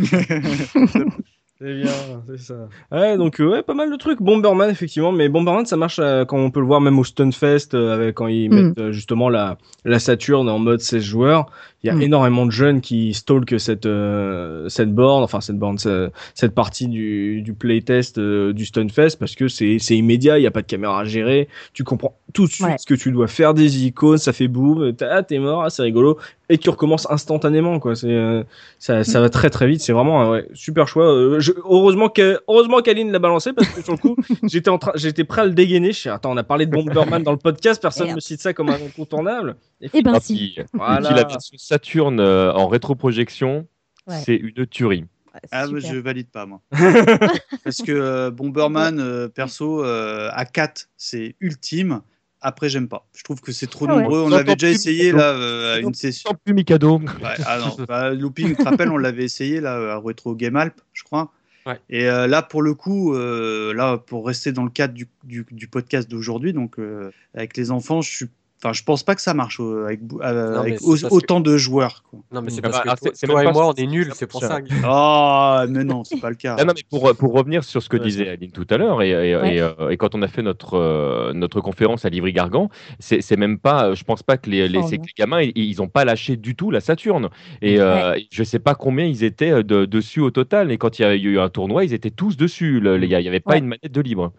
C'est 1.60 1.72
bien, 1.72 1.90
c'est 2.26 2.38
ça. 2.38 2.68
Ouais, 2.90 3.16
donc 3.16 3.40
euh, 3.40 3.48
ouais, 3.48 3.62
pas 3.62 3.74
mal 3.74 3.88
de 3.90 3.96
trucs. 3.96 4.20
Bomberman 4.20 4.68
effectivement, 4.70 5.12
mais 5.12 5.28
Bomberman 5.28 5.64
ça 5.64 5.76
marche 5.76 6.00
euh, 6.00 6.24
quand 6.24 6.36
on 6.36 6.50
peut 6.50 6.58
le 6.58 6.66
voir 6.66 6.80
même 6.80 6.98
au 6.98 7.04
Stunfest 7.04 7.74
euh, 7.74 7.94
avec 7.94 8.16
quand 8.16 8.26
ils 8.26 8.50
Mm. 8.50 8.54
mettent 8.54 8.78
euh, 8.78 8.92
justement 8.92 9.28
la 9.28 9.56
la 9.84 10.00
Saturn 10.00 10.48
en 10.48 10.58
mode 10.58 10.80
16 10.80 11.02
joueurs. 11.04 11.46
Il 11.84 11.88
y 11.88 11.90
a 11.90 11.94
Mm. 11.94 12.02
énormément 12.02 12.46
de 12.46 12.50
jeunes 12.50 12.80
qui 12.80 13.12
stalkent 13.14 13.60
cette 13.60 13.84
euh, 13.86 14.68
cette 14.70 14.94
borne, 14.94 15.22
enfin 15.22 15.40
cette 15.42 15.58
borne, 15.58 15.76
ce- 15.78 16.10
cette 16.34 16.54
partie 16.54 16.88
du, 16.88 17.42
du 17.42 17.52
playtest 17.52 18.16
euh, 18.18 18.52
du 18.54 18.64
Stunfest 18.64 19.16
parce 19.18 19.34
que 19.34 19.48
c'est 19.48 19.78
c'est 19.78 19.94
immédiat, 19.96 20.38
il 20.38 20.42
y 20.42 20.46
a 20.46 20.50
pas 20.50 20.62
de 20.62 20.66
caméra 20.66 21.00
à 21.00 21.04
gérer, 21.04 21.46
tu 21.74 21.84
comprends 21.84 22.16
tout 22.32 22.46
de 22.46 22.50
suite 22.50 22.66
Ouais. 22.66 22.76
ce 22.78 22.86
que 22.86 22.94
tu 22.94 23.12
dois 23.12 23.28
faire 23.28 23.52
des 23.54 23.84
icônes, 23.86 24.16
ça 24.18 24.32
fait 24.32 24.48
boum, 24.48 24.94
t'as- 24.94 25.14
ah, 25.16 25.22
t'es 25.22 25.38
mort, 25.38 25.62
ah, 25.62 25.68
c'est 25.70 25.82
rigolo 25.82 26.18
et 26.50 26.58
tu 26.58 26.68
recommences 26.70 27.06
instantanément 27.10 27.78
quoi. 27.78 27.94
C'est 27.94 28.08
euh, 28.10 28.42
ça 28.78 29.04
ça 29.04 29.20
va 29.20 29.28
très 29.28 29.50
très 29.50 29.66
vite, 29.66 29.80
c'est 29.82 29.92
vraiment 29.92 30.22
un 30.22 30.30
ouais, 30.30 30.48
super 30.54 30.88
choix. 30.88 31.04
Euh, 31.06 31.38
je- 31.40 31.52
heureusement 31.64 32.08
que 32.08 32.40
heureusement 32.48 32.80
qu'Aline 32.80 33.12
l'a 33.12 33.18
balancé 33.18 33.52
parce 33.52 33.68
que 33.68 33.82
sur 33.82 33.92
le 33.92 33.98
coup 33.98 34.16
j'étais 34.44 34.70
en 34.70 34.78
train 34.78 34.92
j'étais 34.94 35.24
prêt 35.24 35.42
à 35.42 35.44
le 35.44 35.52
dégainer. 35.52 35.92
Je 35.92 35.98
suis 35.98 36.08
attends 36.10 36.32
on 36.32 36.36
a 36.38 36.42
parlé 36.44 36.64
de 36.64 36.70
Bomberman 36.70 37.22
dans 37.22 37.32
le 37.32 37.36
podcast, 37.38 37.80
personne 37.82 38.06
Merde. 38.06 38.16
me 38.16 38.20
cite 38.20 38.40
ça 38.40 38.54
comme 38.54 38.70
un 38.70 38.74
incontournable. 38.74 39.56
Et 39.82 39.90
Eh 39.92 40.02
ben 40.02 40.12
Ah, 40.14 40.20
si. 40.20 40.56
Voilà. 40.72 41.28
Saturn 41.74 42.20
euh, 42.20 42.52
en 42.52 42.68
rétroprojection, 42.68 43.66
Ouais. 44.06 44.20
c'est 44.24 44.36
une 44.36 44.66
tuerie. 44.66 45.04
Ah, 45.50 45.66
je 45.66 45.96
valide 45.96 46.28
pas, 46.28 46.46
moi. 46.46 46.60
Parce 47.64 47.82
que 47.82 47.90
euh, 47.90 48.30
Bomberman, 48.30 49.00
euh, 49.00 49.28
perso, 49.28 49.82
euh, 49.84 50.28
à 50.32 50.44
4, 50.44 50.88
c'est 50.96 51.34
ultime. 51.40 52.02
Après, 52.40 52.68
j'aime 52.68 52.86
pas. 52.86 53.08
Je 53.16 53.24
trouve 53.24 53.40
que 53.40 53.50
c'est 53.50 53.66
trop 53.66 53.86
Ah 53.88 53.96
ouais. 53.96 54.02
nombreux. 54.02 54.20
On 54.20 54.28
l'avait 54.28 54.42
entend 54.42 54.52
déjà 54.54 54.68
essayé 54.70 55.04
Mikado. 55.06 55.18
là 55.18 55.30
euh, 55.32 55.74
à 55.76 55.78
une 55.80 55.94
session. 55.94 56.30
Sans 56.30 56.36
plus 56.36 56.54
Mikado. 56.54 56.98
Ouais, 56.98 57.06
ah 57.46 57.58
non, 57.58 57.84
bah, 57.88 58.10
Looping, 58.14 58.50
tu 58.50 58.56
te 58.56 58.62
rappelles, 58.62 58.90
on 58.90 58.98
l'avait 58.98 59.24
essayé 59.24 59.60
là 59.60 59.94
à 59.94 59.96
Retro 59.96 60.34
Game 60.36 60.54
Alp, 60.54 60.80
je 60.92 61.02
crois. 61.02 61.32
Ouais. 61.66 61.80
Et 61.88 62.08
euh, 62.08 62.26
là, 62.28 62.42
pour 62.42 62.60
le 62.62 62.74
coup, 62.74 63.14
euh, 63.14 63.72
là, 63.74 63.96
pour 63.96 64.26
rester 64.26 64.52
dans 64.52 64.64
le 64.64 64.70
cadre 64.70 64.92
du, 64.94 65.08
du, 65.24 65.46
du 65.50 65.66
podcast 65.66 66.08
d'aujourd'hui, 66.08 66.52
donc 66.52 66.78
euh, 66.78 67.10
avec 67.34 67.56
les 67.56 67.70
enfants, 67.72 68.02
je 68.02 68.10
suis, 68.14 68.26
enfin, 68.64 68.72
je 68.72 68.82
pense 68.82 69.02
pas 69.02 69.14
que 69.14 69.20
ça 69.20 69.34
marche 69.34 69.60
avec, 69.60 70.00
euh, 70.00 70.54
Non, 70.54 70.62
mais 70.62 70.70
avec 70.70 70.78
c'est 70.80 70.84
au- 70.86 70.90
parce 70.92 71.02
que- 71.02 71.14
autant 71.14 71.40
de 71.40 71.56
joueurs. 71.58 72.02
Quoi. 72.08 72.20
Non, 72.32 72.40
mais 72.42 72.50
c'est 72.50 72.60
Ah 72.60 72.62
parce 72.62 72.76
bah, 72.78 72.82
que 72.84 72.88
ah, 72.88 72.96
toi, 72.96 73.10
c'est- 73.12 73.16
c'est 73.16 73.26
toi 73.26 73.36
même 73.36 73.44
et 73.44 73.46
pas- 73.48 73.52
moi, 73.52 73.68
on 73.68 73.72
est 73.74 73.86
nuls, 73.86 74.10
c'est 74.14 74.26
pour 74.26 74.40
ça. 74.40 74.58
Ah, 74.84 75.66
mais 75.68 75.84
non, 75.84 76.04
c'est 76.04 76.20
pas 76.20 76.30
le 76.30 76.36
cas. 76.36 76.56
Non, 76.56 76.72
mais 76.74 76.82
pour, 76.90 77.14
pour 77.16 77.32
revenir 77.34 77.62
sur 77.64 77.82
ce 77.82 77.88
que 77.88 77.96
Ouais, 77.96 78.02
disait 78.04 78.28
Aline 78.28 78.50
tout 78.52 78.66
à 78.70 78.76
l'heure, 78.76 79.02
et, 79.02 79.10
et, 79.10 79.36
Ouais. 79.36 79.56
et, 79.56 79.60
euh, 79.60 79.90
et 79.90 79.96
quand 79.96 80.14
on 80.14 80.22
a 80.22 80.28
fait 80.28 80.42
notre, 80.42 80.74
euh, 80.74 81.32
notre 81.32 81.60
conférence 81.60 82.04
à 82.04 82.08
Livry-Gargan, 82.08 82.68
c'est 82.98 83.20
c'est 83.20 83.36
même 83.36 83.58
pas, 83.58 83.94
je 83.94 84.04
pense 84.04 84.22
pas 84.22 84.36
que 84.38 84.48
les, 84.50 84.68
les, 84.68 84.78
Oh, 84.78 84.88
que 84.88 84.96
gamins, 85.18 85.42
ils, 85.42 85.52
ils 85.56 85.82
ont 85.82 85.88
pas 85.88 86.04
lâché 86.04 86.36
du 86.36 86.54
tout 86.56 86.70
la 86.70 86.80
Saturne. 86.80 87.28
Et 87.62 87.80
euh, 87.80 88.18
je 88.30 88.42
sais 88.44 88.58
pas 88.58 88.74
combien 88.74 89.04
ils 89.06 89.24
étaient 89.24 89.62
de- 89.62 89.84
dessus 89.84 90.20
au 90.20 90.30
total, 90.30 90.70
et 90.72 90.78
quand 90.78 90.98
il 90.98 91.02
y 91.02 91.04
a 91.04 91.14
eu 91.14 91.38
un 91.38 91.48
tournoi, 91.48 91.84
ils 91.84 91.92
étaient 91.94 92.10
tous 92.10 92.36
dessus. 92.36 92.80
Il 92.84 93.08
n'y 93.08 93.14
avait 93.14 93.40
pas 93.40 93.52
Ouais. 93.52 93.58
une 93.58 93.66
manette 93.66 93.92
de 93.92 94.00
libre. 94.00 94.32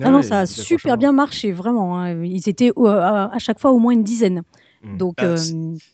Ah 0.00 0.10
non, 0.10 0.22
ça 0.22 0.40
a 0.40 0.46
super 0.46 0.96
bien 0.96 1.12
marché, 1.12 1.52
vraiment. 1.52 1.98
hein. 1.98 2.24
Ils 2.24 2.48
étaient 2.48 2.72
euh, 2.76 2.86
à, 2.86 3.38
chaque 3.38 3.60
fois 3.60 3.72
au 3.72 3.78
moins 3.78 3.92
une 3.92 4.02
dizaine. 4.04 4.42
Mm. 4.82 4.96
Donc, 4.96 5.14
Bah, 5.18 5.24
euh, 5.24 5.36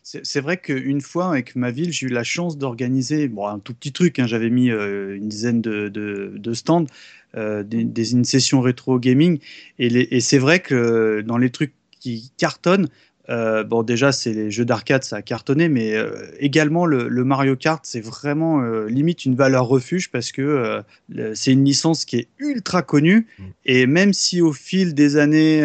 C'est 0.03 0.41
vrai 0.41 0.57
qu'une 0.57 1.01
fois, 1.01 1.29
avec 1.29 1.55
ma 1.55 1.71
ville, 1.71 1.91
j'ai 1.91 2.07
eu 2.07 2.09
la 2.09 2.23
chance 2.23 2.57
d'organiser 2.57 3.27
bon, 3.27 3.45
un 3.47 3.59
tout 3.59 3.73
petit 3.73 3.91
truc. 3.91 4.19
hein, 4.19 4.27
J'avais 4.27 4.49
mis 4.49 4.71
euh, 4.71 5.15
une 5.17 5.27
dizaine 5.27 5.61
de, 5.61 5.89
de, 5.89 6.33
de 6.35 6.53
stands, 6.53 6.85
euh, 7.35 7.63
des, 7.63 7.83
des- 7.83 8.11
une 8.13 8.25
session 8.25 8.61
rétro 8.61 8.99
gaming. 8.99 9.39
Et, 9.77 10.19
c'est 10.21 10.39
vrai 10.39 10.59
que 10.59 11.21
dans 11.21 11.37
les 11.37 11.49
trucs 11.51 11.73
qui 11.99 12.31
cartonnent, 12.37 12.87
euh, 13.29 13.63
bon, 13.63 13.83
déjà, 13.83 14.11
c'est 14.11 14.33
les 14.33 14.49
jeux 14.49 14.65
d'arcade, 14.65 15.03
ça 15.03 15.17
a 15.17 15.21
cartonné, 15.21 15.69
mais 15.69 15.95
euh, 15.95 16.11
également 16.39 16.85
le, 16.85 17.07
le 17.07 17.23
Mario 17.23 17.55
Kart, 17.55 17.85
c'est 17.85 18.01
vraiment 18.01 18.61
euh, 18.61 18.87
limite 18.87 19.25
une 19.25 19.35
valeur 19.35 19.67
refuge 19.67 20.09
parce 20.09 20.31
que 20.31 20.81
c'est 21.33 21.51
une 21.51 21.63
licence 21.63 22.05
qui 22.05 22.17
est 22.17 22.27
ultra 22.39 22.81
connue. 22.81 23.27
Mm. 23.37 23.43
Et 23.65 23.87
même 23.87 24.13
si 24.13 24.41
au 24.41 24.53
fil 24.53 24.93
des 24.93 25.17
années, 25.17 25.63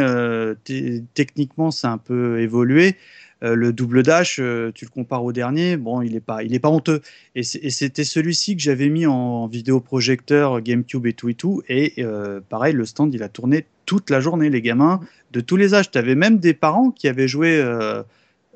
techniquement, 1.14 1.70
ça 1.70 1.88
a 1.88 1.92
un 1.92 1.98
peu 1.98 2.40
évolué, 2.40 2.96
le 3.40 3.72
double 3.72 4.02
dash, 4.02 4.36
tu 4.36 4.84
le 4.84 4.90
compares 4.90 5.24
au 5.24 5.32
dernier, 5.32 5.76
bon, 5.76 6.00
il 6.00 6.16
est 6.16 6.20
pas, 6.20 6.42
il 6.42 6.54
est 6.54 6.58
pas 6.58 6.70
honteux. 6.70 7.00
Et 7.34 7.42
c'était 7.42 8.04
celui-ci 8.04 8.56
que 8.56 8.62
j'avais 8.62 8.88
mis 8.88 9.06
en 9.06 9.46
vidéoprojecteur 9.48 10.60
GameCube 10.60 11.06
et 11.06 11.12
tout 11.12 11.28
et 11.28 11.34
tout. 11.34 11.62
Et 11.68 11.94
euh, 11.98 12.40
pareil, 12.48 12.74
le 12.74 12.84
stand, 12.84 13.12
il 13.14 13.22
a 13.22 13.28
tourné 13.28 13.66
toute 13.84 14.10
la 14.10 14.20
journée, 14.20 14.50
les 14.50 14.62
gamins 14.62 15.00
de 15.30 15.40
tous 15.40 15.56
les 15.56 15.74
âges. 15.74 15.90
Tu 15.90 15.98
avais 15.98 16.14
même 16.14 16.38
des 16.38 16.54
parents 16.54 16.90
qui 16.90 17.08
avaient 17.08 17.28
joué 17.28 17.56
euh, 17.58 18.02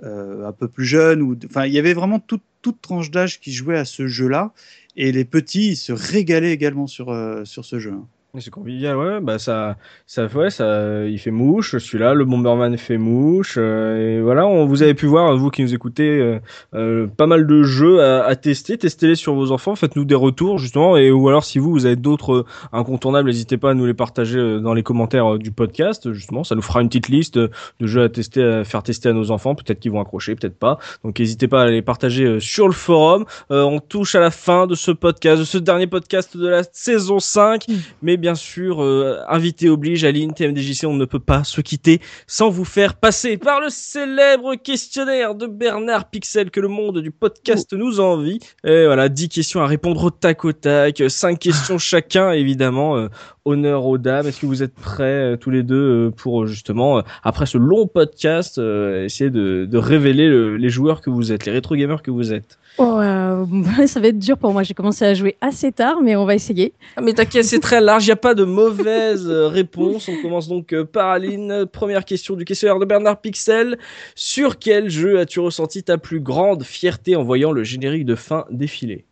euh, 0.05 0.47
un 0.47 0.53
peu 0.53 0.69
plus 0.69 0.85
jeunes. 0.85 1.39
Enfin, 1.45 1.67
il 1.67 1.73
y 1.73 1.79
avait 1.79 1.95
vraiment 1.95 2.21
toute, 2.21 2.43
toute 2.63 2.81
tranche 2.81 3.11
d'âge 3.11 3.41
qui 3.41 3.53
jouait 3.53 3.79
à 3.79 3.85
ce 3.85 4.07
jeu-là. 4.07 4.53
Et 4.97 5.13
les 5.13 5.25
petits, 5.25 5.71
ils 5.71 5.77
se 5.77 5.93
régalaient 5.93 6.53
également 6.53 6.87
sur, 6.87 7.11
euh, 7.11 7.45
sur 7.45 7.65
ce 7.65 7.79
jeu. 7.79 7.93
C'est 8.37 8.51
convivial, 8.51 8.95
ouais, 8.99 9.21
bah 9.21 9.39
ça, 9.39 9.79
ça, 10.05 10.27
ouais, 10.27 10.51
ça, 10.51 11.07
il 11.07 11.19
fait 11.19 11.31
mouche, 11.31 11.79
celui-là, 11.79 12.13
le 12.13 12.27
Bomberman 12.27 12.77
fait 12.77 12.99
mouche, 12.99 13.55
euh, 13.57 14.19
et 14.19 14.21
voilà, 14.21 14.47
on, 14.47 14.67
vous 14.67 14.83
avez 14.83 14.93
pu 14.93 15.07
voir, 15.07 15.35
vous 15.35 15.49
qui 15.49 15.63
nous 15.63 15.73
écoutez, 15.73 16.21
euh, 16.21 16.39
euh, 16.75 17.07
pas 17.07 17.27
mal 17.27 17.47
de 17.47 17.63
jeux 17.63 18.03
à, 18.03 18.27
à 18.27 18.37
tester, 18.37 18.77
testez-les 18.77 19.15
sur 19.15 19.35
vos 19.35 19.51
enfants, 19.51 19.75
faites-nous 19.77 20.05
des 20.05 20.15
retours 20.15 20.59
justement, 20.59 20.99
et 20.99 21.11
ou 21.11 21.27
alors 21.31 21.43
si 21.43 21.59
vous, 21.59 21.71
vous 21.71 21.87
avez 21.87 21.97
d'autres 21.97 22.35
euh, 22.35 22.47
incontournables, 22.71 23.31
n'hésitez 23.31 23.57
pas 23.57 23.71
à 23.71 23.75
nous 23.75 23.87
les 23.87 23.95
partager 23.95 24.39
euh, 24.39 24.61
dans 24.61 24.75
les 24.75 24.83
commentaires 24.83 25.39
du 25.39 25.51
podcast, 25.51 26.13
justement, 26.13 26.45
ça 26.45 26.55
nous 26.55 26.63
fera 26.63 26.83
une 26.83 26.89
petite 26.89 27.09
liste 27.09 27.39
de 27.39 27.51
jeux 27.81 28.03
à 28.03 28.09
tester, 28.11 28.45
à 28.45 28.63
faire 28.65 28.83
tester 28.83 29.09
à 29.09 29.15
nos 29.15 29.31
enfants, 29.31 29.55
peut-être 29.55 29.81
qu'ils 29.81 29.93
vont 29.93 30.03
accrocher, 30.03 30.35
peut-être 30.35 30.59
pas, 30.59 30.79
donc 31.03 31.19
n'hésitez 31.19 31.49
pas 31.49 31.63
à 31.63 31.67
les 31.69 31.81
partager 31.81 32.41
sur 32.41 32.67
le 32.67 32.75
forum. 32.75 33.25
Euh, 33.51 33.63
on 33.63 33.81
touche 33.81 34.15
à 34.15 34.21
la 34.21 34.31
fin 34.31 34.67
de 34.67 34.75
ce 34.75 34.91
podcast, 34.91 35.41
de 35.41 35.45
ce 35.45 35.57
dernier 35.57 35.87
podcast 35.87 36.37
de 36.37 36.47
la 36.47 36.63
saison 36.73 37.21
5, 37.21 37.65
mais 38.03 38.18
bien 38.19 38.35
sûr, 38.35 38.83
euh, 38.83 39.19
invité 39.29 39.69
oblige, 39.69 40.05
Aline, 40.05 40.33
TMDJC, 40.35 40.85
on 40.87 40.95
ne 40.95 41.05
peut 41.05 41.19
pas 41.21 41.45
se 41.45 41.61
quitter 41.61 42.01
sans 42.27 42.51
vous 42.51 42.65
faire 42.65 42.95
passer 42.95 43.37
par 43.37 43.61
le 43.61 43.69
célèbre 43.71 44.55
questionnaire 44.57 45.35
de 45.35 45.47
Bernard 45.47 46.11
Pixel 46.11 46.51
que 46.51 46.61
le 46.61 46.69
monde 46.69 47.01
du 47.01 47.11
podcast 47.11 47.73
nous 47.73 48.01
envie. 48.01 48.39
Et 48.65 48.85
voilà, 48.87 49.09
10 49.09 49.29
questions 49.29 49.61
à 49.61 49.67
répondre 49.67 50.03
au 50.05 50.11
tac 50.11 50.45
au 50.45 50.53
tac, 50.53 51.03
5 51.09 51.39
questions 51.39 51.79
chacun, 51.79 52.33
évidemment. 52.33 52.97
euh, 52.97 53.09
honneur 53.45 53.87
aux 53.87 53.97
dames. 53.97 54.27
Est-ce 54.27 54.43
que 54.43 54.47
vous 54.47 54.63
êtes 54.63 54.75
prêts 54.75 55.05
euh, 55.33 55.37
tous 55.39 55.49
les 55.51 55.63
deux 55.63 56.09
euh, 56.09 56.11
pour 56.11 56.47
justement, 56.47 57.03
après 57.23 57.47
ce 57.47 57.57
long 57.57 57.87
podcast, 57.87 58.59
euh, 58.59 59.07
essayer 59.07 59.31
de, 59.31 59.65
de 59.65 59.79
révéler 59.79 60.29
le- 60.29 60.59
les 60.59 60.69
joueurs 60.69 61.01
que 61.01 61.09
vous 61.09 61.33
êtes, 61.33 61.47
les 61.47 61.53
rétro 61.53 61.75
gamers 61.75 62.03
que 62.03 62.11
vous 62.11 62.35
êtes? 62.35 62.59
Oh, 62.79 62.99
euh, 63.01 63.47
ça 63.87 64.01
va 64.01 64.09
être 64.09 64.19
dur 64.19 64.39
pour 64.39 64.53
moi. 64.53 64.63
J'ai 64.63 64.75
commencé 64.75 65.05
à 65.05 65.15
jouer 65.15 65.37
assez 65.41 65.73
tard, 65.73 66.01
mais 66.03 66.17
on 66.17 66.25
va 66.25 66.35
essayer. 66.35 66.73
Ah, 66.97 67.01
mais 67.01 67.13
t'inquiète, 67.13 67.45
c'est 67.45 67.61
très 67.61 67.81
large, 67.81 68.05
il 68.05 68.09
n'y 68.09 68.13
a 68.13 68.17
pas 68.17 68.35
de 68.35 68.45
mauvaise 68.45 69.29
euh, 69.29 69.49
réponse. 69.49 70.09
On 70.09 70.23
commence 70.23 70.49
donc 70.49 70.73
euh, 70.73 70.85
par 70.85 71.09
Aline. 71.09 71.67
Première 71.71 72.05
question 72.05 72.35
du 72.35 72.45
questionnaire 72.45 72.79
de 72.79 72.85
Bernard 72.85 73.21
Pixel. 73.21 73.79
Sur 74.15 74.59
quel 74.59 74.89
jeu 74.89 75.19
as-tu 75.19 75.41
ressenti 75.41 75.83
ta 75.83 75.99
plus 75.99 76.21
grande 76.21 76.63
fierté 76.63 77.17
en 77.17 77.23
voyant 77.23 77.53
le 77.53 77.65
générique 77.65 78.05
de 78.05 78.15
fin 78.15 78.45
défiler? 78.51 79.05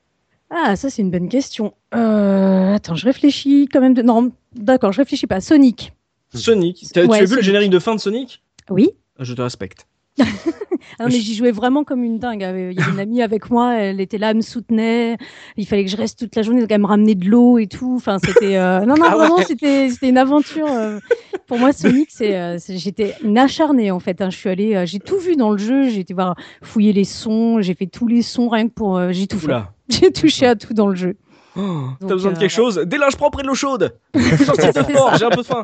Ah, 0.51 0.76
ça, 0.76 0.90
c'est 0.90 1.02
une 1.02 1.10
bonne 1.10 1.28
question. 1.28 1.74
Euh, 1.94 2.74
attends, 2.74 2.94
je 2.94 3.05
réfléchis 3.05 3.68
quand 3.70 3.80
même. 3.80 3.94
De... 3.94 4.02
Non, 4.02 4.30
d'accord, 4.55 4.93
je 4.93 5.01
réfléchis 5.01 5.26
pas. 5.26 5.40
Sonic. 5.40 5.93
Sonic. 6.34 6.86
Ouais, 6.94 7.06
tu 7.06 7.14
as 7.14 7.24
vu 7.24 7.36
le 7.36 7.43
générique 7.43 7.70
de 7.70 7.78
fin 7.78 7.94
de 7.94 8.01
Sonic? 8.01 8.43
Oui. 8.70 8.90
Je 9.18 9.34
te 9.34 9.43
respecte. 9.43 9.86
Ah 10.18 11.05
non, 11.05 11.06
mais 11.10 11.18
j'y 11.20 11.34
jouais 11.34 11.51
vraiment 11.51 11.84
comme 11.84 12.02
une 12.05 12.18
dingue. 12.18 12.40
Il 12.40 12.43
y 12.43 12.80
avait 12.80 12.90
une 12.93 13.01
amie 13.01 13.22
avec 13.22 13.51
moi, 13.51 13.74
elle 13.74 14.01
était 14.01 14.18
là, 14.18 14.30
elle 14.30 14.36
me 14.36 14.40
soutenait. 14.43 15.16
Il 15.56 15.66
fallait 15.66 15.84
que 15.84 15.90
je 15.90 15.97
reste 15.97 16.18
toute 16.18 16.34
la 16.36 16.43
journée, 16.43 16.64
elle 16.68 16.80
me 16.80 16.86
ramener 16.86 17.14
de 17.14 17.28
l'eau 17.28 17.59
et 17.59 17.66
tout. 17.66 17.94
Enfin, 17.97 18.18
c'était. 18.18 18.56
euh, 18.56 18.80
Non, 18.86 18.97
non, 18.97 19.05
Ah 19.06 19.10
ouais. 19.16 19.26
vraiment, 19.26 19.43
c'était 19.43 19.90
c'était 19.90 20.09
une 20.09 20.18
aventure. 20.18 20.70
euh. 20.72 20.98
Pour 21.47 21.59
moi, 21.59 21.72
Sonic, 21.72 22.09
c'est, 22.10 22.36
euh, 22.36 22.59
j'étais 22.68 23.14
une 23.22 23.38
acharnée 23.38 23.90
en 23.90 24.01
fait. 24.01 24.20
hein. 24.20 24.30
Je 24.30 24.36
suis 24.36 24.48
allée, 24.48 24.74
euh, 24.74 24.86
j'ai 24.86 24.98
tout 25.01 25.18
vu 25.18 25.36
dans 25.36 25.51
le 25.51 25.59
jeu. 25.59 25.88
J'ai 25.88 26.01
été 26.01 26.14
voir 26.14 26.34
fouiller 26.62 26.93
les 26.93 27.05
sons, 27.05 27.60
j'ai 27.60 27.74
fait 27.74 27.86
tous 27.86 28.06
les 28.09 28.22
sons 28.22 28.48
rien 28.48 28.66
que 28.68 28.72
pour. 28.72 28.97
euh, 28.97 29.12
j'ai 29.12 29.26
tout 29.26 29.38
fait. 29.38 29.52
J'ai 29.88 30.10
touché 30.12 30.47
à 30.47 30.56
tout 30.56 30.74
dans 30.74 30.88
le 30.88 30.97
jeu. 30.97 31.16
Oh, 31.59 31.89
T'as 32.01 32.07
besoin 32.09 32.33
de 32.33 32.37
euh, 32.37 32.41
quelque 32.41 32.51
chose 32.53 32.77
Des 32.77 32.99
linges 32.99 33.16
propres 33.16 33.41
et 33.41 33.43
de 33.43 33.49
l'eau 33.49 33.55
chaude 33.55 33.97
j'ai 34.15 35.24
un 35.24 35.31
peu 35.31 35.43
faim. 35.43 35.62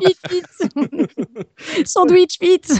Sandwich, 1.85 2.37
vite 2.41 2.73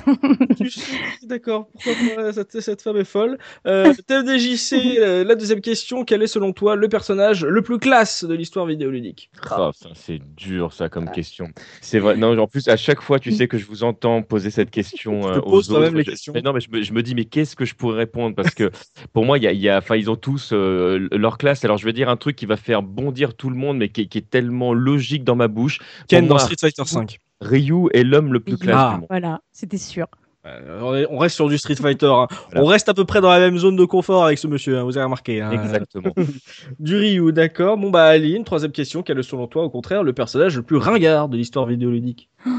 D'accord, 1.23 1.67
pourquoi 1.73 2.15
pas, 2.15 2.33
cette, 2.33 2.59
cette 2.59 2.81
femme 2.81 2.97
est 2.97 3.03
folle. 3.03 3.37
Euh, 3.67 3.93
TMDJC, 4.07 4.97
euh, 4.97 5.23
la 5.23 5.35
deuxième 5.35 5.61
question, 5.61 6.03
quel 6.05 6.21
est 6.23 6.27
selon 6.27 6.53
toi 6.53 6.75
le 6.75 6.89
personnage 6.89 7.43
le 7.45 7.61
plus 7.61 7.79
classe 7.79 8.23
de 8.23 8.33
l'histoire 8.33 8.65
vidéoludique? 8.65 9.29
Ça, 9.47 9.71
c'est 9.95 10.19
dur 10.35 10.73
ça 10.73 10.89
comme 10.89 11.09
question. 11.11 11.47
C'est 11.81 11.99
vrai. 11.99 12.15
Non, 12.17 12.37
en 12.37 12.47
plus 12.47 12.67
à 12.67 12.77
chaque 12.77 13.01
fois, 13.01 13.19
tu 13.19 13.31
sais 13.31 13.47
que 13.47 13.57
je 13.57 13.65
vous 13.65 13.83
entends 13.83 14.21
poser 14.21 14.49
cette 14.49 14.71
question 14.71 15.21
te 15.21 15.27
euh, 15.27 15.41
poses 15.41 15.69
aux 15.69 15.73
toi-même 15.73 15.89
autres. 15.89 15.97
les 15.97 16.03
Je- 16.05 16.09
questions. 16.11 16.33
Mais 16.33 16.41
non, 16.41 16.53
mais 16.53 16.59
je 16.61 16.69
me, 16.71 16.81
je 16.81 16.93
me 16.93 17.03
dis 17.03 17.15
mais 17.15 17.25
qu'est-ce 17.25 17.55
que 17.55 17.65
je 17.65 17.75
pourrais 17.75 17.97
répondre? 17.97 18.35
Parce 18.35 18.53
que 18.53 18.71
pour 19.13 19.25
moi, 19.25 19.37
il 19.37 19.43
y 19.43 19.47
a, 19.47 19.53
y 19.53 19.69
a, 19.69 19.77
enfin, 19.77 19.95
ils 19.95 20.09
ont 20.09 20.15
tous 20.15 20.51
euh, 20.53 21.07
leur 21.11 21.37
classe. 21.37 21.63
Alors 21.65 21.77
je 21.77 21.85
vais 21.85 21.93
dire 21.93 22.09
un 22.09 22.17
truc 22.17 22.35
qui 22.35 22.45
va 22.45 22.57
faire 22.57 22.81
bondir 23.03 23.35
tout 23.35 23.49
le 23.49 23.55
monde, 23.55 23.77
mais 23.77 23.89
qui, 23.89 24.07
qui 24.07 24.17
est 24.17 24.29
tellement 24.29 24.73
logique 24.73 25.23
dans 25.23 25.35
ma 25.35 25.47
bouche. 25.47 25.79
Ken 26.07 26.27
dans 26.27 26.37
Street 26.39 26.55
Fighter 26.59 26.83
5. 26.85 27.19
Ryu 27.41 27.89
est 27.93 28.03
l'homme 28.03 28.31
le 28.33 28.39
plus 28.39 28.53
Ryu. 28.55 28.61
classe 28.63 28.75
Ah. 28.79 28.91
du 28.93 28.97
monde. 29.01 29.07
Voilà, 29.09 29.41
c'était 29.51 29.77
sûr. 29.77 30.07
Euh, 30.45 30.81
on 30.81 30.93
est- 30.95 31.07
on 31.09 31.17
reste 31.19 31.35
sur 31.35 31.47
du 31.47 31.57
Street 31.57 31.75
Fighter. 31.81 32.05
hein. 32.07 32.27
Voilà. 32.51 32.63
On 32.63 32.65
reste 32.65 32.89
à 32.89 32.93
peu 32.93 33.05
près 33.05 33.21
dans 33.21 33.29
la 33.29 33.39
même 33.39 33.57
zone 33.57 33.75
de 33.77 33.85
confort 33.85 34.25
avec 34.25 34.37
ce 34.37 34.47
monsieur, 34.47 34.77
hein, 34.77 34.83
vous 34.83 34.97
avez 34.97 35.05
remarqué. 35.05 35.41
hein. 35.41 35.51
Exactement. 35.51 36.13
Du 36.79 36.95
Ryu, 36.97 37.31
d'accord. 37.31 37.77
Bon 37.77 37.89
bah 37.89 38.05
Aline, 38.07 38.43
troisième 38.43 38.71
question, 38.73 39.03
quel 39.03 39.19
est 39.19 39.23
selon 39.23 39.47
toi 39.47 39.63
au 39.63 39.69
contraire 39.69 40.03
le 40.03 40.11
personnage 40.13 40.55
le 40.57 40.63
plus 40.63 40.77
ringard 40.77 41.29
de 41.29 41.37
l'histoire 41.37 41.65
vidéoludique? 41.65 42.29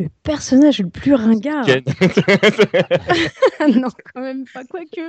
Le 0.00 0.06
personnage 0.22 0.78
le 0.78 0.88
plus 0.90 1.14
ringard? 1.14 1.66
Ken. 1.66 1.82
non, 3.74 3.88
quand 4.14 4.20
même 4.20 4.44
pas, 4.54 4.62
quoique. 4.64 5.00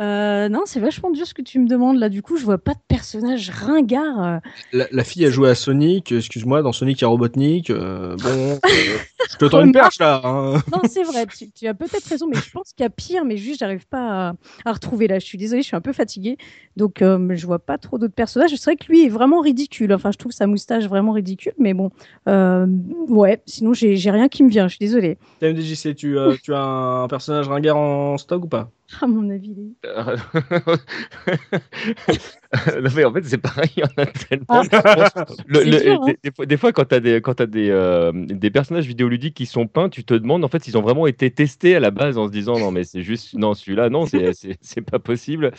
Euh, 0.00 0.48
non, 0.48 0.62
c'est 0.64 0.80
vachement 0.80 1.10
dur 1.10 1.26
ce 1.26 1.34
que 1.34 1.42
tu 1.42 1.58
me 1.58 1.66
demandes 1.68 1.98
là. 1.98 2.08
Du 2.08 2.22
coup, 2.22 2.36
je 2.36 2.44
vois 2.44 2.58
pas 2.58 2.74
de 2.74 2.80
personnage 2.86 3.50
ringard. 3.50 4.22
euh. 4.24 4.38
la, 4.72 4.86
la 4.92 5.04
fille 5.04 5.24
a 5.26 5.30
joué 5.30 5.48
à 5.50 5.54
Sonic, 5.56 6.12
excuse-moi, 6.12 6.62
dans 6.62 6.72
Sonic 6.72 7.02
a 7.02 7.08
Robotnik. 7.08 7.70
euh, 7.70 8.16
bon, 8.16 8.58
euh, 8.64 8.98
je 9.30 9.36
te 9.36 9.44
tends 9.46 9.60
une 9.60 9.72
perche 9.72 9.98
là. 9.98 10.20
hein. 10.24 10.62
Non, 10.72 10.82
c'est 10.84 11.02
vrai, 11.02 11.26
tu, 11.26 11.50
tu 11.50 11.66
as 11.66 11.74
peut-être 11.74 12.06
raison, 12.06 12.26
mais 12.28 12.36
je 12.38 12.50
pense 12.50 12.72
qu'il 12.72 12.84
y 12.84 12.86
a 12.86 12.90
pire, 12.90 13.24
mais 13.24 13.36
juste, 13.36 13.58
j'arrive 13.60 13.86
pas 13.88 14.28
à, 14.28 14.34
à 14.64 14.72
retrouver 14.72 15.08
là. 15.08 15.18
Je 15.18 15.24
suis 15.26 15.38
désolée, 15.38 15.62
je 15.62 15.66
suis 15.66 15.76
un 15.76 15.80
peu 15.80 15.92
fatiguée. 15.92 16.36
Donc, 16.76 17.02
euh, 17.02 17.34
je 17.34 17.44
vois 17.46 17.58
pas 17.58 17.76
trop 17.78 17.98
d'autres 17.98 18.14
personnages. 18.14 18.50
C'est 18.54 18.64
vrai 18.70 18.76
que 18.76 18.86
lui 18.86 19.04
est 19.04 19.08
vraiment 19.08 19.40
ridicule. 19.40 19.92
Enfin, 19.92 20.12
je 20.12 20.18
trouve 20.18 20.32
sa 20.32 20.46
moustache 20.46 20.84
vraiment 20.84 21.12
ridicule, 21.12 21.54
mais 21.58 21.74
bon. 21.74 21.90
euh, 22.28 22.66
ouais, 23.08 23.42
sinon, 23.46 23.72
j'ai 23.72 23.96
j'ai 23.96 24.10
rien 24.12 24.28
qui 24.28 24.44
me 24.44 24.48
vient. 24.50 24.68
Je 24.68 24.76
suis 24.76 24.84
désolée. 24.86 25.18
TMDJC, 25.40 25.94
tu, 25.96 26.16
euh, 26.18 26.36
tu 26.42 26.54
as 26.54 26.60
un 26.62 27.08
personnage 27.08 27.48
ringard 27.48 27.76
en 27.76 28.16
stock 28.18 28.44
ou 28.44 28.48
pas? 28.48 28.70
À 29.02 29.06
mon 29.06 29.30
avis. 29.30 29.54
les- 29.54 29.76
Euh, 29.86 30.16
non, 32.82 32.88
mais 32.96 33.04
en 33.04 33.12
fait, 33.12 33.24
c'est 33.26 33.36
pareil, 33.38 33.68
il 33.76 33.80
y 33.80 33.84
en 33.84 34.02
a 34.02 34.06
tellement. 34.06 34.62
Ah. 34.72 35.24
Le- 35.46 35.60
C'est 35.60 35.64
le- 35.70 35.80
dur, 35.82 36.02
hein. 36.02 36.12
des, 36.38 36.46
des 36.46 36.56
fois, 36.56 36.72
quand 36.72 36.86
tu 36.88 36.94
as, 36.94 37.00
des, 37.00 37.20
quand 37.20 37.40
as 37.42 37.46
des, 37.46 37.68
euh, 37.70 38.10
des 38.14 38.50
personnages 38.50 38.86
vidéoludiques 38.86 39.34
qui 39.34 39.44
sont 39.44 39.66
peints, 39.66 39.90
tu 39.90 40.02
te 40.02 40.14
demandes 40.14 40.42
en 40.44 40.48
fait 40.48 40.64
s'ils 40.64 40.78
ont 40.78 40.82
vraiment 40.82 41.06
été 41.06 41.30
testés 41.30 41.76
à 41.76 41.80
la 41.80 41.90
base 41.90 42.16
en 42.16 42.26
se 42.26 42.32
disant 42.32 42.58
non, 42.58 42.70
mais 42.70 42.84
c'est 42.84 43.02
juste, 43.02 43.34
non, 43.34 43.52
celui-là, 43.52 43.90
non, 43.90 44.06
c'est- 44.06 44.80
pas 44.90 44.98
possible. 44.98 45.50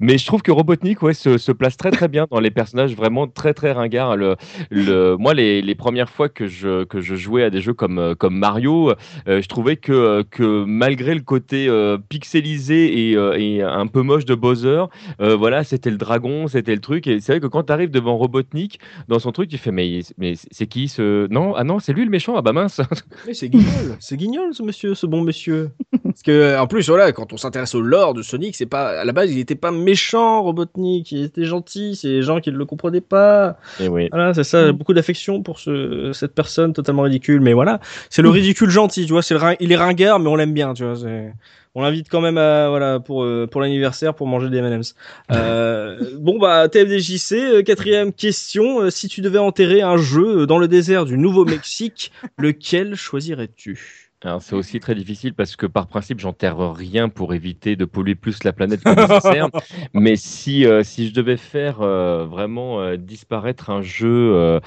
Mais 0.00 0.18
je 0.18 0.26
trouve 0.26 0.42
que 0.42 0.50
Robotnik 0.52 1.00
ouais, 1.00 1.14
se, 1.14 1.38
se 1.38 1.52
place 1.52 1.76
très 1.78 1.90
très 1.90 2.08
bien 2.08 2.26
dans 2.30 2.40
les 2.40 2.50
personnages 2.50 2.94
vraiment 2.94 3.26
très 3.26 3.54
très 3.54 3.72
ringards. 3.72 4.16
Le, 4.16 4.36
le, 4.70 5.16
moi, 5.16 5.32
les, 5.32 5.62
les 5.62 5.74
premières 5.74 6.10
fois 6.10 6.28
que 6.28 6.46
je, 6.46 6.84
que 6.84 7.00
je 7.00 7.14
jouais 7.14 7.44
à 7.44 7.50
des 7.50 7.62
jeux 7.62 7.72
comme, 7.72 7.98
euh, 7.98 8.14
comme 8.14 8.36
Mario, 8.36 8.92
euh, 9.28 9.40
je 9.40 9.48
trouvais 9.48 9.76
que, 9.76 10.22
que 10.30 10.64
malgré 10.64 11.14
le 11.14 11.22
côté 11.22 11.68
euh, 11.68 11.96
pixelisé 12.08 13.10
et, 13.10 13.12
et 13.12 13.62
un 13.62 13.86
peu 13.86 14.02
moche 14.02 14.26
de 14.26 14.34
Bowser, 14.34 14.84
voilà, 15.18 15.64
c'était 15.64 15.90
le 15.90 15.96
dragon, 15.96 16.33
c'était 16.48 16.74
le 16.74 16.80
truc. 16.80 17.06
Et 17.06 17.20
c'est 17.20 17.32
vrai 17.32 17.40
que 17.40 17.46
quand 17.46 17.64
tu 17.64 17.72
arrives 17.72 17.90
devant 17.90 18.16
Robotnik, 18.16 18.78
dans 19.08 19.18
son 19.18 19.32
truc, 19.32 19.48
tu 19.48 19.58
fais 19.58 19.70
mais, 19.72 20.00
mais 20.18 20.34
c'est 20.50 20.66
qui 20.66 20.88
ce? 20.88 21.26
Non, 21.28 21.54
ah 21.56 21.64
non, 21.64 21.78
c'est 21.78 21.92
lui 21.92 22.04
le 22.04 22.10
méchant, 22.10 22.34
ah 22.36 22.42
bah 22.42 22.52
mince. 22.52 22.80
Mais 23.26 23.34
c'est 23.34 23.48
guignol, 23.48 23.96
c'est 24.00 24.16
guignol 24.16 24.52
ce 24.54 24.62
monsieur, 24.62 24.94
ce 24.94 25.06
bon 25.06 25.22
monsieur. 25.22 25.70
Parce 26.02 26.22
que 26.22 26.58
en 26.58 26.66
plus 26.66 26.88
voilà, 26.88 27.12
quand 27.12 27.32
on 27.32 27.36
s'intéresse 27.36 27.74
au 27.74 27.80
lore 27.80 28.14
de 28.14 28.22
Sonic, 28.22 28.54
c'est 28.54 28.66
pas 28.66 29.00
à 29.00 29.04
la 29.04 29.12
base 29.12 29.32
il 29.32 29.38
était 29.38 29.54
pas 29.54 29.70
méchant 29.70 30.42
Robotnik, 30.42 31.10
il 31.12 31.24
était 31.24 31.44
gentil, 31.44 31.96
c'est 31.96 32.08
les 32.08 32.22
gens 32.22 32.40
qui 32.40 32.50
ne 32.52 32.56
le 32.56 32.64
comprenaient 32.64 33.00
pas. 33.00 33.56
Et 33.80 33.88
oui. 33.88 34.08
Voilà, 34.12 34.34
c'est 34.34 34.44
ça, 34.44 34.72
beaucoup 34.72 34.94
d'affection 34.94 35.42
pour 35.42 35.58
ce, 35.58 36.12
cette 36.12 36.34
personne 36.34 36.72
totalement 36.72 37.02
ridicule, 37.02 37.40
mais 37.40 37.52
voilà, 37.52 37.80
c'est 38.10 38.22
le 38.22 38.28
ridicule 38.30 38.70
gentil, 38.70 39.06
tu 39.06 39.12
vois, 39.12 39.22
c'est 39.22 39.34
le 39.34 39.40
il 39.60 39.72
est 39.72 39.76
ringard 39.76 40.20
mais 40.20 40.28
on 40.28 40.36
l'aime 40.36 40.52
bien, 40.54 40.74
tu 40.74 40.84
vois, 40.84 40.96
c'est- 40.96 41.32
on 41.74 41.82
l'invite 41.82 42.08
quand 42.08 42.20
même 42.20 42.38
à 42.38 42.68
voilà 42.68 43.00
pour 43.00 43.24
euh, 43.24 43.46
pour 43.50 43.60
l'anniversaire 43.60 44.14
pour 44.14 44.26
manger 44.26 44.48
des 44.48 44.58
M&M's. 44.58 44.94
Euh, 45.30 45.98
bon 46.18 46.38
bah 46.38 46.68
TFDJC, 46.68 47.32
euh, 47.32 47.62
quatrième 47.62 48.12
question, 48.12 48.90
si 48.90 49.08
tu 49.08 49.20
devais 49.20 49.38
enterrer 49.38 49.82
un 49.82 49.96
jeu 49.96 50.46
dans 50.46 50.58
le 50.58 50.68
désert 50.68 51.04
du 51.04 51.18
Nouveau-Mexique, 51.18 52.12
lequel 52.38 52.94
choisirais-tu? 52.94 54.03
C'est 54.40 54.54
aussi 54.54 54.80
très 54.80 54.94
difficile 54.94 55.34
parce 55.34 55.54
que 55.56 55.66
par 55.66 55.86
principe, 55.86 56.18
j'enterre 56.20 56.58
rien 56.74 57.08
pour 57.08 57.34
éviter 57.34 57.76
de 57.76 57.84
polluer 57.84 58.14
plus 58.14 58.42
la 58.44 58.52
planète 58.52 58.82
que 58.82 58.88
nécessaire. 58.88 59.48
Mais 59.94 60.16
si, 60.16 60.66
euh, 60.66 60.82
si 60.82 61.08
je 61.08 61.14
devais 61.14 61.36
faire 61.36 61.82
euh, 61.82 62.24
vraiment 62.24 62.80
euh, 62.80 62.96
disparaître 62.96 63.70
un 63.70 63.82
jeu. 63.82 64.32
euh, 64.34 64.60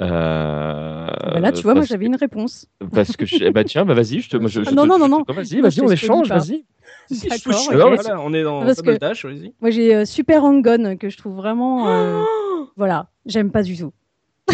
euh, 0.00 1.06
Bah 1.32 1.40
là, 1.40 1.52
tu 1.52 1.62
vois, 1.62 1.74
moi 1.74 1.84
j'avais 1.84 2.06
une 2.06 2.16
réponse. 2.16 2.66
Parce 2.92 3.16
que 3.16 3.26
je... 3.26 3.36
eh 3.44 3.50
bah, 3.50 3.64
tiens, 3.64 3.84
bah, 3.84 3.94
vas-y, 3.94 4.20
je 4.20 4.28
te. 4.30 4.36
moi, 4.36 4.48
je- 4.48 4.62
je 4.64 4.70
non, 4.74 4.86
non, 4.86 4.98
non, 4.98 5.08
non. 5.08 5.24
Vas-y, 5.28 5.60
vas-y, 5.60 5.80
on 5.80 5.90
échange, 5.90 6.28
vas-y. 6.28 6.64
Voilà, 7.70 8.20
on 8.20 8.34
est 8.34 8.42
dans 8.42 8.64
Parce 8.64 8.82
que- 8.82 8.98
Dash, 8.98 9.24
vas-y. 9.24 9.52
Moi 9.60 9.70
j'ai 9.70 9.94
euh, 9.94 10.04
Super 10.04 10.44
Hang-On 10.44 10.96
que 10.96 11.08
je 11.08 11.16
trouve 11.16 11.36
vraiment. 11.36 11.88
euh, 11.88 12.22
voilà, 12.76 13.10
j'aime 13.26 13.50
pas 13.52 13.62
du 13.62 13.76
tout. 13.76 13.92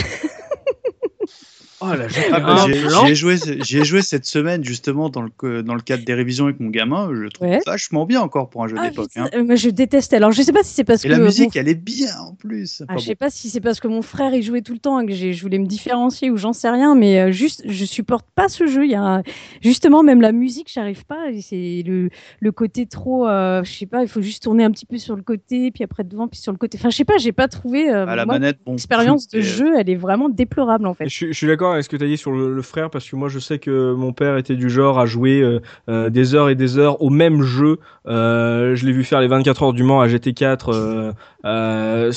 Oh 1.84 1.94
là, 1.96 2.06
j'ai 2.09 2.20
Ah 2.32 2.40
bah, 2.40 2.66
ai, 2.68 3.14
joué, 3.14 3.36
j'y 3.60 3.78
ai 3.78 3.84
joué 3.84 4.02
cette 4.02 4.24
semaine 4.24 4.62
justement 4.62 5.09
dans 5.09 5.22
le, 5.22 5.62
dans 5.62 5.74
le 5.74 5.80
cadre 5.80 6.04
des 6.04 6.14
révisions 6.14 6.44
avec 6.44 6.60
mon 6.60 6.68
gamin. 6.70 7.09
Je 7.12 7.20
le 7.22 7.28
trouve 7.30 7.48
Ouais. 7.48 7.60
vachement 7.66 8.06
bien 8.06 8.20
encore 8.20 8.50
pour 8.50 8.62
un 8.64 8.68
jeu 8.68 8.76
Ah, 8.78 8.88
d'époque. 8.88 9.09
putain, 9.09 9.24
hein. 9.24 9.30
euh, 9.34 9.44
moi 9.44 9.56
je 9.56 9.68
déteste. 9.68 10.12
Alors 10.14 10.30
je 10.32 10.42
sais 10.42 10.52
pas 10.52 10.62
si 10.62 10.74
c'est 10.74 10.84
parce 10.84 11.04
Et 11.04 11.09
que. 11.09 11.12
la 11.12 11.18
mon 11.18 11.24
musique, 11.24 11.56
elle 11.56 11.68
est 11.68 11.74
bien 11.74 12.16
en 12.20 12.34
plus. 12.34 12.82
Ah, 12.88 12.94
je 12.98 13.04
sais 13.04 13.10
bon. 13.14 13.16
pas 13.26 13.30
si 13.30 13.50
c'est 13.50 13.60
parce 13.60 13.80
que 13.80 13.88
mon 13.88 14.02
frère 14.02 14.32
y 14.34 14.42
jouait 14.42 14.62
tout 14.62 14.72
le 14.74 14.78
temps 14.78 15.00
et 15.00 15.06
que 15.06 15.12
j'ai- 15.12 15.32
je 15.32 15.42
voulais 15.42 15.59
me 15.59 15.66
différencier 15.66 16.30
ou 16.30 16.36
j'en 16.36 16.52
sais 16.52 16.70
rien, 16.70 16.94
mais 16.94 17.18
euh, 17.20 17.32
juste 17.32 17.62
je 17.66 17.84
supporte 17.84 18.26
pas 18.34 18.48
ce 18.48 18.66
jeu. 18.66 18.84
Il 18.84 18.90
y 18.92 18.94
a 18.94 19.22
justement 19.60 20.02
même 20.02 20.20
la 20.20 20.32
musique, 20.32 20.70
j'arrive 20.72 21.04
pas. 21.04 21.26
C'est 21.40 21.82
le, 21.86 22.10
le 22.40 22.52
côté 22.52 22.86
trop, 22.86 23.26
euh, 23.26 23.62
je 23.64 23.72
sais 23.72 23.86
pas. 23.86 24.02
Il 24.02 24.09
faut 24.09 24.22
juste 24.22 24.42
tourner 24.44 24.64
un 24.64 24.70
petit 24.70 24.86
peu 24.86 24.98
sur 24.98 25.16
le 25.16 25.22
côté, 25.22 25.70
puis 25.70 25.82
après 25.84 26.04
devant, 26.04 26.28
puis 26.28 26.38
sur 26.40 26.52
le 26.52 26.59
côté. 26.59 26.78
Enfin, 26.80 26.90
je 26.90 26.96
sais 26.96 27.04
pas. 27.04 27.18
J'ai 27.18 27.32
pas 27.32 27.48
trouvé. 27.48 27.90
euh, 27.90 28.06
À 28.06 28.16
la 28.16 28.24
moi, 28.24 28.34
manette, 28.38 28.59
bon. 28.64 28.72
L'expérience 28.72 29.28
de 29.32 29.38
euh, 29.38 29.42
jeu, 29.42 29.72
elle 29.78 29.90
est 29.90 29.96
vraiment 29.96 30.28
déplorable 30.28 30.86
en 30.86 30.94
fait. 30.94 31.09
Je, 31.09 31.26
je 31.28 31.32
suis 31.32 31.46
d'accord 31.46 31.71
avec 31.72 31.84
ce 31.84 31.88
que 31.88 31.96
tu 31.96 32.04
as 32.04 32.06
dit 32.06 32.16
sur 32.16 32.32
le, 32.32 32.54
le 32.54 32.62
frère? 32.62 32.90
Parce 32.90 33.08
que 33.08 33.16
moi 33.16 33.28
je 33.28 33.38
sais 33.38 33.58
que 33.58 33.92
mon 33.94 34.12
père 34.12 34.36
était 34.36 34.56
du 34.56 34.70
genre 34.70 34.98
à 34.98 35.06
jouer 35.06 35.40
euh, 35.40 35.60
euh, 35.88 36.10
des 36.10 36.34
heures 36.34 36.48
et 36.48 36.54
des 36.54 36.78
heures 36.78 37.02
au 37.02 37.10
même 37.10 37.42
jeu. 37.42 37.78
Euh, 38.06 38.74
je 38.74 38.86
l'ai 38.86 38.92
vu 38.92 39.04
faire 39.04 39.20
les 39.20 39.28
24 39.28 39.62
heures 39.62 39.72
du 39.72 39.82
Mans 39.82 40.00
à 40.00 40.06
GT4. 40.08 41.12
Euh, 41.44 42.12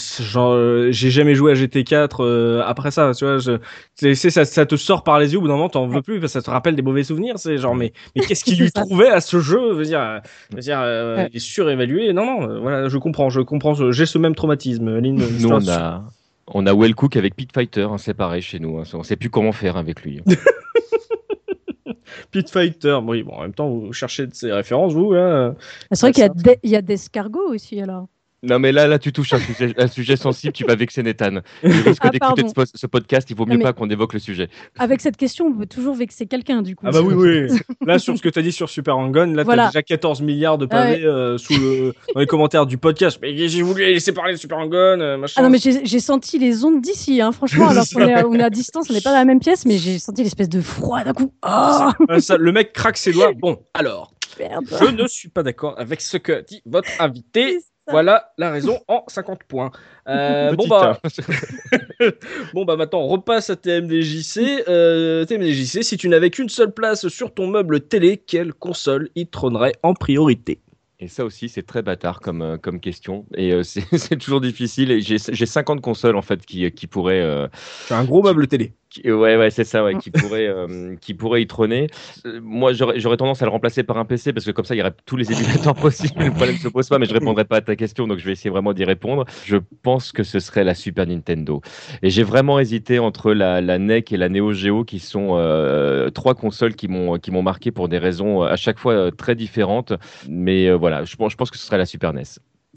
j'ai 0.92 1.10
jamais 1.10 1.36
joué 1.36 1.52
à 1.52 1.56
GT4 1.56 2.18
euh, 2.20 2.62
après 2.66 2.92
ça. 2.92 3.12
Tu 3.16 3.26
vois, 3.26 3.38
je, 3.40 4.14
ça, 4.14 4.46
ça 4.46 4.66
te 4.66 4.76
sort 4.76 5.04
par 5.04 5.20
les 5.20 5.32
yeux. 5.34 5.38
Au 5.40 5.42
bout 5.42 5.48
d'un 5.48 5.54
moment, 5.56 5.70
t'en 5.70 5.88
veux 5.88 6.02
plus 6.02 6.20
parce 6.20 6.34
que 6.34 6.40
ça 6.40 6.46
te 6.46 6.52
rappelle 6.52 6.76
des 6.76 6.82
mauvais 6.82 7.04
souvenirs. 7.04 7.36
C'est 7.38 7.58
genre, 7.58 7.76
mais, 7.76 7.94
mais 8.16 8.24
qu'est-ce 8.24 8.44
qu'il 8.44 8.60
lui 8.62 8.72
trouvait 8.72 9.10
à 9.10 9.22
ce 9.22 9.40
jeu? 9.40 9.60
Je 9.72 9.76
veux 9.76 9.86
dire, 9.86 10.22
je 10.52 10.56
veux 10.56 10.62
dire 10.62 10.80
euh, 10.82 11.16
Ouais. 11.16 11.30
il 11.32 11.38
est 11.38 11.40
surévalué. 11.40 12.14
Non, 12.14 12.26
non. 12.26 12.62
voilà, 12.62 12.90
je 12.90 12.98
comprends. 12.98 13.30
Je 13.30 13.42
comprends. 13.42 13.74
J'ai 13.92 14.06
ce 14.06 14.18
même 14.18 14.36
traumatisme. 14.36 14.96
Je 14.96 15.44
Nous, 15.44 15.50
on 15.50 15.68
a, 15.70 16.04
on 16.48 16.66
a 16.68 16.74
Wellcook 16.74 17.16
avec 17.18 17.36
Pit 17.36 17.52
Fighter, 17.54 17.84
hein, 17.90 17.98
c'est 17.98 18.14
pareil 18.14 18.42
chez 18.42 18.60
nous. 18.60 18.80
hein. 18.80 18.84
On 18.94 19.04
sait 19.04 19.16
plus 19.16 19.30
comment 19.30 19.52
faire 19.52 19.78
avec 19.78 20.04
lui. 20.04 20.22
Pit 22.32 22.50
Fighter. 22.50 22.98
Oui, 23.04 23.24
bon, 23.24 23.34
en 23.34 23.42
même 23.44 23.54
temps, 23.54 23.70
vous 23.70 23.94
cherchez 23.94 24.28
de 24.28 24.34
ces 24.34 24.52
références, 24.52 24.94
vous, 24.94 25.14
là. 25.14 25.56
C'est 25.92 26.02
vrai 26.02 26.12
qu'il 26.12 26.22
y 26.22 26.26
a 26.26 26.30
des- 26.30 26.60
il 26.64 26.70
y 26.70 26.76
a 26.76 26.82
d'escargots 26.82 27.50
aussi 27.50 27.80
alors. 27.82 28.08
Non, 28.44 28.60
mais 28.60 28.72
là, 28.72 28.86
là, 28.88 29.00
tu 29.00 29.12
touches 29.12 29.34
un 29.34 29.40
sujet, 29.40 29.74
un 29.78 29.88
sujet 29.88 30.16
sensible, 30.18 30.54
tu 30.54 30.66
vas 30.66 30.76
vexer 30.76 31.02
Nathan. 31.02 31.40
Il 31.64 31.72
risque 31.72 32.02
Ah, 32.02 32.10
d'écouter 32.10 32.44
ce, 32.48 32.66
ce 32.76 32.86
podcast, 32.86 33.28
il 33.32 33.36
vaut 33.36 33.46
mieux 33.46 33.58
mais- 33.58 33.64
pas 33.64 33.74
qu'on 33.74 33.90
évoque 33.90 34.14
le 34.14 34.20
sujet. 34.20 34.50
Avec 34.78 35.02
cette 35.02 35.18
question, 35.18 35.48
on 35.48 35.54
peut 35.54 35.66
toujours 35.66 35.96
vexer 35.96 36.28
quelqu'un 36.28 36.62
du 36.62 36.76
coup. 36.76 36.86
Ah 36.88 36.92
bah 36.92 37.02
oui, 37.02 37.14
oui. 37.16 37.60
Là, 37.88 37.98
sur 37.98 38.16
ce 38.16 38.22
que 38.22 38.30
tu 38.30 38.38
as 38.38 38.42
dit 38.44 38.52
sur 38.52 38.70
Super 38.70 38.98
Hang-On, 38.98 39.34
là, 39.34 39.44
Voilà. 39.44 39.64
t'as 39.64 39.70
déjà 39.70 39.82
14 39.84 40.22
milliards 40.22 40.58
de 40.60 40.66
pavés 40.68 41.02
Ah 41.04 41.08
euh, 41.08 41.38
sous 41.40 41.54
le, 41.58 41.94
dans 42.14 42.20
les 42.20 42.28
commentaires 42.28 42.66
du 42.68 42.78
podcast. 42.78 43.18
Mais 43.22 43.48
j'ai 43.48 43.62
voulu 43.64 43.84
laisser 43.84 44.12
parler 44.14 44.34
de 44.34 44.38
Super 44.40 44.60
Hang-On, 44.60 44.76
euh, 45.00 45.18
machin. 45.18 45.42
Ah 45.42 45.44
non, 45.44 45.50
mais 45.50 45.58
j'ai 45.60 46.00
senti 46.00 46.38
les 46.38 46.64
ondes 46.64 46.82
d'ici, 46.82 47.22
hein, 47.22 47.32
franchement, 47.32 47.70
alors 47.70 47.86
qu'on 47.92 48.02
est, 48.02 48.24
on 48.26 48.34
est 48.36 48.44
à 48.44 48.50
distance, 48.52 48.90
on 48.90 48.94
n'est 48.94 49.02
pas 49.02 49.12
dans 49.12 49.18
la 49.18 49.26
même 49.26 49.40
pièce, 49.40 49.66
mais 49.66 49.78
j'ai 49.80 49.98
senti 49.98 50.22
l'espèce 50.24 50.50
de 50.50 50.62
froid 50.62 51.04
d'un 51.04 51.14
coup. 51.14 51.34
Oh, 51.48 51.90
ça, 52.20 52.38
le 52.38 52.52
mec 52.52 52.74
craque 52.74 52.98
ses 52.98 53.12
doigts. 53.12 53.32
Bon, 53.34 53.58
alors, 53.74 54.14
merde. 54.40 54.66
je 54.80 54.86
ne 54.92 55.08
suis 55.08 55.30
pas 55.30 55.42
d'accord 55.42 55.74
avec 55.80 56.02
ce 56.02 56.18
que 56.18 56.44
dit 56.48 56.62
votre 56.66 56.90
invité. 57.00 57.60
Voilà 57.88 58.32
la 58.38 58.52
raison 58.52 58.80
en 58.88 59.04
50 59.08 59.44
points. 59.44 59.72
Euh, 60.08 60.54
bon, 60.54 60.68
bah, 60.68 61.00
hein. 61.04 62.10
bon, 62.54 62.64
bah, 62.64 62.76
maintenant, 62.76 63.00
on 63.00 63.08
repasse 63.08 63.50
à 63.50 63.56
TMDJC. 63.56 64.66
Euh, 64.68 65.26
TMDJC, 65.26 65.84
si 65.84 65.98
tu 65.98 66.10
n'avais 66.10 66.30
qu'une 66.30 66.48
seule 66.48 66.72
place 66.72 67.08
sur 67.08 67.34
ton 67.34 67.48
meuble 67.48 67.82
télé, 67.82 68.18
quelle 68.18 68.54
console 68.54 69.10
y 69.16 69.26
trônerait 69.26 69.74
en 69.82 69.96
priorité? 69.96 70.60
Et 71.00 71.10
ça 71.10 71.26
aussi, 71.26 71.50
c'est 71.50 71.64
très 71.64 71.82
bâtard 71.82 72.22
comme, 72.22 72.42
euh, 72.42 72.58
comme 72.58 72.80
question. 72.80 73.26
Et 73.36 73.52
euh, 73.52 73.64
c'est 73.64 74.18
toujours 74.18 74.40
difficile. 74.40 74.92
Et 74.92 75.02
J'ai 75.02 75.18
j'ai 75.18 75.46
50 75.46 75.82
consoles, 75.82 76.16
en 76.16 76.22
fait, 76.22 76.46
qui, 76.46 76.72
qui 76.72 76.88
pourraient. 76.88 77.22
euh, 77.22 77.48
un 77.90 78.04
gros 78.06 78.24
meuble 78.24 78.48
télé. 78.48 78.74
qui- 78.90 79.12
ouais, 79.12 79.36
ouais, 79.36 79.50
c'est 79.50 79.66
ça, 79.66 79.84
ouais, 79.84 79.98
qui 79.98 80.10
pourraient, 80.10 80.48
euh, 80.48 80.96
qui 81.02 81.14
pourraient 81.14 81.42
y 81.42 81.48
trôner. 81.48 81.88
Euh, 82.26 82.40
moi, 82.42 82.72
j'aurais 82.74 83.18
tendance 83.18 83.42
à 83.42 83.46
le 83.46 83.52
remplacer 83.52 83.84
par 83.84 83.98
un 83.98 84.06
PC 84.06 84.32
parce 84.32 84.46
que 84.46 84.52
comme 84.52 84.64
ça, 84.66 84.74
il 84.74 84.78
y 84.78 84.82
aurait 84.82 84.96
tous 85.06 85.18
les 85.18 85.34
émulateurs 85.34 85.76
possibles. 85.78 86.24
Le 86.24 86.32
problème 86.32 86.56
ne 86.56 86.60
se 86.62 86.70
pose 86.70 86.88
pas, 86.88 86.98
mais 86.98 87.06
je 87.06 87.14
répondrai 87.14 87.44
pas 87.46 87.58
à 87.58 87.62
ta 87.62 87.76
question, 87.76 88.08
donc 88.08 88.20
je 88.20 88.26
vais 88.26 88.32
essayer 88.32 88.50
vraiment 88.50 88.72
d'y 88.74 88.86
répondre. 88.86 89.26
Je 89.44 89.58
pense 89.84 90.14
que 90.14 90.24
ce 90.24 90.40
serait 90.40 90.64
la 90.64 90.76
Super 90.76 91.06
Nintendo. 91.08 91.62
Et 92.02 92.10
j'ai 92.10 92.24
vraiment 92.24 92.60
hésité 92.60 93.00
entre 93.00 93.34
la, 93.34 93.60
la 93.62 93.76
NEC 93.80 94.12
et 94.14 94.18
la 94.18 94.30
Neo 94.30 94.54
Geo, 94.54 94.84
qui 94.86 95.00
sont 95.00 95.32
euh, 95.38 96.10
trois 96.10 96.36
consoles 96.36 96.76
qui 96.76 96.88
m'ont 96.88 97.18
qui 97.20 97.32
m'ont 97.32 97.44
marqué 97.44 97.72
pour 97.72 97.90
des 97.90 97.98
raisons 97.98 98.44
euh, 98.44 98.48
à 98.48 98.56
chaque 98.56 98.80
fois 98.80 98.94
euh, 98.94 99.12
très 99.12 99.36
différentes. 99.36 99.94
Mais 100.28 100.68
euh, 100.68 100.76
voilà, 100.86 101.04
je 101.04 101.16
pense, 101.16 101.32
je 101.32 101.38
pense 101.38 101.50
que 101.50 101.58
ce 101.58 101.66
serait 101.66 101.80
la 101.80 101.88
Super 101.88 102.14
NES. 102.14 102.24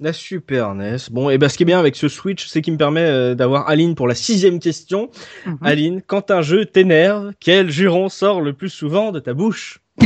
La 0.01 0.15
Super 0.15 0.75
NES. 0.75 0.97
Bon, 1.11 1.29
et 1.29 1.37
ben 1.37 1.49
ce 1.51 1.57
qui 1.59 1.65
est 1.65 1.67
bien 1.67 1.79
avec 1.79 1.95
ce 1.95 2.09
Switch, 2.09 2.47
c'est 2.47 2.63
qu'il 2.63 2.73
me 2.73 2.79
permet 2.79 3.03
euh, 3.05 3.35
d'avoir 3.35 3.69
Aline 3.69 3.95
pour 3.95 4.09
la 4.09 4.15
sixième 4.15 4.61
question. 4.61 5.11
Mhm. 5.45 5.59
Aline, 5.63 6.03
quand 6.07 6.31
un 6.31 6.41
jeu 6.41 6.65
t'énerve, 6.65 7.33
quel 7.39 7.71
juron 7.71 8.09
sort 8.09 8.41
le 8.41 8.55
plus 8.55 8.71
souvent 8.71 9.13
de 9.13 9.21
ta 9.21 9.35
bouche? 9.35 9.81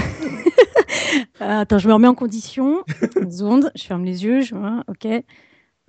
Euh, 1.40 1.60
attends, 1.60 1.78
je 1.78 1.88
me 1.88 1.92
remets 1.94 2.08
en 2.08 2.14
condition. 2.14 2.84
Une 3.20 3.30
seconde, 3.32 3.70
je 3.74 3.82
ferme 3.82 4.04
les 4.04 4.24
yeux, 4.24 4.42
je... 4.42 4.54
hein, 4.54 4.84
ok. 4.88 5.06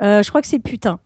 Euh, 0.02 0.24
je 0.24 0.28
crois 0.30 0.42
que 0.42 0.48
c'est 0.48 0.60
putain. 0.60 1.00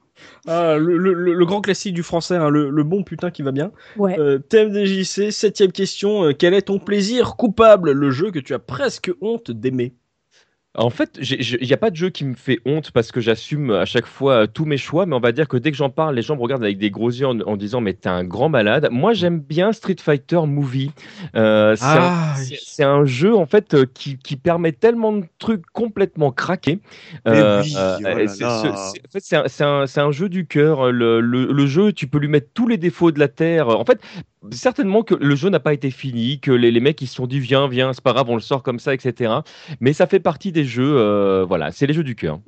ah, 0.48 0.78
le, 0.78 0.98
le- 0.98 1.14
le- 1.14 1.34
le 1.34 1.46
grand 1.46 1.60
classique 1.62 1.94
du 1.94 2.02
français, 2.02 2.36
hein, 2.38 2.50
le, 2.50 2.70
le 2.70 2.84
bon 2.84 3.04
putain 3.04 3.30
qui 3.30 3.42
va 3.42 3.52
bien. 3.52 3.72
Ouais. 3.98 4.18
Euh, 4.18 4.40
TMDJC, 4.40 5.32
septième 5.32 5.72
question. 5.74 6.24
euh, 6.26 6.34
quel 6.34 6.54
est 6.54 6.64
ton 6.64 6.80
plaisir 6.80 7.36
coupable, 7.36 7.92
le 7.92 8.10
jeu 8.10 8.32
que 8.32 8.40
tu 8.40 8.54
as 8.54 8.60
presque 8.60 9.12
honte 9.22 9.52
d'aimer 9.52 9.94
En 10.78 10.92
fait, 10.92 11.20
il 11.20 11.66
n'y 11.66 11.74
a 11.74 11.78
pas 11.78 11.90
de 11.90 11.96
jeu 11.96 12.10
qui 12.12 12.24
me 12.24 12.36
fait 12.36 12.60
honte 12.66 12.92
parce 12.92 13.12
que 13.12 13.20
j'assume 13.20 13.72
à 13.72 13.86
chaque 13.86 14.06
fois 14.06 14.44
euh, 14.44 14.48
tous 14.48 14.66
mes 14.66 14.78
choix, 14.78 15.08
mais 15.08 15.16
on 15.16 15.20
va 15.20 15.32
dire 15.32 15.48
que 15.48 15.58
dès 15.58 15.72
que 15.72 15.78
j'en 15.78 15.90
parle, 15.90 16.16
les 16.16 16.22
gens 16.22 16.36
me 16.36 16.42
regardent 16.42 16.64
avec 16.64 16.78
des 16.78 16.92
gros 16.92 17.10
yeux 17.10 17.26
en, 17.26 17.40
en 17.42 17.58
disant 17.58 17.82
Mais 17.82 17.94
t'es 17.94 18.10
un 18.10 18.24
grand 18.24 18.48
malade. 18.50 18.88
Moi, 18.92 19.14
j'aime 19.14 19.40
bien 19.40 19.72
Street 19.72 19.96
Fighter 20.00 20.40
Movie. 20.46 20.92
Euh, 21.36 21.76
c'est 21.76 21.84
Ah, 21.84 22.36
un- 22.38 22.44
c'est 22.64 22.84
un 22.84 23.06
jeu 23.06 23.36
en 23.36 23.48
fait 23.48 23.74
euh, 23.74 23.86
qui, 23.92 24.18
qui 24.20 24.36
permet 24.36 24.72
tellement 24.72 25.14
de 25.14 25.26
trucs 25.40 25.66
complètement 25.74 26.32
craqués. 26.32 26.80
Oui, 27.26 27.34
euh, 27.36 27.64
c'est- 27.64 27.76
en 27.76 28.28
fait, 29.12 30.00
un, 30.00 30.12
jeu 30.12 30.30
du 30.30 30.46
cœur. 30.46 30.92
Le, 30.92 31.22
le- 31.22 31.52
le 31.52 31.66
jeu, 31.66 31.92
tu 31.92 32.06
peux 32.08 32.20
lui 32.20 32.28
mettre 32.28 32.50
tous 32.54 32.68
les 32.68 32.78
défauts 32.78 33.12
de 33.12 33.20
la 33.20 33.28
terre. 33.28 33.70
En 33.70 33.84
fait, 33.86 34.00
certainement 34.52 35.04
que 35.04 35.16
le 35.16 35.36
jeu 35.36 35.50
n'a 35.50 35.60
pas 35.60 35.74
été 35.74 35.92
fini, 35.92 36.40
que 36.40 36.52
les, 36.52 36.72
les 36.72 36.80
mecs 36.80 37.02
ils 37.02 37.08
se 37.08 37.16
sont 37.16 37.28
dit 37.28 37.40
viens, 37.40 37.68
viens, 37.68 37.94
c'est 37.94 38.04
pas 38.04 38.14
grave, 38.14 38.30
on 38.30 38.36
le 38.36 38.42
sort 38.42 38.64
comme 38.64 38.80
ça, 38.80 38.94
etc. 38.94 39.34
Mais 39.80 39.94
ça 39.94 40.08
fait 40.08 40.20
partie 40.20 40.52
des 40.52 40.66
jeux, 40.66 40.98
euh, 40.98 41.46
voilà, 41.48 41.72
c'est 41.72 41.88
les 41.88 41.94
jeux 41.94 42.04
du 42.04 42.16
cœur. 42.16 42.40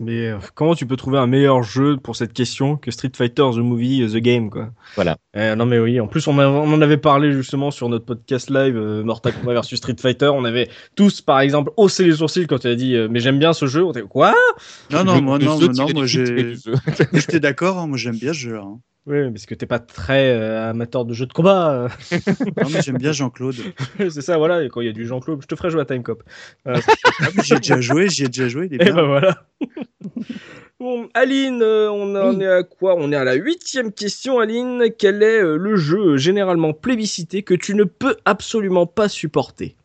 Mais 0.00 0.28
euh, 0.28 0.38
comment 0.54 0.74
tu 0.74 0.86
peux 0.86 0.96
trouver 0.96 1.18
un 1.18 1.26
meilleur 1.26 1.62
jeu 1.62 1.98
pour 1.98 2.16
cette 2.16 2.32
question 2.32 2.76
que 2.76 2.90
Street 2.90 3.12
Fighter 3.14 3.42
The 3.52 3.58
Movie 3.58 4.02
euh, 4.02 4.08
The 4.08 4.16
Game 4.16 4.48
quoi? 4.50 4.70
Voilà. 4.96 5.18
Euh, 5.36 5.54
non 5.54 5.66
mais 5.66 5.78
oui, 5.78 6.00
en 6.00 6.08
plus 6.08 6.26
on, 6.28 6.38
a- 6.38 6.48
on 6.48 6.72
en 6.72 6.80
avait 6.80 6.96
parlé 6.96 7.30
justement 7.32 7.70
sur 7.70 7.88
notre 7.90 8.06
podcast 8.06 8.48
live 8.50 8.74
euh, 8.76 9.04
Mortal 9.04 9.34
Kombat 9.34 9.52
versus 9.52 9.76
Street 9.78 9.94
Fighter. 10.00 10.30
On 10.34 10.44
avait 10.46 10.68
tous 10.96 11.20
par 11.20 11.40
exemple 11.40 11.70
haussé 11.76 12.04
les 12.04 12.12
sourcils 12.16 12.46
quand 12.46 12.58
tu 12.60 12.68
as 12.68 12.74
dit 12.74 12.96
euh, 12.96 13.06
mais 13.10 13.20
j'aime 13.20 13.38
bien 13.38 13.52
ce 13.52 13.66
jeu. 13.66 13.84
On 13.84 13.90
était 13.92 14.00
quoi? 14.02 14.34
Non, 14.90 15.04
non, 15.04 15.20
moi, 15.20 15.38
non, 15.38 15.58
non, 15.60 15.86
moi, 15.94 16.06
j'étais 17.12 17.40
d'accord, 17.40 17.78
hein, 17.78 17.86
moi 17.86 17.98
j'aime 17.98 18.16
bien 18.16 18.32
ce 18.32 18.38
jeu. 18.38 18.56
hein. 18.58 18.80
Oui, 19.08 19.30
parce 19.30 19.46
que 19.46 19.54
t'es 19.54 19.66
pas 19.66 19.78
très 19.78 20.32
euh, 20.32 20.70
amateur 20.70 21.04
de 21.04 21.14
jeux 21.14 21.26
de 21.26 21.32
combat. 21.32 21.70
euh. 21.72 21.88
Non, 22.60 22.68
mais 22.72 22.82
j'aime 22.82 22.98
bien 22.98 23.12
Jean-Claude. 23.12 23.54
c'est 23.98 24.20
ça, 24.20 24.36
voilà. 24.36 24.64
Et 24.64 24.68
quand 24.68 24.80
il 24.80 24.86
y 24.86 24.90
a 24.90 24.92
du 24.92 25.06
Jean-Claude, 25.06 25.40
je 25.42 25.46
te 25.46 25.54
ferai 25.54 25.70
jouer 25.70 25.82
à 25.82 25.84
Time 25.84 26.02
Cop. 26.02 26.24
Ah, 26.64 26.80
mais 27.36 27.42
J'y 27.44 27.54
ai 27.54 27.56
déjà 27.58 27.80
joué, 27.80 28.08
j'y 28.08 28.24
ai 28.24 28.26
déjà 28.28 28.48
joué. 28.48 28.66
il 28.70 28.74
est 28.74 28.82
Et 28.82 28.84
bien. 28.86 28.94
ben 28.96 29.06
voilà. 29.06 29.44
bon, 30.80 31.08
Aline, 31.14 31.62
euh, 31.62 31.90
on 31.90 32.14
en 32.16 32.34
Oui. 32.36 32.42
est 32.42 32.46
à 32.48 32.62
quoi? 32.62 32.96
On 32.98 33.12
est 33.12 33.16
à 33.16 33.24
la 33.24 33.34
huitième 33.34 33.92
question, 33.92 34.38
Aline. 34.38 34.84
Quel 34.98 35.22
est 35.22 35.40
euh, 35.42 35.56
le 35.56 35.76
jeu 35.76 36.14
euh, 36.14 36.16
généralement 36.16 36.72
plébiscité 36.72 37.42
que 37.42 37.54
tu 37.54 37.74
ne 37.74 37.84
peux 37.84 38.16
absolument 38.24 38.86
pas 38.86 39.08
supporter? 39.08 39.76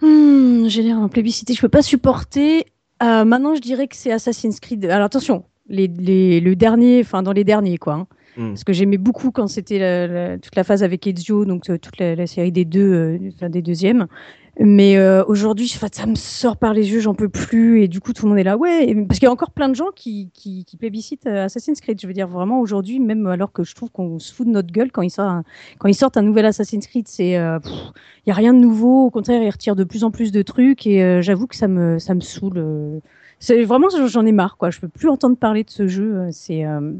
Hmm, 0.00 0.68
généralement 0.68 1.08
plébiscité, 1.08 1.52
je 1.54 1.60
peux 1.60 1.68
pas 1.68 1.82
supporter. 1.82 2.64
Euh, 3.02 3.24
maintenant, 3.24 3.54
je 3.54 3.60
dirais 3.60 3.86
que 3.88 3.96
c'est 3.96 4.12
Assassin's 4.12 4.58
Creed. 4.60 4.86
Alors 4.86 5.04
attention, 5.06 5.44
les, 5.68 5.86
les- 5.88 6.40
le 6.40 6.56
dernier, 6.56 7.00
enfin 7.04 7.22
dans 7.22 7.32
les 7.32 7.44
derniers 7.44 7.76
quoi. 7.78 7.94
hein. 7.94 8.06
Hmm. 8.36 8.50
Parce 8.50 8.64
que 8.64 8.72
j'aimais 8.72 8.98
beaucoup 8.98 9.30
quand 9.30 9.48
c'était 9.48 10.38
toute 10.40 10.56
la 10.56 10.64
phase 10.64 10.82
avec 10.82 11.06
Ezio, 11.06 11.44
donc 11.44 11.68
euh, 11.68 11.78
toute 11.78 11.98
la, 11.98 12.26
série 12.26 12.52
des 12.52 12.64
deux, 12.64 12.92
euh, 12.92 13.18
enfin, 13.34 13.50
des 13.50 13.62
deuxièmes. 13.62 14.06
Mais 14.58 14.98
euh, 14.98 15.24
aujourd'hui, 15.26 15.68
ça 15.68 16.06
me 16.06 16.14
sort 16.16 16.56
par 16.58 16.74
les 16.74 16.92
yeux, 16.92 17.00
j'en 17.00 17.14
peux 17.14 17.30
plus, 17.30 17.82
et 17.82 17.88
du 17.88 18.00
coup 18.00 18.12
tout 18.12 18.26
le 18.26 18.30
monde 18.30 18.38
est 18.38 18.44
là, 18.44 18.58
ouais. 18.58 18.94
parce 19.08 19.18
qu'il 19.18 19.26
y 19.26 19.28
a 19.28 19.32
encore 19.32 19.52
plein 19.52 19.68
de 19.70 19.74
gens 19.74 19.90
qui, 19.94 20.30
qui, 20.34 20.64
qui 20.66 20.76
plébiscitent 20.76 21.26
euh, 21.26 21.44
Assassin's 21.46 21.80
Creed. 21.80 21.98
Je 22.00 22.06
veux 22.06 22.12
dire 22.12 22.28
vraiment 22.28 22.60
aujourd'hui, 22.60 23.00
même 23.00 23.26
alors 23.26 23.52
que 23.52 23.64
je 23.64 23.74
trouve 23.74 23.90
qu'on 23.90 24.18
se 24.18 24.34
fout 24.34 24.46
de 24.46 24.52
notre 24.52 24.70
gueule 24.70 24.92
quand 24.92 25.02
ils 25.02 25.10
sortent 25.10 25.30
un, 25.30 25.44
quand 25.78 25.88
ils 25.88 25.94
sortent 25.94 26.16
un 26.18 26.22
nouvel 26.22 26.44
Assassin's 26.44 26.86
Creed, 26.86 27.08
c'est 27.08 27.38
euh, 27.38 27.58
il 28.26 28.28
y 28.28 28.32
a 28.32 28.34
rien 28.34 28.52
de 28.52 28.58
nouveau. 28.58 29.06
Au 29.06 29.10
contraire, 29.10 29.42
ils 29.42 29.50
retirent 29.50 29.76
de 29.76 29.84
plus 29.84 30.04
en 30.04 30.10
plus 30.10 30.30
de 30.30 30.42
trucs, 30.42 30.86
et 30.86 31.02
euh, 31.02 31.22
j'avoue 31.22 31.46
que 31.46 31.56
ça 31.56 31.68
me 31.68 31.98
ça 31.98 32.14
me 32.14 32.20
saoule. 32.20 32.58
euh. 32.58 33.00
Vraiment 33.64 33.88
j'en 33.88 34.26
ai 34.26 34.32
marre 34.32 34.58
quoi. 34.58 34.68
Je 34.70 34.80
peux 34.80 34.88
plus 34.88 35.08
entendre 35.08 35.36
parler 35.36 35.64
de 35.64 35.70
ce 35.70 35.86
jeu. 35.86 36.14
euh, 36.16 36.28
C'est 36.32 36.66
euh, 36.66 36.92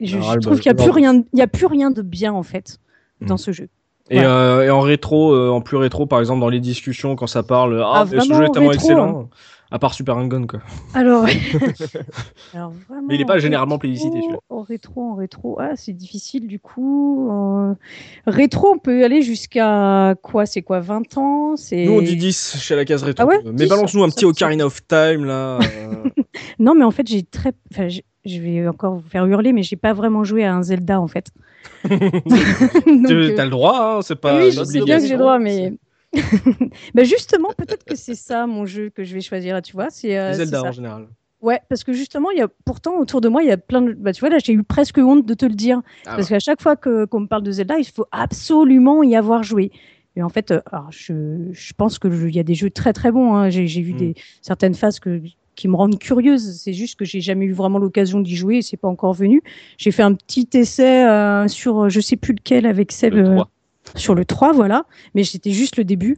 je, 0.00 0.16
Ah, 0.18 0.20
je 0.22 0.34
bah, 0.34 0.40
trouve 0.40 0.56
qu'il 0.60 0.66
y 0.66 0.70
a 0.70 0.74
plus 0.74 0.90
rien, 0.90 1.22
y 1.34 1.42
a 1.42 1.46
plus 1.46 1.66
rien 1.66 1.90
de 1.90 2.02
bien 2.02 2.32
en 2.32 2.42
fait 2.42 2.78
dans 3.20 3.34
Mm. 3.34 3.38
ce 3.38 3.52
jeu. 3.52 3.68
et, 4.10 4.18
Ouais. 4.18 4.24
euh, 4.24 4.64
et 4.66 4.70
en 4.70 4.80
rétro, 4.80 5.32
euh, 5.34 5.50
en 5.50 5.60
plus 5.60 5.76
rétro, 5.76 6.06
par 6.06 6.18
exemple, 6.20 6.40
dans 6.40 6.48
les 6.48 6.58
discussions, 6.60 7.14
quand 7.16 7.26
ça 7.28 7.42
parle, 7.42 7.80
ah, 7.84 7.92
Ah, 8.00 8.04
mais 8.10 8.20
ce 8.20 8.32
jeu 8.34 8.44
est 8.44 8.50
tellement 8.50 8.70
rétro, 8.70 8.72
excellent. 8.84 9.30
À 9.72 9.78
part 9.78 9.94
Super 9.94 10.16
Hang-On, 10.16 10.48
quoi. 10.48 10.58
Alors, 10.94 11.24
Alors 12.54 12.72
vraiment, 12.88 13.06
Mais 13.08 13.14
il 13.14 13.20
est 13.20 13.24
pas 13.24 13.36
en 13.36 13.38
généralement 13.38 13.74
rétro, 13.76 13.80
plébiscité, 13.82 14.20
celui-là. 14.20 14.38
En 14.48 14.62
rétro, 14.62 15.02
en 15.12 15.14
rétro, 15.14 15.58
ah 15.60 15.76
c'est 15.76 15.92
difficile 15.92 16.48
du 16.48 16.58
coup. 16.58 17.30
Rétro, 18.26 18.72
on 18.74 18.78
peut 18.78 19.04
aller 19.04 19.22
jusqu'à 19.22 20.16
quoi? 20.22 20.44
C'est 20.46 20.62
quoi 20.62 20.80
20 20.80 21.16
ans? 21.18 21.54
Nous, 21.72 21.92
on 21.92 22.02
dit 22.02 22.16
10 22.16 22.56
chez 22.58 22.74
la 22.74 22.84
case 22.84 23.04
rétro. 23.04 23.24
Ah 23.24 23.28
ouais? 23.28 23.40
Mais 23.44 23.52
10, 23.52 23.68
balance-nous 23.68 24.02
un 24.02 24.08
petit 24.10 24.24
Ocarina 24.24 24.66
of 24.66 24.80
Time, 24.88 25.24
là. 25.24 25.58
Non, 26.58 26.74
mais 26.74 26.84
en 26.84 26.90
fait, 26.90 27.06
j'ai 27.06 27.22
très. 27.22 27.52
Enfin, 27.72 27.88
je 28.24 28.40
vais 28.40 28.66
encore 28.68 28.96
vous 28.96 29.08
faire 29.08 29.26
hurler, 29.26 29.52
mais 29.52 29.62
j'ai 29.62 29.76
pas 29.76 29.92
vraiment 29.92 30.24
joué 30.24 30.44
à 30.44 30.54
un 30.54 30.62
Zelda 30.62 31.00
en 31.00 31.08
fait. 31.08 31.26
Donc, 31.84 33.06
Tu- 33.06 33.12
euh, 33.14 33.34
T'as 33.36 33.44
le 33.44 33.50
droit, 33.50 33.96
hein, 33.98 34.02
c'est 34.02 34.16
pas 34.16 34.36
oui, 34.38 34.50
je 34.52 34.62
sais 34.64 34.80
bien 34.82 34.98
que 35.00 35.06
j'ai 35.06 35.12
le 35.14 35.18
droit, 35.18 35.38
mais. 35.38 35.72
bah 36.94 37.04
justement, 37.04 37.50
peut-être 37.56 37.84
que 37.84 37.94
c'est 37.94 38.14
ça 38.16 38.46
mon 38.46 38.66
jeu 38.66 38.90
que 38.90 39.04
je 39.04 39.14
vais 39.14 39.20
choisir. 39.20 39.54
là, 39.54 39.62
Tu 39.62 39.72
vois, 39.72 39.90
c'est 39.90 40.18
euh, 40.18 40.32
Zelda 40.34 40.64
en 40.64 40.72
général. 40.72 41.08
Ouais, 41.40 41.60
parce 41.70 41.84
que 41.84 41.92
justement, 41.92 42.30
il 42.32 42.38
y 42.38 42.42
a 42.42 42.48
pourtant 42.66 42.98
autour 42.98 43.20
de 43.22 43.28
moi, 43.28 43.42
il 43.42 43.48
y 43.48 43.52
a 43.52 43.56
plein 43.56 43.80
de. 43.80 43.92
Bah, 43.94 44.12
tu 44.12 44.20
vois, 44.20 44.28
là, 44.28 44.38
j'ai 44.44 44.52
eu 44.52 44.62
presque 44.62 44.98
honte 44.98 45.24
de 45.24 45.34
te 45.34 45.46
le 45.46 45.54
dire. 45.54 45.80
Ah 46.04 46.16
parce 46.16 46.28
qu'à 46.28 46.38
chaque 46.40 46.60
fois 46.60 46.76
que- 46.76 47.06
qu'on 47.06 47.20
me 47.20 47.26
parle 47.26 47.42
de 47.44 47.52
Zelda, 47.52 47.78
il 47.78 47.84
faut 47.86 48.06
absolument 48.12 49.02
y 49.02 49.16
avoir 49.16 49.42
joué. 49.42 49.70
Et 50.16 50.22
en 50.22 50.28
fait, 50.28 50.50
euh, 50.50 50.60
alors, 50.70 50.88
je, 50.90 51.48
je 51.52 51.72
pense 51.72 51.98
qu'il 51.98 52.34
y 52.34 52.38
a 52.40 52.42
des 52.42 52.54
jeux 52.54 52.68
très 52.70 52.92
très 52.92 53.10
bons. 53.12 53.34
hein. 53.34 53.48
J'ai 53.48 53.66
j'ai 53.68 53.80
vu 53.80 53.94
Mm. 53.94 53.96
des, 53.96 54.14
certaines 54.42 54.74
phases 54.74 54.98
que, 55.00 55.22
qui 55.60 55.68
me 55.68 55.76
rendent 55.76 55.98
curieuse. 55.98 56.56
C'est 56.58 56.72
juste 56.72 56.98
que 56.98 57.04
j'ai 57.04 57.20
jamais 57.20 57.44
eu 57.44 57.52
vraiment 57.52 57.78
l'occasion 57.78 58.20
d'y 58.20 58.34
jouer 58.34 58.56
et 58.56 58.62
c'est 58.62 58.78
pas 58.78 58.88
encore 58.88 59.12
venu. 59.12 59.42
J'ai 59.76 59.90
fait 59.90 60.02
un 60.02 60.14
petit 60.14 60.48
essai 60.54 61.06
euh, 61.06 61.46
sur 61.48 61.90
je 61.90 62.00
sais 62.00 62.16
plus 62.16 62.32
lequel 62.32 62.64
avec 62.64 62.92
Seb. 62.92 63.12
Le 63.12 63.20
euh, 63.20 63.34
3. 63.34 63.50
sur 63.96 64.14
le 64.14 64.24
3, 64.24 64.52
voilà. 64.52 64.84
Mais 65.14 65.22
c'était 65.24 65.50
juste 65.50 65.76
le 65.76 65.84
début. 65.84 66.16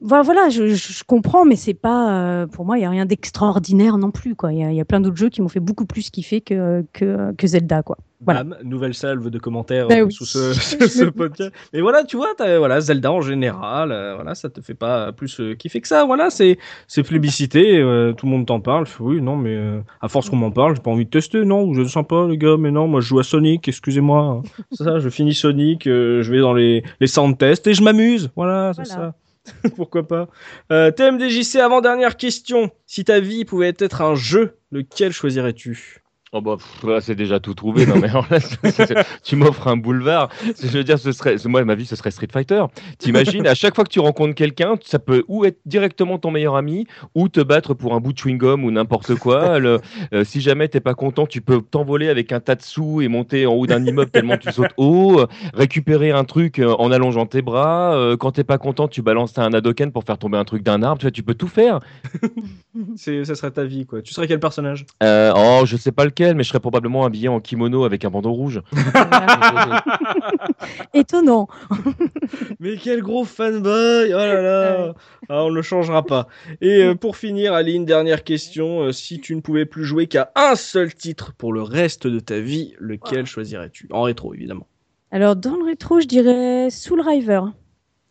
Voilà, 0.00 0.22
voilà 0.24 0.48
je, 0.48 1.04
comprends, 1.04 1.44
mais 1.44 1.54
c'est 1.56 1.74
pas. 1.74 2.10
euh, 2.42 2.46
pour 2.48 2.64
moi, 2.64 2.78
il 2.78 2.82
y 2.82 2.84
a 2.84 2.90
rien 2.90 3.06
d'extraordinaire 3.06 3.96
non 3.96 4.10
plus, 4.10 4.34
quoi. 4.34 4.52
Il 4.52 4.58
y, 4.58 4.64
a- 4.64 4.72
il 4.72 4.76
y 4.76 4.80
a 4.80 4.84
plein 4.84 5.00
d'autres 5.00 5.16
jeux 5.16 5.28
qui 5.28 5.40
m'ont 5.40 5.48
fait 5.48 5.60
beaucoup 5.60 5.86
plus 5.86 6.10
kiffer 6.10 6.40
que, 6.40 6.84
que, 6.92 7.32
que 7.38 7.46
Zelda, 7.46 7.82
quoi. 7.84 7.96
Voilà. 8.22 8.44
Bam, 8.44 8.56
nouvelle 8.64 8.92
salve 8.94 9.30
de 9.30 9.38
commentaires 9.38 9.86
oui. 9.88 10.12
sous 10.12 10.24
ce, 10.26 11.04
podcast. 11.10 11.52
Mais 11.72 11.80
voilà, 11.80 12.04
tu 12.04 12.16
vois, 12.16 12.28
t'as- 12.36 12.58
voilà, 12.58 12.80
Zelda 12.80 13.10
en 13.10 13.22
général, 13.22 13.92
euh, 13.92 14.14
voilà, 14.14 14.34
ça 14.34 14.50
te 14.50 14.60
fait 14.60 14.74
pas 14.74 15.12
plus 15.12 15.40
euh, 15.40 15.54
kiffer 15.54 15.80
que 15.80 15.88
ça. 15.88 16.04
Voilà, 16.04 16.28
c'est 16.30 16.58
c'est 16.86 17.02
plébiscité, 17.02 17.78
euh, 17.78 18.12
tout 18.12 18.26
le 18.26 18.32
monde 18.32 18.46
t'en 18.46 18.60
parle. 18.60 18.86
Je 18.86 18.92
oui, 19.02 19.22
non, 19.22 19.36
mais 19.36 19.54
euh, 19.56 19.80
à 20.02 20.08
force 20.08 20.28
qu'on 20.28 20.36
m'en 20.36 20.50
parle, 20.50 20.76
j'ai 20.76 20.82
pas 20.82 20.90
envie 20.90 21.06
de 21.06 21.10
tester. 21.10 21.44
Non, 21.44 21.66
vous 21.72 21.80
êtes 21.80 21.88
sympa, 21.88 22.26
les 22.28 22.36
gars, 22.36 22.56
mais 22.58 22.70
non, 22.70 22.86
moi 22.88 23.00
je 23.00 23.06
joue 23.08 23.18
à 23.20 23.24
Sonic, 23.24 23.66
excusez-moi. 23.68 24.42
C'est 24.72 24.84
ça, 24.84 24.98
je 24.98 25.08
finis 25.08 25.34
Sonic, 25.34 25.84
je 25.86 26.30
vais 26.30 26.40
dans 26.40 26.52
les, 26.54 26.82
les 27.00 27.06
sound 27.06 27.38
tests 27.38 27.66
et 27.68 27.74
je 27.74 27.82
m'amuse. 27.82 28.30
Voilà, 28.36 28.72
c'est 28.74 28.86
Voilà. 28.86 29.14
ça. 29.54 29.70
Pourquoi 29.76 30.06
pas. 30.06 30.28
TMDJC, 30.68 31.56
avant-dernière 31.56 32.16
question. 32.18 32.70
Si 32.86 33.04
ta 33.04 33.20
vie 33.20 33.44
pouvait 33.46 33.74
être 33.78 34.02
un 34.02 34.14
jeu, 34.14 34.56
lequel 34.70 35.12
choisirais-tu? 35.12 36.02
Oh 36.32 36.40
bah, 36.40 36.58
là, 36.84 37.00
c'est 37.00 37.16
déjà 37.16 37.40
tout 37.40 37.54
trouvé. 37.54 37.86
Non, 37.86 37.96
mais 37.96 38.06
là, 38.06 39.04
tu 39.24 39.34
m'offres 39.34 39.66
un 39.66 39.76
boulevard. 39.76 40.28
Je 40.62 40.68
veux 40.68 40.84
dire, 40.84 40.96
ce 40.96 41.10
serait, 41.10 41.34
moi, 41.46 41.64
ma 41.64 41.74
vie, 41.74 41.86
ce 41.86 41.96
serait 41.96 42.12
Street 42.12 42.28
Fighter. 42.32 42.62
T'imagines, 42.98 43.48
à 43.48 43.56
chaque 43.56 43.74
fois 43.74 43.82
que 43.82 43.88
tu 43.88 43.98
rencontres 43.98 44.36
quelqu'un, 44.36 44.76
ça 44.84 45.00
peut 45.00 45.24
ou 45.26 45.44
être 45.44 45.58
directement 45.66 46.18
ton 46.18 46.30
meilleur 46.30 46.54
ami, 46.54 46.86
ou 47.16 47.28
te 47.28 47.40
battre 47.40 47.74
pour 47.74 47.94
un 47.94 48.00
bout 48.00 48.12
de 48.12 48.18
chewing-gum 48.18 48.62
ou 48.62 48.70
n'importe 48.70 49.16
quoi. 49.16 49.58
Le- 49.58 49.80
euh, 50.14 50.22
si 50.22 50.40
jamais 50.40 50.68
t'es 50.68 50.78
pas 50.78 50.94
content, 50.94 51.26
tu 51.26 51.40
peux 51.40 51.60
t'envoler 51.62 52.08
avec 52.08 52.30
un 52.30 52.38
tas 52.38 52.54
de 52.54 52.62
sous 52.62 53.00
et 53.00 53.08
monter 53.08 53.46
en 53.46 53.54
haut 53.54 53.66
d'un 53.66 53.84
immeuble 53.84 54.12
tellement 54.12 54.36
tu 54.36 54.52
sautes 54.52 54.70
haut, 54.76 55.18
euh, 55.18 55.26
récupérer 55.52 56.12
un 56.12 56.22
truc 56.22 56.60
euh, 56.60 56.76
en 56.78 56.92
allongeant 56.92 57.26
tes 57.26 57.42
bras. 57.42 57.96
euh, 57.96 58.16
quand 58.16 58.30
t'es 58.30 58.44
pas 58.44 58.58
content, 58.58 58.86
tu 58.86 59.02
balances 59.02 59.36
un 59.36 59.52
Hadoken 59.52 59.90
pour 59.90 60.04
faire 60.04 60.16
tomber 60.18 60.38
un 60.38 60.44
truc 60.44 60.62
d'un 60.62 60.84
arbre. 60.84 61.00
Tu 61.00 61.06
vois, 61.06 61.10
tu 61.10 61.24
peux 61.24 61.34
tout 61.34 61.48
faire. 61.48 61.80
C'est, 62.96 63.24
ça 63.24 63.34
serait 63.34 63.50
ta 63.50 63.64
vie, 63.64 63.84
quoi. 63.84 64.00
Tu 64.00 64.14
serais 64.14 64.28
quel 64.28 64.38
personnage? 64.38 64.86
Euh, 65.02 65.32
oh, 65.36 65.62
je 65.66 65.76
sais 65.76 65.90
pas 65.90 66.04
lequel, 66.04 66.19
mais 66.20 66.42
je 66.42 66.48
serais 66.48 66.60
probablement 66.60 67.04
habillé 67.04 67.28
en 67.28 67.40
kimono 67.40 67.84
avec 67.84 68.04
un 68.04 68.10
bandeau 68.10 68.32
rouge. 68.32 68.62
Étonnant. 70.94 71.48
Mais 72.60 72.76
quel 72.76 73.02
gros 73.02 73.24
fanboy 73.24 74.12
Oh 74.12 74.18
là 74.18 74.42
là 74.42 74.94
Ah, 75.28 75.44
On 75.44 75.50
ne 75.50 75.54
le 75.54 75.62
changera 75.62 76.04
pas. 76.04 76.28
Et 76.60 76.82
euh, 76.82 76.94
pour 76.94 77.16
finir, 77.16 77.54
Aline, 77.54 77.84
dernière 77.84 78.24
question. 78.24 78.82
Euh, 78.82 78.92
si 78.92 79.20
tu 79.20 79.34
ne 79.34 79.40
pouvais 79.40 79.66
plus 79.66 79.84
jouer 79.84 80.06
qu'à 80.06 80.30
un 80.34 80.56
seul 80.56 80.94
titre 80.94 81.32
pour 81.34 81.52
le 81.52 81.62
reste 81.62 82.06
de 82.06 82.20
ta 82.20 82.40
vie, 82.40 82.74
lequel 82.78 83.26
choisirais-tu? 83.26 83.88
En 83.90 84.02
rétro, 84.02 84.34
évidemment. 84.34 84.66
Alors, 85.10 85.36
dans 85.36 85.56
le 85.56 85.64
rétro, 85.64 86.00
je 86.00 86.06
dirais 86.06 86.70
Soul 86.70 87.00
River. 87.00 87.40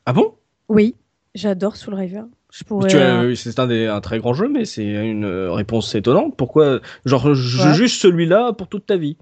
Ah 0.06 0.14
bon? 0.14 0.36
Oui, 0.68 0.96
j'adore 1.36 1.76
Soul 1.76 1.94
River. 1.94 2.24
Je 2.52 2.64
pourrais. 2.64 2.94
Euh, 2.96 3.36
C'est 3.36 3.60
un, 3.60 3.68
des- 3.68 3.86
un 3.86 4.02
très 4.02 4.20
grand 4.20 4.34
jeu, 4.34 4.50
mais 4.50 4.66
c'est 4.66 4.84
une 4.86 5.24
euh, 5.26 5.52
réponse 5.52 5.94
étonnante. 5.96 6.36
Pourquoi 6.36 6.80
Genre, 7.06 7.34
je 7.36 7.68
Ouais. 7.68 7.74
juste 7.76 8.02
celui-là 8.02 8.54
pour 8.54 8.68
toute 8.68 8.86
ta 8.88 8.98
vie? 8.98 9.18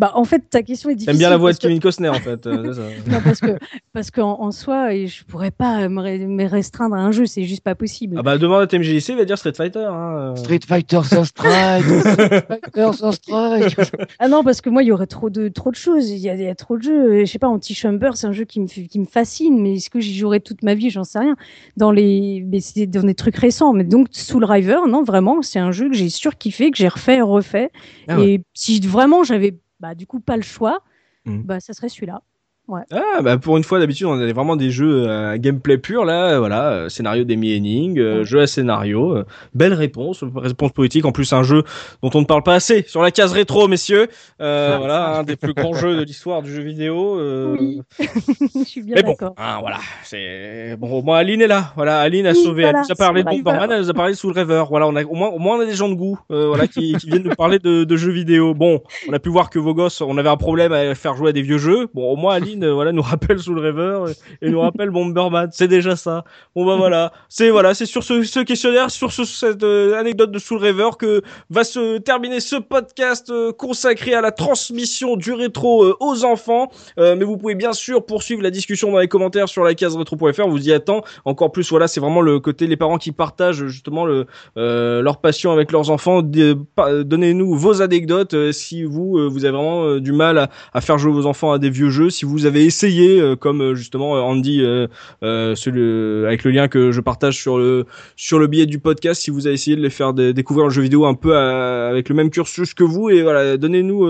Bah, 0.00 0.12
en 0.14 0.24
fait, 0.24 0.48
ta 0.48 0.62
question 0.62 0.88
est 0.88 0.94
difficile. 0.94 1.12
T'aimes 1.12 1.18
bien 1.18 1.28
la 1.30 1.36
voix 1.36 1.52
de 1.52 1.58
que- 1.58 1.62
Kevin 1.62 1.78
Costner, 1.78 2.08
en 2.08 2.14
fait. 2.14 2.46
euh, 2.46 2.72
ça. 2.72 2.82
Non, 3.10 3.20
parce 3.22 3.40
que 3.40 3.58
parce 3.92 4.10
qu'en 4.10 4.40
en 4.40 4.50
soi, 4.50 4.94
et 4.94 5.06
je 5.06 5.24
pourrais 5.24 5.50
pas 5.50 5.88
me, 5.88 6.48
restreindre 6.48 6.96
à 6.96 7.00
un 7.00 7.12
jeu, 7.12 7.26
c'est 7.26 7.44
juste 7.44 7.62
pas 7.62 7.74
possible. 7.74 8.16
Ah 8.18 8.22
bah, 8.22 8.38
demande 8.38 8.62
à 8.62 8.66
TMJC, 8.66 9.10
il 9.10 9.16
va 9.16 9.24
dire 9.24 9.38
Street 9.38 9.52
Fighter. 9.54 9.86
Hein. 9.86 10.34
euh. 10.34 10.58
Fighter 10.66 11.00
sans 11.04 11.24
strike 11.24 11.84
Street 12.00 12.44
Fighter 12.48 12.90
sans 12.94 13.12
strike 13.12 13.76
Ah 14.18 14.28
non, 14.28 14.42
parce 14.42 14.60
que 14.60 14.70
moi, 14.70 14.82
il 14.82 14.86
y 14.86 14.92
aurait 14.92 15.06
trop 15.06 15.30
de 15.30 15.48
trop 15.48 15.70
de 15.70 15.76
choses. 15.76 16.10
Il 16.10 16.18
y 16.18 16.28
a, 16.28 16.34
il 16.34 16.42
y 16.42 16.48
a 16.48 16.54
trop 16.54 16.76
de 16.76 16.82
jeux. 16.82 17.20
Je 17.20 17.30
sais 17.30 17.38
pas, 17.38 17.48
Anti-Chamber, 17.48 18.12
c'est 18.14 18.26
un 18.26 18.32
jeu 18.32 18.44
qui 18.44 18.60
me 18.60 18.66
qui 18.66 18.98
me 18.98 19.04
fascine, 19.06 19.60
mais 19.60 19.74
est-ce 19.74 19.90
que 19.90 20.00
j'y 20.00 20.16
jouerai 20.16 20.40
toute 20.40 20.62
ma 20.62 20.74
vie? 20.74 20.90
J'en 20.90 21.04
sais 21.04 21.18
rien. 21.18 21.36
Dans 21.76 21.92
les, 21.92 22.44
mais 22.50 22.60
c'est 22.60 22.86
dans 22.86 23.02
des 23.02 23.14
trucs 23.14 23.36
récents. 23.36 23.72
Mais 23.72 23.84
donc 23.84 24.08
Soul 24.12 24.44
River, 24.44 24.78
non, 24.88 25.02
vraiment, 25.02 25.42
c'est 25.42 25.58
un 25.58 25.72
jeu 25.72 25.88
que 25.88 25.94
j'ai 25.94 26.08
surkiffé, 26.08 26.70
que 26.70 26.78
j'ai 26.78 26.88
refait 26.88 27.20
refait. 27.20 27.70
Ah 28.08 28.20
et 28.20 28.42
si 28.54 28.80
vraiment 28.80 29.24
j'avais, 29.24 29.58
bah, 29.80 29.94
du 29.94 30.06
coup, 30.06 30.20
pas 30.20 30.36
le 30.36 30.42
choix, 30.42 30.82
Mhm. 31.26 31.44
bah, 31.44 31.60
ça 31.60 31.72
serait 31.74 31.88
celui-là. 31.90 32.22
Ah, 32.92 33.22
bah 33.22 33.38
pour 33.38 33.56
une 33.56 33.64
fois, 33.64 33.78
d'habitude, 33.78 34.06
on 34.06 34.18
avait 34.18 34.32
vraiment 34.32 34.56
des 34.56 34.70
jeux 34.70 35.08
à 35.10 35.38
gameplay 35.38 35.78
pur, 35.78 36.04
là, 36.04 36.38
voilà, 36.38 36.70
euh, 36.72 36.88
scénario 36.88 37.24
Demi 37.24 37.56
Henning, 37.56 37.98
euh, 37.98 38.24
jeu 38.24 38.40
à 38.40 38.46
scénario, 38.46 39.16
euh, 39.16 39.24
belle 39.54 39.74
réponse, 39.74 40.22
réponse 40.34 40.72
politique, 40.72 41.04
en 41.04 41.12
plus 41.12 41.32
un 41.32 41.42
jeu 41.42 41.62
dont 42.02 42.10
on 42.14 42.20
ne 42.20 42.26
parle 42.26 42.42
pas 42.42 42.54
assez, 42.54 42.84
sur 42.86 43.02
la 43.02 43.10
case 43.10 43.32
rétro, 43.32 43.68
messieurs, 43.68 44.08
euh, 44.40 44.76
voilà, 44.78 45.18
un 45.18 45.22
des 45.22 45.36
plus 45.36 45.54
grands 45.54 45.74
jeux 45.74 45.96
de 45.96 46.02
l'histoire 46.02 46.42
du 46.42 46.52
jeu 46.54 46.62
vidéo. 46.62 47.18
euh, 47.18 47.56
Oui. 47.58 47.80
Je 48.54 48.64
suis 48.64 48.82
bien 48.82 48.96
Mais 48.96 49.02
bon, 49.02 49.10
d'accord. 49.10 49.34
hein, 49.38 49.58
voilà, 49.60 49.78
c'est 50.04 50.76
bon. 50.78 50.90
Au 50.90 51.02
moins, 51.02 51.18
Aline 51.18 51.42
est 51.42 51.46
là. 51.46 51.72
Voilà, 51.76 52.00
Aline 52.00 52.26
a 52.26 52.32
Oui, 52.32 52.42
sauvé. 52.42 52.62
voilà, 52.62 52.80
elle 52.80 52.84
nous 52.88 52.92
a 52.92 52.94
parlé 52.96 53.22
de 53.22 53.28
Bomberman, 53.28 53.70
elle 53.72 53.80
nous 53.80 53.90
a 53.90 53.94
parlé 53.94 54.12
de 54.12 54.16
Soul 54.18 54.32
River. 54.32 54.64
Voilà, 54.70 54.86
on 54.86 54.96
a 54.96 55.02
au 55.04 55.14
moins, 55.14 55.28
au 55.28 55.38
moins 55.38 55.56
on 55.56 55.60
a 55.60 55.66
des 55.66 55.74
gens 55.74 55.88
de 55.88 55.94
goût, 55.94 56.18
euh, 56.30 56.46
voilà, 56.48 56.66
qui, 56.66 56.94
qui 56.96 57.08
viennent 57.08 57.22
nous 57.24 57.34
parler 57.34 57.58
de, 57.58 57.84
de 57.84 57.96
jeux 57.96 58.10
vidéo. 58.12 58.54
Bon, 58.54 58.80
on 59.08 59.12
a 59.12 59.18
pu 59.18 59.28
voir 59.28 59.50
que 59.50 59.58
vos 59.58 59.74
gosses, 59.74 60.00
on 60.00 60.16
avait 60.18 60.28
un 60.28 60.36
problème 60.36 60.72
à 60.72 60.94
faire 60.94 61.14
jouer 61.16 61.30
à 61.30 61.32
des 61.32 61.42
vieux 61.42 61.58
jeux. 61.58 61.88
Bon, 61.94 62.10
au 62.12 62.16
moins 62.16 62.34
Aline, 62.34 62.59
euh, 62.62 62.72
voilà, 62.72 62.92
nous 62.92 63.02
rappelle 63.02 63.38
Soul 63.38 63.58
River 63.58 64.04
et, 64.08 64.46
et 64.46 64.50
nous 64.50 64.60
rappelle 64.60 64.90
Bomberman. 64.90 65.48
C'est 65.52 65.68
déjà 65.68 65.96
ça. 65.96 66.24
Bon 66.54 66.66
bah 66.66 66.76
voilà, 66.76 67.12
c'est 67.28 67.50
voilà, 67.50 67.74
c'est 67.74 67.86
sur 67.86 68.02
ce, 68.02 68.42
questionnaire, 68.42 68.90
sur 68.90 69.12
ce, 69.12 69.24
cette 69.24 69.62
euh, 69.62 69.98
anecdote 69.98 70.30
de 70.30 70.38
Soul 70.38 70.58
River 70.58 70.90
que 70.98 71.22
va 71.50 71.64
se 71.64 71.98
terminer 71.98 72.40
ce 72.40 72.56
podcast 72.56 73.30
euh, 73.30 73.52
consacré 73.52 74.14
à 74.14 74.20
la 74.20 74.32
transmission 74.32 75.16
du 75.16 75.32
rétro 75.32 75.94
aux 76.00 76.24
enfants. 76.24 76.70
Mais 76.96 77.24
vous 77.24 77.36
pouvez 77.36 77.54
bien 77.54 77.72
sûr 77.72 78.04
poursuivre 78.04 78.42
la 78.42 78.50
discussion 78.50 78.92
dans 78.92 78.98
les 78.98 79.08
commentaires 79.08 79.48
sur 79.48 79.64
la 79.64 79.74
case 79.74 79.96
rétro.fr. 79.96 80.48
Vous 80.48 80.68
y 80.68 80.72
attend. 80.72 81.02
Encore 81.24 81.52
plus, 81.52 81.68
voilà, 81.70 81.88
c'est 81.88 82.00
vraiment 82.00 82.20
le 82.20 82.40
côté 82.40 82.66
les 82.66 82.76
parents 82.76 82.98
qui 82.98 83.12
partagent 83.12 83.66
justement 83.66 84.04
le, 84.04 84.26
leur 84.56 85.20
passion 85.20 85.52
avec 85.52 85.72
leurs 85.72 85.90
enfants. 85.90 86.22
Donnez-nous 86.22 87.54
vos 87.54 87.82
anecdotes 87.82 88.52
si 88.52 88.84
vous 88.84 89.30
vous 89.30 89.44
avez 89.44 89.56
vraiment 89.56 89.96
du 89.96 90.12
mal 90.12 90.38
à, 90.38 90.50
à 90.72 90.80
faire 90.80 90.98
jouer 90.98 91.12
vos 91.12 91.26
enfants 91.26 91.52
à 91.52 91.58
des 91.58 91.70
vieux 91.70 91.90
jeux. 91.90 92.10
Si 92.10 92.24
vous 92.24 92.39
avez 92.46 92.64
essayé, 92.64 93.20
euh, 93.20 93.36
comme 93.36 93.60
euh, 93.62 93.74
justement 93.74 94.16
euh, 94.16 94.20
Andy, 94.20 94.62
celui- 95.22 96.26
avec 96.26 96.44
le 96.44 96.50
lien 96.50 96.68
que 96.68 96.92
je 96.92 97.00
partage 97.00 97.36
sur 97.36 97.58
le 97.58 97.86
sur 98.16 98.38
le 98.38 98.46
billet 98.46 98.66
du 98.66 98.78
podcast, 98.78 99.22
si 99.22 99.30
vous 99.30 99.46
avez 99.46 99.54
essayé 99.54 99.76
de 99.76 99.82
les 99.82 99.90
faire 99.90 100.12
dé- 100.12 100.32
découvrir 100.32 100.66
le 100.66 100.72
jeu 100.72 100.82
vidéo 100.82 101.06
un 101.06 101.14
peu 101.14 101.36
à- 101.36 101.88
avec 101.88 102.08
le 102.08 102.14
même 102.14 102.30
cursus 102.30 102.74
que 102.74 102.84
vous, 102.84 103.10
et 103.10 103.22
voilà, 103.22 103.56
donnez-nous 103.56 104.00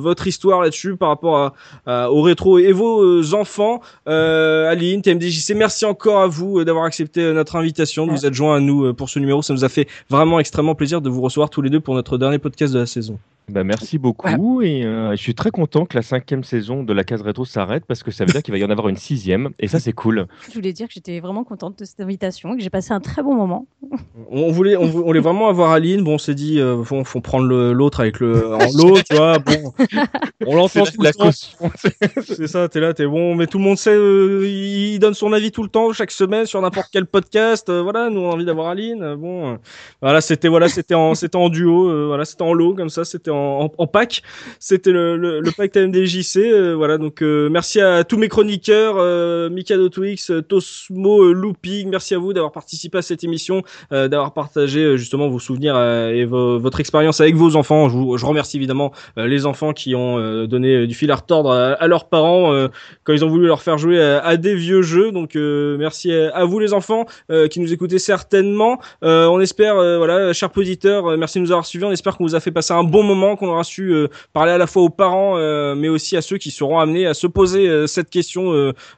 votre 0.00 0.26
histoire 0.26 0.60
là-dessus 0.62 0.96
par 0.96 1.08
rapport 1.08 1.36
à, 1.38 1.54
à- 1.86 2.10
au 2.10 2.22
rétro 2.22 2.58
et 2.58 2.72
vos 2.72 3.34
enfants. 3.34 3.80
Aline, 4.06 5.02
TMDJC, 5.02 5.54
merci 5.54 5.84
encore 5.84 6.20
à 6.20 6.26
vous 6.26 6.64
d'avoir 6.64 6.84
accepté 6.84 7.32
notre 7.32 7.56
invitation, 7.56 8.06
de 8.06 8.12
vous 8.12 8.26
être 8.26 8.34
joint 8.34 8.56
à 8.56 8.60
nous 8.60 8.92
pour 8.94 9.08
ce 9.08 9.18
numéro. 9.18 9.42
Ça 9.42 9.52
nous 9.54 9.64
a 9.64 9.68
fait 9.68 9.86
vraiment 10.08 10.38
extrêmement 10.40 10.74
plaisir 10.74 11.00
de 11.00 11.08
vous 11.08 11.20
recevoir 11.22 11.50
tous 11.50 11.62
les 11.62 11.70
deux 11.70 11.80
pour 11.80 11.94
notre 11.94 12.18
dernier 12.18 12.38
podcast 12.38 12.72
de 12.74 12.78
la 12.78 12.86
saison. 12.86 13.18
Bah, 13.50 13.64
merci 13.64 13.98
beaucoup 13.98 14.62
et 14.62 14.84
euh, 14.84 15.10
je 15.12 15.16
suis 15.16 15.34
très 15.34 15.50
content 15.50 15.84
que 15.86 15.96
la 15.96 16.02
cinquième 16.02 16.44
saison 16.44 16.82
de 16.82 16.92
la 16.92 17.04
case 17.04 17.22
rétro 17.22 17.44
s'arrête 17.44 17.84
parce 17.86 18.02
que 18.02 18.10
ça 18.10 18.24
veut 18.24 18.32
dire 18.32 18.42
qu'il 18.42 18.52
va 18.52 18.58
y 18.58 18.64
en 18.64 18.70
avoir 18.70 18.88
une 18.88 18.96
sixième 18.96 19.50
et 19.58 19.66
ça 19.68 19.80
c'est 19.80 19.92
cool. 19.92 20.26
Je 20.48 20.54
voulais 20.54 20.72
dire 20.72 20.86
que 20.86 20.92
j'étais 20.94 21.20
vraiment 21.20 21.44
contente 21.44 21.78
de 21.78 21.84
cette 21.84 22.00
invitation 22.00 22.54
et 22.54 22.56
que 22.58 22.62
j'ai 22.62 22.70
passé 22.70 22.92
un 22.92 23.00
très 23.00 23.22
bon 23.22 23.34
moment. 23.34 23.66
On 24.30 24.50
voulait, 24.52 24.76
on, 24.76 24.86
vou- 24.86 25.00
on 25.00 25.06
voulait 25.06 25.20
vraiment 25.20 25.48
avoir 25.48 25.70
Aline. 25.72 26.02
Bon, 26.04 26.14
on 26.14 26.18
s'est 26.18 26.34
dit, 26.34 26.60
euh, 26.60 26.82
faut, 26.84 27.02
faut 27.04 27.20
prendre 27.20 27.46
l'autre 27.72 28.00
avec 28.00 28.20
le 28.20 28.54
en 28.54 28.58
lot, 28.76 28.98
tu 29.08 29.16
vois. 29.16 29.38
Bon, 29.38 29.72
on 30.46 30.54
l'entend 30.54 30.84
C'est 30.84 30.92
tout 30.92 31.02
la 31.02 31.10
le 31.10 31.14
temps. 31.14 31.24
caution. 31.26 31.58
C'est 32.24 32.46
ça, 32.46 32.68
t'es 32.68 32.80
là, 32.80 32.94
t'es 32.94 33.06
bon, 33.06 33.34
mais 33.34 33.46
tout 33.46 33.58
le 33.58 33.64
monde 33.64 33.78
sait, 33.78 33.94
euh, 33.94 34.46
il 34.46 34.98
donne 34.98 35.14
son 35.14 35.32
avis 35.32 35.50
tout 35.50 35.62
le 35.62 35.68
temps, 35.68 35.92
chaque 35.92 36.10
semaine, 36.10 36.46
sur 36.46 36.60
n'importe 36.60 36.88
quel 36.92 37.06
podcast. 37.06 37.68
euh, 37.68 37.82
voilà, 37.82 38.10
nous 38.10 38.20
on 38.20 38.30
a 38.30 38.34
envie 38.34 38.44
d'avoir 38.44 38.68
Aline. 38.68 39.14
bon, 39.16 39.52
euh, 39.52 39.56
voilà, 40.02 40.20
c'était 40.20 40.48
voilà, 40.48 40.68
c'était 40.68 40.94
en, 40.94 41.14
c'était 41.14 41.36
en 41.36 41.48
duo, 41.48 41.88
euh, 41.90 42.06
voilà, 42.08 42.24
c'était 42.24 42.42
en 42.42 42.52
lot 42.52 42.74
comme 42.74 42.90
ça, 42.90 43.04
c'était 43.04 43.30
en, 43.30 43.36
en, 43.40 43.72
en 43.76 43.86
pack. 43.86 44.22
C'était 44.58 44.92
le, 44.92 45.16
le, 45.16 45.40
le 45.40 45.50
pack 45.52 45.72
TMDJC. 45.72 46.36
euh, 46.38 46.74
voilà, 46.74 46.98
donc 46.98 47.22
euh, 47.22 47.48
merci 47.50 47.80
à 47.80 48.04
tous 48.04 48.16
mes 48.18 48.28
chroniqueurs, 48.28 48.96
euh, 48.98 49.48
Mikado 49.50 49.88
Twix, 49.88 50.30
euh, 50.30 50.42
Tosmo, 50.42 51.22
euh, 51.24 51.32
Looping. 51.32 51.90
Merci 51.90 52.14
à 52.14 52.18
vous 52.18 52.32
d'avoir 52.32 52.52
participé 52.52 52.98
à 52.98 53.02
cette 53.02 53.24
émission, 53.24 53.62
euh, 53.92 54.08
d'avoir 54.08 54.32
partagé 54.34 54.96
justement 54.96 55.28
vos 55.28 55.38
souvenirs 55.38 55.76
et 55.80 56.24
vo- 56.24 56.58
votre 56.58 56.80
expérience 56.80 57.20
avec 57.20 57.34
vos 57.36 57.56
enfants. 57.56 57.88
Je, 57.88 57.96
vous, 57.96 58.16
je 58.18 58.26
remercie 58.26 58.56
évidemment 58.56 58.92
les 59.16 59.46
enfants 59.46 59.72
qui 59.72 59.94
ont 59.94 60.44
donné 60.46 60.86
du 60.86 60.94
fil 60.94 61.10
à 61.10 61.16
retordre 61.16 61.50
à, 61.52 61.72
à 61.72 61.86
leurs 61.86 62.08
parents 62.08 62.52
quand 63.04 63.12
ils 63.12 63.24
ont 63.24 63.28
voulu 63.28 63.46
leur 63.46 63.62
faire 63.62 63.78
jouer 63.78 64.00
à, 64.02 64.20
à 64.20 64.36
des 64.36 64.54
vieux 64.54 64.82
jeux. 64.82 65.12
Donc 65.12 65.34
merci 65.34 66.12
à, 66.12 66.44
vous 66.44 66.58
les 66.58 66.72
enfants 66.72 67.06
qui 67.50 67.60
nous 67.60 67.72
écoutez 67.72 67.98
certainement. 67.98 68.78
On 69.02 69.40
espère, 69.40 69.74
voilà, 69.74 70.32
chers 70.32 70.50
auditeurs, 70.56 71.16
merci 71.16 71.38
de 71.38 71.44
nous 71.44 71.52
avoir 71.52 71.66
suivis. 71.66 71.84
On 71.84 71.92
espère 71.92 72.16
qu'on 72.16 72.24
vous 72.24 72.34
a 72.34 72.40
fait 72.40 72.50
passer 72.50 72.72
un 72.74 72.84
bon 72.84 73.02
moment, 73.02 73.29
qu'on 73.36 73.48
aura 73.48 73.64
su 73.64 73.92
euh, 73.92 74.08
parler 74.32 74.52
à 74.52 74.58
la 74.58 74.66
fois 74.66 74.82
aux 74.82 74.90
parents, 74.90 75.36
euh, 75.36 75.74
mais 75.74 75.88
aussi 75.88 76.16
à 76.16 76.22
ceux 76.22 76.38
qui 76.38 76.50
seront 76.50 76.78
amenés 76.78 77.06
à 77.06 77.14
se 77.14 77.26
poser 77.26 77.68
euh, 77.68 77.86
cette 77.86 78.10
question 78.10 78.30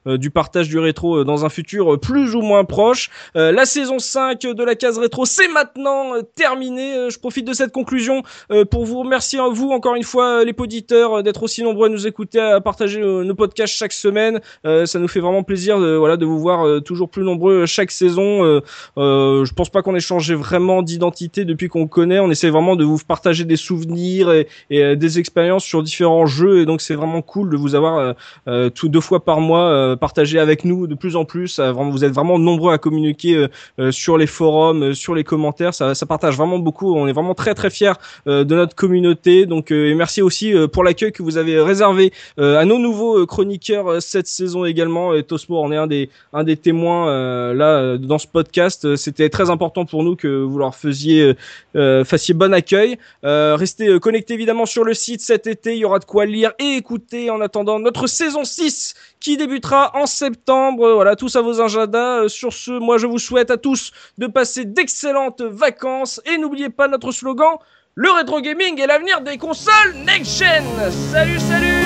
du 0.06 0.30
partage 0.30 0.68
du 0.68 0.78
rétro 0.78 1.24
dans 1.24 1.44
un 1.44 1.48
futur 1.48 1.98
plus 2.00 2.34
ou 2.34 2.40
moins 2.40 2.64
proche. 2.64 3.10
La 3.34 3.64
saison 3.64 3.98
5 3.98 4.40
de 4.40 4.64
la 4.64 4.74
case 4.74 4.98
rétro, 4.98 5.24
c'est 5.24 5.48
maintenant 5.48 6.12
terminé. 6.34 7.10
Je 7.10 7.18
profite 7.18 7.46
de 7.46 7.52
cette 7.52 7.72
conclusion 7.72 8.22
pour 8.70 8.84
vous 8.84 9.00
remercier 9.00 9.38
à 9.38 9.48
vous 9.48 9.70
encore 9.70 9.94
une 9.94 10.02
fois 10.02 10.44
les 10.44 10.52
poditeurs 10.52 11.22
d'être 11.22 11.42
aussi 11.42 11.62
nombreux 11.62 11.86
à 11.86 11.90
nous 11.90 12.06
écouter, 12.06 12.40
à 12.40 12.60
partager 12.60 13.00
nos 13.00 13.34
podcasts 13.34 13.74
chaque 13.74 13.92
semaine. 13.92 14.40
Ça 14.64 14.98
nous 14.98 15.08
fait 15.08 15.20
vraiment 15.20 15.42
plaisir 15.42 15.80
de 15.80 15.94
voilà 15.94 16.16
de 16.16 16.26
vous 16.26 16.38
voir 16.38 16.82
toujours 16.82 17.08
plus 17.08 17.22
nombreux 17.22 17.66
chaque 17.66 17.90
saison. 17.90 18.60
Je 18.96 19.52
pense 19.52 19.70
pas 19.70 19.82
qu'on 19.82 19.94
ait 19.94 20.00
changé 20.00 20.34
vraiment 20.34 20.82
d'identité 20.82 21.44
depuis 21.44 21.68
qu'on 21.68 21.86
connaît. 21.86 22.20
On 22.20 22.30
essaie 22.30 22.50
vraiment 22.50 22.76
de 22.76 22.84
vous 22.84 22.98
partager 23.06 23.44
des 23.44 23.56
souvenirs 23.56 24.11
et, 24.20 24.46
et, 24.70 24.82
euh, 24.82 24.96
des 24.96 25.18
expériences 25.18 25.64
sur 25.64 25.82
différents 25.82 26.26
jeux 26.26 26.60
et 26.60 26.66
donc 26.66 26.80
c'est 26.80 26.94
vraiment 26.94 27.22
cool 27.22 27.50
de 27.50 27.56
vous 27.56 27.74
avoir 27.74 27.98
euh, 27.98 28.12
euh, 28.48 28.70
tout 28.70 28.88
deux 28.88 29.00
fois 29.00 29.24
par 29.24 29.40
mois 29.40 29.96
partagé 29.96 30.38
avec 30.38 30.64
nous 30.64 30.86
de 30.86 30.94
plus 30.94 31.16
en 31.16 31.24
plus. 31.24 31.58
Vraiment, 31.58 31.90
vous 31.90 32.04
êtes 32.04 32.12
vraiment 32.12 32.38
nombreux 32.38 32.72
à 32.72 32.78
communiquer 32.78 33.46
sur 33.90 34.18
les 34.18 34.26
forums, 34.26 34.94
sur 34.94 35.14
les 35.14 35.24
commentaires. 35.24 35.74
Ça, 35.74 35.94
ça 35.94 36.06
partage 36.06 36.36
vraiment 36.36 36.58
beaucoup. 36.58 36.94
On 36.94 37.06
est 37.06 37.12
vraiment 37.12 37.34
très 37.34 37.54
très 37.54 37.70
fiers 37.70 37.92
de 38.26 38.44
notre 38.44 38.74
communauté. 38.74 39.46
Donc 39.46 39.70
et 39.70 39.94
merci 39.94 40.22
aussi 40.22 40.54
pour 40.72 40.84
l'accueil 40.84 41.12
que 41.12 41.22
vous 41.22 41.36
avez 41.36 41.60
réservé 41.60 42.12
à 42.38 42.64
nos 42.64 42.78
nouveaux 42.78 43.26
chroniqueurs 43.26 44.02
cette 44.02 44.26
saison 44.26 44.64
également. 44.64 45.14
Et 45.14 45.22
Tosmo 45.22 45.58
en 45.58 45.72
est 45.72 45.76
un 45.76 45.86
des 45.86 46.10
un 46.32 46.44
des 46.44 46.56
témoins 46.56 47.08
euh, 47.08 47.54
là 47.54 47.98
dans 47.98 48.18
ce 48.18 48.26
podcast. 48.26 48.96
C'était 48.96 49.28
très 49.28 49.50
important 49.50 49.84
pour 49.84 50.02
nous 50.02 50.16
que 50.16 50.42
vous 50.42 50.58
leur 50.58 50.74
faisiez 50.74 51.34
euh, 51.76 52.04
fassiez 52.04 52.34
bon 52.34 52.52
accueil. 52.52 52.98
Euh, 53.24 53.56
restez 53.56 53.98
connectés 54.02 54.34
évidemment 54.34 54.66
sur 54.66 54.84
le 54.84 54.92
site 54.92 55.22
cet 55.22 55.46
été. 55.46 55.72
Il 55.72 55.78
y 55.78 55.84
aura 55.86 55.98
de 55.98 56.04
quoi 56.04 56.26
lire 56.26 56.52
et 56.58 56.76
écouter 56.76 57.30
en 57.30 57.40
attendant 57.40 57.78
notre 57.78 58.06
saison 58.06 58.44
6 58.44 58.94
qui 59.20 59.38
débutera 59.38 59.92
en 59.94 60.04
septembre. 60.04 60.92
Voilà, 60.92 61.16
tous 61.16 61.34
à 61.36 61.40
vos 61.40 61.62
agendas. 61.62 62.24
Euh, 62.24 62.28
Sur 62.28 62.52
ce, 62.52 62.72
moi 62.72 62.98
je 62.98 63.06
vous 63.06 63.18
souhaite 63.18 63.50
à 63.50 63.56
tous 63.56 63.92
de 64.18 64.26
passer 64.26 64.66
d'excellentes 64.66 65.40
vacances 65.40 66.20
et 66.26 66.36
n'oubliez 66.36 66.68
pas 66.68 66.88
notre 66.88 67.12
slogan 67.12 67.56
le 67.94 68.10
rétro 68.10 68.40
gaming 68.40 68.80
est 68.80 68.86
l'avenir 68.86 69.20
des 69.20 69.36
consoles 69.36 69.94
next 70.06 70.38
gen. 70.38 70.64
Salut, 71.12 71.38
salut. 71.38 71.84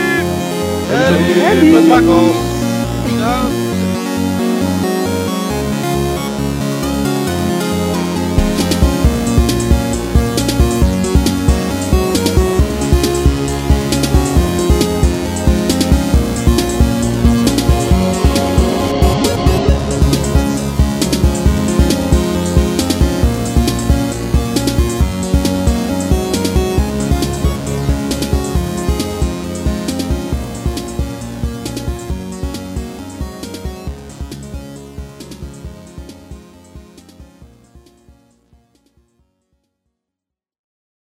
Salut, 0.89 1.73
bonnes 1.73 1.89
vacances. 1.89 3.66